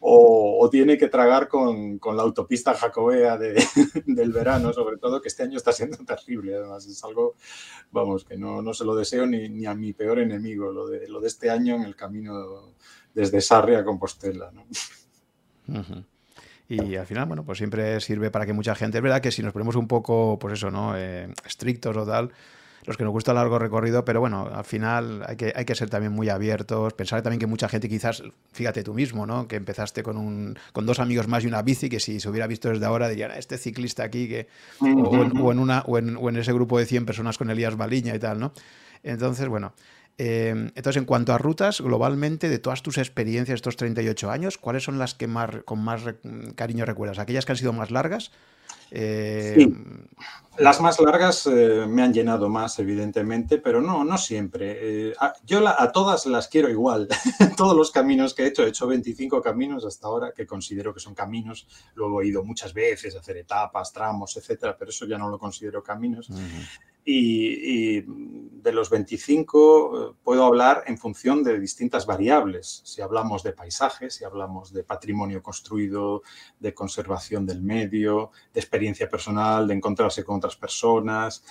o, 0.00 0.68
tiene 0.70 0.96
que 0.98 1.08
tragar 1.08 1.46
con, 1.46 1.98
con 1.98 2.16
la 2.16 2.22
autopista 2.22 2.74
jacobea 2.74 3.36
de, 3.36 3.62
del 4.06 4.32
verano, 4.32 4.72
sobre 4.72 4.96
todo, 4.96 5.20
que 5.20 5.28
este 5.28 5.42
año 5.42 5.56
está 5.56 5.72
siendo 5.72 5.98
terrible. 5.98 6.56
Además, 6.56 6.86
es 6.86 7.04
algo, 7.04 7.36
vamos, 7.92 8.24
que 8.24 8.36
no, 8.36 8.60
no 8.60 8.74
se 8.74 8.84
lo 8.84 8.96
deseo 8.96 9.26
ni, 9.26 9.48
ni, 9.48 9.66
a 9.66 9.74
mi 9.74 9.92
peor 9.92 10.18
enemigo, 10.18 10.72
lo 10.72 10.88
de, 10.88 11.06
lo 11.08 11.20
de 11.20 11.28
este 11.28 11.50
año 11.50 11.76
en 11.76 11.82
el 11.82 11.94
camino 11.94 12.72
desde 13.14 13.40
Sarri 13.40 13.76
a 13.76 13.84
Compostela. 13.84 14.50
Y 16.68 16.96
al 16.96 17.06
final, 17.06 17.26
bueno, 17.26 17.44
pues 17.44 17.58
siempre 17.58 18.00
sirve 18.00 18.30
para 18.30 18.46
que 18.46 18.52
mucha 18.52 18.74
gente. 18.74 18.98
Es 18.98 19.02
verdad 19.02 19.20
que 19.20 19.30
si 19.30 19.42
nos 19.42 19.52
ponemos 19.52 19.76
un 19.76 19.86
poco, 19.86 20.38
pues 20.38 20.54
eso, 20.54 20.70
¿no? 20.70 20.96
Eh, 20.96 21.28
estrictos 21.46 21.96
o 21.96 22.06
tal, 22.06 22.32
los 22.84 22.96
que 22.96 23.04
nos 23.04 23.12
gusta 23.12 23.32
el 23.32 23.36
largo 23.36 23.58
recorrido, 23.58 24.04
pero 24.04 24.20
bueno, 24.20 24.48
al 24.52 24.64
final 24.64 25.24
hay 25.26 25.36
que, 25.36 25.52
hay 25.54 25.64
que 25.64 25.74
ser 25.74 25.90
también 25.90 26.12
muy 26.12 26.28
abiertos, 26.28 26.92
pensar 26.94 27.22
también 27.22 27.40
que 27.40 27.46
mucha 27.46 27.68
gente 27.68 27.88
quizás, 27.88 28.22
fíjate 28.52 28.82
tú 28.82 28.94
mismo, 28.94 29.26
¿no? 29.26 29.48
Que 29.48 29.56
empezaste 29.56 30.02
con, 30.02 30.16
un, 30.16 30.58
con 30.72 30.86
dos 30.86 30.98
amigos 30.98 31.28
más 31.28 31.44
y 31.44 31.46
una 31.46 31.62
bici, 31.62 31.88
que 31.88 32.00
si 32.00 32.20
se 32.20 32.28
hubiera 32.28 32.46
visto 32.46 32.68
desde 32.68 32.84
ahora 32.86 33.08
dirían, 33.08 33.30
ah, 33.32 33.38
este 33.38 33.58
ciclista 33.58 34.04
aquí, 34.04 34.28
que, 34.28 34.48
o, 34.80 35.50
en, 35.50 35.58
una, 35.58 35.80
o 35.86 35.98
en, 35.98 36.16
o 36.16 36.28
en 36.28 36.36
ese 36.36 36.52
grupo 36.52 36.78
de 36.78 36.86
100 36.86 37.06
personas 37.06 37.38
con 37.38 37.50
Elías 37.50 37.76
Baliña 37.76 38.14
y 38.14 38.18
tal, 38.18 38.38
¿no? 38.38 38.52
Entonces, 39.02 39.48
bueno, 39.48 39.74
Em, 40.16 40.70
entonces, 40.76 40.96
en 40.96 41.06
cuanto 41.06 41.32
a 41.32 41.38
rutas, 41.38 41.80
globalmente, 41.80 42.48
de 42.48 42.58
todas 42.58 42.82
tus 42.82 42.98
experiencias 42.98 43.56
estos 43.56 43.76
38 43.76 44.30
años, 44.30 44.58
¿cuáles 44.58 44.84
son 44.84 44.98
las 44.98 45.14
que 45.14 45.26
más, 45.26 45.50
con 45.64 45.82
más 45.82 46.02
cariño 46.54 46.84
recuerdas? 46.84 47.18
¿Aquellas 47.18 47.44
que 47.44 47.52
han 47.52 47.58
sido 47.58 47.72
más 47.72 47.90
largas? 47.90 48.30
Eh, 48.96 49.54
sí. 49.56 49.76
Las 50.56 50.80
más 50.80 51.00
largas 51.00 51.48
eh, 51.48 51.84
me 51.88 52.02
han 52.02 52.14
llenado 52.14 52.48
más, 52.48 52.78
evidentemente, 52.78 53.58
pero 53.58 53.80
no, 53.80 54.04
no 54.04 54.16
siempre. 54.16 55.08
Eh, 55.08 55.14
yo 55.44 55.66
a 55.66 55.90
todas 55.90 56.26
las 56.26 56.46
quiero 56.46 56.70
igual. 56.70 57.08
Todos 57.56 57.76
los 57.76 57.90
caminos 57.90 58.34
que 58.34 58.44
he 58.44 58.46
hecho, 58.46 58.64
he 58.64 58.68
hecho 58.68 58.86
25 58.86 59.42
caminos 59.42 59.84
hasta 59.84 60.06
ahora, 60.06 60.32
que 60.32 60.46
considero 60.46 60.94
que 60.94 61.00
son 61.00 61.12
caminos. 61.12 61.66
Luego 61.96 62.22
he 62.22 62.28
ido 62.28 62.44
muchas 62.44 62.72
veces 62.72 63.16
a 63.16 63.18
hacer 63.18 63.38
etapas, 63.38 63.92
tramos, 63.92 64.36
etcétera, 64.36 64.76
pero 64.78 64.90
eso 64.90 65.06
ya 65.06 65.18
no 65.18 65.28
lo 65.28 65.40
considero 65.40 65.82
caminos 65.82 66.30
y, 67.04 68.02
de 68.64 68.72
los 68.72 68.88
25 68.88 70.12
eh, 70.12 70.14
puedo 70.24 70.42
hablar 70.42 70.84
en 70.86 70.96
función 70.96 71.44
de 71.44 71.60
distintas 71.60 72.06
variables. 72.06 72.80
Si 72.84 73.02
hablamos 73.02 73.42
de 73.42 73.52
paisajes, 73.52 74.14
si 74.14 74.24
hablamos 74.24 74.72
de 74.72 74.84
patrimonio 74.84 75.42
construido, 75.42 76.22
de 76.58 76.72
conservación 76.72 77.44
del 77.44 77.60
medio, 77.60 78.30
de 78.54 78.60
experiencia 78.60 79.06
personal, 79.06 79.68
de 79.68 79.74
encontrarse 79.74 80.24
con 80.24 80.36
otras 80.36 80.56
personas, 80.56 81.44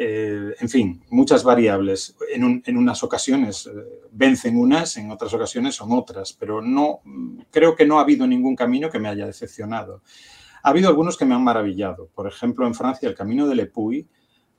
eh, 0.00 0.54
en 0.60 0.68
fin, 0.68 1.02
muchas 1.10 1.42
variables. 1.42 2.14
En, 2.32 2.76
unas 2.76 3.02
ocasiones 3.02 3.66
eh, 3.66 3.70
vencen 4.12 4.56
unas, 4.56 4.96
en 4.96 5.10
otras 5.10 5.34
ocasiones 5.34 5.74
son 5.74 5.90
otras, 5.90 6.32
pero 6.34 6.62
no 6.62 7.00
creo 7.50 7.74
que 7.74 7.84
no 7.84 7.98
ha 7.98 8.02
habido 8.02 8.24
ningún 8.24 8.54
camino 8.54 8.90
que 8.90 9.00
me 9.00 9.08
haya 9.08 9.26
decepcionado. 9.26 10.02
Ha 10.62 10.70
habido 10.70 10.88
algunos 10.88 11.16
que 11.16 11.24
me 11.24 11.34
han 11.34 11.42
maravillado. 11.42 12.10
Por 12.14 12.28
ejemplo, 12.28 12.64
en 12.66 12.74
Francia, 12.74 13.08
el 13.08 13.16
camino 13.16 13.48
de 13.48 13.56
Le 13.56 13.66
Puy 13.66 14.06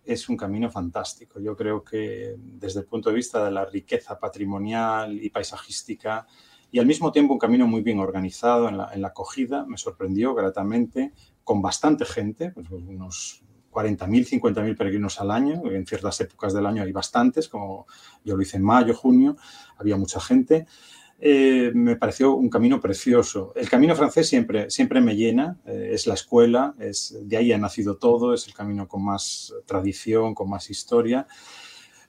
es 0.10 0.28
un 0.28 0.36
camino 0.36 0.72
fantástico. 0.72 1.40
Yo 1.40 1.56
creo 1.56 1.84
que 1.84 2.36
desde 2.38 2.80
el 2.80 2.88
punto 2.88 3.10
de 3.10 3.16
vista 3.16 3.46
de 3.46 3.52
la 3.52 3.64
riqueza 3.66 4.20
patrimonial 4.20 5.24
y 5.24 5.30
paisajística, 5.30 6.26
y 6.72 6.80
al 6.80 6.88
mismo 6.88 7.12
tiempo 7.12 7.34
un 7.34 7.40
camino 7.40 7.68
muy 7.68 7.82
bien 7.82 8.00
organizado 8.00 8.70
en 8.70 8.78
la, 8.78 9.08
acogida, 9.08 9.66
me 9.66 9.78
sorprendió 9.78 10.34
gratamente, 10.34 11.14
con 11.44 11.62
bastante 11.62 12.06
gente, 12.06 12.52
pues 12.52 12.70
unos 12.72 13.44
40.000, 13.72 14.42
50.000 14.42 14.78
peregrinos 14.78 15.20
al 15.22 15.30
año, 15.30 15.62
en 15.70 15.86
ciertas 15.86 16.20
épocas 16.22 16.54
del 16.54 16.66
año 16.66 16.82
hay 16.82 16.92
bastantes, 16.92 17.48
como 17.48 17.86
yo 18.24 18.36
lo 18.36 18.42
hice 18.42 18.58
en 18.58 18.64
mayo, 18.64 18.96
junio, 18.96 19.38
había 19.78 19.96
mucha 19.96 20.20
gente. 20.20 20.66
Eh, 21.22 21.72
me 21.74 21.98
pareció 21.98 22.34
un 22.34 22.50
camino 22.50 22.80
precioso. 22.80 23.52
El 23.56 23.70
camino 23.70 23.94
francés 23.94 24.30
siempre, 24.30 24.70
siempre 24.70 25.02
me 25.02 25.16
llena, 25.16 25.58
eh, 25.66 25.92
es 25.94 26.08
la 26.08 26.14
escuela, 26.14 26.74
es, 26.80 27.14
de 27.22 27.36
ahí 27.36 27.52
ha 27.52 27.58
nacido 27.58 27.98
todo, 27.98 28.34
es 28.34 28.48
el 28.48 28.54
camino 28.54 28.88
con 28.88 29.04
más 29.04 29.54
tradición, 29.66 30.34
con 30.34 30.50
más 30.50 30.70
historia. 30.70 31.28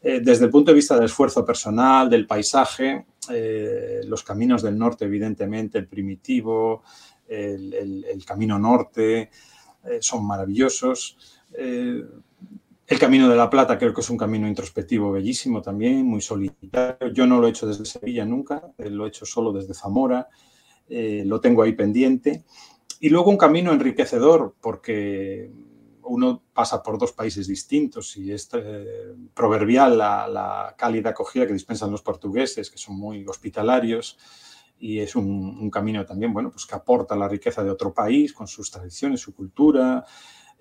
Eh, 0.00 0.20
desde 0.22 0.44
el 0.44 0.50
punto 0.50 0.70
de 0.70 0.76
vista 0.76 0.94
del 0.94 1.06
esfuerzo 1.06 1.44
personal, 1.44 2.08
del 2.08 2.26
paisaje, 2.26 3.06
los 4.06 4.24
caminos 4.24 4.62
del 4.62 4.76
norte, 4.76 5.04
evidentemente, 5.04 5.78
el 5.78 5.86
primitivo, 5.86 6.82
el 7.28 8.24
camino 8.26 8.58
norte, 8.58 9.30
son 10.00 10.26
maravillosos 10.26 11.16
el 12.90 12.98
Camino 12.98 13.28
de 13.28 13.36
la 13.36 13.48
Plata 13.48 13.78
creo 13.78 13.94
que 13.94 14.00
es 14.00 14.10
un 14.10 14.18
camino 14.18 14.48
introspectivo 14.48 15.12
bellísimo 15.12 15.62
también, 15.62 16.04
muy 16.04 16.20
solitario. 16.20 17.12
Yo 17.12 17.24
no 17.24 17.38
lo 17.38 17.46
he 17.46 17.50
hecho 17.50 17.68
desde 17.68 17.84
Sevilla 17.84 18.24
nunca, 18.24 18.72
eh, 18.76 18.90
lo 18.90 19.06
he 19.06 19.08
hecho 19.08 19.24
solo 19.24 19.52
desde 19.52 19.74
Zamora, 19.74 20.28
eh, 20.88 21.22
lo 21.24 21.40
tengo 21.40 21.62
ahí 21.62 21.72
pendiente. 21.72 22.44
Y 22.98 23.08
luego 23.08 23.30
un 23.30 23.36
camino 23.36 23.72
enriquecedor 23.72 24.56
porque 24.60 25.52
uno 26.02 26.42
pasa 26.52 26.82
por 26.82 26.98
dos 26.98 27.12
países 27.12 27.46
distintos 27.46 28.16
y 28.16 28.32
es 28.32 28.48
eh, 28.54 29.14
proverbial 29.34 29.96
la, 29.96 30.74
cálida 30.76 31.10
acogida 31.10 31.46
que 31.46 31.52
dispensan 31.52 31.92
los 31.92 32.02
portugueses, 32.02 32.72
que 32.72 32.78
son 32.78 32.96
muy 32.98 33.24
hospitalarios, 33.24 34.18
y 34.80 34.98
es 34.98 35.14
un, 35.14 35.28
un, 35.60 35.70
camino 35.70 36.04
también, 36.04 36.32
bueno, 36.32 36.50
pues 36.50 36.66
que 36.66 36.74
aporta 36.74 37.14
la 37.14 37.28
riqueza 37.28 37.62
de 37.62 37.70
otro 37.70 37.94
país 37.94 38.32
con 38.32 38.48
sus 38.48 38.68
tradiciones, 38.68 39.20
su 39.20 39.32
cultura, 39.32 40.04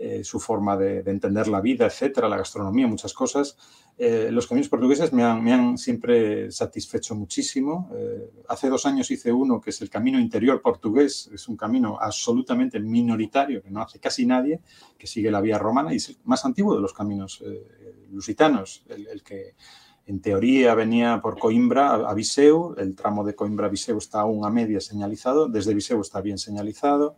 eh, 0.01 0.23
su 0.23 0.39
forma 0.39 0.77
de, 0.77 0.99
entender 0.99 1.49
la 1.49 1.59
vida, 1.59 1.85
etcétera, 1.85 2.30
la 2.30 2.38
gastronomía, 2.38 2.88
muchas 2.88 3.13
cosas. 3.13 3.57
Eh, 3.97 4.30
los 4.31 4.47
caminos 4.47 4.69
portugueses 4.69 5.11
me 5.11 5.23
han, 5.26 5.77
siempre 5.77 6.49
satisfecho 6.51 7.15
muchísimo. 7.15 7.89
Eh, 7.93 8.31
hace 8.47 8.69
dos 8.69 8.85
años 8.85 9.11
hice 9.11 9.30
uno 9.34 9.59
que 9.59 9.71
es 9.71 9.81
el 9.81 9.89
Camino 9.89 10.17
Interior 10.17 10.61
Portugués, 10.61 11.30
es 11.34 11.49
un 11.49 11.57
camino 11.57 11.97
absolutamente 11.99 12.80
minoritario 12.80 13.61
que 13.61 13.69
no 13.69 13.81
hace 13.81 13.99
casi 13.99 14.26
nadie, 14.26 14.61
que 14.97 15.05
sigue 15.05 15.30
la 15.30 15.41
vía 15.41 15.57
romana 15.57 15.91
y 15.91 15.97
es 15.97 16.07
el 16.07 16.17
más 16.23 16.45
antiguo 16.45 16.73
de 16.76 16.81
los 16.81 16.93
caminos 16.93 17.43
lusitanos, 18.09 18.85
el, 18.88 19.21
que 19.21 19.55
en 20.05 20.21
teoría 20.21 20.76
venía 20.76 21.19
por 21.21 21.38
Coimbra 21.38 21.95
a 21.95 22.13
Viseu, 22.13 22.73
el 22.77 22.95
tramo 22.95 23.26
de 23.26 23.35
Coimbra 23.35 23.67
a 23.67 23.69
Viseu 23.69 23.97
está 23.97 24.21
aún 24.21 24.45
a 24.45 24.49
media 24.49 24.80
señalizado, 24.80 25.49
desde 25.49 25.73
Viseu 25.73 25.99
está 25.99 26.21
bien 26.21 26.38
señalizado 26.38 27.17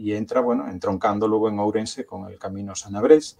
y 0.00 0.14
entra, 0.14 0.40
bueno, 0.40 0.68
entroncando 0.68 1.28
luego 1.28 1.48
en 1.50 1.58
Ourense 1.58 2.06
con 2.06 2.26
el 2.26 2.38
camino 2.38 2.74
Sanabrés. 2.74 3.38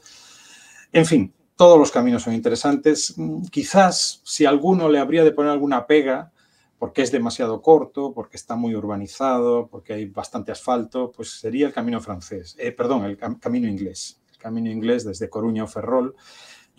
En 0.93 1.07
fin, 1.07 1.33
todos 1.57 1.79
los 1.79 1.91
caminos 1.91 2.23
son 2.23 2.35
interesantes. 2.35 3.15
Mm, 3.17 3.45
quizás 3.47 4.21
si 4.25 4.45
alguno 4.45 4.89
le 4.91 4.99
habría 4.99 5.25
de 5.25 5.33
poner 5.33 5.53
alguna 5.53 5.87
pega, 5.87 6.33
porque 6.79 7.03
es 7.03 7.11
demasiado 7.11 7.63
corto, 7.63 8.13
porque 8.13 8.37
está 8.37 8.57
muy 8.57 8.75
urbanizado, 8.75 9.69
porque 9.69 9.95
hay 9.95 10.07
bastante 10.07 10.53
asfalto, 10.53 11.11
pues 11.13 11.39
sería 11.41 11.67
el 11.67 11.73
camino 11.73 12.01
francés, 12.01 12.57
eh, 12.59 12.73
perdón, 12.73 13.05
el 13.05 13.17
camino 13.17 13.67
inglés. 13.67 14.21
El 14.31 14.39
camino 14.39 14.71
inglés 14.71 15.05
desde 15.05 15.29
Coruña 15.31 15.65
o 15.65 15.67
Ferrol 15.67 16.15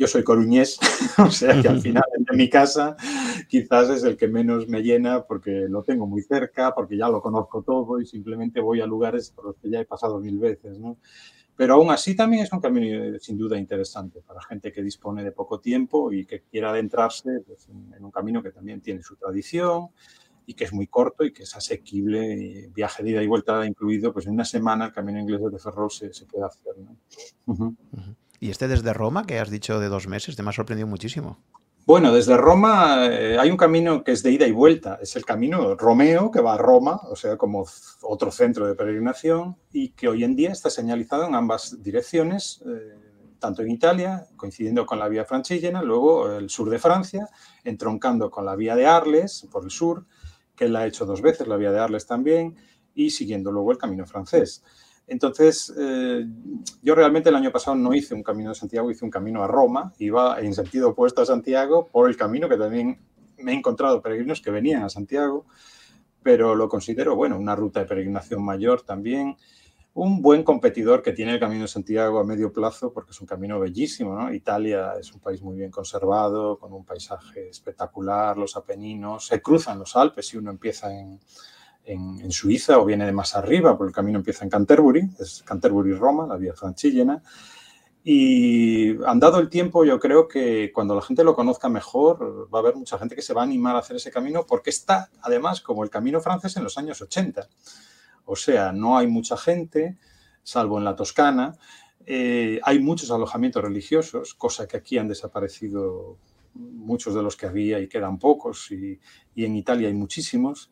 yo 0.01 0.07
soy 0.07 0.23
coruñés, 0.23 0.79
o 1.19 1.29
sea 1.29 1.61
que 1.61 1.67
al 1.67 1.79
final 1.79 2.03
de 2.17 2.35
mi 2.35 2.49
casa 2.49 2.95
quizás 3.47 3.87
es 3.91 4.03
el 4.03 4.17
que 4.17 4.27
menos 4.27 4.67
me 4.67 4.81
llena 4.81 5.25
porque 5.25 5.67
lo 5.69 5.83
tengo 5.83 6.07
muy 6.07 6.23
cerca, 6.23 6.73
porque 6.73 6.97
ya 6.97 7.07
lo 7.07 7.21
conozco 7.21 7.61
todo 7.61 8.01
y 8.01 8.07
simplemente 8.07 8.61
voy 8.61 8.81
a 8.81 8.87
lugares 8.87 9.29
por 9.29 9.45
los 9.45 9.57
que 9.57 9.69
ya 9.69 9.79
he 9.79 9.85
pasado 9.85 10.19
mil 10.19 10.39
veces, 10.39 10.79
¿no? 10.79 10.97
Pero 11.55 11.75
aún 11.75 11.91
así 11.91 12.15
también 12.15 12.41
es 12.41 12.51
un 12.51 12.61
camino 12.61 13.19
sin 13.19 13.37
duda 13.37 13.59
interesante 13.59 14.21
para 14.21 14.41
gente 14.41 14.71
que 14.71 14.81
dispone 14.81 15.23
de 15.23 15.33
poco 15.33 15.59
tiempo 15.59 16.11
y 16.11 16.25
que 16.25 16.41
quiera 16.41 16.71
adentrarse 16.71 17.41
pues, 17.45 17.69
en 17.69 18.03
un 18.03 18.09
camino 18.09 18.41
que 18.41 18.49
también 18.49 18.81
tiene 18.81 19.03
su 19.03 19.15
tradición 19.17 19.89
y 20.47 20.55
que 20.55 20.63
es 20.63 20.73
muy 20.73 20.87
corto 20.87 21.23
y 21.23 21.31
que 21.31 21.43
es 21.43 21.55
asequible, 21.55 22.33
y 22.33 22.67
viaje 22.69 23.03
de 23.03 23.11
ida 23.11 23.21
y 23.21 23.27
vuelta 23.27 23.63
incluido, 23.67 24.11
pues 24.11 24.25
en 24.25 24.33
una 24.33 24.45
semana 24.45 24.85
el 24.85 24.93
camino 24.93 25.19
inglés 25.19 25.41
de 25.51 25.59
Ferrol 25.59 25.91
se, 25.91 26.11
se 26.11 26.25
puede 26.25 26.45
hacer. 26.47 26.73
¿no? 26.79 27.75
Y 28.41 28.49
este 28.49 28.67
desde 28.67 28.91
Roma, 28.91 29.27
que 29.27 29.39
has 29.39 29.51
dicho 29.51 29.79
de 29.79 29.87
dos 29.87 30.07
meses, 30.07 30.35
te 30.35 30.41
me 30.41 30.49
ha 30.49 30.51
sorprendido 30.51 30.87
muchísimo. 30.87 31.37
Bueno, 31.85 32.11
desde 32.11 32.35
Roma 32.37 33.05
eh, 33.05 33.37
hay 33.37 33.51
un 33.51 33.55
camino 33.57 34.03
que 34.03 34.13
es 34.13 34.23
de 34.23 34.31
ida 34.31 34.47
y 34.47 34.51
vuelta. 34.51 34.97
Es 34.99 35.15
el 35.15 35.23
camino 35.25 35.75
Romeo, 35.75 36.31
que 36.31 36.41
va 36.41 36.55
a 36.55 36.57
Roma, 36.57 37.01
o 37.07 37.15
sea, 37.15 37.37
como 37.37 37.67
otro 38.01 38.31
centro 38.31 38.65
de 38.65 38.73
peregrinación, 38.73 39.57
y 39.71 39.89
que 39.89 40.07
hoy 40.07 40.23
en 40.23 40.35
día 40.35 40.51
está 40.51 40.71
señalizado 40.71 41.27
en 41.27 41.35
ambas 41.35 41.83
direcciones, 41.83 42.63
eh, 42.65 42.95
tanto 43.37 43.61
en 43.61 43.69
Italia, 43.69 44.25
coincidiendo 44.35 44.87
con 44.87 44.97
la 44.97 45.07
vía 45.07 45.23
francígena, 45.23 45.83
luego 45.83 46.31
el 46.31 46.49
sur 46.49 46.67
de 46.71 46.79
Francia, 46.79 47.29
entroncando 47.63 48.31
con 48.31 48.43
la 48.43 48.55
vía 48.55 48.75
de 48.75 48.87
Arles 48.87 49.47
por 49.51 49.63
el 49.63 49.69
sur, 49.69 50.07
que 50.55 50.65
él 50.65 50.75
ha 50.75 50.87
hecho 50.87 51.05
dos 51.05 51.21
veces, 51.21 51.47
la 51.47 51.57
vía 51.57 51.71
de 51.71 51.79
Arles 51.79 52.07
también, 52.07 52.55
y 52.95 53.11
siguiendo 53.11 53.51
luego 53.51 53.71
el 53.71 53.77
camino 53.77 54.07
francés. 54.07 54.63
Entonces, 55.11 55.73
eh, 55.77 56.25
yo 56.81 56.95
realmente 56.95 57.27
el 57.27 57.35
año 57.35 57.51
pasado 57.51 57.75
no 57.75 57.93
hice 57.93 58.15
un 58.15 58.23
camino 58.23 58.47
de 58.47 58.55
Santiago, 58.55 58.89
hice 58.89 59.03
un 59.03 59.11
camino 59.11 59.43
a 59.43 59.47
Roma, 59.47 59.91
iba 59.99 60.39
en 60.39 60.53
sentido 60.53 60.91
opuesto 60.91 61.21
a 61.21 61.25
Santiago 61.25 61.89
por 61.91 62.09
el 62.09 62.15
camino 62.15 62.47
que 62.47 62.55
también 62.55 62.97
me 63.37 63.51
he 63.51 63.55
encontrado 63.55 64.01
peregrinos 64.01 64.39
que 64.39 64.51
venían 64.51 64.83
a 64.83 64.89
Santiago, 64.89 65.45
pero 66.23 66.55
lo 66.55 66.69
considero, 66.69 67.17
bueno, 67.17 67.37
una 67.37 67.57
ruta 67.57 67.81
de 67.81 67.87
peregrinación 67.87 68.41
mayor 68.41 68.83
también, 68.83 69.35
un 69.95 70.21
buen 70.21 70.43
competidor 70.43 71.01
que 71.01 71.11
tiene 71.11 71.33
el 71.33 71.41
Camino 71.41 71.63
de 71.63 71.67
Santiago 71.67 72.17
a 72.19 72.23
medio 72.23 72.53
plazo, 72.53 72.93
porque 72.93 73.11
es 73.11 73.19
un 73.19 73.27
camino 73.27 73.59
bellísimo. 73.59 74.31
Italia 74.31 74.93
es 74.97 75.11
un 75.11 75.19
país 75.19 75.41
muy 75.41 75.57
bien 75.57 75.71
conservado, 75.71 76.57
con 76.57 76.71
un 76.71 76.85
paisaje 76.85 77.49
espectacular, 77.49 78.37
los 78.37 78.55
Apeninos, 78.55 79.25
se 79.27 79.41
cruzan 79.41 79.79
los 79.79 79.97
Alpes 79.97 80.27
si 80.27 80.37
uno 80.37 80.51
empieza 80.51 80.97
en, 80.97 81.19
en, 81.85 82.31
Suiza 82.31 82.79
o 82.79 82.85
viene 82.85 83.05
de 83.05 83.11
más 83.11 83.35
arriba, 83.35 83.77
porque 83.77 83.89
el 83.89 83.95
camino 83.95 84.19
empieza 84.19 84.43
en 84.43 84.49
Canterbury, 84.49 85.09
es 85.19 85.43
Canterbury-Roma, 85.43 86.27
la 86.27 86.37
vía 86.37 86.53
franchillena. 86.53 87.21
Y 88.03 89.03
andado 89.05 89.39
el 89.39 89.49
tiempo, 89.49 89.85
yo 89.85 89.99
creo 89.99 90.27
que 90.27 90.71
cuando 90.73 90.95
la 90.95 91.01
gente 91.01 91.23
lo 91.23 91.35
conozca 91.35 91.69
mejor, 91.69 92.49
va 92.53 92.59
a 92.59 92.61
haber 92.61 92.75
mucha 92.75 92.97
gente 92.97 93.15
que 93.15 93.21
se 93.21 93.33
va 93.33 93.41
a 93.41 93.43
animar 93.43 93.75
a 93.75 93.79
hacer 93.79 93.97
ese 93.97 94.11
camino 94.11 94.45
porque 94.47 94.71
está, 94.71 95.09
además, 95.21 95.61
como 95.61 95.83
el 95.83 95.89
camino 95.89 96.19
francés 96.19 96.57
en 96.57 96.63
los 96.63 96.77
años 96.77 97.01
80. 97.01 97.47
O 98.25 98.35
sea, 98.35 98.71
no 98.71 98.97
hay 98.97 99.07
mucha 99.07 99.37
gente, 99.37 99.97
salvo 100.41 100.79
en 100.79 100.85
la 100.85 100.95
Toscana. 100.95 101.55
Eh, 102.05 102.59
hay 102.63 102.79
muchos 102.79 103.11
alojamientos 103.11 103.63
religiosos, 103.63 104.33
cosa 104.33 104.67
que 104.67 104.77
aquí 104.77 104.97
han 104.97 105.07
desaparecido 105.07 106.17
muchos 106.53 107.13
de 107.13 107.21
los 107.21 107.37
que 107.37 107.45
había 107.45 107.79
y 107.79 107.87
quedan 107.87 108.17
pocos, 108.17 108.71
y, 108.71 108.99
y 109.35 109.45
en 109.45 109.55
Italia 109.55 109.87
hay 109.87 109.93
muchísimos. 109.93 110.71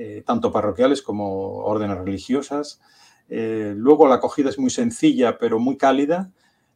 Eh, 0.00 0.22
tanto 0.24 0.52
parroquiales 0.52 1.02
como 1.02 1.56
órdenes 1.64 1.98
religiosas. 1.98 2.80
Eh, 3.28 3.74
luego 3.76 4.06
la 4.06 4.14
acogida 4.14 4.48
es 4.48 4.56
muy 4.56 4.70
sencilla, 4.70 5.38
pero 5.38 5.58
muy 5.58 5.76
cálida. 5.76 6.30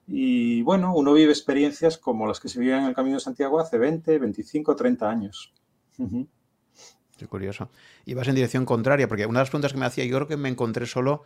Y 0.09 0.63
bueno, 0.63 0.93
uno 0.93 1.13
vive 1.13 1.31
experiencias 1.31 1.99
como 1.99 2.27
las 2.27 2.41
que 2.41 2.49
se 2.49 2.59
vivían 2.59 2.81
en 2.81 2.89
el 2.89 2.97
Camino 2.97 3.15
de 3.15 3.21
Santiago 3.21 3.61
hace 3.61 3.79
20, 3.79 4.19
25, 4.19 4.75
30 4.75 5.09
años. 5.09 5.55
Qué 7.17 7.29
curioso. 7.29 7.69
Y 8.05 8.15
vas 8.15 8.27
en 8.27 8.35
dirección 8.35 8.67
contraria, 8.67 9.07
porque 9.07 9.25
una 9.25 9.39
de 9.39 9.43
las 9.43 9.51
preguntas 9.51 9.73
que 9.73 9.79
me 9.79 9.87
hacía, 9.87 10.05
yo 10.05 10.17
creo 10.17 10.27
que 10.27 10.37
me 10.37 10.49
encontré 10.49 10.87
solo 10.87 11.23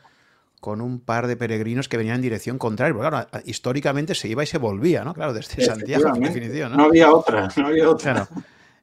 con 0.61 0.83
un 0.83 1.01
par 1.01 1.27
de 1.29 1.39
peregrinos 1.39 1.89
que 1.89 1.97
venían 1.97 2.17
en 2.17 2.23
dirección 2.23 2.59
contraria. 2.59 2.95
Porque 2.95 3.09
claro, 3.09 3.27
históricamente 3.47 4.15
se 4.15 4.29
iba 4.29 4.43
y 4.43 4.47
se 4.47 4.59
volvía, 4.59 5.03
¿no? 5.03 5.15
Claro, 5.15 5.33
desde 5.33 5.65
Santiago, 5.65 6.15
en 6.15 6.21
definición. 6.21 6.77
¿no? 6.77 6.85
había 6.85 7.11
otra, 7.11 7.49
no 7.57 7.69
había 7.69 7.89
otra. 7.89 8.29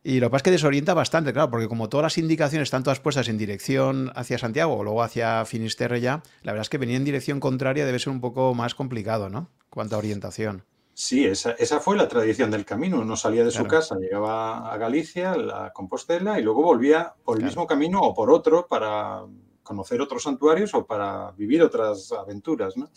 Y 0.06 0.20
lo 0.20 0.28
que 0.28 0.32
pasa 0.32 0.40
es 0.40 0.44
que 0.44 0.52
desorienta 0.52 0.94
bastante, 0.94 1.32
claro, 1.32 1.50
porque 1.50 1.70
como 1.70 1.88
todas 1.88 2.04
las 2.04 2.18
indicaciones 2.18 2.68
están 2.68 2.84
todas 2.84 3.00
puestas 3.00 3.30
en 3.30 3.38
dirección 3.38 4.12
hacia 4.16 4.38
Santiago 4.38 4.76
o 4.76 4.84
luego 4.84 5.02
hacia 5.02 5.46
Finisterre 5.46 6.02
ya, 6.02 6.22
la 6.42 6.52
verdad 6.52 6.64
es 6.64 6.70
que 6.70 6.78
venir 6.78 6.98
en 6.98 7.06
dirección 7.06 7.40
contraria 7.40 7.86
debe 7.86 8.00
ser 8.00 8.12
un 8.12 8.20
poco 8.20 8.54
más 8.54 8.76
complicado, 8.76 9.30
¿no? 9.30 9.50
Cuanto 9.70 9.96
a 9.96 10.00
orientación. 10.00 10.66
Sí, 10.94 11.26
esa, 11.26 11.56
fue 11.80 11.98
la 11.98 12.08
tradición 12.08 12.52
del 12.52 12.66
camino. 12.66 13.00
Uno 13.00 13.16
salía 13.16 13.44
de 13.44 13.50
su 13.50 13.66
casa, 13.66 13.96
llegaba 13.96 14.72
a 14.72 14.78
Galicia, 14.78 15.32
a 15.32 15.72
Compostela, 15.74 16.40
y 16.40 16.44
luego 16.44 16.62
volvía 16.62 17.14
por 17.24 17.38
el 17.38 17.46
mismo 17.46 17.66
camino 17.66 18.02
o 18.02 18.14
por 18.14 18.30
otro 18.30 18.68
para 18.68 19.24
conocer 19.64 20.02
otros 20.02 20.24
santuarios 20.24 20.74
o 20.76 20.86
para 20.86 21.32
vivir 21.32 21.64
otras 21.64 22.12
aventuras, 22.12 22.78
¿no? 22.78 22.92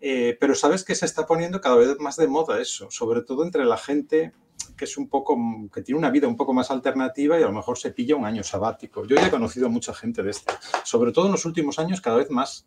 Eh, 0.00 0.36
pero 0.38 0.54
sabes 0.54 0.84
que 0.84 0.94
se 0.94 1.06
está 1.06 1.26
poniendo 1.26 1.60
cada 1.62 1.76
vez 1.76 1.96
más 1.98 2.16
de 2.16 2.26
moda 2.26 2.60
eso, 2.60 2.90
sobre 2.90 3.22
todo 3.22 3.42
entre 3.42 3.64
la 3.64 3.78
gente 3.78 4.32
que 4.76 4.84
es 4.84 4.96
un 4.96 5.08
poco, 5.08 5.38
que 5.72 5.82
tiene 5.82 5.98
una 5.98 6.10
vida 6.10 6.26
un 6.26 6.36
poco 6.36 6.52
más 6.52 6.70
alternativa 6.70 7.38
y 7.38 7.42
a 7.42 7.46
lo 7.46 7.52
mejor 7.52 7.78
se 7.78 7.90
pilla 7.90 8.16
un 8.16 8.24
año 8.24 8.42
sabático. 8.42 9.04
Yo 9.06 9.16
ya 9.16 9.26
he 9.26 9.30
conocido 9.30 9.68
mucha 9.68 9.94
gente 9.94 10.22
de 10.22 10.30
este, 10.30 10.52
sobre 10.82 11.12
todo 11.12 11.26
en 11.26 11.32
los 11.32 11.44
últimos 11.44 11.78
años 11.78 12.00
cada 12.00 12.16
vez 12.16 12.30
más, 12.30 12.66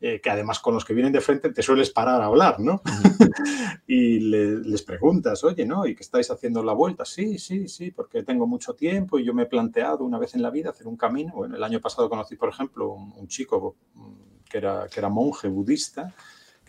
eh, 0.00 0.20
que 0.20 0.30
además 0.30 0.58
con 0.58 0.74
los 0.74 0.84
que 0.84 0.94
vienen 0.94 1.12
de 1.12 1.20
frente 1.20 1.52
te 1.52 1.62
sueles 1.62 1.90
parar 1.90 2.20
a 2.22 2.26
hablar, 2.26 2.58
¿no? 2.58 2.82
y 3.86 4.18
les 4.20 4.82
preguntas, 4.82 5.44
oye, 5.44 5.64
¿no? 5.64 5.86
¿Y 5.86 5.94
qué 5.94 6.02
estáis 6.02 6.30
haciendo 6.30 6.62
la 6.62 6.72
vuelta? 6.72 7.04
Sí, 7.04 7.38
sí, 7.38 7.68
sí, 7.68 7.90
porque 7.90 8.22
tengo 8.22 8.46
mucho 8.46 8.74
tiempo 8.74 9.18
y 9.18 9.24
yo 9.24 9.34
me 9.34 9.44
he 9.44 9.46
planteado 9.46 10.04
una 10.04 10.18
vez 10.18 10.34
en 10.34 10.42
la 10.42 10.50
vida 10.50 10.70
hacer 10.70 10.88
un 10.88 10.96
camino. 10.96 11.34
Bueno, 11.34 11.56
el 11.56 11.62
año 11.62 11.80
pasado 11.80 12.08
conocí, 12.08 12.36
por 12.36 12.48
ejemplo, 12.48 12.90
un, 12.92 13.28
chico 13.28 13.76
mm, 13.94 14.48
que 14.50 14.58
era, 14.58 14.88
que 14.88 14.98
era 14.98 15.08
monje 15.08 15.48
budista 15.48 16.12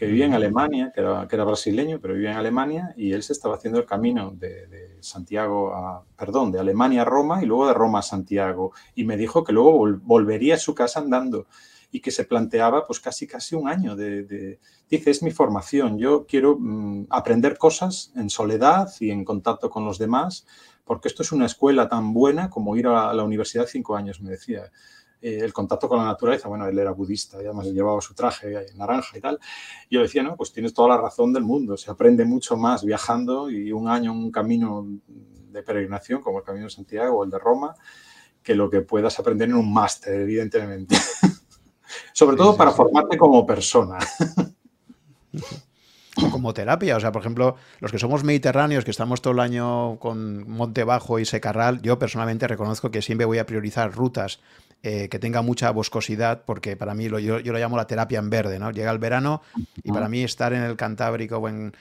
que 0.04 0.10
vivía 0.10 0.26
en 0.26 0.34
Alemania, 0.34 0.92
que 0.94 1.00
era, 1.00 1.28
que 1.30 1.36
era, 1.36 1.46
brasileño, 1.46 2.00
pero 2.02 2.14
vivía 2.14 2.32
en 2.32 2.38
Alemania, 2.38 2.94
y 2.98 3.14
él 3.14 3.24
se 3.24 3.32
estaba 3.32 3.56
haciendo 3.56 3.80
el 3.80 3.86
camino 3.86 4.32
de, 4.32 4.98
Santiago 5.00 5.74
a, 5.74 6.04
perdón, 6.18 6.52
de 6.52 6.60
Alemania 6.60 7.04
a 7.04 7.06
Roma 7.06 7.42
y 7.42 7.46
luego 7.46 7.68
de 7.68 7.74
Roma 7.74 8.00
a 8.00 8.02
Santiago. 8.02 8.74
Y 8.96 9.06
me 9.06 9.16
dijo 9.16 9.44
que 9.46 9.54
luego 9.54 9.98
volvería 10.02 10.56
a 10.56 10.58
su 10.58 10.76
casa 10.76 11.00
andando 11.00 11.48
y 11.92 12.02
que 12.02 12.12
se 12.12 12.26
planteaba 12.26 12.86
pues 12.86 13.00
casi 13.00 13.28
casi 13.28 13.56
un 13.56 13.70
año 13.70 13.96
de, 13.96 14.60
dice, 14.90 15.12
es 15.12 15.24
mi 15.24 15.32
formación, 15.32 15.98
yo 15.98 16.26
quiero 16.26 16.58
mm, 16.60 17.08
aprender 17.10 17.58
cosas 17.58 18.12
en 18.16 18.30
soledad 18.30 18.92
y 19.00 19.12
en 19.12 19.24
contacto 19.24 19.70
con 19.70 19.86
los 19.86 20.00
demás, 20.00 20.46
porque 20.84 21.08
esto 21.08 21.24
es 21.24 21.32
una 21.32 21.46
escuela 21.46 21.88
tan 21.88 22.14
buena 22.14 22.50
como 22.50 22.76
ir 22.76 22.88
a 22.88 23.14
la 23.14 23.24
universidad 23.24 23.68
cinco 23.68 23.96
años, 23.96 24.20
me 24.22 24.32
decía. 24.32 24.72
Eh, 25.26 25.40
el 25.40 25.54
contacto 25.54 25.88
con 25.88 26.00
la 26.00 26.04
naturaleza, 26.04 26.50
bueno, 26.50 26.68
él 26.68 26.78
era 26.78 26.92
budista 26.92 27.38
y 27.38 27.46
además 27.46 27.68
llevaba 27.68 28.02
su 28.02 28.14
traje 28.14 28.66
naranja 28.76 29.18
y 29.18 29.22
tal. 29.22 29.40
Y 29.88 29.96
yo 29.96 30.02
decía, 30.02 30.22
no, 30.22 30.36
pues 30.36 30.52
tienes 30.52 30.74
toda 30.74 30.90
la 30.90 30.98
razón 30.98 31.32
del 31.32 31.44
mundo, 31.44 31.78
se 31.78 31.90
aprende 31.90 32.26
mucho 32.26 32.58
más 32.58 32.84
viajando 32.84 33.50
y 33.50 33.72
un 33.72 33.88
año 33.88 34.12
un 34.12 34.32
camino 34.32 34.86
de 35.08 35.64
peregrinación 35.64 36.22
como 36.22 36.40
el 36.40 36.44
Camino 36.44 36.66
de 36.66 36.72
Santiago 36.72 37.20
o 37.20 37.24
el 37.24 37.30
de 37.30 37.40
Roma, 37.40 37.74
que 38.44 38.54
lo 38.54 38.70
que 38.70 38.82
puedas 38.82 39.18
aprender 39.18 39.48
en 39.48 39.56
un 39.56 39.74
máster, 39.74 40.14
evidentemente. 40.14 40.98
Sobre 42.12 42.36
todo 42.36 42.58
para 42.58 42.72
formarte 42.72 43.18
como 43.18 43.46
persona. 43.46 44.00
como 46.32 46.54
terapia. 46.54 46.98
O 46.98 47.00
sea, 47.00 47.14
por 47.14 47.22
ejemplo, 47.22 47.56
los 47.80 47.92
que 47.92 48.00
somos 48.00 48.26
mediterráneos, 48.26 48.84
que 48.84 48.92
estamos 48.92 49.22
todo 49.22 49.34
el 49.34 49.40
año 49.40 49.98
con 50.00 50.50
monte 50.50 50.84
bajo 50.84 51.20
y 51.20 51.26
secarral, 51.26 51.82
yo 51.82 51.98
personalmente 51.98 52.48
reconozco 52.48 52.92
que 52.92 53.02
siempre 53.02 53.26
voy 53.26 53.38
a 53.38 53.46
priorizar 53.46 53.94
rutas 53.94 54.42
eh, 54.86 55.08
que 55.08 55.18
tenga 55.18 55.42
mucha 55.42 55.72
boscosidad, 55.72 56.44
porque 56.46 56.76
para 56.76 56.94
mí 56.94 57.08
lo, 57.08 57.18
yo, 57.18 57.40
lo 57.40 57.58
llamo 57.58 57.78
la 57.78 57.88
terapia 57.88 58.20
en 58.20 58.30
verde, 58.30 58.60
¿no? 58.60 58.70
Llega 58.70 58.92
el 58.92 59.00
verano 59.00 59.42
y 59.82 59.94
para 59.94 60.10
mí 60.10 60.24
estar 60.24 60.52
en 60.52 60.62
el 60.62 60.76
Cantábrico 60.76 61.38
o 61.38 61.48
en, 61.48 61.74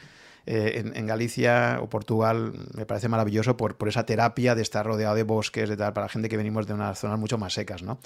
eh, 0.46 0.92
en, 0.94 1.06
Galicia 1.08 1.80
o 1.82 1.88
Portugal 1.88 2.52
me 2.74 2.86
parece 2.86 3.08
maravilloso 3.08 3.56
por, 3.56 3.76
por, 3.76 3.88
esa 3.88 4.06
terapia 4.06 4.54
de 4.54 4.62
estar 4.62 4.86
rodeado 4.86 5.16
de 5.16 5.24
bosques, 5.24 5.68
de 5.68 5.76
tal, 5.76 5.92
para 5.92 6.08
gente 6.08 6.28
que 6.28 6.36
venimos 6.36 6.68
de 6.68 6.74
unas 6.74 6.96
zonas 6.96 7.18
mucho 7.18 7.38
más 7.38 7.54
secas, 7.54 7.82
¿no? 7.82 7.98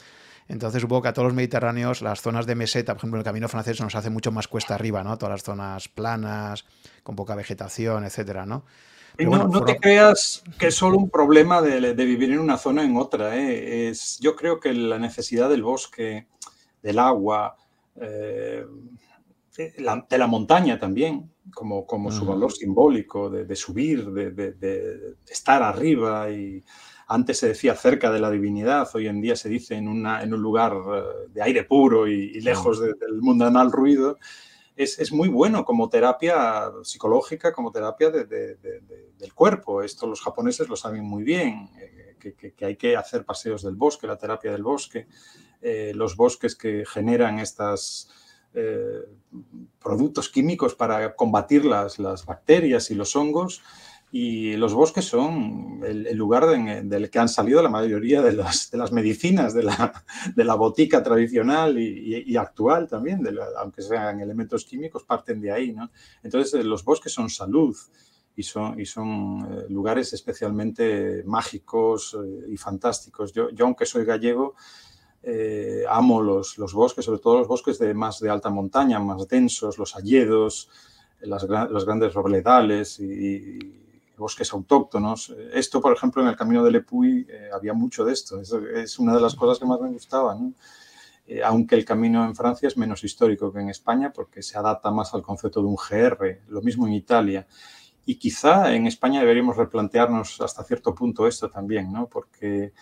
Entonces 0.49 0.81
supongo 0.81 1.02
que 1.02 1.08
a 1.08 1.12
todos 1.12 1.26
los 1.26 1.34
mediterráneos, 1.34 2.02
las 2.02 2.23
zonas 2.23 2.47
de 2.47 2.55
meseta, 2.55 2.94
por 2.94 3.00
ejemplo, 3.00 3.18
en 3.18 3.20
el 3.20 3.25
camino 3.25 3.49
francés 3.49 3.78
nos 3.83 3.94
hace 3.97 4.10
mucho 4.10 4.33
más 4.33 4.49
cuesta 4.49 4.75
arriba, 4.75 5.05
¿no? 5.05 5.18
Todas 5.18 5.34
las 5.34 5.42
zonas 5.42 5.89
planas, 5.89 6.65
con 7.02 7.16
poca 7.16 7.34
vegetación, 7.34 8.05
etcétera, 8.05 8.47
¿no? 8.47 8.65
No, 9.25 9.65
te 9.65 9.77
creas 9.78 10.43
que 10.59 10.69
es 10.69 10.75
solo 10.75 10.99
un 10.99 11.11
problema 11.11 11.62
de, 11.62 11.93
vivir 11.95 12.33
en 12.33 12.41
una 12.41 12.59
zona 12.59 12.85
en 12.85 12.97
otra. 12.97 13.36
¿eh? 13.36 13.89
Es, 13.89 14.19
yo 14.20 14.36
creo 14.36 14.61
que 14.61 14.73
la 14.73 14.99
necesidad 14.99 15.49
del 15.49 15.62
bosque, 15.62 16.27
del 16.83 16.99
agua, 16.99 17.57
eh, 18.01 18.65
de, 19.57 20.19
la, 20.19 20.27
montaña 20.27 20.78
también, 20.78 21.33
como, 21.55 21.86
como 21.86 22.12
su 22.12 22.27
valor 22.27 22.53
simbólico 22.53 23.31
de, 23.31 23.57
subir, 23.57 24.11
de, 24.11 25.17
estar 25.28 25.62
arriba. 25.62 26.31
y 26.31 26.62
Antes 27.09 27.39
se 27.39 27.49
decía 27.49 27.75
cerca 27.75 28.11
de 28.11 28.20
la 28.20 28.31
divinidad, 28.31 28.89
hoy 28.95 29.07
en 29.07 29.20
día 29.20 29.36
se 29.36 29.49
dice 29.49 29.77
en, 29.77 29.89
una, 29.89 30.23
en 30.23 30.35
un 30.35 30.43
lugar 30.43 30.75
eh, 30.75 31.03
de 31.33 31.43
aire 31.43 31.65
puro 31.65 32.07
y, 32.07 32.41
lejos 32.41 32.81
del 32.81 33.23
mundanal 33.23 33.73
ruido 33.73 34.19
es, 34.77 35.13
muy 35.13 35.29
bueno 35.29 35.65
como 35.65 35.89
terapia 35.89 36.71
psicológica, 36.83 37.53
como 37.53 37.73
terapia 37.73 38.11
del 38.11 39.35
cuerpo. 39.35 39.83
Esto 39.83 40.07
los 40.07 40.21
japoneses 40.21 40.69
lo 40.69 40.77
saben 40.77 41.03
muy 41.03 41.25
bien, 41.25 41.71
eh, 41.79 42.17
que, 42.19 42.65
hay 42.65 42.77
que 42.77 42.97
hacer 42.97 43.25
paseos 43.25 43.63
del 43.63 43.75
bosque, 43.75 44.07
la 44.07 44.19
terapia 44.19 44.53
del 44.53 44.63
bosque, 44.63 45.07
eh, 45.63 45.93
los 45.95 46.17
bosques 46.17 46.55
que 46.55 46.85
generan 46.87 47.39
estos 47.39 48.11
eh, 48.53 49.05
productos 49.79 50.29
químicos 50.29 50.75
para 50.75 51.15
combatir 51.15 51.65
las, 51.65 51.99
las 51.99 52.27
bacterias 52.27 52.91
y 52.91 52.95
los 52.95 53.17
hongos 53.17 53.63
y 54.19 54.57
los 54.57 54.73
bosques 54.73 55.05
son 55.05 55.81
el, 55.85 56.17
lugar 56.17 56.47
del 56.47 57.11
que 57.11 57.19
han 57.19 57.28
salido 57.28 57.61
la 57.61 57.69
mayoría 57.69 58.23
de 58.23 58.33
las, 58.33 58.70
de 58.70 58.78
las 58.78 58.91
medicinas 58.91 59.53
de 59.53 59.65
la, 59.65 60.05
de 60.35 60.43
la, 60.43 60.55
botica 60.55 61.03
tradicional 61.03 61.78
y, 61.78 62.35
actual 62.35 62.89
también, 62.89 63.23
aunque 63.59 63.83
sean 63.83 64.20
elementos 64.20 64.65
químicos, 64.65 65.05
parten 65.05 65.39
de 65.43 65.53
ahí. 65.53 65.73
¿no? 65.73 65.91
Entonces, 66.23 66.55
eh, 66.55 66.65
los 66.65 66.83
bosques 66.83 67.12
son 67.12 67.28
salud 67.28 67.77
y 68.35 68.43
son, 68.43 68.81
y 68.81 68.86
son 68.86 69.41
eh, 69.51 69.67
lugares 69.69 70.15
especialmente 70.15 71.23
mágicos 71.27 72.17
eh, 72.19 72.47
y 72.49 72.57
fantásticos. 72.57 73.35
Yo, 73.35 73.51
yo 73.51 73.67
aunque 73.67 73.85
soy 73.85 74.07
gallego, 74.07 74.55
amo 75.91 76.23
los, 76.23 76.57
los, 76.57 76.73
bosques, 76.73 77.05
sobre 77.05 77.20
todo 77.20 77.39
los 77.39 77.49
bosques 77.49 77.78
de 77.78 77.93
más 77.93 78.20
de 78.20 78.31
alta 78.31 78.49
montaña, 78.49 78.99
más 78.99 79.28
densos, 79.28 79.77
los 79.77 79.95
alledos, 79.95 80.70
las, 81.20 81.43
los 81.43 81.85
grandes 81.85 82.15
robledales 82.15 83.01
y 83.01 83.85
bosques 84.17 84.53
autóctonos. 84.53 85.35
Esto, 85.53 85.81
por 85.81 85.93
ejemplo, 85.93 86.23
en 86.23 86.28
el 86.28 86.36
Camino 86.36 86.65
de 86.65 86.70
Lepuy 86.70 87.27
eh, 87.28 87.51
había 87.53 87.73
mucho 87.73 88.05
de 88.05 88.12
esto. 88.12 88.41
Es, 88.41 88.99
una 88.99 89.15
de 89.15 89.20
las 89.20 89.35
cosas 89.35 89.59
que 89.59 89.67
más 89.67 89.81
me 89.81 89.91
gustaba. 89.91 90.39
Eh, 91.27 91.43
aunque 91.43 91.75
el 91.75 91.85
camino 91.85 92.25
en 92.25 92.35
Francia 92.35 92.69
es 92.69 92.77
menos 92.77 93.03
histórico 93.03 93.53
que 93.53 93.61
en 93.61 93.70
España 93.70 94.12
porque 94.12 94.43
se 94.43 94.57
adapta 94.57 94.91
más 94.91 95.12
al 95.12 95.23
concepto 95.23 95.61
de 95.61 95.67
un 95.67 95.77
GR, 95.77 96.43
lo 96.49 96.62
mismo 96.62 96.86
en 96.86 96.95
Italia. 96.95 97.47
Y 98.05 98.17
quizá 98.17 98.73
en 98.73 98.86
España 98.86 99.20
deberíamos 99.20 99.57
replantearnos 99.57 100.41
hasta 100.41 100.62
cierto 100.62 100.95
punto 100.95 101.27
esto 101.27 101.51
también, 101.51 101.93
¿no? 101.93 102.07
porque 102.07 102.73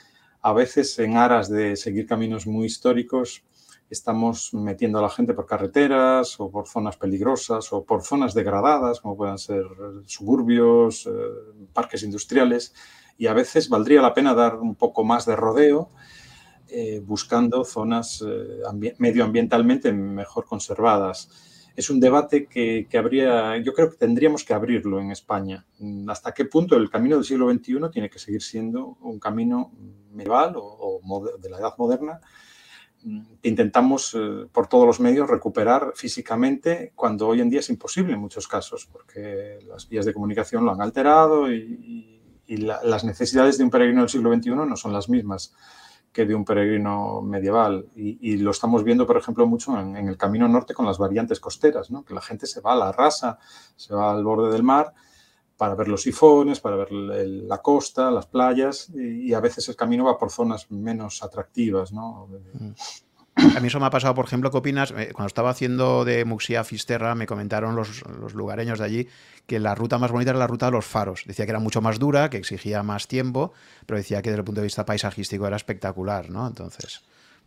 a 0.43 0.53
veces 0.53 0.99
en 0.99 1.17
aras 1.17 1.49
de 1.49 1.77
seguir 1.77 2.07
caminos 2.07 2.47
muy 2.47 2.67
históricos, 2.67 3.43
estamos 3.91 4.53
metiendo 4.55 4.99
a 4.99 5.03
la 5.03 5.11
gente 5.11 5.35
por 5.35 5.47
carreteras 5.47 6.39
o 6.41 6.51
por 6.51 6.67
zonas 6.67 6.97
peligrosas 6.97 7.73
o 7.73 7.85
por 7.85 8.03
zonas 8.03 8.35
degradadas, 8.35 9.01
como 9.01 9.17
puedan 9.17 9.39
ser 9.39 9.65
suburbios, 10.07 11.07
eh, 11.07 11.11
parques 11.73 12.03
industriales, 12.03 12.75
y 13.17 13.27
a 13.27 13.35
veces 13.35 13.69
valdría 13.69 14.03
la 14.03 14.15
pena 14.15 14.35
dar 14.35 14.57
un 14.57 14.75
poco 14.75 15.05
más 15.05 15.27
de 15.27 15.37
rodeo 15.37 15.91
eh, 16.69 17.01
buscando 17.05 17.65
zonas 17.65 18.25
eh, 18.27 18.95
medioambientalmente 18.99 19.93
mejor 19.93 20.47
conservadas. 20.47 21.29
Es 21.77 21.91
un 21.91 22.01
debate 22.01 22.47
que, 22.47 22.87
habría, 22.97 23.57
yo 23.59 23.75
creo 23.75 23.91
que 23.91 23.97
tendríamos 23.97 24.45
que 24.45 24.55
abrirlo 24.55 25.01
en 25.01 25.11
España. 25.11 25.67
¿Hasta 26.07 26.33
qué 26.33 26.45
punto 26.45 26.77
el 26.77 26.89
camino 26.89 27.17
del 27.17 27.25
siglo 27.25 27.53
XXI 27.53 27.91
tiene 27.93 28.09
que 28.09 28.21
seguir 28.21 28.43
siendo 28.43 28.97
un 29.01 29.19
camino 29.19 29.73
medieval 30.13 30.55
o 30.57 31.01
de 31.41 31.51
la 31.51 31.59
edad 31.59 31.75
moderna? 31.77 32.21
Intentamos 33.43 34.15
eh, 34.15 34.47
por 34.51 34.67
todos 34.67 34.87
los 34.87 35.01
medios 35.01 35.29
recuperar 35.29 35.93
físicamente 35.95 36.93
cuando 36.95 37.29
hoy 37.29 37.41
en 37.41 37.51
día 37.51 37.61
es 37.61 37.69
imposible 37.69 38.15
en 38.15 38.21
muchos 38.21 38.49
casos, 38.49 38.89
porque 38.91 39.59
las 39.67 39.89
vías 39.89 40.07
de 40.07 40.15
comunicación 40.15 40.65
lo 40.65 40.73
han 40.73 40.81
alterado 40.81 41.53
y, 41.53 42.11
las 42.47 43.05
necesidades 43.05 43.57
de 43.57 43.65
un 43.65 43.71
peregrino 43.71 44.03
del 44.03 44.11
siglo 44.11 44.33
XXI 44.33 44.51
no 44.51 44.77
son 44.77 44.93
las 44.93 45.09
mismas 45.09 45.55
que 46.13 46.27
de 46.27 46.35
un 46.35 46.45
peregrino 46.45 47.23
medieval. 47.23 47.87
Y, 47.97 48.37
lo 48.37 48.51
estamos 48.51 48.85
viendo, 48.85 49.07
por 49.07 49.17
ejemplo, 49.17 49.47
mucho 49.47 49.81
en, 49.81 49.97
el 49.97 50.19
Camino 50.19 50.47
Norte 50.47 50.75
con 50.75 50.85
las 50.85 50.99
variantes 50.99 51.41
costeras, 51.41 51.91
¿no? 51.91 52.05
que 52.05 52.13
la 52.13 52.21
gente 52.21 52.47
se 52.47 52.61
va 52.61 52.75
a 52.75 52.77
la 52.77 52.93
rasa, 52.93 53.39
se 53.77 53.95
va 53.95 54.13
al 54.13 54.23
borde 54.23 54.53
del 54.53 54.63
mar 54.63 54.93
para 55.65 55.77
ver 55.77 55.89
los 55.89 56.03
sifones, 56.03 56.61
para 56.61 56.77
ver 56.77 56.93
la 56.93 57.57
costa, 57.63 58.11
las 58.11 58.27
playas, 58.27 58.91
y, 58.95 59.33
a 59.33 59.41
veces 59.41 59.67
el 59.71 59.77
camino 59.77 60.05
va 60.05 60.19
por 60.19 60.31
zonas 60.31 60.71
menos 60.71 61.23
atractivas, 61.23 61.91
¿no? 61.91 62.29
A 63.35 63.61
mí 63.61 63.69
eso 63.69 63.81
me 63.81 63.87
ha 63.87 63.91
pasado, 63.91 64.15
por 64.15 64.27
ejemplo, 64.27 64.51
¿qué 64.51 64.59
opinas? 64.59 64.91
Eh, 64.91 65.09
cuando 65.15 65.29
estaba 65.29 65.49
haciendo 65.49 66.05
de 66.05 66.27
Muxia 66.27 66.61
a 66.61 66.65
Fisterra, 66.65 67.15
me 67.15 67.27
comentaron 67.27 67.77
los, 67.77 68.05
lugareños 68.35 68.79
de 68.79 68.85
allí 68.85 69.09
que 69.47 69.59
la 69.59 69.75
ruta 69.75 69.97
más 69.97 70.13
bonita 70.13 70.33
era 70.33 70.39
la 70.39 70.47
ruta 70.47 70.67
de 70.67 70.73
los 70.73 70.85
faros. 70.85 71.23
Decía 71.27 71.47
que 71.47 71.53
era 71.53 71.61
mucho 71.61 71.81
más 71.81 71.99
dura, 71.99 72.29
que 72.29 72.37
exigía 72.37 72.83
más 72.83 73.09
tiempo, 73.09 73.55
pero 73.87 73.97
decía 73.97 74.21
que 74.21 74.29
desde 74.29 74.41
el 74.41 74.45
punto 74.45 74.61
de 74.61 74.67
vista 74.67 74.85
paisajístico 74.85 75.47
era 75.47 75.57
espectacular, 75.57 76.29
¿no? 76.29 76.47
Entonces... 76.47 77.01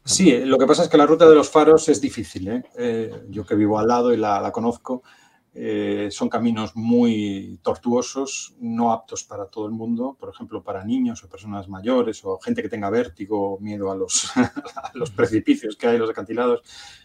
Sí, 0.04 0.36
lo 0.44 0.58
que 0.58 0.66
pasa 0.66 0.84
es 0.84 0.90
que 0.90 0.98
la 0.98 1.06
ruta 1.06 1.30
de 1.30 1.36
los 1.36 1.52
faros 1.52 1.88
es 1.88 2.02
difícil. 2.02 2.48
¿eh? 2.48 2.64
eh 2.78 3.26
yo 3.30 3.46
que 3.46 3.54
vivo 3.54 3.78
al 3.78 3.88
lado 3.88 4.12
y 4.12 4.18
la, 4.18 4.42
la 4.42 4.52
conozco, 4.52 5.04
eh, 5.60 6.10
son 6.12 6.30
caminos 6.30 6.76
muy 6.76 7.60
tortuosos, 7.64 8.54
no 8.60 8.92
aptos 8.92 9.24
para 9.24 9.48
todo 9.48 9.66
el 9.66 9.72
mundo, 9.72 10.16
por 10.20 10.30
ejemplo, 10.30 10.62
para 10.62 10.86
niños 10.86 11.24
o 11.24 11.30
personas 11.30 11.68
mayores 11.68 12.24
o 12.24 12.38
gente 12.38 12.62
que 12.62 12.70
tenga 12.70 12.92
vértigo, 12.92 13.58
miedo 13.60 13.92
a 13.92 13.96
los, 13.96 14.30
los 14.94 15.10
precipicios 15.10 15.76
que 15.76 15.88
hay, 15.88 15.98
los 15.98 16.12
acantilados. 16.12 16.62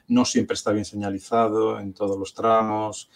No 0.08 0.26
siempre 0.26 0.52
está 0.52 0.70
bien 0.70 0.84
señalizado 0.84 1.80
en 1.80 1.94
todos 1.94 2.18
los 2.18 2.34
tramos. 2.34 3.08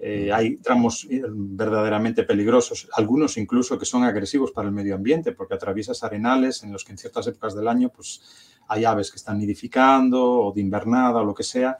Eh, 0.00 0.32
hay 0.32 0.56
tramos 0.56 1.06
eh, 1.08 1.22
verdaderamente 1.24 2.24
peligrosos, 2.24 2.88
algunos 2.94 3.36
incluso 3.36 3.78
que 3.78 3.84
son 3.84 4.02
agresivos 4.02 4.50
para 4.50 4.66
el 4.66 4.74
medio 4.74 4.96
ambiente, 4.96 5.30
porque 5.30 5.54
atraviesas 5.54 6.02
arenales 6.02 6.64
en 6.64 6.72
los 6.72 6.84
que 6.84 6.90
en 6.90 6.98
ciertas 6.98 7.28
épocas 7.28 7.54
del 7.54 7.68
año 7.68 7.90
pues, 7.90 8.22
hay 8.66 8.84
aves 8.84 9.12
que 9.12 9.18
están 9.18 9.38
nidificando 9.38 10.46
o 10.46 10.52
de 10.52 10.62
invernada 10.62 11.20
o 11.20 11.24
lo 11.24 11.34
que 11.34 11.44
sea, 11.44 11.78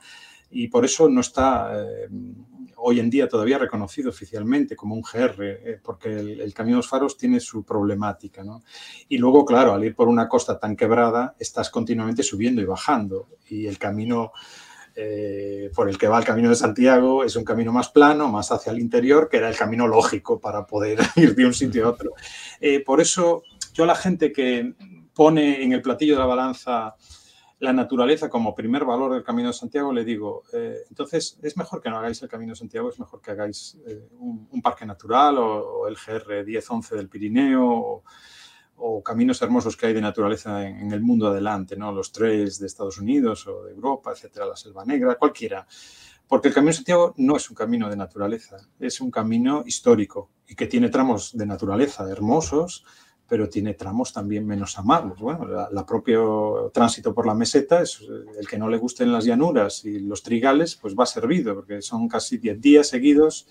y 0.49 0.69
por 0.69 0.85
eso 0.85 1.09
no 1.09 1.19
está 1.19 1.73
hoy 2.81 2.99
en 2.99 3.09
día 3.09 3.27
todavía 3.27 3.57
reconocido 3.57 4.09
oficialmente 4.09 4.75
como 4.75 4.95
un 4.95 5.01
GR, 5.01 5.35
eh, 5.39 5.79
porque 5.81 6.09
el, 6.09 6.53
Camino 6.53 6.77
de 6.77 6.79
los 6.79 6.87
Faros 6.89 7.17
tiene 7.17 7.39
su 7.39 7.63
problemática. 7.63 8.43
¿no? 8.43 8.63
Y 9.07 9.17
luego, 9.17 9.45
claro, 9.45 9.73
al 9.73 9.83
ir 9.83 9.95
por 9.95 10.07
una 10.07 10.27
costa 10.27 10.59
tan 10.59 10.75
quebrada, 10.75 11.35
estás 11.39 11.69
continuamente 11.69 12.23
subiendo 12.23 12.61
y 12.61 12.65
bajando. 12.65 13.29
Y 13.49 13.67
el 13.67 13.77
camino 13.77 14.31
eh, 14.93 15.71
por 15.73 15.87
el 15.87 15.97
que 15.97 16.07
va 16.07 16.19
el 16.19 16.25
Camino 16.25 16.49
de 16.49 16.55
Santiago 16.55 17.23
es 17.23 17.35
un 17.35 17.45
camino 17.45 17.71
más 17.71 17.89
plano, 17.89 18.27
más 18.29 18.51
hacia 18.51 18.71
el 18.71 18.79
interior, 18.79 19.29
que 19.29 19.37
era 19.37 19.49
el 19.49 19.55
camino 19.55 19.87
lógico 19.87 20.39
para 20.39 20.65
poder 20.65 20.99
ir 21.15 21.35
de 21.35 21.45
un 21.45 21.53
sitio 21.53 21.85
a 21.85 21.89
otro. 21.89 22.11
Eh, 22.59 22.83
por 22.83 22.99
eso, 22.99 23.43
yo 23.73 23.85
a 23.85 23.87
la 23.87 23.95
gente 23.95 24.31
que 24.31 24.73
pone 25.13 25.63
en 25.63 25.73
el 25.73 25.81
platillo 25.81 26.15
de 26.15 26.19
la 26.19 26.25
balanza 26.25 26.95
la 27.61 27.73
naturaleza 27.73 28.27
como 28.27 28.55
primer 28.55 28.85
valor 28.85 29.13
del 29.13 29.23
Camino 29.23 29.49
de 29.49 29.53
Santiago, 29.53 29.93
le 29.93 30.03
digo, 30.03 30.43
eh, 30.51 30.79
entonces 30.89 31.37
es 31.43 31.55
mejor 31.57 31.79
que 31.79 31.91
no 31.91 31.97
hagáis 31.99 32.19
el 32.23 32.27
Camino 32.27 32.53
de 32.53 32.55
Santiago, 32.55 32.89
es 32.89 32.99
mejor 32.99 33.21
que 33.21 33.29
hagáis 33.29 33.77
eh, 33.85 34.09
un, 34.17 34.61
parque 34.63 34.83
natural 34.83 35.37
o, 35.37 35.87
el 35.87 35.95
GR 35.95 36.43
10-11 36.43 36.95
del 36.95 37.07
Pirineo 37.07 38.03
o, 38.77 39.03
caminos 39.03 39.39
hermosos 39.43 39.77
que 39.77 39.85
hay 39.85 39.93
de 39.93 40.01
naturaleza 40.01 40.67
en, 40.67 40.91
el 40.91 41.01
mundo 41.01 41.27
adelante, 41.27 41.75
¿no? 41.75 41.91
los 41.91 42.11
trails 42.11 42.57
de 42.57 42.65
Estados 42.65 42.97
Unidos 42.97 43.45
o 43.45 43.65
de 43.65 43.73
Europa, 43.73 44.11
etcétera, 44.11 44.47
la 44.47 44.55
Selva 44.55 44.83
Negra, 44.83 45.13
cualquiera. 45.15 45.67
Porque 46.27 46.47
el 46.47 46.55
Camino 46.55 46.69
de 46.69 46.77
Santiago 46.77 47.13
no 47.17 47.37
es 47.37 47.47
un 47.47 47.55
camino 47.55 47.89
de 47.91 47.95
naturaleza, 47.95 48.57
es 48.79 49.01
un 49.01 49.11
camino 49.11 49.61
histórico 49.67 50.31
y 50.47 50.55
que 50.55 50.65
tiene 50.65 50.89
tramos 50.89 51.37
de 51.37 51.45
naturaleza 51.45 52.09
hermosos, 52.09 52.85
pero 53.31 53.47
tiene 53.47 53.75
tramos 53.75 54.11
también 54.11 54.45
menos 54.45 54.77
amables. 54.77 55.17
Bueno, 55.17 55.45
la, 55.45 55.85
propio 55.85 56.69
tránsito 56.73 57.13
por 57.13 57.25
la 57.25 57.33
meseta, 57.33 57.81
es, 57.81 58.01
el 58.37 58.45
que 58.45 58.57
no 58.57 58.67
le 58.67 58.77
gusten 58.77 59.09
las 59.09 59.23
llanuras 59.23 59.85
y 59.85 59.99
los 60.01 60.21
trigales, 60.21 60.75
pues 60.75 60.93
va 60.99 61.05
servido, 61.05 61.55
porque 61.55 61.81
son 61.81 62.09
casi 62.09 62.39
10 62.39 62.59
días 62.59 62.89
seguidos 62.89 63.47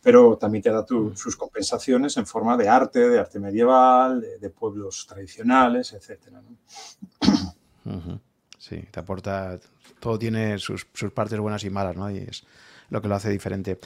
pero 0.00 0.38
también 0.38 0.62
te 0.62 0.70
da 0.70 0.86
mm. 0.88 1.14
sus 1.14 1.36
compensaciones 1.36 2.16
en 2.16 2.24
forma 2.24 2.56
de 2.56 2.70
arte, 2.70 3.06
de 3.06 3.18
arte 3.18 3.38
medieval, 3.38 4.24
de, 4.40 4.48
pueblos 4.48 5.06
tradicionales, 5.06 5.92
etc. 5.92 6.20
Sí, 8.56 8.82
te 8.90 9.00
aporta, 9.00 9.60
todo 10.00 10.18
tiene 10.18 10.58
sus, 10.58 10.86
partes 11.12 11.38
buenas 11.38 11.64
y 11.64 11.68
malas, 11.68 11.96
¿no? 11.96 12.10
Y 12.10 12.16
es 12.16 12.44
lo 12.88 13.02
que 13.02 13.08
lo 13.08 13.16
hace 13.16 13.28
diferente. 13.28 13.78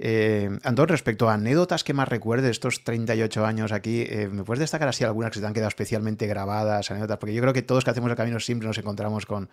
Eh, 0.00 0.48
Antón, 0.62 0.88
respecto 0.88 1.28
a 1.28 1.34
anécdotas 1.34 1.82
que 1.82 1.92
más 1.92 2.08
recuerdes 2.08 2.52
estos 2.52 2.84
38 2.84 3.44
años 3.44 3.72
aquí, 3.72 4.02
eh, 4.02 4.28
¿me 4.30 4.44
puedes 4.44 4.60
destacar 4.60 4.86
así 4.86 5.02
algunas 5.02 5.30
que 5.30 5.36
se 5.36 5.40
te 5.40 5.46
han 5.48 5.54
quedado 5.54 5.68
especialmente 5.68 6.26
grabadas, 6.28 6.90
anécdotas? 6.90 7.18
Porque 7.18 7.34
yo 7.34 7.42
creo 7.42 7.52
que 7.52 7.62
todos 7.62 7.84
que 7.84 7.90
hacemos 7.90 8.08
el 8.08 8.16
camino 8.16 8.38
siempre 8.38 8.68
nos 8.68 8.78
encontramos 8.78 9.26
con, 9.26 9.48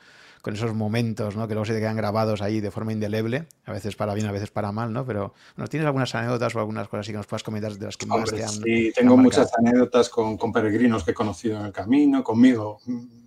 con 0.46 0.54
esos 0.54 0.76
momentos, 0.76 1.36
¿no? 1.36 1.48
Que 1.48 1.56
luego 1.56 1.66
se 1.66 1.74
te 1.74 1.80
quedan 1.80 1.98
grabados 1.98 2.44
ahí 2.44 2.62
de 2.62 2.70
forma 2.70 2.94
indeleble, 2.94 3.48
a 3.66 3.74
veces 3.74 3.96
para 3.96 4.14
bien, 4.14 4.28
a 4.28 4.32
veces 4.32 4.52
para 4.52 4.72
mal, 4.72 4.94
¿no? 4.94 5.04
Pero, 5.04 5.34
bueno, 5.58 5.68
¿tienes 5.68 5.88
algunas 5.88 6.14
anécdotas 6.14 6.56
o 6.56 6.60
algunas 6.60 6.88
cosas 6.88 7.04
así 7.04 7.14
que 7.14 7.18
nos 7.18 7.26
puedas 7.26 7.42
comentar 7.42 7.74
de 7.74 7.84
las 7.84 7.98
que 7.98 8.06
más 8.06 8.30
te 8.30 8.44
han 8.44 8.50
Sí, 8.50 8.92
tengo 8.96 9.18
muchas 9.18 9.52
anécdotas 9.58 10.08
con, 10.08 10.38
con 10.38 10.54
peregrinos 10.54 11.04
que 11.04 11.12
he 11.12 11.14
conocido 11.16 11.60
en 11.60 11.66
el 11.66 11.72
camino, 11.72 12.24
conmigo 12.24 12.80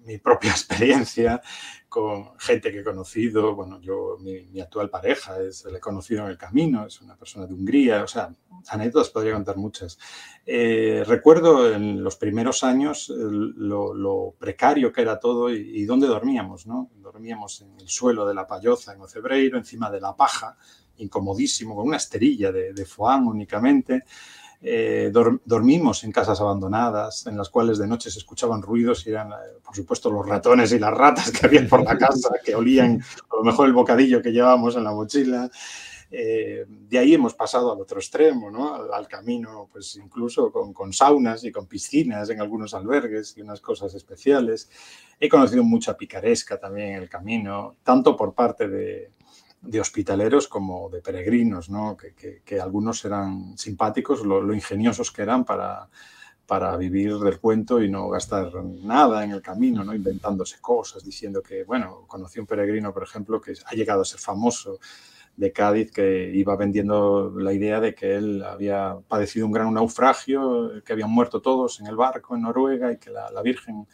mi 0.09 0.19
propia 0.19 0.51
experiencia 0.53 1.43
con 1.89 2.39
gente 2.39 2.71
que 2.71 2.81
he 2.81 2.85
conocido, 2.85 3.55
bueno, 3.55 3.81
yo, 3.81 4.19
mi, 4.21 4.61
actual 4.61 4.91
pareja, 4.91 5.41
es, 5.41 5.65
la 5.65 5.79
he 5.79 5.81
conocido 5.81 6.25
en 6.25 6.31
el 6.31 6.39
camino, 6.39 6.87
es 6.87 7.01
una 7.01 7.17
persona 7.17 7.47
de 7.47 7.55
Hungría, 7.55 8.03
o 8.03 8.07
sea, 8.07 8.31
anécdotas 8.69 9.09
podría 9.09 9.33
contar 9.33 9.57
muchas. 9.57 9.99
Eh, 10.45 11.03
recuerdo 11.07 11.73
en 11.73 12.05
los 12.05 12.17
primeros 12.17 12.63
años 12.63 13.09
lo, 13.09 14.35
precario 14.39 14.93
que 14.93 15.01
era 15.01 15.19
todo 15.19 15.51
y, 15.51 15.85
dónde 15.87 16.07
dormíamos, 16.07 16.67
¿no? 16.67 16.91
Dormíamos 17.13 17.63
en 17.63 17.81
el 17.81 17.89
suelo 17.89 18.27
de 18.27 18.35
la 18.35 18.47
payoza 18.47 18.93
en 18.93 19.01
Ocebreiro, 19.01 19.57
encima 19.57 19.91
de 19.91 19.99
la 19.99 20.15
paja, 20.15 20.57
incomodísimo, 20.99 21.75
con 21.75 21.87
una 21.87 21.97
esterilla 21.97 22.53
de, 22.53 22.75
de 22.75 22.85
foam 22.85 23.29
únicamente. 23.29 24.05
Eh, 24.61 25.11
dormimos 25.45 26.03
en 26.03 26.11
casas 26.11 26.41
abandonadas, 26.41 27.27
en 27.27 27.37
las 27.37 27.49
cuales 27.49 27.79
de 27.79 27.87
noche 27.87 28.11
se 28.11 28.19
escuchaban 28.19 28.61
ruidos 28.61 29.07
y 29.07 29.11
eran, 29.11 29.31
eh, 29.31 29.61
por 29.65 29.75
supuesto, 29.75 30.11
los 30.11 30.27
ratones 30.27 30.73
y 30.73 30.79
las 30.79 30.93
ratas 30.93 31.31
que 31.31 31.47
había 31.47 31.67
por 31.67 31.83
la 31.83 31.97
casa, 31.97 32.31
que 32.45 32.55
olían 32.55 33.01
a 33.01 33.37
lo 33.37 33.45
mejor 33.45 33.69
el 33.69 33.73
bocadillo 33.73 34.21
que 34.21 34.33
llevábamos 34.33 34.77
en 34.77 34.85
la 34.85 34.93
mochila. 34.93 35.49
Eh, 36.11 36.65
de 36.67 36.99
ahí 36.99 37.15
hemos 37.15 37.35
pasado 37.35 37.73
al 37.73 37.81
otro 37.81 37.99
extremo, 37.99 38.51
¿no? 38.51 38.75
al, 38.93 39.07
camino, 39.07 39.69
pues 39.71 39.97
incluso 39.97 40.51
con, 40.51 40.73
con, 40.73 40.93
saunas 40.93 41.45
y 41.45 41.53
con 41.53 41.67
piscinas 41.67 42.31
en 42.31 42.41
algunos 42.41 42.73
albergues 42.73 43.37
y 43.37 43.43
unas 43.43 43.61
cosas 43.61 43.95
especiales. 43.95 44.71
He 45.21 45.29
conocido 45.29 45.65
mucha 45.65 45.97
picaresca 45.97 46.59
también 46.59 46.89
en 46.89 47.03
el 47.03 47.09
camino, 47.09 47.77
tanto 47.83 48.17
por 48.17 48.33
parte 48.33 48.69
de, 48.69 49.11
de 49.61 49.81
hospitaleros 49.81 50.49
como 50.49 50.89
de 50.89 51.01
peregrinos, 51.01 51.69
¿no? 51.69 51.97
que, 51.97 52.61
algunos 52.61 53.05
eran 53.05 53.57
simpáticos, 53.59 54.25
lo, 54.25 54.55
ingeniosos 54.55 55.11
que 55.11 55.23
eran 55.23 55.45
para, 55.45 55.89
para 56.47 56.77
vivir 56.77 57.19
del 57.19 57.41
cuento 57.41 57.83
y 57.83 57.91
no 57.91 58.09
gastar 58.09 58.53
nada 58.65 59.25
en 59.25 59.33
el 59.33 59.43
camino, 59.43 59.85
¿no? 59.85 59.95
inventándose 59.95 60.61
cosas, 60.61 61.05
diciendo 61.05 61.43
que, 61.43 61.65
bueno, 61.65 62.05
conocí 62.07 62.39
un 62.39 62.47
peregrino, 62.47 62.93
por 62.93 63.03
ejemplo, 63.03 63.41
que 63.41 63.55
ha 63.65 63.75
llegado 63.75 64.03
a 64.03 64.05
ser 64.05 64.21
famoso 64.21 64.79
de 65.39 65.53
Cádiz, 65.53 65.93
que 65.93 66.33
iba 66.35 66.57
vendiendo 66.57 67.33
la 67.39 67.53
idea 67.53 67.81
de 67.81 67.95
que 67.95 68.17
él 68.17 68.43
había 68.43 68.99
padecido 69.09 69.47
un 69.47 69.53
gran 69.53 69.73
naufragio, 69.73 70.83
que 70.85 70.93
habían 70.93 71.11
muerto 71.11 71.41
todos 71.41 71.81
en 71.81 71.87
el 71.87 71.97
barco 71.97 72.35
en 72.35 72.43
Noruega 72.43 72.93
y 72.93 72.99
que 72.99 73.11
la, 73.11 73.31
la 73.31 73.41
Virgen 73.41 73.87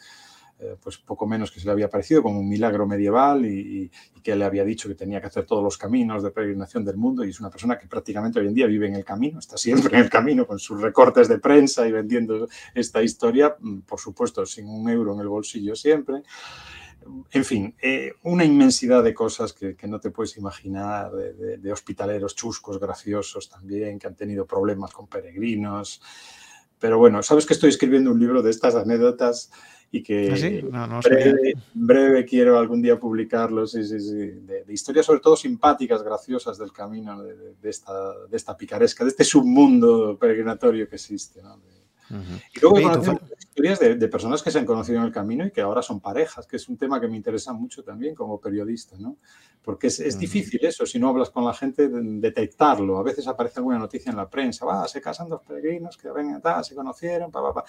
eh, 0.57 0.77
pues 0.81 0.97
poco 0.97 1.27
menos 1.27 1.51
que 1.51 1.59
se 1.59 1.65
le 1.65 1.73
había 1.73 1.89
parecido 1.89 2.23
como 2.23 2.39
un 2.39 2.47
milagro 2.47 2.87
medieval 2.87 3.45
y, 3.45 3.91
que 4.23 4.37
le 4.37 4.45
había 4.45 4.63
dicho 4.63 4.87
que 4.87 4.95
tenía 4.95 5.19
que 5.19 5.27
hacer 5.27 5.45
todos 5.45 5.61
los 5.61 5.77
caminos 5.77 6.23
de 6.23 6.31
peregrinación 6.31 6.83
del 6.83 6.95
mundo 6.95 7.23
y 7.23 7.29
es 7.29 7.39
una 7.41 7.51
persona 7.51 7.77
que 7.77 7.87
prácticamente 7.87 8.39
hoy 8.39 8.47
en 8.47 8.55
día 8.55 8.65
vive 8.65 8.87
en 8.87 8.95
el 8.95 9.03
camino, 9.03 9.37
está 9.37 9.57
siempre 9.57 9.97
en 9.97 10.05
el 10.05 10.09
camino 10.09 10.47
con 10.47 10.57
sus 10.57 10.81
recortes 10.81 11.27
de 11.27 11.37
prensa 11.39 11.85
y 11.85 11.91
vendiendo 11.91 12.47
esta 12.73 13.03
historia, 13.03 13.55
mm, 13.59 13.81
por 13.81 13.99
supuesto, 13.99 14.45
sin 14.45 14.67
un 14.67 14.89
euro 14.89 15.13
en 15.13 15.19
el 15.19 15.27
bolsillo 15.27 15.75
siempre. 15.75 16.23
En 17.31 17.45
fin, 17.45 17.75
eh, 17.81 18.13
una 18.23 18.43
inmensidad 18.43 19.03
de 19.03 19.13
cosas 19.13 19.53
que, 19.53 19.75
no 19.87 19.99
te 19.99 20.11
puedes 20.11 20.37
imaginar, 20.37 21.11
de, 21.11 21.57
de 21.57 21.71
hospitaleros 21.71 22.35
chuscos, 22.35 22.79
graciosos 22.79 23.49
también, 23.49 23.99
que 23.99 24.07
han 24.07 24.15
tenido 24.15 24.45
problemas 24.45 24.91
con 24.91 25.07
peregrinos. 25.07 26.01
Pero 26.79 26.97
bueno, 26.97 27.21
sabes 27.23 27.45
que 27.45 27.53
estoy 27.53 27.69
escribiendo 27.69 28.11
un 28.11 28.19
libro 28.19 28.41
de 28.41 28.51
estas 28.51 28.75
anécdotas 28.75 29.51
y 29.91 30.03
que 30.03 30.67
¿Ah, 30.73 30.99
breve, 31.73 32.25
quiero 32.25 32.59
algún 32.59 32.81
día 32.81 32.99
publicarlo, 32.99 33.65
sí, 33.65 33.83
sí, 33.85 33.99
sí, 33.99 34.15
de, 34.15 34.65
historias 34.67 35.05
sobre 35.05 35.21
todo 35.21 35.35
simpáticas, 35.35 36.03
graciosas 36.03 36.57
del 36.57 36.73
camino, 36.73 37.23
de, 37.23 37.69
esta, 37.69 37.93
de 38.27 38.35
esta 38.35 38.57
picaresca, 38.57 39.03
de 39.03 39.11
este 39.11 39.23
submundo 39.23 40.17
peregrinatorio 40.19 40.89
que 40.89 40.95
existe. 40.95 41.41
¿no? 41.41 41.61
Y 42.09 42.59
luego 42.59 42.79
historias 43.39 43.79
de, 43.79 44.07
personas 44.07 44.43
que 44.43 44.51
se 44.51 44.59
han 44.59 44.65
conocido 44.65 44.99
en 44.99 45.05
el 45.05 45.11
camino 45.11 45.45
y 45.45 45.51
que 45.51 45.61
ahora 45.61 45.81
son 45.81 45.99
parejas, 45.99 46.45
que 46.45 46.57
es 46.57 46.67
un 46.67 46.77
tema 46.77 46.99
que 46.99 47.07
me 47.07 47.15
interesa 47.15 47.53
mucho 47.53 47.83
también 47.83 48.13
como 48.13 48.39
periodista, 48.39 48.97
¿no? 48.99 49.17
Porque 49.63 49.87
es, 49.87 50.19
difícil 50.19 50.63
eso, 50.63 50.85
si 50.85 50.99
no 50.99 51.09
hablas 51.09 51.31
con 51.31 51.43
la 51.43 51.53
gente, 51.53 51.89
detectarlo. 51.89 52.99
A 52.99 53.03
veces 53.03 53.27
aparece 53.27 53.59
alguna 53.59 53.79
noticia 53.79 54.11
en 54.11 54.17
la 54.17 54.29
prensa, 54.29 54.65
va, 54.65 54.87
se 54.87 55.01
casan 55.01 55.29
dos 55.29 55.41
peregrinos 55.41 55.97
que 55.97 56.11
ven, 56.11 56.39
se 56.61 56.75
conocieron, 56.75 57.31
pa, 57.31 57.41
pa, 57.41 57.53
pa 57.53 57.65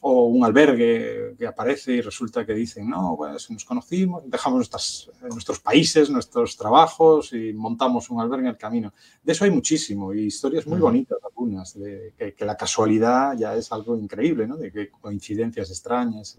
o 0.00 0.26
un 0.26 0.44
albergue 0.44 1.34
que 1.38 1.46
aparece 1.46 1.92
y 1.92 2.00
resulta 2.00 2.44
que 2.44 2.52
dicen, 2.52 2.88
no, 2.88 3.14
pues 3.16 3.50
nos 3.50 3.64
conocimos, 3.64 4.22
dejamos 4.26 4.58
nuestras, 4.58 5.10
nuestros 5.22 5.60
países, 5.60 6.10
nuestros 6.10 6.56
trabajos 6.56 7.32
y 7.32 7.52
montamos 7.52 8.10
un 8.10 8.20
albergue 8.20 8.46
en 8.46 8.50
el 8.50 8.56
camino. 8.56 8.92
De 9.22 9.32
eso 9.32 9.44
hay 9.44 9.50
muchísimo 9.50 10.12
y 10.12 10.26
historias 10.26 10.66
muy 10.66 10.78
bonitas 10.78 11.18
algunas, 11.24 11.78
de 11.78 12.14
que, 12.16 12.44
la 12.44 12.56
casualidad 12.56 13.36
ya 13.36 13.56
es 13.56 13.72
algo 13.72 13.96
increíble, 13.96 14.46
¿no? 14.46 14.56
De 14.56 14.70
que 14.70 14.90
coincidencias 14.90 15.70
extrañas. 15.70 16.38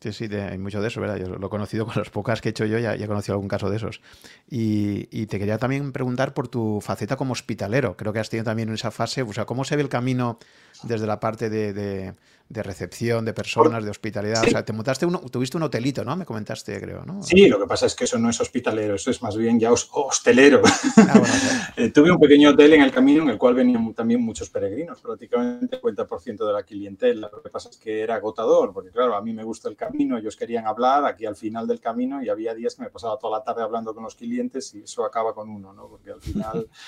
Sí, 0.00 0.12
sí, 0.12 0.24
hay 0.34 0.58
mucho 0.58 0.80
de 0.80 0.88
eso, 0.88 1.00
¿verdad? 1.00 1.16
Yo 1.16 1.26
lo 1.26 1.46
he 1.46 1.50
conocido 1.50 1.86
con 1.86 1.94
las 1.96 2.10
pocas 2.10 2.40
que 2.40 2.48
he 2.48 2.50
hecho 2.50 2.66
yo, 2.66 2.78
ya, 2.78 2.94
he 2.94 3.06
conocido 3.06 3.34
algún 3.34 3.48
caso 3.48 3.70
de 3.70 3.76
esos. 3.76 4.00
Y, 4.48 5.26
te 5.26 5.38
quería 5.38 5.58
también 5.58 5.92
preguntar 5.92 6.32
por 6.34 6.48
tu 6.48 6.80
faceta 6.80 7.16
como 7.16 7.32
hospitalero. 7.32 7.96
Creo 7.96 8.12
que 8.12 8.18
has 8.18 8.30
tenido 8.30 8.44
también 8.44 8.70
esa 8.70 8.90
fase, 8.90 9.22
o 9.22 9.32
sea, 9.32 9.44
¿cómo 9.44 9.64
se 9.64 9.76
ve 9.76 9.82
el 9.82 9.88
camino 9.88 10.38
desde 10.84 11.06
la 11.06 11.20
parte 11.20 11.50
de 11.50 11.72
de 11.72 12.14
recepción 12.50 13.24
de 13.24 13.34
personas, 13.34 13.84
de 13.84 13.90
hospitalidad. 13.90 14.42
O 14.42 14.50
sea, 14.50 14.64
te 14.64 14.72
montaste 14.72 15.04
uno, 15.04 15.20
tuviste 15.30 15.56
un 15.56 15.64
hotelito, 15.64 16.02
¿no? 16.04 16.16
Me 16.16 16.24
comentaste, 16.24 16.80
creo, 16.80 17.04
¿no? 17.04 17.22
Sí, 17.22 17.46
lo 17.46 17.58
que 17.60 17.66
pasa 17.66 17.86
es 17.86 17.94
que 17.94 18.04
eso 18.04 18.18
no 18.18 18.30
es 18.30 18.40
hospitalero, 18.40 18.94
eso 18.94 19.10
es 19.10 19.22
más 19.22 19.36
bien 19.36 19.60
ya 19.60 19.70
hostelero. 19.70 20.62
Ah, 20.96 21.22
eh, 21.76 21.90
tuve 21.90 22.10
un 22.10 22.18
pequeño 22.18 22.50
hotel 22.50 22.74
en 22.74 22.82
el 22.82 22.90
camino 22.90 23.22
en 23.22 23.30
el 23.30 23.38
cual 23.38 23.54
venían 23.54 23.92
también 23.92 24.22
muchos 24.22 24.48
peregrinos, 24.48 25.00
prácticamente 25.00 25.76
el 25.76 25.82
50% 25.82 26.46
de 26.46 26.52
la 26.52 26.62
clientela. 26.62 27.30
Lo 27.30 27.42
que 27.42 27.50
pasa 27.50 27.68
es 27.68 27.76
que 27.76 28.00
era 28.00 28.14
agotador, 28.14 28.72
porque 28.72 28.90
claro, 28.90 29.14
a 29.14 29.22
mí 29.22 29.34
me 29.34 29.44
gusta 29.44 29.68
el 29.68 29.76
camino, 29.76 30.16
ellos 30.16 30.36
querían 30.36 30.66
hablar 30.66 31.04
aquí 31.04 31.26
al 31.26 31.36
final 31.36 31.66
del 31.66 31.80
camino 31.80 32.22
y 32.22 32.30
había 32.30 32.54
días 32.54 32.74
que 32.74 32.82
me 32.82 32.90
pasaba 32.90 33.18
toda 33.18 33.38
la 33.38 33.44
tarde 33.44 33.62
hablando 33.62 33.94
con 33.94 34.04
los 34.04 34.14
clientes 34.14 34.74
y 34.74 34.82
eso 34.82 35.04
acaba 35.04 35.34
con 35.34 35.50
uno, 35.50 35.72
¿no? 35.72 35.88
Porque 35.88 36.10
al 36.10 36.20
final... 36.20 36.68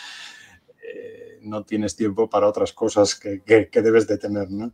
Eh, 0.83 1.39
no 1.43 1.63
tienes 1.63 1.95
tiempo 1.95 2.29
para 2.31 2.49
otras 2.49 2.73
cosas 2.73 3.15
que, 3.15 3.43
que, 3.43 3.69
que 3.69 3.83
debes 3.83 4.07
de 4.07 4.17
tener, 4.17 4.51
¿no? 4.51 4.73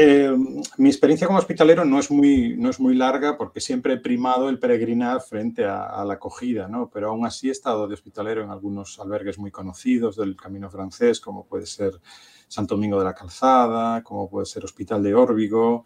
Eh, 0.00 0.32
mi 0.76 0.88
experiencia 0.90 1.26
como 1.26 1.40
hospitalero 1.40 1.84
no 1.84 1.98
es, 1.98 2.08
muy, 2.08 2.56
no 2.56 2.70
es 2.70 2.78
muy 2.78 2.94
larga 2.94 3.36
porque 3.36 3.60
siempre 3.60 3.94
he 3.94 3.96
primado 3.96 4.48
el 4.48 4.60
peregrinar 4.60 5.20
frente 5.20 5.64
a, 5.64 6.04
la 6.04 6.14
acogida, 6.14 6.68
¿no? 6.68 6.88
pero 6.88 7.10
aún 7.10 7.26
así 7.26 7.48
he 7.48 7.50
estado 7.50 7.88
de 7.88 7.94
hospitalero 7.94 8.44
en 8.44 8.50
algunos 8.50 9.00
albergues 9.00 9.40
muy 9.40 9.50
conocidos 9.50 10.14
del 10.14 10.36
camino 10.36 10.70
francés, 10.70 11.18
como 11.18 11.46
puede 11.46 11.66
ser 11.66 11.94
Santo 12.46 12.76
Domingo 12.76 12.96
de 13.00 13.06
la 13.06 13.14
Calzada, 13.14 14.04
como 14.04 14.30
puede 14.30 14.46
ser 14.46 14.64
Hospital 14.64 15.02
de 15.02 15.16
Órbigo. 15.16 15.84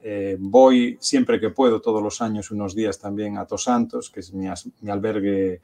Eh, 0.00 0.36
voy 0.38 0.96
siempre 1.00 1.40
que 1.40 1.50
puedo, 1.50 1.80
todos 1.80 2.00
los 2.00 2.22
años, 2.22 2.52
unos 2.52 2.76
días 2.76 3.00
también 3.00 3.38
a 3.38 3.44
Tosantos, 3.44 4.08
que 4.08 4.20
es 4.20 4.32
mi, 4.32 4.46
albergue 4.88 5.62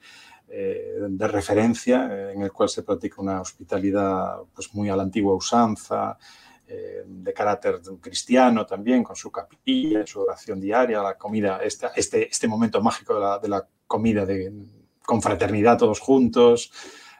eh, 0.49 0.97
de 0.99 1.27
referencia, 1.29 2.33
en 2.33 2.41
el 2.41 2.51
cual 2.51 2.67
se 2.67 2.83
practica 2.83 3.21
una 3.21 3.39
hospitalidad 3.39 4.39
pues, 4.53 4.75
muy 4.75 4.89
a 4.89 4.97
la 4.97 5.03
antigua 5.03 5.33
usanza, 5.33 6.17
eh, 6.67 7.03
de 7.05 7.33
carácter 7.33 7.79
cristiano 8.01 8.65
también, 8.65 9.03
con 9.03 9.15
su 9.15 9.31
capilla, 9.31 10.05
su 10.05 10.21
oración 10.21 10.59
diaria, 10.59 11.01
la 11.01 11.17
comida, 11.17 11.59
este, 11.63 11.87
este, 11.95 12.27
este 12.27 12.47
momento 12.47 12.81
mágico 12.81 13.13
de 13.13 13.19
la, 13.19 13.39
de 13.39 13.49
la 13.49 13.67
comida 13.85 14.25
de, 14.25 14.51
con 15.03 15.21
fraternidad 15.21 15.77
todos 15.77 15.99
juntos, 15.99 16.71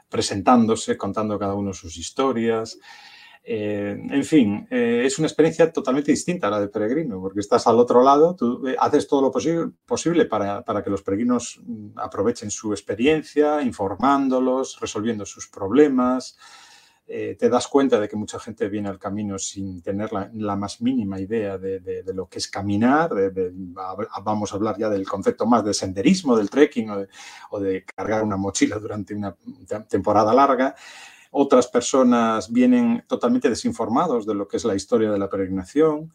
presentándose, 0.10 0.98
contando 0.98 1.38
cada 1.38 1.54
uno 1.54 1.74
sus 1.74 1.98
historias. 1.98 2.80
Eh, 3.48 3.96
en 4.10 4.24
fin, 4.24 4.68
eh, 4.72 5.04
es 5.06 5.20
una 5.20 5.28
experiencia 5.28 5.72
totalmente 5.72 6.12
distinta 6.12 6.48
a 6.48 6.50
la 6.50 6.60
del 6.60 6.72
peregrino, 6.72 7.22
porque 7.22 7.42
estás 7.42 7.68
al 7.68 7.78
otro 7.78 8.02
lado, 8.04 8.36
tú 8.36 8.64
haces 8.80 9.08
todo 9.08 9.22
lo 9.22 9.32
posible, 9.32 9.72
posible 9.86 10.26
para, 10.26 10.64
para, 10.64 10.84
que 10.84 10.90
los 10.90 11.04
peregrinos 11.04 11.62
mm, 11.64 12.00
aprovechen 12.00 12.50
su 12.50 12.74
experiencia, 12.74 13.62
informándolos, 13.62 14.80
resolviendo 14.80 15.28
sus 15.28 15.48
problemas, 15.48 16.36
eh, 17.08 17.36
te 17.38 17.50
das 17.50 17.68
cuenta 17.68 18.00
de 18.00 18.08
que 18.08 18.16
mucha 18.16 18.40
gente 18.40 18.68
viene 18.68 18.90
al 18.90 18.98
camino 18.98 19.38
sin 19.38 19.80
tener 19.84 20.12
la, 20.12 20.56
más 20.56 20.82
mínima 20.82 21.20
idea 21.20 21.56
de, 21.60 22.04
lo 22.16 22.28
que 22.28 22.40
es 22.40 22.48
caminar, 22.48 23.12
vamos 24.24 24.52
a 24.52 24.56
hablar 24.56 24.76
ya 24.80 24.90
del 24.90 25.08
concepto 25.08 25.46
más 25.46 25.64
de 25.64 25.76
senderismo, 25.76 26.36
del 26.36 26.50
trekking 26.50 26.90
o 27.52 27.60
de, 27.60 27.86
cargar 27.86 28.24
una 28.24 28.38
mochila 28.38 28.80
durante 28.80 29.14
una 29.14 29.36
temporada 29.88 30.34
larga. 30.34 30.76
Otras 31.30 31.68
personas 31.68 32.52
vienen 32.52 33.04
totalmente 33.08 33.50
desinformados 33.50 34.26
de 34.26 34.34
lo 34.34 34.48
que 34.48 34.58
es 34.58 34.66
la 34.66 34.74
historia 34.74 35.12
de 35.12 35.20
la 35.20 35.30
peregrinación, 35.30 36.12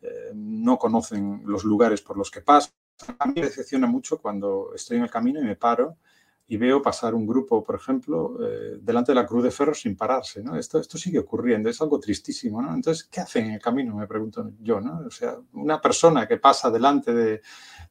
eh, 0.00 0.32
no 0.34 0.76
conocen 0.76 1.42
los 1.44 1.62
lugares 1.62 2.00
por 2.00 2.16
los 2.16 2.32
que 2.32 2.40
pasan. 2.40 2.72
A 3.18 3.26
mí 3.26 3.34
me 3.36 3.42
decepciona 3.42 3.86
mucho 3.86 4.18
cuando 4.18 4.72
estoy 4.74 4.96
en 4.96 5.04
el 5.04 5.10
camino 5.10 5.40
y 5.40 5.44
me 5.44 5.54
paro 5.54 5.98
y 6.46 6.56
veo 6.56 6.82
pasar 6.82 7.14
un 7.14 7.26
grupo, 7.26 7.62
por 7.62 7.76
ejemplo, 7.76 8.36
eh, 8.46 8.78
delante 8.80 9.12
de 9.12 9.16
la 9.16 9.26
Cruz 9.26 9.44
de 9.44 9.50
Ferro 9.50 9.74
sin 9.74 9.96
pararse, 9.96 10.42
¿no? 10.42 10.56
Esto, 10.56 10.78
esto 10.78 10.98
sigue 10.98 11.18
ocurriendo, 11.18 11.70
es 11.70 11.80
algo 11.80 11.98
tristísimo, 11.98 12.60
¿no? 12.60 12.74
Entonces, 12.74 13.04
¿qué 13.04 13.20
hacen 13.20 13.46
en 13.46 13.52
el 13.52 13.60
camino? 13.60 13.96
Me 13.96 14.06
pregunto 14.06 14.50
yo, 14.60 14.80
¿no? 14.80 15.02
O 15.06 15.10
sea, 15.10 15.36
una 15.52 15.80
persona 15.80 16.26
que 16.26 16.36
pasa 16.36 16.70
delante 16.70 17.14
de, 17.14 17.42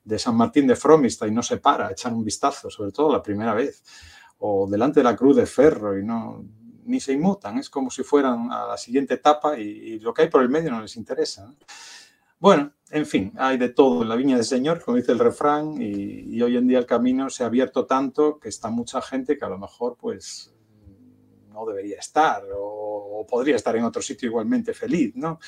de 0.03 0.19
San 0.19 0.35
Martín 0.35 0.67
de 0.67 0.75
Fromista 0.75 1.27
y 1.27 1.31
no 1.31 1.41
se 1.41 1.57
para 1.57 1.87
a 1.87 1.91
echar 1.91 2.13
un 2.13 2.23
vistazo, 2.23 2.69
sobre 2.69 2.91
todo 2.91 3.11
la 3.11 3.23
primera 3.23 3.53
vez, 3.53 3.83
o 4.39 4.67
delante 4.69 4.99
de 4.99 5.05
la 5.05 5.15
Cruz 5.15 5.35
de 5.35 5.45
Ferro 5.45 5.97
y 5.97 6.03
no 6.03 6.43
ni 6.85 6.99
se 6.99 7.13
inmutan, 7.13 7.57
es 7.57 7.69
como 7.69 7.89
si 7.89 8.03
fueran 8.03 8.51
a 8.51 8.67
la 8.67 8.77
siguiente 8.77 9.15
etapa 9.15 9.57
y, 9.57 9.99
lo 9.99 10.13
que 10.13 10.23
hay 10.23 10.29
por 10.29 10.41
el 10.41 10.49
medio 10.49 10.71
no 10.71 10.81
les 10.81 10.95
interesa. 10.95 11.53
Bueno, 12.41 12.73
en 12.89 13.05
fin, 13.05 13.31
hay 13.37 13.59
de 13.59 13.69
todo 13.69 14.01
en 14.01 14.09
la 14.09 14.15
viña 14.15 14.35
del 14.35 14.45
Señor, 14.45 14.83
como 14.83 14.97
dice 14.97 15.11
el 15.11 15.19
refrán, 15.19 15.79
y, 15.79 16.41
hoy 16.41 16.57
en 16.57 16.67
día 16.67 16.79
el 16.79 16.87
camino 16.87 17.29
se 17.29 17.43
ha 17.43 17.45
abierto 17.45 17.85
tanto 17.85 18.39
que 18.39 18.49
está 18.49 18.71
mucha 18.71 18.99
gente 18.99 19.37
que 19.37 19.45
a 19.45 19.49
lo 19.49 19.59
mejor 19.59 19.95
pues 19.95 20.51
no 21.49 21.67
debería 21.67 21.99
estar 21.99 22.41
o, 22.57 23.27
podría 23.29 23.55
estar 23.57 23.75
en 23.75 23.83
otro 23.83 24.01
sitio 24.01 24.27
igualmente 24.27 24.73
feliz, 24.73 25.15
¿no? 25.15 25.39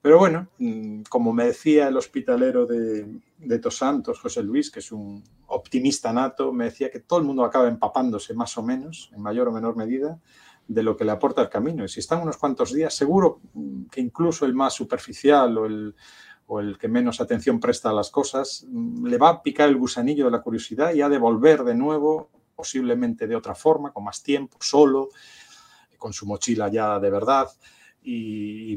Pero 0.00 0.18
bueno, 0.18 0.46
mm, 0.58 1.02
como 1.08 1.32
me 1.32 1.46
decía 1.46 1.88
el 1.88 1.96
hospitalero 1.96 2.64
de, 2.64 3.06
de 3.38 3.58
Tosantos, 3.58 4.20
José 4.20 4.44
Luis, 4.44 4.70
que 4.70 4.78
es 4.78 4.92
un 4.92 5.24
optimista 5.48 6.12
nato, 6.12 6.52
me 6.52 6.66
decía 6.66 6.92
que 6.92 7.00
todo 7.00 7.18
el 7.18 7.24
mundo 7.24 7.44
acaba 7.44 7.66
empapándose 7.66 8.34
más 8.34 8.56
o 8.56 8.62
menos, 8.62 9.10
en 9.12 9.20
mayor 9.20 9.48
o 9.48 9.52
menor 9.52 9.74
medida, 9.74 10.20
de 10.70 10.84
lo 10.84 10.96
que 10.96 11.04
le 11.04 11.10
aporta 11.10 11.42
el 11.42 11.48
camino. 11.48 11.84
Y 11.84 11.88
si 11.88 11.98
están 11.98 12.22
unos 12.22 12.36
cuantos 12.36 12.72
días, 12.72 12.94
seguro 12.94 13.40
que 13.90 14.00
incluso 14.00 14.46
el 14.46 14.54
más 14.54 14.72
superficial 14.72 15.58
o 15.58 15.66
el, 15.66 15.96
o 16.46 16.60
el 16.60 16.78
que 16.78 16.86
menos 16.86 17.20
atención 17.20 17.58
presta 17.58 17.90
a 17.90 17.92
las 17.92 18.08
cosas, 18.08 18.64
le 19.02 19.18
va 19.18 19.30
a 19.30 19.42
picar 19.42 19.68
el 19.68 19.76
gusanillo 19.76 20.26
de 20.26 20.30
la 20.30 20.42
curiosidad 20.42 20.94
y 20.94 21.02
ha 21.02 21.08
de 21.08 21.18
volver 21.18 21.64
de 21.64 21.74
nuevo, 21.74 22.30
posiblemente 22.54 23.26
de 23.26 23.34
otra 23.34 23.56
forma, 23.56 23.92
con 23.92 24.04
más 24.04 24.22
tiempo, 24.22 24.58
solo, 24.60 25.08
con 25.98 26.12
su 26.12 26.24
mochila 26.24 26.68
ya 26.68 27.00
de 27.00 27.10
verdad, 27.10 27.48
y, 28.02 28.76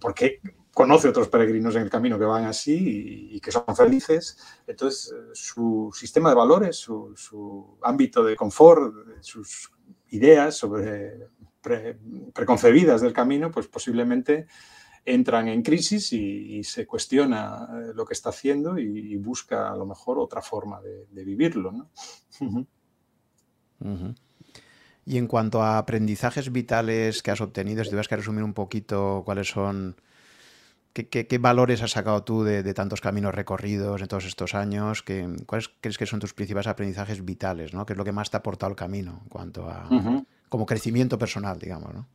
porque 0.00 0.40
conoce 0.72 1.08
otros 1.08 1.28
peregrinos 1.28 1.76
en 1.76 1.82
el 1.82 1.90
camino 1.90 2.18
que 2.18 2.24
van 2.24 2.46
así 2.46 3.30
y, 3.32 3.40
que 3.40 3.52
son 3.52 3.76
felices. 3.76 4.38
Entonces, 4.66 5.14
su 5.34 5.90
sistema 5.94 6.30
de 6.30 6.34
valores, 6.34 6.76
su, 6.76 7.12
su 7.14 7.78
ámbito 7.82 8.24
de 8.24 8.36
confort, 8.36 8.94
sus 9.20 9.70
ideas 10.10 10.56
sobre 10.56 11.28
preconcebidas 12.32 13.00
del 13.00 13.12
camino, 13.12 13.50
pues 13.50 13.66
posiblemente 13.66 14.46
entran 15.04 15.48
en 15.48 15.62
crisis 15.62 16.12
y, 16.12 16.62
se 16.64 16.86
cuestiona 16.86 17.68
eh, 17.70 17.92
lo 17.94 18.04
que 18.04 18.14
está 18.14 18.30
haciendo 18.30 18.78
y, 18.78 19.16
busca 19.16 19.70
a 19.70 19.76
lo 19.76 19.86
mejor 19.86 20.18
otra 20.18 20.42
forma 20.42 20.80
de, 20.80 21.24
vivirlo. 21.24 21.88
Y 25.08 25.18
en 25.18 25.28
cuanto 25.28 25.62
a 25.62 25.78
aprendizajes 25.78 26.50
vitales 26.50 27.22
que 27.22 27.30
has 27.30 27.40
obtenido, 27.40 27.84
si 27.84 27.90
tuvieras 27.90 28.08
que 28.08 28.16
resumir 28.16 28.42
un 28.42 28.54
poquito 28.54 29.22
cuáles 29.24 29.48
son, 29.48 29.96
qué, 31.04 31.38
valores 31.38 31.82
has 31.82 31.92
sacado 31.92 32.22
tú 32.24 32.42
de, 32.42 32.74
tantos 32.74 33.00
caminos 33.00 33.34
recorridos 33.34 34.00
en 34.00 34.08
todos 34.08 34.24
estos 34.24 34.54
años, 34.54 35.04
cuáles 35.46 35.70
crees 35.80 35.98
que 35.98 36.06
son 36.06 36.20
tus 36.20 36.34
principales 36.34 36.66
aprendizajes 36.66 37.24
vitales, 37.24 37.74
¿no? 37.74 37.84
¿Qué 37.84 37.92
es 37.92 37.96
lo 37.96 38.04
que 38.04 38.12
más 38.12 38.30
te 38.30 38.36
ha 38.36 38.40
aportado 38.40 38.70
el 38.70 38.76
camino 38.76 39.20
en 39.22 39.28
cuanto 39.28 39.68
a 39.68 39.88
como 40.48 40.64
crecimiento 40.64 41.18
personal, 41.18 41.58
digamos, 41.58 41.92
¿no? 41.94 42.08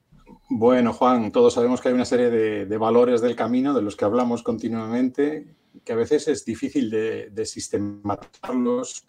Bueno, 0.49 0.91
Juan, 0.93 1.31
todos 1.31 1.53
sabemos 1.53 1.79
que 1.79 1.89
hay 1.89 1.93
una 1.93 2.05
serie 2.05 2.29
de, 2.29 2.77
valores 2.77 3.21
del 3.21 3.35
camino 3.35 3.73
de 3.73 3.81
los 3.81 3.95
que 3.95 4.05
hablamos 4.05 4.43
continuamente, 4.43 5.55
que 5.83 5.93
a 5.93 5.95
veces 5.95 6.27
es 6.27 6.43
difícil 6.43 6.89
de, 6.89 7.29
de, 7.29 7.45
sistematizarlos 7.45 9.05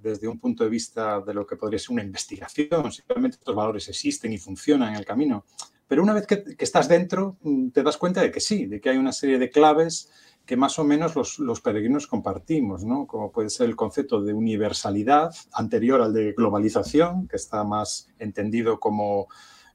desde 0.00 0.28
un 0.28 0.38
punto 0.38 0.64
de 0.64 0.70
vista 0.70 1.20
de 1.20 1.34
lo 1.34 1.46
que 1.46 1.56
podría 1.56 1.78
ser 1.78 1.92
una 1.92 2.04
investigación. 2.04 2.92
Simplemente 2.92 3.38
estos 3.38 3.54
valores 3.54 3.88
existen 3.88 4.32
y 4.32 4.38
funcionan 4.38 4.90
en 4.90 4.96
el 4.96 5.04
camino. 5.04 5.44
Pero 5.88 6.02
una 6.02 6.12
vez 6.12 6.26
que, 6.26 6.44
estás 6.58 6.86
dentro, 6.86 7.38
mm, 7.42 7.70
te 7.70 7.82
das 7.82 7.96
cuenta 7.96 8.20
de 8.20 8.30
que 8.30 8.40
sí, 8.40 8.66
de 8.66 8.80
que 8.80 8.90
hay 8.90 8.98
una 8.98 9.12
serie 9.12 9.38
de 9.38 9.50
claves 9.50 10.10
que 10.44 10.56
más 10.56 10.78
o 10.78 10.84
menos 10.84 11.38
los, 11.38 11.60
peregrinos 11.60 12.06
compartimos, 12.06 12.84
¿no? 12.84 13.06
como 13.06 13.30
puede 13.32 13.50
ser 13.50 13.68
el 13.68 13.76
concepto 13.76 14.22
de 14.22 14.32
universalidad 14.32 15.34
anterior 15.52 16.00
al 16.00 16.14
de 16.14 16.32
globalización, 16.32 17.28
que 17.28 17.36
está 17.36 17.64
más 17.64 18.08
entendido 18.18 18.80
como 18.80 19.26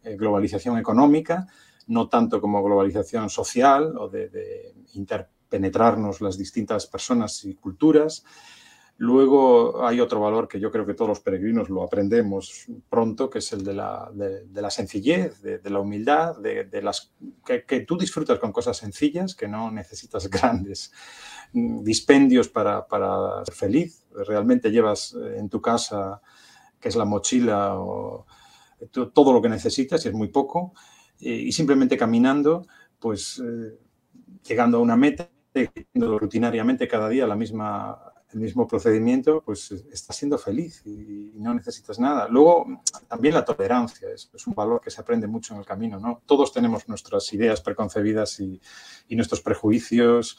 eh, 0.04 0.16
globalización 0.16 0.80
económica, 0.80 1.48
no 1.88 2.10
tanto 2.10 2.42
como 2.42 2.64
globalización 2.64 3.30
social 3.30 3.96
o 3.98 4.10
de, 4.10 4.30
de 4.30 4.74
interpenetrarnos 4.94 6.22
las 6.22 6.40
distintas 6.40 6.88
personas 6.88 7.46
y 7.46 7.54
culturas. 7.54 8.24
Luego 8.98 9.86
hay 9.86 10.00
otro 10.00 10.20
valor 10.20 10.48
que 10.48 10.60
yo 10.60 10.72
creo 10.72 10.86
que 10.86 10.94
todos 10.94 11.10
los 11.10 11.20
peregrinos 11.20 11.70
lo 11.70 11.84
aprendemos 11.84 12.68
pronto, 12.90 13.30
que 13.30 13.40
es 13.40 13.52
el 13.52 13.64
de 13.64 13.74
la, 13.74 14.10
de, 14.14 14.62
la 14.62 14.70
sencillez, 14.70 15.42
de, 15.42 15.70
la 15.70 15.80
humildad, 15.80 16.38
de, 16.38 16.82
las 16.82 17.12
que, 17.44 17.80
tú 17.82 17.98
disfrutas 17.98 18.38
con 18.38 18.52
cosas 18.52 18.78
sencillas, 18.78 19.34
que 19.36 19.48
no 19.48 19.72
necesitas 19.72 20.30
grandes 20.30 20.92
dispendios 21.52 22.50
para, 22.50 22.88
para 22.88 23.44
ser 23.46 23.56
feliz. 23.56 24.06
Realmente 24.28 24.70
llevas 24.70 25.16
eh, 25.16 25.38
en 25.40 25.50
tu 25.50 25.60
casa, 25.60 26.22
que 26.80 26.90
es 26.90 26.96
la 26.96 27.06
mochila, 27.06 27.80
o 27.80 28.26
todo 28.92 29.34
lo 29.34 29.42
que 29.42 29.50
necesitas, 29.50 30.06
y 30.06 30.10
es 30.10 30.14
muy 30.14 30.28
poco, 30.28 30.74
y 31.20 31.52
simplemente 31.54 31.98
caminando, 31.98 32.68
pues 33.00 33.42
eh, 33.44 33.80
llegando 34.48 34.78
a 34.78 34.82
una 34.82 34.98
meta, 34.98 35.30
rutinariamente 35.94 36.88
cada 36.88 37.08
día 37.10 37.28
la 37.28 37.36
misma 37.36 38.13
el 38.34 38.40
mismo 38.40 38.68
procedimiento, 38.68 39.42
pues 39.46 39.72
estás 39.72 40.16
siendo 40.16 40.38
feliz 40.38 40.82
y, 40.86 41.32
no 41.36 41.54
necesitas 41.54 42.00
nada. 42.00 42.28
Luego, 42.30 42.82
también 43.08 43.34
la 43.34 43.44
tolerancia 43.44 44.08
es, 44.10 44.30
un 44.48 44.54
valor 44.54 44.80
que 44.80 44.90
se 44.90 45.02
aprende 45.02 45.28
mucho 45.28 45.54
en 45.54 45.60
el 45.60 45.66
camino, 45.66 46.00
¿no? 46.00 46.22
Todos 46.26 46.54
tenemos 46.54 46.88
nuestras 46.88 47.32
ideas 47.34 47.60
preconcebidas 47.60 48.40
y, 48.40 48.62
y 49.10 49.16
nuestros 49.16 49.42
prejuicios 49.42 50.38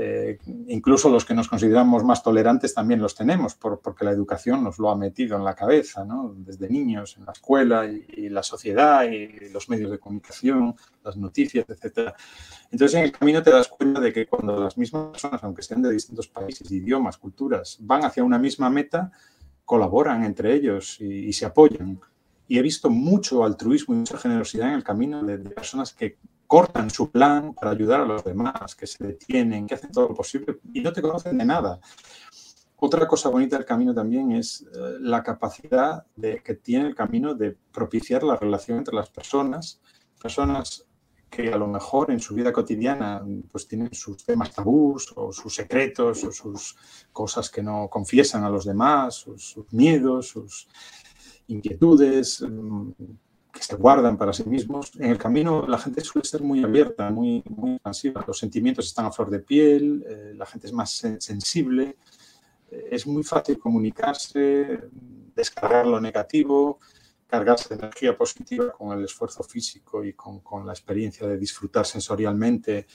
eh, 0.00 0.38
incluso 0.68 1.10
los 1.10 1.24
que 1.24 1.34
nos 1.34 1.48
consideramos 1.48 2.04
más 2.04 2.22
tolerantes 2.22 2.72
también 2.72 3.00
los 3.00 3.16
tenemos, 3.16 3.56
porque 3.56 4.04
la 4.04 4.12
educación 4.12 4.62
nos 4.62 4.78
lo 4.78 4.90
ha 4.90 4.96
metido 4.96 5.36
en 5.36 5.42
la 5.42 5.56
cabeza, 5.56 6.06
desde 6.36 6.68
niños, 6.68 7.16
en 7.16 7.26
la 7.26 7.32
escuela 7.32 7.84
y, 7.84 8.28
la 8.28 8.44
sociedad 8.44 9.02
y 9.10 9.48
los 9.48 9.68
medios 9.68 9.90
de 9.90 9.98
comunicación, 9.98 10.76
las 11.02 11.16
noticias, 11.16 11.66
etc. 11.68 12.12
Entonces 12.70 12.96
en 12.96 13.06
el 13.06 13.10
camino 13.10 13.42
te 13.42 13.50
das 13.50 13.66
cuenta 13.66 14.00
de 14.00 14.12
que 14.12 14.28
cuando 14.28 14.62
las 14.62 14.78
mismas 14.78 15.06
personas, 15.06 15.42
aunque 15.42 15.62
sean 15.62 15.82
de 15.82 15.90
distintos 15.90 16.28
países, 16.28 16.70
idiomas, 16.70 17.18
culturas, 17.18 17.78
van 17.80 18.04
hacia 18.04 18.22
una 18.22 18.38
misma 18.38 18.70
meta, 18.70 19.10
colaboran 19.64 20.22
entre 20.22 20.54
ellos 20.54 21.00
y, 21.00 21.32
se 21.32 21.44
apoyan. 21.44 21.98
Y 22.46 22.56
he 22.56 22.62
visto 22.62 22.88
mucho 22.88 23.42
altruismo 23.42 23.96
y 23.96 23.98
mucha 23.98 24.16
generosidad 24.16 24.68
en 24.68 24.74
el 24.74 24.84
camino 24.84 25.24
de 25.24 25.38
personas 25.38 25.92
que 25.92 26.18
cortan 26.48 26.88
su 26.90 27.10
plan 27.10 27.52
para 27.52 27.70
ayudar 27.70 28.00
a 28.00 28.06
los 28.06 28.24
demás, 28.24 28.74
que 28.74 28.86
se 28.86 29.06
detienen, 29.06 29.66
que 29.66 29.74
hacen 29.74 29.92
todo 29.92 30.08
lo 30.08 30.14
posible 30.14 30.58
y 30.72 30.80
no 30.80 30.92
te 30.92 31.02
conocen 31.02 31.36
de 31.36 31.44
nada. 31.44 31.78
Otra 32.76 33.06
cosa 33.06 33.28
bonita 33.28 33.56
del 33.56 33.66
camino 33.66 33.92
también 33.92 34.32
es 34.32 34.62
eh, 34.62 34.96
la 35.00 35.22
capacidad 35.22 36.06
de, 36.16 36.42
que 36.42 36.54
tiene 36.54 36.88
el 36.88 36.94
camino 36.94 37.34
de 37.34 37.56
propiciar 37.72 38.22
la 38.22 38.36
relación 38.36 38.78
entre 38.78 38.94
las 38.94 39.10
personas, 39.10 39.80
personas 40.20 40.86
que 41.28 41.52
a 41.52 41.58
lo 41.58 41.66
mejor 41.66 42.10
en 42.10 42.20
su 42.20 42.34
vida 42.34 42.50
cotidiana 42.52 43.22
pues 43.52 43.68
tienen 43.68 43.92
sus 43.92 44.24
temas 44.24 44.54
tabús 44.54 45.12
o 45.16 45.30
sus 45.30 45.54
secretos 45.54 46.24
o 46.24 46.32
sus 46.32 46.76
cosas 47.12 47.50
que 47.50 47.62
no 47.62 47.88
confiesan 47.90 48.44
a 48.44 48.48
los 48.48 48.64
demás, 48.64 49.26
sus 49.36 49.70
miedos, 49.72 50.28
sus 50.28 50.68
inquietudes, 51.48 52.40
mm, 52.40 52.90
que 53.58 53.64
se 53.64 53.76
guardan 53.76 54.16
para 54.16 54.32
sí 54.32 54.44
mismos. 54.44 54.92
En 54.98 55.10
el 55.10 55.18
camino 55.18 55.66
la 55.66 55.78
gente 55.78 56.00
suele 56.00 56.26
ser 56.26 56.42
muy 56.42 56.62
abierta, 56.62 57.10
muy, 57.10 57.42
muy 57.48 57.72
expansiva. 57.72 58.24
Los 58.26 58.38
sentimientos 58.38 58.86
están 58.86 59.06
a 59.06 59.12
flor 59.12 59.30
de 59.30 59.40
piel, 59.40 60.04
eh, 60.08 60.32
la 60.36 60.46
gente 60.46 60.68
es 60.68 60.72
más 60.72 60.90
sensible, 61.18 61.96
eh, 62.70 62.88
es 62.90 63.06
muy 63.06 63.24
fácil 63.24 63.58
comunicarse, 63.58 64.80
descargar 65.34 65.86
lo 65.86 66.00
negativo, 66.00 66.78
cargarse 67.26 67.70
de 67.70 67.80
energía 67.80 68.16
positiva 68.16 68.72
con 68.72 68.96
el 68.96 69.04
esfuerzo 69.04 69.42
físico 69.42 70.04
y 70.04 70.14
con, 70.14 70.40
con 70.40 70.66
la 70.66 70.72
experiencia 70.72 71.26
de 71.26 71.36
disfrutar 71.36 71.84
sensorialmente 71.84 72.86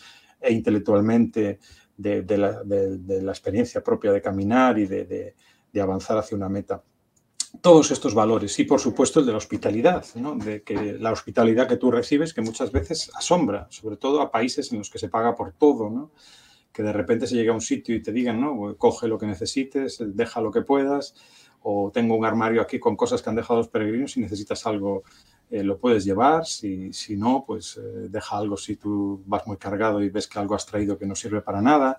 e 0.41 0.51
intelectualmente 0.51 1.59
de, 1.95 2.23
de, 2.23 2.37
la, 2.37 2.63
de 2.63 3.21
la, 3.21 3.31
experiencia 3.31 3.83
propia 3.83 4.11
de 4.11 4.21
caminar 4.21 4.79
y 4.79 4.87
de, 4.87 5.35
avanzar 5.81 6.17
hacia 6.17 6.35
una 6.35 6.49
meta. 6.49 6.83
Todos 7.61 7.91
estos 7.91 8.13
valores 8.13 8.57
y 8.59 8.63
por 8.63 8.79
supuesto 8.79 9.19
el 9.19 9.25
de 9.25 9.31
la 9.31 9.37
hospitalidad, 9.37 10.05
¿no? 10.15 10.35
de 10.35 10.63
que 10.63 10.97
la 10.99 11.11
hospitalidad 11.11 11.67
que 11.67 11.77
tú 11.77 11.91
recibes 11.91 12.33
que 12.33 12.41
muchas 12.41 12.71
veces 12.71 13.11
asombra, 13.15 13.67
sobre 13.69 13.97
todo 13.97 14.21
a 14.21 14.31
países 14.31 14.71
en 14.71 14.79
los 14.79 14.89
que 14.89 14.99
se 14.99 15.09
paga 15.09 15.35
por 15.35 15.53
todo, 15.53 15.89
¿no? 15.89 16.11
que 16.71 16.83
de 16.83 16.91
repente 16.91 17.27
se 17.27 17.35
llega 17.35 17.51
a 17.51 17.55
un 17.55 17.61
sitio 17.61 17.95
y 17.95 18.01
te 18.01 18.11
digan, 18.11 18.41
no, 18.41 18.75
coge 18.77 19.07
lo 19.07 19.19
que 19.19 19.27
necesites, 19.27 20.03
deja 20.05 20.41
lo 20.41 20.51
que 20.51 20.61
puedas, 20.63 21.15
o 21.61 21.91
tengo 21.93 22.15
un 22.15 22.25
armario 22.25 22.61
aquí 22.61 22.79
con 22.79 22.95
cosas 22.95 23.21
que 23.21 23.29
han 23.29 23.35
dejado 23.35 23.59
los 23.59 23.69
peregrinos, 23.69 24.13
si 24.13 24.19
necesitas 24.19 24.65
algo 24.65 25.03
eh, 25.49 25.63
lo 25.63 25.77
puedes 25.77 26.03
llevar, 26.03 26.47
si, 26.47 26.91
si 26.93 27.15
no, 27.15 27.43
pues 27.45 27.77
eh, 27.77 28.07
deja 28.09 28.37
algo 28.37 28.57
si 28.57 28.75
tú 28.75 29.21
vas 29.27 29.45
muy 29.45 29.57
cargado 29.57 30.01
y 30.01 30.09
ves 30.09 30.27
que 30.27 30.39
algo 30.39 30.55
has 30.55 30.65
traído 30.65 30.97
que 30.97 31.05
no 31.05 31.13
sirve 31.13 31.41
para 31.41 31.61
nada. 31.61 31.95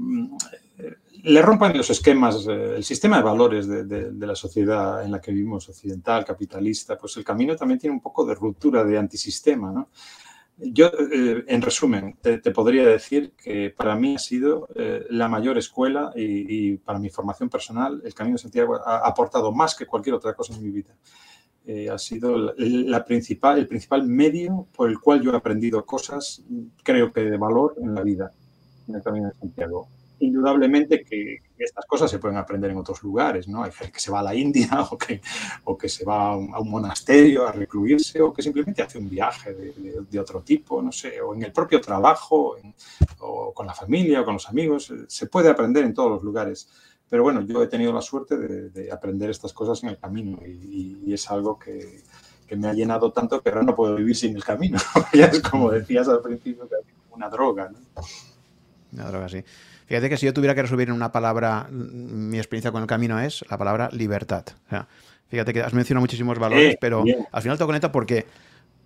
Mm, 0.00 0.36
eh, 0.78 0.96
le 1.24 1.42
rompan 1.42 1.76
los 1.76 1.90
esquemas, 1.90 2.46
el 2.46 2.82
sistema 2.82 3.18
de 3.18 3.22
valores 3.22 3.68
de, 3.68 4.26
la 4.26 4.34
sociedad 4.34 5.04
en 5.04 5.10
la 5.12 5.20
que 5.20 5.32
vivimos, 5.32 5.68
occidental, 5.68 6.24
capitalista, 6.24 6.96
pues 6.96 7.18
el 7.18 7.24
camino 7.24 7.54
también 7.56 7.78
tiene 7.78 7.94
un 7.94 8.00
poco 8.00 8.24
de 8.24 8.34
ruptura, 8.34 8.82
de 8.84 8.96
antisistema. 8.96 9.86
Yo, 10.56 10.90
en 11.10 11.60
resumen, 11.60 12.16
te, 12.22 12.38
podría 12.50 12.86
decir 12.86 13.34
que 13.36 13.68
para 13.68 13.96
mí 13.96 14.14
ha 14.14 14.18
sido 14.18 14.68
la 15.10 15.28
mayor 15.28 15.58
escuela 15.58 16.10
y, 16.16 16.78
para 16.78 16.98
mi 16.98 17.10
formación 17.10 17.50
personal, 17.50 18.00
el 18.02 18.14
Camino 18.14 18.36
de 18.36 18.42
Santiago 18.42 18.76
ha 18.76 19.06
aportado 19.06 19.52
más 19.52 19.74
que 19.74 19.86
cualquier 19.86 20.14
otra 20.14 20.32
cosa 20.32 20.54
en 20.54 20.62
mi 20.62 20.70
vida. 20.70 20.96
Eh, 21.66 21.90
ha 21.90 21.98
sido 21.98 22.54
la, 22.56 23.04
principal, 23.04 23.58
el 23.58 23.68
principal 23.68 24.06
medio 24.06 24.66
por 24.74 24.88
el 24.88 24.98
cual 24.98 25.20
yo 25.20 25.32
he 25.32 25.36
aprendido 25.36 25.84
cosas, 25.84 26.42
creo 26.82 27.12
que 27.12 27.20
de 27.20 27.36
valor 27.36 27.76
en 27.80 27.94
la 27.94 28.02
vida, 28.02 28.32
en 28.90 28.96
el 28.96 29.02
Camino 29.02 29.28
de 29.28 29.34
Santiago. 29.34 29.88
Indudablemente 30.20 31.02
que 31.02 31.38
estas 31.58 31.86
cosas 31.86 32.10
se 32.10 32.18
pueden 32.18 32.36
aprender 32.36 32.70
en 32.70 32.76
otros 32.76 33.02
lugares, 33.02 33.48
¿no? 33.48 33.62
Hay 33.62 33.72
gente 33.72 33.92
que 33.92 34.00
se 34.00 34.10
va 34.10 34.20
a 34.20 34.22
la 34.22 34.34
India 34.34 34.68
o 34.90 34.98
que, 34.98 35.20
o 35.64 35.78
que 35.78 35.88
se 35.88 36.04
va 36.04 36.32
a 36.32 36.36
un, 36.36 36.70
monasterio 36.70 37.48
a 37.48 37.52
recluirse 37.52 38.20
o 38.20 38.32
que 38.32 38.42
simplemente 38.42 38.82
hace 38.82 38.98
un 38.98 39.08
viaje 39.08 39.54
de, 39.54 40.04
de, 40.08 40.20
otro 40.20 40.42
tipo, 40.42 40.82
no 40.82 40.92
sé, 40.92 41.20
o 41.22 41.34
en 41.34 41.42
el 41.42 41.52
propio 41.52 41.80
trabajo, 41.80 42.56
o 43.20 43.54
con 43.54 43.66
la 43.66 43.72
familia 43.72 44.20
o 44.20 44.24
con 44.24 44.34
los 44.34 44.48
amigos. 44.48 44.92
Se 45.08 45.26
puede 45.26 45.48
aprender 45.48 45.84
en 45.84 45.94
todos 45.94 46.10
los 46.10 46.22
lugares 46.22 46.68
pero 47.10 47.24
bueno, 47.24 47.40
yo 47.42 47.60
he 47.60 47.66
tenido 47.66 47.92
la 47.92 48.00
suerte 48.00 48.36
de, 48.38 48.92
aprender 48.92 49.30
estas 49.30 49.52
cosas 49.52 49.82
en 49.82 49.90
el 49.90 49.98
camino 49.98 50.38
y, 50.46 51.12
es 51.12 51.28
algo 51.28 51.58
que, 51.58 52.04
me 52.56 52.68
ha 52.68 52.72
llenado 52.72 53.12
tanto 53.12 53.40
que 53.40 53.48
ahora 53.48 53.62
no 53.62 53.74
puedo 53.74 53.96
vivir 53.96 54.14
sin 54.16 54.36
el 54.36 54.44
camino. 54.44 54.78
ya 55.12 55.26
es 55.26 55.40
como 55.40 55.70
decías 55.70 56.08
al 56.08 56.20
principio, 56.20 56.68
que 56.68 56.76
una 57.10 57.28
droga. 57.28 57.68
¿no? 57.68 57.78
Una 58.92 59.04
droga. 59.06 59.28
Fíjate 59.28 60.08
que 60.08 60.16
si 60.16 60.26
yo 60.26 60.32
tuviera 60.32 60.54
que 60.54 60.62
resumir 60.62 60.88
en 60.88 60.94
una 60.94 61.12
palabra 61.12 61.68
mi 61.70 62.38
experiencia 62.38 62.70
con 62.70 62.82
el 62.82 62.86
camino 62.86 63.18
es 63.20 63.44
la 63.50 63.58
palabra 63.58 63.88
libertad. 63.92 64.44
fíjate 65.28 65.52
que 65.52 65.62
has 65.62 65.74
mencionado 65.74 66.02
muchísimos 66.02 66.38
valores, 66.38 66.76
pero 66.80 67.04
al 67.32 67.42
final 67.42 67.58
te 67.58 67.64
conecta 67.64 67.90
porque, 67.92 68.26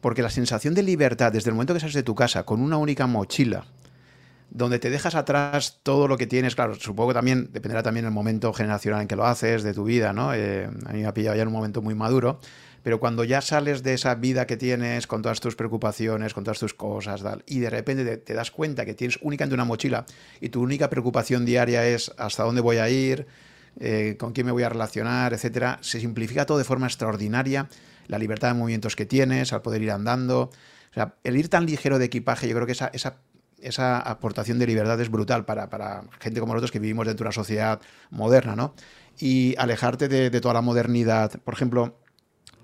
porque 0.00 0.23
la 0.23 0.31
sensación 0.31 0.74
de 0.74 0.83
libertad 0.83 1.33
desde 1.33 1.50
el 1.50 1.55
momento 1.55 1.74
que 1.74 1.81
sales 1.81 1.94
de 1.94 2.02
tu 2.02 2.15
casa 2.15 2.44
con 2.44 2.60
una 2.60 2.76
única 2.76 3.07
mochila, 3.07 3.66
donde 4.50 4.78
te 4.78 4.89
dejas 4.89 5.15
atrás 5.15 5.81
todo 5.83 6.07
lo 6.07 6.16
que 6.16 6.26
tienes, 6.26 6.55
claro, 6.55 6.74
supongo 6.74 7.08
que 7.08 7.15
también 7.15 7.50
dependerá 7.52 7.83
también 7.83 8.05
del 8.05 8.12
momento 8.15 8.52
generacional 8.52 9.02
en 9.02 9.08
que 9.08 9.16
lo 9.16 9.26
haces, 9.26 9.62
de 9.62 9.74
tu 9.74 9.84
vida, 9.84 10.12
¿no? 10.12 10.33
Eh, 10.33 10.70
a 10.86 10.92
mí 10.92 11.00
me 11.00 11.07
ha 11.07 11.12
pillado 11.12 11.36
ya 11.36 11.42
en 11.42 11.49
un 11.49 11.55
momento 11.55 11.83
muy 11.83 11.94
maduro, 11.94 12.41
pero 12.84 13.00
cuando 13.00 13.24
ya 13.24 13.40
sales 13.40 13.82
de 13.82 13.94
esa 13.94 14.14
vida 14.14 14.46
que 14.46 14.58
tienes 14.58 15.06
con 15.06 15.22
todas 15.22 15.40
tus 15.40 15.56
preocupaciones, 15.56 16.34
con 16.34 16.44
todas 16.44 16.60
tus 16.60 16.74
cosas, 16.74 17.24
y 17.46 17.58
de 17.58 17.70
repente 17.70 18.18
te, 18.18 18.34
das 18.34 18.50
cuenta 18.50 18.84
que 18.84 18.92
tienes 18.92 19.18
únicamente 19.22 19.54
una 19.54 19.64
mochila 19.64 20.04
y 20.38 20.50
tu 20.50 20.60
única 20.62 20.90
preocupación 20.90 21.46
diaria 21.46 21.86
es 21.88 22.12
hasta 22.18 22.42
dónde 22.42 22.60
voy 22.60 22.76
a 22.76 22.90
ir, 22.90 23.26
eh, 23.80 24.16
con 24.18 24.34
quién 24.34 24.44
me 24.44 24.52
voy 24.52 24.64
a 24.64 24.68
relacionar, 24.68 25.32
etcétera, 25.32 25.78
se 25.80 25.98
simplifica 25.98 26.44
todo 26.44 26.58
de 26.58 26.64
forma 26.64 26.86
extraordinaria, 26.86 27.68
la 28.06 28.18
libertad 28.18 28.48
de 28.48 28.54
movimientos 28.54 28.94
que 28.96 29.06
tienes, 29.06 29.54
al 29.54 29.62
poder 29.62 29.80
ir 29.80 29.90
andando. 29.90 30.42
O 30.42 30.94
sea, 30.94 31.14
el 31.24 31.38
ir 31.38 31.48
tan 31.48 31.64
ligero 31.64 31.98
de 31.98 32.04
equipaje, 32.04 32.46
yo 32.46 32.54
creo 32.54 32.66
que 32.66 32.72
esa, 32.72 32.88
esa 32.92 33.16
esa 33.64 33.98
aportación 33.98 34.58
de 34.58 34.66
libertad 34.66 35.00
es 35.00 35.10
brutal 35.10 35.44
para, 35.46 36.04
gente 36.20 36.38
como 36.40 36.52
nosotros 36.52 36.70
que 36.70 36.78
vivimos 36.78 37.06
dentro 37.06 37.24
de 37.24 37.28
una 37.28 37.32
sociedad 37.32 37.80
moderna, 38.10 38.54
¿no? 38.54 38.74
Y 39.18 39.54
alejarte 39.58 40.08
de, 40.08 40.40
toda 40.40 40.54
la 40.54 40.60
modernidad. 40.60 41.32
Por 41.42 41.54
ejemplo, 41.54 41.98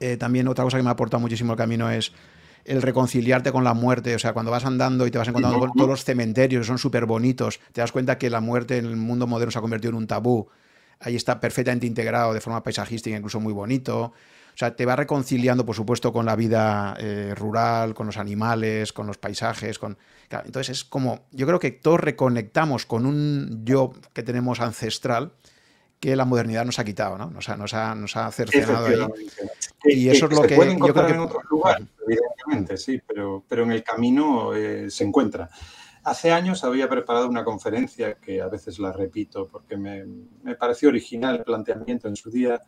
eh, 0.00 0.16
también 0.16 0.48
otra 0.48 0.64
cosa 0.64 0.76
que 0.76 0.82
me 0.82 0.88
ha 0.88 0.92
aportado 0.92 1.20
muchísimo 1.20 1.52
el 1.52 1.58
camino 1.58 1.90
es 1.90 2.12
el 2.64 2.82
reconciliarte 2.82 3.52
con 3.52 3.64
la 3.64 3.74
muerte. 3.74 4.14
O 4.14 4.18
sea, 4.18 4.32
cuando 4.32 4.50
vas 4.50 4.64
andando 4.64 5.06
y 5.06 5.10
te 5.10 5.18
vas 5.18 5.28
encontrando 5.28 5.58
con 5.58 5.72
todos 5.72 5.88
los 5.88 6.04
cementerios, 6.04 6.66
son 6.66 6.78
súper 6.78 7.06
bonitos, 7.06 7.60
te 7.72 7.80
das 7.80 7.92
cuenta 7.92 8.18
que 8.18 8.30
la 8.30 8.40
muerte 8.40 8.78
en 8.78 8.86
el 8.86 8.96
mundo 8.96 9.26
moderno 9.26 9.50
se 9.50 9.58
ha 9.58 9.62
convertido 9.62 9.90
en 9.90 9.96
un 9.96 10.06
tabú. 10.06 10.48
Ahí 11.00 11.16
está 11.16 11.40
perfectamente 11.40 11.86
integrado 11.86 12.34
de 12.34 12.40
forma 12.40 12.62
paisajística, 12.62 13.16
incluso 13.16 13.40
muy 13.40 13.52
bonito. 13.52 14.12
O 14.52 14.58
sea, 14.60 14.76
te 14.76 14.84
va 14.84 14.96
reconciliando, 14.96 15.64
por 15.64 15.74
supuesto, 15.74 16.12
con 16.12 16.26
la 16.26 16.36
vida 16.36 16.94
eh, 16.98 17.34
rural, 17.34 17.94
con 17.94 18.06
los 18.06 18.18
animales, 18.18 18.92
con 18.92 19.06
los 19.06 19.16
paisajes, 19.16 19.78
con... 19.78 19.96
entonces 20.30 20.78
es 20.78 20.84
como, 20.84 21.26
yo 21.30 21.46
creo 21.46 21.58
que 21.58 21.70
todos 21.70 22.00
reconectamos 22.00 22.84
con 22.84 23.06
un 23.06 23.62
yo 23.64 23.92
que 24.12 24.22
tenemos 24.22 24.60
ancestral 24.60 25.32
que 26.00 26.16
la 26.16 26.24
modernidad 26.24 26.64
nos 26.64 26.78
ha 26.78 26.84
quitado, 26.84 27.16
¿no? 27.16 27.30
Nos 27.30 27.48
ha, 27.48 27.56
nos 27.56 27.74
ha, 27.74 27.94
nos 27.94 28.16
ha 28.16 28.30
cercenado 28.32 28.86
ahí. 28.86 28.96
Y 29.84 30.08
eso 30.08 30.26
es 30.26 30.32
lo 30.32 30.42
que... 30.42 30.56
Puede 30.56 30.76
yo 30.78 30.92
creo 30.92 31.06
que... 31.06 31.12
en 31.12 31.20
otros 31.20 31.42
lugares, 31.50 31.86
evidentemente, 32.06 32.76
sí, 32.76 33.00
pero, 33.06 33.44
pero 33.48 33.62
en 33.64 33.72
el 33.72 33.82
camino 33.82 34.54
eh, 34.54 34.90
se 34.90 35.04
encuentra. 35.04 35.48
Hace 36.04 36.32
años 36.32 36.64
había 36.64 36.88
preparado 36.88 37.28
una 37.28 37.44
conferencia 37.44 38.14
que 38.14 38.40
a 38.40 38.48
veces 38.48 38.78
la 38.78 38.92
repito 38.92 39.46
porque 39.46 39.76
me, 39.76 40.04
me 40.42 40.54
pareció 40.54 40.88
original 40.88 41.36
el 41.36 41.44
planteamiento 41.44 42.08
en 42.08 42.16
su 42.16 42.30
día 42.30 42.60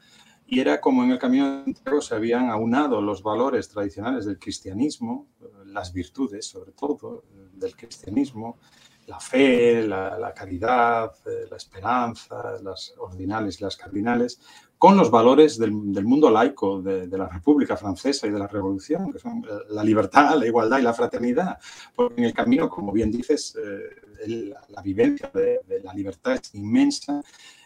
y 0.46 0.60
era 0.60 0.80
como 0.80 1.02
en 1.02 1.12
el 1.12 1.18
Camino 1.18 1.64
de 1.64 1.72
Santiago 1.72 2.00
se 2.02 2.14
habían 2.14 2.50
aunado 2.50 3.00
los 3.00 3.22
valores 3.22 3.70
tradicionales 3.70 4.26
del 4.26 4.38
cristianismo, 4.38 5.28
las 5.64 5.94
virtudes 5.94 6.46
sobre 6.46 6.72
todo 6.72 7.24
del 7.54 7.74
cristianismo, 7.74 8.58
la 9.06 9.18
fe, 9.18 9.82
la, 9.82 10.32
caridad, 10.34 11.12
eh, 11.26 11.46
la 11.50 11.56
esperanza, 11.56 12.60
las 12.62 12.94
ordinales 12.98 13.60
y 13.60 13.64
las 13.64 13.76
cardinales, 13.76 14.40
con 14.82 14.96
los 14.96 15.12
valores 15.12 15.58
del, 15.58 15.70
mundo 15.70 16.28
laico, 16.28 16.82
de, 16.82 17.06
la 17.16 17.28
República 17.28 17.76
Francesa 17.76 18.26
y 18.26 18.30
de 18.30 18.38
la 18.40 18.48
Revolución, 18.48 19.12
que 19.12 19.20
son 19.20 19.46
la 19.68 19.84
libertad, 19.84 20.36
la 20.36 20.44
igualdad 20.44 20.80
y 20.80 20.82
la 20.82 20.92
fraternidad. 20.92 21.56
Porque 21.94 22.20
en 22.20 22.24
el 22.24 22.34
camino, 22.34 22.68
como 22.68 22.90
bien 22.90 23.12
dices, 23.12 23.56
eh, 23.64 24.50
la, 24.68 24.82
vivencia 24.82 25.30
de, 25.32 25.60
de 25.68 25.80
la 25.84 25.94
libertad 25.94 26.32
es 26.32 26.52
inmensa 26.56 27.22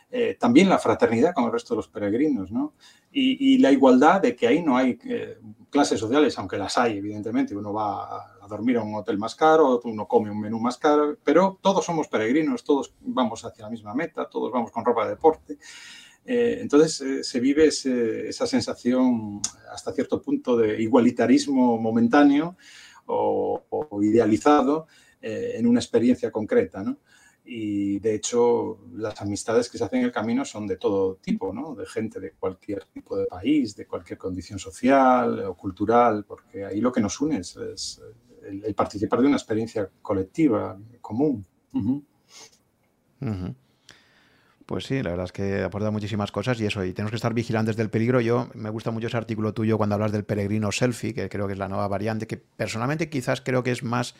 eh, 0.08 0.36
también 0.38 0.68
la 0.68 0.78
fraternidad 0.78 1.34
con 1.34 1.44
el 1.44 1.52
resto 1.52 1.74
de 1.74 1.76
los 1.76 1.88
peregrinos, 1.88 2.52
¿no? 2.52 2.74
Y, 3.10 3.56
la 3.58 3.72
igualdad 3.72 4.20
de 4.20 4.36
que 4.36 4.46
ahí 4.46 4.62
no 4.62 4.76
hay 4.76 4.98
eh, 5.04 5.38
clases 5.70 5.98
sociales, 5.98 6.38
aunque 6.38 6.58
las 6.58 6.76
hay, 6.76 6.98
evidentemente. 6.98 7.56
Uno 7.56 7.72
va 7.72 8.16
a 8.42 8.46
dormir 8.46 8.76
a 8.76 8.82
un 8.82 8.94
hotel 8.94 9.16
más 9.16 9.34
caro, 9.34 9.80
uno 9.84 10.06
come 10.06 10.30
un 10.30 10.38
menú 10.38 10.60
más 10.60 10.76
caro, 10.76 11.16
pero 11.24 11.58
todos 11.62 11.82
somos 11.82 12.08
peregrinos, 12.08 12.62
todos 12.62 12.92
vamos 13.00 13.42
hacia 13.42 13.64
la 13.64 13.70
misma 13.70 13.94
meta, 13.94 14.28
todos 14.28 14.52
vamos 14.52 14.70
con 14.70 14.84
ropa 14.84 15.04
de 15.04 15.10
deporte. 15.10 15.56
Eh, 16.26 16.58
entonces 16.60 17.26
se 17.26 17.40
vive 17.40 17.66
esa 17.66 18.46
sensación 18.46 19.40
hasta 19.72 19.92
cierto 19.92 20.20
punto 20.20 20.56
de 20.56 20.82
igualitarismo 20.82 21.78
momentáneo 21.78 22.56
o, 23.06 23.62
idealizado 24.02 24.86
en 25.20 25.66
una 25.66 25.80
experiencia 25.80 26.30
concreta, 26.30 26.82
¿no? 26.82 26.98
y 27.46 28.00
de 28.00 28.14
hecho 28.16 28.80
las 28.94 29.20
amistades 29.20 29.70
que 29.70 29.78
se 29.78 29.84
hacen 29.84 30.00
en 30.00 30.06
el 30.06 30.12
camino 30.12 30.44
son 30.44 30.66
de 30.66 30.76
todo 30.76 31.16
tipo, 31.16 31.52
¿no? 31.52 31.74
de 31.76 31.86
gente 31.86 32.18
de 32.18 32.32
cualquier 32.32 32.84
tipo 32.86 33.16
de 33.16 33.26
país, 33.26 33.76
de 33.76 33.86
cualquier 33.86 34.18
condición 34.18 34.58
social 34.58 35.38
o 35.44 35.56
cultural, 35.56 36.24
porque 36.24 36.64
ahí 36.64 36.80
lo 36.80 36.90
que 36.90 37.00
nos 37.00 37.20
une 37.20 37.38
es, 37.38 37.56
el, 38.42 38.74
participar 38.74 39.20
de 39.20 39.28
una 39.28 39.36
experiencia 39.36 39.88
colectiva, 40.02 40.78
común. 41.00 41.46
Pues 44.66 44.84
sí, 44.84 45.00
la 45.00 45.10
verdad 45.10 45.26
es 45.26 45.32
que 45.32 45.62
aporta 45.62 45.92
muchísimas 45.92 46.32
cosas 46.32 46.60
y 46.60 46.66
eso, 46.66 46.84
y 46.84 46.92
tenemos 46.92 47.12
que 47.12 47.16
estar 47.16 47.32
vigilantes 47.32 47.76
del 47.76 47.88
peligro. 47.88 48.20
Yo 48.20 48.48
me 48.54 48.68
gusta 48.70 48.90
mucho 48.90 49.06
ese 49.06 49.16
artículo 49.16 49.54
tuyo 49.54 49.78
cuando 49.78 49.94
hablas 49.94 50.10
del 50.10 50.24
peregrino 50.24 50.72
selfie, 50.72 51.14
que 51.14 51.28
creo 51.28 51.46
que 51.46 51.52
es 51.52 51.58
la 51.58 51.68
nueva 51.68 51.86
variante, 51.86 52.26
que 52.26 52.36
personalmente 52.36 53.08
quizás 53.08 53.40
creo 53.40 53.62
que 53.62 53.70
es 53.70 53.84
más 53.84 54.16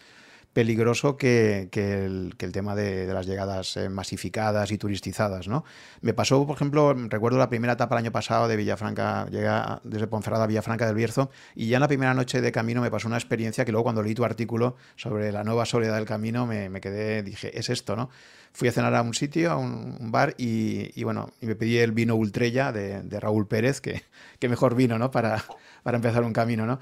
peligroso 0.57 1.19
que, 1.19 1.69
el, 1.75 2.35
tema 2.51 2.75
de, 2.75 3.13
las 3.13 3.27
llegadas 3.27 3.77
eh, 3.77 3.91
masificadas 3.91 4.73
y 4.73 4.79
turistizadas. 4.79 5.49
¿no? 5.49 5.65
Me 6.01 6.15
pasó, 6.15 6.47
por 6.47 6.57
ejemplo, 6.57 6.95
recuerdo 6.95 7.37
la 7.37 7.51
primera 7.51 7.75
etapa 7.75 7.95
el 7.97 8.05
año 8.05 8.11
pasado 8.13 8.49
de 8.49 8.57
Villafranca, 8.57 9.27
llegué 9.27 9.51
desde 9.85 10.07
Ponferrada 10.07 10.45
a 10.45 10.47
Villafranca 10.47 10.87
del 10.87 10.95
Bierzo, 10.95 11.31
y 11.55 11.69
ya 11.69 11.77
en 11.77 11.83
la 11.83 11.89
primera 11.89 12.15
noche 12.15 12.41
de 12.41 12.53
camino 12.53 12.81
me 12.81 12.91
pasó 12.91 13.07
una 13.07 13.19
experiencia 13.19 13.67
que 13.67 13.71
luego 13.73 13.83
cuando 13.83 14.03
leí 14.03 14.15
tu 14.15 14.25
artículo 14.25 14.77
sobre 14.97 15.31
la 15.31 15.45
nueva 15.45 15.67
soledad 15.67 15.97
del 15.97 16.07
camino 16.07 16.47
me, 16.47 16.81
quedé, 16.81 17.23
dije, 17.23 17.59
es 17.59 17.69
esto, 17.69 17.95
¿no? 17.95 18.09
Fui 18.57 18.69
a 18.69 18.73
cenar 18.73 18.95
a 18.95 19.03
un 19.03 19.13
sitio, 19.13 19.51
a 19.51 19.59
un, 19.59 20.11
bar, 20.11 20.35
y, 20.39 21.05
bueno, 21.05 21.29
y 21.43 21.47
me 21.47 21.57
pedí 21.57 21.77
el 21.77 21.93
vino 21.93 22.15
Ultrella 22.17 22.73
de, 22.73 23.03
de 23.03 23.21
Raúl 23.21 23.47
Pérez, 23.47 23.83
que, 23.83 24.05
que 24.39 24.49
mejor 24.49 24.75
vino, 24.75 24.99
¿no? 24.99 25.11
Para, 25.11 25.45
para 25.83 25.97
empezar 25.99 26.25
un 26.25 26.33
camino, 26.33 26.65
¿no? 26.65 26.81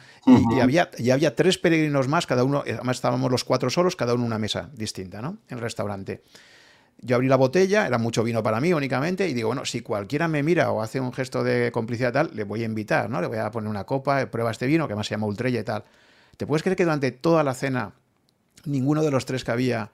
y, 0.55 0.61
había, 0.61 0.89
y 0.99 1.11
había 1.11 1.35
tres 1.35 1.59
peregrinos 1.59 2.07
más, 2.07 2.27
cada 2.27 2.45
uno, 2.45 2.63
además 2.65 2.99
estábamos 2.99 3.29
los 3.29 3.43
cuatro 3.43 3.71
solos, 3.71 3.97
cada 3.97 4.15
uno 4.15 4.23
en 4.23 4.27
una 4.29 4.39
mesa 4.39 4.71
distinta, 4.73 5.21
¿no? 5.21 5.39
En 5.49 5.59
el 5.59 5.61
restaurante. 5.63 6.23
yo 7.01 7.17
abrí 7.17 7.27
la 7.27 7.35
botella, 7.35 7.89
era 7.89 7.99
mucho 7.99 8.23
vino 8.23 8.41
para 8.41 8.61
mí 8.61 8.73
únicamente, 8.73 9.29
y 9.29 9.35
digo, 9.35 9.49
bueno, 9.49 9.65
si 9.65 9.81
cualquiera 9.81 10.29
me 10.29 10.45
mira 10.45 10.71
o 10.71 10.81
hace 10.81 11.01
un 11.01 11.13
gesto 11.13 11.43
de 11.43 11.73
complicidad 11.73 12.13
tal, 12.13 12.31
le 12.35 12.45
voy 12.45 12.63
a 12.63 12.67
invitar, 12.67 13.11
¿no? 13.11 13.21
Le 13.21 13.27
voy 13.27 13.39
a 13.39 13.51
poner 13.51 13.69
una 13.69 13.83
copa, 13.83 14.25
prueba 14.31 14.53
este 14.53 14.67
vino, 14.67 14.87
que 14.87 14.95
más 14.95 15.09
se 15.09 15.17
llama 15.17 15.27
Ultrella 15.27 15.59
y 15.59 15.65
tal. 15.65 15.83
¿Te 16.37 16.47
puedes 16.47 16.63
creer 16.63 16.77
que 16.77 16.85
durante 16.85 17.11
toda 17.11 17.43
la 17.43 17.55
cena 17.55 17.95
ninguno 18.65 19.03
de 19.03 19.11
los 19.11 19.27
tres 19.27 19.43
que 19.43 19.51
había 19.51 19.91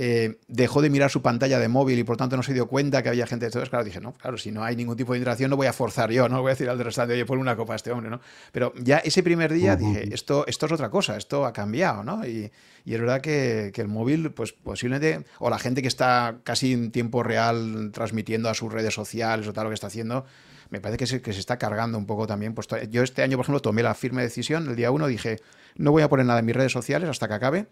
eh, 0.00 0.38
dejó 0.46 0.80
de 0.80 0.90
mirar 0.90 1.10
su 1.10 1.22
pantalla 1.22 1.58
de 1.58 1.66
móvil 1.66 1.98
y 1.98 2.04
por 2.04 2.16
tanto 2.16 2.36
no 2.36 2.44
se 2.44 2.54
dio 2.54 2.68
cuenta 2.68 3.02
que 3.02 3.08
había 3.08 3.26
gente. 3.26 3.46
Entonces, 3.46 3.68
claro, 3.68 3.84
dije, 3.84 4.00
no, 4.00 4.12
claro, 4.12 4.38
si 4.38 4.52
no 4.52 4.62
hay 4.62 4.76
ningún 4.76 4.96
tipo 4.96 5.12
de 5.12 5.18
interacción, 5.18 5.50
no 5.50 5.56
voy 5.56 5.66
a 5.66 5.72
forzar 5.72 6.12
yo, 6.12 6.28
no 6.28 6.40
voy 6.40 6.50
a 6.50 6.52
decir 6.54 6.70
al 6.70 6.78
restaurante, 6.78 7.14
oye, 7.14 7.26
pon 7.26 7.40
una 7.40 7.56
copa 7.56 7.72
a 7.72 7.76
este 7.76 7.90
hombre, 7.90 8.08
¿no? 8.08 8.20
Pero 8.52 8.72
ya 8.76 8.98
ese 8.98 9.24
primer 9.24 9.52
día 9.52 9.74
dije, 9.74 10.14
esto, 10.14 10.46
esto 10.46 10.66
es 10.66 10.72
otra 10.72 10.88
cosa, 10.88 11.16
esto 11.16 11.44
ha 11.44 11.52
cambiado, 11.52 12.04
¿no? 12.04 12.24
Y, 12.24 12.48
y 12.84 12.94
es 12.94 13.00
verdad 13.00 13.20
que, 13.20 13.72
que, 13.74 13.80
el 13.80 13.88
móvil, 13.88 14.30
pues 14.30 14.52
posiblemente, 14.52 15.26
o 15.40 15.50
la 15.50 15.58
gente 15.58 15.82
que 15.82 15.88
está 15.88 16.36
casi 16.44 16.74
en 16.74 16.92
tiempo 16.92 17.24
real 17.24 17.90
transmitiendo 17.92 18.48
a 18.48 18.54
sus 18.54 18.72
redes 18.72 18.94
sociales 18.94 19.48
o 19.48 19.52
tal 19.52 19.64
lo 19.64 19.70
que 19.70 19.74
está 19.74 19.88
haciendo, 19.88 20.24
me 20.70 20.80
parece 20.80 20.98
que 20.98 21.06
se, 21.08 21.22
que 21.22 21.32
se 21.32 21.40
está 21.40 21.58
cargando 21.58 21.98
un 21.98 22.06
poco 22.06 22.28
también. 22.28 22.54
Pues 22.54 22.68
yo 22.88 23.02
este 23.02 23.22
año, 23.22 23.36
por 23.36 23.46
ejemplo, 23.46 23.60
tomé 23.60 23.82
la 23.82 23.94
firme 23.94 24.22
decisión, 24.22 24.68
el 24.68 24.76
día 24.76 24.92
uno 24.92 25.08
dije, 25.08 25.38
no 25.74 25.90
voy 25.90 26.02
a 26.04 26.08
poner 26.08 26.24
nada 26.24 26.38
en 26.38 26.46
mis 26.46 26.54
redes 26.54 26.70
sociales 26.70 27.10
hasta 27.10 27.26
que 27.26 27.34
acabe 27.34 27.66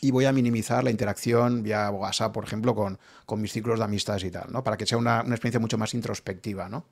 y 0.00 0.10
voy 0.10 0.24
a 0.24 0.32
minimizar 0.32 0.84
la 0.84 0.90
interacción 0.90 1.62
vía 1.62 1.90
WhatsApp, 1.90 2.32
por 2.32 2.44
ejemplo, 2.44 2.74
con, 2.74 2.98
con 3.24 3.40
mis 3.40 3.52
ciclos 3.52 3.78
de 3.78 3.84
amistades 3.84 4.24
y 4.24 4.30
tal, 4.30 4.52
¿no? 4.52 4.62
Para 4.62 4.76
que 4.76 4.86
sea 4.86 4.98
una, 4.98 5.22
una 5.22 5.34
experiencia 5.34 5.60
mucho 5.60 5.78
más 5.78 5.94
introspectiva, 5.94 6.68
¿no? 6.68 6.86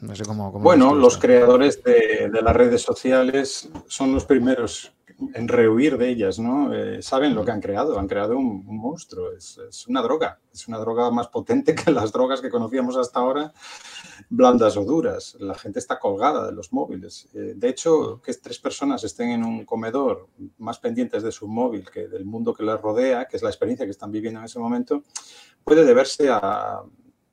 No 0.00 0.14
sé 0.14 0.24
cómo, 0.24 0.52
cómo 0.52 0.62
bueno, 0.62 0.94
los 0.94 1.16
creadores 1.16 1.82
de, 1.82 2.28
de, 2.30 2.42
las 2.42 2.54
redes 2.54 2.82
sociales 2.82 3.68
son 3.86 4.12
los 4.12 4.26
primeros 4.26 4.92
en 5.34 5.48
rehuir 5.48 5.96
de 5.96 6.10
ellas, 6.10 6.38
¿no? 6.38 6.74
Eh, 6.74 7.02
saben 7.02 7.34
lo 7.34 7.44
que 7.44 7.50
han 7.50 7.60
creado, 7.60 7.98
han 7.98 8.06
creado 8.06 8.36
un, 8.36 8.64
un 8.66 8.78
monstruo, 8.78 9.32
es, 9.32 9.58
es, 9.68 9.86
una 9.86 10.02
droga, 10.02 10.40
es 10.52 10.68
una 10.68 10.78
droga 10.78 11.10
más 11.10 11.28
potente 11.28 11.74
que 11.74 11.90
las 11.90 12.12
drogas 12.12 12.40
que 12.40 12.50
conocíamos 12.50 12.96
hasta 12.96 13.20
ahora, 13.20 13.52
blandas 14.28 14.76
o 14.76 14.84
duras. 14.84 15.36
La 15.40 15.54
gente 15.54 15.78
está 15.78 15.98
colgada 15.98 16.46
de 16.46 16.52
los 16.52 16.72
móviles. 16.72 17.28
Eh, 17.34 17.54
de 17.56 17.68
hecho, 17.68 18.20
que 18.20 18.34
tres 18.34 18.58
personas 18.58 19.04
estén 19.04 19.30
en 19.30 19.44
un 19.44 19.64
comedor 19.64 20.28
más 20.58 20.78
pendientes 20.78 21.22
de 21.22 21.32
su 21.32 21.48
móvil 21.48 21.88
que 21.90 22.08
del 22.08 22.24
mundo 22.24 22.52
que 22.52 22.64
les 22.64 22.80
rodea, 22.80 23.26
que 23.26 23.36
es 23.36 23.42
la 23.42 23.50
experiencia 23.50 23.86
que 23.86 23.92
están 23.92 24.12
viviendo 24.12 24.40
en 24.40 24.46
ese 24.46 24.58
momento, 24.58 25.02
puede 25.64 25.84
deberse 25.84 26.28
a 26.30 26.82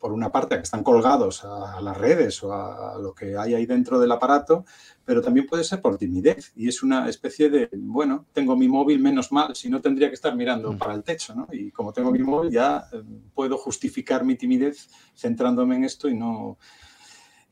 por 0.04 0.12
una 0.12 0.34
parte, 0.34 0.58
que 0.58 0.64
están 0.64 0.84
colgados 0.84 1.46
a, 1.46 1.80
las 1.80 1.96
redes 1.96 2.44
o 2.44 2.52
a, 2.52 3.00
lo 3.00 3.14
que 3.14 3.38
hay 3.38 3.54
ahí 3.54 3.66
dentro 3.66 4.02
del 4.02 4.12
aparato, 4.12 4.66
pero 5.06 5.22
también 5.22 5.48
puede 5.48 5.64
ser 5.64 5.80
por 5.80 5.98
timidez. 5.98 6.52
Y 6.58 6.68
es 6.68 6.84
una 6.84 7.08
especie 7.08 7.50
de, 7.50 7.70
bueno, 7.72 8.26
tengo 8.34 8.58
mi 8.58 8.68
móvil 8.68 9.00
menos 9.00 9.32
mal, 9.32 9.56
si 9.56 9.70
no 9.70 9.80
tendría 9.80 10.10
que 10.10 10.16
estar 10.16 10.36
mirando 10.36 10.74
mm. 10.74 10.78
para 10.78 10.94
el 10.94 11.04
techo, 11.04 11.34
¿no? 11.34 11.48
Y 11.54 11.72
como 11.72 11.94
tengo 11.94 12.12
mi 12.12 12.20
móvil, 12.20 12.52
ya 12.52 12.84
eh, 12.92 13.02
puedo 13.34 13.58
justificar 13.58 14.26
mi 14.26 14.36
timidez 14.36 14.90
centrándome 15.16 15.78
en 15.78 15.86
esto 15.86 16.10
y 16.10 16.16
no, 16.16 16.58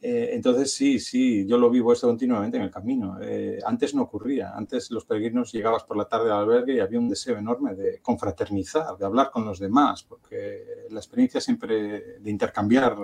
eh, 0.04 0.32
entonces, 0.34 0.74
sí, 0.74 1.00
sí, 1.00 1.46
yo 1.46 1.60
lo 1.60 1.70
vivo 1.70 1.94
esto 1.94 2.08
continuamente 2.08 2.58
en 2.58 2.64
el 2.64 2.72
camino. 2.72 3.20
Eh, 3.22 3.60
antes 3.64 3.94
no 3.94 4.02
ocurría. 4.02 4.52
Antes 4.56 4.90
los 4.90 5.06
peregrinos 5.06 5.52
llegabas 5.52 5.84
por 5.84 5.96
la 5.96 6.06
tarde 6.06 6.32
al 6.32 6.40
albergue 6.40 6.74
y 6.74 6.80
había 6.80 7.00
un 7.00 7.08
deseo 7.08 7.38
enorme 7.38 7.76
de 7.76 8.00
confraternizar, 8.02 8.98
de 8.98 9.06
hablar 9.06 9.30
con 9.30 9.46
los 9.46 9.60
demás, 9.60 10.04
porque 10.04 10.88
la 10.90 11.00
experiencia 11.00 11.40
siempre 11.40 12.18
de 12.20 12.32
intercambiar 12.32 12.98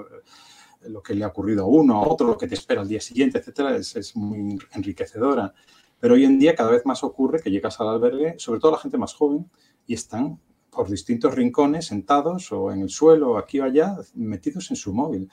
lo 0.88 1.03
que 1.03 1.14
le 1.14 1.24
ha 1.24 1.27
ocurrido 1.27 1.66
a 1.66 1.67
uno, 1.67 2.01
a 2.01 2.08
otro, 2.08 2.26
lo 2.26 2.38
que 2.38 2.48
te 2.48 2.56
espera 2.56 2.82
al 2.82 2.88
día 2.88 3.01
siguiente, 3.01 3.38
etcétera, 3.38 3.76
es, 3.76 3.95
es 3.95 4.16
muy 4.16 4.58
enriquecedora. 4.74 5.53
Pero 6.00 6.16
hoy 6.16 6.26
en 6.26 6.40
día 6.40 6.56
cada 6.56 6.72
vez 6.72 6.84
más 6.85 7.03
ocurre 7.03 7.42
que 7.42 7.51
llegas 7.51 7.80
al 7.80 7.90
albergue, 7.90 8.35
sobre 8.40 8.59
todo 8.59 8.72
la 8.72 8.80
gente 8.80 8.98
más 8.98 9.14
joven, 9.14 9.50
y 9.85 9.93
están 9.93 10.40
por 10.72 10.90
distintos 10.90 11.34
rincones 11.35 11.85
sentados 11.85 12.51
o 12.51 12.72
en 12.72 12.82
el 12.82 12.90
suelo, 12.90 13.38
aquí 13.38 13.59
o 13.59 13.66
allá, 13.66 13.98
metidos 14.16 14.72
en 14.72 14.77
su 14.77 14.93
móvil 14.93 15.30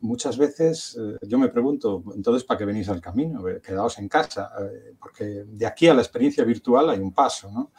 muchas 0.00 0.36
veces 0.38 0.98
eh, 1.00 1.18
yo 1.26 1.38
me 1.38 1.48
pregunto, 1.48 2.02
entonces, 2.14 2.44
¿para 2.44 2.58
qué 2.58 2.64
venís 2.64 2.88
al 2.88 3.00
camino? 3.00 3.46
Eh, 3.48 3.60
quedaos 3.60 3.98
en 3.98 4.08
casa, 4.08 4.50
eh, 4.60 4.94
porque 5.00 5.44
de 5.46 5.66
aquí 5.66 5.88
a 5.88 5.94
la 5.94 6.02
experiencia 6.02 6.44
virtual 6.44 6.90
hay 6.90 6.98
un 6.98 7.12
paso, 7.12 7.50
¿no? 7.50 7.72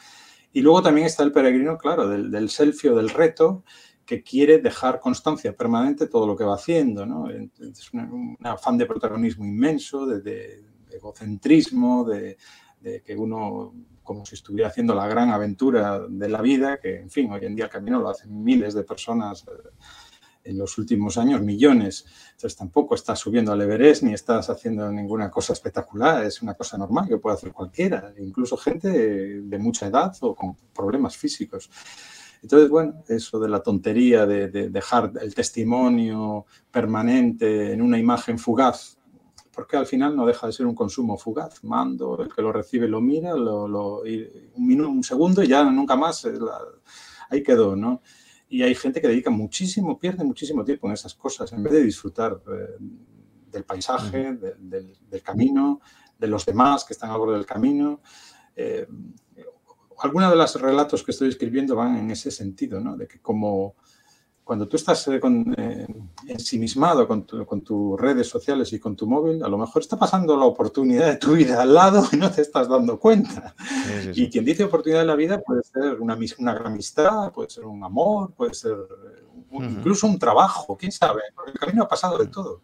Y 0.52 0.62
luego 0.62 0.82
también 0.82 1.08
está 1.08 1.24
el 1.24 1.32
peregrino, 1.32 1.78
claro, 1.78 2.08
del, 2.08 2.32
del 2.32 2.50
selfie 2.50 2.90
o 2.90 2.96
del 2.96 3.10
reto, 3.10 3.64
que 4.06 4.24
quiere 4.24 4.58
dejar 4.58 5.00
constancia 5.00 5.56
permanente 5.56 6.08
todo 6.08 6.26
lo 6.26 6.36
que 6.36 6.44
va 6.44 6.56
haciendo, 6.56 7.06
¿no? 7.06 7.30
Es 7.30 7.94
un, 7.94 8.36
afán 8.42 8.78
de 8.78 8.88
protagonismo 8.88 9.46
inmenso, 9.46 10.08
de, 10.08 10.22
de, 10.22 10.64
de 10.90 10.98
egocentrismo, 10.98 12.04
de, 12.04 12.38
de, 12.82 13.04
que 13.04 13.16
uno, 13.16 13.76
como 14.02 14.26
si 14.26 14.34
estuviera 14.34 14.70
haciendo 14.70 14.96
la 14.96 15.08
gran 15.08 15.30
aventura 15.30 16.08
de 16.10 16.28
la 16.28 16.42
vida, 16.42 16.80
que, 16.80 17.02
en 17.02 17.12
fin, 17.12 17.32
hoy 17.32 17.46
en 17.46 17.56
día 17.56 17.66
el 17.66 17.72
camino 17.72 18.00
lo 18.00 18.10
hacen 18.10 18.44
miles 18.44 18.74
de 18.74 18.84
personas 18.84 19.46
en 20.50 20.58
los 20.58 20.78
últimos 20.78 21.18
años 21.18 21.42
millones. 21.42 22.06
Entonces 22.32 22.56
tampoco 22.56 22.96
estás 22.96 23.20
subiendo 23.20 23.52
al 23.52 23.62
Everest 23.62 24.04
ni 24.04 24.14
estás 24.14 24.50
haciendo 24.50 24.92
ninguna 24.92 25.30
cosa 25.30 25.54
espectacular, 25.54 26.26
es 26.26 26.42
una 26.42 26.56
cosa 26.56 26.78
normal 26.78 27.08
que 27.08 27.18
puede 27.18 27.36
hacer 27.36 27.52
cualquiera, 27.52 28.14
incluso 28.18 28.58
gente 28.58 28.90
de 29.42 29.58
mucha 29.60 29.88
edad 29.88 30.16
o 30.22 30.36
con 30.36 30.56
problemas 30.74 31.16
físicos. 31.16 31.70
Entonces, 32.42 32.70
bueno, 32.70 33.04
eso 33.08 33.40
de 33.40 33.50
la 33.50 33.62
tontería 33.62 34.26
de, 34.26 34.48
de 34.48 34.70
dejar 34.70 35.12
el 35.22 35.36
testimonio 35.36 36.46
permanente 36.72 37.74
en 37.74 37.82
una 37.82 38.00
imagen 38.00 38.40
fugaz, 38.40 38.98
porque 39.52 39.76
al 39.76 39.86
final 39.86 40.16
no 40.16 40.26
deja 40.26 40.48
de 40.48 40.54
ser 40.54 40.66
un 40.66 40.74
consumo 40.74 41.18
fugaz. 41.18 41.64
Mando, 41.66 42.22
el 42.24 42.34
que 42.34 42.42
lo 42.42 42.54
recibe 42.54 42.88
lo 42.88 43.02
mira, 43.02 43.34
lo, 43.34 43.68
lo, 43.68 44.04
un, 44.04 44.68
minuto, 44.68 44.90
un 44.90 45.04
segundo 45.04 45.44
y 45.44 45.48
ya 45.48 45.64
nunca 45.66 45.98
más, 45.98 46.24
la, 46.24 46.60
ahí 47.30 47.44
quedó, 47.44 47.76
¿no? 47.76 48.02
Y 48.50 48.64
hay 48.64 48.74
gente 48.76 49.00
que 49.00 49.08
dedica 49.08 49.30
muchísimo, 49.30 50.00
pierde 50.00 50.24
muchísimo 50.24 50.66
tiempo 50.66 50.88
en 50.88 50.94
esas 50.94 51.14
cosas, 51.14 51.54
en 51.54 51.64
vez 51.64 51.74
de 51.74 51.84
disfrutar 51.84 52.42
eh, 52.52 52.84
del 53.52 53.64
paisaje, 53.64 54.34
de, 54.34 54.56
del, 54.58 54.98
del, 55.08 55.22
camino, 55.22 55.82
de 56.18 56.28
los 56.28 56.46
demás 56.46 56.84
que 56.84 56.94
están 56.94 57.12
a 57.12 57.18
bordo 57.18 57.34
del 57.34 57.46
camino. 57.46 58.02
Eh, 58.56 58.88
algunos 60.02 60.32
de 60.32 60.36
los 60.36 60.62
relatos 60.62 61.04
que 61.04 61.12
estoy 61.12 61.30
escribiendo 61.30 61.76
van 61.76 61.98
en 61.98 62.12
ese 62.12 62.32
sentido, 62.32 62.80
¿no? 62.80 62.98
de 62.98 63.08
que 63.08 63.20
como 63.20 63.76
cuando 64.50 64.68
tú 64.68 64.78
estás 64.78 65.08
eh, 65.10 65.20
con, 65.20 65.54
eh, 65.60 65.86
ensimismado 66.26 67.08
con, 67.08 67.24
tu, 67.24 67.46
con, 67.46 67.62
tus 67.62 68.02
redes 68.02 68.28
sociales 68.28 68.74
y 68.74 68.80
con 68.80 68.96
tu 68.96 69.06
móvil, 69.06 69.44
a 69.44 69.48
lo 69.48 69.60
mejor 69.60 69.84
está 69.84 69.96
pasando 69.96 70.36
la 70.36 70.46
oportunidad 70.46 71.06
de 71.06 71.18
tu 71.18 71.34
vida 71.34 71.62
al 71.62 71.72
lado 71.72 72.04
y 72.12 72.18
no 72.18 72.32
te 72.32 72.42
estás 72.42 72.68
dando 72.68 73.00
cuenta. 73.00 73.54
Sí, 73.60 73.94
sí, 74.02 74.14
sí. 74.16 74.24
Y 74.24 74.30
quien 74.32 74.44
dice 74.44 74.64
oportunidad 74.64 75.02
de 75.02 75.06
la 75.06 75.14
vida 75.14 75.40
puede 75.40 75.62
ser 75.62 76.02
una, 76.02 76.18
una 76.40 76.54
gran 76.56 76.74
amistad, 76.74 77.32
puede 77.32 77.52
ser 77.52 77.66
un 77.66 77.84
amor, 77.84 78.34
puede 78.34 78.56
ser 78.56 78.74
un, 78.74 79.66
uh 79.66 79.68
-huh. 79.68 79.78
incluso 79.78 80.08
un 80.08 80.18
trabajo, 80.18 80.76
quién 80.76 80.92
sabe, 80.92 81.22
porque 81.36 81.52
el 81.52 81.60
camino 81.60 81.84
ha 81.84 81.88
pasado 81.88 82.18
de 82.18 82.26
todo. 82.26 82.64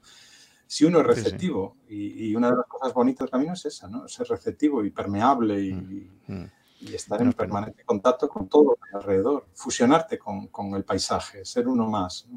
Si 0.66 0.86
uno 0.86 1.02
es 1.02 1.06
receptivo, 1.06 1.78
y, 1.88 2.30
y, 2.30 2.36
una 2.36 2.50
de 2.50 2.58
las 2.58 2.66
cosas 2.66 2.96
bonitas 2.96 3.26
del 3.26 3.30
camino 3.30 3.54
es 3.54 3.64
esa, 3.64 3.88
¿no? 3.88 4.08
ser 4.08 4.28
receptivo 4.28 4.84
y 4.84 4.90
permeable 4.90 5.62
y, 5.62 5.72
uh 5.72 6.34
-huh 6.34 6.52
y 6.80 6.94
estar 6.94 7.22
en 7.22 7.34
permanente 7.34 7.84
contacto 7.84 8.28
con 8.28 8.48
todo 8.48 8.78
alrededor, 8.94 9.46
fusionarte 9.54 10.18
con, 10.18 10.48
con 10.48 10.74
el 10.76 10.84
paisaje, 10.84 11.46
ser 11.46 11.68
uno 11.68 11.88
más. 11.88 12.28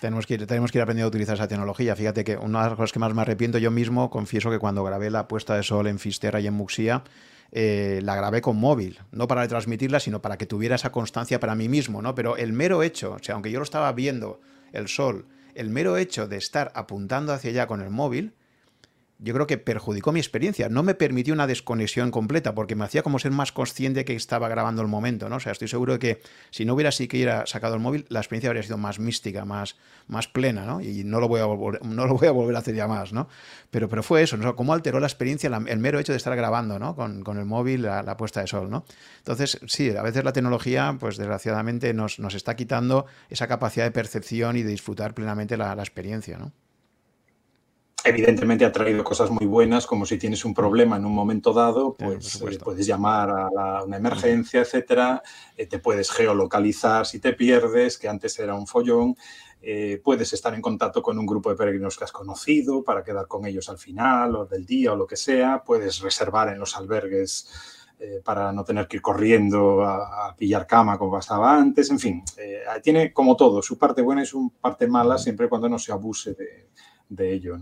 Tenemos 0.00 0.26
que, 0.26 0.34
ir, 0.34 0.46
tenemos 0.46 0.72
que 0.72 0.78
ir 0.78 0.82
aprendiendo 0.82 1.06
a 1.06 1.08
utilizar 1.08 1.34
esa 1.34 1.48
tecnología. 1.48 1.94
Fíjate 1.94 2.24
que 2.24 2.36
una 2.36 2.62
de 2.62 2.70
las 2.70 2.76
cosas 2.76 2.92
que 2.92 2.98
más 2.98 3.14
me 3.14 3.22
arrepiento 3.22 3.58
yo 3.58 3.70
mismo, 3.70 4.10
confieso 4.10 4.50
que 4.50 4.58
cuando 4.58 4.82
grabé 4.84 5.10
la 5.10 5.28
puesta 5.28 5.54
de 5.54 5.62
sol 5.62 5.86
en 5.86 5.98
Fisterra 5.98 6.40
y 6.40 6.46
en 6.46 6.54
Muxía, 6.54 7.04
eh, 7.52 8.00
la 8.02 8.16
grabé 8.16 8.40
con 8.40 8.56
móvil, 8.56 9.00
no 9.12 9.28
para 9.28 9.42
retransmitirla, 9.42 10.00
sino 10.00 10.20
para 10.20 10.36
que 10.36 10.46
tuviera 10.46 10.74
esa 10.74 10.92
constancia 10.92 11.40
para 11.40 11.54
mí 11.54 11.68
mismo, 11.68 12.02
¿no? 12.02 12.14
Pero 12.14 12.36
el 12.36 12.52
mero 12.52 12.82
hecho, 12.82 13.12
o 13.12 13.18
sea, 13.22 13.34
aunque 13.34 13.50
yo 13.50 13.58
lo 13.58 13.64
estaba 13.64 13.92
viendo, 13.92 14.40
el 14.72 14.88
sol, 14.88 15.26
el 15.54 15.70
mero 15.70 15.96
hecho 15.96 16.26
de 16.26 16.36
estar 16.36 16.72
apuntando 16.74 17.32
hacia 17.32 17.50
allá 17.50 17.66
con 17.66 17.80
el 17.80 17.90
móvil, 17.90 18.34
yo 19.18 19.32
creo 19.32 19.46
que 19.46 19.56
perjudicó 19.56 20.12
mi 20.12 20.20
experiencia. 20.20 20.68
No 20.68 20.82
me 20.82 20.94
permitió 20.94 21.32
una 21.32 21.46
desconexión 21.46 22.10
completa 22.10 22.54
porque 22.54 22.74
me 22.74 22.84
hacía 22.84 23.02
como 23.02 23.18
ser 23.18 23.30
más 23.30 23.50
consciente 23.50 24.04
que 24.04 24.14
estaba 24.14 24.48
grabando 24.48 24.82
el 24.82 24.88
momento, 24.88 25.28
¿no? 25.28 25.36
O 25.36 25.40
sea, 25.40 25.52
estoy 25.52 25.68
seguro 25.68 25.94
de 25.94 25.98
que 25.98 26.20
si 26.50 26.64
no 26.64 26.74
hubiera 26.74 26.92
siquiera 26.92 27.46
sacado 27.46 27.74
el 27.74 27.80
móvil, 27.80 28.04
la 28.10 28.20
experiencia 28.20 28.50
habría 28.50 28.62
sido 28.62 28.76
más 28.76 28.98
mística, 28.98 29.44
más, 29.44 29.76
más 30.06 30.28
plena, 30.28 30.66
¿no? 30.66 30.82
Y 30.82 31.04
no 31.04 31.20
lo, 31.20 31.28
voy 31.28 31.40
a 31.40 31.46
volver, 31.46 31.84
no 31.84 32.06
lo 32.06 32.14
voy 32.14 32.28
a 32.28 32.32
volver 32.32 32.56
a 32.56 32.58
hacer 32.58 32.74
ya 32.74 32.86
más, 32.86 33.12
¿no? 33.12 33.28
Pero, 33.70 33.88
pero 33.88 34.02
fue 34.02 34.22
eso, 34.22 34.36
¿no? 34.36 34.54
Cómo 34.54 34.74
alteró 34.74 35.00
la 35.00 35.06
experiencia 35.06 35.50
el 35.66 35.78
mero 35.78 35.98
hecho 35.98 36.12
de 36.12 36.18
estar 36.18 36.36
grabando, 36.36 36.78
¿no? 36.78 36.94
Con, 36.94 37.22
con 37.22 37.38
el 37.38 37.46
móvil 37.46 37.82
la, 37.82 38.16
puesta 38.16 38.40
de 38.40 38.46
sol, 38.46 38.68
¿no? 38.68 38.84
Entonces, 39.18 39.60
sí, 39.66 39.94
a 39.96 40.02
veces 40.02 40.24
la 40.24 40.32
tecnología, 40.32 40.94
pues 41.00 41.16
desgraciadamente 41.16 41.94
nos, 41.94 42.18
nos 42.18 42.34
está 42.34 42.54
quitando 42.54 43.06
esa 43.30 43.46
capacidad 43.46 43.84
de 43.84 43.92
percepción 43.92 44.56
y 44.56 44.62
de 44.62 44.70
disfrutar 44.70 45.14
plenamente 45.14 45.56
la 45.56 45.72
experiencia, 45.72 46.38
¿no? 46.38 46.52
Evidentemente 48.06 48.64
ha 48.64 48.72
traído 48.72 49.04
cosas 49.04 49.30
muy 49.30 49.46
buenas, 49.46 49.86
como 49.86 50.06
si 50.06 50.18
tienes 50.18 50.44
un 50.44 50.54
problema 50.54 50.96
en 50.96 51.04
un 51.04 51.14
momento 51.14 51.52
dado, 51.52 51.94
pues 51.94 52.40
eh, 52.40 52.58
puedes 52.62 52.86
llamar 52.86 53.30
a 53.30 53.48
la, 53.54 53.84
una 53.84 53.96
emergencia, 53.96 54.60
etcétera, 54.60 55.22
eh, 55.56 55.66
te 55.66 55.78
puedes 55.78 56.10
geolocalizar 56.10 57.06
si 57.06 57.18
te 57.18 57.32
pierdes, 57.32 57.98
que 57.98 58.08
antes 58.08 58.38
era 58.38 58.54
un 58.54 58.66
follón, 58.66 59.16
eh, 59.68 60.00
puedes 60.04 60.32
estar 60.32 60.54
en 60.54 60.62
contacto 60.62 61.02
con 61.02 61.18
un 61.18 61.26
grupo 61.26 61.50
de 61.50 61.56
peregrinos 61.56 61.98
que 61.98 62.04
has 62.04 62.12
conocido 62.12 62.84
para 62.84 63.02
quedar 63.02 63.26
con 63.26 63.46
ellos 63.46 63.68
al 63.68 63.78
final 63.78 64.36
o 64.36 64.46
del 64.46 64.64
día 64.64 64.92
o 64.92 64.96
lo 64.96 65.06
que 65.06 65.16
sea, 65.16 65.64
puedes 65.64 66.00
reservar 66.00 66.50
en 66.50 66.58
los 66.58 66.76
albergues 66.76 67.48
eh, 67.98 68.20
para 68.22 68.52
no 68.52 68.62
tener 68.62 68.86
que 68.86 68.98
ir 68.98 69.02
corriendo 69.02 69.82
a, 69.82 70.36
pillar 70.36 70.66
cama 70.66 70.98
como 70.98 71.12
pasaba 71.12 71.56
antes, 71.56 71.90
en 71.90 71.98
fin, 71.98 72.22
eh, 72.36 72.62
tiene 72.82 73.12
como 73.12 73.34
todo, 73.34 73.62
su 73.62 73.78
parte 73.78 74.02
buena 74.02 74.22
y 74.22 74.26
su 74.26 74.52
parte 74.60 74.86
mala 74.86 75.16
siempre 75.16 75.48
cuando 75.48 75.68
no 75.68 75.78
se 75.78 75.92
abuse 75.92 76.34
de, 76.34 76.68
ello. 77.34 77.58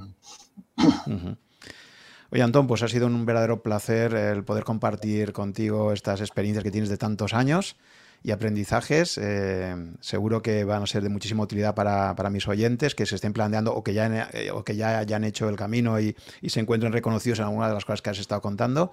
Oye, 2.31 2.43
Antón, 2.43 2.67
pues 2.67 2.83
ha 2.83 2.89
sido 2.89 3.07
un 3.07 3.27
verdadero 3.27 3.63
placer 3.63 4.15
el 4.15 4.45
poder 4.45 4.65
compartir 4.65 5.33
contigo 5.33 5.93
estas 5.93 6.21
experiencias 6.21 6.65
que 6.65 6.71
tienes 6.71 6.91
de 6.91 6.97
tantos 6.97 7.33
años 7.33 7.77
y 8.25 8.33
aprendizajes. 8.33 9.19
Eh, 9.19 9.77
seguro 10.01 10.43
que 10.43 10.65
van 10.65 10.83
a 10.83 10.87
ser 10.87 11.03
de 11.03 11.11
muchísima 11.11 11.45
utilidad 11.45 11.75
para, 11.75 12.31
mis 12.31 12.49
oyentes 12.49 12.95
que 12.95 13.07
se 13.07 13.15
estén 13.15 13.33
planteando 13.33 13.75
o 13.75 13.85
que 13.85 13.95
ya, 13.95 14.31
o 14.53 14.65
que 14.65 14.75
ya 14.75 14.99
hayan 14.99 15.25
hecho 15.25 15.49
el 15.49 15.57
camino 15.57 16.01
y, 16.01 16.17
y 16.41 16.49
se 16.49 16.59
encuentren 16.59 16.93
reconocidos 16.93 17.39
en 17.39 17.45
alguna 17.45 17.69
de 17.69 17.75
las 17.75 17.85
cosas 17.85 18.03
que 18.03 18.11
has 18.11 18.19
estado 18.19 18.41
contando. 18.41 18.91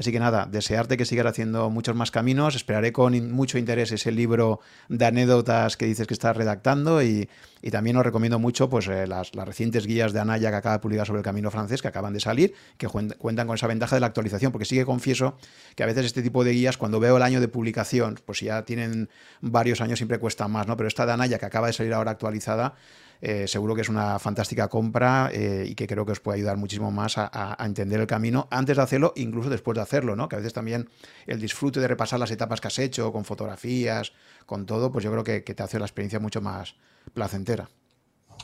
Así 0.00 0.12
que 0.12 0.18
nada, 0.18 0.48
desearte 0.50 0.96
que 0.96 1.04
sigas 1.04 1.26
haciendo 1.26 1.68
muchos 1.68 1.94
más 1.94 2.10
caminos. 2.10 2.54
Esperaré 2.54 2.90
con 2.90 3.32
mucho 3.32 3.58
interés 3.58 3.92
ese 3.92 4.10
libro 4.10 4.60
de 4.88 5.04
anécdotas 5.04 5.76
que 5.76 5.84
dices 5.84 6.06
que 6.06 6.14
estás 6.14 6.34
redactando 6.34 7.02
y, 7.02 7.28
también 7.70 7.98
os 7.98 8.02
recomiendo 8.02 8.38
mucho 8.38 8.70
pues, 8.70 8.88
eh, 8.88 9.06
las, 9.06 9.32
recientes 9.32 9.86
guías 9.86 10.14
de 10.14 10.20
Anaya 10.20 10.48
que 10.48 10.56
acaba 10.56 10.76
de 10.76 10.78
publicar 10.78 11.06
sobre 11.06 11.18
el 11.18 11.24
camino 11.24 11.50
francés, 11.50 11.82
que 11.82 11.88
acaban 11.88 12.14
de 12.14 12.20
salir, 12.20 12.54
que 12.78 12.88
cuentan 12.88 13.46
con 13.46 13.56
esa 13.56 13.66
ventaja 13.66 13.94
de 13.94 14.00
la 14.00 14.06
actualización, 14.06 14.52
porque 14.52 14.64
sí 14.64 14.74
que 14.74 14.86
confieso 14.86 15.36
que 15.76 15.82
a 15.82 15.86
veces 15.86 16.06
este 16.06 16.22
tipo 16.22 16.44
de 16.44 16.52
guías, 16.52 16.78
cuando 16.78 16.98
veo 16.98 17.18
el 17.18 17.22
año 17.22 17.38
de 17.38 17.48
publicación, 17.48 18.18
pues 18.24 18.38
si 18.38 18.46
ya 18.46 18.64
tienen 18.64 19.10
varios 19.42 19.82
años 19.82 19.98
siempre 19.98 20.18
cuesta 20.18 20.48
más, 20.48 20.66
¿no? 20.66 20.78
Pero 20.78 20.88
esta 20.88 21.04
de 21.04 21.12
Anaya 21.12 21.38
que 21.38 21.44
acaba 21.44 21.66
de 21.66 21.74
salir 21.74 21.92
ahora 21.92 22.12
actualizada, 22.12 22.74
eh, 23.22 23.46
seguro 23.46 23.74
que 23.74 23.82
es 23.82 23.88
una 23.88 24.18
fantástica 24.18 24.68
compra 24.68 25.30
eh, 25.32 25.66
y 25.68 25.74
que 25.74 25.86
creo 25.86 26.06
que 26.06 26.12
os 26.12 26.20
puede 26.20 26.38
ayudar 26.38 26.56
muchísimo 26.56 26.90
más 26.90 27.18
a, 27.18 27.56
entender 27.60 28.00
el 28.00 28.06
camino 28.06 28.48
antes 28.50 28.76
de 28.76 28.82
hacerlo, 28.82 29.12
incluso 29.16 29.50
después 29.50 29.76
de 29.76 29.82
hacerlo, 29.82 30.16
¿no? 30.16 30.28
Que 30.28 30.36
a 30.36 30.38
veces 30.38 30.54
también 30.54 30.88
el 31.26 31.40
disfrute 31.40 31.80
de 31.80 31.88
repasar 31.88 32.18
las 32.18 32.30
etapas 32.30 32.60
que 32.60 32.68
has 32.68 32.78
hecho, 32.78 33.12
con 33.12 33.24
fotografías, 33.24 34.12
con 34.46 34.64
todo, 34.64 34.90
pues 34.90 35.04
yo 35.04 35.10
creo 35.10 35.24
que, 35.24 35.40
te 35.40 35.62
hace 35.62 35.78
la 35.78 35.84
experiencia 35.84 36.18
mucho 36.18 36.40
más 36.40 36.76
placentera. 37.12 37.68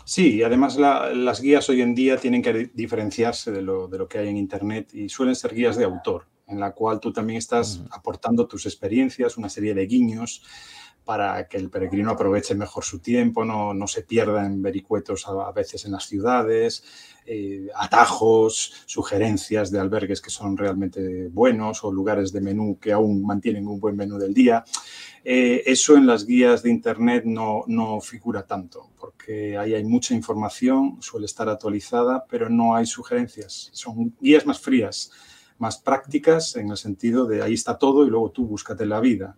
Sí, 0.05 0.35
y 0.35 0.43
además 0.43 0.77
las 0.77 1.41
guías 1.41 1.69
hoy 1.71 1.81
en 1.81 1.95
día 1.95 2.19
tienen 2.19 2.43
que 2.43 2.71
diferenciarse 2.75 3.51
de 3.51 3.63
lo, 3.63 3.89
de 3.89 3.99
lo, 3.99 4.09
que 4.09 4.19
hay 4.19 4.29
en 4.29 4.37
Internet 4.37 4.93
y 4.93 5.09
suelen 5.09 5.35
ser 5.35 5.55
guías 5.55 5.77
de 5.77 5.85
autor, 5.85 6.27
en 6.47 6.61
la 6.61 6.73
cual 6.73 7.01
tú 7.01 7.13
también 7.13 7.39
estás 7.39 7.81
aportando 7.91 8.47
tus 8.47 8.67
experiencias, 8.67 9.39
una 9.39 9.49
serie 9.49 9.75
de 9.75 9.87
guiños 9.87 10.43
para 11.07 11.47
que 11.47 11.57
el 11.57 11.71
peregrino 11.71 12.11
aproveche 12.11 12.57
mejor 12.57 12.83
su 12.83 12.99
tiempo, 12.99 13.45
no, 13.45 13.87
se 13.87 14.03
pierda 14.03 14.45
en 14.45 14.61
vericuetos 14.61 15.29
a, 15.29 15.53
veces 15.53 15.85
en 15.85 15.93
las 15.93 16.05
ciudades, 16.05 16.83
eh, 17.25 17.69
atajos, 17.77 18.73
sugerencias 18.87 19.71
de 19.71 19.79
albergues 19.79 20.21
que 20.21 20.31
son 20.31 20.57
realmente 20.57 21.29
buenos 21.29 21.85
o 21.85 21.93
lugares 21.93 22.33
de 22.33 22.41
menú 22.41 22.81
que 22.81 22.93
aún 22.93 23.25
mantienen 23.25 23.69
un 23.69 23.79
buen 23.79 23.97
menú 23.97 24.19
del 24.19 24.35
día. 24.35 24.65
Eh, 25.25 25.63
eso 25.67 25.97
en 25.97 26.09
las 26.09 26.27
guías 26.27 26.65
de 26.65 26.71
Internet 26.71 27.23
no, 27.25 27.63
no 27.69 28.01
figura 28.01 28.45
tanto, 28.45 28.91
porque 28.99 29.57
ahí 29.57 29.75
hay 29.75 29.85
mucha 29.85 30.13
información, 30.13 30.99
suele 31.01 31.27
estar 31.27 31.49
actualizada, 31.49 32.25
pero 32.29 32.51
no 32.51 32.75
hay 32.75 32.85
sugerencias. 32.85 33.71
Son 33.73 34.13
guías 34.21 34.45
más 34.45 34.59
frías, 34.59 35.13
más 35.59 35.79
prácticas 35.79 36.57
en 36.57 36.71
el 36.71 36.77
sentido 36.77 37.27
de 37.27 37.43
ahí 37.43 37.55
está 37.55 37.79
todo 37.79 38.05
y 38.05 38.11
luego 38.11 38.33
tú 38.33 38.45
búscate 38.45 38.87
la 38.87 38.99
vida. 38.99 39.37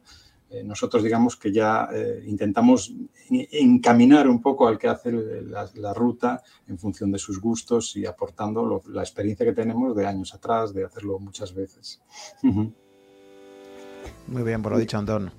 Eh, 0.51 0.65
nosotros 0.65 1.03
digamos 1.03 1.37
que 1.37 1.53
ya 1.53 1.89
eh, 1.93 2.25
intentamos 2.27 2.95
encaminar 3.29 4.29
un 4.29 4.41
poco 4.41 4.67
al 4.67 4.79
que 4.79 4.89
hace 4.89 5.13
la, 5.13 5.93
ruta 5.93 6.43
en 6.67 6.79
función 6.79 7.13
de 7.13 7.19
sus 7.19 7.41
gustos 7.41 7.97
y 7.97 8.07
aportando 8.07 8.83
la 8.89 9.03
experiencia 9.03 9.45
que 9.45 9.53
tenemos 9.53 9.95
de 9.95 10.07
años 10.07 10.35
atrás, 10.35 10.73
de 10.73 10.85
hacerlo 10.85 11.19
muchas 11.19 11.55
veces. 11.55 12.01
Muy 12.43 14.43
bien, 14.43 14.63
por 14.63 14.73
lo 14.73 14.79
dicho, 14.79 14.97
Antón. 14.97 15.31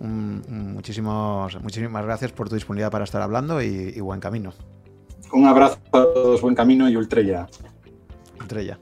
muchísimas 0.00 2.04
gracias 2.04 2.32
por 2.32 2.48
tu 2.48 2.54
disponibilidad 2.54 2.90
para 2.90 3.04
estar 3.04 3.22
hablando 3.22 3.62
y, 3.62 3.98
buen 4.00 4.20
camino. 4.20 4.52
Un 5.32 5.46
abrazo 5.46 5.78
a 5.92 6.02
todos, 6.12 6.42
buen 6.42 6.54
camino 6.54 6.90
y 6.90 6.96
ultrella. 6.96 7.46
Ultrella. 8.38 8.78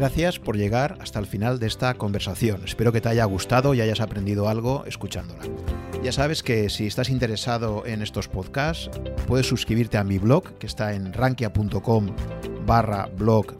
Gracias 0.00 0.38
por 0.38 0.56
llegar 0.56 0.96
hasta 1.02 1.18
el 1.18 1.26
final 1.26 1.58
de 1.58 1.66
esta 1.66 1.92
conversación. 1.92 2.62
Espero 2.64 2.90
que 2.90 3.02
te 3.02 3.10
haya 3.10 3.26
gustado 3.26 3.74
y 3.74 3.82
hayas 3.82 4.00
aprendido 4.00 4.48
algo 4.48 4.86
escuchándola. 4.86 5.42
Ya 6.02 6.10
sabes 6.10 6.42
que 6.42 6.70
si 6.70 6.86
estás 6.86 7.10
interesado 7.10 7.84
en 7.84 8.00
estos 8.00 8.26
podcasts, 8.26 8.90
puedes 9.26 9.46
suscribirte 9.46 9.98
a 9.98 10.04
mi 10.04 10.16
blog, 10.16 10.56
que 10.56 10.66
está 10.66 10.94
en 10.94 11.12
rankia.com 11.12 12.16
barra 12.64 13.10
blog 13.14 13.59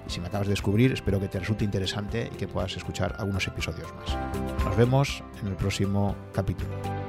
si 0.11 0.19
me 0.19 0.27
acabas 0.27 0.47
de 0.47 0.51
descubrir, 0.51 0.91
espero 0.91 1.19
que 1.19 1.27
te 1.27 1.39
resulte 1.39 1.63
interesante 1.63 2.29
y 2.31 2.35
que 2.35 2.47
puedas 2.47 2.75
escuchar 2.75 3.15
algunos 3.17 3.47
episodios 3.47 3.87
más. 3.95 4.17
Nos 4.65 4.75
vemos 4.75 5.23
en 5.41 5.47
el 5.47 5.55
próximo 5.55 6.15
capítulo. 6.33 7.00